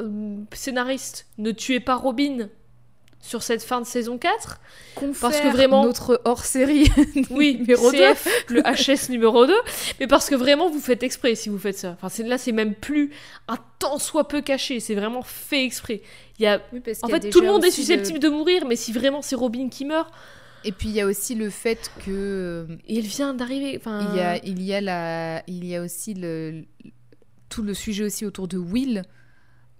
euh, 0.00 0.36
scénariste, 0.52 1.26
ne 1.38 1.50
tuez 1.50 1.80
pas 1.80 1.96
Robin 1.96 2.48
sur 3.20 3.42
cette 3.42 3.62
fin 3.62 3.80
de 3.80 3.86
saison 3.86 4.16
4 4.16 4.60
parce 5.20 5.40
que 5.40 5.48
vraiment 5.48 5.84
notre 5.84 6.20
hors-série 6.24 6.88
oui 7.30 7.56
numéro 7.58 7.90
2 7.90 7.98
le 8.48 8.62
HS 8.62 9.10
numéro 9.10 9.46
2 9.46 9.52
mais 10.00 10.06
parce 10.06 10.28
que 10.28 10.34
vraiment 10.34 10.70
vous 10.70 10.80
faites 10.80 11.02
exprès 11.02 11.34
si 11.34 11.48
vous 11.48 11.58
faites 11.58 11.78
ça. 11.78 11.96
Enfin 12.00 12.24
là 12.24 12.38
c'est 12.38 12.52
même 12.52 12.74
plus 12.74 13.10
un 13.48 13.58
tant 13.78 13.98
soit 13.98 14.28
peu 14.28 14.40
caché. 14.40 14.80
C'est 14.80 14.94
vraiment 14.94 15.22
fait 15.22 15.64
exprès. 15.64 16.02
Il 16.38 16.44
y 16.44 16.46
a 16.46 16.60
en 17.02 17.08
fait 17.08 17.30
tout 17.30 17.40
le 17.40 17.48
monde 17.48 17.64
est 17.64 17.70
susceptible 17.70 18.18
de... 18.18 18.28
mourir 18.28 18.64
mais 18.66 18.76
si 18.76 18.92
vraiment 18.92 19.22
c'est 19.22 19.36
Robin 19.36 19.68
qui 19.68 19.84
meurt 19.84 20.12
et 20.64 20.72
puis 20.72 20.88
il 20.88 20.94
y 20.94 21.00
a 21.00 21.06
aussi 21.06 21.34
le 21.34 21.50
fait 21.50 21.90
que 22.04 22.66
il 22.86 23.06
vient 23.06 23.34
d'arriver 23.34 23.76
enfin 23.78 24.08
il 24.10 24.16
y 24.16 24.20
a 24.20 24.36
il 24.44 24.62
y 24.62 24.74
a 24.74 24.80
la 24.80 25.42
il 25.46 25.64
y 25.64 25.74
a 25.76 25.82
aussi 25.82 26.14
le 26.14 26.64
tout 27.48 27.62
le 27.62 27.74
sujet 27.74 28.04
aussi 28.04 28.24
autour 28.24 28.48
de 28.48 28.58
Will 28.58 29.02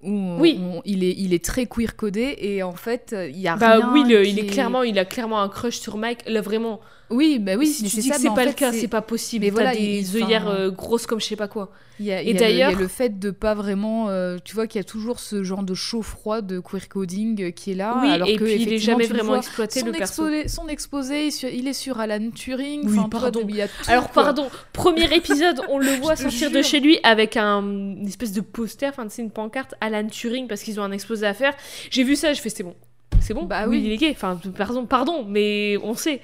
oui. 0.02 0.60
il, 0.84 1.02
est, 1.02 1.14
il 1.18 1.34
est 1.34 1.44
très 1.44 1.66
queer 1.66 1.96
codé 1.96 2.36
et 2.38 2.62
en 2.62 2.74
fait 2.74 3.14
il 3.18 3.38
y 3.38 3.48
a 3.48 3.56
bah 3.56 3.76
rien 3.76 3.92
oui 3.92 4.04
il 4.06 4.38
est 4.38 4.46
clairement 4.46 4.84
il 4.84 4.98
a 4.98 5.04
clairement 5.04 5.40
un 5.40 5.48
crush 5.48 5.78
sur 5.78 5.96
Mike 5.96 6.20
là 6.28 6.40
vraiment 6.40 6.80
oui 7.10 7.38
bah 7.38 7.52
oui 7.56 7.66
si 7.66 7.84
tu 7.84 8.00
dis 8.00 8.10
que 8.10 8.16
c'est 8.16 8.34
pas 8.34 8.44
le 8.44 8.52
cas 8.52 8.72
c'est 8.72 8.88
pas 8.88 9.02
possible 9.02 9.44
mais 9.44 9.50
voilà 9.50 9.74
des 9.74 10.16
œillères 10.16 10.48
euh, 10.48 10.70
grosses 10.70 11.06
comme 11.06 11.20
je 11.20 11.26
sais 11.26 11.36
pas 11.36 11.48
quoi 11.48 11.70
et 12.00 12.34
d'ailleurs, 12.34 12.70
il 12.70 12.74
y 12.74 12.76
a 12.76 12.78
le 12.78 12.88
fait 12.88 13.18
de 13.18 13.30
pas 13.30 13.54
vraiment, 13.54 14.08
euh, 14.08 14.38
tu 14.44 14.54
vois, 14.54 14.66
qu'il 14.66 14.78
y 14.78 14.80
a 14.80 14.84
toujours 14.84 15.18
ce 15.18 15.42
genre 15.42 15.62
de 15.62 15.74
chaud 15.74 16.02
froid 16.02 16.40
de 16.42 16.60
queer 16.60 16.88
coding 16.88 17.42
euh, 17.42 17.50
qui 17.50 17.72
est 17.72 17.74
là, 17.74 17.98
oui, 18.00 18.08
alors 18.08 18.28
et 18.28 18.36
que 18.36 18.44
puis 18.44 18.54
il 18.54 18.72
est 18.72 18.78
jamais 18.78 19.06
vraiment 19.06 19.36
exploité 19.36 19.80
son 19.80 19.86
le 19.86 19.96
exposé, 19.96 20.48
Son 20.48 20.68
exposé, 20.68 21.28
il 21.52 21.66
est 21.66 21.72
sur 21.72 21.98
Alan 21.98 22.30
Turing. 22.30 22.82
Oui, 22.84 22.98
pardon. 23.10 23.46
alors 23.88 24.10
pardon, 24.10 24.48
premier 24.72 25.12
épisode, 25.14 25.60
on 25.68 25.78
le 25.78 25.90
voit 26.00 26.16
sortir 26.16 26.50
de 26.50 26.62
chez 26.62 26.80
lui 26.80 26.98
avec 27.02 27.36
un 27.36 27.58
une 27.58 28.06
espèce 28.06 28.32
de 28.32 28.40
poster, 28.40 28.88
enfin 28.88 29.06
c'est 29.08 29.22
une 29.22 29.30
pancarte 29.30 29.74
Alan 29.80 30.06
Turing 30.06 30.46
parce 30.46 30.62
qu'ils 30.62 30.78
ont 30.78 30.84
un 30.84 30.92
exposé 30.92 31.26
à 31.26 31.34
faire. 31.34 31.54
J'ai 31.90 32.04
vu 32.04 32.16
ça, 32.16 32.32
je 32.32 32.40
fais 32.40 32.50
c'est 32.50 32.62
bon, 32.62 32.76
c'est 33.20 33.34
bon. 33.34 33.44
Bah 33.44 33.66
oui, 33.66 33.82
il 33.84 33.92
est 33.92 33.96
gay. 33.96 34.10
Enfin 34.10 34.40
pardon, 34.56 34.86
pardon, 34.86 35.24
mais 35.28 35.76
on 35.82 35.94
sait 35.94 36.20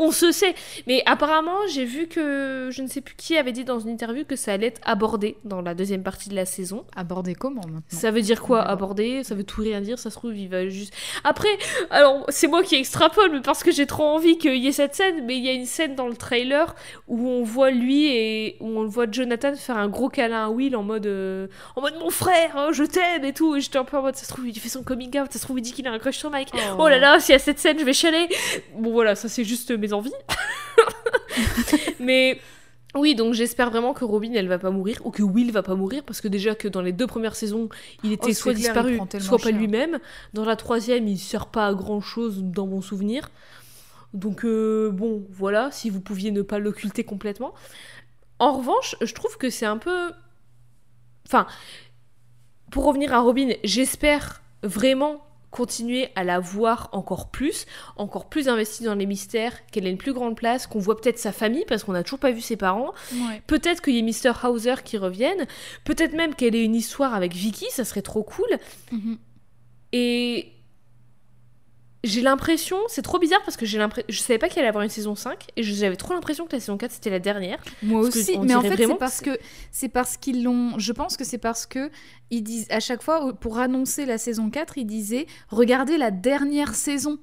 on 0.00 0.12
se 0.12 0.32
sait. 0.32 0.54
Mais 0.86 1.02
apparemment, 1.04 1.66
j'ai 1.72 1.84
vu 1.84 2.08
que 2.08 2.70
je 2.72 2.82
ne 2.82 2.88
sais 2.88 3.02
plus 3.02 3.14
qui 3.14 3.36
avait 3.36 3.52
dit 3.52 3.64
dans 3.64 3.78
une 3.78 3.90
interview 3.90 4.24
que 4.24 4.34
ça 4.34 4.54
allait 4.54 4.68
être 4.68 4.80
abordé 4.84 5.36
dans 5.44 5.60
la 5.60 5.74
deuxième 5.74 6.02
partie 6.02 6.30
de 6.30 6.34
la 6.34 6.46
saison. 6.46 6.86
Abordé 6.96 7.34
comment 7.34 7.60
maintenant? 7.66 7.82
Ça 7.88 8.10
veut 8.10 8.22
dire 8.22 8.40
quoi 8.40 8.62
aborder 8.62 9.22
Ça 9.24 9.34
veut 9.34 9.44
tout 9.44 9.60
rien 9.60 9.82
dire. 9.82 9.98
Ça 9.98 10.08
se 10.08 10.16
trouve, 10.16 10.36
il 10.36 10.48
va 10.48 10.68
juste. 10.68 10.94
Après, 11.22 11.50
alors 11.90 12.24
c'est 12.30 12.46
moi 12.46 12.62
qui 12.62 12.76
extrapole, 12.76 13.30
mais 13.30 13.42
parce 13.42 13.62
que 13.62 13.70
j'ai 13.70 13.86
trop 13.86 14.04
envie 14.04 14.38
qu'il 14.38 14.56
y 14.56 14.68
ait 14.68 14.72
cette 14.72 14.94
scène. 14.94 15.26
Mais 15.26 15.36
il 15.36 15.44
y 15.44 15.50
a 15.50 15.52
une 15.52 15.66
scène 15.66 15.94
dans 15.94 16.08
le 16.08 16.16
trailer 16.16 16.74
où 17.06 17.28
on 17.28 17.42
voit 17.42 17.70
lui 17.70 18.06
et 18.06 18.56
où 18.60 18.68
on 18.68 18.86
voit 18.86 19.06
Jonathan 19.10 19.54
faire 19.54 19.76
un 19.76 19.88
gros 19.88 20.08
câlin 20.08 20.46
à 20.46 20.48
Will 20.48 20.76
en 20.76 20.82
mode 20.82 21.06
euh, 21.06 21.46
en 21.76 21.82
mode 21.82 21.98
mon 22.00 22.10
frère, 22.10 22.56
hein, 22.56 22.70
je 22.72 22.84
t'aime 22.84 23.24
et 23.24 23.34
tout. 23.34 23.54
Et 23.54 23.60
j'étais 23.60 23.78
un 23.78 23.84
peu 23.84 23.98
en 23.98 24.02
mode 24.02 24.16
ça 24.16 24.24
se 24.24 24.32
trouve 24.32 24.48
il 24.48 24.58
fait 24.58 24.70
son 24.70 24.82
coming 24.82 25.10
out, 25.20 25.30
ça 25.30 25.38
se 25.38 25.44
trouve 25.44 25.58
il 25.58 25.62
dit 25.62 25.72
qu'il 25.72 25.86
a 25.86 25.92
un 25.92 25.98
crush 25.98 26.16
sur 26.16 26.30
Mike. 26.30 26.48
Oh, 26.54 26.76
oh 26.78 26.88
là 26.88 26.98
là, 26.98 27.20
s'il 27.20 27.34
y 27.34 27.36
a 27.36 27.38
cette 27.38 27.58
scène, 27.58 27.78
je 27.78 27.84
vais 27.84 27.92
chialer. 27.92 28.28
Bon 28.76 28.92
voilà, 28.92 29.14
ça 29.14 29.28
c'est 29.28 29.44
juste 29.44 29.70
mes 29.70 29.89
envies. 29.92 30.12
Mais 32.00 32.40
oui, 32.94 33.14
donc 33.14 33.34
j'espère 33.34 33.70
vraiment 33.70 33.92
que 33.92 34.04
Robin 34.04 34.32
elle 34.34 34.48
va 34.48 34.58
pas 34.58 34.70
mourir 34.70 35.00
ou 35.04 35.10
que 35.10 35.22
Will 35.22 35.52
va 35.52 35.62
pas 35.62 35.74
mourir 35.74 36.02
parce 36.04 36.20
que 36.20 36.28
déjà 36.28 36.54
que 36.54 36.66
dans 36.66 36.82
les 36.82 36.92
deux 36.92 37.06
premières 37.06 37.36
saisons 37.36 37.68
il 38.02 38.12
était 38.12 38.30
Oh, 38.30 38.32
soit 38.32 38.54
clair, 38.54 38.82
disparu, 38.84 39.00
soit 39.20 39.38
pas 39.38 39.50
lui-même. 39.50 39.98
Dans 40.34 40.44
la 40.44 40.56
troisième 40.56 41.06
il 41.06 41.18
sert 41.18 41.46
pas 41.46 41.66
à 41.68 41.74
grand 41.74 42.00
chose 42.00 42.42
dans 42.42 42.66
mon 42.66 42.80
souvenir. 42.80 43.30
Donc 44.12 44.44
euh, 44.44 44.90
bon 44.90 45.24
voilà, 45.30 45.70
si 45.70 45.88
vous 45.88 46.00
pouviez 46.00 46.32
ne 46.32 46.42
pas 46.42 46.58
l'occulter 46.58 47.04
complètement. 47.04 47.54
En 48.40 48.54
revanche, 48.54 48.96
je 49.00 49.12
trouve 49.12 49.36
que 49.36 49.50
c'est 49.50 49.66
un 49.66 49.76
peu, 49.76 50.12
enfin, 51.26 51.46
pour 52.70 52.86
revenir 52.86 53.12
à 53.12 53.20
Robin, 53.20 53.50
j'espère 53.64 54.42
vraiment 54.62 55.22
continuer 55.50 56.08
à 56.14 56.24
la 56.24 56.38
voir 56.38 56.88
encore 56.92 57.30
plus, 57.30 57.66
encore 57.96 58.28
plus 58.28 58.48
investie 58.48 58.84
dans 58.84 58.94
les 58.94 59.06
mystères, 59.06 59.66
qu'elle 59.66 59.86
ait 59.86 59.90
une 59.90 59.98
plus 59.98 60.12
grande 60.12 60.36
place, 60.36 60.66
qu'on 60.66 60.78
voit 60.78 61.00
peut-être 61.00 61.18
sa 61.18 61.32
famille 61.32 61.64
parce 61.66 61.84
qu'on 61.84 61.92
n'a 61.92 62.02
toujours 62.02 62.20
pas 62.20 62.30
vu 62.30 62.40
ses 62.40 62.56
parents. 62.56 62.92
Ouais. 63.12 63.42
Peut-être 63.46 63.82
qu'il 63.82 63.94
y 63.94 63.98
ait 63.98 64.02
Mr. 64.02 64.46
Hauser 64.46 64.76
qui 64.84 64.96
revienne. 64.96 65.46
Peut-être 65.84 66.14
même 66.14 66.34
qu'elle 66.34 66.54
ait 66.54 66.64
une 66.64 66.76
histoire 66.76 67.14
avec 67.14 67.34
Vicky, 67.34 67.66
ça 67.70 67.84
serait 67.84 68.02
trop 68.02 68.22
cool. 68.22 68.48
Mhm. 68.92 69.18
Et 69.92 70.52
j'ai 72.02 72.22
l'impression, 72.22 72.78
c'est 72.88 73.02
trop 73.02 73.18
bizarre 73.18 73.42
parce 73.44 73.56
que 73.56 73.66
j'ai 73.66 73.76
l'impression, 73.78 74.06
je 74.08 74.18
savais 74.20 74.38
pas 74.38 74.48
qu'il 74.48 74.58
allait 74.60 74.68
avoir 74.68 74.84
une 74.84 74.90
saison 74.90 75.14
5 75.14 75.48
et 75.56 75.62
j'avais 75.62 75.96
trop 75.96 76.14
l'impression 76.14 76.46
que 76.46 76.52
la 76.52 76.60
saison 76.60 76.76
4 76.78 76.92
c'était 76.92 77.10
la 77.10 77.18
dernière. 77.18 77.58
Moi 77.82 78.00
aussi, 78.00 78.38
mais 78.38 78.54
en 78.54 78.62
fait 78.62 78.76
c'est 78.76 78.98
parce 78.98 79.20
que 79.20 79.38
c'est 79.70 79.88
parce 79.88 80.16
qu'ils 80.16 80.42
l'ont. 80.42 80.78
Je 80.78 80.92
pense 80.92 81.16
que 81.16 81.24
c'est 81.24 81.38
parce 81.38 81.66
que 81.66 81.90
ils 82.30 82.42
disent 82.42 82.66
à 82.70 82.80
chaque 82.80 83.02
fois 83.02 83.32
pour 83.34 83.58
annoncer 83.58 84.06
la 84.06 84.16
saison 84.18 84.48
4, 84.50 84.78
ils 84.78 84.86
disaient 84.86 85.26
regardez 85.48 85.98
la 85.98 86.10
dernière 86.10 86.74
saison. 86.74 87.18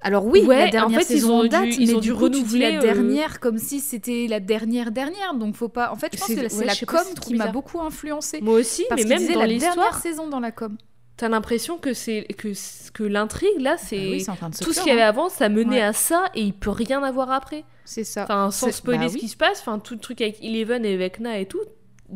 Alors 0.00 0.26
oui, 0.26 0.44
Ouais, 0.44 0.66
la 0.66 0.70
dernière 0.70 1.00
en 1.00 1.02
fait, 1.02 1.12
ils 1.12 1.26
ont 1.26 1.42
dû- 1.42 1.48
date, 1.48 1.66
ils 1.76 1.88
mais 1.88 1.94
ont 1.94 1.98
du 1.98 2.08
dû 2.10 2.14
coup 2.14 2.20
renouveler, 2.20 2.70
la 2.70 2.78
euh, 2.78 2.82
dernière 2.82 3.40
comme 3.40 3.58
si 3.58 3.80
c'était 3.80 4.26
la 4.28 4.38
dernière 4.38 4.92
dernière. 4.92 5.34
Donc 5.34 5.56
faut 5.56 5.68
pas. 5.68 5.90
En 5.90 5.96
fait, 5.96 6.12
je 6.14 6.18
pense 6.20 6.28
que 6.28 6.48
c'est 6.48 6.64
la 6.64 6.76
com 6.76 7.02
qui 7.20 7.34
m'a 7.34 7.48
beaucoup 7.48 7.80
influencé. 7.80 8.40
Moi 8.40 8.60
aussi, 8.60 8.84
Parce 8.88 9.02
mais 9.02 9.08
même 9.08 9.18
disaient 9.18 9.32
dans 9.34 9.40
la 9.40 9.48
dernière 9.48 9.98
saison 9.98 10.28
dans 10.28 10.38
la 10.38 10.52
com. 10.52 10.76
T'as 11.18 11.28
l'impression 11.28 11.76
que 11.76 11.92
c'est 11.92 12.24
que 12.38 12.48
que 12.92 13.02
l'intrigue 13.02 13.60
là, 13.60 13.76
c'est 13.76 13.98
Ah 13.98 14.10
oui, 14.10 14.20
c'est 14.52 14.64
tout 14.64 14.72
ce 14.72 14.80
qu'il 14.80 14.88
y 14.88 14.92
avait 14.92 15.02
hein. 15.02 15.08
avant, 15.08 15.28
ça 15.28 15.50
menait 15.50 15.76
Ouais. 15.76 15.82
à 15.82 15.92
ça 15.92 16.24
et 16.34 16.40
il 16.40 16.54
peut 16.54 16.70
rien 16.70 17.02
avoir 17.02 17.30
après. 17.30 17.64
C'est 17.84 18.04
ça. 18.04 18.22
Enfin, 18.24 18.50
sans 18.50 18.72
spoiler 18.72 19.04
bah 19.04 19.08
ce 19.10 19.14
oui. 19.14 19.20
qui 19.20 19.28
se 19.28 19.36
passe, 19.36 19.60
enfin 19.60 19.78
tout 19.78 19.92
le 19.94 20.00
truc 20.00 20.20
avec 20.22 20.42
Eleven 20.42 20.84
et 20.86 20.96
Vecna 20.96 21.38
et 21.38 21.46
tout, 21.46 21.60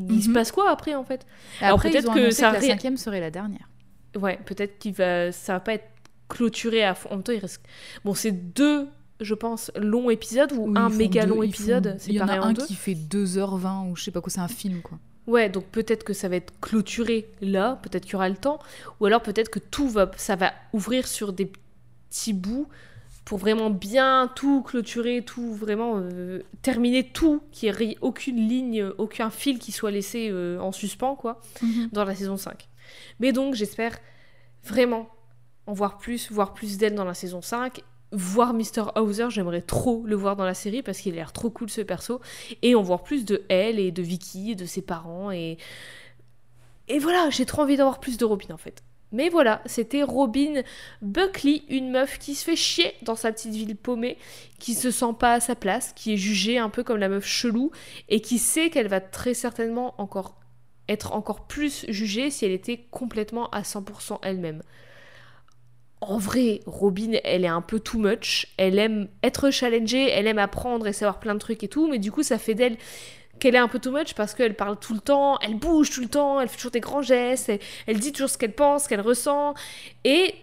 il 0.09 0.23
se 0.23 0.29
Mhm. 0.29 0.35
passe 0.35 0.51
quoi 0.53 0.71
après 0.71 0.95
en 0.95 1.05
fait? 1.05 1.27
Et 1.61 1.65
Alors, 1.67 1.81
peut-être 1.83 2.07
que 2.15 2.19
annoncé 2.19 2.31
ça 2.33 2.49
que 2.49 2.55
la 2.55 2.61
ré- 2.61 2.67
cinquième 2.69 2.97
serait 2.97 3.21
la 3.21 3.31
dernière. 3.31 3.69
Ouais, 4.19 4.39
peut-être 4.47 4.79
qu'il 4.79 4.95
va 4.95 5.31
ça 5.33 5.55
va 5.55 5.61
pas 5.61 5.75
être 5.75 5.89
clôturé 6.29 6.83
à 6.85 6.95
fond. 6.95 7.11
En 7.11 7.17
même 7.17 7.23
temps, 7.23 7.33
il 7.33 7.39
reste 7.41 7.61
bon, 8.05 8.15
c'est 8.15 8.33
deux 8.33 8.89
je 9.21 9.35
pense 9.35 9.71
longs 9.77 10.11
épisodes 10.11 10.53
ou 10.53 10.67
Oui, 10.69 10.73
un 10.77 10.89
méga 10.89 11.23
deux- 11.27 11.29
long 11.35 11.43
ils 11.43 11.55
font- 11.55 11.63
épisode, 11.63 11.97
Il 12.09 12.15
y 12.15 12.21
en 12.23 12.27
a 12.29 12.39
un 12.41 12.53
deux. 12.55 12.65
qui 12.67 12.75
fait 12.75 12.95
2h20 12.95 13.89
ou 13.89 13.95
je 13.97 14.03
sais 14.05 14.11
pas 14.11 14.21
quoi, 14.21 14.31
c'est 14.33 14.41
un 14.41 14.49
film 14.49 14.81
quoi. 14.83 14.99
Ouais, 15.27 15.49
donc 15.49 15.67
peut-être 15.67 16.05
que 16.05 16.13
ça 16.13 16.29
va 16.29 16.37
être 16.37 16.53
clôturé 16.61 17.29
là, 17.41 17.79
peut-être 17.83 18.05
qu'il 18.05 18.15
y 18.15 18.17
aura 18.17 18.29
le 18.29 18.37
temps, 18.37 18.59
ou 18.99 19.07
alors 19.07 19.23
peut-être 19.23 19.51
que 19.51 19.61
tout 19.61 19.89
va, 19.89 20.11
ça 20.17 20.35
va 20.35 20.53
ouvrir 20.73 21.07
sur 21.07 21.33
des 21.33 21.51
petits 22.11 22.33
bouts 22.33 22.69
pour 23.25 23.39
vraiment 23.39 23.71
bien 23.71 24.31
tout 24.35 24.63
clôturer, 24.63 25.23
tout 25.25 25.55
vraiment 25.55 25.99
euh, 25.99 26.43
terminer 26.63 27.05
tout, 27.05 27.41
qu'il 27.53 27.73
n'y 27.73 27.93
ait 27.93 27.99
aucune 28.01 28.49
ligne, 28.49 28.85
aucun 28.99 29.31
fil 29.31 29.61
qui 29.61 29.71
soit 29.71 29.93
laissé 29.93 30.29
euh, 30.31 30.59
en 30.59 30.73
suspens 30.73 31.15
quoi, 31.15 31.41
dans 31.93 32.05
la 32.05 32.17
saison 32.17 32.37
5. 32.37 32.69
Mais 33.21 33.33
donc 33.33 33.55
j'espère 33.55 33.97
vraiment 34.65 35.09
en 35.67 35.73
voir 35.73 35.99
plus, 35.99 36.33
voir 36.33 36.53
plus 36.53 36.79
d'elle 36.79 36.97
dans 36.97 37.05
la 37.05 37.15
saison 37.15 37.43
5. 37.43 37.83
Voir 38.13 38.55
Mr. 38.55 38.93
Hauser, 38.97 39.31
j'aimerais 39.31 39.63
trop 39.63 40.05
le 40.05 40.15
voir 40.17 40.37
dans 40.37 40.45
la 40.45 40.55
série 40.55 40.83
parce 40.83 40.99
qu'il 40.99 41.13
a 41.15 41.17
l'air 41.17 41.33
trop 41.33 41.51
cool 41.51 41.71
ce 41.71 41.81
perso. 41.81 42.21
Et 42.63 42.75
en 42.75 42.83
voir 42.83 43.03
plus 43.03 43.25
de 43.25 43.43
elle 43.49 43.79
et 43.79 43.91
de 43.91 44.03
Vicky 44.03 44.53
et 44.53 44.55
de 44.55 44.67
ses 44.67 44.83
parents. 44.83 45.31
Et, 45.31 45.57
et 46.89 46.99
voilà, 46.99 47.31
j'ai 47.31 47.47
trop 47.47 47.63
envie 47.63 47.77
d'avoir 47.77 48.01
plus 48.01 48.19
de 48.19 48.25
Robin 48.25 48.53
en 48.53 48.59
fait. 48.59 48.83
Mais 49.13 49.29
voilà, 49.29 49.61
c'était 49.67 50.03
Robin 50.03 50.63
Buckley, 51.03 51.63
une 51.69 51.91
meuf 51.91 52.19
qui 52.19 52.35
se 52.35 52.45
fait 52.45 52.57
chier 52.57 52.95
dans 53.03 53.15
sa 53.15 53.31
petite 53.31 53.53
ville 53.53 53.77
paumée, 53.77 54.17
qui 54.59 54.75
se 54.75 54.91
sent 54.91 55.15
pas 55.19 55.35
à 55.35 55.41
sa 55.41 55.55
place, 55.55 55.93
qui 55.95 56.15
est 56.15 56.17
jugée 56.17 56.59
un 56.59 56.71
peu 56.71 56.83
comme 56.83 56.97
la 56.97 57.11
meuf 57.11 57.27
chelou, 57.27 57.71
et 58.09 58.21
qui 58.21 58.39
sait 58.39 58.71
qu'elle 58.71 58.89
va 58.89 59.03
très 59.03 59.35
certainement 59.35 59.95
encore 59.99 60.41
être 60.89 61.13
encore 61.13 61.47
plus 61.47 61.87
jugée 61.89 62.31
si 62.31 62.45
elle 62.45 62.53
était 62.53 62.87
complètement 62.91 63.49
à 63.51 63.63
100% 63.63 64.19
elle-même. 64.23 64.63
En 66.03 66.19
vrai, 66.19 66.61
Robin, 66.67 67.13
elle 67.23 67.45
est 67.45 67.49
un 67.49 67.61
peu 67.61 67.79
too 67.79 67.99
much. 67.99 68.49
Elle 68.57 68.79
aime 68.79 69.09
être 69.23 69.51
challengée, 69.51 70.11
elle 70.11 70.27
aime 70.27 70.39
apprendre 70.39 70.89
et 70.89 70.93
savoir 70.93 71.21
plein 71.21 71.35
de 71.35 71.39
trucs 71.39 71.63
et 71.63 71.69
tout, 71.69 71.89
mais 71.89 71.99
du 71.99 72.11
coup, 72.11 72.25
ça 72.25 72.39
fait 72.39 72.55
d'elle 72.55 72.77
qu'elle 73.39 73.55
est 73.55 73.59
un 73.59 73.69
peu 73.69 73.79
too 73.79 73.93
much 73.93 74.15
parce 74.15 74.35
qu'elle 74.35 74.55
parle 74.55 74.79
tout 74.79 74.95
le 74.95 75.01
temps, 75.01 75.39
elle 75.41 75.55
bouge 75.55 75.91
tout 75.91 76.01
le 76.01 76.09
temps, 76.09 76.41
elle 76.41 76.49
fait 76.49 76.57
toujours 76.57 76.73
des 76.73 76.81
grands 76.81 77.03
gestes, 77.03 77.49
elle, 77.49 77.61
elle 77.87 78.01
dit 78.01 78.13
toujours 78.13 78.31
ce 78.31 78.37
qu'elle 78.37 78.53
pense, 78.53 78.85
ce 78.85 78.89
qu'elle 78.89 79.01
ressent. 79.01 79.55
Et 80.05 80.35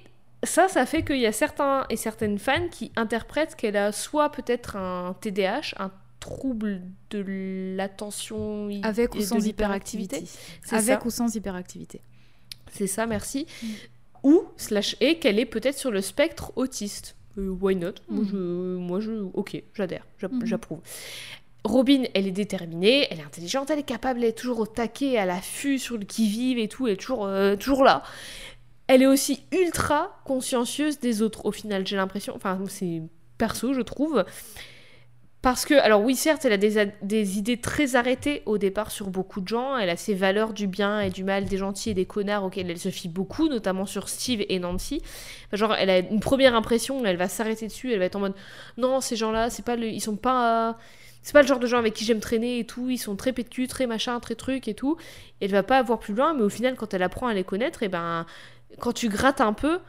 ça, 0.43 0.69
ça 0.69 0.85
fait 0.85 1.03
qu'il 1.03 1.19
y 1.19 1.25
a 1.25 1.31
certains 1.33 1.85
et 1.89 1.97
certaines 1.97 2.39
fans 2.39 2.69
qui 2.69 2.91
interprètent 2.95 3.55
qu'elle 3.55 3.77
a 3.77 3.91
soit 3.91 4.31
peut-être 4.31 4.77
un 4.77 5.13
TDAH, 5.19 5.75
un 5.77 5.91
trouble 6.19 6.81
de 7.09 7.75
l'attention 7.75 8.69
Avec 8.83 9.15
ou 9.15 9.21
sans 9.21 9.45
hyperactivité. 9.45 10.23
C'est 10.63 10.75
Avec 10.75 11.01
ça. 11.01 11.05
ou 11.05 11.09
sans 11.09 11.35
hyperactivité. 11.35 12.01
C'est 12.71 12.87
ça, 12.87 13.05
merci. 13.05 13.45
Mm. 13.61 13.67
Ou, 14.23 14.43
slash, 14.57 14.95
et 14.99 15.17
qu'elle 15.19 15.39
est 15.39 15.45
peut-être 15.45 15.77
sur 15.77 15.91
le 15.91 16.01
spectre 16.01 16.51
autiste. 16.55 17.15
Euh, 17.37 17.49
why 17.61 17.75
not? 17.75 17.93
Moi, 18.09 18.23
Mm. 18.23 18.27
je, 18.31 18.37
moi, 18.77 18.99
je. 18.99 19.11
Ok, 19.33 19.61
j'adhère, 19.73 20.05
Mhm. 20.21 20.45
j'approuve. 20.45 20.79
Robin, 21.65 22.03
elle 22.13 22.25
est 22.27 22.31
déterminée, 22.31 23.07
elle 23.11 23.19
est 23.19 23.23
intelligente, 23.23 23.69
elle 23.69 23.79
est 23.79 23.83
capable, 23.83 24.23
elle 24.23 24.29
est 24.29 24.37
toujours 24.37 24.59
au 24.59 24.65
taquet, 24.65 25.17
à 25.17 25.25
l'affût, 25.25 25.77
sur 25.77 25.97
le 25.97 26.05
qui-vive 26.05 26.57
et 26.57 26.67
tout, 26.69 26.87
elle 26.87 26.93
est 26.93 26.97
toujours, 26.97 27.25
euh, 27.25 27.55
toujours 27.55 27.83
là. 27.83 28.01
Elle 28.87 29.01
est 29.03 29.07
aussi 29.07 29.43
ultra 29.51 30.19
consciencieuse 30.25 30.99
des 30.99 31.21
autres, 31.21 31.45
au 31.45 31.51
final, 31.51 31.85
j'ai 31.85 31.95
l'impression. 31.97 32.33
Enfin, 32.35 32.59
c'est 32.67 33.01
perso, 33.37 33.73
je 33.73 33.81
trouve. 33.81 34.23
Parce 35.41 35.63
que, 35.63 35.73
alors 35.73 36.01
oui, 36.01 36.17
certes, 36.17 36.43
elle 36.43 36.51
a 36.51 36.57
des, 36.57 36.91
des 37.01 37.37
idées 37.37 37.55
très 37.55 37.95
arrêtées 37.95 38.43
au 38.45 38.57
départ 38.57 38.91
sur 38.91 39.09
beaucoup 39.09 39.39
de 39.39 39.47
gens. 39.47 39.77
Elle 39.77 39.89
a 39.89 39.95
ses 39.95 40.13
valeurs 40.13 40.51
du 40.51 40.67
bien 40.67 40.99
et 40.99 41.09
du 41.09 41.23
mal, 41.23 41.45
des 41.45 41.57
gentils 41.57 41.91
et 41.91 41.93
des 41.93 42.05
connards 42.05 42.43
auxquels 42.43 42.69
elle 42.69 42.77
se 42.77 42.89
fie 42.89 43.07
beaucoup, 43.07 43.47
notamment 43.47 43.85
sur 43.85 44.09
Steve 44.09 44.43
et 44.49 44.59
Nancy. 44.59 45.01
Genre, 45.53 45.73
elle 45.75 45.89
a 45.89 45.99
une 45.99 46.19
première 46.19 46.55
impression, 46.55 47.05
elle 47.05 47.15
va 47.15 47.29
s'arrêter 47.29 47.67
dessus, 47.67 47.93
elle 47.93 47.99
va 47.99 48.05
être 48.05 48.17
en 48.17 48.19
mode 48.19 48.35
non, 48.77 48.99
ces 48.99 49.15
gens-là, 49.15 49.49
c'est 49.49 49.63
pas 49.63 49.77
le, 49.77 49.87
ils 49.87 50.01
sont 50.01 50.17
pas, 50.17 50.77
c'est 51.21 51.31
pas 51.31 51.41
le 51.41 51.47
genre 51.47 51.59
de 51.59 51.67
gens 51.67 51.77
avec 51.77 51.93
qui 51.93 52.03
j'aime 52.03 52.19
traîner 52.19 52.59
et 52.59 52.65
tout. 52.65 52.89
Ils 52.89 52.97
sont 52.97 53.15
très 53.15 53.31
pétus, 53.31 53.69
très 53.69 53.87
machin, 53.87 54.19
très 54.19 54.35
truc 54.35 54.67
et 54.67 54.73
tout. 54.73 54.97
Elle 55.39 55.51
va 55.51 55.63
pas 55.63 55.77
avoir 55.77 55.99
plus 55.99 56.13
loin, 56.13 56.33
mais 56.33 56.43
au 56.43 56.49
final, 56.49 56.75
quand 56.75 56.93
elle 56.93 57.03
apprend 57.03 57.27
à 57.27 57.33
les 57.33 57.45
connaître, 57.45 57.81
et 57.81 57.87
ben, 57.87 58.25
quand 58.79 58.91
tu 58.91 59.07
grattes 59.07 59.39
un 59.39 59.53
peu, 59.53 59.79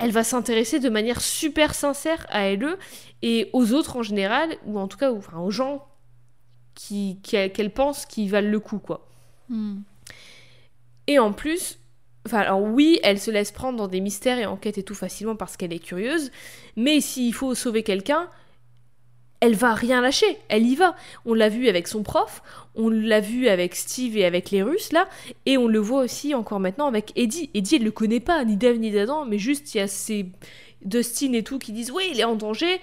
elle 0.00 0.10
va 0.10 0.24
s'intéresser 0.24 0.80
de 0.80 0.88
manière 0.88 1.20
super 1.20 1.74
sincère 1.74 2.26
à 2.30 2.42
elle 2.42 2.76
et 3.22 3.50
aux 3.52 3.72
autres 3.72 3.96
en 3.96 4.02
général, 4.02 4.56
ou 4.66 4.78
en 4.78 4.88
tout 4.88 4.96
cas, 4.98 5.12
enfin, 5.12 5.38
aux 5.38 5.50
gens 5.50 5.86
qui, 6.74 7.18
qui- 7.22 7.50
qu'elle 7.52 7.72
pense 7.72 8.06
qui 8.06 8.26
valent 8.28 8.50
le 8.50 8.60
coup, 8.60 8.78
quoi. 8.78 9.06
Hmm. 9.48 9.80
Et 11.06 11.18
en 11.18 11.32
plus, 11.32 11.78
enfin, 12.26 12.38
alors 12.38 12.62
oui, 12.62 12.98
elle 13.02 13.18
se 13.20 13.30
laisse 13.30 13.52
prendre 13.52 13.78
dans 13.78 13.88
des 13.88 14.00
mystères 14.00 14.38
et 14.38 14.46
enquêtes 14.46 14.78
et 14.78 14.82
tout 14.82 14.94
facilement 14.94 15.36
parce 15.36 15.56
qu'elle 15.56 15.72
est 15.72 15.78
curieuse, 15.80 16.30
mais 16.76 17.00
s'il 17.00 17.34
faut 17.34 17.54
sauver 17.54 17.82
quelqu'un, 17.82 18.28
elle 19.40 19.54
va 19.54 19.74
rien 19.74 20.00
lâcher, 20.00 20.38
elle 20.48 20.66
y 20.66 20.74
va. 20.74 20.94
On 21.24 21.34
l'a 21.34 21.48
vu 21.48 21.68
avec 21.68 21.88
son 21.88 22.02
prof, 22.02 22.42
on 22.74 22.90
l'a 22.90 23.20
vu 23.20 23.48
avec 23.48 23.74
Steve 23.74 24.16
et 24.16 24.24
avec 24.24 24.50
les 24.50 24.62
Russes 24.62 24.92
là, 24.92 25.08
et 25.46 25.56
on 25.56 25.66
le 25.66 25.78
voit 25.78 26.02
aussi 26.02 26.34
encore 26.34 26.60
maintenant 26.60 26.86
avec 26.86 27.12
Eddie. 27.16 27.50
Eddie, 27.54 27.76
elle 27.76 27.84
le 27.84 27.90
connaît 27.90 28.20
pas, 28.20 28.44
ni 28.44 28.56
d'Eve 28.56 28.78
ni 28.78 28.90
d'Adam, 28.90 29.24
mais 29.24 29.38
juste 29.38 29.74
il 29.74 29.78
y 29.78 29.80
a 29.80 29.86
ces 29.86 30.26
Dustin 30.84 31.32
et 31.32 31.42
tout 31.42 31.58
qui 31.58 31.72
disent 31.72 31.90
oui, 31.90 32.04
il 32.12 32.20
est 32.20 32.24
en 32.24 32.36
danger. 32.36 32.80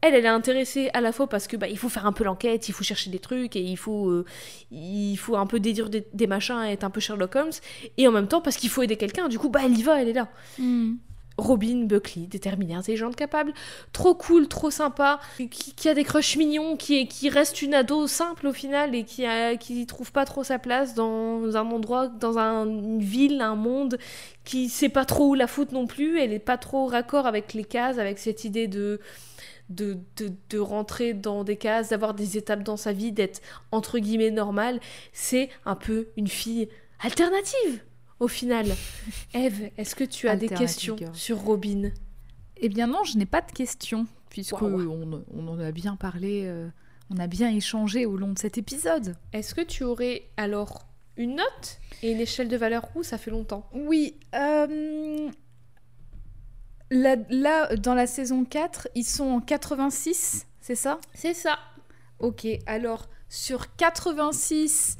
Elle, 0.00 0.14
elle 0.14 0.26
est 0.26 0.28
intéressée 0.28 0.90
à 0.94 1.00
la 1.00 1.10
fois 1.10 1.28
parce 1.28 1.48
que 1.48 1.56
bah, 1.56 1.66
il 1.66 1.76
faut 1.76 1.88
faire 1.88 2.06
un 2.06 2.12
peu 2.12 2.22
l'enquête, 2.22 2.68
il 2.68 2.72
faut 2.72 2.84
chercher 2.84 3.10
des 3.10 3.18
trucs 3.18 3.56
et 3.56 3.60
il 3.60 3.76
faut, 3.76 4.08
euh, 4.10 4.24
il 4.70 5.16
faut 5.16 5.34
un 5.34 5.46
peu 5.46 5.58
déduire 5.58 5.90
des, 5.90 6.06
des 6.12 6.28
machins 6.28 6.62
et 6.64 6.72
être 6.72 6.84
un 6.84 6.90
peu 6.90 7.00
Sherlock 7.00 7.34
Holmes, 7.34 7.50
et 7.96 8.06
en 8.06 8.12
même 8.12 8.28
temps 8.28 8.40
parce 8.40 8.56
qu'il 8.56 8.70
faut 8.70 8.82
aider 8.82 8.96
quelqu'un. 8.96 9.28
Du 9.28 9.40
coup, 9.40 9.48
bah 9.48 9.60
elle 9.64 9.76
y 9.76 9.82
va, 9.82 10.00
elle 10.00 10.08
est 10.08 10.12
là. 10.12 10.28
Hmm. 10.56 10.94
Robin 11.38 11.84
Buckley, 11.84 12.26
déterminée, 12.26 12.74
intelligente, 12.74 13.14
capable, 13.16 13.54
trop 13.92 14.14
cool, 14.14 14.48
trop 14.48 14.70
sympa, 14.70 15.20
qui, 15.50 15.88
a 15.88 15.94
des 15.94 16.04
crushs 16.04 16.36
mignons, 16.36 16.76
qui, 16.76 16.98
est- 16.98 17.06
qui 17.06 17.30
reste 17.30 17.62
une 17.62 17.74
ado 17.74 18.06
simple 18.08 18.48
au 18.48 18.52
final 18.52 18.94
et 18.94 19.04
qui, 19.04 19.24
a, 19.24 19.56
trouve 19.86 20.10
pas 20.12 20.24
trop 20.24 20.42
sa 20.44 20.58
place 20.58 20.94
dans 20.94 21.56
un 21.56 21.70
endroit, 21.70 22.08
dans 22.08 22.38
un- 22.38 22.66
une 22.66 23.00
ville, 23.00 23.40
un 23.40 23.54
monde, 23.54 23.98
qui 24.44 24.68
sait 24.68 24.88
pas 24.88 25.04
trop 25.04 25.28
où 25.28 25.34
la 25.34 25.46
foutre 25.46 25.72
non 25.72 25.86
plus, 25.86 26.18
elle 26.20 26.32
est 26.32 26.38
pas 26.40 26.58
trop 26.58 26.86
raccord 26.86 27.26
avec 27.26 27.54
les 27.54 27.64
cases, 27.64 27.98
avec 27.98 28.18
cette 28.18 28.44
idée 28.44 28.66
de. 28.68 29.00
De, 29.70 29.98
de, 30.16 30.32
de 30.48 30.58
rentrer 30.58 31.12
dans 31.12 31.44
des 31.44 31.56
cases, 31.58 31.90
d'avoir 31.90 32.14
des 32.14 32.38
étapes 32.38 32.62
dans 32.62 32.78
sa 32.78 32.92
vie, 32.94 33.12
d'être 33.12 33.42
entre 33.70 33.98
guillemets 33.98 34.30
normale, 34.30 34.80
c'est 35.12 35.50
un 35.66 35.74
peu 35.74 36.08
une 36.16 36.26
fille 36.26 36.70
alternative 37.00 37.82
au 38.20 38.28
final. 38.28 38.66
Eve, 39.34 39.70
est-ce 39.76 39.94
que 39.94 40.04
tu 40.04 40.28
as 40.28 40.36
des 40.36 40.48
questions 40.48 40.96
girl. 40.96 41.14
sur 41.14 41.38
Robin? 41.38 41.90
Eh 42.56 42.68
bien 42.68 42.86
non, 42.86 43.04
je 43.04 43.16
n'ai 43.16 43.26
pas 43.26 43.40
de 43.40 43.52
questions, 43.52 44.06
puisque 44.30 44.60
on 44.60 45.48
en 45.48 45.58
a 45.60 45.72
bien 45.72 45.96
parlé, 45.96 46.42
euh, 46.46 46.68
on 47.10 47.18
a 47.18 47.26
bien 47.26 47.50
échangé 47.50 48.06
au 48.06 48.16
long 48.16 48.32
de 48.32 48.38
cet 48.38 48.58
épisode. 48.58 49.16
Est-ce 49.32 49.54
que 49.54 49.60
tu 49.60 49.84
aurais 49.84 50.28
alors 50.36 50.86
une 51.16 51.36
note 51.36 51.78
et 52.02 52.12
une 52.12 52.20
échelle 52.20 52.48
de 52.48 52.56
valeur 52.56 52.88
où 52.94 53.02
ça 53.02 53.18
fait 53.18 53.30
longtemps? 53.30 53.68
Oui, 53.72 54.16
euh, 54.34 55.30
là, 56.90 57.16
là, 57.30 57.76
dans 57.76 57.94
la 57.94 58.06
saison 58.06 58.44
4, 58.44 58.88
ils 58.94 59.04
sont 59.04 59.24
en 59.24 59.40
86, 59.40 60.46
c'est 60.60 60.74
ça? 60.74 60.98
C'est 61.14 61.34
ça. 61.34 61.58
Ok, 62.18 62.46
alors 62.66 63.08
sur 63.28 63.76
86 63.76 64.96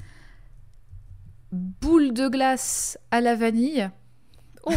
boules 1.53 2.13
de 2.13 2.29
glace 2.29 2.99
à 3.11 3.21
la 3.21 3.35
vanille, 3.35 3.91
Oh, 4.65 4.73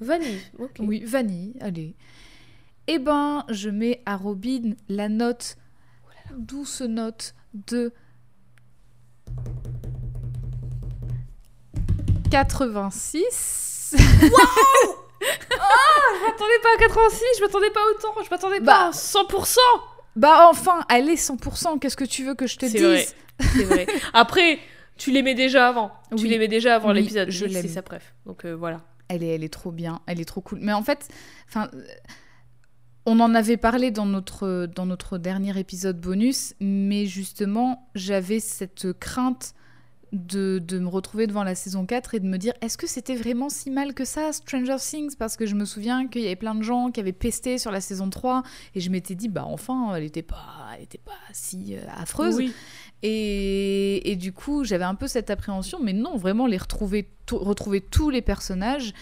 vanille. 0.00 0.40
Ok. 0.58 0.76
oui, 0.80 1.02
vanille, 1.04 1.54
allez. 1.60 1.96
Eh 2.86 2.98
ben, 2.98 3.44
je 3.48 3.68
mets 3.70 4.02
à 4.06 4.16
Robin 4.16 4.74
la 4.88 5.08
note, 5.08 5.56
douce 6.36 6.82
note 6.82 7.34
de 7.54 7.92
86. 12.30 13.94
Je 15.18 16.24
m'attendais 16.24 16.58
pas 16.62 16.68
à 16.74 16.78
86, 16.78 17.24
je 17.38 17.42
m'attendais 17.42 17.70
pas 17.70 17.80
autant, 17.90 18.14
je 18.24 18.30
m'attendais 18.30 18.60
Bah. 18.60 18.72
pas 18.72 18.86
à 18.88 18.90
100%. 18.90 19.56
Bah 20.14 20.46
enfin, 20.50 20.84
elle 20.88 21.08
est 21.08 21.14
100%, 21.14 21.78
qu'est-ce 21.78 21.96
que 21.96 22.04
tu 22.04 22.24
veux 22.24 22.34
que 22.34 22.46
je 22.46 22.56
te 22.56 22.66
C'est 22.66 22.72
dise? 22.78 22.82
vrai. 22.82 23.06
C'est 23.54 23.64
vrai. 23.64 23.86
Après, 24.12 24.58
tu 24.96 25.10
l'aimais 25.10 25.34
déjà 25.34 25.68
avant. 25.68 25.90
Tu 26.16 26.26
l'aimais 26.26 26.48
déjà 26.48 26.76
avant 26.76 26.88
Oui, 26.92 27.00
l'épisode. 27.00 27.30
je 27.30 27.44
mais 27.46 27.52
C'est 27.52 27.62
l'aime. 27.62 27.72
sa 27.72 27.82
préf. 27.82 28.14
Donc 28.26 28.44
euh, 28.44 28.54
voilà. 28.54 28.80
Elle 29.08 29.22
est, 29.22 29.28
elle 29.28 29.44
est 29.44 29.52
trop 29.52 29.70
bien, 29.70 30.00
elle 30.06 30.20
est 30.20 30.24
trop 30.24 30.40
cool. 30.40 30.58
Mais 30.60 30.72
en 30.72 30.82
fait, 30.82 31.08
enfin, 31.48 31.68
euh, 31.74 31.84
on 33.04 33.20
en 33.20 33.34
avait 33.36 33.56
parlé 33.56 33.90
dans 33.92 34.06
notre, 34.06 34.66
dans 34.74 34.84
notre 34.86 35.16
dernier 35.18 35.56
épisode 35.58 36.00
bonus, 36.00 36.54
mais 36.60 37.06
justement, 37.06 37.88
j'avais 37.94 38.40
cette 38.40 38.92
crainte 38.98 39.54
de, 40.12 40.58
de 40.60 40.78
me 40.78 40.88
retrouver 40.88 41.26
devant 41.26 41.42
la 41.44 41.54
saison 41.54 41.84
4 41.84 42.14
et 42.14 42.20
de 42.20 42.26
me 42.26 42.36
dire 42.38 42.52
est-ce 42.62 42.78
que 42.78 42.86
c'était 42.86 43.14
vraiment 43.16 43.48
si 43.48 43.70
mal 43.70 43.92
que 43.94 44.04
ça, 44.04 44.32
Stranger 44.32 44.76
Things? 44.78 45.14
Parce 45.16 45.36
que 45.36 45.46
je 45.46 45.54
me 45.54 45.64
souviens 45.64 46.06
qu'il 46.08 46.22
y 46.22 46.26
avait 46.26 46.36
plein 46.36 46.54
de 46.54 46.62
gens 46.62 46.90
qui 46.90 46.98
avaient 47.00 47.12
pesté 47.12 47.58
sur 47.58 47.70
la 47.70 47.80
saison 47.80 48.08
3 48.10 48.42
et 48.74 48.80
je 48.80 48.90
m'étais 48.90 49.14
dit, 49.14 49.28
bah 49.28 49.44
enfin, 49.46 49.94
elle 49.94 50.02
n'était 50.04 50.22
pas, 50.22 50.46
elle 50.76 50.82
était 50.84 50.98
pas 50.98 51.12
si 51.32 51.76
euh, 51.76 51.80
affreuse. 51.96 52.36
Oui. 52.36 52.52
Et, 53.02 54.10
et 54.10 54.16
du 54.16 54.32
coup, 54.32 54.64
j'avais 54.64 54.84
un 54.84 54.94
peu 54.94 55.06
cette 55.06 55.30
appréhension, 55.30 55.78
mais 55.82 55.92
non, 55.92 56.16
vraiment 56.16 56.46
les 56.46 56.56
retrouver, 56.58 57.08
retrouver 57.30 57.80
tous 57.80 58.10
les 58.10 58.22
personnages. 58.22 58.92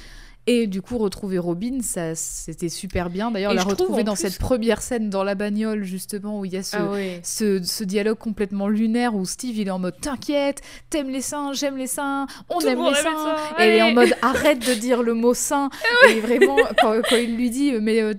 Et 0.47 0.67
du 0.67 0.83
coup, 0.83 0.99
retrouver 0.99 1.39
Robin, 1.39 1.79
ça, 1.81 2.15
c'était 2.15 2.69
super 2.69 3.09
bien. 3.09 3.31
D'ailleurs, 3.31 3.55
la 3.55 3.63
retrouver 3.63 4.05
dans 4.05 4.13
plus- 4.13 4.29
cette 4.29 4.39
première 4.39 4.83
scène 4.83 5.09
dans 5.09 5.25
la 5.25 5.35
bagnole, 5.35 5.85
justement, 5.85 6.39
où 6.39 6.45
il 6.45 6.53
y 6.53 6.59
a 6.59 6.63
ce, 6.63 6.77
Ah 6.79 6.91
ouais. 6.91 7.21
ce, 7.23 7.63
ce 7.63 7.83
dialogue 7.83 8.19
complètement 8.19 8.69
lunaire 8.69 9.15
où 9.15 9.25
Steve, 9.25 9.57
il 9.57 9.69
est 9.69 9.71
en 9.71 9.79
mode 9.79 9.99
T'inquiète, 10.03 10.61
t'aimes 10.91 11.09
les 11.09 11.23
seins, 11.23 11.55
j'aime 11.55 11.79
les 11.79 11.87
seins, 11.87 12.27
on 12.51 12.59
Tout 12.59 12.67
aime 12.67 12.85
les 12.85 12.95
seins. 12.95 13.03
ça, 13.05 13.37
Et 13.59 13.63
elle 13.69 13.73
est 13.79 13.83
en 13.83 13.93
mode 13.95 14.15
Arrête 14.21 14.59
de 14.59 14.75
dire 14.75 15.03
le 15.03 15.15
mot 15.15 15.33
sein. 15.33 15.71
Et 16.11 16.21
vraiment, 16.21 16.59
quand, 16.79 17.01
quand 17.09 17.17
il 17.17 17.37
lui 17.37 17.49
dit, 17.49 17.73
mais. 17.81 18.03
euh, 18.03 18.13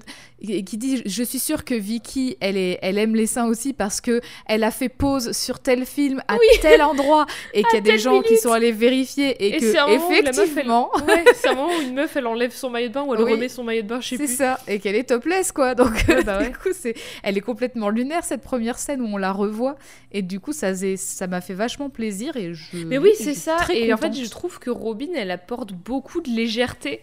qui 0.43 0.77
dit 0.77 1.01
je 1.05 1.23
suis 1.23 1.39
sûre 1.39 1.63
que 1.63 1.73
Vicky 1.73 2.35
elle 2.41 2.57
est 2.57 2.77
elle 2.81 2.97
aime 2.97 3.15
les 3.15 3.25
seins 3.25 3.45
aussi 3.47 3.71
parce 3.73 4.01
que 4.01 4.19
elle 4.47 4.63
a 4.65 4.71
fait 4.71 4.89
pause 4.89 5.31
sur 5.31 5.59
tel 5.59 5.85
film 5.85 6.21
à 6.27 6.35
tel 6.61 6.81
endroit 6.81 7.25
et 7.53 7.63
qu'il 7.63 7.73
y 7.75 7.77
a 7.77 7.81
des 7.81 7.97
gens 7.97 8.21
qui 8.21 8.37
sont 8.37 8.51
allés 8.51 8.73
vérifier 8.73 9.29
et, 9.43 9.55
Et 9.55 9.57
que 9.59 9.71
c'est 9.71 9.77
un 9.77 9.87
moment 9.87 10.07
où 10.07 10.11
la 10.11 10.21
meuf, 10.21 10.37
elle- 10.37 10.43
effectivement 10.43 10.91
Ouais, 11.07 11.23
c'est 11.35 11.47
un 11.47 11.55
moment 11.55 11.69
où 11.77 11.81
une 11.81 11.93
meuf 11.95 12.15
elle 12.17 12.27
enlève 12.27 12.53
son 12.53 12.69
maillot 12.69 12.89
de 12.89 12.93
bain 12.93 13.03
ou 13.03 13.15
elle 13.15 13.21
Oui. 13.23 13.31
remet 13.31 13.47
son 13.49 13.63
maillot 13.63 13.81
de 13.83 13.87
bain, 13.87 14.01
je 14.01 14.09
sais 14.09 14.17
c'est 14.17 14.25
plus. 14.25 14.35
ça 14.35 14.59
et 14.67 14.79
qu'elle 14.79 14.95
est 14.95 15.05
topless 15.09 15.51
quoi 15.53 15.73
donc 15.73 15.93
Ouais, 16.09 16.23
bah 16.23 16.37
ouais. 16.41 16.49
du 16.49 16.55
coup 16.57 16.69
c'est 16.73 16.95
elle 17.23 17.37
est 17.37 17.41
complètement 17.41 17.89
lunaire 17.89 18.23
cette 18.25 18.41
première 18.41 18.77
scène 18.77 19.01
où 19.01 19.05
on 19.07 19.17
la 19.17 19.31
revoit 19.31 19.75
et 20.11 20.21
du 20.21 20.39
coup 20.41 20.51
ça 20.53 20.73
m'a 21.27 21.41
fait 21.41 21.53
vachement 21.53 21.89
plaisir 21.89 22.35
et 22.35 22.53
je 22.53 22.77
Mais 22.85 22.97
oui, 22.97 23.11
c'est 23.17 23.33
ça. 23.33 23.57
Et 23.73 23.93
en 23.93 23.97
fait, 23.97 24.13
je 24.13 24.29
trouve 24.29 24.59
que 24.59 24.69
Robin, 24.69 25.07
elle 25.15 25.31
apporte 25.31 25.71
beaucoup 25.73 26.21
de 26.21 26.29
légèreté 26.29 26.99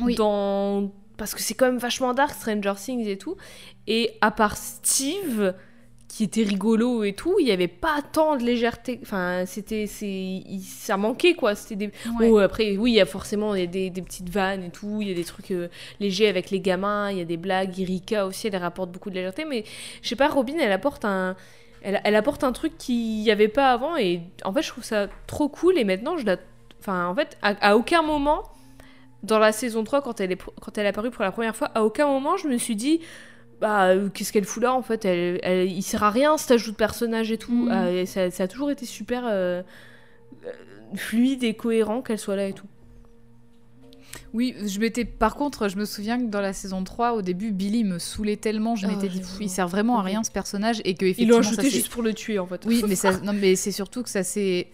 Oui. 0.00 0.14
dans. 0.16 0.90
Parce 1.16 1.34
que 1.34 1.40
c'est 1.42 1.54
quand 1.54 1.66
même 1.66 1.78
vachement 1.78 2.12
dark, 2.14 2.34
Stranger 2.34 2.72
Things 2.76 3.06
et 3.06 3.18
tout. 3.18 3.36
Et 3.86 4.12
à 4.20 4.30
part 4.30 4.56
Steve, 4.56 5.54
qui 6.08 6.24
était 6.24 6.42
rigolo 6.44 7.02
et 7.04 7.12
tout, 7.12 7.36
il 7.40 7.44
n'y 7.46 7.50
avait 7.50 7.68
pas 7.68 8.00
tant 8.12 8.36
de 8.36 8.42
légèreté. 8.44 9.00
Enfin, 9.02 9.44
c'était. 9.46 9.86
c'est- 9.86 10.42
Ça 10.62 10.96
manquait, 10.96 11.34
quoi. 11.34 11.54
C'était 11.54 11.76
des. 11.76 11.92
Ouais. 12.20 12.42
Après, 12.42 12.76
oui, 12.76 12.92
il 12.92 12.94
y 12.94 13.00
a 13.00 13.06
forcément 13.06 13.54
des, 13.54 13.66
des- 13.66 13.90
des 13.90 14.02
petites 14.02 14.28
vannes 14.28 14.64
et 14.64 14.70
tout. 14.70 14.98
Il 15.02 15.08
y 15.08 15.10
a 15.10 15.14
des 15.14 15.24
trucs 15.24 15.50
euh, 15.50 15.68
légers 16.00 16.28
avec 16.28 16.50
les 16.50 16.60
gamins. 16.60 17.10
Il 17.10 17.18
y 17.18 17.20
a 17.20 17.24
des 17.24 17.36
blagues. 17.36 17.78
Erika 17.80 18.26
aussi, 18.26 18.46
elle 18.48 18.56
rapporte 18.56 18.90
beaucoup 18.92 19.10
de 19.10 19.14
légèreté. 19.16 19.44
Mais 19.44 19.64
je 20.02 20.08
sais 20.08 20.16
pas, 20.16 20.28
Robin, 20.28 20.54
elle 20.60 20.72
apporte 20.72 21.04
un. 21.04 21.36
Elle, 21.82 22.00
elle 22.04 22.16
apporte 22.16 22.44
un 22.44 22.52
truc 22.52 22.78
qu'il 22.78 23.20
n'y 23.22 23.30
avait 23.30 23.48
pas 23.48 23.72
avant. 23.72 23.96
Et 23.96 24.20
en 24.44 24.52
fait, 24.52 24.62
je 24.62 24.68
trouve 24.68 24.84
ça 24.84 25.08
trop 25.26 25.48
cool. 25.48 25.78
Et 25.78 25.84
maintenant, 25.84 26.16
je 26.16 26.24
la. 26.26 26.36
Enfin, 26.80 27.06
en 27.08 27.14
fait, 27.14 27.36
à, 27.42 27.54
à 27.70 27.76
aucun 27.76 28.02
moment, 28.02 28.42
dans 29.24 29.38
la 29.38 29.52
saison 29.52 29.82
3, 29.84 30.02
quand 30.02 30.20
elle, 30.20 30.32
est, 30.32 30.38
quand 30.60 30.76
elle 30.78 30.86
est 30.86 30.90
apparue 30.90 31.10
pour 31.10 31.24
la 31.24 31.32
première 31.32 31.56
fois, 31.56 31.68
à 31.74 31.82
aucun 31.84 32.06
moment, 32.06 32.36
je 32.36 32.48
me 32.48 32.58
suis 32.58 32.76
dit. 32.76 33.00
Bah, 33.60 33.86
euh, 33.86 34.08
qu'est-ce 34.12 34.32
qu'elle 34.32 34.44
fout 34.44 34.62
là 34.62 34.74
en 34.74 34.82
fait? 34.82 35.04
Elle, 35.04 35.38
elle- 35.44 35.70
Il 35.70 35.82
sert 35.82 36.02
à 36.02 36.10
rien 36.10 36.36
cet 36.36 36.50
ajout 36.50 36.72
de 36.72 36.76
personnage 36.76 37.30
et 37.30 37.38
tout. 37.38 37.52
Mhm. 37.52 37.68
Ah, 37.70 37.90
et 37.90 38.04
ça, 38.04 38.30
ça 38.30 38.42
a 38.44 38.48
toujours 38.48 38.70
été 38.70 38.84
super 38.84 39.24
euh, 39.26 39.62
euh, 40.44 40.50
fluide 40.96 41.44
et 41.44 41.54
cohérent 41.54 42.02
qu'elle 42.02 42.18
soit 42.18 42.36
là 42.36 42.46
et 42.48 42.52
tout. 42.52 42.66
Oui, 44.32 44.54
je 44.66 44.80
m'étais. 44.80 45.04
Par 45.04 45.36
contre, 45.36 45.68
je 45.68 45.76
me 45.76 45.84
souviens 45.84 46.18
que 46.18 46.24
dans 46.28 46.40
la 46.40 46.52
saison 46.52 46.82
3, 46.82 47.12
au 47.14 47.22
début, 47.22 47.52
Billy 47.52 47.84
me 47.84 47.98
saoulait 48.00 48.36
tellement. 48.36 48.74
Je 48.76 48.86
Ah, 48.86 48.90
m'étais 48.90 49.08
dit, 49.08 49.22
il 49.40 49.48
sert 49.48 49.68
vraiment 49.68 49.98
à 49.98 50.02
rien 50.02 50.22
ce 50.24 50.30
personnage. 50.30 50.80
Et 50.84 50.94
que, 50.94 51.04
Ils 51.04 51.10
effectivement, 51.10 51.36
l'ont 51.38 51.42
ça 51.44 51.50
ajouté 51.50 51.70
juste 51.70 51.88
pour 51.88 52.02
le 52.02 52.12
tuer 52.12 52.38
en 52.40 52.46
fait. 52.46 52.64
Oui, 52.66 52.82
mais, 52.88 52.96
ça... 52.96 53.18
non, 53.20 53.32
mais 53.32 53.54
c'est 53.56 53.72
surtout 53.72 54.02
que 54.02 54.10
ça 54.10 54.24
s'est. 54.24 54.68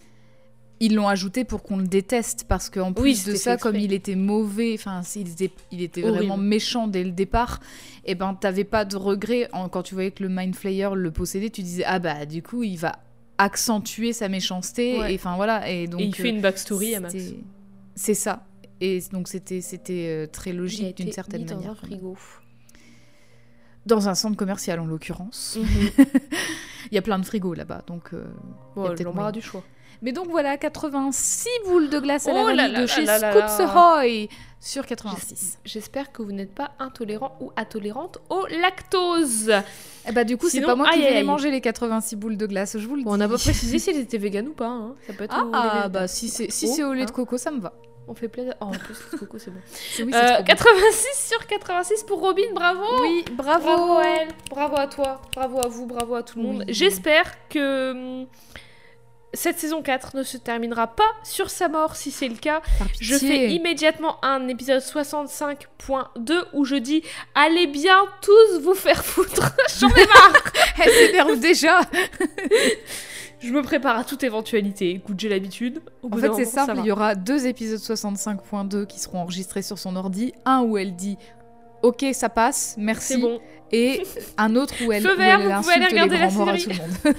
Ils 0.83 0.95
l'ont 0.95 1.07
ajouté 1.07 1.45
pour 1.45 1.61
qu'on 1.63 1.77
le 1.77 1.85
déteste. 1.87 2.45
Parce 2.49 2.69
qu'en 2.69 2.91
plus 2.91 3.03
Oui, 3.03 3.23
de 3.31 3.35
ça, 3.35 3.55
comme 3.55 3.75
il 3.75 3.93
était 3.93 4.15
mauvais, 4.15 4.73
enfin, 4.73 5.01
il 5.15 5.29
était, 5.29 5.51
il 5.71 5.81
était 5.81 6.01
Horrible. 6.03 6.17
vraiment 6.17 6.37
méchant 6.37 6.87
dès 6.87 7.03
le 7.03 7.11
départ, 7.11 7.59
et 8.03 8.15
ben, 8.15 8.33
t'avais 8.33 8.63
pas 8.63 8.83
de 8.83 8.97
regret. 8.97 9.47
En... 9.53 9.69
Quand 9.69 9.83
tu 9.83 9.93
voyais 9.93 10.11
que 10.11 10.23
le 10.23 10.29
Mind 10.29 10.55
Flayer 10.55 10.89
le 10.95 11.11
possédait, 11.11 11.49
tu 11.51 11.61
disais, 11.61 11.83
ah 11.85 11.99
bah, 11.99 12.25
du 12.25 12.41
coup, 12.43 12.63
il 12.63 12.77
va 12.77 12.93
accentuer 13.37 14.11
sa 14.11 14.27
méchanceté. 14.27 14.99
Ouais. 14.99 15.13
Et 15.13 15.15
enfin, 15.17 15.35
voilà. 15.35 15.69
Et 15.69 15.87
donc. 15.87 16.01
et 16.01 16.05
il 16.05 16.15
fait 16.15 16.27
euh, 16.27 16.35
une 16.35 16.41
backstory 16.41 16.95
à 16.95 16.99
Max. 16.99 17.15
C'est 17.95 18.13
ça. 18.15 18.45
Et 18.83 18.99
donc 19.11 19.27
c'était 19.27 19.61
c'était 19.61 20.07
euh, 20.09 20.25
très 20.27 20.49
Il 20.49 20.55
a 20.55 20.59
logique 20.59 20.97
d'une 20.97 21.11
certaine 21.11 21.41
mis 21.41 21.47
dans 21.47 21.55
manière. 21.57 21.71
un 21.71 21.75
frigo. 21.75 22.17
Dans 23.85 24.09
un 24.09 24.15
centre 24.15 24.37
commercial 24.37 24.79
en 24.79 24.85
l'occurrence. 24.85 25.57
Mhm. 25.59 26.05
Il 26.91 26.95
y 26.95 26.97
a 26.97 27.01
plein 27.01 27.19
de 27.19 27.25
frigos 27.25 27.53
là-bas, 27.53 27.83
donc. 27.87 28.13
euh, 28.13 28.25
Bon, 28.75 28.87
peut-être 28.87 29.03
l'embarras 29.03 29.29
moyen. 29.29 29.31
du 29.31 29.41
choix. 29.41 29.63
Mais 30.01 30.11
donc 30.11 30.27
voilà, 30.29 30.57
86 30.57 31.47
boules 31.67 31.89
de 31.89 31.99
glace 31.99 32.27
à 32.27 32.33
la 32.33 32.41
Oh 32.41 32.45
vanille 32.45 32.73
de 32.73 32.85
chez 32.87 33.05
Scoops. 33.05 33.59
Ahoy 33.59 34.29
sur 34.59 34.85
86. 34.85 35.57
J'espère 35.65 36.11
que 36.11 36.21
vous 36.21 36.31
n'êtes 36.31 36.53
pas 36.53 36.71
intolérant 36.79 37.35
ou 37.39 37.51
intolérante 37.55 38.19
au 38.29 38.45
lactose. 38.47 39.51
Eh 40.07 40.11
bah 40.11 40.23
du 40.23 40.37
coup, 40.37 40.49
c'est 40.49 40.61
pas 40.61 40.75
moi 40.75 40.89
qui 40.91 41.01
vais 41.01 41.13
les 41.13 41.23
manger 41.23 41.49
les 41.51 41.61
86 41.61 42.15
boules 42.15 42.37
de 42.37 42.45
glace, 42.45 42.77
je 42.77 42.87
vous 42.87 42.95
le 42.95 43.03
Bon, 43.03 43.11
on 43.11 43.13
dis. 43.15 43.19
n'a 43.19 43.27
pas 43.27 43.37
précisé 43.39 43.79
si 43.79 43.89
elles 43.89 43.97
étaient 43.99 44.17
véganes 44.19 44.47
ou 44.49 44.53
pas. 44.53 44.67
hein. 44.67 44.95
Ça 45.07 45.13
peut 45.13 45.23
être 45.23 45.35
au 45.35 45.49
Ah 45.53 45.87
bah 45.89 46.07
si 46.07 46.29
c'est 46.29 46.51
si 46.51 46.67
c'est 46.67 46.83
au 46.83 46.93
lait 46.93 47.05
de 47.05 47.11
coco, 47.11 47.37
ça 47.37 47.51
me 47.51 47.59
va. 47.59 47.73
On 48.07 48.13
fait 48.15 48.27
plaisir. 48.27 48.53
Oh, 48.59 48.65
en 48.65 48.71
plus, 48.71 48.95
le 49.13 49.17
coco, 49.19 49.37
c'est 49.39 49.51
bon. 49.51 49.59
Oui, 49.99 50.09
c'est 50.11 50.15
Euh, 50.15 50.27
trop 50.33 50.37
bon. 50.39 50.43
86 50.45 51.27
sur 51.29 51.47
86 51.47 52.03
pour 52.03 52.19
Robin, 52.19 52.43
bravo 52.53 52.81
Oui, 53.01 53.23
bravo. 53.33 53.63
Bravo 53.63 53.93
à 53.93 54.03
elle, 54.07 54.27
bravo 54.49 54.75
à 54.77 54.87
toi, 54.87 55.21
bravo 55.35 55.59
à 55.59 55.67
vous, 55.69 55.85
bravo 55.85 56.15
à 56.15 56.23
tout 56.23 56.37
le 56.39 56.43
monde. 56.45 56.63
Oui. 56.67 56.73
J'espère 56.73 57.31
que 57.49 57.91
hum, 58.21 58.27
cette 59.33 59.59
saison 59.59 59.81
4 59.81 60.15
ne 60.15 60.23
se 60.23 60.37
terminera 60.37 60.87
pas 60.87 61.09
sur 61.23 61.49
sa 61.49 61.69
mort. 61.69 61.95
Si 61.95 62.11
c'est 62.11 62.27
le 62.27 62.35
cas, 62.35 62.61
je 62.99 63.15
fais 63.15 63.51
immédiatement 63.51 64.23
un 64.23 64.47
épisode 64.47 64.81
65.2 64.81 66.43
où 66.53 66.65
je 66.65 66.75
dis 66.75 67.03
Allez 67.35 67.67
bien 67.67 67.97
tous 68.21 68.59
vous 68.61 68.73
faire 68.73 69.03
foutre. 69.03 69.53
J'en 69.79 69.89
ai 69.89 70.05
marre 70.05 70.43
Elle 70.83 70.91
s'énerve 70.91 71.39
déjà. 71.39 71.81
Je 73.39 73.49
me 73.49 73.63
prépare 73.63 73.97
à 73.97 74.03
toute 74.03 74.23
éventualité. 74.23 74.91
Écoute, 74.91 75.19
j'ai 75.19 75.27
l'habitude. 75.27 75.81
En 76.03 76.15
fait, 76.15 76.31
c'est 76.35 76.45
simple, 76.45 76.75
il 76.77 76.85
y 76.85 76.91
aura 76.91 77.15
deux 77.15 77.47
épisodes 77.47 77.79
65.2 77.79 78.85
qui 78.85 78.99
seront 78.99 79.17
enregistrés 79.17 79.63
sur 79.63 79.79
son 79.79 79.95
ordi. 79.95 80.31
Un 80.45 80.61
où 80.61 80.77
elle 80.77 80.95
dit 80.95 81.17
ok, 81.81 82.05
ça 82.13 82.29
passe, 82.29 82.75
merci. 82.77 83.17
Bon. 83.17 83.39
Et 83.71 84.03
un 84.37 84.55
autre 84.55 84.75
où 84.85 84.91
elle, 84.91 85.01
Feu 85.01 85.15
où 85.15 85.17
vert, 85.17 85.39
elle 85.41 85.55
vous 85.55 85.61
pouvez 85.61 85.73
aller 85.73 85.85
insulte 85.85 85.91
les 85.91 86.01
regarder 86.01 86.17
la 86.17 86.29
morts 86.29 86.49
à 86.49 86.57
tout 86.57 86.69
le 86.69 86.75
monde. 86.75 87.15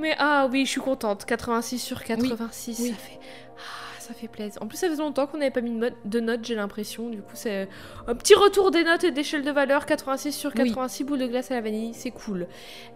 Mais 0.00 0.14
ah 0.18 0.48
oui, 0.50 0.64
je 0.64 0.70
suis 0.70 0.80
contente. 0.80 1.24
86 1.24 1.78
sur 1.78 2.02
86, 2.02 2.78
oui. 2.80 2.88
ça 2.88 2.94
fait. 2.94 3.18
Ah, 3.56 4.00
ça 4.00 4.14
fait 4.14 4.28
plaisir. 4.28 4.62
En 4.62 4.66
plus, 4.66 4.78
ça 4.78 4.88
faisait 4.88 5.02
longtemps 5.02 5.26
qu'on 5.26 5.38
n'avait 5.38 5.50
pas 5.50 5.60
mis 5.60 5.78
de, 6.04 6.20
notes, 6.20 6.44
j'ai 6.44 6.54
l'impression. 6.54 7.10
Du 7.10 7.22
coup, 7.22 7.34
c'est 7.34 7.68
un 8.06 8.14
petit 8.14 8.34
retour 8.34 8.70
des 8.70 8.84
notes 8.84 9.04
et 9.04 9.10
d'échelle 9.10 9.44
de 9.44 9.50
valeur. 9.50 9.86
86 9.86 10.32
sur 10.32 10.50
Oui. 10.56 10.68
86, 10.68 11.04
boule 11.04 11.18
de 11.18 11.26
glace 11.26 11.50
à 11.50 11.54
la 11.54 11.60
vanille, 11.60 11.94
c'est 11.94 12.10
cool. 12.10 12.46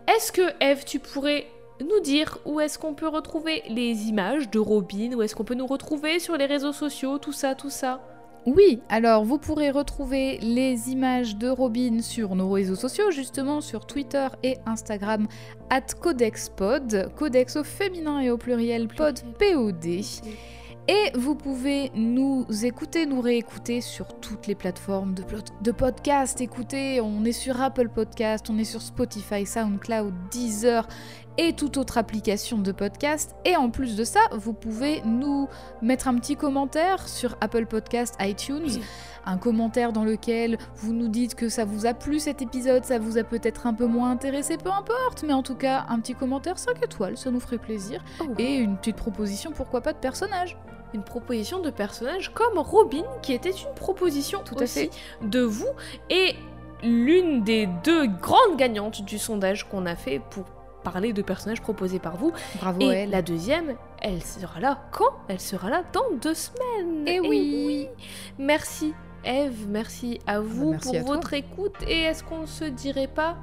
Est-ce 0.08 0.32
que, 0.32 0.52
Eve, 0.60 0.84
tu 0.84 0.98
pourrais 0.98 1.46
nous 1.80 2.00
dire 2.00 2.38
où 2.44 2.60
est-ce 2.60 2.78
qu'on 2.78 2.94
peut 2.94 3.08
retrouver 3.08 3.62
les 3.68 4.08
images 4.08 4.50
de 4.50 4.58
Robin? 4.58 5.12
Où 5.14 5.22
est-ce 5.22 5.34
qu'on 5.34 5.44
peut 5.44 5.54
nous 5.54 5.66
retrouver 5.66 6.18
sur 6.18 6.36
les 6.36 6.46
réseaux 6.46 6.72
sociaux? 6.72 7.18
Tout 7.18 7.32
ça, 7.32 7.54
tout 7.54 7.70
ça 7.70 8.00
Oui, 8.46 8.82
alors 8.90 9.24
vous 9.24 9.38
pourrez 9.38 9.70
retrouver 9.70 10.36
les 10.38 10.90
images 10.90 11.36
de 11.36 11.48
Robin 11.48 12.00
sur 12.02 12.34
nos 12.34 12.50
réseaux 12.50 12.74
sociaux, 12.74 13.10
justement 13.10 13.62
sur 13.62 13.86
Twitter 13.86 14.28
et 14.42 14.58
Instagram, 14.66 15.26
at 15.70 15.86
CodexPod, 15.98 17.10
Codex 17.16 17.56
au 17.56 17.64
féminin 17.64 18.20
et 18.20 18.30
au 18.30 18.36
pluriel, 18.36 18.88
pod, 18.88 19.18
POD. 19.38 20.02
Et 20.86 21.10
vous 21.14 21.34
pouvez 21.34 21.90
nous 21.94 22.44
écouter, 22.62 23.06
nous 23.06 23.22
réécouter 23.22 23.80
sur 23.80 24.20
toutes 24.20 24.46
les 24.46 24.54
plateformes 24.54 25.14
de, 25.14 25.24
de 25.62 25.72
podcast. 25.72 26.42
Écoutez, 26.42 27.00
on 27.00 27.24
est 27.24 27.32
sur 27.32 27.62
Apple 27.62 27.88
Podcast, 27.88 28.50
on 28.50 28.58
est 28.58 28.64
sur 28.64 28.82
Spotify, 28.82 29.46
SoundCloud, 29.46 30.12
Deezer 30.30 30.86
et 31.38 31.52
toute 31.52 31.76
autre 31.76 31.98
application 31.98 32.58
de 32.58 32.72
podcast. 32.72 33.34
Et 33.44 33.56
en 33.56 33.70
plus 33.70 33.96
de 33.96 34.04
ça, 34.04 34.20
vous 34.32 34.52
pouvez 34.52 35.02
nous 35.04 35.48
mettre 35.82 36.08
un 36.08 36.14
petit 36.16 36.36
commentaire 36.36 37.08
sur 37.08 37.36
Apple 37.40 37.66
Podcast, 37.66 38.14
iTunes. 38.20 38.80
Un 39.26 39.38
commentaire 39.38 39.92
dans 39.92 40.04
lequel 40.04 40.58
vous 40.76 40.92
nous 40.92 41.08
dites 41.08 41.34
que 41.34 41.48
ça 41.48 41.64
vous 41.64 41.86
a 41.86 41.94
plu 41.94 42.18
cet 42.20 42.42
épisode, 42.42 42.84
ça 42.84 42.98
vous 42.98 43.16
a 43.16 43.24
peut-être 43.24 43.66
un 43.66 43.72
peu 43.72 43.86
moins 43.86 44.10
intéressé, 44.10 44.58
peu 44.58 44.70
importe, 44.70 45.24
mais 45.26 45.32
en 45.32 45.42
tout 45.42 45.54
cas, 45.54 45.86
un 45.88 45.98
petit 45.98 46.14
commentaire 46.14 46.58
5 46.58 46.82
étoiles, 46.84 47.16
ça 47.16 47.30
nous 47.30 47.40
ferait 47.40 47.56
plaisir. 47.56 48.04
Et 48.38 48.56
une 48.56 48.76
petite 48.76 48.96
proposition, 48.96 49.50
pourquoi 49.52 49.80
pas, 49.80 49.94
de 49.94 49.98
personnage. 49.98 50.58
une 50.92 51.02
proposition 51.02 51.60
de 51.60 51.70
personnage 51.70 52.32
comme 52.34 52.58
Robin, 52.58 53.02
qui 53.22 53.32
était 53.32 53.50
une 53.50 53.74
proposition 53.74 54.40
Tout 54.44 54.56
à 54.60 54.64
aussi 54.64 54.90
fait. 54.90 54.90
de 55.26 55.40
vous 55.40 55.66
et 56.10 56.34
l'une 56.82 57.42
des 57.42 57.66
deux 57.82 58.06
grandes 58.06 58.58
gagnantes 58.58 59.02
du 59.02 59.18
sondage 59.18 59.66
qu'on 59.68 59.86
a 59.86 59.96
fait 59.96 60.20
pour 60.30 60.44
parler 60.84 61.12
de 61.12 61.22
personnages 61.22 61.60
proposés 61.60 61.98
par 61.98 62.16
vous. 62.16 62.32
Bravo 62.60 62.80
Et 62.80 63.06
la 63.06 63.22
deuxième, 63.22 63.74
elle 64.00 64.22
sera 64.22 64.60
là 64.60 64.78
quand? 64.92 65.10
Elle 65.28 65.40
sera 65.40 65.70
là 65.70 65.82
dans 65.92 66.16
deux 66.22 66.34
semaines. 66.34 67.08
Et, 67.08 67.18
oui. 67.18 67.64
oui. 67.66 67.88
Merci 68.38 68.94
Eve, 69.24 69.66
merci 69.68 70.18
à 70.26 70.38
bah, 70.38 70.46
vous 70.46 70.74
pour 70.74 70.94
votre 71.00 71.32
écoute. 71.32 71.74
Et 71.88 72.02
est-ce 72.02 72.22
qu'on 72.22 72.42
ne 72.42 72.46
se 72.46 72.64
dirait 72.64 73.08
pas 73.08 73.36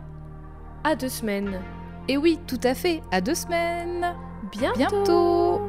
à 0.84 0.95
deux 0.95 1.09
semaines? 1.09 1.59
Et 2.07 2.18
oui, 2.18 2.39
tout 2.47 2.59
à 2.63 2.73
fait, 2.73 3.01
à 3.11 3.22
deux 3.22 3.35
semaines. 3.35 4.15
Bientôt. 4.51 4.77
Bientôt. 4.77 5.61